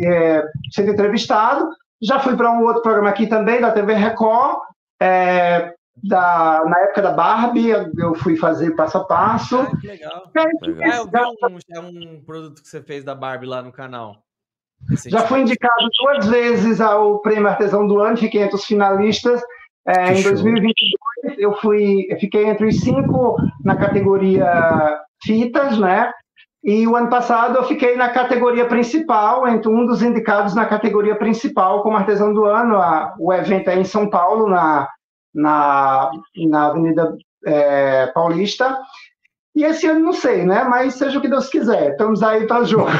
é, 0.00 0.44
sendo 0.70 0.92
entrevistado. 0.92 1.68
Já 2.00 2.20
fui 2.20 2.36
para 2.36 2.50
um 2.50 2.62
outro 2.62 2.82
programa 2.82 3.10
aqui 3.10 3.26
também, 3.26 3.60
da 3.60 3.70
TV 3.70 3.94
Record, 3.94 4.58
é, 5.00 5.71
da, 6.02 6.64
na 6.64 6.78
época 6.80 7.02
da 7.02 7.12
Barbie, 7.12 7.70
eu 7.70 8.14
fui 8.14 8.36
fazer 8.36 8.74
passo 8.76 8.98
a 8.98 9.04
passo. 9.04 9.58
Ah, 9.60 9.76
que 9.80 9.86
legal. 9.86 10.30
legal. 10.62 10.92
É, 10.92 10.98
eu 10.98 11.06
vi 11.06 11.78
um, 11.78 12.14
um 12.14 12.24
produto 12.24 12.62
que 12.62 12.68
você 12.68 12.82
fez 12.82 13.04
da 13.04 13.14
Barbie 13.14 13.46
lá 13.46 13.62
no 13.62 13.72
canal. 13.72 14.22
Já 15.06 15.20
fui 15.26 15.40
indicado 15.40 15.88
duas 16.00 16.26
vezes 16.26 16.80
ao 16.80 17.20
Prêmio 17.20 17.46
Artesão 17.46 17.86
do 17.86 18.00
Ano, 18.00 18.16
fiquei 18.16 18.42
entre 18.42 18.56
os 18.56 18.64
finalistas. 18.64 19.40
É, 19.86 20.12
em 20.12 20.22
2022, 20.22 21.38
eu 21.38 21.52
fui, 21.54 22.06
eu 22.08 22.18
fiquei 22.18 22.46
entre 22.46 22.66
os 22.66 22.80
cinco 22.80 23.36
na 23.64 23.76
categoria 23.76 25.00
fitas, 25.22 25.78
né? 25.78 26.10
E 26.64 26.86
o 26.86 26.94
ano 26.94 27.08
passado 27.08 27.56
eu 27.56 27.64
fiquei 27.64 27.96
na 27.96 28.08
categoria 28.10 28.66
principal, 28.66 29.48
entre 29.48 29.68
um 29.68 29.84
dos 29.84 30.00
indicados 30.02 30.54
na 30.54 30.64
categoria 30.64 31.16
principal 31.16 31.82
como 31.82 31.96
artesão 31.96 32.32
do 32.32 32.44
ano. 32.44 32.76
A, 32.76 33.14
o 33.18 33.32
evento 33.32 33.68
é 33.68 33.76
em 33.76 33.84
São 33.84 34.08
Paulo, 34.08 34.48
na 34.48 34.88
na, 35.34 36.10
na 36.36 36.66
Avenida 36.66 37.16
é, 37.44 38.06
Paulista. 38.08 38.78
E 39.54 39.64
esse 39.64 39.86
ano 39.86 40.00
não 40.00 40.12
sei, 40.12 40.44
né? 40.44 40.64
Mas 40.64 40.94
seja 40.94 41.18
o 41.18 41.20
que 41.20 41.28
Deus 41.28 41.48
quiser. 41.48 41.92
Estamos 41.92 42.22
aí 42.22 42.46
para 42.46 42.64
jogo. 42.64 42.90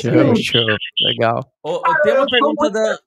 show, 0.00 0.36
show. 0.36 0.64
Legal. 1.06 1.40
Oh, 1.62 1.82
tem 2.02 2.16
uma 2.16 2.26
pergunta 2.26 2.70
da. 2.70 2.98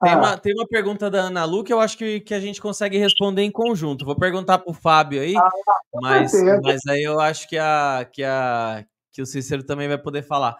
Tem, 0.00 0.12
ah. 0.12 0.18
uma, 0.18 0.38
tem 0.38 0.54
uma 0.54 0.66
pergunta 0.66 1.10
da 1.10 1.22
Ana 1.22 1.44
Lu 1.44 1.64
que 1.64 1.72
eu 1.72 1.80
acho 1.80 1.98
que, 1.98 2.20
que 2.20 2.32
a 2.32 2.40
gente 2.40 2.60
consegue 2.60 2.98
responder 2.98 3.42
em 3.42 3.50
conjunto. 3.50 4.04
Vou 4.04 4.16
perguntar 4.16 4.58
para 4.58 4.70
o 4.70 4.74
Fábio 4.74 5.20
aí, 5.20 5.36
ah, 5.36 5.50
mas, 5.94 6.32
mas 6.62 6.80
aí 6.88 7.02
eu 7.02 7.20
acho 7.20 7.48
que, 7.48 7.58
a, 7.58 8.06
que, 8.10 8.22
a, 8.22 8.84
que 9.12 9.20
o 9.20 9.26
Cícero 9.26 9.64
também 9.64 9.88
vai 9.88 9.98
poder 9.98 10.22
falar. 10.22 10.56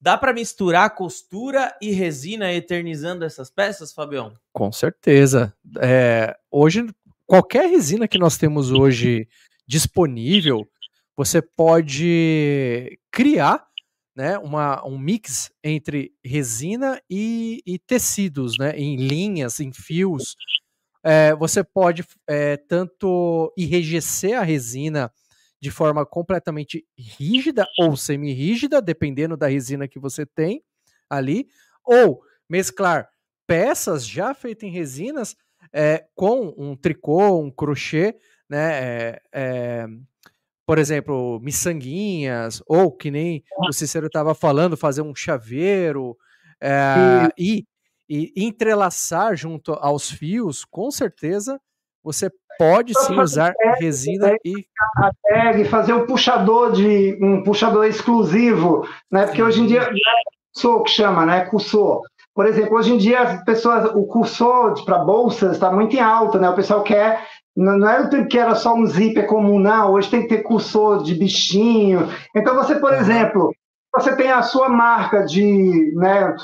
Dá 0.00 0.16
para 0.16 0.32
misturar 0.32 0.94
costura 0.94 1.76
e 1.80 1.90
resina 1.90 2.52
eternizando 2.52 3.24
essas 3.24 3.50
peças, 3.50 3.92
Fabião? 3.92 4.32
Com 4.52 4.72
certeza. 4.72 5.54
É, 5.78 6.34
hoje, 6.50 6.86
qualquer 7.26 7.68
resina 7.68 8.08
que 8.08 8.18
nós 8.18 8.38
temos 8.38 8.70
hoje 8.70 9.28
disponível, 9.66 10.66
você 11.14 11.42
pode 11.42 12.98
criar 13.10 13.66
né, 14.16 14.38
uma, 14.38 14.82
um 14.86 14.98
mix 14.98 15.52
entre 15.62 16.12
resina 16.24 17.00
e, 17.08 17.62
e 17.66 17.78
tecidos, 17.78 18.58
né, 18.58 18.72
em 18.76 18.96
linhas, 18.96 19.60
em 19.60 19.70
fios. 19.70 20.34
É, 21.04 21.34
você 21.34 21.62
pode 21.62 22.04
é, 22.26 22.56
tanto 22.56 23.52
enrijecer 23.56 24.38
a 24.38 24.42
resina 24.42 25.12
de 25.60 25.70
forma 25.70 26.06
completamente 26.06 26.86
rígida 26.96 27.66
ou 27.78 27.96
semi-rígida, 27.96 28.80
dependendo 28.80 29.36
da 29.36 29.46
resina 29.46 29.86
que 29.86 29.98
você 29.98 30.24
tem 30.24 30.62
ali, 31.08 31.46
ou 31.84 32.22
mesclar 32.48 33.08
peças 33.46 34.06
já 34.06 34.32
feitas 34.32 34.68
em 34.68 34.72
resinas 34.72 35.36
é, 35.72 36.06
com 36.14 36.54
um 36.56 36.74
tricô, 36.74 37.40
um 37.40 37.50
crochê, 37.50 38.16
né? 38.48 38.72
É, 38.72 39.22
é, 39.32 39.86
por 40.64 40.78
exemplo, 40.78 41.40
miçanguinhas, 41.40 42.62
ou 42.66 42.92
que 42.92 43.10
nem 43.10 43.42
o 43.58 43.72
Cícero 43.72 44.06
estava 44.06 44.34
falando, 44.36 44.76
fazer 44.76 45.02
um 45.02 45.14
chaveiro 45.14 46.16
é, 46.60 47.28
e, 47.36 47.66
e 48.08 48.32
entrelaçar 48.36 49.36
junto 49.36 49.72
aos 49.72 50.08
fios, 50.10 50.64
com 50.64 50.90
certeza 50.90 51.60
você 52.02 52.30
pode 52.58 52.92
sim 52.98 53.18
usar 53.18 53.54
resina 53.78 54.34
e 54.44 54.66
tag, 55.28 55.64
fazer 55.64 55.92
um 55.92 56.04
puxador 56.04 56.72
de 56.72 57.18
um 57.22 57.42
puxador 57.42 57.86
exclusivo, 57.86 58.86
né? 59.10 59.26
Porque 59.26 59.42
hoje 59.42 59.62
em 59.62 59.66
dia 59.66 59.82
é 59.82 59.90
cursor 60.52 60.82
que 60.82 60.90
chama, 60.90 61.24
né? 61.24 61.46
Cursor. 61.46 62.02
Por 62.34 62.46
exemplo, 62.46 62.76
hoje 62.76 62.92
em 62.92 62.98
dia 62.98 63.20
as 63.20 63.44
pessoas, 63.44 63.90
o 63.94 64.04
cursor 64.04 64.84
para 64.84 64.98
bolsas 64.98 65.52
está 65.52 65.70
muito 65.70 65.96
em 65.96 66.00
alta, 66.00 66.38
né? 66.38 66.48
O 66.50 66.54
pessoal 66.54 66.82
quer 66.82 67.26
não, 67.56 67.88
era 67.88 68.04
o 68.04 68.10
tempo 68.10 68.28
que 68.28 68.38
era 68.38 68.54
só 68.54 68.74
um 68.74 68.86
zíper 68.86 69.26
comum, 69.26 69.58
não. 69.58 69.92
Hoje 69.92 70.10
tem 70.10 70.22
que 70.22 70.28
ter 70.28 70.42
cursor 70.42 71.02
de 71.02 71.14
bichinho. 71.14 72.08
Então, 72.34 72.54
você, 72.54 72.76
por 72.76 72.92
exemplo, 72.94 73.52
você 73.94 74.14
tem 74.16 74.30
a 74.30 74.42
sua 74.42 74.68
marca 74.68 75.24
de 75.24 75.92
né, 75.96 76.34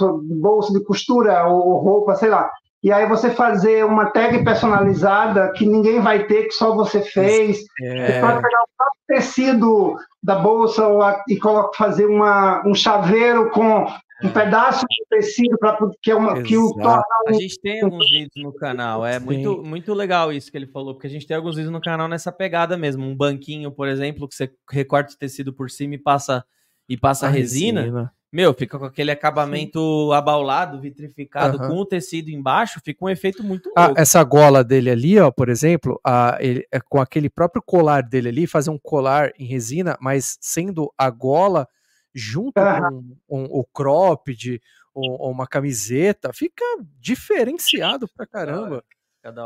bolsa 0.40 0.72
de 0.72 0.84
costura 0.84 1.46
ou 1.46 1.78
roupa, 1.78 2.16
sei 2.16 2.28
lá. 2.28 2.50
E 2.82 2.92
aí 2.92 3.06
você 3.06 3.30
fazer 3.30 3.84
uma 3.84 4.10
tag 4.10 4.44
personalizada 4.44 5.52
que 5.52 5.66
ninguém 5.66 6.00
vai 6.00 6.26
ter, 6.26 6.44
que 6.44 6.52
só 6.52 6.74
você 6.74 7.02
fez. 7.02 7.64
É... 7.82 8.06
Você 8.06 8.20
pode 8.20 8.42
pegar 8.42 8.62
o 8.62 8.68
próprio 8.76 9.02
tecido 9.08 9.96
da 10.22 10.36
bolsa 10.36 10.82
e 11.28 11.38
fazer 11.74 12.06
uma, 12.06 12.66
um 12.66 12.74
chaveiro 12.74 13.50
com 13.50 13.86
um 14.22 14.30
pedaço 14.30 14.84
de 14.88 15.04
tecido 15.10 15.58
para 15.58 15.76
que, 16.02 16.10
é 16.10 16.14
uma, 16.14 16.42
que 16.42 16.56
o 16.56 16.72
torna 16.74 17.02
um... 17.26 17.30
A 17.30 17.32
gente 17.34 17.60
tem 17.60 17.82
alguns 17.82 18.08
vídeos 18.10 18.32
no 18.36 18.52
canal, 18.52 19.04
é 19.04 19.18
muito, 19.18 19.62
muito 19.62 19.92
legal 19.92 20.32
isso 20.32 20.50
que 20.50 20.56
ele 20.56 20.66
falou, 20.66 20.94
porque 20.94 21.06
a 21.06 21.10
gente 21.10 21.26
tem 21.26 21.36
alguns 21.36 21.56
vídeos 21.56 21.72
no 21.72 21.80
canal 21.80 22.08
nessa 22.08 22.32
pegada 22.32 22.76
mesmo. 22.76 23.04
Um 23.04 23.14
banquinho, 23.14 23.70
por 23.70 23.88
exemplo, 23.88 24.26
que 24.28 24.34
você 24.34 24.50
recorta 24.70 25.12
o 25.12 25.18
tecido 25.18 25.52
por 25.52 25.70
cima 25.70 25.94
e 25.94 25.98
passa 25.98 26.44
e 26.88 26.96
passa 26.96 27.26
a 27.26 27.30
resina. 27.30 27.80
resina. 27.80 28.12
Meu, 28.36 28.52
fica 28.52 28.78
com 28.78 28.84
aquele 28.84 29.10
acabamento 29.10 30.10
Sim. 30.10 30.14
abaulado, 30.14 30.78
vitrificado, 30.78 31.56
uhum. 31.56 31.68
com 31.68 31.76
o 31.76 31.86
tecido 31.86 32.28
embaixo, 32.28 32.82
fica 32.84 33.02
um 33.02 33.08
efeito 33.08 33.42
muito 33.42 33.72
ah, 33.74 33.94
essa 33.96 34.22
gola 34.22 34.62
dele 34.62 34.90
ali, 34.90 35.18
ó, 35.18 35.30
por 35.30 35.48
exemplo, 35.48 35.98
a, 36.04 36.36
ele, 36.38 36.68
é 36.70 36.78
com 36.78 37.00
aquele 37.00 37.30
próprio 37.30 37.62
colar 37.64 38.02
dele 38.02 38.28
ali, 38.28 38.46
fazer 38.46 38.68
um 38.68 38.78
colar 38.78 39.32
em 39.38 39.46
resina, 39.46 39.96
mas 40.02 40.36
sendo 40.38 40.92
a 40.98 41.08
gola 41.08 41.66
junto 42.14 42.60
com 43.26 43.38
um, 43.38 43.44
o 43.44 43.64
cropped 43.64 44.60
ou, 44.92 45.12
ou, 45.18 45.30
uma 45.30 45.46
camiseta, 45.46 46.30
fica 46.30 46.62
diferenciado 47.00 48.06
pra 48.14 48.26
caramba. 48.26 48.84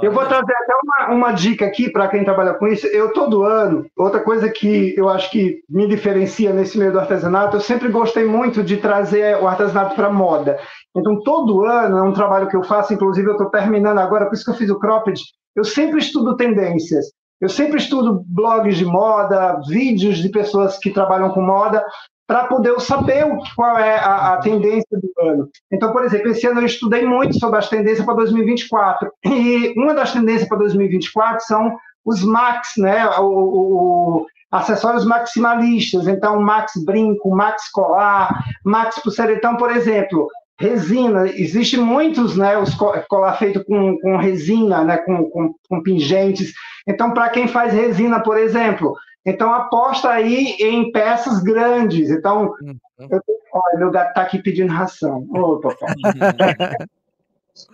Eu 0.03 0.13
vou 0.13 0.27
trazer 0.27 0.53
até 0.53 0.75
uma, 0.83 1.15
uma 1.15 1.33
dica 1.33 1.65
aqui 1.65 1.91
para 1.91 2.09
quem 2.09 2.25
trabalha 2.25 2.55
com 2.55 2.67
isso. 2.67 2.87
Eu, 2.89 3.13
todo 3.13 3.45
ano, 3.45 3.87
outra 3.97 4.21
coisa 4.21 4.49
que 4.49 4.95
eu 4.97 5.09
acho 5.09 5.31
que 5.31 5.61
me 5.69 5.87
diferencia 5.87 6.53
nesse 6.53 6.79
meio 6.79 6.93
do 6.93 7.01
artesanato, 7.01 7.57
eu 7.57 7.61
sempre 7.61 7.89
gostei 7.89 8.25
muito 8.25 8.63
de 8.63 8.77
trazer 8.77 9.37
o 9.41 9.47
artesanato 9.47 9.95
para 9.95 10.11
moda. 10.11 10.59
Então, 10.97 11.23
todo 11.23 11.65
ano 11.65 11.99
é 11.99 12.03
um 12.03 12.13
trabalho 12.13 12.49
que 12.49 12.57
eu 12.57 12.63
faço, 12.63 12.93
inclusive 12.93 13.29
eu 13.29 13.33
estou 13.33 13.51
terminando 13.51 13.99
agora, 13.99 14.27
por 14.27 14.35
isso 14.35 14.45
que 14.45 14.51
eu 14.51 14.57
fiz 14.57 14.71
o 14.71 14.79
cropped. 14.79 15.21
Eu 15.57 15.65
sempre 15.65 15.99
estudo 15.99 16.37
tendências. 16.37 17.07
Eu 17.41 17.49
sempre 17.49 17.79
estudo 17.79 18.23
blogs 18.27 18.77
de 18.77 18.85
moda, 18.85 19.59
vídeos 19.67 20.19
de 20.19 20.29
pessoas 20.29 20.79
que 20.79 20.91
trabalham 20.91 21.31
com 21.31 21.41
moda, 21.41 21.83
para 22.31 22.45
poder 22.45 22.81
saber 22.81 23.27
qual 23.57 23.77
é 23.77 23.99
a, 23.99 24.35
a, 24.35 24.37
tendência 24.37 24.87
do 24.93 25.29
ano. 25.29 25.49
Então, 25.69 25.91
por 25.91 26.05
exemplo, 26.05 26.29
esse 26.29 26.47
ano 26.47 26.61
eu 26.61 26.67
estudei 26.67 27.05
muito 27.05 27.37
sobre 27.41 27.59
as 27.59 27.69
tendências 27.69 28.07
para 28.07 28.15
2024. 28.15 29.11
E 29.25 29.75
uma 29.77 29.93
das 29.93 30.13
tendências 30.13 30.49
para 30.49 30.59
2024 30.59 31.45
são 31.45 31.77
os 32.05 32.23
Max, 32.23 32.75
né? 32.79 33.05
O, 33.19 33.25
o, 33.25 34.27
acessórios 34.49 35.05
maximalistas. 35.05 36.07
Então, 36.07 36.41
Max 36.41 36.75
brinco, 36.85 37.35
Max 37.35 37.69
colar, 37.73 38.45
Max 38.65 39.01
pulseira. 39.03 39.33
Então, 39.33 39.57
por 39.57 39.73
exemplo, 39.73 40.29
resina. 40.57 41.27
Existem 41.27 41.81
muitos, 41.81 42.37
né? 42.37 42.57
Os 42.57 42.77
colar 43.09 43.39
feito 43.39 43.65
com, 43.65 43.99
com 43.99 44.17
resina, 44.19 44.85
né? 44.85 44.99
Com, 44.99 45.29
com, 45.31 45.53
com 45.69 45.83
pingentes. 45.83 46.53
Então, 46.87 47.13
para 47.13 47.29
quem 47.31 47.49
faz 47.49 47.73
resina, 47.73 48.23
por 48.23 48.39
exemplo, 48.39 48.95
então 49.25 49.53
aposta 49.53 50.11
aí 50.11 50.57
em 50.59 50.91
peças 50.93 51.43
grandes. 51.43 52.11
Então, 52.11 52.55
uhum. 52.63 52.79
eu, 52.99 53.21
olha, 53.53 53.79
meu 53.79 53.91
gato 53.91 54.09
está 54.09 54.23
aqui 54.23 54.43
pedindo 54.43 54.73
ração. 54.73 55.27
Ô, 55.31 55.59
papai. 55.59 55.95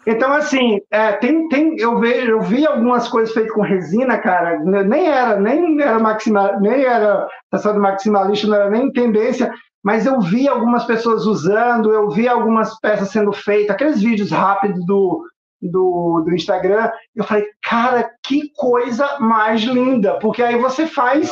Então, 0.07 0.33
assim, 0.33 0.81
é, 0.91 1.13
tem, 1.13 1.49
tem, 1.49 1.79
eu, 1.79 1.99
vejo, 1.99 2.31
eu 2.31 2.41
vi 2.41 2.67
algumas 2.67 3.09
coisas 3.09 3.33
feitas 3.33 3.53
com 3.53 3.61
resina, 3.61 4.19
cara, 4.19 4.59
nem 4.59 5.07
era, 5.07 5.39
nem 5.39 5.81
era 5.81 5.99
maximal, 5.99 6.61
nem 6.61 6.83
era 6.85 7.29
passado 7.51 7.79
maximalista, 7.79 8.47
não 8.47 8.57
era 8.57 8.71
nem 8.71 8.91
tendência, 8.91 9.53
mas 9.85 10.07
eu 10.07 10.21
vi 10.21 10.49
algumas 10.49 10.85
pessoas 10.85 11.27
usando, 11.27 11.93
eu 11.93 12.11
vi 12.11 12.27
algumas 12.27 12.79
peças 12.81 13.11
sendo 13.11 13.33
feitas, 13.33 13.71
aqueles 13.75 14.01
vídeos 14.01 14.31
rápidos 14.31 14.85
do, 14.87 15.23
do, 15.61 16.23
do 16.25 16.35
Instagram, 16.35 16.91
eu 17.15 17.25
falei, 17.25 17.47
cara, 17.63 18.11
que 18.25 18.51
coisa 18.55 19.19
mais 19.19 19.63
linda, 19.63 20.19
porque 20.19 20.43
aí 20.43 20.59
você 20.59 20.87
faz. 20.87 21.31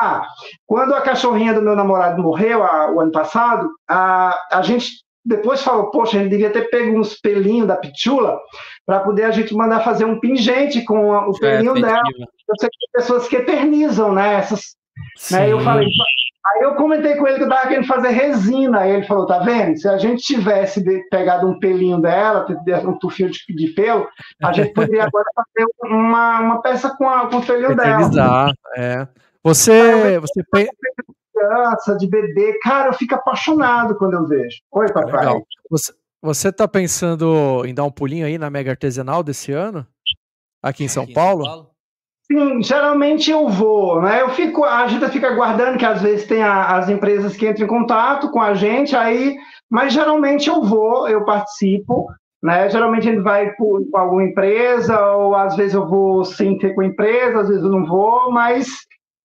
Ah, 0.00 0.26
quando 0.66 0.94
a 0.94 1.02
cachorrinha 1.02 1.52
do 1.52 1.62
meu 1.62 1.76
namorado 1.76 2.22
morreu 2.22 2.62
a, 2.62 2.90
o 2.90 3.00
ano 3.00 3.12
passado, 3.12 3.70
a, 3.88 4.36
a 4.50 4.62
gente 4.62 5.04
depois 5.24 5.62
falou, 5.62 5.90
poxa, 5.90 6.18
a 6.18 6.20
gente 6.20 6.30
devia 6.30 6.50
ter 6.50 6.68
pego 6.68 6.98
uns 6.98 7.14
pelinhos 7.14 7.66
da 7.66 7.76
pitula 7.76 8.38
para 8.84 9.00
poder 9.00 9.24
a 9.24 9.30
gente 9.30 9.54
mandar 9.54 9.82
fazer 9.82 10.04
um 10.04 10.20
pingente 10.20 10.84
com 10.84 11.10
o 11.10 11.32
é, 11.36 11.40
pelinho 11.40 11.76
é, 11.78 11.80
dela. 11.80 12.02
Eu 12.48 12.54
sei 12.60 12.68
que 12.68 12.78
tem 12.78 12.88
pessoas 12.92 13.28
que 13.28 13.36
eternizam, 13.36 14.12
né? 14.12 14.34
Essas, 14.34 14.76
né? 15.30 15.50
Eu 15.50 15.60
falei, 15.60 15.86
Aí 16.46 16.62
eu 16.62 16.74
comentei 16.74 17.16
com 17.16 17.26
ele 17.26 17.38
que 17.38 17.44
eu 17.44 17.48
tava 17.48 17.68
querendo 17.68 17.86
fazer 17.86 18.08
resina. 18.08 18.80
Aí 18.80 18.90
ele 18.90 19.06
falou: 19.06 19.26
tá 19.26 19.38
vendo? 19.38 19.78
Se 19.78 19.88
a 19.88 19.96
gente 19.96 20.22
tivesse 20.22 20.84
pegado 21.08 21.46
um 21.46 21.58
pelinho 21.58 22.00
dela, 22.00 22.46
um 22.84 22.98
tufinho 22.98 23.30
de, 23.30 23.40
de 23.48 23.68
pelo, 23.68 24.06
a 24.42 24.52
gente 24.52 24.72
poderia 24.74 25.04
agora 25.04 25.24
fazer 25.34 25.66
uma, 25.82 26.40
uma 26.40 26.62
peça 26.62 26.94
com, 26.96 27.08
a, 27.08 27.28
com 27.28 27.38
o 27.38 27.46
pelinho 27.46 27.74
dela. 27.74 28.52
É. 28.76 29.08
Você. 29.42 30.18
você 30.18 30.42
pe... 30.50 30.68
criança, 31.34 31.96
de 31.96 32.06
bebê. 32.06 32.58
Cara, 32.62 32.90
eu 32.90 32.94
fico 32.94 33.14
apaixonado 33.14 33.96
quando 33.96 34.14
eu 34.14 34.26
vejo. 34.26 34.58
Oi, 34.72 34.92
papai. 34.92 35.20
Legal. 35.20 35.46
Você, 35.70 35.92
você 36.22 36.52
tá 36.52 36.68
pensando 36.68 37.64
em 37.64 37.74
dar 37.74 37.84
um 37.84 37.90
pulinho 37.90 38.26
aí 38.26 38.38
na 38.38 38.50
Mega 38.50 38.70
Artesanal 38.70 39.22
desse 39.22 39.50
ano? 39.52 39.86
Aqui 40.62 40.84
em 40.84 40.88
São, 40.88 41.04
aqui 41.04 41.12
Paulo? 41.12 41.44
São 41.44 41.52
Paulo? 41.52 41.73
Sim, 42.26 42.62
geralmente 42.62 43.30
eu 43.30 43.48
vou, 43.48 44.00
né? 44.00 44.22
Eu 44.22 44.30
fico, 44.30 44.64
a 44.64 44.86
gente 44.88 45.06
fica 45.10 45.28
aguardando 45.28 45.76
que 45.76 45.84
às 45.84 46.00
vezes 46.00 46.26
tem 46.26 46.42
a, 46.42 46.78
as 46.78 46.88
empresas 46.88 47.36
que 47.36 47.46
entram 47.46 47.66
em 47.66 47.68
contato 47.68 48.30
com 48.30 48.40
a 48.40 48.54
gente, 48.54 48.96
aí, 48.96 49.36
mas 49.70 49.92
geralmente 49.92 50.48
eu 50.48 50.62
vou, 50.62 51.06
eu 51.06 51.24
participo, 51.24 52.08
né? 52.42 52.70
Geralmente 52.70 53.08
a 53.08 53.12
gente 53.12 53.22
vai 53.22 53.54
com 53.56 53.86
alguma 53.94 54.24
empresa, 54.24 54.98
ou 55.12 55.34
às 55.34 55.54
vezes 55.54 55.74
eu 55.74 55.86
vou 55.86 56.24
sem 56.24 56.56
ter 56.56 56.74
com 56.74 56.80
a 56.80 56.86
empresa, 56.86 57.40
às 57.40 57.48
vezes 57.48 57.62
eu 57.62 57.70
não 57.70 57.84
vou, 57.84 58.32
mas 58.32 58.68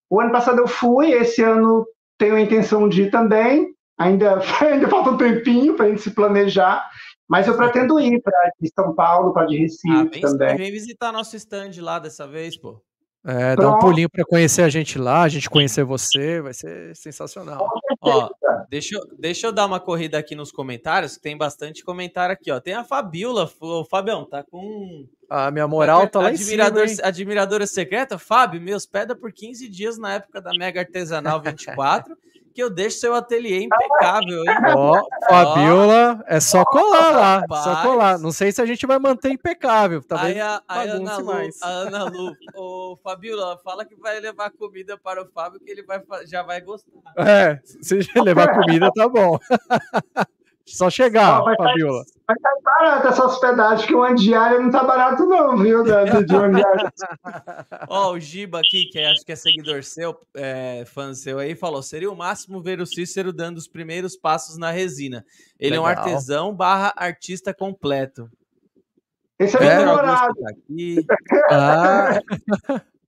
o 0.10 0.20
ano 0.20 0.32
passado 0.32 0.60
eu 0.60 0.68
fui, 0.68 1.12
esse 1.12 1.42
ano 1.42 1.86
tenho 2.18 2.36
a 2.36 2.42
intenção 2.42 2.90
de 2.90 3.04
ir 3.04 3.12
também, 3.12 3.74
ainda, 3.98 4.42
ainda 4.60 4.90
falta 4.90 5.12
um 5.12 5.18
tempinho 5.18 5.74
para 5.74 5.86
a 5.86 5.90
gente 5.90 6.02
se 6.02 6.12
planejar, 6.12 6.86
mas 7.30 7.48
eu 7.48 7.56
pretendo 7.56 7.98
ir 7.98 8.22
para 8.22 8.52
São 8.76 8.94
Paulo, 8.94 9.32
para 9.32 9.46
de 9.46 9.56
Recife 9.56 9.90
ah, 9.90 10.04
vem, 10.04 10.22
também. 10.22 10.58
Vem 10.58 10.72
visitar 10.72 11.14
nosso 11.14 11.38
stand 11.38 11.72
lá 11.80 11.98
dessa 11.98 12.28
vez, 12.28 12.58
pô. 12.58 12.82
É, 13.26 13.56
dá 13.56 13.70
um 13.70 13.80
pulinho 13.80 14.10
para 14.10 14.24
conhecer 14.24 14.62
a 14.62 14.70
gente 14.70 14.98
lá, 14.98 15.24
a 15.24 15.28
gente 15.28 15.50
conhecer 15.50 15.84
você, 15.84 16.42
vai 16.42 16.54
ser 16.54 16.96
sensacional. 16.96 17.68
Ó, 18.02 18.30
deixa, 18.70 18.96
eu, 18.96 19.02
deixa 19.20 19.48
eu 19.48 19.52
dar 19.52 19.66
uma 19.66 19.80
corrida 19.80 20.18
aqui 20.18 20.36
nos 20.36 20.52
comentários, 20.52 21.18
que 21.18 21.22
tem 21.22 21.38
bastante 21.38 21.84
comentário 21.84 22.32
aqui, 22.32 22.50
ó. 22.50 22.62
Tem 22.62 22.74
a 22.74 22.84
Fabiola, 22.84 23.52
o 23.60 23.84
Fabião, 23.84 24.26
tá 24.26 24.42
com. 24.44 25.06
A 25.30 25.52
minha 25.52 25.68
moral 25.68 26.08
tá 26.08 26.22
lá 26.22 26.30
admirador, 26.30 26.86
em 26.86 26.88
cima. 26.88 27.02
Hein? 27.02 27.08
Admiradora 27.10 27.68
secreta, 27.68 28.18
Fábio, 28.18 28.62
meus 28.62 28.86
peda 28.86 29.16
por 29.16 29.34
15 29.34 29.68
dias 29.68 29.98
na 29.98 30.14
época 30.14 30.42
da 30.42 30.52
Mega 30.58 30.80
Artesanal 30.80 31.42
24. 31.42 32.16
que 32.60 32.64
eu 32.64 32.70
deixo 32.70 33.00
seu 33.00 33.16
ateliê 33.16 33.64
impecável, 33.64 34.40
hein? 34.40 34.58
Ó, 34.76 35.02
Fabiola, 35.30 36.22
é 36.28 36.42
só 36.42 36.66
colar 36.66 37.12
lá, 37.12 37.40
Rapaz. 37.40 37.64
só 37.64 37.82
colar. 37.82 38.20
Não 38.20 38.34
sei 38.34 38.52
se 38.52 38.62
a 38.62 38.66
gente 38.66 38.86
vai 38.86 39.00
manter 39.00 39.32
impecável, 39.32 40.04
tá 40.04 40.22
aí 40.22 40.42
a, 40.42 40.62
a 40.68 40.82
Ana 40.82 41.18
Lu, 41.18 41.32
a 41.62 41.68
Ana 41.70 42.04
Lu, 42.04 42.36
ô 42.54 43.00
Fabiola, 43.02 43.58
fala 43.64 43.86
que 43.86 43.96
vai 43.96 44.20
levar 44.20 44.52
comida 44.52 44.98
para 44.98 45.24
o 45.24 45.28
Fábio 45.28 45.62
que 45.62 45.72
ele 45.72 45.84
vai, 45.84 46.02
já 46.26 46.44
vai 46.44 46.60
gostar. 46.60 46.92
É, 47.16 47.62
se 47.64 48.00
levar 48.20 48.54
comida 48.54 48.92
tá 48.94 49.08
bom. 49.08 49.40
Só 50.70 50.90
chegar, 50.90 51.42
vai 51.42 51.56
Fabiola. 51.56 52.04
Tá, 52.26 52.34
tá 52.36 52.52
barato 52.64 53.08
essa 53.08 53.26
hospedagem, 53.26 53.88
que 53.88 53.96
uma 53.96 54.14
diária 54.14 54.60
não 54.60 54.70
tá 54.70 54.84
barato 54.84 55.26
não, 55.26 55.58
viu, 55.58 55.84
de, 55.84 56.24
de 56.26 56.36
uma 56.36 56.50
diária. 56.50 56.94
Ó, 57.90 58.14
o 58.14 58.20
Giba 58.20 58.60
aqui, 58.60 58.86
que 58.86 59.00
acho 59.00 59.26
que 59.26 59.32
é 59.32 59.36
seguidor 59.36 59.84
seu, 59.84 60.16
é, 60.36 60.86
fã 60.86 61.14
seu 61.14 61.40
aí, 61.40 61.56
falou, 61.56 61.82
seria 61.82 62.12
o 62.12 62.16
máximo 62.16 62.62
ver 62.62 62.80
o 62.80 62.86
Cícero 62.86 63.34
dando 63.34 63.58
os 63.58 63.68
primeiros 63.68 64.16
passos 64.16 64.58
na 64.58 64.72
resina. 64.72 65.26
Ele 65.60 65.72
Legal. 65.72 65.86
é 65.86 65.88
um 65.88 65.90
artesão 65.90 66.54
barra 66.54 66.94
artista 66.96 67.54
completo. 67.54 68.30
Esse 69.40 69.58
é, 69.58 69.66
é 69.66 69.86
namorado. 69.86 70.36
Tá 70.36 71.18
ah. 72.70 72.82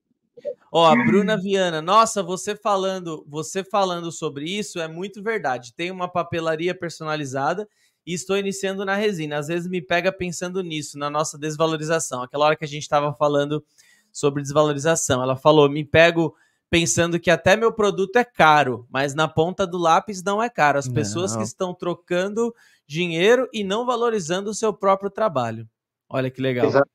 Ó, 0.72 0.86
a 0.86 0.96
Bruna 0.96 1.38
Viana, 1.38 1.82
nossa, 1.82 2.24
você 2.24 2.56
falando, 2.56 3.26
você 3.28 3.64
falando 3.64 4.12
sobre 4.12 4.46
isso 4.46 4.80
é 4.80 4.88
muito 4.88 5.22
verdade. 5.22 5.74
Tem 5.74 5.92
uma 5.92 6.08
papelaria 6.08 6.74
personalizada 6.74 7.68
e 8.06 8.14
estou 8.14 8.38
iniciando 8.38 8.86
na 8.86 8.96
resina. 8.96 9.38
Às 9.38 9.48
vezes 9.48 9.68
me 9.68 9.82
pega 9.82 10.12
pensando 10.12 10.62
nisso, 10.64 10.98
na 10.98 11.10
nossa 11.10 11.38
desvalorização. 11.38 12.24
Aquela 12.24 12.46
hora 12.46 12.56
que 12.56 12.66
a 12.66 12.68
gente 12.68 12.84
estava 12.84 13.14
falando 13.14 13.64
sobre 14.12 14.42
desvalorização, 14.42 15.22
ela 15.22 15.36
falou: 15.36 15.70
me 15.70 15.84
pego 15.84 16.36
pensando 16.70 17.20
que 17.20 17.30
até 17.30 17.58
meu 17.58 17.74
produto 17.74 18.16
é 18.16 18.24
caro, 18.24 18.88
mas 18.90 19.14
na 19.14 19.28
ponta 19.28 19.68
do 19.68 19.78
lápis 19.78 20.24
não 20.24 20.42
é 20.42 20.50
caro. 20.50 20.80
As 20.80 20.88
pessoas 20.88 21.34
não. 21.34 21.40
que 21.40 21.46
estão 21.46 21.74
trocando 21.74 22.56
dinheiro 22.88 23.48
e 23.54 23.64
não 23.64 23.86
valorizando 23.86 24.50
o 24.50 24.54
seu 24.54 24.74
próprio 24.74 25.10
trabalho. 25.10 25.68
Olha 26.10 26.32
que 26.32 26.42
legal. 26.42 26.68
Exato. 26.68 26.90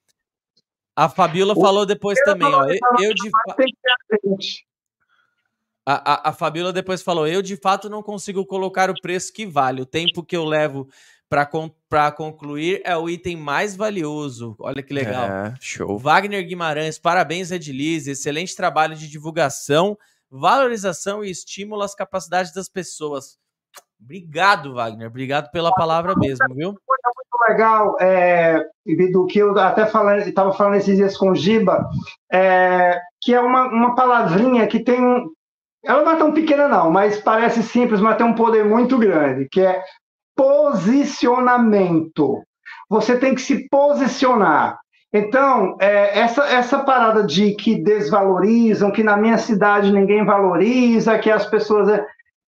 A 0.96 1.08
Fabiola 1.08 1.52
o 1.54 1.60
falou 1.60 1.84
depois 1.84 2.18
também, 2.24 2.48
ó. 2.48 2.64
Eu, 2.64 2.78
eu 3.00 3.14
de 3.14 3.30
a, 5.86 6.14
a, 6.14 6.30
a 6.30 6.32
Fabiola 6.32 6.72
depois 6.72 7.00
falou: 7.00 7.28
eu 7.28 7.40
de 7.40 7.56
fato 7.56 7.88
não 7.88 8.02
consigo 8.02 8.44
colocar 8.44 8.90
o 8.90 9.00
preço 9.00 9.32
que 9.32 9.46
vale. 9.46 9.80
O 9.80 9.86
tempo 9.86 10.24
que 10.24 10.36
eu 10.36 10.44
levo 10.44 10.88
para 11.28 12.10
concluir 12.10 12.82
é 12.84 12.96
o 12.96 13.08
item 13.08 13.36
mais 13.36 13.76
valioso. 13.76 14.56
Olha 14.58 14.82
que 14.82 14.92
legal. 14.92 15.24
É, 15.24 15.54
show. 15.60 15.96
Wagner 15.96 16.44
Guimarães, 16.46 16.98
parabéns, 16.98 17.52
Edilize. 17.52 18.10
Excelente 18.10 18.56
trabalho 18.56 18.96
de 18.96 19.08
divulgação, 19.08 19.96
valorização 20.28 21.24
e 21.24 21.30
estímulo 21.30 21.82
às 21.82 21.94
capacidades 21.94 22.52
das 22.52 22.68
pessoas. 22.68 23.38
Obrigado, 24.00 24.74
Wagner. 24.74 25.08
Obrigado 25.08 25.50
pela 25.50 25.72
palavra 25.72 26.14
mesmo, 26.16 26.54
viu? 26.54 26.78
Legal, 27.48 27.96
é, 28.00 28.64
do 29.12 29.26
que 29.26 29.38
eu 29.38 29.58
até 29.58 29.82
estava 29.82 30.52
falando 30.52 30.76
esses 30.76 30.96
dias 30.96 31.16
com 31.16 31.30
o 31.30 31.34
Giba, 31.34 31.88
é, 32.32 33.00
que 33.20 33.34
é 33.34 33.40
uma, 33.40 33.68
uma 33.68 33.94
palavrinha 33.94 34.66
que 34.66 34.80
tem 34.80 35.00
um. 35.00 35.26
Ela 35.84 36.02
não 36.02 36.12
é 36.12 36.16
tão 36.16 36.32
pequena, 36.32 36.68
não, 36.68 36.90
mas 36.90 37.20
parece 37.20 37.62
simples, 37.62 38.00
mas 38.00 38.16
tem 38.16 38.26
um 38.26 38.34
poder 38.34 38.64
muito 38.64 38.98
grande, 38.98 39.48
que 39.50 39.60
é 39.60 39.82
posicionamento. 40.34 42.42
Você 42.88 43.16
tem 43.16 43.34
que 43.34 43.40
se 43.40 43.68
posicionar. 43.68 44.78
Então, 45.12 45.76
é, 45.80 46.18
essa, 46.18 46.44
essa 46.44 46.78
parada 46.80 47.24
de 47.24 47.54
que 47.54 47.74
desvalorizam, 47.74 48.90
que 48.90 49.02
na 49.02 49.16
minha 49.16 49.38
cidade 49.38 49.92
ninguém 49.92 50.24
valoriza, 50.24 51.18
que 51.18 51.30
as 51.30 51.46
pessoas. 51.46 52.00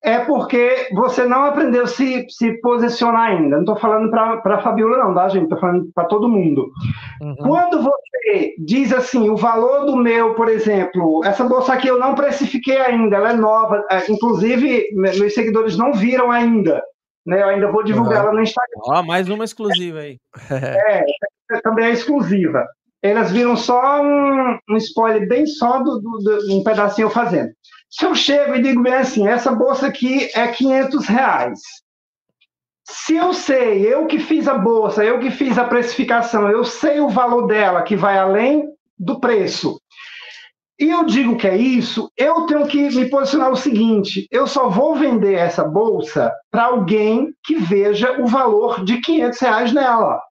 É, 0.08 0.20
porque 0.20 0.88
você 0.92 1.26
não 1.26 1.44
aprendeu 1.44 1.82
a 1.82 1.86
se, 1.86 2.24
se 2.30 2.52
posicionar 2.62 3.28
ainda. 3.28 3.56
Não 3.56 3.60
estou 3.60 3.76
falando 3.76 4.10
para 4.10 4.54
a 4.54 4.62
Fabiola, 4.62 5.04
não, 5.04 5.14
tá, 5.14 5.28
gente? 5.28 5.42
Estou 5.42 5.60
falando 5.60 5.90
para 5.94 6.06
todo 6.06 6.30
mundo. 6.30 6.70
Uhum. 7.20 7.36
Quando 7.36 7.82
você 7.82 8.54
diz 8.58 8.90
assim, 8.90 9.28
o 9.28 9.36
valor 9.36 9.84
do 9.84 9.96
meu, 9.96 10.34
por 10.34 10.48
exemplo, 10.48 11.22
essa 11.26 11.44
bolsa 11.44 11.74
aqui 11.74 11.88
eu 11.88 11.98
não 11.98 12.14
precifiquei 12.14 12.78
ainda, 12.78 13.16
ela 13.16 13.32
é 13.32 13.36
nova, 13.36 13.84
é, 13.90 14.10
inclusive 14.10 14.88
meus 14.94 15.34
seguidores 15.34 15.76
não 15.76 15.92
viram 15.92 16.30
ainda. 16.30 16.82
Né? 17.26 17.42
Eu 17.42 17.48
ainda 17.48 17.70
vou 17.70 17.84
divulgar 17.84 18.22
uhum. 18.22 18.28
ela 18.28 18.32
no 18.32 18.42
Instagram. 18.42 18.80
Ó, 18.86 19.02
mais 19.02 19.28
uma 19.28 19.44
exclusiva 19.44 19.98
aí. 19.98 20.16
é, 20.50 21.04
também 21.62 21.84
é 21.84 21.90
exclusiva. 21.90 22.66
Elas 23.02 23.30
viram 23.30 23.56
só 23.58 24.02
um, 24.02 24.58
um 24.70 24.76
spoiler 24.78 25.28
bem 25.28 25.46
só 25.46 25.80
do, 25.80 26.00
do, 26.00 26.18
do 26.18 26.56
um 26.56 26.64
pedacinho 26.64 27.10
fazendo. 27.10 27.50
Se 27.90 28.04
eu 28.04 28.14
chego 28.14 28.54
e 28.54 28.62
digo 28.62 28.82
bem 28.82 28.94
assim, 28.94 29.26
essa 29.26 29.52
bolsa 29.52 29.86
aqui 29.86 30.30
é 30.34 30.48
500 30.48 31.06
reais. 31.06 31.60
Se 32.84 33.16
eu 33.16 33.32
sei, 33.32 33.86
eu 33.86 34.06
que 34.06 34.18
fiz 34.18 34.48
a 34.48 34.54
bolsa, 34.54 35.04
eu 35.04 35.18
que 35.18 35.30
fiz 35.30 35.58
a 35.58 35.64
precificação, 35.64 36.50
eu 36.50 36.64
sei 36.64 37.00
o 37.00 37.08
valor 37.08 37.46
dela, 37.46 37.82
que 37.82 37.96
vai 37.96 38.18
além 38.18 38.66
do 38.98 39.20
preço, 39.20 39.78
e 40.80 40.90
eu 40.90 41.04
digo 41.04 41.36
que 41.36 41.48
é 41.48 41.56
isso, 41.56 42.08
eu 42.16 42.46
tenho 42.46 42.64
que 42.68 42.88
me 42.90 43.10
posicionar 43.10 43.50
o 43.50 43.56
seguinte: 43.56 44.28
eu 44.30 44.46
só 44.46 44.68
vou 44.68 44.94
vender 44.94 45.34
essa 45.34 45.64
bolsa 45.64 46.32
para 46.52 46.66
alguém 46.66 47.34
que 47.44 47.56
veja 47.56 48.20
o 48.20 48.26
valor 48.26 48.84
de 48.84 49.00
500 49.00 49.40
reais 49.40 49.72
nela. 49.72 50.22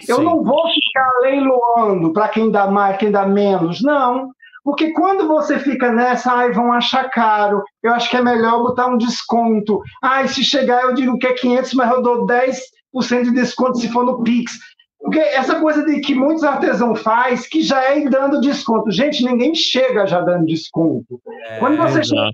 Sim. 0.00 0.12
Eu 0.12 0.22
não 0.22 0.42
vou 0.42 0.62
ficar 0.68 1.10
leiloando 1.20 2.12
para 2.12 2.28
quem 2.28 2.50
dá 2.50 2.68
mais, 2.68 2.96
quem 2.96 3.10
dá 3.10 3.26
menos, 3.26 3.82
não. 3.82 4.30
Porque 4.64 4.92
quando 4.92 5.26
você 5.26 5.58
fica 5.58 5.90
nessa, 5.90 6.32
ai, 6.32 6.52
vão 6.52 6.72
achar 6.72 7.08
caro, 7.10 7.62
eu 7.82 7.92
acho 7.94 8.10
que 8.10 8.16
é 8.16 8.22
melhor 8.22 8.62
botar 8.62 8.86
um 8.86 8.98
desconto. 8.98 9.80
Ai, 10.02 10.28
se 10.28 10.44
chegar 10.44 10.82
eu 10.82 10.94
digo 10.94 11.18
que 11.18 11.26
é 11.26 11.32
500, 11.32 11.74
mas 11.74 11.90
eu 11.90 12.02
dou 12.02 12.26
10% 12.26 13.24
de 13.24 13.32
desconto 13.32 13.78
se 13.78 13.88
for 13.88 14.04
no 14.04 14.22
Pix. 14.22 14.58
Porque 15.00 15.18
essa 15.18 15.58
coisa 15.58 15.82
de 15.84 16.00
que 16.00 16.14
muitos 16.14 16.44
artesãos 16.44 17.00
faz, 17.00 17.46
que 17.48 17.62
já 17.62 17.82
é 17.82 18.00
dando 18.08 18.40
desconto. 18.40 18.90
Gente, 18.90 19.24
ninguém 19.24 19.54
chega 19.54 20.06
já 20.06 20.20
dando 20.20 20.44
desconto. 20.44 21.20
É, 21.48 21.58
quando 21.58 21.78
você 21.78 22.04
chega, 22.04 22.30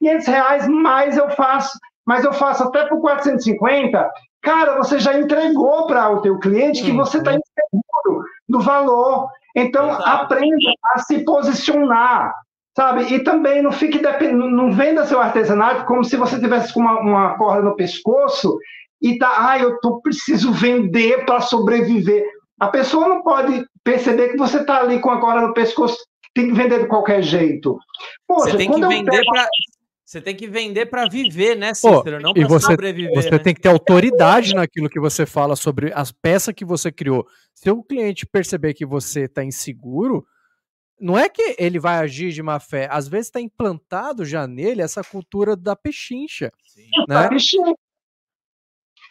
500 0.00 0.26
reais 0.26 0.68
mais 0.68 1.16
eu 1.16 1.30
faço, 1.30 1.78
mas 2.06 2.24
eu 2.24 2.32
faço 2.32 2.64
até 2.64 2.84
por 2.86 3.00
450, 3.00 4.10
cara, 4.42 4.76
você 4.76 4.98
já 4.98 5.18
entregou 5.18 5.86
para 5.86 6.10
o 6.10 6.20
teu 6.20 6.38
cliente 6.38 6.84
que 6.84 6.92
você 6.92 7.18
está 7.18 7.32
inseguro 7.32 8.24
do 8.46 8.60
valor. 8.60 9.28
Então, 9.54 9.88
Exato. 9.88 10.08
aprenda 10.08 10.56
a 10.94 10.98
se 11.00 11.24
posicionar, 11.24 12.32
sabe? 12.76 13.14
E 13.14 13.22
também 13.22 13.62
não 13.62 13.70
fique 13.70 13.98
dependendo, 13.98 14.50
não 14.50 14.72
venda 14.72 15.06
seu 15.06 15.20
artesanato 15.20 15.86
como 15.86 16.04
se 16.04 16.16
você 16.16 16.38
tivesse 16.40 16.72
com 16.72 16.80
uma, 16.80 17.00
uma 17.00 17.38
corda 17.38 17.62
no 17.62 17.76
pescoço 17.76 18.58
e 19.00 19.18
tá, 19.18 19.50
ah, 19.50 19.58
eu 19.58 19.78
tô, 19.80 20.00
preciso 20.00 20.52
vender 20.52 21.24
para 21.24 21.40
sobreviver. 21.40 22.24
A 22.58 22.68
pessoa 22.68 23.08
não 23.08 23.22
pode 23.22 23.64
perceber 23.84 24.30
que 24.30 24.38
você 24.38 24.58
está 24.58 24.80
ali 24.80 24.98
com 24.98 25.10
a 25.10 25.20
corda 25.20 25.46
no 25.46 25.54
pescoço, 25.54 25.96
tem 26.34 26.48
que 26.48 26.54
vender 26.54 26.80
de 26.80 26.88
qualquer 26.88 27.22
jeito. 27.22 27.78
Poxa, 28.26 28.50
você 28.50 28.56
tem 28.56 28.70
que 28.70 28.80
vender 28.80 29.10
pego... 29.10 29.24
para 29.30 29.46
você 30.14 30.20
tem 30.20 30.36
que 30.36 30.46
vender 30.46 30.86
para 30.86 31.08
viver, 31.08 31.56
né, 31.56 31.74
Cícero? 31.74 32.20
Não 32.20 32.32
para 32.32 32.60
sobreviver. 32.60 33.12
Você 33.14 33.30
né? 33.30 33.38
tem 33.38 33.52
que 33.52 33.60
ter 33.60 33.68
autoridade 33.68 34.54
naquilo 34.54 34.88
que 34.88 35.00
você 35.00 35.26
fala 35.26 35.56
sobre 35.56 35.92
as 35.92 36.12
peças 36.12 36.54
que 36.54 36.64
você 36.64 36.92
criou. 36.92 37.26
Se 37.52 37.68
o 37.68 37.82
cliente 37.82 38.24
perceber 38.24 38.74
que 38.74 38.86
você 38.86 39.22
está 39.22 39.42
inseguro, 39.42 40.24
não 41.00 41.18
é 41.18 41.28
que 41.28 41.56
ele 41.58 41.80
vai 41.80 41.98
agir 41.98 42.30
de 42.30 42.42
má 42.44 42.60
fé. 42.60 42.88
Às 42.92 43.08
vezes 43.08 43.26
está 43.26 43.40
implantado 43.40 44.24
já 44.24 44.46
nele 44.46 44.82
essa 44.82 45.02
cultura 45.02 45.56
da 45.56 45.74
pechincha. 45.74 46.52
Sim. 46.64 46.88
Né? 47.08 47.28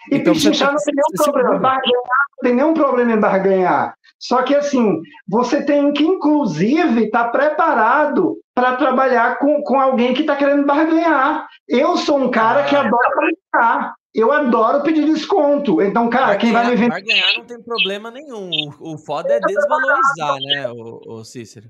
E 0.10 0.16
então, 0.16 0.34
pechinchar 0.34 0.72
não 0.72 0.80
tem 0.80 0.94
nenhum 0.96 1.24
problema. 1.24 1.60
Barganhar 1.60 2.04
não 2.32 2.44
tem 2.44 2.56
nenhum 2.56 2.74
problema 2.74 3.12
em 3.12 3.20
barganhar. 3.20 3.98
Só 4.18 4.42
que 4.44 4.56
assim, 4.56 5.02
você 5.28 5.66
tem 5.66 5.92
que, 5.92 6.04
inclusive, 6.04 7.06
estar 7.06 7.26
tá 7.26 7.30
preparado 7.30 8.42
para 8.54 8.76
trabalhar 8.76 9.40
com, 9.40 9.62
com 9.64 9.80
alguém 9.80 10.14
que 10.14 10.22
está 10.22 10.36
querendo 10.36 10.66
barganhar. 10.66 11.48
Eu 11.68 11.98
sou 11.98 12.20
um 12.20 12.30
cara 12.30 12.64
que 12.64 12.76
adora 12.76 13.10
barganhar. 13.16 13.96
Eu 14.14 14.32
adoro 14.32 14.84
pedir 14.84 15.06
desconto. 15.06 15.82
Então, 15.82 16.08
cara, 16.08 16.36
quem 16.38 16.52
vai 16.52 16.70
me 16.70 16.76
vender. 16.76 16.90
Barganhar 16.90 17.34
não 17.36 17.46
tem 17.46 17.60
problema 17.64 18.12
nenhum. 18.12 18.50
O, 18.80 18.94
o 18.94 18.98
foda 18.98 19.34
é 19.34 19.40
desvalorizar, 19.40 20.36
né, 20.40 20.70
o, 20.70 21.02
o 21.08 21.26
Cícero? 21.26 21.66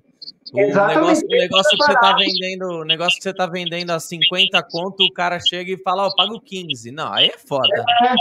O 0.53 0.60
Exatamente. 0.60 1.26
negócio, 1.26 1.26
o 1.26 1.40
negócio 1.40 1.78
que 1.78 1.86
você 1.86 1.94
tá 1.94 2.16
vendendo, 2.18 2.66
o 2.66 2.84
negócio 2.84 3.18
que 3.18 3.24
você 3.24 3.34
tá 3.34 3.48
vendendo 3.48 3.92
a 3.92 4.00
50 4.00 4.64
conto, 4.70 5.03
o 5.03 5.14
cara 5.14 5.40
chega 5.40 5.72
e 5.72 5.82
fala, 5.82 6.03
ó, 6.03 6.08
oh, 6.10 6.16
pago 6.16 6.42
15. 6.42 6.92
Não, 6.92 7.14
aí 7.14 7.28
é 7.28 7.38
foda. 7.38 7.86
É, 8.03 8.14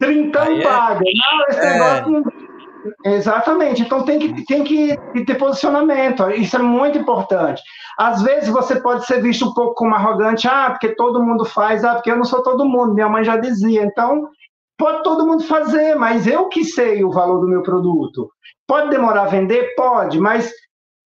30 0.00 0.44
não 0.44 0.60
paga. 0.60 1.00
Não, 1.00 1.46
esse 1.48 1.66
é... 1.66 1.72
negócio 1.72 2.37
Exatamente. 3.04 3.82
Então 3.82 4.04
tem 4.04 4.18
que, 4.18 4.44
tem 4.44 4.64
que 4.64 4.96
ter 5.26 5.34
posicionamento. 5.36 6.30
Isso 6.30 6.56
é 6.56 6.60
muito 6.60 6.98
importante. 6.98 7.62
Às 7.98 8.22
vezes 8.22 8.48
você 8.48 8.80
pode 8.80 9.06
ser 9.06 9.20
visto 9.20 9.46
um 9.46 9.54
pouco 9.54 9.74
como 9.74 9.94
arrogante, 9.94 10.46
ah, 10.46 10.70
porque 10.70 10.94
todo 10.94 11.22
mundo 11.22 11.44
faz, 11.44 11.84
ah, 11.84 11.94
porque 11.94 12.10
eu 12.10 12.16
não 12.16 12.24
sou 12.24 12.42
todo 12.42 12.64
mundo. 12.64 12.94
Minha 12.94 13.08
mãe 13.08 13.24
já 13.24 13.36
dizia. 13.36 13.82
Então, 13.82 14.28
pode 14.76 15.02
todo 15.02 15.26
mundo 15.26 15.42
fazer, 15.44 15.96
mas 15.96 16.26
eu 16.26 16.48
que 16.48 16.64
sei 16.64 17.04
o 17.04 17.10
valor 17.10 17.40
do 17.40 17.48
meu 17.48 17.62
produto. 17.62 18.30
Pode 18.66 18.90
demorar 18.90 19.22
a 19.22 19.28
vender? 19.28 19.74
Pode, 19.74 20.20
mas 20.20 20.52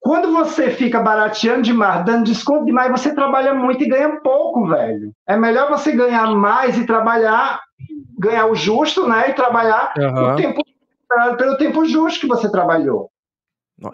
quando 0.01 0.33
você 0.33 0.69
fica 0.71 1.01
barateando 1.01 1.63
demais, 1.63 2.05
dando 2.05 2.25
desconto 2.25 2.65
demais, 2.65 2.91
você 2.91 3.15
trabalha 3.15 3.55
muito 3.55 3.85
e 3.85 3.89
ganha 3.89 4.21
pouco, 4.21 4.67
velho. 4.67 5.13
É 5.29 5.37
melhor 5.37 5.71
você 5.71 5.93
ganhar 5.93 6.27
mais 6.35 6.77
e 6.77 6.85
trabalhar, 6.85 7.61
ganhar 8.19 8.47
o 8.47 8.55
justo, 8.55 9.09
né? 9.09 9.31
E 9.31 9.35
trabalhar 9.35 9.95
uhum. 9.97 10.33
o 10.33 10.37
tempo 10.37 10.61
pelo 11.37 11.57
tempo 11.57 11.85
justo 11.85 12.21
que 12.21 12.27
você 12.27 12.51
trabalhou. 12.51 13.11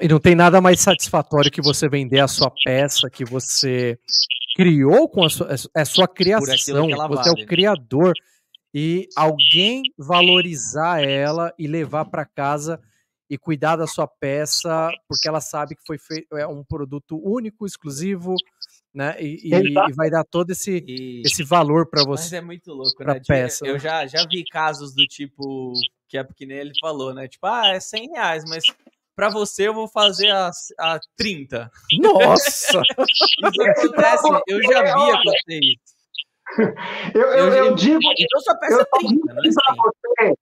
E 0.01 0.09
não 0.09 0.21
tem 0.21 0.35
nada 0.35 0.61
mais 0.61 0.81
satisfatório 0.81 1.51
que 1.51 1.63
você 1.63 1.89
vender 1.89 2.21
a 2.21 2.29
sua 2.29 2.53
peça 2.65 3.09
que 3.09 3.25
você 3.25 3.99
criou 4.55 5.09
com 5.09 5.25
a 5.25 5.31
sua, 5.31 5.49
é, 5.53 5.81
é 5.81 5.85
sua 5.85 6.07
criação, 6.07 6.57
você 6.57 6.73
vale. 6.73 7.29
é 7.29 7.45
o 7.45 7.47
criador 7.47 8.13
e 8.75 9.09
alguém 9.17 9.83
valorizar 9.97 11.01
ela 11.03 11.55
e 11.59 11.67
levar 11.67 12.05
para 12.07 12.27
casa 12.27 12.81
e 13.31 13.39
cuidar 13.39 13.77
da 13.77 13.87
sua 13.87 14.07
peça 14.07 14.91
porque 15.09 15.29
ela 15.29 15.41
sabe 15.41 15.75
que 15.75 15.87
foi 15.87 15.99
feito 15.99 16.37
é 16.37 16.47
um 16.47 16.65
produto 16.65 17.19
único, 17.23 17.65
exclusivo, 17.65 18.35
né? 18.93 19.17
E, 19.21 19.49
e, 19.49 19.55
e 19.55 19.93
vai 19.95 20.11
dar 20.11 20.25
todo 20.25 20.51
esse, 20.51 20.85
e... 20.87 21.23
esse 21.25 21.43
valor 21.45 21.89
para 21.89 22.05
você. 22.05 22.25
Mas 22.25 22.33
é 22.33 22.41
muito 22.41 22.73
louco, 22.73 23.05
né? 23.05 23.21
Peça. 23.27 23.67
Eu 23.67 23.79
já, 23.79 24.07
já 24.07 24.27
vi 24.27 24.45
casos 24.45 24.95
do 24.95 25.07
tipo 25.07 25.73
que 26.09 26.17
é 26.17 26.25
porque 26.25 26.47
nem 26.47 26.59
ele 26.59 26.73
falou, 26.81 27.13
né? 27.15 27.29
Tipo, 27.29 27.47
ah, 27.47 27.69
é 27.69 27.81
100 27.81 28.11
reais, 28.11 28.45
mas 28.49 28.65
para 29.15 29.29
você 29.29 29.69
eu 29.69 29.75
vou 29.75 29.89
fazer 29.89 30.31
a, 30.31 30.51
a 30.79 31.01
30. 31.17 31.71
Nossa! 32.01 32.81
isso 33.03 33.63
acontece, 33.63 34.29
eu 34.47 34.63
já 34.63 34.83
vi 34.83 35.11
acontecer 35.11 35.61
isso. 35.61 35.99
Eu, 37.15 37.21
eu, 37.21 37.49
eu, 37.49 37.65
eu 37.67 37.75
digo. 37.75 38.01
Então 38.19 38.59
peça 38.59 38.81
é 38.81 38.99
30, 38.99 39.35
não 39.35 39.43
é 39.43 40.27
100. 40.27 40.35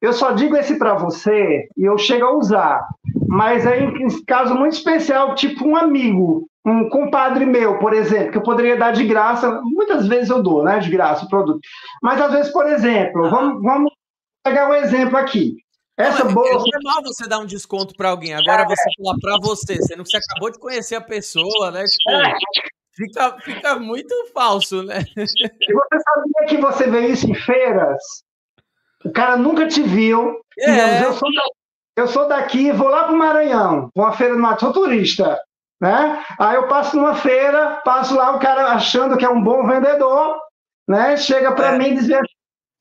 Eu 0.00 0.12
só 0.14 0.32
digo 0.32 0.56
esse 0.56 0.78
para 0.78 0.94
você 0.94 1.68
e 1.76 1.84
eu 1.84 1.98
chego 1.98 2.24
a 2.24 2.36
usar. 2.36 2.88
Mas 3.28 3.66
é 3.66 3.80
em 3.80 4.24
caso 4.24 4.54
muito 4.54 4.72
especial, 4.72 5.34
tipo 5.34 5.68
um 5.68 5.76
amigo, 5.76 6.48
um 6.64 6.88
compadre 6.88 7.44
meu, 7.44 7.78
por 7.78 7.92
exemplo, 7.92 8.32
que 8.32 8.38
eu 8.38 8.42
poderia 8.42 8.76
dar 8.76 8.92
de 8.92 9.04
graça. 9.04 9.60
Muitas 9.62 10.06
vezes 10.08 10.30
eu 10.30 10.42
dou, 10.42 10.64
né, 10.64 10.78
de 10.78 10.90
graça 10.90 11.26
o 11.26 11.28
produto. 11.28 11.60
Mas 12.02 12.20
às 12.20 12.32
vezes, 12.32 12.52
por 12.52 12.66
exemplo, 12.66 13.28
vamos, 13.28 13.62
vamos 13.62 13.92
pegar 14.42 14.68
um 14.68 14.74
exemplo 14.74 15.16
aqui. 15.16 15.56
Essa 15.96 16.24
não, 16.24 16.30
é, 16.30 16.34
bolsa. 16.34 16.66
É 16.66 16.78
normal 16.82 17.02
você 17.04 17.28
dar 17.28 17.38
um 17.38 17.46
desconto 17.46 17.94
para 17.94 18.10
alguém. 18.10 18.34
Agora 18.34 18.62
é. 18.62 18.66
você 18.66 18.82
falar 18.96 19.16
para 19.20 19.36
você, 19.42 19.82
sendo 19.82 20.02
que 20.02 20.10
você 20.10 20.16
acabou 20.16 20.50
de 20.50 20.58
conhecer 20.58 20.94
a 20.94 21.00
pessoa, 21.00 21.70
né? 21.70 21.84
Tipo, 21.84 22.10
é. 22.10 22.34
fica, 22.94 23.38
fica 23.40 23.78
muito 23.78 24.14
falso, 24.32 24.82
né? 24.82 25.00
E 25.16 25.72
você 25.72 26.00
sabia 26.00 26.46
que 26.48 26.56
você 26.56 26.90
vê 26.90 27.08
isso 27.08 27.30
em 27.30 27.34
feiras? 27.34 28.00
O 29.04 29.12
cara 29.12 29.36
nunca 29.36 29.68
te 29.68 29.82
viu. 29.82 30.40
É. 30.58 31.04
eu, 31.04 31.12
sou 31.12 31.30
daqui, 31.32 31.52
eu 31.96 32.08
sou 32.08 32.28
daqui, 32.28 32.72
vou 32.72 32.88
lá 32.88 33.04
para 33.04 33.14
o 33.14 33.18
Maranhão, 33.18 33.90
uma 33.94 34.12
feira 34.12 34.34
do 34.34 34.40
mato, 34.40 34.60
sou 34.60 34.72
turista. 34.72 35.40
Né? 35.80 36.22
Aí 36.38 36.56
eu 36.56 36.68
passo 36.68 36.94
numa 36.96 37.14
feira, 37.14 37.80
passo 37.82 38.14
lá, 38.14 38.36
o 38.36 38.38
cara 38.38 38.72
achando 38.72 39.16
que 39.16 39.24
é 39.24 39.30
um 39.30 39.42
bom 39.42 39.66
vendedor, 39.66 40.38
né? 40.86 41.16
Chega 41.16 41.52
para 41.52 41.74
é. 41.74 41.78
mim 41.78 41.86
e 41.88 41.94
diz: 41.94 42.08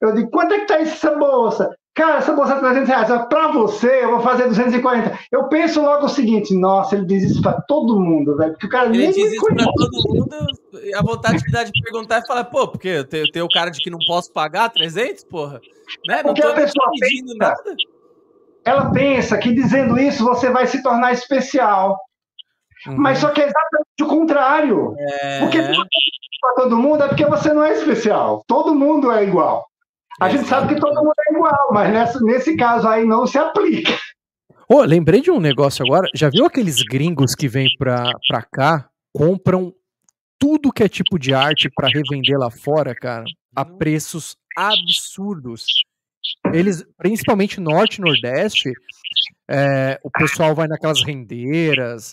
Eu 0.01 0.13
digo, 0.13 0.29
quanto 0.31 0.53
é 0.53 0.59
que 0.59 0.67
tá 0.67 0.79
essa 0.79 1.11
bolsa? 1.11 1.75
Cara, 1.99 2.19
essa 2.19 2.31
bolsa 2.31 2.53
é 2.53 2.59
300 2.59 2.87
reais. 2.87 3.07
Para 3.27 3.51
você, 3.51 4.05
eu 4.05 4.11
vou 4.11 4.21
fazer 4.21 4.47
240. 4.47 5.19
Eu 5.29 5.49
penso 5.49 5.81
logo 5.81 6.05
o 6.05 6.09
seguinte: 6.09 6.55
nossa, 6.55 6.95
ele 6.95 7.05
diz 7.05 7.23
isso 7.23 7.41
para 7.41 7.61
todo 7.63 7.99
mundo, 7.99 8.37
velho. 8.37 8.53
Porque 8.53 8.67
o 8.67 8.69
cara 8.69 8.87
ele 8.87 8.99
nem 8.99 9.11
diz 9.11 9.33
isso 9.33 9.45
para 9.45 9.65
todo 9.65 9.91
mundo. 10.07 10.29
A 10.95 11.01
vontade 11.03 11.43
que 11.43 11.51
dá 11.51 11.63
de 11.65 11.71
perguntar 11.83 12.19
e 12.19 12.25
falar: 12.27 12.45
pô, 12.45 12.69
porque 12.69 12.87
eu 12.87 13.03
tenho, 13.03 13.29
tenho 13.31 13.45
o 13.45 13.49
cara 13.49 13.69
de 13.69 13.79
que 13.79 13.89
não 13.89 13.99
posso 14.07 14.31
pagar 14.31 14.69
300, 14.69 15.25
porra? 15.25 15.59
Né? 16.07 16.23
Porque 16.23 16.41
a 16.41 16.53
pessoa 16.53 16.89
pedindo 16.97 17.37
pensa, 17.37 17.37
nada. 17.37 17.75
Ela 18.63 18.91
pensa 18.91 19.37
que 19.37 19.51
dizendo 19.51 19.99
isso 19.99 20.23
você 20.23 20.49
vai 20.49 20.67
se 20.67 20.81
tornar 20.81 21.11
especial. 21.11 21.97
Uhum. 22.87 22.95
Mas 22.95 23.17
só 23.17 23.29
que 23.31 23.41
é 23.41 23.45
exatamente 23.45 24.03
o 24.03 24.07
contrário. 24.07 24.95
É... 24.97 25.39
Porque 25.41 25.61
para 25.61 26.53
todo 26.55 26.77
mundo 26.77 27.03
é 27.03 27.07
porque 27.09 27.25
você 27.25 27.53
não 27.53 27.63
é 27.63 27.73
especial. 27.73 28.41
Todo 28.47 28.73
mundo 28.73 29.11
é 29.11 29.25
igual. 29.25 29.68
A 30.19 30.29
gente 30.29 30.47
sabe 30.47 30.73
que 30.73 30.81
todo 30.81 30.95
mundo 30.95 31.13
é 31.27 31.33
igual, 31.33 31.69
mas 31.71 31.93
nesse, 31.93 32.23
nesse 32.23 32.57
caso 32.57 32.87
aí 32.87 33.05
não 33.05 33.25
se 33.25 33.37
aplica. 33.37 33.97
Oh, 34.67 34.81
lembrei 34.81 35.21
de 35.21 35.31
um 35.31 35.39
negócio 35.39 35.83
agora. 35.85 36.07
Já 36.13 36.29
viu 36.29 36.45
aqueles 36.45 36.83
gringos 36.83 37.33
que 37.33 37.47
vêm 37.47 37.67
pra, 37.77 38.11
pra 38.27 38.41
cá, 38.41 38.89
compram 39.13 39.73
tudo 40.37 40.71
que 40.71 40.83
é 40.83 40.89
tipo 40.89 41.17
de 41.17 41.33
arte 41.33 41.69
para 41.73 41.89
revender 41.89 42.37
lá 42.37 42.51
fora, 42.51 42.93
cara, 42.93 43.23
a 43.55 43.63
uhum. 43.63 43.77
preços 43.77 44.35
absurdos. 44.57 45.65
Eles, 46.53 46.85
principalmente 46.97 47.59
norte 47.59 47.95
e 47.95 48.01
nordeste, 48.01 48.71
é, 49.49 49.99
o 50.03 50.11
pessoal 50.11 50.53
vai 50.53 50.67
naquelas 50.67 51.03
rendeiras, 51.03 52.11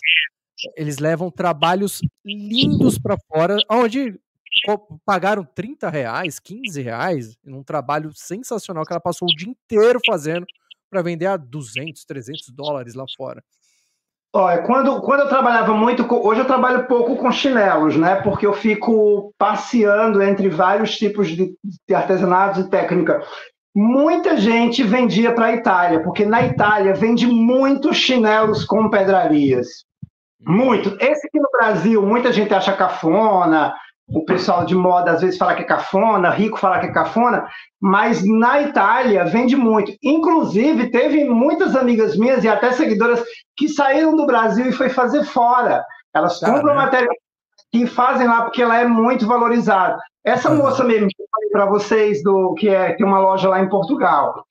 eles 0.75 0.97
levam 0.97 1.29
trabalhos 1.29 2.01
lindos 2.25 2.97
para 2.97 3.17
fora, 3.31 3.57
onde 3.69 4.19
pagaram 5.05 5.43
30 5.43 5.89
reais, 5.89 6.39
15 6.39 6.81
reais, 6.81 7.37
num 7.43 7.63
trabalho 7.63 8.11
sensacional 8.13 8.85
que 8.85 8.93
ela 8.93 8.99
passou 8.99 9.27
o 9.27 9.35
dia 9.35 9.49
inteiro 9.49 9.99
fazendo 10.05 10.45
para 10.89 11.01
vender 11.01 11.25
a 11.25 11.37
200, 11.37 12.05
300 12.05 12.49
dólares 12.49 12.93
lá 12.93 13.05
fora. 13.15 13.43
Olha, 14.33 14.61
quando, 14.63 15.01
quando 15.01 15.21
eu 15.21 15.29
trabalhava 15.29 15.73
muito, 15.73 16.05
hoje 16.13 16.41
eu 16.41 16.45
trabalho 16.45 16.85
pouco 16.85 17.15
com 17.15 17.31
chinelos, 17.31 17.95
né? 17.95 18.17
Porque 18.21 18.45
eu 18.45 18.53
fico 18.53 19.33
passeando 19.37 20.21
entre 20.21 20.49
vários 20.49 20.97
tipos 20.97 21.29
de, 21.29 21.55
de 21.87 21.95
artesanatos 21.95 22.65
e 22.65 22.69
técnica. 22.69 23.21
Muita 23.75 24.37
gente 24.37 24.83
vendia 24.83 25.33
para 25.33 25.47
a 25.47 25.53
Itália, 25.53 26.03
porque 26.03 26.25
na 26.25 26.45
Itália 26.45 26.93
vende 26.93 27.25
muitos 27.25 27.97
chinelos 27.97 28.65
com 28.65 28.89
pedrarias. 28.89 29.85
Muito. 30.39 30.95
Esse 30.99 31.27
aqui 31.27 31.39
no 31.39 31.49
Brasil, 31.51 32.01
muita 32.01 32.31
gente 32.31 32.53
acha 32.53 32.75
cafona, 32.75 33.73
o 34.09 34.23
pessoal 34.23 34.65
de 34.65 34.73
moda 34.73 35.11
às 35.11 35.21
vezes 35.21 35.37
fala 35.37 35.53
que 35.53 35.63
é 35.63 35.65
cafona, 35.65 36.29
rico 36.29 36.57
fala 36.57 36.79
que 36.79 36.85
é 36.85 36.91
cafona, 36.91 37.47
mas 37.79 38.23
na 38.25 38.61
Itália 38.61 39.25
vende 39.25 39.55
muito. 39.55 39.91
Inclusive, 40.01 40.89
teve 40.89 41.25
muitas 41.25 41.75
amigas 41.75 42.17
minhas 42.17 42.43
e 42.43 42.47
até 42.47 42.71
seguidoras 42.71 43.23
que 43.55 43.67
saíram 43.67 44.15
do 44.15 44.25
Brasil 44.25 44.67
e 44.67 44.71
foi 44.71 44.89
fazer 44.89 45.23
fora. 45.25 45.83
Elas 46.13 46.39
tá, 46.39 46.51
compram 46.51 46.73
né? 46.73 46.81
material 46.81 47.13
e 47.73 47.85
fazem 47.85 48.27
lá 48.27 48.43
porque 48.43 48.61
ela 48.61 48.77
é 48.77 48.85
muito 48.85 49.27
valorizada. 49.27 49.97
Essa 50.23 50.49
uhum. 50.49 50.57
moça 50.57 50.83
mesmo 50.83 51.07
que 51.07 51.21
eu 51.21 51.27
falei 51.31 51.49
para 51.49 51.65
vocês 51.65 52.23
do 52.23 52.53
que 52.55 52.69
é 52.69 52.93
tem 52.93 53.05
uma 53.05 53.19
loja 53.19 53.49
lá 53.49 53.61
em 53.61 53.69
Portugal. 53.69 54.43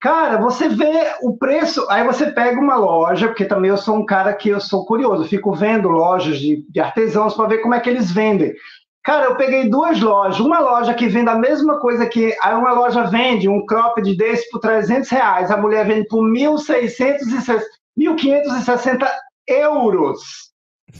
Cara, 0.00 0.36
você 0.36 0.68
vê 0.68 1.12
o 1.22 1.36
preço, 1.36 1.84
aí 1.90 2.04
você 2.04 2.30
pega 2.30 2.60
uma 2.60 2.76
loja, 2.76 3.26
porque 3.26 3.44
também 3.44 3.68
eu 3.68 3.76
sou 3.76 3.96
um 3.96 4.06
cara 4.06 4.32
que 4.32 4.48
eu 4.48 4.60
sou 4.60 4.86
curioso, 4.86 5.24
fico 5.24 5.52
vendo 5.52 5.88
lojas 5.88 6.38
de, 6.38 6.64
de 6.70 6.78
artesãos 6.78 7.34
para 7.34 7.48
ver 7.48 7.58
como 7.58 7.74
é 7.74 7.80
que 7.80 7.90
eles 7.90 8.12
vendem. 8.12 8.54
Cara, 9.08 9.24
eu 9.24 9.36
peguei 9.36 9.70
duas 9.70 9.98
lojas. 9.98 10.38
Uma 10.38 10.58
loja 10.58 10.92
que 10.92 11.08
vende 11.08 11.30
a 11.30 11.34
mesma 11.34 11.80
coisa 11.80 12.06
que. 12.06 12.36
Uma 12.44 12.72
loja 12.72 13.04
vende 13.04 13.48
um 13.48 13.64
cropped 13.64 14.14
desse 14.14 14.50
por 14.50 14.60
300 14.60 15.08
reais. 15.08 15.50
A 15.50 15.56
mulher 15.56 15.86
vende 15.86 16.06
por 16.08 16.22
1.560 16.22 19.08
euros. 19.46 20.20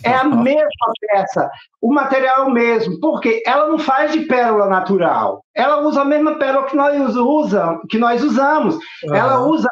É 0.02 0.14
a 0.14 0.24
mesma 0.40 0.64
peça. 1.06 1.50
O 1.82 1.92
material 1.92 2.44
é 2.44 2.46
o 2.46 2.50
mesmo. 2.50 2.98
Porque 2.98 3.42
ela 3.44 3.68
não 3.68 3.78
faz 3.78 4.12
de 4.12 4.20
pérola 4.20 4.70
natural. 4.70 5.44
Ela 5.54 5.82
usa 5.82 6.00
a 6.00 6.06
mesma 6.06 6.38
pérola 6.38 6.64
que 6.64 6.76
nós, 6.76 7.14
usa, 7.14 7.78
que 7.90 7.98
nós 7.98 8.24
usamos. 8.24 8.76
Uhum. 9.04 9.14
Ela 9.14 9.40
usa 9.40 9.68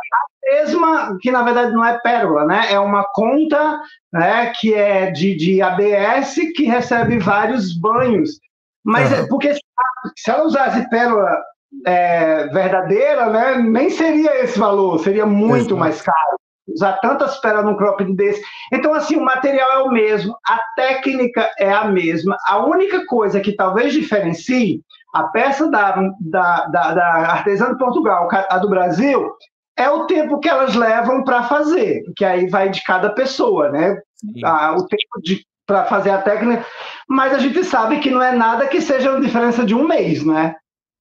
mesma, 0.47 1.19
que 1.21 1.31
na 1.31 1.43
verdade 1.43 1.73
não 1.73 1.85
é 1.85 1.99
pérola, 1.99 2.45
né? 2.45 2.67
É 2.71 2.79
uma 2.79 3.05
conta 3.13 3.81
né, 4.13 4.53
que 4.59 4.73
é 4.75 5.11
de, 5.11 5.35
de 5.35 5.61
ABS 5.61 6.37
que 6.55 6.65
recebe 6.65 7.19
vários 7.19 7.77
banhos. 7.79 8.39
Mas 8.85 9.11
uhum. 9.11 9.19
é 9.19 9.27
porque 9.29 9.55
se 9.55 10.31
ela 10.31 10.45
usasse 10.45 10.89
pérola 10.89 11.43
é, 11.85 12.47
verdadeira, 12.49 13.27
né, 13.27 13.59
nem 13.59 13.91
seria 13.91 14.43
esse 14.45 14.59
valor, 14.59 14.99
seria 15.01 15.27
muito 15.27 15.75
Exato. 15.75 15.77
mais 15.77 16.01
caro. 16.01 16.37
Usar 16.69 16.95
tantas 16.95 17.39
pérolas 17.39 17.65
num 17.65 17.77
cropped 17.77 18.13
desse. 18.15 18.43
Então, 18.73 18.93
assim, 18.93 19.17
o 19.17 19.25
material 19.25 19.71
é 19.71 19.83
o 19.85 19.91
mesmo, 19.91 20.37
a 20.47 20.59
técnica 20.75 21.49
é 21.59 21.73
a 21.73 21.85
mesma. 21.85 22.37
A 22.47 22.65
única 22.67 23.07
coisa 23.07 23.41
que 23.41 23.53
talvez 23.53 23.93
diferencie 23.93 24.83
a 25.15 25.25
peça 25.25 25.71
da, 25.71 25.93
da, 26.21 26.67
da, 26.67 26.95
da 26.95 27.07
artesã 27.31 27.71
de 27.71 27.79
Portugal, 27.79 28.29
a 28.51 28.59
do 28.59 28.69
Brasil, 28.69 29.33
é 29.77 29.91
o 29.91 30.07
tempo 30.07 30.41
que 30.41 30.49
elas 30.49 30.75
levam 30.75 31.23
para 31.23 31.45
fazer, 31.45 32.03
que 32.17 32.25
aí 32.25 32.49
vai 32.49 32.71
de 32.71 32.83
cada 32.83 33.11
pessoa, 33.11 33.71
né? 33.71 34.01
Ah, 34.45 34.75
o 34.77 34.87
tempo 34.87 35.45
para 35.67 35.85
fazer 35.85 36.11
a 36.11 36.23
técnica, 36.23 36.65
mas 37.09 37.35
a 37.35 37.39
gente 37.39 37.63
sabe 37.65 37.99
que 37.99 38.11
não 38.11 38.23
é 38.23 38.33
nada 38.33 38.69
que 38.69 38.81
seja 38.81 39.11
uma 39.11 39.21
diferença 39.21 39.65
de 39.65 39.75
um 39.75 39.87
mês, 39.87 40.25
né? 40.25 40.55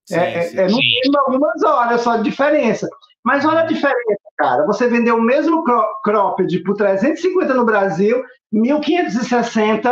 Sim, 0.08 0.16
é, 0.16 0.42
sim, 0.42 0.58
é, 0.58 0.68
no 0.68 0.78
mínimo 0.78 1.20
algumas 1.20 1.64
horas 1.64 2.02
só 2.02 2.18
de 2.18 2.24
diferença. 2.24 2.88
Mas 3.24 3.44
olha 3.46 3.62
a 3.62 3.66
diferença, 3.66 4.22
cara. 4.38 4.66
Você 4.66 4.88
vendeu 4.88 5.18
o 5.18 5.22
mesmo 5.22 5.64
cropped 6.04 6.60
por 6.64 6.76
350 6.76 7.54
no 7.54 7.66
Brasil, 7.66 8.24
1.560 8.54 9.92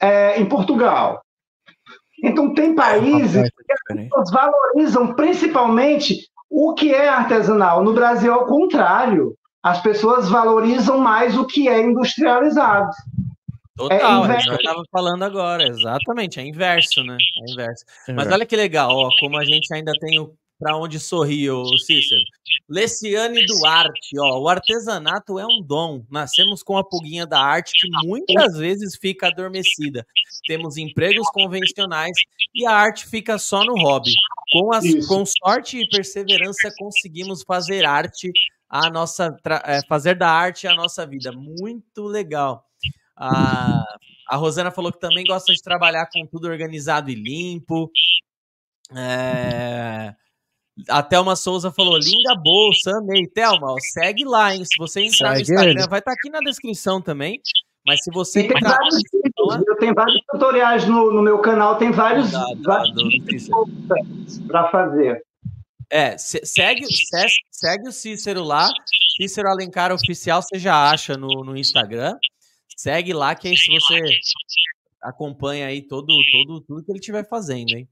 é, 0.00 0.38
em 0.38 0.46
Portugal. 0.46 1.22
Então, 2.22 2.52
tem 2.52 2.74
países 2.74 3.48
que 3.50 3.72
as 3.72 3.96
pessoas 3.96 4.30
valorizam 4.30 5.14
principalmente 5.14 6.28
o 6.50 6.74
que 6.74 6.94
é 6.94 7.08
artesanal? 7.08 7.82
No 7.82 7.92
Brasil, 7.92 8.32
ao 8.32 8.46
contrário. 8.46 9.34
As 9.62 9.82
pessoas 9.82 10.28
valorizam 10.28 10.98
mais 10.98 11.36
o 11.36 11.44
que 11.44 11.68
é 11.68 11.82
industrializado. 11.82 12.90
Total, 13.76 14.26
é, 14.26 14.34
é 14.34 14.38
isso 14.38 14.48
que 14.48 14.54
eu 14.54 14.56
estava 14.56 14.82
falando 14.90 15.22
agora, 15.24 15.64
exatamente, 15.64 16.40
é 16.40 16.46
inverso, 16.46 17.02
né? 17.04 17.16
É 17.16 17.52
inverso. 17.52 17.84
É 18.08 18.12
Mas 18.12 18.30
olha 18.30 18.46
que 18.46 18.56
legal, 18.56 18.90
ó, 18.90 19.08
como 19.20 19.36
a 19.36 19.44
gente 19.44 19.72
ainda 19.72 19.92
tem 20.00 20.18
o 20.18 20.32
para 20.58 20.76
onde 20.76 20.98
sorri, 20.98 21.50
o 21.50 21.78
Cícero. 21.78 22.20
Leciane 22.68 23.46
Duarte, 23.46 24.18
ó, 24.18 24.40
o 24.40 24.48
artesanato 24.48 25.38
é 25.38 25.46
um 25.46 25.62
dom. 25.62 26.04
Nascemos 26.10 26.62
com 26.62 26.76
a 26.76 26.84
pulguinha 26.84 27.26
da 27.26 27.40
arte 27.40 27.72
que 27.72 27.88
muitas 28.06 28.58
vezes 28.58 28.96
fica 28.96 29.28
adormecida. 29.28 30.06
Temos 30.46 30.76
empregos 30.76 31.28
convencionais 31.30 32.16
e 32.54 32.66
a 32.66 32.72
arte 32.72 33.06
fica 33.06 33.38
só 33.38 33.64
no 33.64 33.74
hobby. 33.74 34.10
Com, 34.52 34.72
as, 34.72 35.06
com 35.06 35.24
sorte 35.24 35.78
e 35.78 35.88
perseverança 35.88 36.70
conseguimos 36.78 37.42
fazer 37.42 37.84
arte 37.86 38.30
a 38.68 38.90
nossa 38.90 39.34
é, 39.64 39.80
fazer 39.88 40.14
da 40.14 40.30
arte 40.30 40.66
a 40.66 40.74
nossa 40.74 41.06
vida. 41.06 41.32
Muito 41.32 42.04
legal. 42.04 42.64
A, 43.16 43.82
a 44.28 44.36
Rosana 44.36 44.70
falou 44.70 44.92
que 44.92 45.00
também 45.00 45.24
gosta 45.24 45.52
de 45.52 45.62
trabalhar 45.62 46.06
com 46.12 46.26
tudo 46.26 46.48
organizado 46.48 47.10
e 47.10 47.14
limpo. 47.14 47.90
É, 48.94 50.14
A 50.88 51.02
Thelma 51.02 51.34
Souza 51.34 51.72
falou: 51.72 51.98
linda 51.98 52.34
bolsa, 52.36 52.98
amei. 52.98 53.26
Thelma, 53.26 53.74
segue 53.92 54.24
lá, 54.24 54.54
hein? 54.54 54.64
Se 54.64 54.76
você 54.78 55.00
entrar 55.00 55.34
segue 55.34 55.34
no 55.34 55.40
Instagram, 55.40 55.80
ele. 55.80 55.88
vai 55.88 55.98
estar 55.98 56.12
tá 56.12 56.16
aqui 56.18 56.30
na 56.30 56.40
descrição 56.40 57.00
também. 57.00 57.40
Mas 57.86 58.02
se 58.04 58.10
você 58.10 58.42
tem 58.42 58.56
entrar. 58.56 58.76
Vários 58.76 58.96
vídeos, 58.96 59.66
eu 59.66 59.76
tenho 59.76 59.94
vários 59.94 60.20
tutoriais 60.30 60.86
no, 60.86 61.12
no 61.12 61.22
meu 61.22 61.38
canal, 61.38 61.76
tem 61.78 61.90
vários, 61.90 62.30
da, 62.30 62.44
vários 62.62 63.48
para 64.46 64.70
fazer. 64.70 65.22
É, 65.90 66.18
segue, 66.18 66.84
segue 67.50 67.88
o 67.88 67.92
Cícero 67.92 68.44
lá. 68.44 68.68
Cícero 69.16 69.48
Alencar 69.48 69.90
Oficial, 69.90 70.42
você 70.42 70.58
já 70.58 70.90
acha 70.90 71.16
no, 71.16 71.28
no 71.44 71.56
Instagram. 71.56 72.14
Segue 72.76 73.12
lá, 73.12 73.34
que 73.34 73.48
aí 73.48 73.56
se 73.56 73.72
você 73.72 73.98
acompanha 75.02 75.66
aí 75.66 75.82
todo, 75.82 76.06
todo, 76.30 76.60
tudo 76.60 76.84
que 76.84 76.92
ele 76.92 76.98
estiver 76.98 77.26
fazendo, 77.26 77.70
hein? 77.70 77.88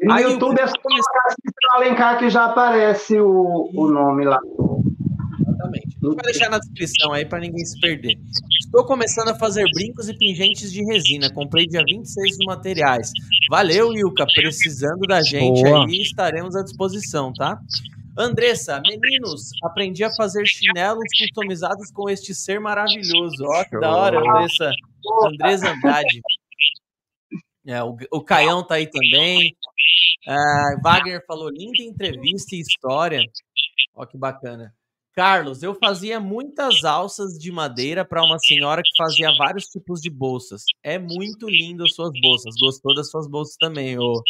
No 0.00 0.12
aí, 0.12 0.22
YouTube 0.24 0.60
é 0.60 0.66
só 0.66 0.74
Cícero 0.74 1.72
Alencar 1.74 2.18
que 2.18 2.28
já 2.30 2.46
aparece 2.46 3.18
o, 3.18 3.70
o 3.74 3.88
nome 3.88 4.24
lá. 4.24 4.38
Exatamente. 5.40 5.96
Vai 6.00 6.24
deixar 6.24 6.50
na 6.50 6.58
descrição 6.58 7.12
aí 7.12 7.24
para 7.24 7.40
ninguém 7.40 7.64
se 7.64 7.80
perder. 7.80 8.14
Estou 8.64 8.84
começando 8.84 9.28
a 9.28 9.34
fazer 9.38 9.64
brincos 9.74 10.08
e 10.08 10.16
pingentes 10.16 10.72
de 10.72 10.84
resina. 10.84 11.32
Comprei 11.32 11.66
dia 11.66 11.82
26 11.84 12.38
dos 12.38 12.46
materiais. 12.46 13.10
Valeu, 13.50 13.92
Ilka. 13.92 14.26
Precisando 14.34 15.00
da 15.08 15.22
gente 15.22 15.62
Boa. 15.62 15.86
aí, 15.86 16.02
estaremos 16.02 16.54
à 16.56 16.62
disposição, 16.62 17.32
tá? 17.32 17.58
Andressa, 18.18 18.80
meninos, 18.80 19.50
aprendi 19.62 20.02
a 20.02 20.10
fazer 20.14 20.46
chinelos 20.46 21.04
customizados 21.18 21.90
com 21.92 22.08
este 22.08 22.34
ser 22.34 22.58
maravilhoso. 22.58 23.44
Ó, 23.44 23.64
que 23.64 23.78
da 23.78 23.94
hora, 23.94 24.18
Andressa. 24.18 24.70
Andressa 25.26 25.70
Andrade. 25.70 26.22
É, 27.66 27.82
o, 27.82 27.96
o 28.12 28.22
Caião 28.22 28.64
tá 28.64 28.76
aí 28.76 28.86
também. 28.86 29.54
Uh, 30.26 30.82
Wagner 30.82 31.24
falou 31.26 31.50
linda 31.50 31.82
entrevista 31.82 32.56
e 32.56 32.60
história. 32.60 33.20
Ó, 33.94 34.04
que 34.04 34.18
bacana. 34.18 34.74
Carlos, 35.14 35.62
eu 35.62 35.74
fazia 35.74 36.20
muitas 36.20 36.84
alças 36.84 37.38
de 37.38 37.50
madeira 37.50 38.04
para 38.04 38.22
uma 38.22 38.38
senhora 38.38 38.82
que 38.82 38.90
fazia 38.98 39.30
vários 39.38 39.64
tipos 39.64 40.00
de 40.00 40.10
bolsas. 40.10 40.62
É 40.82 40.98
muito 40.98 41.48
lindo 41.48 41.84
as 41.84 41.94
suas 41.94 42.10
bolsas. 42.20 42.54
Gostou 42.60 42.94
das 42.94 43.10
suas 43.10 43.26
bolsas 43.26 43.56
também, 43.56 43.98
o, 43.98 44.22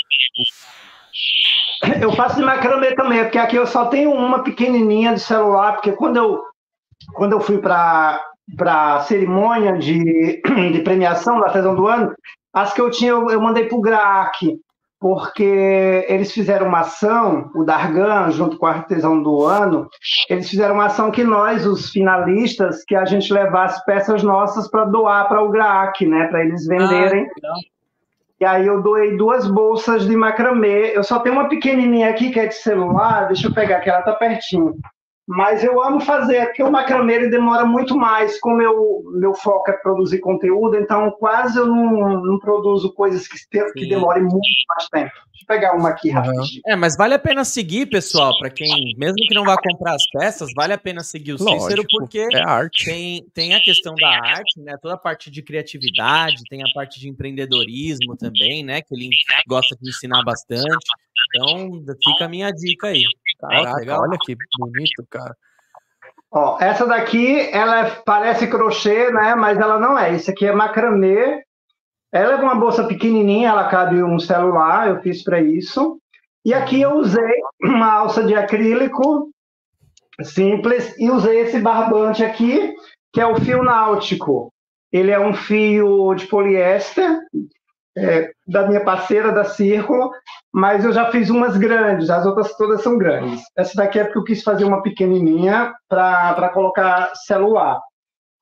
Eu 2.01 2.13
faço 2.13 2.37
de 2.37 2.43
macramê 2.43 2.95
também, 2.95 3.23
porque 3.25 3.39
aqui 3.39 3.57
eu 3.57 3.67
só 3.67 3.87
tenho 3.87 4.13
uma 4.13 4.45
pequenininha 4.45 5.15
de 5.15 5.21
celular, 5.21 5.73
porque 5.73 5.91
quando 5.93 6.19
eu, 6.19 6.43
quando 7.15 7.33
eu 7.33 7.41
fui 7.41 7.59
para 7.59 8.23
a 8.61 9.01
cerimônia 9.01 9.79
de, 9.79 10.41
de 10.73 10.81
premiação 10.83 11.41
da 11.41 11.49
sessão 11.49 11.75
do 11.75 11.89
ano, 11.89 12.15
as 12.55 12.73
que 12.73 12.81
eu 12.81 12.91
tinha 12.91 13.11
eu, 13.11 13.29
eu 13.29 13.41
mandei 13.41 13.65
para 13.65 13.77
o 13.77 13.81
GRAC 13.81 14.57
porque 14.99 16.07
eles 16.09 16.33
fizeram 16.33 16.69
uma 16.69 16.81
ação, 16.81 17.51
o 17.55 17.65
Dargan, 17.65 18.31
junto 18.31 18.57
com 18.57 18.67
a 18.67 18.71
Artesão 18.71 19.23
do 19.23 19.45
Ano, 19.45 19.89
eles 20.29 20.49
fizeram 20.49 20.75
uma 20.75 20.87
ação 20.87 21.11
que 21.11 21.23
nós, 21.23 21.67
os 21.67 21.91
finalistas, 21.91 22.83
que 22.85 22.97
a 22.97 23.05
gente 23.05 23.33
levasse 23.33 23.85
peças 23.85 24.23
nossas 24.23 24.69
para 24.69 24.85
doar 24.85 25.29
para 25.29 25.43
o 25.43 25.51
GRAAC, 25.51 26.07
né, 26.07 26.27
para 26.29 26.45
eles 26.45 26.67
venderem. 26.67 27.29
Ah, 27.45 27.55
e 28.39 28.45
aí 28.45 28.67
eu 28.67 28.83
doei 28.83 29.17
duas 29.17 29.49
bolsas 29.49 30.07
de 30.07 30.15
macramê. 30.15 30.95
Eu 30.95 31.03
só 31.03 31.19
tenho 31.19 31.37
uma 31.37 31.49
pequenininha 31.49 32.11
aqui 32.11 32.31
que 32.31 32.41
é 32.41 32.47
de 32.47 32.55
celular, 32.55 33.29
deixa 33.29 33.49
eu 33.49 33.55
pegar 33.55 33.81
que 33.81 33.89
ela 33.89 34.03
tá 34.03 34.13
pertinho. 34.13 34.77
Mas 35.27 35.65
eu 35.65 35.83
amo 35.83 36.01
fazer, 36.01 36.47
porque 36.47 36.63
o 36.63 36.71
macramê 36.71 37.29
demora 37.29 37.65
muito 37.65 37.97
mais. 37.97 38.39
Como 38.39 38.57
meu, 38.57 39.03
meu 39.13 39.35
foco 39.35 39.71
é 39.71 39.75
produzir 39.75 40.21
conteúdo, 40.21 40.77
então 40.77 41.11
quase 41.19 41.59
eu 41.59 41.67
não, 41.67 42.23
não 42.23 42.39
produzo 42.39 42.93
coisas 42.95 43.27
que, 43.27 43.39
que 43.73 43.89
demorem 43.89 44.23
muito 44.23 44.49
mais 44.69 44.89
tempo. 44.89 45.13
Pegar 45.47 45.75
uma 45.75 45.91
aqui 45.91 46.11
rapidinho. 46.11 46.63
É, 46.67 46.75
mas 46.75 46.97
vale 46.97 47.15
a 47.15 47.19
pena 47.19 47.45
seguir, 47.45 47.87
pessoal, 47.87 48.37
para 48.39 48.51
quem, 48.51 48.95
mesmo 48.99 49.15
que 49.17 49.35
não 49.35 49.45
vá 49.45 49.57
comprar 49.57 49.95
as 49.95 50.05
peças, 50.11 50.51
vale 50.57 50.73
a 50.73 50.79
pena 50.79 51.05
seguir 51.05 51.35
o 51.35 51.37
Lógico, 51.39 51.63
Cícero, 51.63 51.85
porque 51.89 52.27
é 52.33 52.43
arte. 52.43 52.85
Tem, 52.85 53.25
tem 53.33 53.55
a 53.55 53.61
questão 53.61 53.95
da 53.95 54.09
arte, 54.09 54.61
né? 54.61 54.77
Toda 54.83 54.95
a 54.95 54.99
parte 54.99 55.31
de 55.31 55.43
criatividade, 55.43 56.43
tem 56.51 56.63
a 56.63 56.73
parte 56.75 56.99
de 56.99 57.09
empreendedorismo 57.09 58.17
também, 58.17 58.65
né? 58.65 58.83
Que 58.83 58.95
ele 58.95 59.11
gosta 59.47 59.77
de 59.81 59.89
ensinar 59.89 60.23
bastante. 60.25 60.67
Então, 61.29 61.85
fica 62.05 62.25
a 62.25 62.29
minha 62.29 62.51
dica 62.51 62.89
aí. 62.89 63.05
Caraca, 63.39 64.01
olha 64.01 64.19
que 64.21 64.37
bonito, 64.59 65.07
cara. 65.09 65.35
Ó, 66.31 66.59
essa 66.61 66.87
daqui, 66.87 67.49
ela 67.53 67.87
é, 67.87 67.91
parece 68.05 68.47
crochê, 68.49 69.11
né? 69.11 69.35
Mas 69.35 69.59
ela 69.59 69.79
não 69.79 69.99
é. 69.99 70.15
Isso 70.15 70.31
aqui 70.31 70.47
é 70.47 70.53
macramê. 70.53 71.46
Ela 72.17 72.33
é 72.33 72.37
uma 72.37 72.55
bolsa 72.55 72.85
pequenininha, 72.85 73.51
ela 73.51 73.69
cabe 73.69 74.03
um 74.03 74.19
celular, 74.19 74.89
eu 74.89 75.03
fiz 75.03 75.23
para 75.23 75.39
isso. 75.39 76.01
E 76.45 76.55
aqui 76.55 76.81
eu 76.81 76.95
usei 76.95 77.35
uma 77.63 77.93
alça 77.93 78.25
de 78.25 78.35
acrílico 78.35 79.29
simples 80.23 80.97
e 80.99 81.11
usei 81.11 81.41
esse 81.41 81.61
barbante 81.61 82.25
aqui, 82.25 82.75
que 83.13 83.21
é 83.21 83.27
o 83.27 83.37
fio 83.37 83.63
náutico. 83.63 84.51
Ele 84.91 85.11
é 85.11 85.21
um 85.21 85.35
fio 85.35 86.15
de 86.15 86.27
poliéster 86.27 87.21
é, 87.99 88.31
da 88.47 88.67
minha 88.67 88.83
parceira 88.83 89.31
da 89.31 89.45
Círculo, 89.45 90.11
mas 90.51 90.87
eu 90.87 90.93
já 90.93 91.11
fiz 91.11 91.29
umas 91.29 91.59
grandes, 91.59 92.09
as 92.09 92.25
outras 92.25 92.57
todas 92.57 92.83
são 92.83 92.97
grandes. 92.97 93.43
Essa 93.55 93.77
daqui 93.77 93.99
é 93.99 94.05
porque 94.05 94.19
eu 94.19 94.25
quis 94.25 94.43
fazer 94.43 94.65
uma 94.65 94.83
pequenininha 94.83 95.75
para 95.87 96.49
colocar 96.49 97.15
celular. 97.15 97.79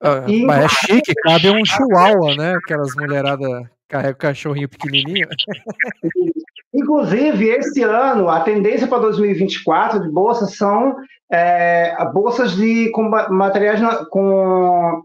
Ah, 0.05 0.23
mas 0.47 0.65
é 0.65 0.69
chique, 0.69 1.15
cabe 1.15 1.49
um 1.49 1.65
chihuahua, 1.65 2.37
né? 2.37 2.55
Aquelas 2.57 2.95
mulheradas 2.95 3.67
carregam 3.89 4.13
o 4.13 4.17
cachorrinho 4.17 4.69
pequenininho. 4.69 5.27
Inclusive, 6.75 7.49
esse 7.49 7.83
ano, 7.83 8.29
a 8.29 8.41
tendência 8.41 8.87
para 8.87 8.99
2024 8.99 10.03
de 10.03 10.11
bolsas 10.11 10.57
são 10.57 10.97
é, 11.33 11.97
bolsas 12.13 12.55
de 12.57 12.91
com 12.91 13.09
materiais 13.31 13.81
com 14.11 15.03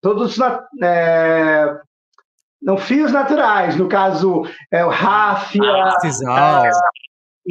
todos 0.00 0.38
é, 0.82 1.74
não, 2.62 2.76
fios 2.76 3.12
naturais, 3.12 3.76
no 3.76 3.88
caso, 3.88 4.42
é 4.70 4.84
o 4.84 4.90
ráfia. 4.90 5.62
Ah, 6.28 6.62
é, 6.66 6.70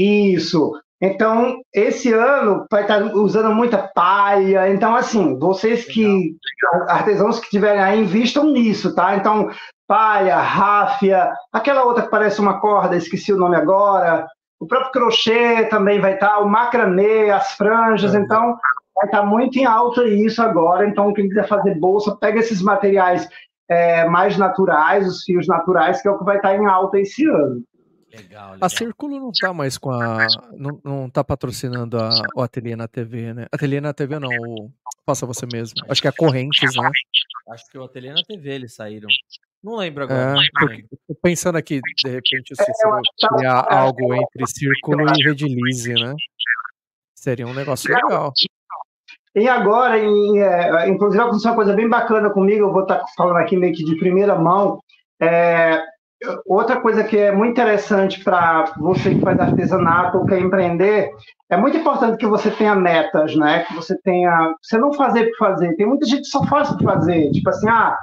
isso. 0.02 0.72
Então, 1.06 1.62
esse 1.74 2.12
ano 2.12 2.66
vai 2.72 2.82
estar 2.82 3.04
usando 3.16 3.54
muita 3.54 3.78
paia. 3.94 4.70
Então, 4.70 4.96
assim, 4.96 5.38
vocês 5.38 5.86
que, 5.86 6.36
artesãos 6.88 7.40
que 7.40 7.50
tiverem 7.50 7.82
aí, 7.82 8.02
investam 8.02 8.46
nisso, 8.52 8.96
tá? 8.96 9.16
Então, 9.16 9.50
paia, 9.88 10.38
ráfia, 10.38 11.32
aquela 11.54 11.84
outra 11.84 12.04
que 12.04 12.10
parece 12.10 12.42
uma 12.42 12.60
corda, 12.60 12.96
esqueci 12.96 13.32
o 13.32 13.38
nome 13.38 13.56
agora. 13.56 14.28
O 14.60 14.66
próprio 14.66 14.92
crochê 14.92 15.66
também 15.66 16.00
vai 16.00 16.16
estar, 16.16 16.40
o 16.40 16.50
macramê, 16.50 17.30
as 17.30 17.52
franjas. 17.54 18.16
Então, 18.16 18.56
vai 18.96 19.06
estar 19.06 19.24
muito 19.24 19.60
em 19.60 19.66
alta 19.66 20.04
isso 20.08 20.42
agora. 20.42 20.88
Então, 20.88 21.14
quem 21.14 21.28
quiser 21.28 21.48
fazer 21.48 21.76
bolsa, 21.76 22.16
pega 22.16 22.40
esses 22.40 22.62
materiais 22.62 23.30
é, 23.70 24.06
mais 24.08 24.38
naturais, 24.38 25.08
os 25.08 25.24
fios 25.24 25.48
naturais, 25.48 26.02
que 26.02 26.08
é 26.08 26.12
o 26.12 26.18
que 26.18 26.26
vai 26.26 26.38
estar 26.38 26.56
em 26.56 26.66
alta 26.66 27.00
esse 27.00 27.28
ano. 27.28 27.62
Legal, 28.18 28.54
legal. 28.54 28.58
A 28.62 28.70
Círculo 28.70 29.20
não 29.20 29.30
está 29.30 29.54
mais 29.54 29.78
com 29.78 29.92
a. 29.92 30.28
Não, 30.54 30.80
não 30.84 31.10
tá 31.10 31.24
patrocinando 31.24 31.98
a, 31.98 32.10
o 32.36 32.42
Ateliê 32.42 32.76
na 32.76 32.88
TV, 32.88 33.34
né? 33.34 33.48
Ateliê 33.52 33.82
na 33.82 33.94
TV 33.94 34.20
não, 34.20 34.30
o 34.30 34.72
Faça 35.06 35.26
Você 35.26 35.46
Mesmo. 35.52 35.76
Acho 35.90 36.02
que 36.02 36.08
é 36.08 36.10
a 36.10 36.14
Correntes, 36.14 36.76
né? 36.76 36.90
Acho 37.50 37.66
que 37.70 37.78
o 37.78 37.84
Ateliê 37.84 38.14
na 38.14 38.24
TV 38.24 38.50
eles 38.50 38.74
saíram. 38.74 39.08
Não 39.64 39.76
lembro 39.76 40.04
agora. 40.04 40.40
É, 40.40 40.50
porque, 40.60 40.86
pensando 41.22 41.58
aqui, 41.58 41.80
de 41.82 42.10
repente, 42.10 42.54
o 42.54 42.56
Cícero 42.56 42.98
é, 42.98 43.28
criar 43.36 43.66
algo 43.68 44.14
entre 44.14 44.48
Círculo 44.48 45.06
e 45.10 45.24
Redilize, 45.24 45.94
né? 45.94 46.14
Seria 47.16 47.48
um 47.48 47.54
negócio 47.54 47.94
legal. 47.94 48.32
E 49.36 49.50
agora, 49.50 49.98
em, 49.98 50.40
é, 50.40 50.88
inclusive, 50.88 51.22
aconteceu 51.22 51.52
uma 51.52 51.56
coisa 51.56 51.74
bem 51.74 51.90
bacana 51.90 52.30
comigo, 52.30 52.66
eu 52.66 52.72
vou 52.72 52.84
estar 52.84 53.00
tá 53.00 53.06
falando 53.18 53.38
aqui 53.38 53.58
meio 53.58 53.74
que 53.74 53.84
de 53.84 53.98
primeira 53.98 54.36
mão. 54.36 54.80
É, 55.20 55.84
outra 56.46 56.80
coisa 56.80 57.04
que 57.04 57.18
é 57.18 57.32
muito 57.32 57.52
interessante 57.52 58.24
para 58.24 58.66
você 58.78 59.16
que 59.16 59.22
faz 59.22 59.40
artesanato 59.40 60.18
ou 60.18 60.26
quer 60.26 60.40
empreender, 60.40 61.10
é 61.50 61.58
muito 61.58 61.78
importante 61.78 62.18
que 62.18 62.28
você 62.28 62.50
tenha 62.52 62.76
metas, 62.76 63.36
né? 63.36 63.64
Que 63.64 63.76
você 63.76 63.98
tenha. 64.02 64.56
Você 64.62 64.78
não 64.78 64.94
fazer 64.94 65.26
por 65.32 65.38
fazer. 65.38 65.76
Tem 65.76 65.86
muita 65.86 66.06
gente 66.06 66.22
que 66.22 66.28
só 66.28 66.46
faz 66.46 66.70
por 66.70 66.84
fazer. 66.84 67.32
Tipo 67.32 67.50
assim, 67.50 67.70
ah, 67.70 67.96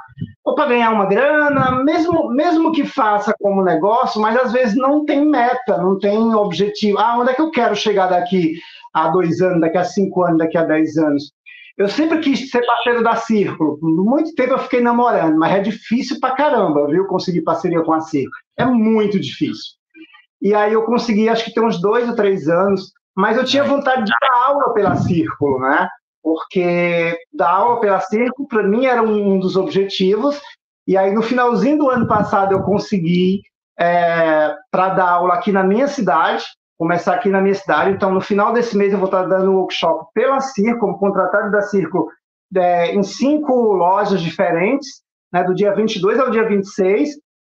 ou 0.44 0.54
para 0.54 0.68
ganhar 0.68 0.90
uma 0.90 1.06
grana, 1.06 1.82
mesmo, 1.84 2.28
mesmo 2.30 2.72
que 2.72 2.84
faça 2.84 3.34
como 3.40 3.64
negócio, 3.64 4.20
mas 4.20 4.36
às 4.36 4.52
vezes 4.52 4.76
não 4.76 5.04
tem 5.04 5.24
meta, 5.24 5.78
não 5.78 5.98
tem 5.98 6.34
objetivo. 6.34 6.98
Ah, 6.98 7.18
onde 7.18 7.30
é 7.30 7.34
que 7.34 7.42
eu 7.42 7.50
quero 7.50 7.74
chegar 7.74 8.08
daqui? 8.08 8.54
há 8.92 9.08
dois 9.08 9.40
anos, 9.40 9.60
daqui 9.60 9.78
a 9.78 9.84
cinco 9.84 10.22
anos, 10.22 10.38
daqui 10.38 10.58
a 10.58 10.64
dez 10.64 10.96
anos. 10.96 11.32
Eu 11.76 11.88
sempre 11.88 12.18
quis 12.18 12.50
ser 12.50 12.64
parceiro 12.64 13.02
da 13.02 13.16
Círculo. 13.16 13.78
Muito 13.80 14.34
tempo 14.34 14.52
eu 14.52 14.58
fiquei 14.58 14.80
namorando, 14.80 15.38
mas 15.38 15.54
é 15.54 15.60
difícil 15.60 16.20
pra 16.20 16.34
caramba, 16.34 16.86
viu? 16.86 17.06
Conseguir 17.06 17.42
parceria 17.42 17.82
com 17.82 17.92
a 17.92 18.00
Círculo. 18.00 18.36
É 18.58 18.64
muito 18.64 19.18
difícil. 19.18 19.72
E 20.40 20.54
aí 20.54 20.72
eu 20.72 20.82
consegui, 20.84 21.28
acho 21.28 21.44
que 21.44 21.54
tem 21.54 21.64
uns 21.64 21.80
dois 21.80 22.08
ou 22.08 22.16
três 22.16 22.48
anos, 22.48 22.92
mas 23.16 23.36
eu 23.36 23.44
tinha 23.44 23.64
vontade 23.64 24.04
de 24.04 24.12
dar 24.20 24.48
aula 24.48 24.74
pela 24.74 24.96
Círculo, 24.96 25.60
né? 25.60 25.88
Porque 26.22 27.16
dar 27.32 27.50
aula 27.50 27.80
pela 27.80 28.00
Círculo, 28.00 28.48
para 28.48 28.62
mim, 28.62 28.86
era 28.86 29.02
um 29.02 29.38
dos 29.38 29.56
objetivos. 29.56 30.40
E 30.86 30.96
aí, 30.96 31.12
no 31.12 31.22
finalzinho 31.22 31.78
do 31.78 31.90
ano 31.90 32.06
passado, 32.06 32.52
eu 32.52 32.62
consegui 32.62 33.40
é, 33.78 34.54
para 34.70 34.90
dar 34.90 35.10
aula 35.10 35.34
aqui 35.34 35.52
na 35.52 35.62
minha 35.64 35.88
cidade, 35.88 36.44
começar 36.82 37.14
aqui 37.14 37.28
na 37.28 37.40
minha 37.40 37.54
cidade. 37.54 37.92
Então, 37.92 38.12
no 38.12 38.20
final 38.20 38.52
desse 38.52 38.76
mês, 38.76 38.92
eu 38.92 38.98
vou 38.98 39.06
estar 39.06 39.22
dando 39.22 39.52
um 39.52 39.58
workshop 39.58 40.04
pela 40.12 40.40
Circo, 40.40 40.98
contratado 40.98 41.52
da 41.52 41.62
Circo, 41.62 42.10
é, 42.56 42.92
em 42.92 43.04
cinco 43.04 43.54
lojas 43.72 44.20
diferentes, 44.20 44.88
né, 45.32 45.44
do 45.44 45.54
dia 45.54 45.72
22 45.72 46.18
ao 46.18 46.30
dia 46.32 46.44
26. 46.44 47.10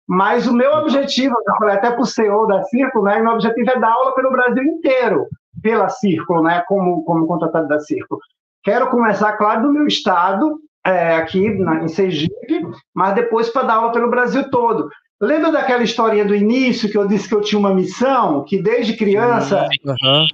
Mas 0.08 0.48
o 0.48 0.52
meu 0.52 0.72
objetivo, 0.72 1.36
eu 1.46 1.54
falei 1.54 1.76
até 1.76 1.92
para 1.92 2.00
o 2.00 2.06
CEO 2.06 2.44
da 2.48 2.64
Circo, 2.64 3.02
né, 3.02 3.20
meu 3.20 3.34
objetivo 3.34 3.70
é 3.70 3.78
dar 3.78 3.92
aula 3.92 4.16
pelo 4.16 4.32
Brasil 4.32 4.64
inteiro, 4.64 5.28
pela 5.62 5.88
Circo, 5.88 6.42
né, 6.42 6.64
como, 6.66 7.04
como 7.04 7.24
contratado 7.28 7.68
da 7.68 7.78
Circo. 7.78 8.18
Quero 8.64 8.90
começar, 8.90 9.34
claro, 9.34 9.62
do 9.62 9.72
meu 9.72 9.86
estado, 9.86 10.58
é, 10.84 11.14
aqui 11.14 11.50
na, 11.50 11.84
em 11.84 11.88
Sergipe, 11.88 12.66
mas 12.92 13.14
depois 13.14 13.48
para 13.48 13.62
dar 13.62 13.74
aula 13.74 13.92
pelo 13.92 14.10
Brasil 14.10 14.50
todo. 14.50 14.88
Lembra 15.20 15.52
daquela 15.52 15.82
historinha 15.82 16.24
do 16.24 16.34
início 16.34 16.90
que 16.90 16.96
eu 16.96 17.06
disse 17.06 17.28
que 17.28 17.34
eu 17.34 17.42
tinha 17.42 17.58
uma 17.58 17.74
missão, 17.74 18.42
que 18.44 18.62
desde 18.62 18.96
criança, 18.96 19.68
uhum. 19.84 20.26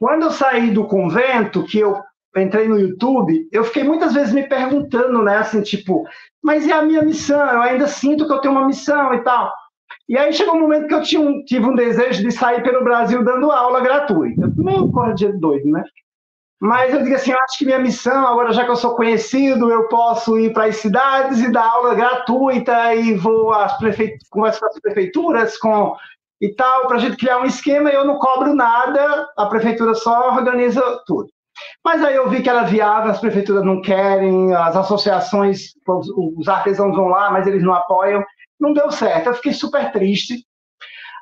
quando 0.00 0.24
eu 0.24 0.30
saí 0.30 0.72
do 0.72 0.86
convento, 0.86 1.64
que 1.64 1.78
eu 1.78 1.96
entrei 2.36 2.68
no 2.68 2.78
YouTube, 2.78 3.48
eu 3.52 3.64
fiquei 3.64 3.84
muitas 3.84 4.14
vezes 4.14 4.32
me 4.32 4.42
perguntando, 4.48 5.22
né, 5.22 5.38
assim, 5.38 5.62
tipo, 5.62 6.04
mas 6.42 6.66
e 6.66 6.72
a 6.72 6.82
minha 6.82 7.02
missão? 7.02 7.40
Eu 7.40 7.62
ainda 7.62 7.86
sinto 7.86 8.26
que 8.26 8.32
eu 8.32 8.40
tenho 8.40 8.54
uma 8.54 8.66
missão 8.66 9.14
e 9.14 9.22
tal. 9.22 9.52
E 10.08 10.16
aí 10.16 10.32
chegou 10.32 10.54
um 10.54 10.60
momento 10.60 10.88
que 10.88 10.94
eu 11.16 11.20
um, 11.20 11.44
tive 11.44 11.66
um 11.66 11.74
desejo 11.74 12.22
de 12.22 12.32
sair 12.32 12.62
pelo 12.62 12.82
Brasil 12.82 13.22
dando 13.22 13.50
aula 13.50 13.80
gratuita. 13.80 14.50
Meio 14.56 14.90
corda 14.90 15.14
de 15.14 15.32
doido, 15.38 15.70
né? 15.70 15.84
Mas 16.60 16.92
eu 16.92 17.02
digo 17.02 17.14
assim, 17.14 17.30
eu 17.30 17.38
acho 17.38 17.56
que 17.58 17.64
minha 17.64 17.78
missão, 17.78 18.26
agora 18.26 18.52
já 18.52 18.64
que 18.64 18.70
eu 18.70 18.76
sou 18.76 18.96
conhecido, 18.96 19.70
eu 19.70 19.86
posso 19.86 20.38
ir 20.38 20.52
para 20.52 20.64
as 20.64 20.76
cidades 20.76 21.38
e 21.40 21.52
dar 21.52 21.70
aula 21.70 21.94
gratuita 21.94 22.94
e 22.94 23.14
vou 23.14 23.52
às 23.52 23.78
prefeituras, 23.78 24.28
converso 24.28 24.60
com 24.60 24.66
as 24.66 24.80
prefeituras 24.80 25.58
com 25.58 25.96
e 26.40 26.54
tal, 26.54 26.86
para 26.86 26.96
a 26.96 27.00
gente 27.00 27.16
criar 27.16 27.38
um 27.38 27.44
esquema 27.44 27.90
eu 27.90 28.04
não 28.04 28.18
cobro 28.18 28.54
nada, 28.54 29.28
a 29.36 29.46
prefeitura 29.46 29.94
só 29.94 30.34
organiza 30.34 30.82
tudo. 31.06 31.28
Mas 31.84 32.02
aí 32.02 32.14
eu 32.14 32.28
vi 32.28 32.42
que 32.42 32.48
era 32.48 32.62
viável, 32.62 33.10
as 33.10 33.20
prefeituras 33.20 33.64
não 33.64 33.80
querem, 33.80 34.54
as 34.54 34.76
associações, 34.76 35.72
os 36.36 36.48
artesãos 36.48 36.94
vão 36.94 37.08
lá, 37.08 37.30
mas 37.30 37.46
eles 37.46 37.62
não 37.62 37.74
apoiam. 37.74 38.24
Não 38.60 38.72
deu 38.72 38.90
certo, 38.90 39.28
eu 39.28 39.34
fiquei 39.34 39.52
super 39.52 39.90
triste. 39.90 40.44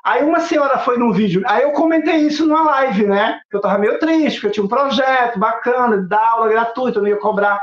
Aí 0.07 0.23
uma 0.23 0.39
senhora 0.39 0.79
foi 0.79 0.97
num 0.97 1.11
vídeo, 1.11 1.43
aí 1.45 1.63
eu 1.63 1.73
comentei 1.73 2.15
isso 2.15 2.45
numa 2.45 2.63
live, 2.63 3.05
né? 3.05 3.41
Que 3.51 3.57
eu 3.57 3.59
tava 3.59 3.77
meio 3.77 3.99
triste, 3.99 4.35
porque 4.35 4.47
eu 4.47 4.51
tinha 4.51 4.65
um 4.65 4.69
projeto 4.69 5.37
bacana, 5.37 6.01
de 6.01 6.07
dar 6.07 6.29
aula 6.29 6.47
gratuita, 6.47 6.99
eu 6.99 7.01
não 7.01 7.09
ia 7.09 7.17
cobrar. 7.17 7.61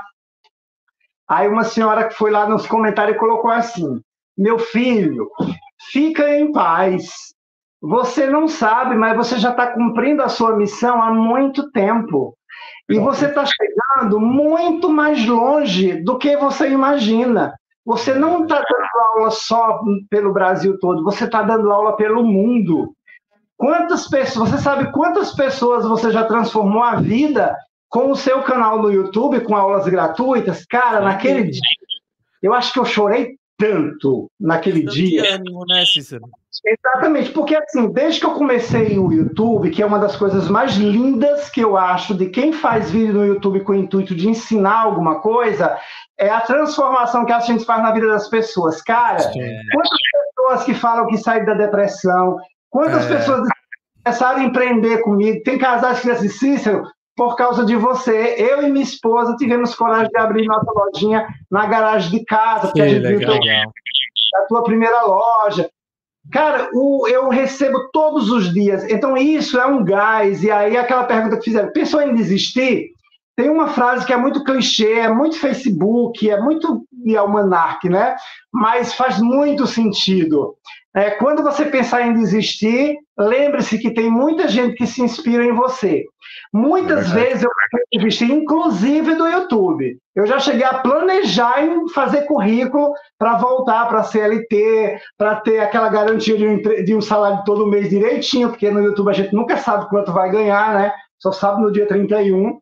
Aí 1.26 1.48
uma 1.48 1.64
senhora 1.64 2.06
que 2.06 2.12
foi 2.12 2.30
lá 2.30 2.46
nos 2.46 2.66
comentários 2.66 3.16
colocou 3.16 3.50
assim: 3.50 3.98
Meu 4.36 4.58
filho, 4.58 5.30
fica 5.90 6.36
em 6.36 6.52
paz. 6.52 7.14
Você 7.80 8.26
não 8.26 8.46
sabe, 8.46 8.94
mas 8.94 9.16
você 9.16 9.38
já 9.38 9.48
está 9.48 9.68
cumprindo 9.68 10.22
a 10.22 10.28
sua 10.28 10.54
missão 10.54 11.02
há 11.02 11.10
muito 11.10 11.70
tempo. 11.70 12.36
E 12.90 12.98
você 12.98 13.24
está 13.24 13.46
chegando 13.46 14.20
muito 14.20 14.90
mais 14.90 15.26
longe 15.26 16.02
do 16.02 16.18
que 16.18 16.36
você 16.36 16.68
imagina. 16.68 17.54
Você 17.84 18.14
não 18.14 18.42
está 18.42 18.56
dando 18.56 19.04
aula 19.14 19.30
só 19.30 19.80
pelo 20.08 20.32
Brasil 20.32 20.78
todo, 20.78 21.04
você 21.04 21.24
está 21.24 21.42
dando 21.42 21.70
aula 21.70 21.96
pelo 21.96 22.24
mundo. 22.24 22.94
Quantas 23.56 24.08
pessoas, 24.08 24.50
você 24.50 24.58
sabe 24.58 24.90
quantas 24.92 25.34
pessoas 25.34 25.86
você 25.86 26.10
já 26.10 26.24
transformou 26.24 26.82
a 26.82 26.96
vida 26.96 27.56
com 27.88 28.10
o 28.10 28.16
seu 28.16 28.42
canal 28.42 28.82
no 28.82 28.90
YouTube, 28.90 29.40
com 29.40 29.54
aulas 29.54 29.86
gratuitas? 29.86 30.64
Cara, 30.66 31.00
naquele 31.00 31.44
dia, 31.44 31.60
eu 32.42 32.52
acho 32.52 32.72
que 32.72 32.78
eu 32.78 32.84
chorei 32.84 33.36
tanto 33.56 34.30
naquele 34.40 34.82
dia. 34.84 35.34
ânimo, 35.34 35.64
né, 35.66 35.84
Cícero? 35.84 36.24
Exatamente, 36.66 37.30
porque 37.30 37.54
assim, 37.54 37.92
desde 37.92 38.20
que 38.20 38.26
eu 38.26 38.32
comecei 38.32 38.98
o 38.98 39.12
YouTube, 39.12 39.70
que 39.70 39.82
é 39.82 39.86
uma 39.86 39.98
das 39.98 40.16
coisas 40.16 40.48
mais 40.48 40.74
lindas 40.76 41.50
que 41.50 41.60
eu 41.60 41.76
acho 41.76 42.14
de 42.14 42.30
quem 42.30 42.54
faz 42.54 42.90
vídeo 42.90 43.12
no 43.12 43.26
YouTube 43.26 43.60
com 43.60 43.72
o 43.72 43.76
intuito 43.76 44.14
de 44.14 44.30
ensinar 44.30 44.80
alguma 44.80 45.20
coisa, 45.20 45.78
é 46.18 46.30
a 46.30 46.40
transformação 46.40 47.26
que 47.26 47.32
a 47.32 47.40
gente 47.40 47.66
faz 47.66 47.82
na 47.82 47.92
vida 47.92 48.06
das 48.06 48.28
pessoas. 48.28 48.80
Cara, 48.80 49.18
Sim. 49.18 49.40
quantas 49.72 49.98
pessoas 50.12 50.64
que 50.64 50.74
falam 50.74 51.06
que 51.06 51.18
saem 51.18 51.44
da 51.44 51.52
depressão, 51.52 52.38
quantas 52.70 53.10
é. 53.10 53.16
pessoas 53.16 53.46
começaram 54.02 54.40
a 54.40 54.44
empreender 54.44 55.02
comigo, 55.02 55.42
tem 55.44 55.58
casais 55.58 56.00
que 56.00 56.10
dizem, 56.10 56.30
Cícero, 56.30 56.84
por 57.14 57.36
causa 57.36 57.66
de 57.66 57.76
você, 57.76 58.36
eu 58.38 58.62
e 58.62 58.70
minha 58.70 58.84
esposa 58.84 59.36
tivemos 59.36 59.74
coragem 59.74 60.08
de 60.08 60.18
abrir 60.18 60.46
nossa 60.46 60.70
lojinha 60.72 61.26
na 61.50 61.66
garagem 61.66 62.10
de 62.10 62.24
casa, 62.24 62.68
porque 62.68 62.80
a 62.80 62.88
gente 62.88 63.02
legal. 63.02 63.38
viu 63.38 63.52
a 64.36 64.46
tua 64.46 64.64
primeira 64.64 65.02
loja. 65.02 65.68
Cara, 66.32 66.70
o, 66.72 67.06
eu 67.06 67.28
recebo 67.28 67.90
todos 67.92 68.30
os 68.30 68.52
dias. 68.52 68.84
Então, 68.90 69.16
isso 69.16 69.58
é 69.58 69.66
um 69.66 69.84
gás. 69.84 70.42
E 70.42 70.50
aí, 70.50 70.76
aquela 70.76 71.04
pergunta 71.04 71.36
que 71.36 71.44
fizeram: 71.44 71.72
pensou 71.72 72.00
em 72.00 72.14
desistir? 72.14 72.94
tem 73.36 73.50
uma 73.50 73.68
frase 73.68 74.06
que 74.06 74.12
é 74.12 74.16
muito 74.16 74.44
clichê, 74.44 74.92
é 74.92 75.12
muito 75.12 75.38
Facebook, 75.38 76.28
é 76.28 76.40
muito 76.40 76.86
e 77.04 77.16
almanac, 77.16 77.88
né? 77.88 78.16
Mas 78.52 78.94
faz 78.94 79.20
muito 79.20 79.66
sentido. 79.66 80.54
É, 80.94 81.10
quando 81.10 81.42
você 81.42 81.64
pensar 81.64 82.06
em 82.06 82.14
desistir, 82.14 82.96
lembre-se 83.18 83.78
que 83.78 83.90
tem 83.90 84.08
muita 84.08 84.48
gente 84.48 84.76
que 84.76 84.86
se 84.86 85.02
inspira 85.02 85.44
em 85.44 85.52
você. 85.52 86.04
Muitas 86.54 87.10
é 87.10 87.14
vezes 87.14 87.42
eu 87.42 87.50
desistir, 87.92 88.30
inclusive 88.30 89.16
do 89.16 89.26
YouTube. 89.26 89.98
Eu 90.14 90.24
já 90.24 90.38
cheguei 90.38 90.64
a 90.64 90.78
planejar 90.78 91.64
em 91.64 91.88
fazer 91.88 92.22
currículo 92.26 92.94
para 93.18 93.36
voltar 93.38 93.88
para 93.88 93.98
a 93.98 94.04
CLT, 94.04 95.00
para 95.18 95.34
ter 95.40 95.58
aquela 95.58 95.88
garantia 95.88 96.38
de 96.38 96.46
um, 96.46 96.62
de 96.84 96.94
um 96.94 97.00
salário 97.00 97.42
todo 97.44 97.66
mês 97.66 97.90
direitinho, 97.90 98.50
porque 98.50 98.70
no 98.70 98.80
YouTube 98.80 99.10
a 99.10 99.12
gente 99.12 99.34
nunca 99.34 99.56
sabe 99.56 99.88
quanto 99.88 100.12
vai 100.12 100.30
ganhar, 100.30 100.74
né? 100.74 100.92
Só 101.18 101.32
sabe 101.32 101.60
no 101.60 101.72
dia 101.72 101.88
31. 101.88 102.56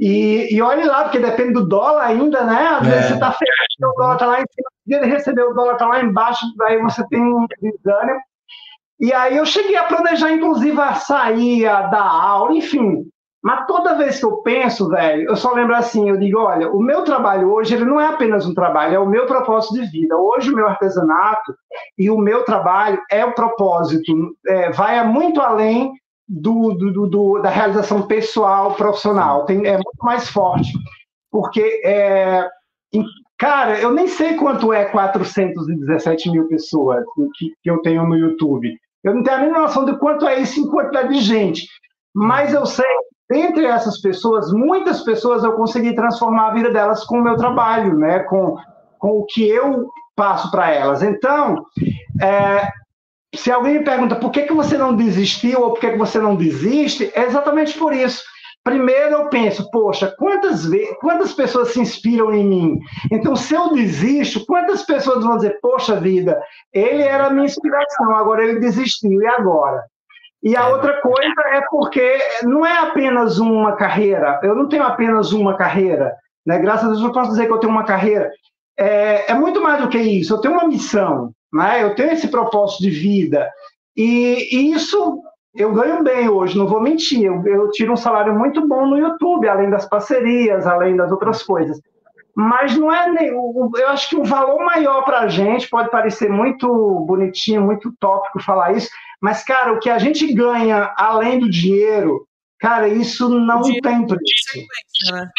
E, 0.00 0.48
e 0.50 0.62
olhe 0.62 0.84
lá, 0.84 1.02
porque 1.04 1.18
depende 1.18 1.52
do 1.52 1.68
dólar 1.68 2.06
ainda, 2.06 2.44
né? 2.44 2.66
Às 2.66 2.86
é. 2.86 2.90
vezes 2.90 3.06
você 3.08 3.14
está 3.14 3.32
fechado, 3.32 3.92
o 3.92 3.94
dólar 3.94 4.14
está 4.14 4.26
lá 4.26 4.40
em 4.40 4.44
cima, 4.48 4.70
dia 4.86 5.00
de 5.00 5.06
receber 5.06 5.42
o 5.42 5.52
dólar 5.52 5.72
está 5.74 5.86
lá 5.86 6.02
embaixo, 6.02 6.46
aí 6.62 6.80
você 6.80 7.06
tem 7.08 7.20
um 7.20 7.46
desânimo. 7.60 8.20
E 8.98 9.12
aí 9.12 9.36
eu 9.36 9.44
cheguei 9.44 9.76
a 9.76 9.84
planejar, 9.84 10.32
inclusive, 10.32 10.80
a 10.80 10.94
sair, 10.94 11.66
a 11.66 11.82
dar 11.82 12.08
aula, 12.08 12.56
enfim. 12.56 13.06
Mas 13.42 13.66
toda 13.66 13.96
vez 13.96 14.18
que 14.18 14.24
eu 14.24 14.38
penso, 14.38 14.88
velho, 14.88 15.28
eu 15.28 15.36
só 15.36 15.52
lembro 15.52 15.74
assim, 15.74 16.08
eu 16.08 16.16
digo, 16.16 16.40
olha, 16.40 16.70
o 16.70 16.80
meu 16.80 17.04
trabalho 17.04 17.52
hoje, 17.52 17.74
ele 17.74 17.84
não 17.84 18.00
é 18.00 18.06
apenas 18.06 18.44
um 18.44 18.54
trabalho, 18.54 18.94
é 18.94 18.98
o 18.98 19.06
meu 19.06 19.26
propósito 19.26 19.74
de 19.74 19.86
vida. 19.86 20.16
Hoje 20.16 20.50
o 20.50 20.56
meu 20.56 20.66
artesanato 20.66 21.54
e 21.96 22.10
o 22.10 22.18
meu 22.18 22.44
trabalho 22.44 23.00
é 23.10 23.24
o 23.24 23.34
propósito, 23.34 24.12
é, 24.46 24.70
vai 24.72 25.06
muito 25.06 25.40
além 25.40 25.92
do, 26.28 26.74
do, 26.74 27.06
do, 27.06 27.38
da 27.40 27.48
realização 27.48 28.02
pessoal, 28.02 28.74
profissional. 28.74 29.44
Tem, 29.46 29.64
é 29.66 29.74
muito 29.74 30.02
mais 30.02 30.28
forte. 30.28 30.72
Porque, 31.30 31.80
é, 31.84 32.46
cara, 33.38 33.80
eu 33.80 33.92
nem 33.92 34.08
sei 34.08 34.34
quanto 34.34 34.72
é 34.72 34.84
417 34.86 36.30
mil 36.30 36.48
pessoas 36.48 37.04
que, 37.36 37.52
que 37.62 37.70
eu 37.70 37.80
tenho 37.82 38.06
no 38.06 38.16
YouTube. 38.16 38.76
Eu 39.04 39.14
não 39.14 39.22
tenho 39.22 39.36
a 39.36 39.40
mínima 39.40 39.60
noção 39.60 39.84
de 39.84 39.96
quanto 39.98 40.26
é 40.26 40.40
isso 40.40 40.60
em 40.60 40.68
quantidade 40.68 41.14
de 41.14 41.20
gente. 41.20 41.66
Mas 42.14 42.52
eu 42.52 42.66
sei, 42.66 42.84
entre 43.30 43.66
essas 43.66 44.00
pessoas, 44.00 44.52
muitas 44.52 45.02
pessoas 45.02 45.44
eu 45.44 45.52
consegui 45.52 45.94
transformar 45.94 46.48
a 46.48 46.54
vida 46.54 46.70
delas 46.70 47.04
com 47.04 47.18
o 47.18 47.22
meu 47.22 47.36
trabalho, 47.36 47.96
né? 47.98 48.20
com, 48.20 48.56
com 48.98 49.18
o 49.18 49.26
que 49.26 49.46
eu 49.46 49.88
passo 50.16 50.50
para 50.50 50.70
elas. 50.70 51.02
Então, 51.02 51.64
é, 52.20 52.68
se 53.34 53.50
alguém 53.50 53.78
me 53.78 53.84
pergunta 53.84 54.16
por 54.16 54.30
que, 54.30 54.42
que 54.42 54.52
você 54.52 54.76
não 54.78 54.96
desistiu 54.96 55.60
ou 55.60 55.72
por 55.72 55.80
que, 55.80 55.90
que 55.90 55.98
você 55.98 56.18
não 56.18 56.34
desiste, 56.34 57.10
é 57.14 57.24
exatamente 57.24 57.76
por 57.78 57.92
isso. 57.92 58.22
Primeiro 58.64 59.14
eu 59.14 59.28
penso, 59.28 59.70
poxa, 59.70 60.12
quantas, 60.18 60.68
quantas 61.00 61.32
pessoas 61.32 61.72
se 61.72 61.80
inspiram 61.80 62.34
em 62.34 62.44
mim? 62.44 62.78
Então, 63.10 63.36
se 63.36 63.54
eu 63.54 63.72
desisto, 63.72 64.44
quantas 64.46 64.82
pessoas 64.82 65.24
vão 65.24 65.36
dizer, 65.36 65.58
poxa 65.62 65.98
vida, 65.98 66.38
ele 66.72 67.02
era 67.02 67.26
a 67.26 67.30
minha 67.30 67.46
inspiração, 67.46 68.14
agora 68.16 68.44
ele 68.44 68.60
desistiu, 68.60 69.22
e 69.22 69.26
agora? 69.26 69.84
E 70.42 70.56
a 70.56 70.68
outra 70.68 71.00
coisa 71.00 71.40
é 71.52 71.60
porque 71.68 72.18
não 72.44 72.64
é 72.64 72.78
apenas 72.78 73.38
uma 73.38 73.74
carreira, 73.76 74.38
eu 74.42 74.54
não 74.54 74.68
tenho 74.68 74.84
apenas 74.84 75.32
uma 75.32 75.56
carreira, 75.56 76.14
né? 76.46 76.58
graças 76.58 76.84
a 76.84 76.88
Deus 76.88 77.02
eu 77.02 77.12
posso 77.12 77.30
dizer 77.30 77.46
que 77.46 77.52
eu 77.52 77.58
tenho 77.58 77.72
uma 77.72 77.84
carreira. 77.84 78.30
É, 78.78 79.32
é 79.32 79.34
muito 79.34 79.60
mais 79.60 79.82
do 79.82 79.88
que 79.88 79.98
isso, 79.98 80.34
eu 80.34 80.40
tenho 80.40 80.54
uma 80.54 80.68
missão 80.68 81.32
né? 81.52 81.82
eu 81.82 81.94
tenho 81.94 82.12
esse 82.12 82.28
propósito 82.28 82.82
de 82.82 82.90
vida. 82.90 83.50
E, 83.96 84.48
e 84.54 84.72
isso 84.72 85.22
eu 85.54 85.72
ganho 85.72 86.02
bem 86.04 86.28
hoje, 86.28 86.56
não 86.56 86.66
vou 86.66 86.80
mentir. 86.80 87.24
Eu, 87.24 87.44
eu, 87.46 87.70
tiro 87.70 87.92
um 87.92 87.96
salário 87.96 88.36
muito 88.38 88.66
bom 88.66 88.86
no 88.86 88.98
YouTube, 88.98 89.48
além 89.48 89.70
das 89.70 89.88
parcerias, 89.88 90.66
além 90.66 90.96
das 90.96 91.10
outras 91.10 91.42
coisas. 91.42 91.80
Mas 92.34 92.76
não 92.76 92.92
é. 92.92 93.28
Eu 93.28 93.88
acho 93.88 94.10
que 94.10 94.16
o 94.16 94.22
valor 94.22 94.64
maior 94.64 95.02
para 95.02 95.20
a 95.20 95.28
gente 95.28 95.68
pode 95.68 95.90
parecer 95.90 96.30
muito 96.30 96.68
bonitinho, 97.00 97.62
muito 97.62 97.92
tópico 97.98 98.40
falar 98.40 98.72
isso, 98.72 98.88
mas, 99.20 99.42
cara, 99.42 99.72
o 99.72 99.80
que 99.80 99.90
a 99.90 99.98
gente 99.98 100.32
ganha 100.32 100.94
além 100.96 101.38
do 101.40 101.50
dinheiro, 101.50 102.26
cara, 102.60 102.88
isso 102.88 103.28
não 103.28 103.62
tem 103.62 104.06
preço. 104.06 104.58
Né? 105.12 105.30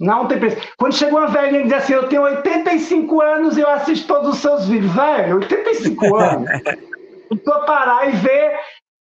Não 0.00 0.26
tem 0.26 0.38
preço. 0.38 0.56
Quando 0.76 0.94
chegou 0.94 1.18
uma 1.18 1.28
velhinha 1.28 1.60
e 1.60 1.64
diz 1.64 1.74
assim, 1.74 1.92
eu 1.92 2.08
tenho 2.08 2.22
85 2.22 3.20
anos 3.20 3.56
e 3.56 3.60
eu 3.60 3.68
assisto 3.68 4.08
todos 4.08 4.30
os 4.30 4.38
seus 4.38 4.66
vídeos. 4.66 4.92
Velho, 4.94 5.36
85 5.36 6.14
anos. 6.16 6.50
Então 7.30 7.64
parar 7.64 8.08
e 8.08 8.12
ver 8.16 8.58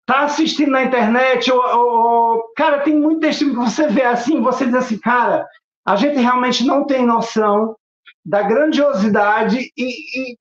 tá 0.05 0.21
assistindo 0.23 0.71
na 0.71 0.83
internet, 0.83 1.49
ou, 1.51 1.61
ou, 1.61 2.53
cara, 2.55 2.81
tem 2.81 2.93
muito 2.93 3.21
testemunho 3.21 3.57
que 3.57 3.71
você 3.71 3.87
vê 3.87 4.03
assim, 4.03 4.41
você 4.41 4.65
diz 4.65 4.75
assim, 4.75 4.99
cara, 4.99 5.47
a 5.85 5.95
gente 5.95 6.19
realmente 6.19 6.65
não 6.65 6.85
tem 6.85 7.05
noção 7.05 7.75
da 8.25 8.41
grandiosidade 8.41 9.71
e, 9.77 10.31
e 10.31 10.37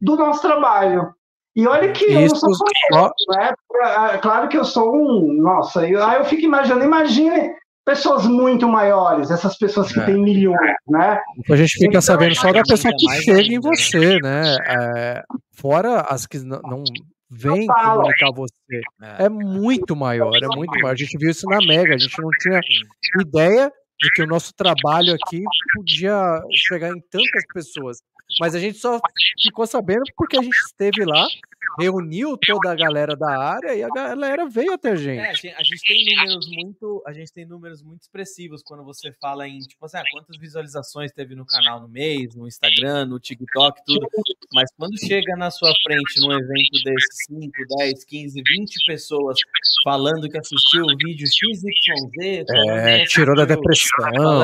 do 0.00 0.16
nosso 0.16 0.42
trabalho. 0.42 1.14
E 1.60 1.66
olha 1.66 1.92
que 1.92 2.06
Isso, 2.06 2.46
eu 2.46 2.48
não 2.48 2.54
sou 2.54 3.10
né? 3.36 3.52
É, 4.14 4.18
claro 4.18 4.48
que 4.48 4.56
eu 4.56 4.64
sou 4.64 4.96
um. 4.96 5.42
Nossa, 5.42 5.86
eu, 5.86 6.02
aí 6.02 6.16
eu 6.16 6.24
fico 6.24 6.42
imaginando, 6.42 6.86
imagine 6.86 7.52
pessoas 7.84 8.26
muito 8.26 8.66
maiores, 8.66 9.30
essas 9.30 9.58
pessoas 9.58 9.92
que 9.92 10.00
é. 10.00 10.06
têm 10.06 10.22
milhões, 10.22 10.74
né? 10.88 11.20
A 11.50 11.56
gente 11.56 11.72
fica 11.72 11.86
então, 11.86 12.00
sabendo 12.00 12.34
só 12.34 12.50
da 12.50 12.62
pessoa 12.62 12.94
que 12.96 13.22
chega 13.22 13.52
em 13.52 13.60
você, 13.60 14.18
né? 14.20 14.56
É, 14.66 15.22
fora 15.52 16.00
as 16.00 16.26
que 16.26 16.38
não, 16.38 16.62
não 16.62 16.82
vêm 17.30 17.66
comunicar 17.66 18.32
você. 18.34 18.80
É. 19.02 19.24
é 19.24 19.28
muito 19.28 19.94
maior, 19.94 20.34
é 20.34 20.56
muito 20.56 20.72
maior. 20.80 20.92
A 20.92 20.96
gente 20.96 21.18
viu 21.18 21.30
isso 21.30 21.46
na 21.46 21.58
Mega, 21.58 21.94
a 21.94 21.98
gente 21.98 22.22
não 22.22 22.30
tinha 22.40 22.60
ideia 23.20 23.70
de 24.00 24.10
que 24.12 24.22
o 24.22 24.26
nosso 24.26 24.54
trabalho 24.54 25.14
aqui 25.14 25.42
podia 25.74 26.40
chegar 26.54 26.88
em 26.88 27.00
tantas 27.10 27.44
pessoas. 27.52 27.98
Mas 28.38 28.54
a 28.54 28.58
gente 28.58 28.78
só 28.78 28.98
ficou 29.42 29.66
sabendo 29.66 30.04
porque 30.16 30.38
a 30.38 30.42
gente 30.42 30.56
esteve 30.56 31.04
lá, 31.04 31.26
reuniu 31.78 32.36
toda 32.36 32.72
a 32.72 32.74
galera 32.74 33.16
da 33.16 33.38
área 33.38 33.74
e 33.74 33.82
a 33.82 33.88
galera 33.88 34.48
veio 34.48 34.72
até 34.72 34.90
a 34.90 34.96
gente. 34.96 35.48
É, 35.48 35.54
a 35.54 35.62
gente 35.62 35.80
tem 35.86 36.04
números 36.16 36.48
muito, 36.50 37.02
a 37.06 37.12
gente 37.12 37.32
tem 37.32 37.46
números 37.46 37.82
muito 37.82 38.02
expressivos 38.02 38.62
quando 38.62 38.84
você 38.84 39.12
fala 39.20 39.46
em, 39.48 39.58
tipo 39.60 39.84
assim, 39.84 39.98
ah, 39.98 40.04
quantas 40.10 40.36
visualizações 40.38 41.12
teve 41.12 41.34
no 41.34 41.46
canal 41.46 41.80
no 41.80 41.88
mês, 41.88 42.34
no 42.34 42.46
Instagram, 42.46 43.06
no 43.06 43.18
TikTok, 43.18 43.80
tudo. 43.86 44.06
Mas 44.54 44.70
quando 44.76 44.98
chega 44.98 45.36
na 45.36 45.50
sua 45.50 45.72
frente 45.84 46.20
num 46.20 46.32
evento 46.32 46.84
desses 46.84 47.24
5, 47.28 47.50
10, 47.78 48.04
15, 48.04 48.42
20 48.42 48.86
pessoas 48.86 49.38
falando 49.84 50.28
que 50.28 50.38
assistiu 50.38 50.84
o 50.84 50.96
vídeo 50.96 51.26
XYZ, 51.26 52.44
é, 52.78 53.04
tirou 53.04 53.36
da 53.36 53.44
depressão 53.44 54.42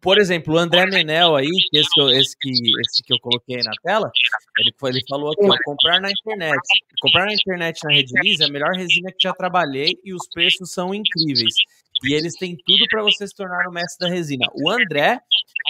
por 0.00 0.18
exemplo, 0.18 0.54
o 0.54 0.58
André 0.58 0.86
Menel 0.86 1.36
aí, 1.36 1.50
esse, 1.72 2.00
esse, 2.12 2.36
que, 2.38 2.50
esse 2.50 3.02
que 3.02 3.12
eu 3.12 3.18
coloquei 3.20 3.58
na 3.58 3.72
tela, 3.82 4.10
ele, 4.58 4.72
ele 4.84 5.04
falou 5.08 5.32
aqui, 5.32 5.44
ó, 5.44 5.56
comprar 5.64 6.00
na 6.00 6.10
internet. 6.10 6.60
Comprar 7.00 7.26
na 7.26 7.34
internet 7.34 7.80
na 7.84 7.92
Redilize 7.92 8.42
é 8.42 8.46
a 8.46 8.50
melhor 8.50 8.72
resina 8.72 9.10
que 9.10 9.22
já 9.22 9.32
trabalhei 9.32 9.98
e 10.04 10.14
os 10.14 10.28
preços 10.32 10.72
são 10.72 10.94
incríveis. 10.94 11.54
E 12.02 12.14
eles 12.14 12.34
têm 12.34 12.56
tudo 12.56 12.86
para 12.90 13.02
você 13.02 13.26
se 13.26 13.34
tornar 13.34 13.68
o 13.68 13.72
mestre 13.72 14.06
da 14.06 14.14
resina. 14.14 14.46
O 14.54 14.70
André 14.70 15.20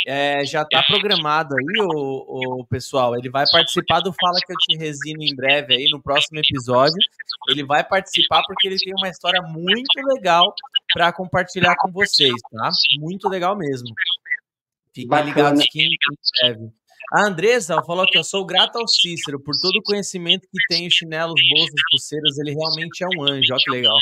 é, 0.06 0.44
já 0.44 0.62
está 0.62 0.82
programado 0.84 1.56
aí, 1.56 1.84
o, 1.84 2.60
o, 2.60 2.66
pessoal. 2.66 3.16
Ele 3.16 3.28
vai 3.28 3.44
participar 3.50 4.00
do 4.00 4.12
Fala 4.12 4.38
que 4.46 4.52
eu 4.52 4.56
te 4.56 4.76
resino 4.76 5.22
em 5.22 5.34
breve 5.34 5.74
aí, 5.74 5.90
no 5.90 6.00
próximo 6.00 6.38
episódio. 6.38 6.96
Ele 7.48 7.64
vai 7.64 7.82
participar 7.82 8.42
porque 8.46 8.68
ele 8.68 8.76
tem 8.76 8.94
uma 8.96 9.08
história 9.08 9.42
muito 9.42 10.00
legal 10.14 10.54
para 10.92 11.12
compartilhar 11.12 11.74
com 11.76 11.90
vocês, 11.90 12.34
tá? 12.52 12.70
Muito 12.98 13.28
legal 13.28 13.56
mesmo. 13.56 13.88
Fiquem 14.94 15.22
ligados 15.24 15.64
que 15.70 15.88
breve. 16.42 16.70
A 17.12 17.26
Andressa 17.26 17.82
falou 17.82 18.06
que 18.06 18.16
eu 18.16 18.22
sou 18.22 18.44
grata 18.44 18.78
ao 18.78 18.86
Cícero 18.86 19.40
por 19.40 19.54
todo 19.60 19.76
o 19.76 19.82
conhecimento 19.82 20.42
que 20.42 20.66
tem 20.68 20.86
em 20.86 20.90
chinelos, 20.90 21.40
bolsas, 21.50 21.80
pulseiras. 21.90 22.38
Ele 22.38 22.54
realmente 22.54 23.02
é 23.02 23.08
um 23.08 23.22
anjo. 23.24 23.52
Olha 23.52 23.62
que 23.64 23.70
legal. 23.70 23.98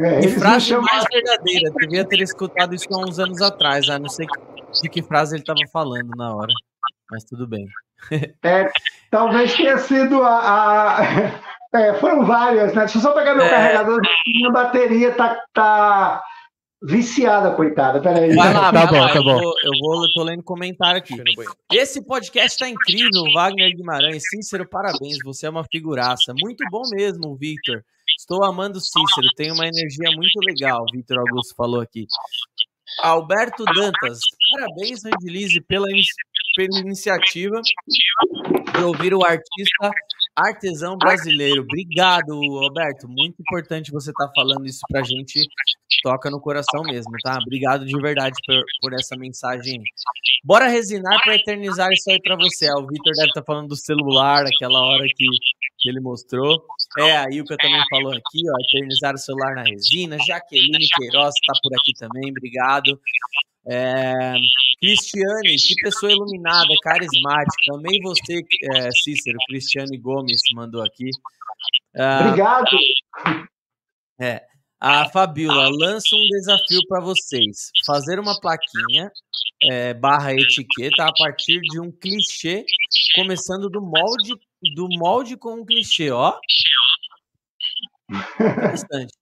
É, 0.00 0.20
e 0.20 0.28
frase 0.28 0.66
chamam... 0.66 0.84
mais 0.84 1.04
verdadeira. 1.12 1.70
Devia 1.76 2.04
ter 2.04 2.20
escutado 2.20 2.74
isso 2.74 2.86
há 2.92 2.98
uns 2.98 3.18
anos 3.20 3.40
atrás. 3.40 3.88
Ah, 3.88 3.98
não 3.98 4.08
sei 4.08 4.26
de 4.82 4.88
que 4.88 5.02
frase 5.02 5.36
ele 5.36 5.42
estava 5.42 5.60
falando 5.72 6.10
na 6.16 6.34
hora. 6.34 6.52
Mas 7.10 7.24
tudo 7.24 7.46
bem. 7.46 7.66
É, 8.42 8.68
talvez 9.12 9.54
tenha 9.54 9.78
sido 9.78 10.22
a. 10.22 10.98
a... 10.98 11.52
É, 11.74 11.94
foram 11.94 12.26
várias, 12.26 12.74
né? 12.74 12.80
Deixa 12.80 12.98
eu 12.98 13.02
só 13.02 13.12
pegar 13.12 13.34
meu 13.34 13.46
é... 13.46 13.48
carregador. 13.48 13.98
Minha 14.26 14.50
bateria 14.50 15.10
tá, 15.12 15.42
tá 15.54 16.22
viciada, 16.82 17.54
coitada. 17.54 18.00
Peraí. 18.00 18.34
Vai 18.34 18.52
lá, 18.52 18.72
tá 18.72 18.86
bom, 18.86 19.00
lá. 19.00 19.12
tá 19.12 19.22
bom. 19.22 19.30
Eu 19.30 19.40
vou, 19.40 19.54
eu 19.64 19.70
vou, 19.80 20.12
tô 20.12 20.22
lendo 20.24 20.42
comentário 20.42 20.98
aqui. 20.98 21.14
Esse 21.72 22.04
podcast 22.04 22.58
tá 22.58 22.68
incrível, 22.68 23.22
Wagner 23.34 23.74
Guimarães. 23.76 24.22
Cícero, 24.28 24.68
parabéns. 24.68 25.18
Você 25.24 25.46
é 25.46 25.50
uma 25.50 25.64
figuraça. 25.64 26.34
Muito 26.40 26.64
bom 26.70 26.82
mesmo, 26.92 27.36
Victor. 27.36 27.84
Estou 28.18 28.44
amando 28.44 28.80
Cícero, 28.80 29.28
tem 29.36 29.50
uma 29.52 29.66
energia 29.66 30.10
muito 30.14 30.38
legal, 30.44 30.84
Vitor 30.92 31.18
Augusto 31.18 31.54
falou 31.56 31.80
aqui. 31.80 32.06
Alberto 33.00 33.64
Dantas, 33.64 34.20
parabéns, 34.52 35.02
Randilize, 35.02 35.60
pela, 35.62 35.86
pela 36.56 36.78
iniciativa 36.80 37.60
de 38.76 38.84
ouvir 38.84 39.14
o 39.14 39.24
artista 39.24 39.90
artesão 40.36 40.96
brasileiro. 40.96 41.62
Obrigado, 41.62 42.32
Alberto. 42.32 43.08
Muito 43.08 43.36
importante 43.40 43.90
você 43.90 44.10
estar 44.10 44.26
tá 44.26 44.32
falando 44.34 44.66
isso 44.66 44.80
pra 44.88 45.02
gente. 45.02 45.46
Toca 46.02 46.30
no 46.30 46.40
coração 46.40 46.82
mesmo, 46.82 47.12
tá? 47.22 47.38
Obrigado 47.40 47.84
de 47.84 48.00
verdade 48.00 48.34
por, 48.46 48.62
por 48.80 48.94
essa 48.94 49.16
mensagem. 49.16 49.82
Bora 50.44 50.66
resinar 50.66 51.22
para 51.22 51.36
eternizar 51.36 51.88
isso 51.92 52.10
aí 52.10 52.20
para 52.20 52.36
você. 52.36 52.70
O 52.72 52.86
Vitor 52.86 53.12
deve 53.14 53.28
estar 53.28 53.40
tá 53.40 53.46
falando 53.46 53.68
do 53.68 53.76
celular, 53.76 54.44
aquela 54.44 54.80
hora 54.80 55.04
que, 55.16 55.26
que 55.78 55.88
ele 55.88 56.00
mostrou. 56.00 56.64
É, 56.98 57.16
a 57.18 57.30
Ilka 57.30 57.56
também 57.56 57.82
falou 57.90 58.12
aqui, 58.12 58.42
ó, 58.50 58.56
eternizar 58.66 59.14
o 59.14 59.18
celular 59.18 59.54
na 59.54 59.62
resina. 59.62 60.16
Jaqueline 60.18 60.88
Queiroz 60.96 61.34
está 61.34 61.52
por 61.62 61.72
aqui 61.78 61.92
também, 61.98 62.30
obrigado. 62.30 62.98
É, 63.66 64.34
Cristiane, 64.80 65.56
que 65.56 65.74
pessoa 65.82 66.10
iluminada, 66.10 66.68
carismática. 66.82 67.74
Amei 67.74 68.00
você, 68.02 68.42
é, 68.74 68.90
Cícero. 68.90 69.38
Cristiane 69.48 69.96
Gomes 69.98 70.40
mandou 70.54 70.82
aqui. 70.82 71.10
Ah, 71.96 72.26
Obrigado. 72.26 72.76
É. 74.20 74.44
A 74.80 75.08
Fabiola 75.08 75.68
lança 75.70 76.16
um 76.16 76.28
desafio 76.28 76.80
para 76.88 77.00
vocês: 77.00 77.70
fazer 77.86 78.18
uma 78.18 78.40
plaquinha 78.40 79.12
é, 79.70 79.94
barra 79.94 80.32
etiqueta 80.32 81.04
a 81.04 81.12
partir 81.16 81.60
de 81.60 81.80
um 81.80 81.92
clichê, 81.92 82.64
começando 83.14 83.70
do 83.70 83.80
molde 83.80 84.34
do 84.74 84.88
molde 84.98 85.36
com 85.36 85.60
um 85.60 85.64
clichê, 85.64 86.10
ó. 86.10 86.36
Bastante. 88.38 89.14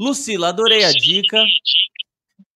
Lucila, 0.00 0.48
adorei 0.48 0.84
a 0.84 0.90
dica. 0.90 1.44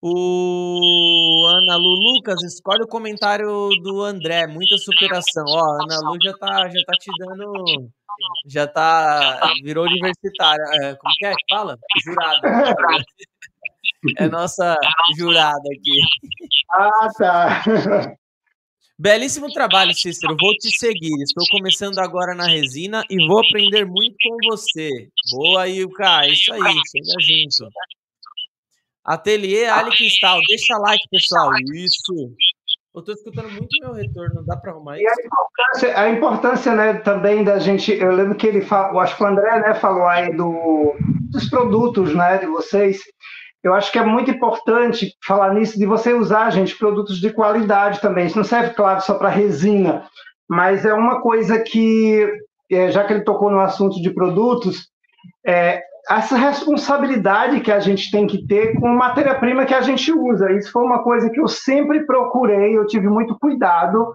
O 0.00 1.44
Ana 1.46 1.76
Lu 1.76 2.14
Lucas, 2.14 2.40
escolhe 2.44 2.84
o 2.84 2.88
comentário 2.88 3.68
do 3.82 4.02
André, 4.02 4.46
muita 4.46 4.78
superação. 4.78 5.44
Ó, 5.48 5.82
Ana 5.82 5.98
Lu 6.08 6.16
já 6.22 6.32
tá, 6.34 6.68
já 6.68 6.84
tá 6.86 6.92
te 7.00 7.10
dando. 7.18 7.90
Já 8.46 8.66
tá. 8.66 9.40
Virou 9.62 9.86
universitária. 9.86 10.64
É, 10.82 10.94
como 10.94 11.14
que 11.14 11.26
é 11.26 11.34
que 11.34 11.44
fala? 11.50 11.76
Jurada. 12.04 13.04
É 14.18 14.28
nossa 14.28 14.76
jurada 15.16 15.68
aqui. 15.76 15.98
Ah, 16.72 17.08
tá. 17.18 17.62
Belíssimo 19.00 19.52
trabalho, 19.52 19.94
Cícero. 19.94 20.36
Vou 20.40 20.52
te 20.54 20.76
seguir. 20.76 21.22
Estou 21.22 21.44
começando 21.50 21.98
agora 21.98 22.34
na 22.34 22.46
resina 22.46 23.04
e 23.08 23.26
vou 23.26 23.40
aprender 23.40 23.84
muito 23.84 24.16
com 24.22 24.36
você. 24.50 25.08
Boa, 25.32 25.68
Ilka. 25.68 26.26
Isso 26.26 26.52
aí, 26.52 26.60
chega 26.60 27.20
junto. 27.20 27.72
Ateliê 29.08 29.66
Ali 29.66 29.90
Cristal, 29.90 30.38
deixa 30.46 30.76
like, 30.78 31.08
pessoal. 31.10 31.50
Isso. 31.74 32.30
Eu 32.94 33.02
tô 33.02 33.12
escutando 33.12 33.50
muito 33.50 33.68
meu 33.80 33.92
retorno, 33.94 34.44
dá 34.44 34.56
para 34.56 34.72
arrumar 34.72 34.98
isso? 34.98 35.06
E 35.06 35.08
a 35.08 35.26
importância, 35.26 36.00
a 36.00 36.10
importância 36.10 36.74
né, 36.74 36.94
também 36.94 37.44
da 37.44 37.58
gente. 37.58 37.92
Eu 37.92 38.12
lembro 38.12 38.34
que 38.34 38.46
ele 38.46 38.60
falou, 38.60 39.00
acho 39.00 39.16
que 39.16 39.22
o 39.22 39.26
André 39.26 39.60
né, 39.60 39.74
falou 39.74 40.06
aí 40.06 40.36
do, 40.36 40.94
dos 41.30 41.48
produtos 41.48 42.14
né, 42.14 42.38
de 42.38 42.46
vocês. 42.46 43.00
Eu 43.62 43.72
acho 43.72 43.90
que 43.90 43.98
é 43.98 44.04
muito 44.04 44.30
importante 44.30 45.14
falar 45.26 45.54
nisso, 45.54 45.78
de 45.78 45.86
você 45.86 46.12
usar, 46.12 46.50
gente, 46.50 46.76
produtos 46.76 47.18
de 47.20 47.32
qualidade 47.32 48.00
também. 48.00 48.26
Isso 48.26 48.36
não 48.36 48.44
serve, 48.44 48.74
claro, 48.74 49.00
só 49.00 49.14
para 49.14 49.28
resina, 49.28 50.06
mas 50.48 50.84
é 50.84 50.92
uma 50.92 51.20
coisa 51.22 51.58
que, 51.60 52.26
é, 52.70 52.90
já 52.90 53.04
que 53.04 53.12
ele 53.12 53.24
tocou 53.24 53.50
no 53.50 53.60
assunto 53.60 54.02
de 54.02 54.10
produtos, 54.10 54.88
é, 55.46 55.82
essa 56.08 56.36
responsabilidade 56.36 57.60
que 57.60 57.70
a 57.70 57.80
gente 57.80 58.10
tem 58.10 58.26
que 58.26 58.46
ter 58.46 58.78
com 58.80 58.88
a 58.88 58.94
matéria-prima 58.94 59.66
que 59.66 59.74
a 59.74 59.82
gente 59.82 60.12
usa. 60.12 60.50
Isso 60.52 60.72
foi 60.72 60.82
uma 60.82 61.02
coisa 61.02 61.28
que 61.28 61.40
eu 61.40 61.46
sempre 61.46 62.06
procurei, 62.06 62.76
eu 62.76 62.86
tive 62.86 63.08
muito 63.08 63.38
cuidado 63.38 64.14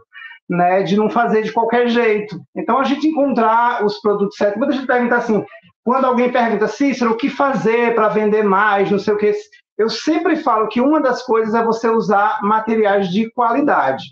né, 0.50 0.84
de 0.84 0.98
não 0.98 1.10
fazer 1.10 1.44
de 1.44 1.52
qualquer 1.52 1.88
jeito. 1.88 2.42
Então, 2.56 2.80
a 2.80 2.84
gente 2.84 3.08
encontrar 3.08 3.86
os 3.86 4.00
produtos 4.00 4.38
certos. 4.38 4.58
Muita 4.58 4.74
gente 4.74 4.88
pergunta 4.88 5.16
assim, 5.16 5.46
quando 5.84 6.06
alguém 6.06 6.32
pergunta, 6.32 6.68
Cícero, 6.68 7.12
o 7.12 7.18
que 7.18 7.30
fazer 7.30 7.94
para 7.94 8.10
vender 8.10 8.44
mais, 8.44 8.90
não 8.90 9.00
sei 9.00 9.14
o 9.14 9.18
que, 9.18 9.32
eu 9.78 9.90
sempre 9.90 10.36
falo 10.38 10.68
que 10.68 10.82
uma 10.82 11.02
das 11.02 11.24
coisas 11.24 11.54
é 11.54 11.64
você 11.64 11.90
usar 11.90 12.40
materiais 12.42 13.10
de 13.10 13.30
qualidade. 13.32 14.04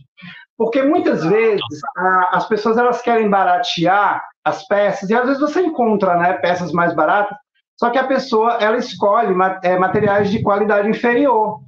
Porque 0.58 0.82
muitas 0.84 1.24
vezes 1.24 1.62
a, 1.98 2.38
as 2.38 2.48
pessoas 2.48 2.78
elas 2.78 3.02
querem 3.02 3.30
baratear 3.30 4.24
as 4.44 4.68
peças, 4.68 5.10
e 5.10 5.16
às 5.16 5.26
vezes 5.26 5.40
você 5.40 5.62
encontra 5.62 6.16
né, 6.18 6.34
peças 6.34 6.72
mais 6.72 6.96
baratas, 6.96 7.38
só 7.82 7.90
que 7.90 7.98
a 7.98 8.06
pessoa 8.06 8.60
ela 8.62 8.78
escolhe 8.78 9.34
é, 9.64 9.76
materiais 9.76 10.30
de 10.30 10.40
qualidade 10.44 10.88
inferior. 10.88 11.62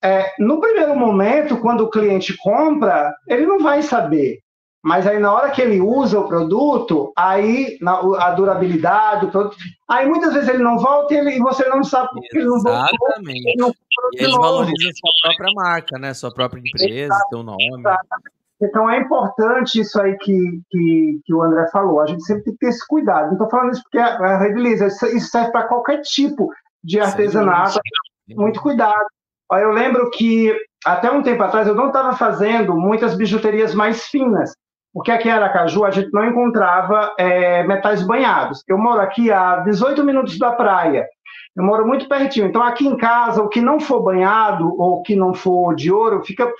É, 0.00 0.32
no 0.38 0.60
primeiro 0.60 0.94
momento, 0.94 1.56
quando 1.56 1.80
o 1.80 1.90
cliente 1.90 2.36
compra, 2.38 3.12
ele 3.26 3.44
não 3.44 3.58
vai 3.58 3.82
saber. 3.82 4.38
Mas 4.84 5.04
aí 5.04 5.18
na 5.18 5.32
hora 5.32 5.50
que 5.50 5.60
ele 5.60 5.80
usa 5.80 6.20
o 6.20 6.28
produto, 6.28 7.12
aí 7.16 7.76
na, 7.80 7.98
a 8.24 8.30
durabilidade 8.30 9.26
do 9.26 9.32
produto, 9.32 9.56
aí 9.88 10.06
muitas 10.06 10.32
vezes 10.32 10.48
ele 10.48 10.62
não 10.62 10.78
volta 10.78 11.12
e, 11.12 11.16
ele, 11.16 11.38
você 11.40 11.68
não 11.68 11.82
sabe 11.82 12.08
porque 12.12 12.38
ele 12.38 12.46
não 12.46 12.62
voltou. 12.62 12.98
Exatamente. 13.02 13.48
Ele 13.48 13.56
não 13.56 13.74
e 14.12 14.22
eles 14.22 14.36
valorizam 14.36 14.90
a 14.90 14.94
sua 14.94 15.12
própria 15.22 15.52
marca, 15.56 15.98
né? 15.98 16.14
Sua 16.14 16.32
própria 16.32 16.60
empresa, 16.60 17.14
Exato. 17.14 17.28
seu 17.30 17.42
nome. 17.42 17.64
Exatamente. 17.64 18.41
Então 18.62 18.88
é 18.88 18.98
importante 18.98 19.80
isso 19.80 20.00
aí 20.00 20.16
que, 20.18 20.60
que, 20.70 21.20
que, 21.24 21.34
o 21.34 21.42
André 21.42 21.66
falou. 21.72 22.00
A 22.00 22.06
gente 22.06 22.22
sempre 22.24 22.44
tem 22.44 22.52
que 22.52 22.58
ter 22.60 22.68
esse 22.68 22.86
cuidado. 22.86 23.26
Não 23.26 23.32
estou 23.32 23.50
falando 23.50 23.72
isso 23.72 23.82
porque 23.82 23.98
a, 23.98 24.38
Red 24.38 24.54
Lisa, 24.54 24.86
isso 24.86 25.28
serve 25.28 25.50
para 25.50 25.64
qualquer 25.64 26.00
tipo 26.02 26.48
de 26.82 27.00
artesanato. 27.00 27.72
Sim. 27.72 28.36
Muito 28.36 28.60
cuidado. 28.60 29.06
Eu 29.52 29.70
lembro 29.70 30.10
que 30.10 30.56
até 30.84 31.10
um 31.10 31.22
tempo 31.22 31.42
atrás 31.42 31.66
eu 31.66 31.74
não 31.74 31.88
estava 31.88 32.16
fazendo 32.16 32.74
muitas 32.76 33.14
bijuterias 33.14 33.74
mais 33.74 34.04
finas, 34.04 34.54
porque 34.94 35.10
aqui 35.10 35.28
em 35.28 35.32
Aracaju 35.32 35.84
a 35.84 35.90
gente 35.90 36.10
não 36.12 36.24
encontrava 36.24 37.14
é, 37.18 37.62
metais 37.64 38.02
banhados. 38.02 38.62
Eu 38.68 38.78
moro 38.78 39.00
aqui 39.00 39.30
a 39.30 39.56
18 39.56 40.04
minutos 40.04 40.38
da 40.38 40.52
praia. 40.52 41.06
Eu 41.54 41.64
moro 41.64 41.86
muito 41.86 42.08
pertinho. 42.08 42.46
Então, 42.46 42.62
aqui 42.62 42.86
em 42.86 42.96
casa, 42.96 43.42
o 43.42 43.48
que 43.48 43.60
não 43.60 43.78
for 43.78 44.02
banhado 44.02 44.74
ou 44.80 45.02
que 45.02 45.14
não 45.14 45.34
for 45.34 45.74
de 45.74 45.92
ouro, 45.92 46.22
fica 46.24 46.50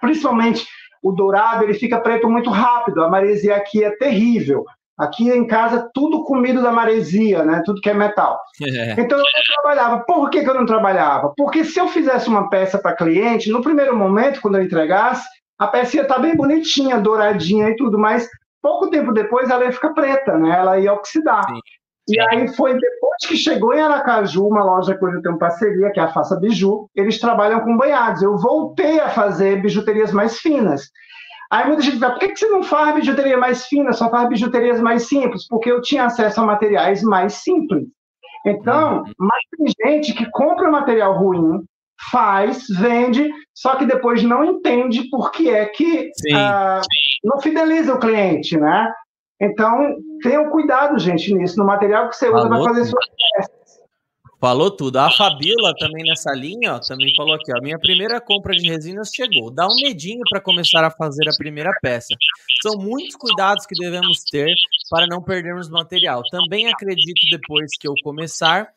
principalmente 0.00 0.66
o 1.02 1.12
dourado 1.12 1.64
ele 1.64 1.74
fica 1.74 2.00
preto 2.00 2.28
muito 2.28 2.50
rápido. 2.50 3.02
A 3.02 3.08
maresia 3.08 3.56
aqui 3.56 3.82
é 3.82 3.90
terrível. 3.96 4.64
Aqui 4.98 5.30
em 5.30 5.46
casa, 5.46 5.88
tudo 5.94 6.24
comido 6.24 6.62
da 6.62 6.70
maresia, 6.70 7.42
né? 7.42 7.62
Tudo 7.64 7.80
que 7.80 7.88
é 7.88 7.94
metal. 7.94 8.38
É. 8.62 8.92
Então 9.00 9.16
eu 9.18 9.24
não 9.24 9.54
trabalhava. 9.54 10.04
Por 10.04 10.28
que, 10.28 10.42
que 10.42 10.50
eu 10.50 10.54
não 10.54 10.66
trabalhava? 10.66 11.32
Porque 11.36 11.64
se 11.64 11.80
eu 11.80 11.88
fizesse 11.88 12.28
uma 12.28 12.50
peça 12.50 12.78
para 12.78 12.94
cliente, 12.94 13.50
no 13.50 13.62
primeiro 13.62 13.96
momento, 13.96 14.42
quando 14.42 14.58
eu 14.58 14.62
entregasse, 14.62 15.26
a 15.58 15.66
peça 15.66 15.96
ia 15.96 16.02
estar 16.02 16.18
bem 16.18 16.36
bonitinha, 16.36 16.98
douradinha 16.98 17.70
e 17.70 17.76
tudo, 17.76 17.98
mas 17.98 18.28
pouco 18.60 18.90
tempo 18.90 19.10
depois 19.10 19.48
ela 19.48 19.64
ia 19.64 19.72
ficar 19.72 19.94
preta, 19.94 20.36
né? 20.36 20.58
Ela 20.58 20.78
ia 20.78 20.92
oxidar. 20.92 21.46
Sim. 21.46 21.60
E 22.10 22.20
aí 22.20 22.48
foi 22.54 22.72
depois 22.72 23.26
que 23.26 23.36
chegou 23.36 23.74
em 23.74 23.80
Aracaju, 23.80 24.46
uma 24.46 24.64
loja 24.64 24.96
que 24.96 25.04
hoje 25.04 25.16
eu 25.16 25.22
tenho 25.22 25.38
parceria, 25.38 25.90
que 25.92 26.00
é 26.00 26.02
a 26.02 26.12
Faça 26.12 26.38
Biju, 26.38 26.88
eles 26.94 27.20
trabalham 27.20 27.60
com 27.60 27.76
banhados. 27.76 28.22
Eu 28.22 28.36
voltei 28.36 28.98
a 29.00 29.08
fazer 29.08 29.62
bijuterias 29.62 30.12
mais 30.12 30.38
finas. 30.38 30.90
Aí 31.50 31.66
muita 31.66 31.82
gente 31.82 31.98
fala, 31.98 32.12
por 32.12 32.20
que 32.20 32.36
você 32.36 32.48
não 32.48 32.62
faz 32.62 32.94
bijuteria 32.94 33.36
mais 33.36 33.66
fina, 33.66 33.92
só 33.92 34.08
faz 34.08 34.28
bijuterias 34.28 34.80
mais 34.80 35.08
simples? 35.08 35.46
Porque 35.48 35.70
eu 35.70 35.82
tinha 35.82 36.04
acesso 36.04 36.40
a 36.40 36.46
materiais 36.46 37.02
mais 37.02 37.34
simples. 37.34 37.84
Então, 38.46 38.98
uhum. 38.98 39.12
mas 39.18 39.74
tem 39.74 39.92
gente 39.92 40.14
que 40.14 40.30
compra 40.30 40.70
material 40.70 41.18
ruim, 41.18 41.60
faz, 42.10 42.66
vende, 42.68 43.28
só 43.54 43.76
que 43.76 43.84
depois 43.84 44.22
não 44.22 44.44
entende 44.44 45.08
por 45.10 45.30
que 45.32 45.50
é 45.50 45.66
que 45.66 46.10
uh, 46.32 46.80
não 47.24 47.40
fideliza 47.40 47.94
o 47.94 48.00
cliente, 48.00 48.56
né? 48.56 48.90
Então, 49.40 49.96
tenham 50.22 50.50
cuidado, 50.50 50.98
gente, 50.98 51.34
nisso, 51.34 51.58
no 51.58 51.64
material 51.64 52.08
que 52.08 52.16
você 52.16 52.28
usa 52.28 52.48
para 52.48 52.62
fazer 52.62 52.84
suas 52.84 53.06
peças. 53.36 53.59
Falou 54.40 54.70
tudo. 54.70 54.96
A 54.96 55.10
Fabiola 55.10 55.74
também 55.78 56.02
nessa 56.04 56.32
linha, 56.32 56.76
ó, 56.76 56.78
também 56.80 57.12
falou 57.14 57.34
aqui, 57.34 57.52
ó, 57.54 57.62
minha 57.62 57.78
primeira 57.78 58.20
compra 58.20 58.54
de 58.54 58.66
resinas 58.66 59.10
chegou. 59.14 59.50
Dá 59.50 59.66
um 59.66 59.74
medinho 59.82 60.22
para 60.30 60.40
começar 60.40 60.82
a 60.82 60.90
fazer 60.90 61.28
a 61.28 61.36
primeira 61.36 61.70
peça. 61.82 62.14
São 62.62 62.78
muitos 62.78 63.16
cuidados 63.16 63.66
que 63.66 63.74
devemos 63.74 64.24
ter 64.30 64.48
para 64.88 65.06
não 65.06 65.22
perdermos 65.22 65.68
material. 65.68 66.22
Também 66.30 66.68
acredito 66.68 67.20
depois 67.30 67.70
que 67.78 67.86
eu 67.86 67.92
começar 68.02 68.68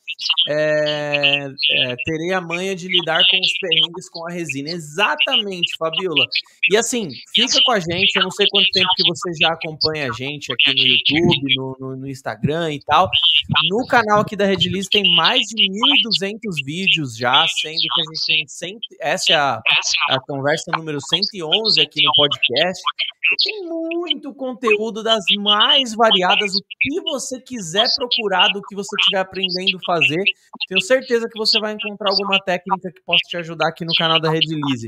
é, 0.49 1.47
é, 1.47 1.95
terei 2.05 2.33
a 2.33 2.41
manha 2.41 2.75
de 2.75 2.87
lidar 2.87 3.21
com 3.29 3.39
os 3.39 3.53
perrengues 3.59 4.09
com 4.09 4.27
a 4.27 4.31
resina. 4.31 4.69
Exatamente, 4.69 5.75
Fabiola. 5.77 6.25
E 6.71 6.77
assim, 6.77 7.09
fica 7.33 7.59
com 7.65 7.71
a 7.71 7.79
gente. 7.79 8.15
Eu 8.15 8.23
não 8.23 8.31
sei 8.31 8.47
quanto 8.49 8.69
tempo 8.71 8.89
que 8.95 9.07
você 9.07 9.31
já 9.41 9.49
acompanha 9.49 10.09
a 10.09 10.13
gente 10.13 10.51
aqui 10.51 10.73
no 10.73 10.87
YouTube, 10.87 11.55
no, 11.55 11.77
no, 11.79 11.95
no 11.97 12.07
Instagram 12.07 12.73
e 12.73 12.79
tal. 12.81 13.09
No 13.69 13.85
canal 13.87 14.21
aqui 14.21 14.35
da 14.35 14.45
Redliz 14.45 14.87
tem 14.87 15.03
mais 15.15 15.41
de 15.41 15.52
1.200 15.55 16.65
vídeos 16.65 17.17
já, 17.17 17.45
sendo 17.47 17.77
que 17.79 18.01
a 18.01 18.03
gente 18.03 18.25
tem 18.25 18.47
100, 18.47 18.79
essa 18.99 19.33
é 19.33 19.35
a, 19.35 19.61
a 20.09 20.19
conversa 20.21 20.71
número 20.75 20.99
111 21.01 21.81
aqui 21.81 22.03
no 22.03 22.11
podcast. 22.15 22.81
Tem 23.43 23.63
muito 23.65 24.33
conteúdo 24.35 25.01
das 25.01 25.23
mais 25.39 25.95
variadas, 25.95 26.55
o 26.55 26.61
que 26.79 27.01
você 27.01 27.39
quiser 27.41 27.87
procurar, 27.95 28.49
do 28.49 28.61
que 28.61 28.75
você 28.75 28.95
estiver 28.99 29.19
aprendendo 29.19 29.77
a 29.77 29.85
fazer. 29.85 30.23
Tenho 30.67 30.81
certeza 30.81 31.27
que 31.31 31.37
você 31.37 31.59
vai 31.59 31.73
encontrar 31.73 32.11
alguma 32.11 32.39
técnica 32.39 32.91
que 32.91 33.01
possa 33.05 33.21
te 33.27 33.37
ajudar 33.37 33.69
aqui 33.69 33.85
no 33.85 33.93
canal 33.95 34.19
da 34.19 34.29
Rede 34.29 34.53
Lise. 34.53 34.87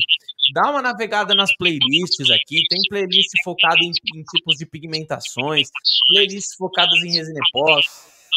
Dá 0.54 0.70
uma 0.70 0.82
navegada 0.82 1.34
nas 1.34 1.56
playlists 1.56 2.30
aqui, 2.30 2.62
tem 2.70 2.80
playlist 2.90 3.32
focada 3.44 3.80
em, 3.82 3.92
em 4.16 4.24
tipos 4.24 4.58
de 4.58 4.66
pigmentações, 4.66 5.70
playlists 6.08 6.56
focadas 6.56 7.00
em 7.04 7.14
resina 7.14 7.40
epóxi 7.48 7.90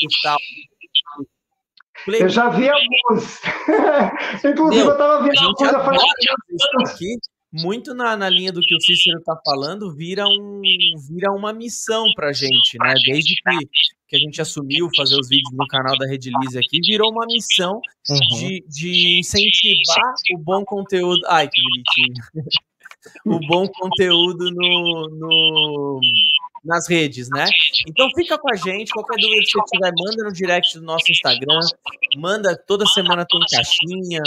e 0.02 0.22
tal. 0.22 0.38
Eu 2.06 2.28
já 2.28 2.48
vi 2.48 2.68
alguns. 2.68 3.40
Inclusive, 4.44 4.82
Meu, 4.82 4.86
eu 4.86 4.92
estava 4.92 5.22
vendo 5.22 5.54
coisa 5.54 5.78
falando. 5.80 6.02
Aqui, 6.86 7.16
muito 7.52 7.94
na, 7.94 8.16
na 8.16 8.28
linha 8.28 8.52
do 8.52 8.60
que 8.60 8.74
o 8.74 8.80
Cícero 8.80 9.18
está 9.18 9.34
falando, 9.44 9.94
vira, 9.94 10.26
um, 10.26 10.60
vira 11.08 11.32
uma 11.32 11.52
missão 11.52 12.04
para 12.14 12.28
a 12.28 12.32
gente, 12.32 12.76
né? 12.78 12.94
Desde 13.06 13.34
que, 13.36 13.66
que 14.08 14.16
a 14.16 14.18
gente 14.18 14.40
assumiu 14.40 14.88
fazer 14.94 15.16
os 15.18 15.28
vídeos 15.28 15.54
no 15.54 15.66
canal 15.66 15.96
da 15.96 16.06
Rede 16.06 16.30
Lise 16.40 16.58
aqui, 16.58 16.80
virou 16.80 17.10
uma 17.10 17.26
missão 17.26 17.80
uhum. 18.10 18.38
de, 18.38 18.64
de 18.68 19.18
incentivar 19.18 20.14
o 20.34 20.38
bom 20.38 20.64
conteúdo. 20.64 21.20
Ai, 21.26 21.48
que 21.48 21.62
bonitinho. 21.62 22.22
o 23.24 23.38
bom 23.46 23.66
conteúdo 23.68 24.50
no, 24.50 25.08
no 25.10 26.00
nas 26.64 26.88
redes, 26.88 27.28
né? 27.30 27.46
Então 27.88 28.08
fica 28.14 28.38
com 28.38 28.50
a 28.50 28.56
gente, 28.56 28.90
qualquer 28.92 29.16
dúvida 29.16 29.40
que 29.40 29.50
você 29.50 29.58
tiver, 29.72 29.92
manda 29.96 30.24
no 30.24 30.32
direct 30.32 30.78
do 30.78 30.84
nosso 30.84 31.10
Instagram, 31.10 31.60
manda, 32.16 32.56
toda 32.66 32.86
semana 32.86 33.26
tem 33.26 33.40
caixinha, 33.50 34.20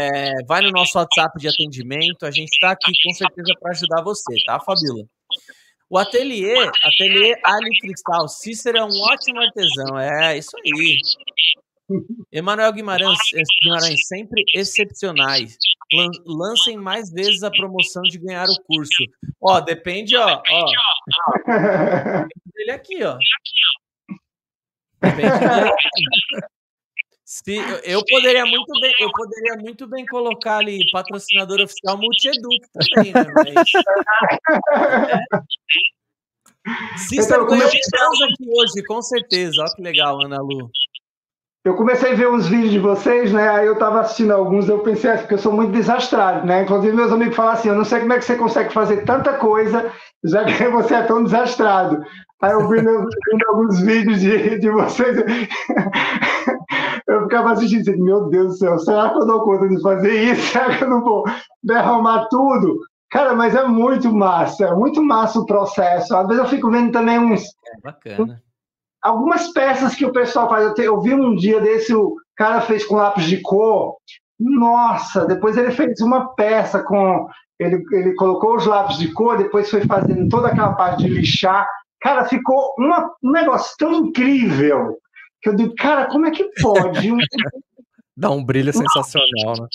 é, 0.00 0.44
vai 0.44 0.62
no 0.62 0.70
nosso 0.70 0.98
WhatsApp 0.98 1.38
de 1.38 1.48
atendimento, 1.48 2.24
a 2.24 2.30
gente 2.30 2.52
está 2.52 2.72
aqui 2.72 2.92
com 3.04 3.12
certeza 3.12 3.52
para 3.60 3.70
ajudar 3.72 4.02
você, 4.02 4.34
tá, 4.46 4.58
Fabíola? 4.60 5.04
O 5.90 5.96
ateliê, 5.96 6.54
ateliê 6.84 7.34
Ali 7.42 7.70
Cristal, 7.80 8.28
Cícero 8.28 8.78
é 8.78 8.84
um 8.84 9.00
ótimo 9.00 9.40
artesão, 9.40 9.98
é 9.98 10.36
isso 10.36 10.56
aí. 10.58 10.98
Emanuel 12.30 12.72
Guimarães, 12.72 13.18
Guimarães, 13.62 14.06
sempre 14.06 14.44
excepcionais. 14.54 15.56
Lancem 16.26 16.76
mais 16.76 17.10
vezes 17.10 17.42
a 17.42 17.50
promoção 17.50 18.02
de 18.02 18.18
ganhar 18.18 18.44
o 18.44 18.62
curso. 18.64 19.04
Ó, 19.40 19.60
depende, 19.60 20.16
ó. 20.16 20.42
ó. 20.50 20.66
Dele 22.54 22.70
aqui, 22.72 23.02
ó. 23.02 23.18
Depende 25.00 25.38
dele 25.38 25.70
Se, 27.24 27.56
eu 27.84 28.02
poderia 28.06 28.46
muito 28.46 28.72
bem, 28.80 28.94
eu 28.98 29.12
poderia 29.12 29.56
muito 29.58 29.86
bem 29.86 30.06
colocar 30.06 30.56
ali 30.56 30.90
patrocinador 30.90 31.60
oficial 31.60 31.98
Multieduc 31.98 32.66
também, 32.72 33.12
né? 33.12 33.26
Mas, 33.34 33.68
é. 35.12 36.96
Cícero 36.96 37.46
ganhou 37.46 37.66
aqui 37.66 37.80
hoje, 38.48 38.82
com 38.86 39.02
certeza. 39.02 39.60
Olha 39.60 39.74
que 39.74 39.82
legal, 39.82 40.22
Ana 40.22 40.40
Lu. 40.40 40.70
Eu 41.64 41.74
comecei 41.74 42.12
a 42.12 42.14
ver 42.14 42.30
uns 42.30 42.46
vídeos 42.46 42.70
de 42.70 42.78
vocês, 42.78 43.32
né? 43.32 43.48
Aí 43.48 43.66
eu 43.66 43.74
estava 43.74 44.00
assistindo 44.00 44.30
alguns, 44.32 44.68
eu 44.68 44.78
pensei, 44.78 45.10
assim, 45.10 45.22
porque 45.22 45.34
eu 45.34 45.38
sou 45.38 45.52
muito 45.52 45.72
desastrado, 45.72 46.46
né? 46.46 46.62
Inclusive 46.62 46.96
meus 46.96 47.12
amigos 47.12 47.36
falam 47.36 47.52
assim, 47.52 47.68
eu 47.68 47.74
não 47.74 47.84
sei 47.84 48.00
como 48.00 48.12
é 48.12 48.18
que 48.18 48.24
você 48.24 48.36
consegue 48.36 48.72
fazer 48.72 49.04
tanta 49.04 49.34
coisa, 49.34 49.90
já 50.24 50.44
que 50.44 50.52
você 50.70 50.94
é 50.94 51.02
tão 51.02 51.24
desastrado. 51.24 52.00
Aí 52.40 52.52
eu 52.52 52.68
vi 52.68 52.78
alguns 53.48 53.80
vídeos 53.80 54.20
de, 54.20 54.58
de 54.60 54.70
vocês, 54.70 55.18
eu 57.08 57.22
ficava 57.22 57.52
assistindo, 57.52 57.80
assim, 57.80 58.02
meu 58.02 58.28
Deus 58.28 58.52
do 58.52 58.56
céu, 58.58 58.78
será 58.78 59.10
que 59.10 59.18
eu 59.18 59.26
dou 59.26 59.42
conta 59.42 59.68
de 59.68 59.82
fazer 59.82 60.12
isso? 60.32 60.52
Será 60.52 60.76
que 60.76 60.84
eu 60.84 60.90
não 60.90 61.02
vou 61.02 61.24
derramar 61.62 62.28
tudo? 62.30 62.78
Cara, 63.10 63.34
mas 63.34 63.54
é 63.56 63.64
muito 63.64 64.12
massa, 64.12 64.66
é 64.66 64.74
muito 64.74 65.02
massa 65.02 65.40
o 65.40 65.46
processo. 65.46 66.14
Às 66.14 66.28
vezes 66.28 66.42
eu 66.42 66.48
fico 66.48 66.70
vendo 66.70 66.92
também 66.92 67.18
uns. 67.18 67.42
É 67.42 67.80
bacana 67.82 68.40
algumas 69.02 69.48
peças 69.52 69.94
que 69.94 70.04
o 70.04 70.12
pessoal 70.12 70.48
faz. 70.48 70.78
Eu, 70.78 71.00
vi 71.00 71.14
um 71.14 71.34
dia 71.34 71.60
desse, 71.60 71.94
o 71.94 72.14
cara 72.36 72.60
fez 72.60 72.84
com 72.84 72.96
lápis 72.96 73.24
de 73.24 73.40
cor. 73.40 73.96
Nossa, 74.38 75.26
depois 75.26 75.56
ele 75.56 75.72
fez 75.72 76.00
uma 76.00 76.34
peça 76.34 76.82
com. 76.82 77.26
Ele, 77.58 77.82
ele 77.92 78.14
colocou 78.14 78.56
os 78.56 78.66
lápis 78.66 78.98
de 78.98 79.12
cor, 79.12 79.36
depois 79.36 79.68
foi 79.68 79.84
fazendo 79.84 80.28
toda 80.28 80.48
aquela 80.48 80.74
parte 80.74 81.02
de 81.02 81.08
lixar. 81.08 81.66
Cara, 82.00 82.24
ficou 82.24 82.72
uma, 82.78 83.10
um 83.22 83.32
negócio 83.32 83.74
tão 83.76 83.92
incrível 83.92 84.96
que 85.42 85.48
eu 85.48 85.56
digo, 85.56 85.74
cara, 85.76 86.06
como 86.06 86.26
é 86.26 86.30
que 86.30 86.48
pode? 86.60 87.10
Dá 88.16 88.30
um 88.30 88.44
brilho 88.44 88.72
sensacional, 88.72 89.54
né? 89.60 89.68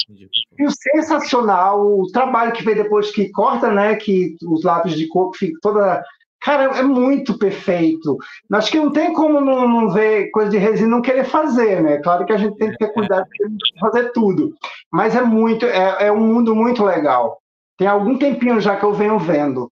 E 0.59 0.65
o 0.65 0.71
sensacional, 0.71 1.81
o 1.81 2.11
trabalho 2.11 2.51
que 2.51 2.63
veio 2.63 2.83
depois 2.83 3.09
que 3.09 3.31
corta, 3.31 3.71
né? 3.71 3.95
Que 3.95 4.35
os 4.45 4.65
lápis 4.65 4.95
de 4.95 5.07
cor 5.07 5.31
ficam 5.33 5.59
toda 5.61 6.03
Cara, 6.43 6.77
é 6.77 6.83
muito 6.83 7.37
perfeito. 7.37 8.17
Acho 8.51 8.69
que 8.69 8.77
não 8.77 8.91
tem 8.91 9.13
como 9.13 9.39
não, 9.39 9.65
não, 9.65 9.89
ver 9.89 10.29
coisa 10.31 10.51
de 10.51 10.57
resina 10.57 10.89
não 10.89 11.01
querer 11.01 11.23
fazer, 11.23 11.81
né? 11.81 11.99
Claro 11.99 12.25
que 12.25 12.33
a 12.33 12.37
gente 12.37 12.57
tem 12.57 12.69
que 12.69 12.77
ter 12.77 12.91
cuidado 12.91 13.25
de 13.29 13.79
fazer 13.79 14.11
tudo. 14.11 14.53
Mas 14.91 15.15
é 15.15 15.21
muito, 15.21 15.65
é, 15.65 16.07
é 16.07 16.11
um 16.11 16.19
mundo 16.19 16.53
muito 16.53 16.83
legal. 16.83 17.41
Tem 17.77 17.87
algum 17.87 18.17
tempinho 18.17 18.59
já 18.59 18.75
que 18.75 18.83
eu 18.83 18.93
venho 18.93 19.17
vendo. 19.17 19.71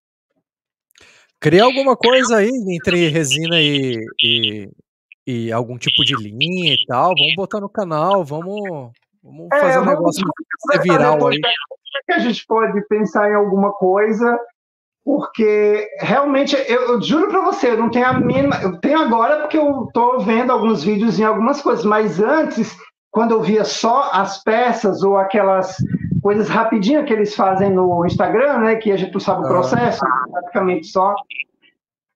Cria 1.42 1.66
alguma 1.66 1.98
coisa 1.98 2.38
aí 2.38 2.50
entre 2.70 3.10
resina 3.10 3.60
e, 3.60 4.06
e, 4.24 4.70
e, 5.28 5.52
algum 5.52 5.78
tipo 5.78 6.06
de 6.06 6.16
linha 6.16 6.74
e 6.74 6.86
tal. 6.88 7.14
Vamos 7.18 7.36
botar 7.36 7.60
no 7.60 7.70
canal, 7.70 8.24
vamos, 8.24 8.92
vamos 9.22 9.48
é, 9.52 9.60
fazer 9.60 9.80
um 9.80 9.86
negócio 9.86 10.24
viral 10.82 11.28
aí. 11.28 11.42
Que 12.06 12.14
a 12.14 12.20
gente 12.20 12.46
pode 12.46 12.80
pensar 12.88 13.30
em 13.30 13.34
alguma 13.34 13.74
coisa, 13.74 14.40
porque 15.04 15.88
realmente, 16.00 16.56
eu, 16.68 16.94
eu 16.94 17.02
juro 17.02 17.28
para 17.28 17.42
você, 17.42 17.72
eu 17.72 17.78
não 17.78 17.90
tenho 17.90 18.06
a 18.06 18.14
mínima. 18.14 18.58
Eu 18.62 18.80
tenho 18.80 19.00
agora 19.00 19.42
porque 19.42 19.58
eu 19.58 19.86
estou 19.86 20.20
vendo 20.20 20.52
alguns 20.52 20.84
vídeos 20.84 21.20
em 21.20 21.24
algumas 21.24 21.62
coisas, 21.62 21.84
mas 21.84 22.20
antes, 22.20 22.78
quando 23.10 23.32
eu 23.32 23.42
via 23.42 23.64
só 23.64 24.12
as 24.14 24.44
peças 24.44 25.02
ou 25.02 25.18
aquelas 25.18 25.76
coisas 26.22 26.48
rapidinho 26.48 27.04
que 27.04 27.12
eles 27.12 27.36
fazem 27.36 27.72
no 27.72 28.06
Instagram, 28.06 28.60
né? 28.60 28.76
Que 28.76 28.92
a 28.92 28.98
gente 28.98 29.14
não 29.14 29.20
sabe 29.20 29.44
o 29.44 29.48
processo, 29.48 30.02
praticamente 30.32 30.88
só. 30.88 31.16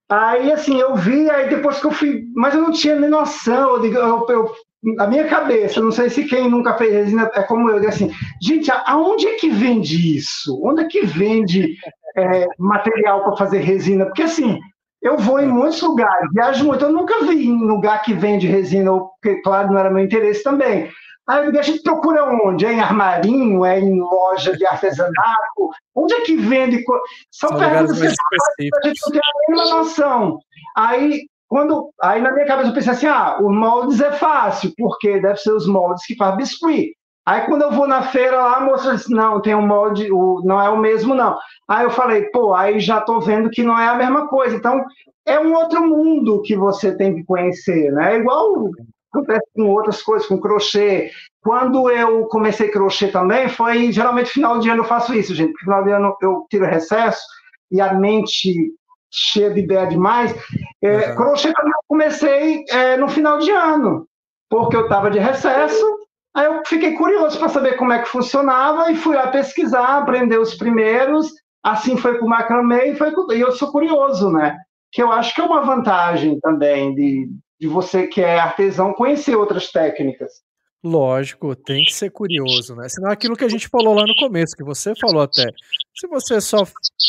Aí, 0.08 0.52
assim, 0.52 0.80
eu 0.80 0.96
vi, 0.96 1.28
aí 1.32 1.50
depois 1.50 1.80
que 1.80 1.88
eu 1.88 1.92
fui. 1.92 2.26
Mas 2.36 2.54
eu 2.54 2.62
não 2.62 2.72
tinha 2.72 2.96
nem 2.96 3.10
noção. 3.10 3.84
Eu, 3.84 3.94
eu, 3.94 4.26
eu, 4.30 4.52
a 5.00 5.08
minha 5.08 5.28
cabeça, 5.28 5.82
não 5.82 5.92
sei 5.92 6.12
se 6.12 6.26
quem 6.26 6.48
nunca 6.48 6.78
fez 6.78 6.94
resina 6.94 7.32
é 7.34 7.42
como 7.42 7.72
eu, 7.72 7.90
assim, 7.90 8.12
gente, 8.40 8.72
aonde 8.86 9.28
é 9.28 9.34
que 9.34 9.50
vende 9.50 10.16
isso? 10.16 10.62
Onde 10.64 10.82
é 10.82 10.88
que 10.88 11.04
vende 11.04 11.76
é, 12.18 12.48
material 12.58 13.24
para 13.24 13.38
fazer 13.38 13.60
resina? 13.60 14.06
Porque, 14.06 14.24
assim, 14.24 14.60
eu 15.02 15.18
vou 15.18 15.40
em 15.40 15.48
muitos 15.48 15.82
lugares, 15.82 16.30
viajo 16.34 16.66
muito, 16.66 16.84
eu 16.84 16.92
nunca 16.92 17.24
vi 17.26 17.48
em 17.48 17.66
lugar 17.66 18.02
que 18.02 18.14
vende 18.14 18.48
resina, 18.48 18.92
porque, 18.92 19.42
claro, 19.42 19.72
não 19.72 19.80
era 19.80 19.92
meu 19.92 20.04
interesse 20.04 20.44
também. 20.44 20.90
Aí 21.28 21.58
a 21.58 21.62
gente 21.62 21.82
procura 21.82 22.24
onde? 22.24 22.66
É 22.66 22.74
em 22.74 22.80
armarinho? 22.80 23.66
É 23.66 23.80
em 23.80 24.00
loja 24.00 24.56
de 24.56 24.66
artesanato? 24.66 25.72
Onde 25.96 26.14
é 26.14 26.22
que 26.22 26.36
vende? 26.36 26.84
São, 27.32 27.50
São 27.50 27.58
perguntas 27.58 28.00
que 28.00 28.06
a 28.06 28.88
gente 28.88 29.02
não 29.04 29.12
tem 29.12 29.22
a 29.22 29.50
mínima 29.50 29.76
noção. 29.76 30.40
Aí, 30.78 31.22
quando, 31.48 31.90
aí 32.02 32.22
na 32.22 32.32
minha 32.32 32.46
cabeça 32.46 32.70
eu 32.70 32.74
pensei 32.74 32.92
assim, 32.92 33.08
ah, 33.08 33.38
os 33.42 33.56
moldes 33.56 34.02
é 34.02 34.12
fácil, 34.12 34.72
porque 34.78 35.20
deve 35.20 35.38
ser 35.38 35.52
os 35.52 35.68
moldes 35.68 36.06
que 36.06 36.16
faz 36.16 36.36
biscuit. 36.36 36.96
Aí 37.26 37.42
quando 37.42 37.64
eu 37.64 37.72
vou 37.72 37.88
na 37.88 38.04
feira 38.04 38.38
lá, 38.38 38.58
a 38.58 38.62
moça 38.62 38.96
disse, 38.96 39.12
não, 39.12 39.42
tem 39.42 39.56
um 39.56 39.66
molde, 39.66 40.12
o, 40.12 40.42
não 40.46 40.62
é 40.62 40.70
o 40.70 40.78
mesmo 40.78 41.16
não. 41.16 41.36
Aí 41.68 41.84
eu 41.84 41.90
falei, 41.90 42.24
pô, 42.26 42.54
aí 42.54 42.80
já 42.80 43.00
estou 43.00 43.20
vendo 43.20 43.50
que 43.50 43.64
não 43.64 43.78
é 43.78 43.88
a 43.88 43.96
mesma 43.96 44.28
coisa. 44.28 44.56
Então, 44.56 44.84
é 45.26 45.40
um 45.40 45.56
outro 45.56 45.86
mundo 45.88 46.42
que 46.44 46.56
você 46.56 46.96
tem 46.96 47.16
que 47.16 47.24
conhecer, 47.24 47.92
né? 47.92 48.14
É 48.14 48.18
igual 48.20 48.70
acontece 49.16 49.46
com 49.56 49.70
outras 49.70 50.02
coisas, 50.02 50.28
com 50.28 50.40
crochê. 50.40 51.10
Quando 51.42 51.90
eu 51.90 52.26
comecei 52.26 52.70
crochê 52.70 53.08
também, 53.08 53.48
foi 53.48 53.92
geralmente 53.92 54.30
final 54.30 54.60
de 54.60 54.70
ano 54.70 54.82
eu 54.82 54.88
faço 54.88 55.14
isso, 55.14 55.34
gente. 55.34 55.58
Final 55.60 55.84
de 55.84 55.92
ano 55.92 56.16
eu 56.22 56.46
tiro 56.50 56.66
recesso 56.66 57.26
e 57.72 57.80
a 57.80 57.94
mente 57.94 58.72
cheia 59.12 59.52
de 59.52 59.62
ideia 59.62 59.88
demais. 59.88 60.36
É, 60.82 61.10
uhum. 61.10 61.16
Crochê 61.16 61.54
também 61.54 61.72
eu 61.72 61.86
comecei 61.88 62.66
é, 62.70 62.98
no 62.98 63.08
final 63.08 63.40
de 63.40 63.52
ano, 63.52 64.08
porque 64.50 64.76
eu 64.76 64.84
estava 64.84 65.10
de 65.10 65.20
recesso. 65.20 66.05
Aí 66.36 66.46
eu 66.46 66.62
fiquei 66.66 66.94
curioso 66.96 67.40
para 67.40 67.48
saber 67.48 67.78
como 67.78 67.94
é 67.94 68.02
que 68.02 68.10
funcionava 68.10 68.92
e 68.92 68.96
fui 68.96 69.16
lá 69.16 69.28
pesquisar, 69.28 70.00
aprender 70.00 70.38
os 70.38 70.54
primeiros. 70.56 71.32
Assim 71.64 71.96
foi 71.96 72.18
com 72.20 72.26
o 72.26 72.30
macramê 72.30 72.92
e, 72.92 72.96
foi 72.96 73.12
com... 73.14 73.32
e 73.32 73.40
eu 73.40 73.54
sou 73.54 73.72
curioso, 73.72 74.30
né? 74.30 74.58
Que 74.92 75.02
eu 75.02 75.12
acho 75.12 75.34
que 75.34 75.40
é 75.40 75.46
uma 75.46 75.62
vantagem 75.62 76.38
também 76.42 76.94
de, 76.94 77.30
de 77.60 77.68
você 77.68 78.06
que 78.08 78.22
é 78.22 78.38
artesão 78.38 78.94
conhecer 78.94 79.36
outras 79.36 79.72
técnicas. 79.72 80.44
Lógico, 80.84 81.56
tem 81.56 81.84
que 81.84 81.94
ser 81.94 82.12
curioso, 82.12 82.76
né? 82.76 82.88
Senão 82.90 83.10
aquilo 83.10 83.36
que 83.36 83.46
a 83.46 83.50
gente 83.50 83.70
falou 83.70 83.96
lá 83.96 84.06
no 84.06 84.16
começo, 84.16 84.56
que 84.56 84.64
você 84.64 84.94
falou 84.94 85.22
até. 85.22 85.50
Se 85.96 86.08
você 86.08 86.40
só 86.40 86.64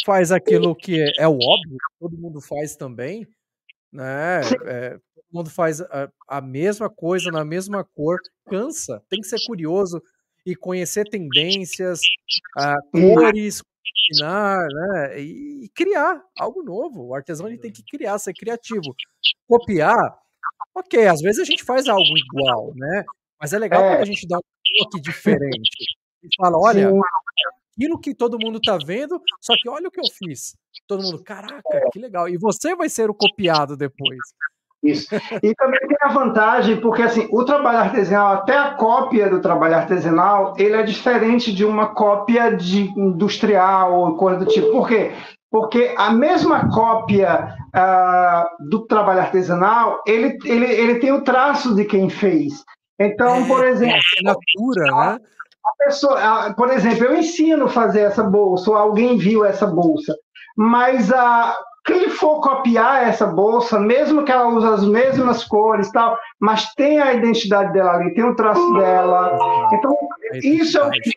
faz 0.06 0.32
aquilo 0.32 0.74
que 0.74 0.98
é, 0.98 1.24
é 1.24 1.28
o 1.28 1.34
óbvio, 1.34 1.76
todo 2.00 2.16
mundo 2.16 2.40
faz 2.40 2.74
também, 2.74 3.26
né? 3.92 4.40
É, 4.64 4.98
mundo 5.36 5.50
faz 5.50 5.80
a, 5.80 6.10
a, 6.28 6.40
mesma 6.40 6.90
coisa 6.90 7.30
na 7.30 7.44
mesma 7.44 7.84
cor, 7.84 8.18
cansa. 8.48 9.02
Tem 9.08 9.20
que 9.20 9.26
ser 9.26 9.38
curioso 9.46 10.02
e 10.44 10.54
conhecer 10.54 11.04
tendências, 11.04 12.00
a, 12.56 12.76
cores, 12.92 13.62
combinar, 13.62 14.66
né? 14.66 15.20
E, 15.20 15.64
e 15.64 15.68
criar 15.74 16.22
algo 16.38 16.62
novo. 16.62 17.06
O 17.06 17.14
artesão 17.14 17.48
ele 17.48 17.58
tem 17.58 17.72
que 17.72 17.82
criar, 17.84 18.18
ser 18.18 18.34
criativo. 18.34 18.94
Copiar 19.48 20.18
Ok, 20.76 21.06
às 21.06 21.22
vezes 21.22 21.40
a 21.40 21.44
gente 21.44 21.64
faz 21.64 21.88
algo 21.88 22.18
igual, 22.18 22.72
né? 22.76 23.02
Mas 23.40 23.54
é 23.54 23.58
legal 23.58 23.82
é. 23.82 23.88
quando 23.92 24.02
a 24.02 24.04
gente 24.04 24.28
dá 24.28 24.36
um 24.36 24.78
toque 24.78 25.00
diferente. 25.00 25.84
E 26.22 26.28
fala, 26.36 26.58
olha, 26.58 26.90
Sim. 26.90 27.00
aquilo 27.72 27.98
que 27.98 28.14
todo 28.14 28.38
mundo 28.38 28.60
tá 28.60 28.76
vendo, 28.84 29.18
só 29.40 29.54
que 29.54 29.70
olha 29.70 29.88
o 29.88 29.90
que 29.90 30.00
eu 30.00 30.04
fiz. 30.04 30.54
Todo 30.86 31.02
mundo, 31.02 31.24
caraca, 31.24 31.62
que 31.90 31.98
legal. 31.98 32.28
E 32.28 32.36
você 32.36 32.76
vai 32.76 32.90
ser 32.90 33.08
o 33.08 33.14
copiado 33.14 33.74
depois. 33.74 34.20
Isso. 34.90 35.14
E 35.42 35.54
também 35.54 35.80
tem 35.80 35.96
a 36.02 36.08
vantagem, 36.08 36.76
porque 36.76 37.02
assim, 37.02 37.28
o 37.30 37.44
trabalho 37.44 37.78
artesanal, 37.78 38.34
até 38.34 38.56
a 38.56 38.70
cópia 38.72 39.28
do 39.28 39.40
trabalho 39.40 39.76
artesanal, 39.76 40.54
ele 40.58 40.76
é 40.76 40.82
diferente 40.82 41.52
de 41.52 41.64
uma 41.64 41.88
cópia 41.88 42.54
de 42.54 42.90
industrial 42.98 43.94
ou 43.94 44.16
coisa 44.16 44.40
do 44.40 44.46
tipo. 44.46 44.70
Por 44.70 44.88
quê? 44.88 45.12
porque 45.50 45.94
a 45.96 46.12
mesma 46.12 46.68
cópia 46.68 47.56
uh, 47.74 48.68
do 48.68 48.86
trabalho 48.86 49.20
artesanal, 49.20 50.02
ele, 50.06 50.36
ele, 50.44 50.66
ele 50.66 50.98
tem 50.98 51.12
o 51.12 51.22
traço 51.22 51.74
de 51.74 51.84
quem 51.86 52.10
fez. 52.10 52.62
Então, 53.00 53.36
é, 53.36 53.46
por 53.46 53.64
exemplo... 53.64 53.94
É 53.94 53.98
assinatura, 53.98 54.84
né? 54.84 55.18
A 55.64 55.84
pessoa, 55.84 56.54
por 56.54 56.70
exemplo, 56.70 57.04
eu 57.04 57.16
ensino 57.16 57.64
a 57.64 57.70
fazer 57.70 58.00
essa 58.00 58.22
bolsa, 58.22 58.70
ou 58.70 58.76
alguém 58.76 59.16
viu 59.16 59.46
essa 59.46 59.66
bolsa, 59.66 60.14
mas 60.56 61.10
a, 61.10 61.56
quem 61.86 62.10
for 62.10 62.40
copiar 62.40 63.08
essa 63.08 63.26
bolsa, 63.26 63.78
mesmo 63.78 64.24
que 64.24 64.32
ela 64.32 64.48
use 64.48 64.66
as 64.66 64.84
mesmas 64.84 65.44
cores 65.44 65.90
tal, 65.92 66.18
mas 66.40 66.74
tem 66.74 67.00
a 67.00 67.14
identidade 67.14 67.72
dela 67.72 67.92
ali, 67.92 68.12
tem 68.12 68.24
o 68.24 68.34
traço 68.34 68.74
dela. 68.74 69.68
Então, 69.72 69.96
isso 70.42 70.78
é 70.78 70.84
o 70.84 70.90
que 70.90 71.10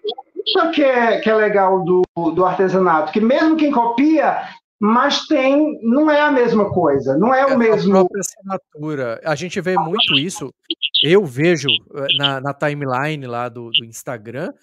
isso 0.45 0.71
que 0.71 0.83
é, 0.83 1.19
que 1.19 1.29
é 1.29 1.35
legal 1.35 1.83
do, 1.83 2.01
do 2.31 2.45
artesanato, 2.45 3.11
que 3.11 3.19
mesmo 3.19 3.55
quem 3.55 3.71
copia, 3.71 4.41
mas 4.79 5.27
tem, 5.27 5.79
não 5.83 6.09
é 6.09 6.21
a 6.21 6.31
mesma 6.31 6.71
coisa, 6.71 7.17
não 7.17 7.33
é, 7.33 7.41
é 7.41 7.45
o 7.47 7.57
mesmo. 7.57 7.95
A 7.95 7.99
própria 7.99 8.19
assinatura. 8.21 9.21
A 9.23 9.35
gente 9.35 9.59
vê 9.61 9.75
muito 9.75 10.13
isso. 10.13 10.53
Eu 11.03 11.25
vejo 11.25 11.67
eh, 11.67 12.17
na, 12.17 12.41
na 12.41 12.53
timeline 12.53 13.25
lá 13.25 13.49
do, 13.49 13.69
do 13.69 13.85
Instagram, 13.85 14.53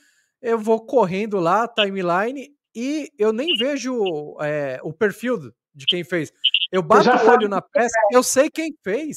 eu 0.42 0.58
vou 0.58 0.84
correndo 0.84 1.38
lá, 1.38 1.68
timeline, 1.68 2.48
e 2.74 3.10
eu 3.18 3.32
nem 3.32 3.56
vejo 3.56 4.36
é, 4.40 4.78
o 4.82 4.92
perfil 4.92 5.38
de 5.76 5.84
quem 5.84 6.02
fez. 6.02 6.32
Eu 6.72 6.82
bato 6.82 7.08
o 7.08 7.30
olho 7.30 7.48
na 7.48 7.60
peça, 7.60 7.94
eu 8.10 8.22
sei 8.22 8.50
quem 8.50 8.74
fez. 8.82 9.16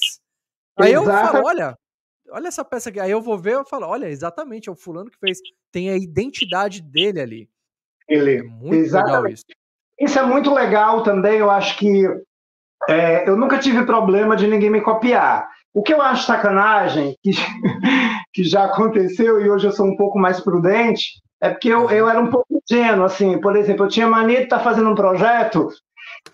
Aí 0.77 0.91
Exato. 0.91 1.09
eu 1.09 1.31
falo, 1.31 1.47
olha, 1.47 1.77
olha 2.31 2.47
essa 2.47 2.65
peça 2.65 2.89
aqui. 2.89 2.99
Aí 2.99 3.09
eu 3.09 3.21
vou 3.21 3.37
ver 3.37 3.59
e 3.59 3.69
falo, 3.69 3.87
olha, 3.87 4.07
exatamente, 4.07 4.69
é 4.69 4.71
o 4.71 4.75
fulano 4.75 5.09
que 5.09 5.17
fez. 5.17 5.39
Tem 5.71 5.89
a 5.89 5.97
identidade 5.97 6.81
dele 6.81 7.21
ali. 7.21 7.49
Ele, 8.07 8.37
é 8.37 8.43
muito 8.43 8.75
exatamente. 8.75 9.15
legal 9.15 9.27
isso. 9.31 9.45
Isso 9.99 10.19
é 10.19 10.23
muito 10.23 10.53
legal 10.53 11.03
também, 11.03 11.39
eu 11.39 11.51
acho 11.51 11.77
que 11.77 12.05
é, 12.87 13.29
eu 13.29 13.35
nunca 13.35 13.59
tive 13.59 13.85
problema 13.85 14.35
de 14.35 14.47
ninguém 14.47 14.69
me 14.69 14.81
copiar. 14.81 15.49
O 15.73 15.83
que 15.83 15.93
eu 15.93 16.01
acho 16.01 16.25
sacanagem, 16.25 17.15
que, 17.21 17.31
que 18.33 18.43
já 18.43 18.65
aconteceu 18.65 19.41
e 19.41 19.49
hoje 19.49 19.67
eu 19.67 19.71
sou 19.71 19.85
um 19.85 19.97
pouco 19.97 20.17
mais 20.17 20.39
prudente, 20.39 21.21
é 21.41 21.49
porque 21.49 21.69
eu, 21.69 21.89
eu 21.89 22.09
era 22.09 22.19
um 22.19 22.29
pouco 22.29 22.47
ingênuo, 22.49 23.05
assim, 23.05 23.39
por 23.39 23.55
exemplo, 23.55 23.85
eu 23.85 23.89
tinha 23.89 24.07
mania 24.07 24.37
de 24.37 24.43
estar 24.43 24.57
tá 24.57 24.63
fazendo 24.63 24.89
um 24.89 24.95
projeto 24.95 25.69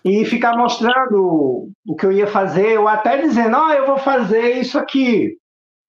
e 0.04 0.24
ficar 0.24 0.56
mostrando 0.56 1.68
o 1.86 1.96
que 1.96 2.06
eu 2.06 2.12
ia 2.12 2.26
fazer, 2.26 2.78
ou 2.78 2.86
até 2.86 3.18
dizendo, 3.18 3.56
ó, 3.56 3.66
oh, 3.66 3.72
eu 3.72 3.86
vou 3.86 3.98
fazer 3.98 4.52
isso 4.52 4.78
aqui. 4.78 5.36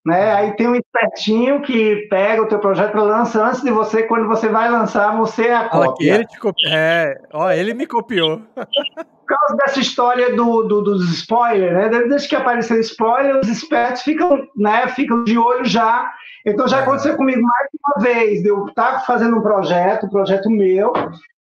Né? 0.06 0.32
Aí 0.32 0.56
tem 0.56 0.66
um 0.66 0.74
espertinho 0.74 1.60
que 1.60 2.06
pega 2.08 2.42
o 2.42 2.48
teu 2.48 2.58
projeto 2.58 2.96
e 2.96 3.00
lança 3.00 3.44
antes 3.44 3.62
de 3.62 3.70
você, 3.70 4.04
quando 4.04 4.26
você 4.26 4.48
vai 4.48 4.70
lançar, 4.70 5.16
você 5.16 5.48
é 5.48 5.54
a 5.54 5.68
cópia. 5.68 6.14
Ele 6.14 6.26
te 6.26 6.38
copi... 6.38 6.62
É, 6.66 7.14
ó, 7.32 7.50
ele 7.50 7.74
me 7.74 7.86
copiou. 7.86 8.40
Por 8.54 9.26
causa 9.26 9.56
dessa 9.56 9.80
história 9.80 10.34
do, 10.34 10.62
do, 10.62 10.80
dos 10.80 11.12
spoilers, 11.12 11.74
né? 11.74 11.88
Desde 12.08 12.28
que 12.28 12.36
apareceu 12.36 12.80
spoiler, 12.80 13.38
os 13.38 13.48
espertos 13.48 14.02
ficam, 14.02 14.46
né, 14.56 14.88
ficam 14.88 15.24
de 15.24 15.36
olho 15.36 15.66
já. 15.66 16.10
Então 16.46 16.66
já 16.66 16.78
é. 16.78 16.82
aconteceu 16.82 17.14
comigo 17.14 17.42
mais 17.42 17.68
de 17.70 17.78
uma 17.84 18.02
vez. 18.02 18.44
Eu 18.44 18.66
estava 18.66 19.00
fazendo 19.00 19.36
um 19.36 19.42
projeto, 19.42 20.06
um 20.06 20.10
projeto 20.10 20.48
meu, 20.48 20.92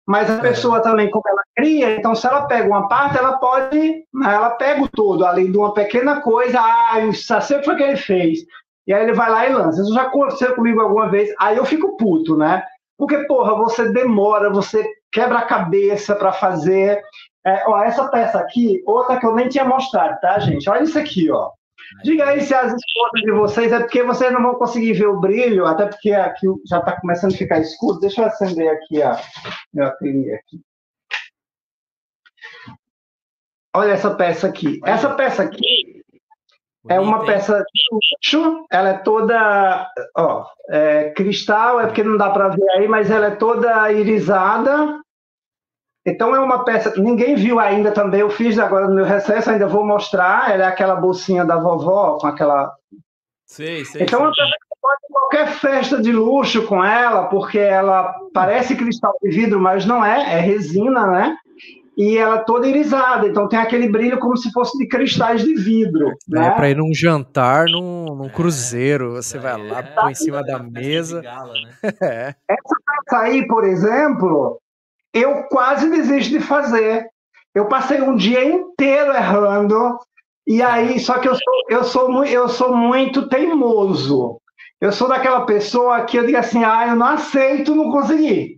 mas 0.08 0.30
a 0.30 0.36
é. 0.36 0.40
pessoa 0.40 0.80
também, 0.80 1.10
como 1.10 1.28
ela 1.28 1.42
cria, 1.54 1.94
então 1.94 2.14
se 2.14 2.26
ela 2.26 2.46
pega 2.46 2.66
uma 2.66 2.88
parte, 2.88 3.18
ela 3.18 3.36
pode, 3.36 3.76
né, 3.78 4.34
ela 4.34 4.52
pega 4.52 4.82
o 4.82 4.88
todo, 4.88 5.22
além 5.26 5.52
de 5.52 5.58
uma 5.58 5.74
pequena 5.74 6.22
coisa, 6.22 6.58
ah, 6.58 6.98
isso 7.00 7.40
sempre 7.42 7.66
foi 7.66 7.74
o 7.74 7.76
que 7.76 7.82
ele 7.82 7.96
fez. 7.98 8.38
E 8.86 8.94
aí 8.94 9.02
ele 9.02 9.12
vai 9.12 9.30
lá 9.30 9.46
e 9.46 9.52
lança. 9.52 9.82
Isso 9.82 9.92
já 9.92 10.04
aconteceu 10.04 10.54
comigo 10.54 10.80
alguma 10.80 11.10
vez, 11.10 11.28
aí 11.38 11.58
eu 11.58 11.66
fico 11.66 11.94
puto, 11.98 12.38
né? 12.38 12.64
Porque, 12.96 13.18
porra, 13.26 13.54
você 13.54 13.92
demora, 13.92 14.48
você 14.48 14.82
quebra 15.12 15.40
a 15.40 15.46
cabeça 15.46 16.16
para 16.16 16.32
fazer. 16.32 17.02
É, 17.46 17.64
ó, 17.68 17.82
essa 17.82 18.08
peça 18.08 18.38
aqui, 18.38 18.82
outra 18.86 19.20
que 19.20 19.26
eu 19.26 19.34
nem 19.34 19.46
tinha 19.46 19.66
mostrado, 19.66 20.18
tá, 20.22 20.38
gente? 20.38 20.70
Olha 20.70 20.84
isso 20.84 20.98
aqui, 20.98 21.30
ó. 21.30 21.50
Diga 22.02 22.28
aí 22.28 22.40
se 22.40 22.54
as 22.54 22.72
esposas 22.72 23.20
de 23.22 23.32
vocês 23.32 23.72
é 23.72 23.80
porque 23.80 24.02
vocês 24.02 24.32
não 24.32 24.42
vão 24.42 24.54
conseguir 24.54 24.92
ver 24.92 25.06
o 25.06 25.20
brilho, 25.20 25.66
até 25.66 25.86
porque 25.86 26.12
aqui 26.12 26.46
já 26.66 26.78
está 26.78 27.00
começando 27.00 27.34
a 27.34 27.36
ficar 27.36 27.58
escuro. 27.60 28.00
Deixa 28.00 28.22
eu 28.22 28.26
acender 28.26 28.68
aqui 28.70 29.02
a 29.02 29.18
meu 29.72 29.86
ateliê 29.86 30.34
aqui. 30.34 30.60
Olha 33.74 33.92
essa 33.92 34.14
peça 34.14 34.46
aqui. 34.46 34.80
Essa 34.84 35.10
peça 35.14 35.42
aqui 35.42 36.02
é 36.88 36.98
uma 36.98 37.24
peça 37.24 37.58
de 37.58 37.82
luxo. 37.92 38.66
Ela 38.70 38.90
é 38.90 38.98
toda, 38.98 39.90
ó, 40.16 40.46
é, 40.70 41.10
cristal, 41.10 41.80
é 41.80 41.86
porque 41.86 42.02
não 42.02 42.16
dá 42.16 42.30
para 42.30 42.48
ver 42.48 42.68
aí, 42.70 42.88
mas 42.88 43.10
ela 43.10 43.26
é 43.26 43.36
toda 43.36 43.92
irisada. 43.92 45.00
Então 46.08 46.34
é 46.34 46.40
uma 46.40 46.64
peça 46.64 46.90
que 46.90 47.00
ninguém 47.00 47.34
viu 47.34 47.60
ainda 47.60 47.92
também. 47.92 48.20
Eu 48.20 48.30
fiz 48.30 48.58
agora 48.58 48.88
no 48.88 48.94
meu 48.94 49.04
recesso, 49.04 49.50
ainda 49.50 49.66
vou 49.66 49.86
mostrar. 49.86 50.50
Ela 50.50 50.64
é 50.64 50.66
aquela 50.66 50.96
bolsinha 50.96 51.44
da 51.44 51.56
vovó 51.56 52.18
com 52.18 52.26
aquela. 52.26 52.72
Sei, 53.46 53.84
sei. 53.84 54.02
Então 54.02 54.20
é 54.20 54.22
uma 54.24 54.32
peça 54.32 54.50
que 54.50 54.80
pode 54.80 55.00
qualquer 55.10 55.48
festa 55.58 56.00
de 56.00 56.12
luxo 56.12 56.66
com 56.66 56.84
ela, 56.84 57.26
porque 57.26 57.58
ela 57.58 58.14
parece 58.32 58.76
cristal 58.76 59.14
de 59.22 59.30
vidro, 59.30 59.60
mas 59.60 59.84
não 59.84 60.04
é, 60.04 60.36
é 60.36 60.40
resina, 60.40 61.06
né? 61.06 61.36
E 61.96 62.16
ela 62.16 62.38
toda 62.38 62.68
irisada, 62.68 63.26
então 63.26 63.48
tem 63.48 63.58
aquele 63.58 63.88
brilho 63.88 64.20
como 64.20 64.36
se 64.36 64.52
fosse 64.52 64.78
de 64.78 64.86
cristais 64.86 65.42
de 65.42 65.52
vidro. 65.54 66.10
É, 66.32 66.38
né? 66.38 66.50
para 66.52 66.70
ir 66.70 66.76
num 66.76 66.94
jantar, 66.94 67.66
num, 67.66 68.14
num 68.14 68.28
cruzeiro, 68.28 69.14
você 69.14 69.36
é, 69.36 69.40
vai 69.40 69.68
lá, 69.68 69.82
põe 69.82 70.12
em 70.12 70.14
cima 70.14 70.44
da 70.44 70.60
mesa. 70.60 71.20
Gala, 71.20 71.52
né? 71.52 71.70
é. 72.00 72.34
Essa 72.48 72.76
peça 72.86 73.18
aí, 73.24 73.44
por 73.48 73.64
exemplo, 73.64 74.60
eu 75.12 75.44
quase 75.44 75.90
desisto 75.90 76.30
de 76.30 76.40
fazer. 76.40 77.08
Eu 77.54 77.66
passei 77.66 78.00
um 78.00 78.16
dia 78.16 78.44
inteiro 78.44 79.12
errando, 79.12 79.98
e 80.48 80.62
aí, 80.62 80.98
só 80.98 81.18
que 81.18 81.28
eu 81.28 81.34
sou, 81.34 81.54
eu 81.68 81.84
sou, 81.84 82.24
eu 82.24 82.48
sou 82.48 82.74
muito 82.74 83.28
teimoso. 83.28 84.40
Eu 84.80 84.90
sou 84.90 85.06
daquela 85.06 85.44
pessoa 85.44 86.06
que 86.06 86.16
eu 86.16 86.24
digo 86.24 86.38
assim, 86.38 86.64
ah, 86.64 86.86
eu 86.88 86.96
não 86.96 87.06
aceito 87.06 87.74
não 87.74 87.90
conseguir. 87.90 88.56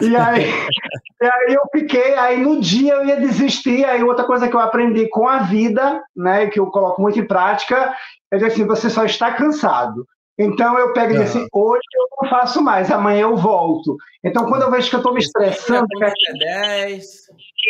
E 0.00 0.16
aí, 0.16 0.46
e 1.20 1.26
aí 1.26 1.54
eu 1.54 1.62
fiquei, 1.70 2.14
aí 2.14 2.40
no 2.40 2.58
dia 2.58 2.94
eu 2.94 3.04
ia 3.04 3.20
desistir, 3.20 3.84
aí 3.84 4.02
outra 4.02 4.24
coisa 4.24 4.48
que 4.48 4.56
eu 4.56 4.60
aprendi 4.60 5.10
com 5.10 5.28
a 5.28 5.40
vida, 5.40 6.02
né, 6.16 6.46
que 6.46 6.58
eu 6.58 6.68
coloco 6.68 7.02
muito 7.02 7.18
em 7.18 7.26
prática, 7.26 7.94
é 8.32 8.36
dizer 8.36 8.52
assim, 8.52 8.66
você 8.66 8.88
só 8.88 9.04
está 9.04 9.34
cansado. 9.34 10.06
Então 10.40 10.78
eu 10.78 10.92
pego 10.94 11.10
e 11.10 11.12
digo 11.12 11.24
assim, 11.24 11.46
hoje 11.52 11.82
eu 11.94 12.08
não 12.22 12.30
faço 12.30 12.62
mais, 12.62 12.90
amanhã 12.90 13.22
eu 13.22 13.36
volto. 13.36 13.94
Então 14.24 14.46
quando 14.46 14.62
eu 14.62 14.70
vejo 14.70 14.88
que 14.88 14.96
eu 14.96 15.00
estou 15.00 15.12
me 15.12 15.20
estressando... 15.20 15.86
É 16.02 16.38
10. 16.86 17.04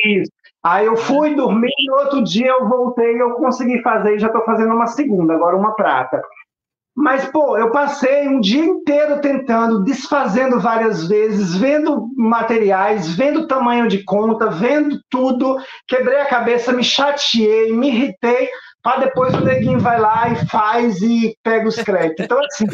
Isso. 0.06 0.30
Aí 0.62 0.86
eu 0.86 0.96
fui 0.96 1.34
dormir, 1.34 1.72
no 1.86 1.96
outro 1.96 2.22
dia 2.22 2.48
eu 2.48 2.68
voltei, 2.68 3.20
eu 3.20 3.32
consegui 3.32 3.82
fazer 3.82 4.14
e 4.14 4.18
já 4.18 4.28
estou 4.28 4.44
fazendo 4.44 4.72
uma 4.72 4.86
segunda, 4.86 5.34
agora 5.34 5.56
uma 5.56 5.74
prata. 5.74 6.22
Mas, 6.94 7.24
pô, 7.24 7.56
eu 7.56 7.70
passei 7.70 8.28
um 8.28 8.40
dia 8.40 8.64
inteiro 8.64 9.20
tentando, 9.20 9.82
desfazendo 9.82 10.60
várias 10.60 11.08
vezes, 11.08 11.56
vendo 11.56 12.08
materiais, 12.14 13.14
vendo 13.16 13.46
tamanho 13.46 13.88
de 13.88 14.04
conta, 14.04 14.50
vendo 14.50 15.00
tudo, 15.08 15.56
quebrei 15.88 16.20
a 16.20 16.28
cabeça, 16.28 16.72
me 16.72 16.84
chateei, 16.84 17.72
me 17.72 17.88
irritei, 17.88 18.50
para 18.82 19.00
depois 19.00 19.34
o 19.34 19.40
neguinho 19.40 19.78
vai 19.78 20.00
lá 20.00 20.28
e 20.28 20.46
faz 20.46 21.02
e 21.02 21.36
pega 21.42 21.68
os 21.68 21.76
créditos. 21.76 22.24
Então, 22.24 22.38
assim, 22.38 22.64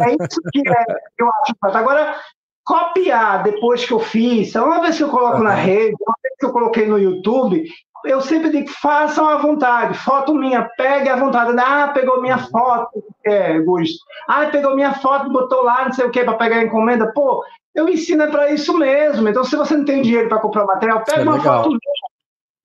é 0.00 0.10
isso 0.10 0.40
que 0.52 0.62
é, 0.68 0.84
eu 1.18 1.28
acho. 1.28 1.76
Agora, 1.76 2.16
copiar 2.64 3.42
depois 3.42 3.84
que 3.84 3.92
eu 3.92 4.00
fiz, 4.00 4.54
uma 4.54 4.80
vez 4.80 4.96
que 4.96 5.02
eu 5.02 5.10
coloco 5.10 5.42
na 5.42 5.54
rede, 5.54 5.94
uma 6.00 6.14
vez 6.22 6.34
que 6.38 6.46
eu 6.46 6.52
coloquei 6.52 6.86
no 6.86 6.98
YouTube, 6.98 7.64
eu 8.04 8.20
sempre 8.20 8.50
digo, 8.50 8.68
façam 8.68 9.26
à 9.28 9.36
vontade. 9.36 9.96
Foto 9.98 10.34
minha, 10.34 10.68
pegue 10.76 11.08
à 11.08 11.16
vontade. 11.16 11.54
Ah, 11.58 11.88
pegou 11.88 12.20
minha 12.20 12.36
uhum. 12.36 12.46
foto, 12.48 13.04
é, 13.24 13.58
Gusto. 13.60 13.98
Ah, 14.28 14.46
pegou 14.46 14.74
minha 14.74 14.92
foto, 14.94 15.30
botou 15.30 15.62
lá, 15.62 15.86
não 15.86 15.92
sei 15.92 16.04
o 16.04 16.10
que, 16.10 16.22
para 16.22 16.34
pegar 16.34 16.56
a 16.56 16.64
encomenda. 16.64 17.10
Pô, 17.12 17.42
eu 17.74 17.88
ensino 17.88 18.22
é 18.22 18.26
para 18.26 18.50
isso 18.50 18.76
mesmo. 18.76 19.26
Então, 19.28 19.42
se 19.42 19.56
você 19.56 19.76
não 19.76 19.84
tem 19.84 20.02
dinheiro 20.02 20.28
para 20.28 20.38
comprar 20.38 20.66
material, 20.66 21.02
pega 21.02 21.20
é 21.20 21.22
uma 21.22 21.36
legal. 21.36 21.62
foto 21.64 21.68
minha. 21.68 22.03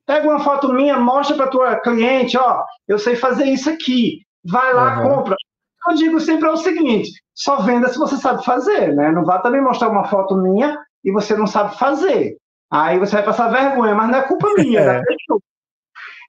Pega 0.09 0.27
uma 0.27 0.39
foto 0.39 0.73
minha, 0.73 0.97
mostra 0.97 1.37
para 1.37 1.51
tua 1.51 1.75
cliente, 1.81 2.35
ó, 2.35 2.63
eu 2.87 2.97
sei 2.97 3.15
fazer 3.15 3.45
isso 3.45 3.69
aqui. 3.69 4.23
Vai 4.43 4.73
lá, 4.73 4.97
uhum. 4.97 5.17
compra. 5.17 5.35
Eu 5.87 5.93
digo 5.93 6.19
sempre 6.19 6.47
é 6.49 6.51
o 6.51 6.57
seguinte: 6.57 7.11
só 7.35 7.57
venda 7.57 7.87
se 7.89 7.99
você 7.99 8.17
sabe 8.17 8.43
fazer, 8.43 8.95
né? 8.95 9.11
Não 9.11 9.23
vá 9.23 9.37
também 9.37 9.61
mostrar 9.61 9.89
uma 9.89 10.05
foto 10.05 10.35
minha 10.35 10.75
e 11.05 11.11
você 11.11 11.37
não 11.37 11.45
sabe 11.45 11.77
fazer. 11.77 12.37
Aí 12.71 12.97
você 12.97 13.17
vai 13.17 13.23
passar 13.23 13.51
vergonha, 13.51 13.93
mas 13.93 14.09
não 14.09 14.17
é 14.17 14.23
culpa 14.23 14.47
minha, 14.57 14.81
é. 14.81 15.01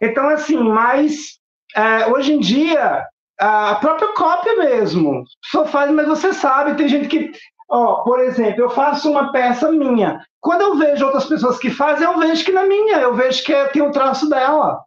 Então, 0.03 0.29
assim, 0.29 0.59
mas 0.59 1.39
é, 1.75 2.07
hoje 2.09 2.35
em 2.35 2.39
dia, 2.39 3.07
a 3.41 3.77
própria 3.77 4.13
cópia 4.13 4.57
mesmo, 4.57 5.25
só 5.47 5.65
faz, 5.65 5.91
mas 5.91 6.07
você 6.07 6.35
sabe, 6.35 6.75
tem 6.75 6.87
gente 6.87 7.09
que, 7.09 7.33
ó, 7.71 8.03
por 8.03 8.21
exemplo, 8.21 8.61
eu 8.61 8.69
faço 8.69 9.11
uma 9.11 9.33
peça 9.33 9.73
minha. 9.73 10.21
Quando 10.41 10.63
eu 10.63 10.77
vejo 10.77 11.05
outras 11.05 11.27
pessoas 11.27 11.59
que 11.59 11.71
fazem, 11.71 12.07
eu 12.07 12.19
vejo 12.19 12.45
que 12.45 12.53
na 12.53 12.63
é 12.63 12.69
minha, 12.69 12.97
eu 12.99 13.15
vejo 13.15 13.45
que 13.45 13.53
é, 13.53 13.67
tem 13.69 13.83
o 13.83 13.93
traço 13.93 14.29
dela. 14.29 14.81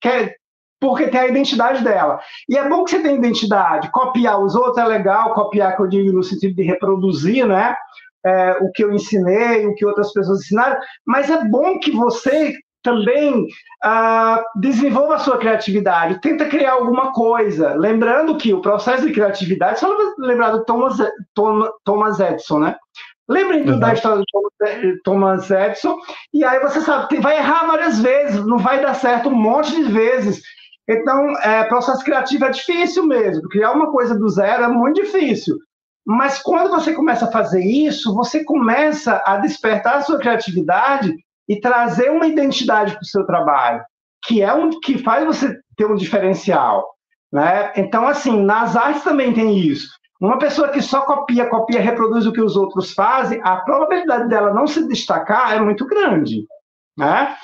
Que 0.00 0.08
é, 0.08 0.34
porque 0.80 1.08
tem 1.08 1.20
a 1.20 1.28
identidade 1.28 1.82
dela. 1.82 2.20
E 2.48 2.56
é 2.56 2.68
bom 2.68 2.84
que 2.84 2.90
você 2.90 3.02
tenha 3.02 3.16
identidade. 3.16 3.90
Copiar 3.90 4.40
os 4.40 4.54
outros 4.54 4.78
é 4.78 4.84
legal, 4.84 5.34
copiar, 5.34 5.76
que 5.76 5.82
eu 5.82 5.88
digo 5.88 6.12
no 6.12 6.22
sentido 6.22 6.54
de 6.54 6.62
reproduzir, 6.62 7.46
né? 7.46 7.76
é, 8.24 8.58
o 8.60 8.70
que 8.72 8.84
eu 8.84 8.92
ensinei, 8.92 9.66
o 9.66 9.74
que 9.74 9.86
outras 9.86 10.12
pessoas 10.12 10.40
ensinaram, 10.40 10.78
mas 11.06 11.30
é 11.30 11.44
bom 11.44 11.78
que 11.78 11.90
você 11.90 12.54
também 12.82 13.46
ah, 13.82 14.42
desenvolva 14.56 15.16
a 15.16 15.18
sua 15.18 15.36
criatividade, 15.36 16.20
tenta 16.20 16.48
criar 16.48 16.72
alguma 16.72 17.12
coisa. 17.12 17.74
Lembrando 17.74 18.38
que 18.38 18.54
o 18.54 18.62
processo 18.62 19.06
de 19.06 19.12
criatividade, 19.12 19.80
só 19.80 19.94
lembrar 20.18 20.50
do 20.50 20.64
Thomas, 20.64 20.96
Thomas 21.84 22.20
Edison, 22.20 22.60
né? 22.60 22.76
Lembrem 23.30 23.62
uhum. 23.62 23.78
da 23.78 23.92
história 23.92 24.18
do 24.18 25.02
Thomas 25.04 25.48
Edison, 25.48 25.96
e 26.34 26.44
aí 26.44 26.58
você 26.58 26.80
sabe, 26.80 27.20
vai 27.20 27.36
errar 27.36 27.64
várias 27.64 28.00
vezes, 28.00 28.44
não 28.44 28.58
vai 28.58 28.82
dar 28.82 28.94
certo 28.94 29.28
um 29.28 29.34
monte 29.34 29.70
de 29.70 29.84
vezes. 29.84 30.42
Então, 30.88 31.38
é, 31.38 31.62
processo 31.64 32.02
criativo 32.02 32.46
é 32.46 32.50
difícil 32.50 33.06
mesmo. 33.06 33.48
Criar 33.48 33.70
uma 33.70 33.92
coisa 33.92 34.18
do 34.18 34.28
zero 34.28 34.64
é 34.64 34.68
muito 34.68 35.00
difícil. 35.00 35.56
Mas 36.04 36.42
quando 36.42 36.70
você 36.70 36.92
começa 36.92 37.26
a 37.26 37.30
fazer 37.30 37.64
isso, 37.64 38.12
você 38.12 38.42
começa 38.42 39.22
a 39.24 39.36
despertar 39.36 39.98
a 39.98 40.02
sua 40.02 40.18
criatividade 40.18 41.14
e 41.48 41.60
trazer 41.60 42.10
uma 42.10 42.26
identidade 42.26 42.94
para 42.94 43.02
o 43.02 43.06
seu 43.06 43.24
trabalho, 43.24 43.80
que 44.24 44.42
é 44.42 44.52
um 44.52 44.70
que 44.80 44.98
faz 44.98 45.24
você 45.24 45.56
ter 45.76 45.86
um 45.86 45.94
diferencial, 45.94 46.84
né? 47.32 47.72
Então, 47.76 48.08
assim, 48.08 48.42
nas 48.42 48.74
artes 48.74 49.04
também 49.04 49.32
tem 49.32 49.56
isso. 49.56 49.88
Uma 50.20 50.38
pessoa 50.38 50.68
que 50.68 50.82
só 50.82 51.00
copia, 51.02 51.46
copia, 51.46 51.80
reproduz 51.80 52.26
o 52.26 52.32
que 52.32 52.42
os 52.42 52.54
outros 52.54 52.92
fazem, 52.92 53.40
a 53.42 53.56
probabilidade 53.56 54.28
dela 54.28 54.52
não 54.52 54.66
se 54.66 54.86
destacar 54.86 55.54
é 55.54 55.60
muito 55.60 55.86
grande, 55.86 56.44
né? 56.96 57.34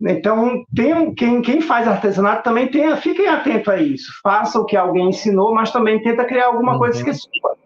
Então, 0.00 0.64
tem, 0.74 1.14
quem, 1.14 1.42
quem 1.42 1.60
faz 1.60 1.86
artesanato 1.86 2.42
também 2.42 2.68
tem, 2.68 2.96
fiquem 2.96 3.28
atento 3.28 3.70
a 3.70 3.76
isso. 3.76 4.12
Faça 4.22 4.58
o 4.58 4.64
que 4.64 4.76
alguém 4.76 5.10
ensinou, 5.10 5.54
mas 5.54 5.70
também 5.70 6.02
tenta 6.02 6.24
criar 6.24 6.46
alguma 6.46 6.72
uhum. 6.72 6.78
coisa 6.78 7.04
que 7.04 7.10
é 7.10 7.12
sua 7.12 7.56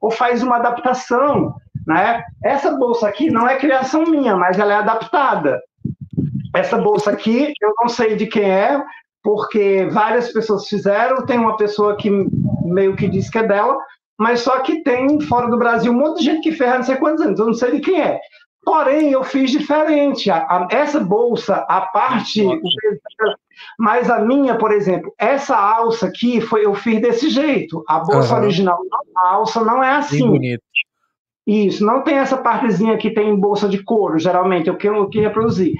ou 0.00 0.10
faz 0.10 0.42
uma 0.42 0.56
adaptação. 0.56 1.54
Né? 1.86 2.22
Essa 2.44 2.72
bolsa 2.76 3.08
aqui 3.08 3.30
não 3.30 3.48
é 3.48 3.56
criação 3.56 4.04
minha, 4.04 4.36
mas 4.36 4.58
ela 4.58 4.72
é 4.72 4.76
adaptada. 4.76 5.60
Essa 6.54 6.78
bolsa 6.78 7.10
aqui, 7.10 7.52
eu 7.60 7.72
não 7.80 7.88
sei 7.88 8.16
de 8.16 8.26
quem 8.26 8.50
é, 8.50 8.82
porque 9.22 9.88
várias 9.90 10.32
pessoas 10.32 10.68
fizeram. 10.68 11.24
Tem 11.24 11.38
uma 11.38 11.56
pessoa 11.56 11.96
que 11.96 12.10
meio 12.64 12.94
que 12.96 13.08
diz 13.08 13.30
que 13.30 13.38
é 13.38 13.42
dela, 13.42 13.78
mas 14.18 14.40
só 14.40 14.60
que 14.60 14.82
tem 14.82 15.20
fora 15.20 15.48
do 15.48 15.58
Brasil 15.58 15.92
um 15.92 15.96
monte 15.96 16.18
de 16.18 16.24
gente 16.24 16.42
que 16.42 16.52
ferra 16.52 16.76
não 16.76 16.84
sei 16.84 16.96
quantos 16.96 17.22
anos, 17.24 17.38
eu 17.38 17.46
não 17.46 17.54
sei 17.54 17.72
de 17.72 17.80
quem 17.80 18.00
é. 18.00 18.20
Porém, 18.64 19.12
eu 19.12 19.22
fiz 19.22 19.52
diferente. 19.52 20.28
A, 20.28 20.38
a, 20.38 20.68
essa 20.72 20.98
bolsa, 20.98 21.64
a 21.68 21.82
parte. 21.82 22.44
Mas 23.78 24.10
a 24.10 24.18
minha, 24.18 24.58
por 24.58 24.72
exemplo, 24.72 25.14
essa 25.16 25.56
alça 25.56 26.06
aqui, 26.06 26.40
foi, 26.40 26.66
eu 26.66 26.74
fiz 26.74 27.00
desse 27.00 27.30
jeito. 27.30 27.84
A 27.86 28.00
bolsa 28.00 28.34
uhum. 28.34 28.42
original, 28.42 28.78
a 29.18 29.28
alça 29.34 29.64
não 29.64 29.84
é 29.84 29.92
assim. 29.92 30.18
Bem 30.18 30.30
bonito. 30.30 30.62
Isso, 31.46 31.86
não 31.86 32.02
tem 32.02 32.16
essa 32.16 32.36
partezinha 32.36 32.98
que 32.98 33.08
tem 33.08 33.38
bolsa 33.38 33.68
de 33.68 33.80
couro, 33.84 34.18
geralmente, 34.18 34.66
eu 34.66 34.76
quero, 34.76 34.96
eu 34.96 35.08
queria 35.08 35.30
produzir. 35.30 35.74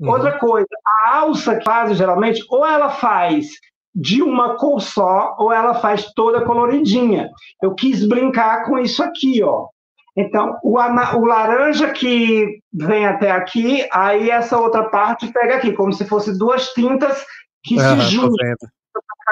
Uhum. 0.00 0.10
Outra 0.10 0.36
coisa, 0.36 0.66
a 1.04 1.18
alça 1.18 1.56
que 1.56 1.64
faz, 1.64 1.96
geralmente, 1.96 2.44
ou 2.50 2.66
ela 2.66 2.90
faz 2.90 3.46
de 3.94 4.22
uma 4.22 4.56
cor 4.56 4.80
só, 4.80 5.36
ou 5.38 5.52
ela 5.52 5.74
faz 5.74 6.12
toda 6.14 6.44
coloridinha. 6.44 7.30
Eu 7.62 7.74
quis 7.74 8.06
brincar 8.06 8.64
com 8.64 8.78
isso 8.78 9.02
aqui, 9.02 9.42
ó. 9.42 9.68
Então, 10.16 10.58
o, 10.62 10.78
o, 10.78 11.24
laranja 11.24 11.90
que 11.90 12.60
vem 12.72 13.04
até 13.04 13.30
aqui, 13.30 13.86
aí 13.92 14.30
essa 14.30 14.58
outra 14.58 14.84
parte 14.84 15.32
pega 15.32 15.56
aqui, 15.56 15.72
como 15.72 15.92
se 15.92 16.04
fosse 16.04 16.36
duas 16.38 16.72
tintas 16.72 17.24
que 17.64 17.76
uhum, 17.76 18.00
se 18.00 18.10
juntam. 18.10 18.56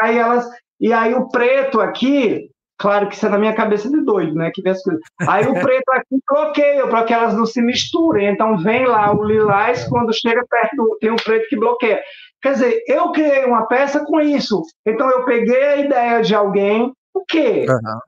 Aí 0.02 0.18
elas, 0.18 0.48
e 0.80 0.92
aí 0.92 1.14
o 1.14 1.28
preto 1.28 1.80
aqui, 1.80 2.48
claro 2.78 3.08
que 3.08 3.14
isso 3.14 3.26
é 3.26 3.28
na 3.28 3.38
minha 3.38 3.54
cabeça 3.54 3.88
de 3.88 4.00
doido, 4.04 4.34
né? 4.34 4.50
Que 4.52 4.60
vê 4.60 4.70
as 4.70 4.82
coisas. 4.82 5.00
Aí 5.28 5.46
o 5.46 5.52
preto 5.52 5.88
aqui 5.92 6.18
bloqueia 6.28 6.88
para 6.88 7.04
que 7.04 7.14
elas 7.14 7.34
não 7.34 7.46
se 7.46 7.62
misturem. 7.62 8.28
Então 8.28 8.58
vem 8.58 8.84
lá 8.84 9.14
o 9.14 9.22
lilás, 9.22 9.86
quando 9.88 10.12
chega 10.12 10.44
perto, 10.50 10.98
tem 11.00 11.10
o 11.10 11.16
preto 11.16 11.48
que 11.48 11.56
bloqueia. 11.56 12.02
Quer 12.42 12.54
dizer, 12.54 12.82
eu 12.88 13.12
criei 13.12 13.44
uma 13.44 13.66
peça 13.66 14.04
com 14.04 14.20
isso. 14.20 14.62
Então 14.84 15.08
eu 15.10 15.24
peguei 15.24 15.62
a 15.62 15.76
ideia 15.76 16.22
de 16.22 16.34
alguém, 16.34 16.92
o 17.14 17.24
quê? 17.24 17.66
Uhum. 17.68 17.98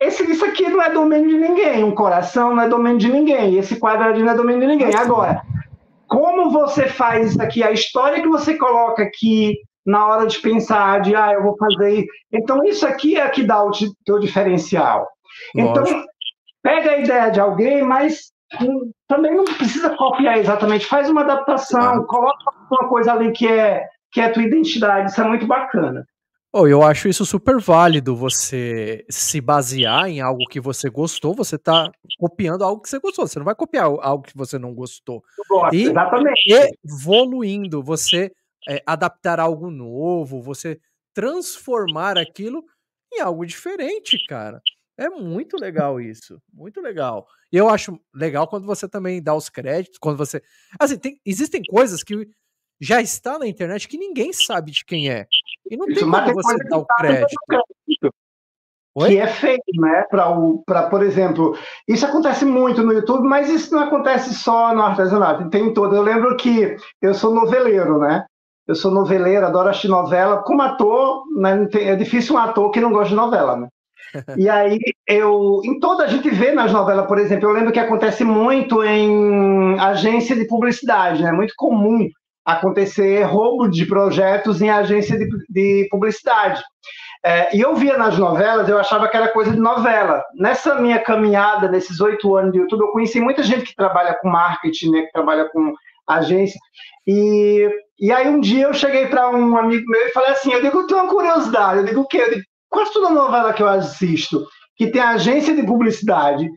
Esse, 0.00 0.24
isso 0.28 0.44
aqui 0.44 0.68
não 0.68 0.82
é 0.82 0.90
domínio 0.90 1.28
de 1.28 1.38
ninguém. 1.38 1.84
Um 1.84 1.94
coração 1.94 2.54
não 2.54 2.62
é 2.64 2.68
domínio 2.68 2.98
de 2.98 3.08
ninguém. 3.08 3.56
Esse 3.56 3.78
quadradinho 3.78 4.26
não 4.26 4.32
é 4.32 4.36
domínio 4.36 4.62
de 4.62 4.66
ninguém. 4.66 4.96
Agora, 4.96 5.42
como 6.08 6.50
você 6.50 6.88
faz 6.88 7.30
isso 7.30 7.40
aqui, 7.42 7.62
a 7.62 7.70
história 7.70 8.20
que 8.20 8.28
você 8.28 8.56
coloca 8.58 9.04
aqui 9.04 9.56
na 9.86 10.06
hora 10.06 10.26
de 10.26 10.40
pensar, 10.40 11.00
de 11.00 11.14
ah, 11.14 11.32
eu 11.32 11.42
vou 11.44 11.56
fazer. 11.56 12.04
Então, 12.32 12.64
isso 12.64 12.84
aqui 12.84 13.16
é 13.16 13.28
que 13.28 13.44
dá 13.44 13.64
o 13.64 13.70
teu 14.04 14.18
diferencial. 14.18 15.08
Então, 15.54 15.82
Lógico. 15.82 15.98
Então, 15.98 16.06
pega 16.62 16.90
a 16.90 16.98
ideia 16.98 17.30
de 17.30 17.40
alguém, 17.40 17.82
mas 17.82 18.31
também 19.08 19.34
não 19.34 19.44
precisa 19.44 19.90
copiar 19.96 20.38
exatamente, 20.38 20.86
faz 20.86 21.08
uma 21.08 21.22
adaptação, 21.22 22.04
coloca 22.04 22.38
uma 22.70 22.88
coisa 22.88 23.12
ali 23.12 23.32
que 23.32 23.46
é, 23.46 23.86
que 24.10 24.20
é 24.20 24.26
a 24.26 24.32
tua 24.32 24.42
identidade, 24.42 25.10
isso 25.10 25.20
é 25.20 25.24
muito 25.28 25.46
bacana. 25.46 26.06
Oh, 26.54 26.66
eu 26.66 26.82
acho 26.82 27.08
isso 27.08 27.24
super 27.24 27.58
válido, 27.58 28.14
você 28.14 29.06
se 29.08 29.40
basear 29.40 30.06
em 30.08 30.20
algo 30.20 30.44
que 30.50 30.60
você 30.60 30.90
gostou, 30.90 31.34
você 31.34 31.56
está 31.56 31.90
copiando 32.18 32.62
algo 32.62 32.82
que 32.82 32.90
você 32.90 32.98
gostou, 32.98 33.26
você 33.26 33.38
não 33.38 33.46
vai 33.46 33.54
copiar 33.54 33.86
algo 33.86 34.22
que 34.22 34.36
você 34.36 34.58
não 34.58 34.74
gostou. 34.74 35.22
Gosto, 35.48 35.74
e 35.74 35.84
exatamente. 35.84 36.76
evoluindo, 36.84 37.82
você 37.82 38.30
é, 38.68 38.82
adaptar 38.84 39.40
algo 39.40 39.70
novo, 39.70 40.42
você 40.42 40.78
transformar 41.14 42.18
aquilo 42.18 42.62
em 43.10 43.22
algo 43.22 43.46
diferente, 43.46 44.22
cara. 44.26 44.60
É 44.98 45.08
muito 45.08 45.56
legal 45.56 45.98
isso, 45.98 46.38
muito 46.52 46.82
legal. 46.82 47.26
E 47.52 47.56
eu 47.56 47.68
acho 47.68 48.00
legal 48.14 48.48
quando 48.48 48.66
você 48.66 48.88
também 48.88 49.22
dá 49.22 49.34
os 49.34 49.48
créditos, 49.48 49.98
quando 49.98 50.16
você... 50.16 50.42
Assim, 50.80 50.98
tem, 50.98 51.20
existem 51.24 51.62
coisas 51.62 52.02
que 52.02 52.28
já 52.80 53.00
está 53.00 53.38
na 53.38 53.46
internet 53.46 53.86
que 53.86 53.98
ninguém 53.98 54.32
sabe 54.32 54.70
de 54.70 54.84
quem 54.84 55.10
é. 55.10 55.26
E 55.70 55.76
não 55.76 55.86
Isso, 55.86 56.00
tem 56.00 56.10
como 56.10 56.34
você 56.34 56.56
dar 56.64 56.78
o 56.78 56.86
crédito. 56.86 57.36
crédito. 57.46 58.14
Que 59.06 59.18
é 59.18 59.26
feito, 59.26 59.80
né? 59.80 60.04
Para, 60.10 60.88
por 60.88 61.02
exemplo, 61.02 61.56
isso 61.88 62.04
acontece 62.04 62.44
muito 62.44 62.82
no 62.82 62.92
YouTube, 62.92 63.26
mas 63.26 63.48
isso 63.48 63.74
não 63.74 63.84
acontece 63.84 64.34
só 64.34 64.74
no 64.74 64.82
artesanato, 64.82 65.48
tem 65.48 65.72
todo. 65.72 65.96
Eu 65.96 66.02
lembro 66.02 66.36
que 66.36 66.76
eu 67.00 67.14
sou 67.14 67.34
noveleiro, 67.34 67.98
né? 67.98 68.26
Eu 68.66 68.74
sou 68.74 68.90
noveleiro, 68.90 69.46
adoro 69.46 69.70
assistir 69.70 69.88
novela. 69.88 70.42
Como 70.42 70.60
ator, 70.60 71.22
né, 71.36 71.68
é 71.74 71.96
difícil 71.96 72.34
um 72.34 72.38
ator 72.38 72.70
que 72.70 72.80
não 72.80 72.92
gosta 72.92 73.08
de 73.08 73.14
novela, 73.14 73.56
né? 73.56 73.68
E 74.36 74.48
aí 74.48 74.78
eu, 75.06 75.60
em 75.64 75.78
toda 75.80 76.04
a 76.04 76.06
gente 76.06 76.28
vê 76.30 76.52
nas 76.52 76.72
novelas, 76.72 77.06
por 77.06 77.18
exemplo, 77.18 77.48
eu 77.48 77.52
lembro 77.52 77.72
que 77.72 77.80
acontece 77.80 78.24
muito 78.24 78.82
em 78.84 79.78
agência 79.80 80.36
de 80.36 80.46
publicidade, 80.46 81.22
né? 81.22 81.32
Muito 81.32 81.54
comum 81.56 82.08
acontecer 82.44 83.22
roubo 83.22 83.68
de 83.68 83.86
projetos 83.86 84.60
em 84.60 84.70
agência 84.70 85.16
de, 85.18 85.28
de 85.48 85.88
publicidade. 85.90 86.62
É, 87.24 87.56
e 87.56 87.60
eu 87.60 87.76
via 87.76 87.96
nas 87.96 88.18
novelas, 88.18 88.68
eu 88.68 88.78
achava 88.78 89.08
que 89.08 89.16
era 89.16 89.28
coisa 89.28 89.52
de 89.52 89.60
novela. 89.60 90.24
Nessa 90.34 90.74
minha 90.74 90.98
caminhada, 90.98 91.68
nesses 91.68 92.00
oito 92.00 92.36
anos 92.36 92.52
de 92.52 92.58
YouTube, 92.58 92.80
eu 92.80 92.92
conheci 92.92 93.20
muita 93.20 93.44
gente 93.44 93.64
que 93.64 93.76
trabalha 93.76 94.18
com 94.20 94.28
marketing, 94.28 94.90
né, 94.90 95.02
que 95.02 95.12
trabalha 95.12 95.48
com 95.50 95.72
agência. 96.08 96.58
E, 97.06 97.68
e 98.00 98.10
aí 98.10 98.28
um 98.28 98.40
dia 98.40 98.64
eu 98.64 98.74
cheguei 98.74 99.06
para 99.06 99.30
um 99.30 99.56
amigo 99.56 99.88
meu 99.88 100.06
e 100.06 100.12
falei 100.12 100.30
assim, 100.30 100.52
eu 100.52 100.60
digo, 100.60 100.80
eu 100.80 100.86
tenho 100.88 101.00
uma 101.00 101.08
curiosidade, 101.08 101.78
eu 101.78 101.84
digo 101.84 102.00
o 102.00 102.08
quê? 102.08 102.18
Eu 102.18 102.30
digo, 102.30 102.42
quase 102.72 102.92
toda 102.92 103.10
novela 103.10 103.52
que 103.52 103.62
eu 103.62 103.68
assisto, 103.68 104.46
que 104.74 104.88
tem 104.88 105.00
agência 105.00 105.54
de 105.54 105.62
publicidade, 105.64 106.50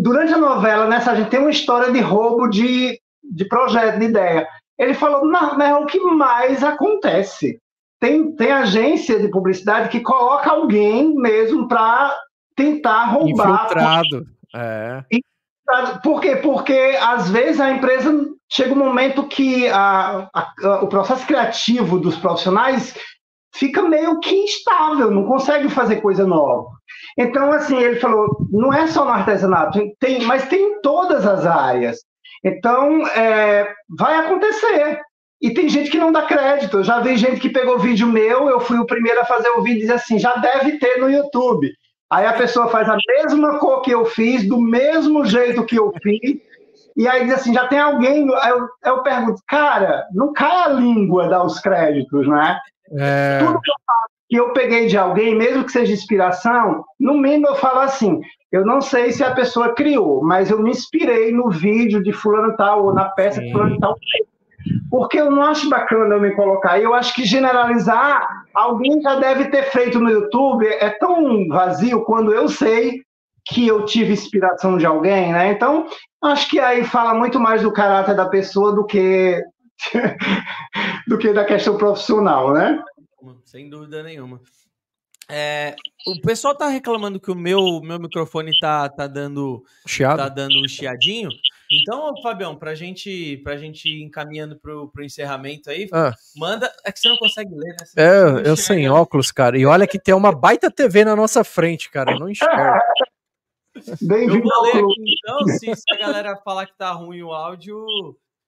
durante 0.00 0.32
a 0.32 0.38
novela, 0.38 0.86
nessa 0.86 1.12
a 1.12 1.14
gente 1.14 1.30
tem 1.30 1.40
uma 1.40 1.50
história 1.50 1.92
de 1.92 2.00
roubo 2.00 2.48
de, 2.48 2.98
de 3.22 3.44
projeto, 3.46 3.98
de 3.98 4.06
ideia. 4.06 4.48
Ele 4.78 4.94
falou, 4.94 5.26
não, 5.26 5.60
é 5.60 5.76
o 5.76 5.86
que 5.86 6.00
mais 6.00 6.64
acontece. 6.64 7.58
Tem, 8.00 8.34
tem 8.34 8.50
agência 8.50 9.20
de 9.20 9.28
publicidade 9.28 9.88
que 9.88 10.00
coloca 10.00 10.50
alguém 10.50 11.14
mesmo 11.14 11.68
para 11.68 12.16
tentar 12.56 13.04
roubar. 13.06 13.66
Infiltrado. 13.66 14.26
É. 14.54 15.02
Por 16.02 16.20
quê? 16.20 16.36
Porque 16.36 16.98
às 17.00 17.30
vezes 17.30 17.60
a 17.60 17.70
empresa 17.70 18.12
chega 18.50 18.74
um 18.74 18.78
momento 18.78 19.26
que 19.26 19.68
a, 19.68 20.28
a, 20.34 20.52
a, 20.62 20.84
o 20.84 20.88
processo 20.88 21.26
criativo 21.26 21.98
dos 21.98 22.16
profissionais 22.16 22.94
fica 23.54 23.82
meio 23.82 24.18
que 24.20 24.34
instável, 24.34 25.10
não 25.10 25.24
consegue 25.24 25.68
fazer 25.68 26.00
coisa 26.00 26.26
nova. 26.26 26.68
Então, 27.16 27.52
assim, 27.52 27.76
ele 27.76 28.00
falou, 28.00 28.28
não 28.50 28.72
é 28.72 28.86
só 28.86 29.04
no 29.04 29.10
artesanato, 29.10 29.80
tem, 30.00 30.24
mas 30.24 30.48
tem 30.48 30.60
em 30.60 30.80
todas 30.80 31.26
as 31.26 31.46
áreas. 31.46 31.98
Então, 32.44 33.06
é, 33.08 33.72
vai 33.96 34.16
acontecer. 34.16 35.00
E 35.40 35.52
tem 35.52 35.68
gente 35.68 35.90
que 35.90 35.98
não 35.98 36.10
dá 36.10 36.22
crédito. 36.22 36.78
Eu 36.78 36.84
já 36.84 37.00
vi 37.00 37.16
gente 37.16 37.40
que 37.40 37.48
pegou 37.48 37.78
vídeo 37.78 38.06
meu, 38.06 38.48
eu 38.48 38.60
fui 38.60 38.78
o 38.78 38.86
primeiro 38.86 39.20
a 39.20 39.26
fazer 39.26 39.50
o 39.50 39.62
vídeo 39.62 39.78
e 39.78 39.80
diz 39.82 39.90
assim, 39.90 40.18
já 40.18 40.34
deve 40.36 40.78
ter 40.78 40.98
no 40.98 41.10
YouTube. 41.10 41.70
Aí 42.10 42.26
a 42.26 42.32
pessoa 42.32 42.68
faz 42.68 42.88
a 42.88 42.96
mesma 43.08 43.58
cor 43.58 43.82
que 43.82 43.90
eu 43.90 44.04
fiz, 44.04 44.46
do 44.46 44.60
mesmo 44.60 45.24
jeito 45.24 45.64
que 45.64 45.76
eu 45.76 45.92
fiz, 46.02 46.40
e 46.96 47.08
aí 47.08 47.24
diz 47.24 47.34
assim, 47.34 47.52
já 47.52 47.66
tem 47.66 47.78
alguém. 47.78 48.26
Aí 48.36 48.50
eu, 48.50 48.68
eu 48.84 49.02
pergunto, 49.02 49.40
cara, 49.48 50.06
não 50.12 50.32
cai 50.32 50.64
a 50.64 50.68
língua 50.68 51.28
dar 51.28 51.44
os 51.44 51.58
créditos, 51.58 52.26
né? 52.28 52.58
É... 52.98 53.38
Tudo 53.38 53.60
que 53.60 53.70
eu 53.70 53.74
faço 53.86 54.14
que 54.28 54.36
eu 54.36 54.52
peguei 54.52 54.86
de 54.86 54.96
alguém, 54.96 55.34
mesmo 55.34 55.64
que 55.64 55.72
seja 55.72 55.92
inspiração, 55.92 56.84
no 56.98 57.14
mínimo 57.14 57.48
eu 57.48 57.54
falo 57.56 57.80
assim: 57.80 58.20
eu 58.50 58.64
não 58.64 58.80
sei 58.80 59.12
se 59.12 59.22
a 59.22 59.34
pessoa 59.34 59.74
criou, 59.74 60.22
mas 60.22 60.50
eu 60.50 60.60
me 60.60 60.70
inspirei 60.70 61.32
no 61.32 61.50
vídeo 61.50 62.02
de 62.02 62.12
fulano 62.12 62.56
tal, 62.56 62.86
ou 62.86 62.94
na 62.94 63.06
peça 63.10 63.40
de 63.40 63.52
fulano 63.52 63.78
tal. 63.78 63.96
Porque 64.90 65.20
eu 65.20 65.30
não 65.30 65.42
acho 65.42 65.68
bacana 65.68 66.14
eu 66.14 66.20
me 66.20 66.34
colocar. 66.34 66.80
Eu 66.80 66.94
acho 66.94 67.14
que 67.14 67.24
generalizar, 67.24 68.26
alguém 68.54 69.00
já 69.02 69.16
deve 69.16 69.46
ter 69.46 69.64
feito 69.64 70.00
no 70.00 70.10
YouTube, 70.10 70.66
é 70.66 70.90
tão 70.90 71.46
vazio 71.48 72.04
quando 72.04 72.32
eu 72.32 72.48
sei 72.48 73.02
que 73.46 73.66
eu 73.66 73.84
tive 73.84 74.14
inspiração 74.14 74.78
de 74.78 74.86
alguém, 74.86 75.32
né? 75.32 75.52
Então, 75.52 75.86
acho 76.22 76.48
que 76.48 76.58
aí 76.58 76.82
fala 76.82 77.12
muito 77.12 77.38
mais 77.38 77.62
do 77.62 77.72
caráter 77.72 78.16
da 78.16 78.26
pessoa 78.26 78.72
do 78.72 78.86
que 78.86 79.42
do 81.08 81.18
que 81.18 81.32
da 81.32 81.44
questão 81.44 81.76
profissional, 81.76 82.52
né? 82.52 82.82
Sem 83.44 83.68
dúvida 83.68 84.02
nenhuma. 84.02 84.40
É, 85.28 85.74
o 86.06 86.20
pessoal 86.20 86.54
tá 86.54 86.68
reclamando 86.68 87.18
que 87.18 87.30
o 87.30 87.34
meu, 87.34 87.80
meu 87.80 87.98
microfone 87.98 88.58
tá, 88.60 88.88
tá 88.88 89.06
dando 89.06 89.64
Chiado. 89.86 90.18
tá 90.18 90.28
dando 90.28 90.60
um 90.62 90.68
chiadinho. 90.68 91.30
Então, 91.70 92.12
Fabião, 92.22 92.54
pra 92.54 92.74
gente, 92.74 93.38
pra 93.38 93.56
gente 93.56 93.88
ir 93.88 94.02
encaminhando 94.02 94.58
pro, 94.58 94.88
pro 94.90 95.04
encerramento 95.04 95.70
aí, 95.70 95.88
ah. 95.92 96.12
manda. 96.36 96.70
É 96.84 96.92
que 96.92 97.00
você 97.00 97.08
não 97.08 97.16
consegue 97.16 97.54
ler, 97.54 97.70
né? 97.70 97.86
Você 97.86 98.00
é, 98.00 98.48
eu 98.48 98.56
sem 98.56 98.88
óculos, 98.88 99.32
cara. 99.32 99.58
E 99.58 99.64
olha 99.64 99.86
que 99.86 99.98
tem 99.98 100.14
uma 100.14 100.30
baita 100.30 100.70
TV 100.70 101.04
na 101.04 101.16
nossa 101.16 101.42
frente, 101.42 101.90
cara. 101.90 102.12
Eu 102.12 102.20
não 102.20 102.28
enxergo. 102.28 102.78
Bem 104.02 104.28
eu 104.28 104.40
vou 104.40 104.62
ler 104.62 104.84
aqui, 104.84 105.14
então, 105.18 105.46
se, 105.48 105.74
se, 105.74 105.94
a 105.94 105.98
galera 105.98 106.36
falar 106.44 106.66
que 106.66 106.76
tá 106.76 106.92
ruim 106.92 107.22
o 107.22 107.32
áudio. 107.32 107.84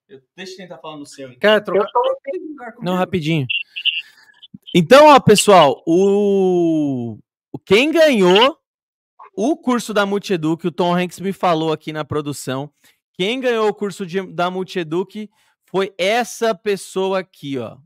Eu, 0.09 0.23
deixa 0.37 0.57
quem 0.57 0.69
tá 0.69 0.79
falando 0.79 1.03
o 1.03 1.07
seu. 1.07 1.29
Então. 1.29 1.41
Quer 1.41 1.63
trocar? 1.63 1.91
Não, 2.81 2.95
rapidinho. 2.95 3.47
Então, 4.75 5.07
ó, 5.07 5.21
pessoal, 5.21 5.83
o 5.87 7.19
quem 7.65 7.91
ganhou 7.91 8.59
o 9.35 9.57
curso 9.57 9.93
da 9.93 10.07
Multieduc, 10.07 10.67
o 10.67 10.73
Tom 10.73 10.95
Hanks 10.95 11.19
me 11.21 11.33
falou 11.33 11.73
aqui 11.73 11.93
na 11.93 12.05
produção, 12.05 12.73
quem 13.15 13.41
ganhou 13.41 13.69
o 13.69 13.75
curso 13.75 14.07
de, 14.07 14.23
da 14.33 14.51
Multieduc 14.51 15.29
foi 15.69 15.93
essa 15.99 16.55
pessoa 16.55 17.19
aqui, 17.19 17.59
ó. 17.59 17.77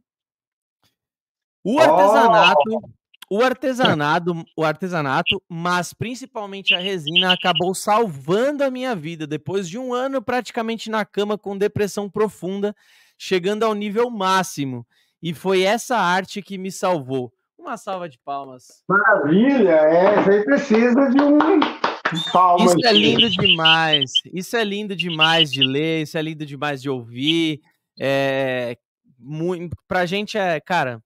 O 1.65 1.79
artesanato, 1.79 2.61
oh! 2.71 3.00
O 3.31 3.41
artesanato, 3.41 4.45
o 4.57 4.65
artesanato, 4.65 5.41
mas 5.49 5.95
principalmente 5.95 6.75
a 6.75 6.81
resina 6.81 7.33
acabou 7.33 7.73
salvando 7.77 8.65
a 8.65 8.71
minha 8.71 8.97
vida 8.97 9.25
depois 9.25 9.69
de 9.69 9.79
um 9.79 9.95
ano 9.95 10.21
praticamente 10.21 10.91
na 10.91 11.05
cama 11.05 11.39
com 11.39 11.57
depressão 11.57 12.11
profunda, 12.11 12.75
chegando 13.17 13.63
ao 13.63 13.73
nível 13.73 14.11
máximo. 14.11 14.85
E 15.23 15.33
foi 15.33 15.63
essa 15.63 15.97
arte 15.97 16.43
que 16.43 16.59
me 16.59 16.73
salvou. 16.73 17.33
Uma 17.57 17.77
salva 17.77 18.09
de 18.09 18.19
palmas. 18.19 18.83
Maravilha! 18.89 19.71
É, 19.71 20.23
você 20.23 20.45
precisa 20.45 21.09
de 21.11 21.23
um. 21.23 21.39
Palmas. 22.33 22.75
Isso 22.75 22.87
é 22.89 22.93
lindo 22.93 23.31
demais. 23.31 24.13
Isso 24.33 24.57
é 24.57 24.65
lindo 24.65 24.97
demais 24.97 25.53
de 25.53 25.63
ler, 25.63 26.03
isso 26.03 26.19
é 26.19 26.23
lindo 26.23 26.45
demais 26.45 26.83
de 26.83 26.91
ouvir. 26.91 27.61
É, 28.01 28.77
muito, 29.17 29.77
pra 29.87 30.07
gente 30.07 30.37
é, 30.37 30.59
cara, 30.59 31.01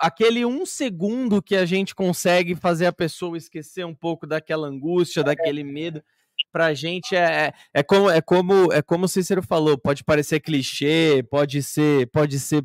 aquele 0.00 0.44
um 0.44 0.64
segundo 0.64 1.42
que 1.42 1.56
a 1.56 1.64
gente 1.64 1.94
consegue 1.94 2.54
fazer 2.54 2.86
a 2.86 2.92
pessoa 2.92 3.36
esquecer 3.36 3.84
um 3.84 3.94
pouco 3.94 4.26
daquela 4.26 4.68
angústia, 4.68 5.24
daquele 5.24 5.64
medo 5.64 6.02
pra 6.52 6.74
gente 6.74 7.16
é, 7.16 7.46
é, 7.46 7.52
é 7.74 7.82
como 7.82 8.10
é 8.10 8.20
como 8.20 8.72
é 8.72 8.82
como 8.82 9.06
o 9.06 9.08
Cícero 9.08 9.42
falou, 9.42 9.78
pode 9.78 10.04
parecer 10.04 10.38
clichê, 10.40 11.24
pode 11.30 11.62
ser 11.62 12.06
pode 12.08 12.38
ser 12.38 12.62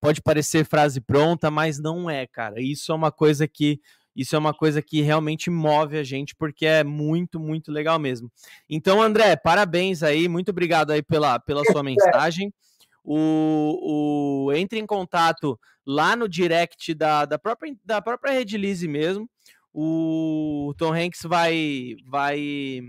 pode 0.00 0.22
parecer 0.22 0.64
frase 0.64 1.00
pronta, 1.00 1.50
mas 1.50 1.78
não 1.78 2.08
é, 2.08 2.26
cara. 2.26 2.60
Isso 2.60 2.92
é 2.92 2.94
uma 2.94 3.10
coisa 3.10 3.48
que 3.48 3.80
isso 4.14 4.34
é 4.34 4.38
uma 4.38 4.54
coisa 4.54 4.80
que 4.80 5.02
realmente 5.02 5.50
move 5.50 5.98
a 5.98 6.02
gente 6.02 6.34
porque 6.34 6.64
é 6.64 6.82
muito, 6.82 7.38
muito 7.38 7.70
legal 7.70 7.98
mesmo. 7.98 8.32
Então, 8.70 9.02
André, 9.02 9.36
parabéns 9.36 10.02
aí, 10.02 10.26
muito 10.26 10.50
obrigado 10.50 10.90
aí 10.90 11.02
pela, 11.02 11.38
pela 11.38 11.62
sua 11.64 11.82
mensagem. 11.82 12.50
O, 13.08 14.48
o, 14.48 14.52
entre 14.52 14.80
em 14.80 14.86
contato 14.86 15.58
lá 15.86 16.16
no 16.16 16.28
direct 16.28 16.92
da, 16.92 17.24
da 17.24 17.38
própria 17.38 17.76
da 17.84 18.02
própria 18.02 18.32
Redilize 18.32 18.86
mesmo. 18.88 19.30
O 19.72 20.74
Tom 20.76 20.92
Hanks 20.92 21.22
vai 21.22 21.94
vai 22.08 22.80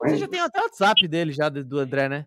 Você 0.00 0.16
já 0.18 0.28
tem 0.28 0.40
até 0.40 0.60
o 0.60 0.64
WhatsApp 0.64 1.08
dele 1.08 1.32
já, 1.32 1.48
do 1.48 1.78
André, 1.80 2.08
né? 2.08 2.26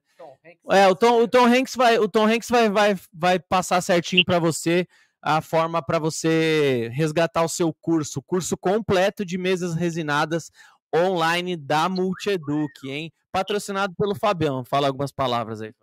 É, 0.69 0.87
o 0.87 0.95
Tom, 0.95 1.21
o 1.21 1.27
Tom 1.27 1.45
Hanks 1.45 1.75
vai, 1.75 1.97
o 1.97 2.07
Tom 2.07 2.27
Hanks 2.27 2.49
vai, 2.49 2.69
vai, 2.69 2.95
vai 3.11 3.39
passar 3.39 3.81
certinho 3.81 4.23
para 4.23 4.39
você 4.39 4.85
a 5.21 5.41
forma 5.41 5.81
para 5.81 5.97
você 5.97 6.89
resgatar 6.93 7.43
o 7.43 7.49
seu 7.49 7.73
curso, 7.73 8.21
curso 8.21 8.55
completo 8.55 9.25
de 9.25 9.39
mesas 9.39 9.73
resinadas 9.73 10.51
online 10.95 11.55
da 11.55 11.89
Multieduc, 11.89 12.87
hein? 12.87 13.11
Patrocinado 13.31 13.95
pelo 13.97 14.13
Fabião. 14.13 14.63
Fala 14.63 14.87
algumas 14.87 15.11
palavras 15.11 15.61
aí. 15.61 15.73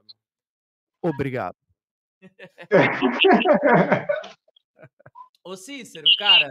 Obrigado. 1.02 1.56
Ô 5.44 5.56
Cícero, 5.56 6.06
cara, 6.18 6.48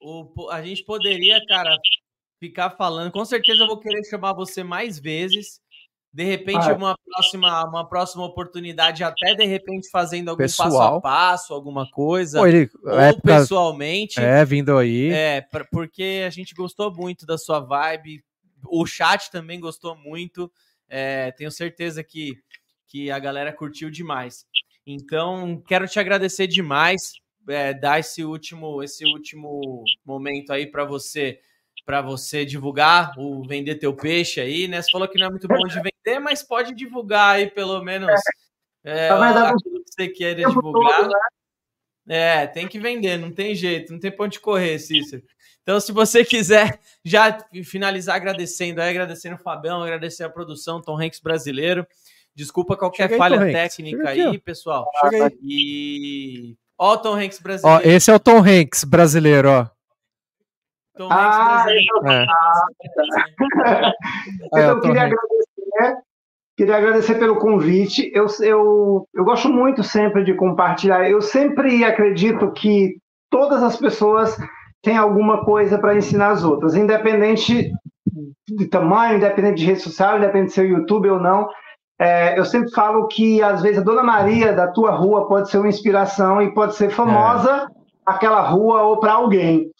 o, 0.00 0.50
a 0.50 0.60
gente 0.62 0.84
poderia, 0.84 1.40
cara, 1.46 1.78
ficar 2.40 2.70
falando. 2.70 3.12
Com 3.12 3.24
certeza 3.24 3.62
eu 3.62 3.68
vou 3.68 3.78
querer 3.78 4.02
chamar 4.04 4.32
você 4.32 4.64
mais 4.64 4.98
vezes. 4.98 5.60
De 6.12 6.24
repente, 6.24 6.68
ah. 6.68 6.74
uma, 6.74 6.98
próxima, 6.98 7.64
uma 7.64 7.88
próxima 7.88 8.24
oportunidade, 8.24 9.02
até 9.02 9.34
de 9.34 9.46
repente 9.46 9.88
fazendo 9.90 10.28
algum 10.28 10.42
Pessoal. 10.42 10.68
passo 10.68 10.82
a 10.82 11.00
passo, 11.00 11.54
alguma 11.54 11.90
coisa. 11.90 12.40
Pô, 12.40 12.46
ele, 12.46 12.68
ou 12.82 12.98
época, 12.98 13.38
pessoalmente. 13.38 14.20
É, 14.20 14.44
vindo 14.44 14.76
aí. 14.76 15.10
É, 15.10 15.40
pra, 15.40 15.64
porque 15.64 16.22
a 16.26 16.30
gente 16.30 16.52
gostou 16.52 16.92
muito 16.92 17.24
da 17.24 17.38
sua 17.38 17.60
vibe. 17.60 18.22
O 18.66 18.84
chat 18.84 19.30
também 19.30 19.58
gostou 19.58 19.96
muito. 19.96 20.52
É, 20.86 21.30
tenho 21.32 21.50
certeza 21.50 22.04
que, 22.04 22.36
que 22.92 23.10
a 23.10 23.18
galera 23.18 23.50
curtiu 23.50 23.90
demais. 23.90 24.46
Então, 24.86 25.62
quero 25.66 25.88
te 25.88 25.98
agradecer 25.98 26.46
demais. 26.46 27.14
É, 27.48 27.74
dar 27.74 27.98
esse 27.98 28.22
último, 28.22 28.82
esse 28.84 29.04
último 29.04 29.82
momento 30.04 30.52
aí 30.52 30.64
para 30.64 30.84
você 30.84 31.40
para 31.84 32.00
você 32.00 32.44
divulgar 32.44 33.12
o 33.18 33.44
vender 33.44 33.74
teu 33.74 33.92
peixe 33.92 34.40
aí, 34.40 34.68
né? 34.68 34.80
Você 34.80 34.92
falou 34.92 35.08
que 35.08 35.18
não 35.18 35.26
é 35.26 35.30
muito 35.30 35.48
bom 35.48 35.66
de 35.66 35.74
vender, 35.74 36.20
mas 36.20 36.44
pode 36.44 36.72
divulgar 36.72 37.34
aí 37.34 37.50
pelo 37.50 37.82
menos 37.82 38.08
é, 38.84 39.08
aquilo 39.08 39.82
que 39.82 39.92
você 39.92 40.06
quer 40.06 40.36
divulgar. 40.36 41.08
Né? 42.06 42.42
É, 42.42 42.46
tem 42.46 42.68
que 42.68 42.78
vender, 42.78 43.16
não 43.16 43.32
tem 43.32 43.52
jeito, 43.56 43.92
não 43.92 43.98
tem 43.98 44.12
ponto 44.12 44.30
de 44.30 44.38
correr, 44.38 44.78
Cícero. 44.78 45.24
Então, 45.62 45.80
se 45.80 45.90
você 45.90 46.24
quiser 46.24 46.78
já 47.04 47.36
finalizar 47.64 48.14
agradecendo, 48.14 48.80
aí, 48.80 48.90
agradecendo 48.90 49.34
o 49.34 49.42
Fabião, 49.42 49.82
agradecer 49.82 50.22
a 50.22 50.30
produção, 50.30 50.80
Tom 50.80 51.00
Hanks 51.00 51.18
brasileiro. 51.18 51.84
Desculpa 52.34 52.76
qualquer 52.76 53.16
falha 53.16 53.38
técnica 53.38 54.10
aqui, 54.10 54.20
aí, 54.20 54.38
pessoal. 54.38 54.88
Chega 55.00 55.26
aí. 55.26 55.38
E. 55.42 56.56
Ó, 56.78 56.94
o 56.94 56.96
Tom 56.96 57.14
Hanks 57.14 57.38
brasileiro. 57.40 57.80
Ó, 57.84 57.88
esse 57.88 58.10
é 58.10 58.14
o 58.14 58.18
Tom 58.18 58.38
Hanks 58.38 58.84
brasileiro, 58.84 59.50
ó. 59.50 59.66
Tom 60.96 61.08
ah, 61.10 61.64
é. 61.68 62.26
então, 64.46 64.60
eu 64.60 64.80
queria 64.80 65.02
agradecer, 65.02 65.96
queria 66.56 66.76
agradecer 66.76 67.14
pelo 67.18 67.38
convite. 67.38 68.10
Eu, 68.14 68.26
eu, 68.40 69.08
eu 69.14 69.24
gosto 69.24 69.48
muito 69.48 69.82
sempre 69.82 70.24
de 70.24 70.34
compartilhar. 70.34 71.08
Eu 71.08 71.22
sempre 71.22 71.84
acredito 71.84 72.50
que 72.52 72.96
todas 73.30 73.62
as 73.62 73.76
pessoas 73.76 74.36
têm 74.82 74.96
alguma 74.96 75.44
coisa 75.44 75.78
para 75.78 75.96
ensinar 75.96 76.32
as 76.32 76.44
outras, 76.44 76.74
independente 76.74 77.70
de 78.48 78.66
tamanho, 78.66 79.16
independente 79.16 79.58
de 79.58 79.66
rede 79.66 79.80
social, 79.80 80.18
independente 80.18 80.48
de 80.48 80.54
ser 80.54 80.68
YouTube 80.68 81.08
ou 81.08 81.20
não. 81.20 81.48
É, 82.02 82.36
eu 82.36 82.44
sempre 82.44 82.68
falo 82.72 83.06
que, 83.06 83.40
às 83.40 83.62
vezes, 83.62 83.78
a 83.78 83.84
Dona 83.84 84.02
Maria 84.02 84.52
da 84.52 84.66
tua 84.66 84.90
rua 84.90 85.28
pode 85.28 85.48
ser 85.48 85.58
uma 85.58 85.68
inspiração 85.68 86.42
e 86.42 86.52
pode 86.52 86.74
ser 86.74 86.90
famosa 86.90 87.68
é. 87.70 87.74
aquela 88.04 88.40
rua 88.40 88.82
ou 88.82 88.96
para 88.98 89.12
alguém. 89.12 89.70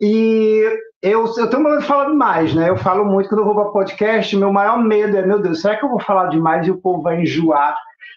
E 0.00 0.62
eu, 1.02 1.24
eu 1.36 1.50
tenho 1.50 1.64
medo 1.64 1.80
de 1.80 1.84
falar 1.84 2.04
demais, 2.04 2.54
né? 2.54 2.70
Eu 2.70 2.76
falo 2.76 3.04
muito 3.04 3.28
quando 3.28 3.40
eu 3.40 3.46
vou 3.46 3.54
para 3.56 3.72
podcast, 3.72 4.36
meu 4.36 4.52
maior 4.52 4.78
medo 4.78 5.16
é, 5.16 5.26
meu 5.26 5.40
Deus, 5.40 5.60
será 5.60 5.74
que 5.74 5.84
eu 5.84 5.88
vou 5.88 6.00
falar 6.00 6.28
demais 6.28 6.64
e 6.68 6.70
o 6.70 6.80
povo 6.80 7.02
vai 7.02 7.20
enjoar? 7.20 7.76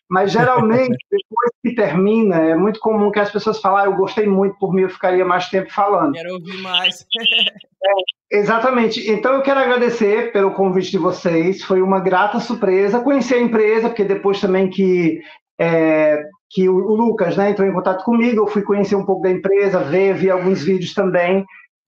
Mas 0.09 0.31
geralmente, 0.31 0.97
depois 1.11 1.51
que 1.63 1.75
termina, 1.75 2.37
é 2.37 2.55
muito 2.55 2.79
comum 2.79 3.11
que 3.11 3.19
as 3.19 3.31
pessoas 3.31 3.59
falem, 3.61 3.83
ah, 3.83 3.85
eu 3.85 3.95
gostei 3.95 4.25
muito, 4.25 4.57
por 4.57 4.73
mim 4.73 4.81
eu 4.81 4.89
ficaria 4.89 5.23
mais 5.23 5.49
tempo 5.49 5.71
falando. 5.71 6.13
Quero 6.13 6.33
ouvir 6.33 6.61
mais. 6.61 7.05
é, 8.31 8.37
exatamente. 8.37 9.09
Então 9.09 9.33
eu 9.33 9.43
quero 9.43 9.59
agradecer 9.59 10.31
pelo 10.31 10.51
convite 10.51 10.91
de 10.91 10.97
vocês, 10.97 11.63
foi 11.63 11.81
uma 11.81 11.99
grata 11.99 12.39
surpresa. 12.39 13.01
Conhecer 13.01 13.35
a 13.35 13.41
empresa, 13.41 13.89
porque 13.89 14.03
depois 14.03 14.41
também 14.41 14.69
que 14.69 15.21
é, 15.59 16.23
que 16.49 16.67
o, 16.67 16.75
o, 16.75 16.95
Lucas 16.95 17.37
né, 17.37 17.51
entrou 17.51 17.67
em 17.67 17.73
contato 17.73 18.03
comigo, 18.03 18.41
eu 18.41 18.47
fui 18.47 18.63
conhecer 18.63 18.95
um 18.95 19.05
pouco 19.05 19.21
da 19.21 19.29
empresa, 19.29 19.83
ver, 19.83 20.15
vi 20.15 20.31
alguns 20.31 20.63
vídeos 20.63 20.93
também. 20.93 21.45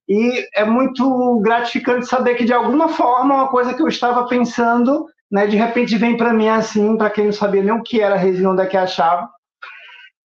E 0.08 0.45
é 0.53 0.66
muito 0.66 1.40
gratificante 1.40 2.06
saber 2.06 2.35
que, 2.35 2.43
de 2.43 2.53
alguma 2.53 2.90
forma, 2.90 3.33
uma 3.33 3.48
coisa 3.48 3.74
que 3.74 3.82
eu 3.82 3.88
estava 3.88 4.27
pensando, 4.27 5.06
né, 5.32 5.48
de 5.48 5.56
repente 5.56 5.98
vem 5.98 6.18
para 6.18 6.34
mim 6.34 6.50
assim, 6.50 6.98
para 6.98 7.10
quem 7.10 7.26
não 7.26 7.32
sabia 7.32 7.64
nem 7.64 7.74
o 7.74 7.84
que 7.84 8.01
era 8.01 8.16
resina, 8.16 8.51
onde 8.51 8.61
é 8.61 8.66
que 8.66 8.77
achava. 8.77 9.30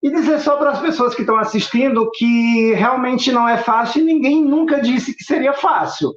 E 0.03 0.11
dizer 0.11 0.39
só 0.39 0.57
para 0.57 0.71
as 0.71 0.79
pessoas 0.79 1.15
que 1.15 1.21
estão 1.21 1.37
assistindo 1.37 2.09
que 2.11 2.73
realmente 2.73 3.31
não 3.31 3.47
é 3.47 3.57
fácil 3.57 4.01
e 4.01 4.05
ninguém 4.05 4.43
nunca 4.43 4.79
disse 4.79 5.15
que 5.15 5.23
seria 5.23 5.53
fácil. 5.53 6.13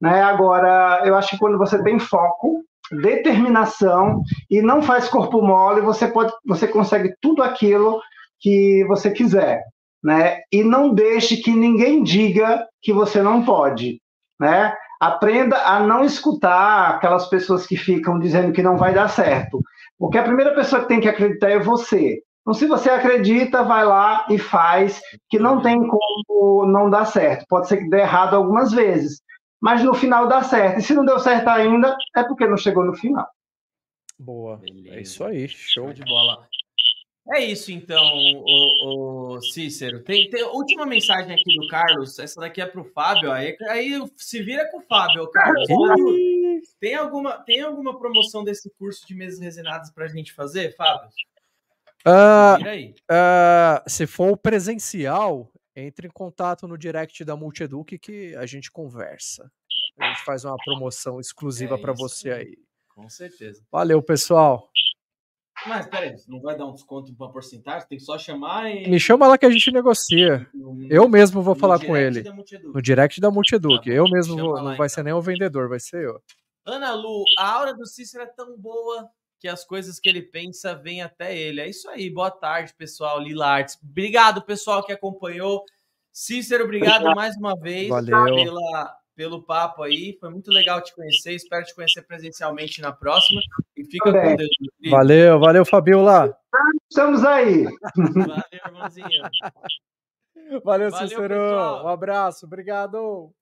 Né? 0.00 0.22
Agora, 0.22 1.02
eu 1.04 1.16
acho 1.16 1.30
que 1.30 1.38
quando 1.38 1.58
você 1.58 1.82
tem 1.82 1.98
foco, 1.98 2.62
determinação 3.02 4.22
e 4.48 4.62
não 4.62 4.80
faz 4.80 5.08
corpo 5.08 5.42
mole, 5.42 5.80
você, 5.80 6.06
pode, 6.06 6.32
você 6.44 6.68
consegue 6.68 7.14
tudo 7.20 7.42
aquilo 7.42 8.00
que 8.38 8.84
você 8.86 9.10
quiser 9.10 9.64
né? 10.06 10.38
E 10.52 10.62
não 10.62 10.94
deixe 10.94 11.38
que 11.38 11.50
ninguém 11.50 12.00
diga 12.00 12.64
que 12.80 12.92
você 12.92 13.20
não 13.20 13.44
pode, 13.44 14.00
né? 14.38 14.72
Aprenda 15.00 15.56
a 15.66 15.80
não 15.80 16.04
escutar 16.04 16.90
aquelas 16.90 17.28
pessoas 17.28 17.66
que 17.66 17.76
ficam 17.76 18.18
dizendo 18.18 18.52
que 18.52 18.62
não 18.62 18.76
vai 18.76 18.94
dar 18.94 19.08
certo, 19.08 19.60
porque 19.98 20.18
a 20.18 20.22
primeira 20.22 20.54
pessoa 20.54 20.82
que 20.82 20.88
tem 20.88 21.00
que 21.00 21.08
acreditar 21.08 21.50
é 21.50 21.58
você. 21.58 22.22
Então, 22.40 22.54
se 22.54 22.66
você 22.66 22.88
acredita, 22.90 23.64
vai 23.64 23.84
lá 23.84 24.24
e 24.30 24.38
faz, 24.38 25.00
que 25.28 25.38
não 25.38 25.60
tem 25.60 25.76
como 25.86 26.64
não 26.66 26.88
dar 26.88 27.04
certo. 27.04 27.44
Pode 27.48 27.66
ser 27.66 27.78
que 27.78 27.90
dê 27.90 27.98
errado 28.00 28.34
algumas 28.34 28.70
vezes, 28.70 29.20
mas 29.60 29.82
no 29.82 29.92
final 29.92 30.28
dá 30.28 30.42
certo. 30.42 30.78
E 30.78 30.82
se 30.82 30.94
não 30.94 31.04
deu 31.04 31.18
certo 31.18 31.48
ainda, 31.48 31.96
é 32.16 32.22
porque 32.22 32.46
não 32.46 32.56
chegou 32.56 32.84
no 32.84 32.94
final. 32.94 33.26
Boa. 34.18 34.58
Beleza. 34.58 34.96
É 34.96 35.00
isso 35.00 35.24
aí. 35.24 35.48
Show 35.48 35.92
de 35.92 36.04
bola. 36.04 36.46
É 37.34 37.44
isso 37.44 37.72
então, 37.72 38.04
o, 38.04 39.36
o 39.36 39.42
Cícero. 39.42 40.02
Tem, 40.02 40.30
tem 40.30 40.44
última 40.44 40.86
mensagem 40.86 41.32
aqui 41.32 41.58
do 41.58 41.66
Carlos. 41.68 42.18
Essa 42.18 42.40
daqui 42.40 42.60
é 42.60 42.66
para 42.66 42.80
o 42.80 42.84
Fábio. 42.84 43.32
Aí, 43.32 43.56
aí 43.68 44.00
se 44.16 44.42
vira 44.42 44.70
com 44.70 44.78
o 44.78 44.82
Fábio, 44.82 45.28
Carlos. 45.32 45.66
Tem 46.78 46.94
alguma, 46.94 47.38
tem 47.38 47.62
alguma 47.62 47.98
promoção 47.98 48.44
desse 48.44 48.70
curso 48.78 49.06
de 49.06 49.14
mesas 49.14 49.40
resinadas 49.40 49.90
para 49.90 50.04
a 50.04 50.08
gente 50.08 50.32
fazer, 50.32 50.76
Fábio? 50.76 51.08
Uh, 52.06 52.94
uh, 53.10 53.90
se 53.90 54.06
for 54.06 54.36
presencial, 54.36 55.50
entre 55.74 56.06
em 56.06 56.10
contato 56.10 56.68
no 56.68 56.78
direct 56.78 57.24
da 57.24 57.36
Multieduc 57.36 57.98
que 57.98 58.36
a 58.36 58.46
gente 58.46 58.70
conversa. 58.70 59.50
A 59.98 60.08
gente 60.08 60.24
faz 60.24 60.44
uma 60.44 60.56
promoção 60.64 61.18
exclusiva 61.18 61.74
é 61.74 61.78
para 61.78 61.92
você 61.92 62.30
aí. 62.30 62.58
Com 62.94 63.08
certeza. 63.08 63.62
Valeu, 63.70 64.00
pessoal. 64.00 64.70
Mas 65.64 65.86
peraí, 65.86 66.14
não 66.28 66.40
vai 66.40 66.56
dar 66.56 66.66
um 66.66 66.74
desconto 66.74 67.14
para 67.14 67.28
porcentagem? 67.28 67.88
Tem 67.88 67.98
que 67.98 68.04
só 68.04 68.18
chamar 68.18 68.70
e. 68.70 68.88
Me 68.88 69.00
chama 69.00 69.26
lá 69.26 69.38
que 69.38 69.46
a 69.46 69.50
gente 69.50 69.70
negocia. 69.70 70.46
eu 70.90 71.08
mesmo 71.08 71.40
vou 71.42 71.54
falar 71.54 71.78
com 71.84 71.96
ele. 71.96 72.22
No 72.62 72.82
direct 72.82 73.20
da 73.20 73.30
Multieduc. 73.30 73.88
Tá 73.88 73.90
eu 73.90 74.04
mesmo 74.04 74.36
vou, 74.36 74.62
não 74.62 74.76
vai 74.76 74.88
ser 74.88 75.00
então. 75.00 75.04
nem 75.04 75.14
o 75.14 75.22
vendedor, 75.22 75.68
vai 75.68 75.80
ser 75.80 76.04
eu. 76.04 76.20
Ana 76.64 76.94
Lu, 76.94 77.24
a 77.38 77.52
aura 77.52 77.72
do 77.72 77.86
Cícero 77.86 78.24
é 78.24 78.26
tão 78.26 78.58
boa 78.58 79.08
que 79.38 79.48
as 79.48 79.64
coisas 79.64 80.00
que 80.00 80.08
ele 80.08 80.22
pensa 80.22 80.74
vêm 80.74 81.02
até 81.02 81.36
ele. 81.36 81.60
É 81.60 81.68
isso 81.68 81.88
aí. 81.88 82.10
Boa 82.10 82.30
tarde, 82.30 82.74
pessoal. 82.76 83.20
Lila 83.20 83.46
Arts. 83.46 83.78
Obrigado, 83.82 84.42
pessoal, 84.42 84.84
que 84.84 84.92
acompanhou. 84.92 85.64
Cícero, 86.12 86.64
obrigado 86.64 87.14
mais 87.14 87.36
uma 87.36 87.54
vez 87.58 87.88
Valeu. 87.88 88.24
pela 88.34 88.96
pelo 89.16 89.42
papo 89.42 89.82
aí. 89.82 90.16
Foi 90.20 90.30
muito 90.30 90.50
legal 90.52 90.80
te 90.82 90.94
conhecer. 90.94 91.32
Espero 91.32 91.64
te 91.64 91.74
conhecer 91.74 92.02
presencialmente 92.02 92.80
na 92.80 92.92
próxima. 92.92 93.40
E 93.76 93.84
fica 93.84 94.12
Também. 94.12 94.30
com 94.30 94.36
Deus. 94.36 94.50
Valeu, 94.90 95.40
valeu, 95.40 95.64
Fabiola. 95.64 96.36
Estamos 96.88 97.24
aí. 97.24 97.64
Valeu, 97.96 98.44
irmãozinho. 98.66 99.22
Valeu, 100.62 100.62
valeu 100.62 100.90
Cícero. 100.92 101.28
Pessoal. 101.28 101.84
Um 101.84 101.88
abraço. 101.88 102.46
Obrigado. 102.46 103.32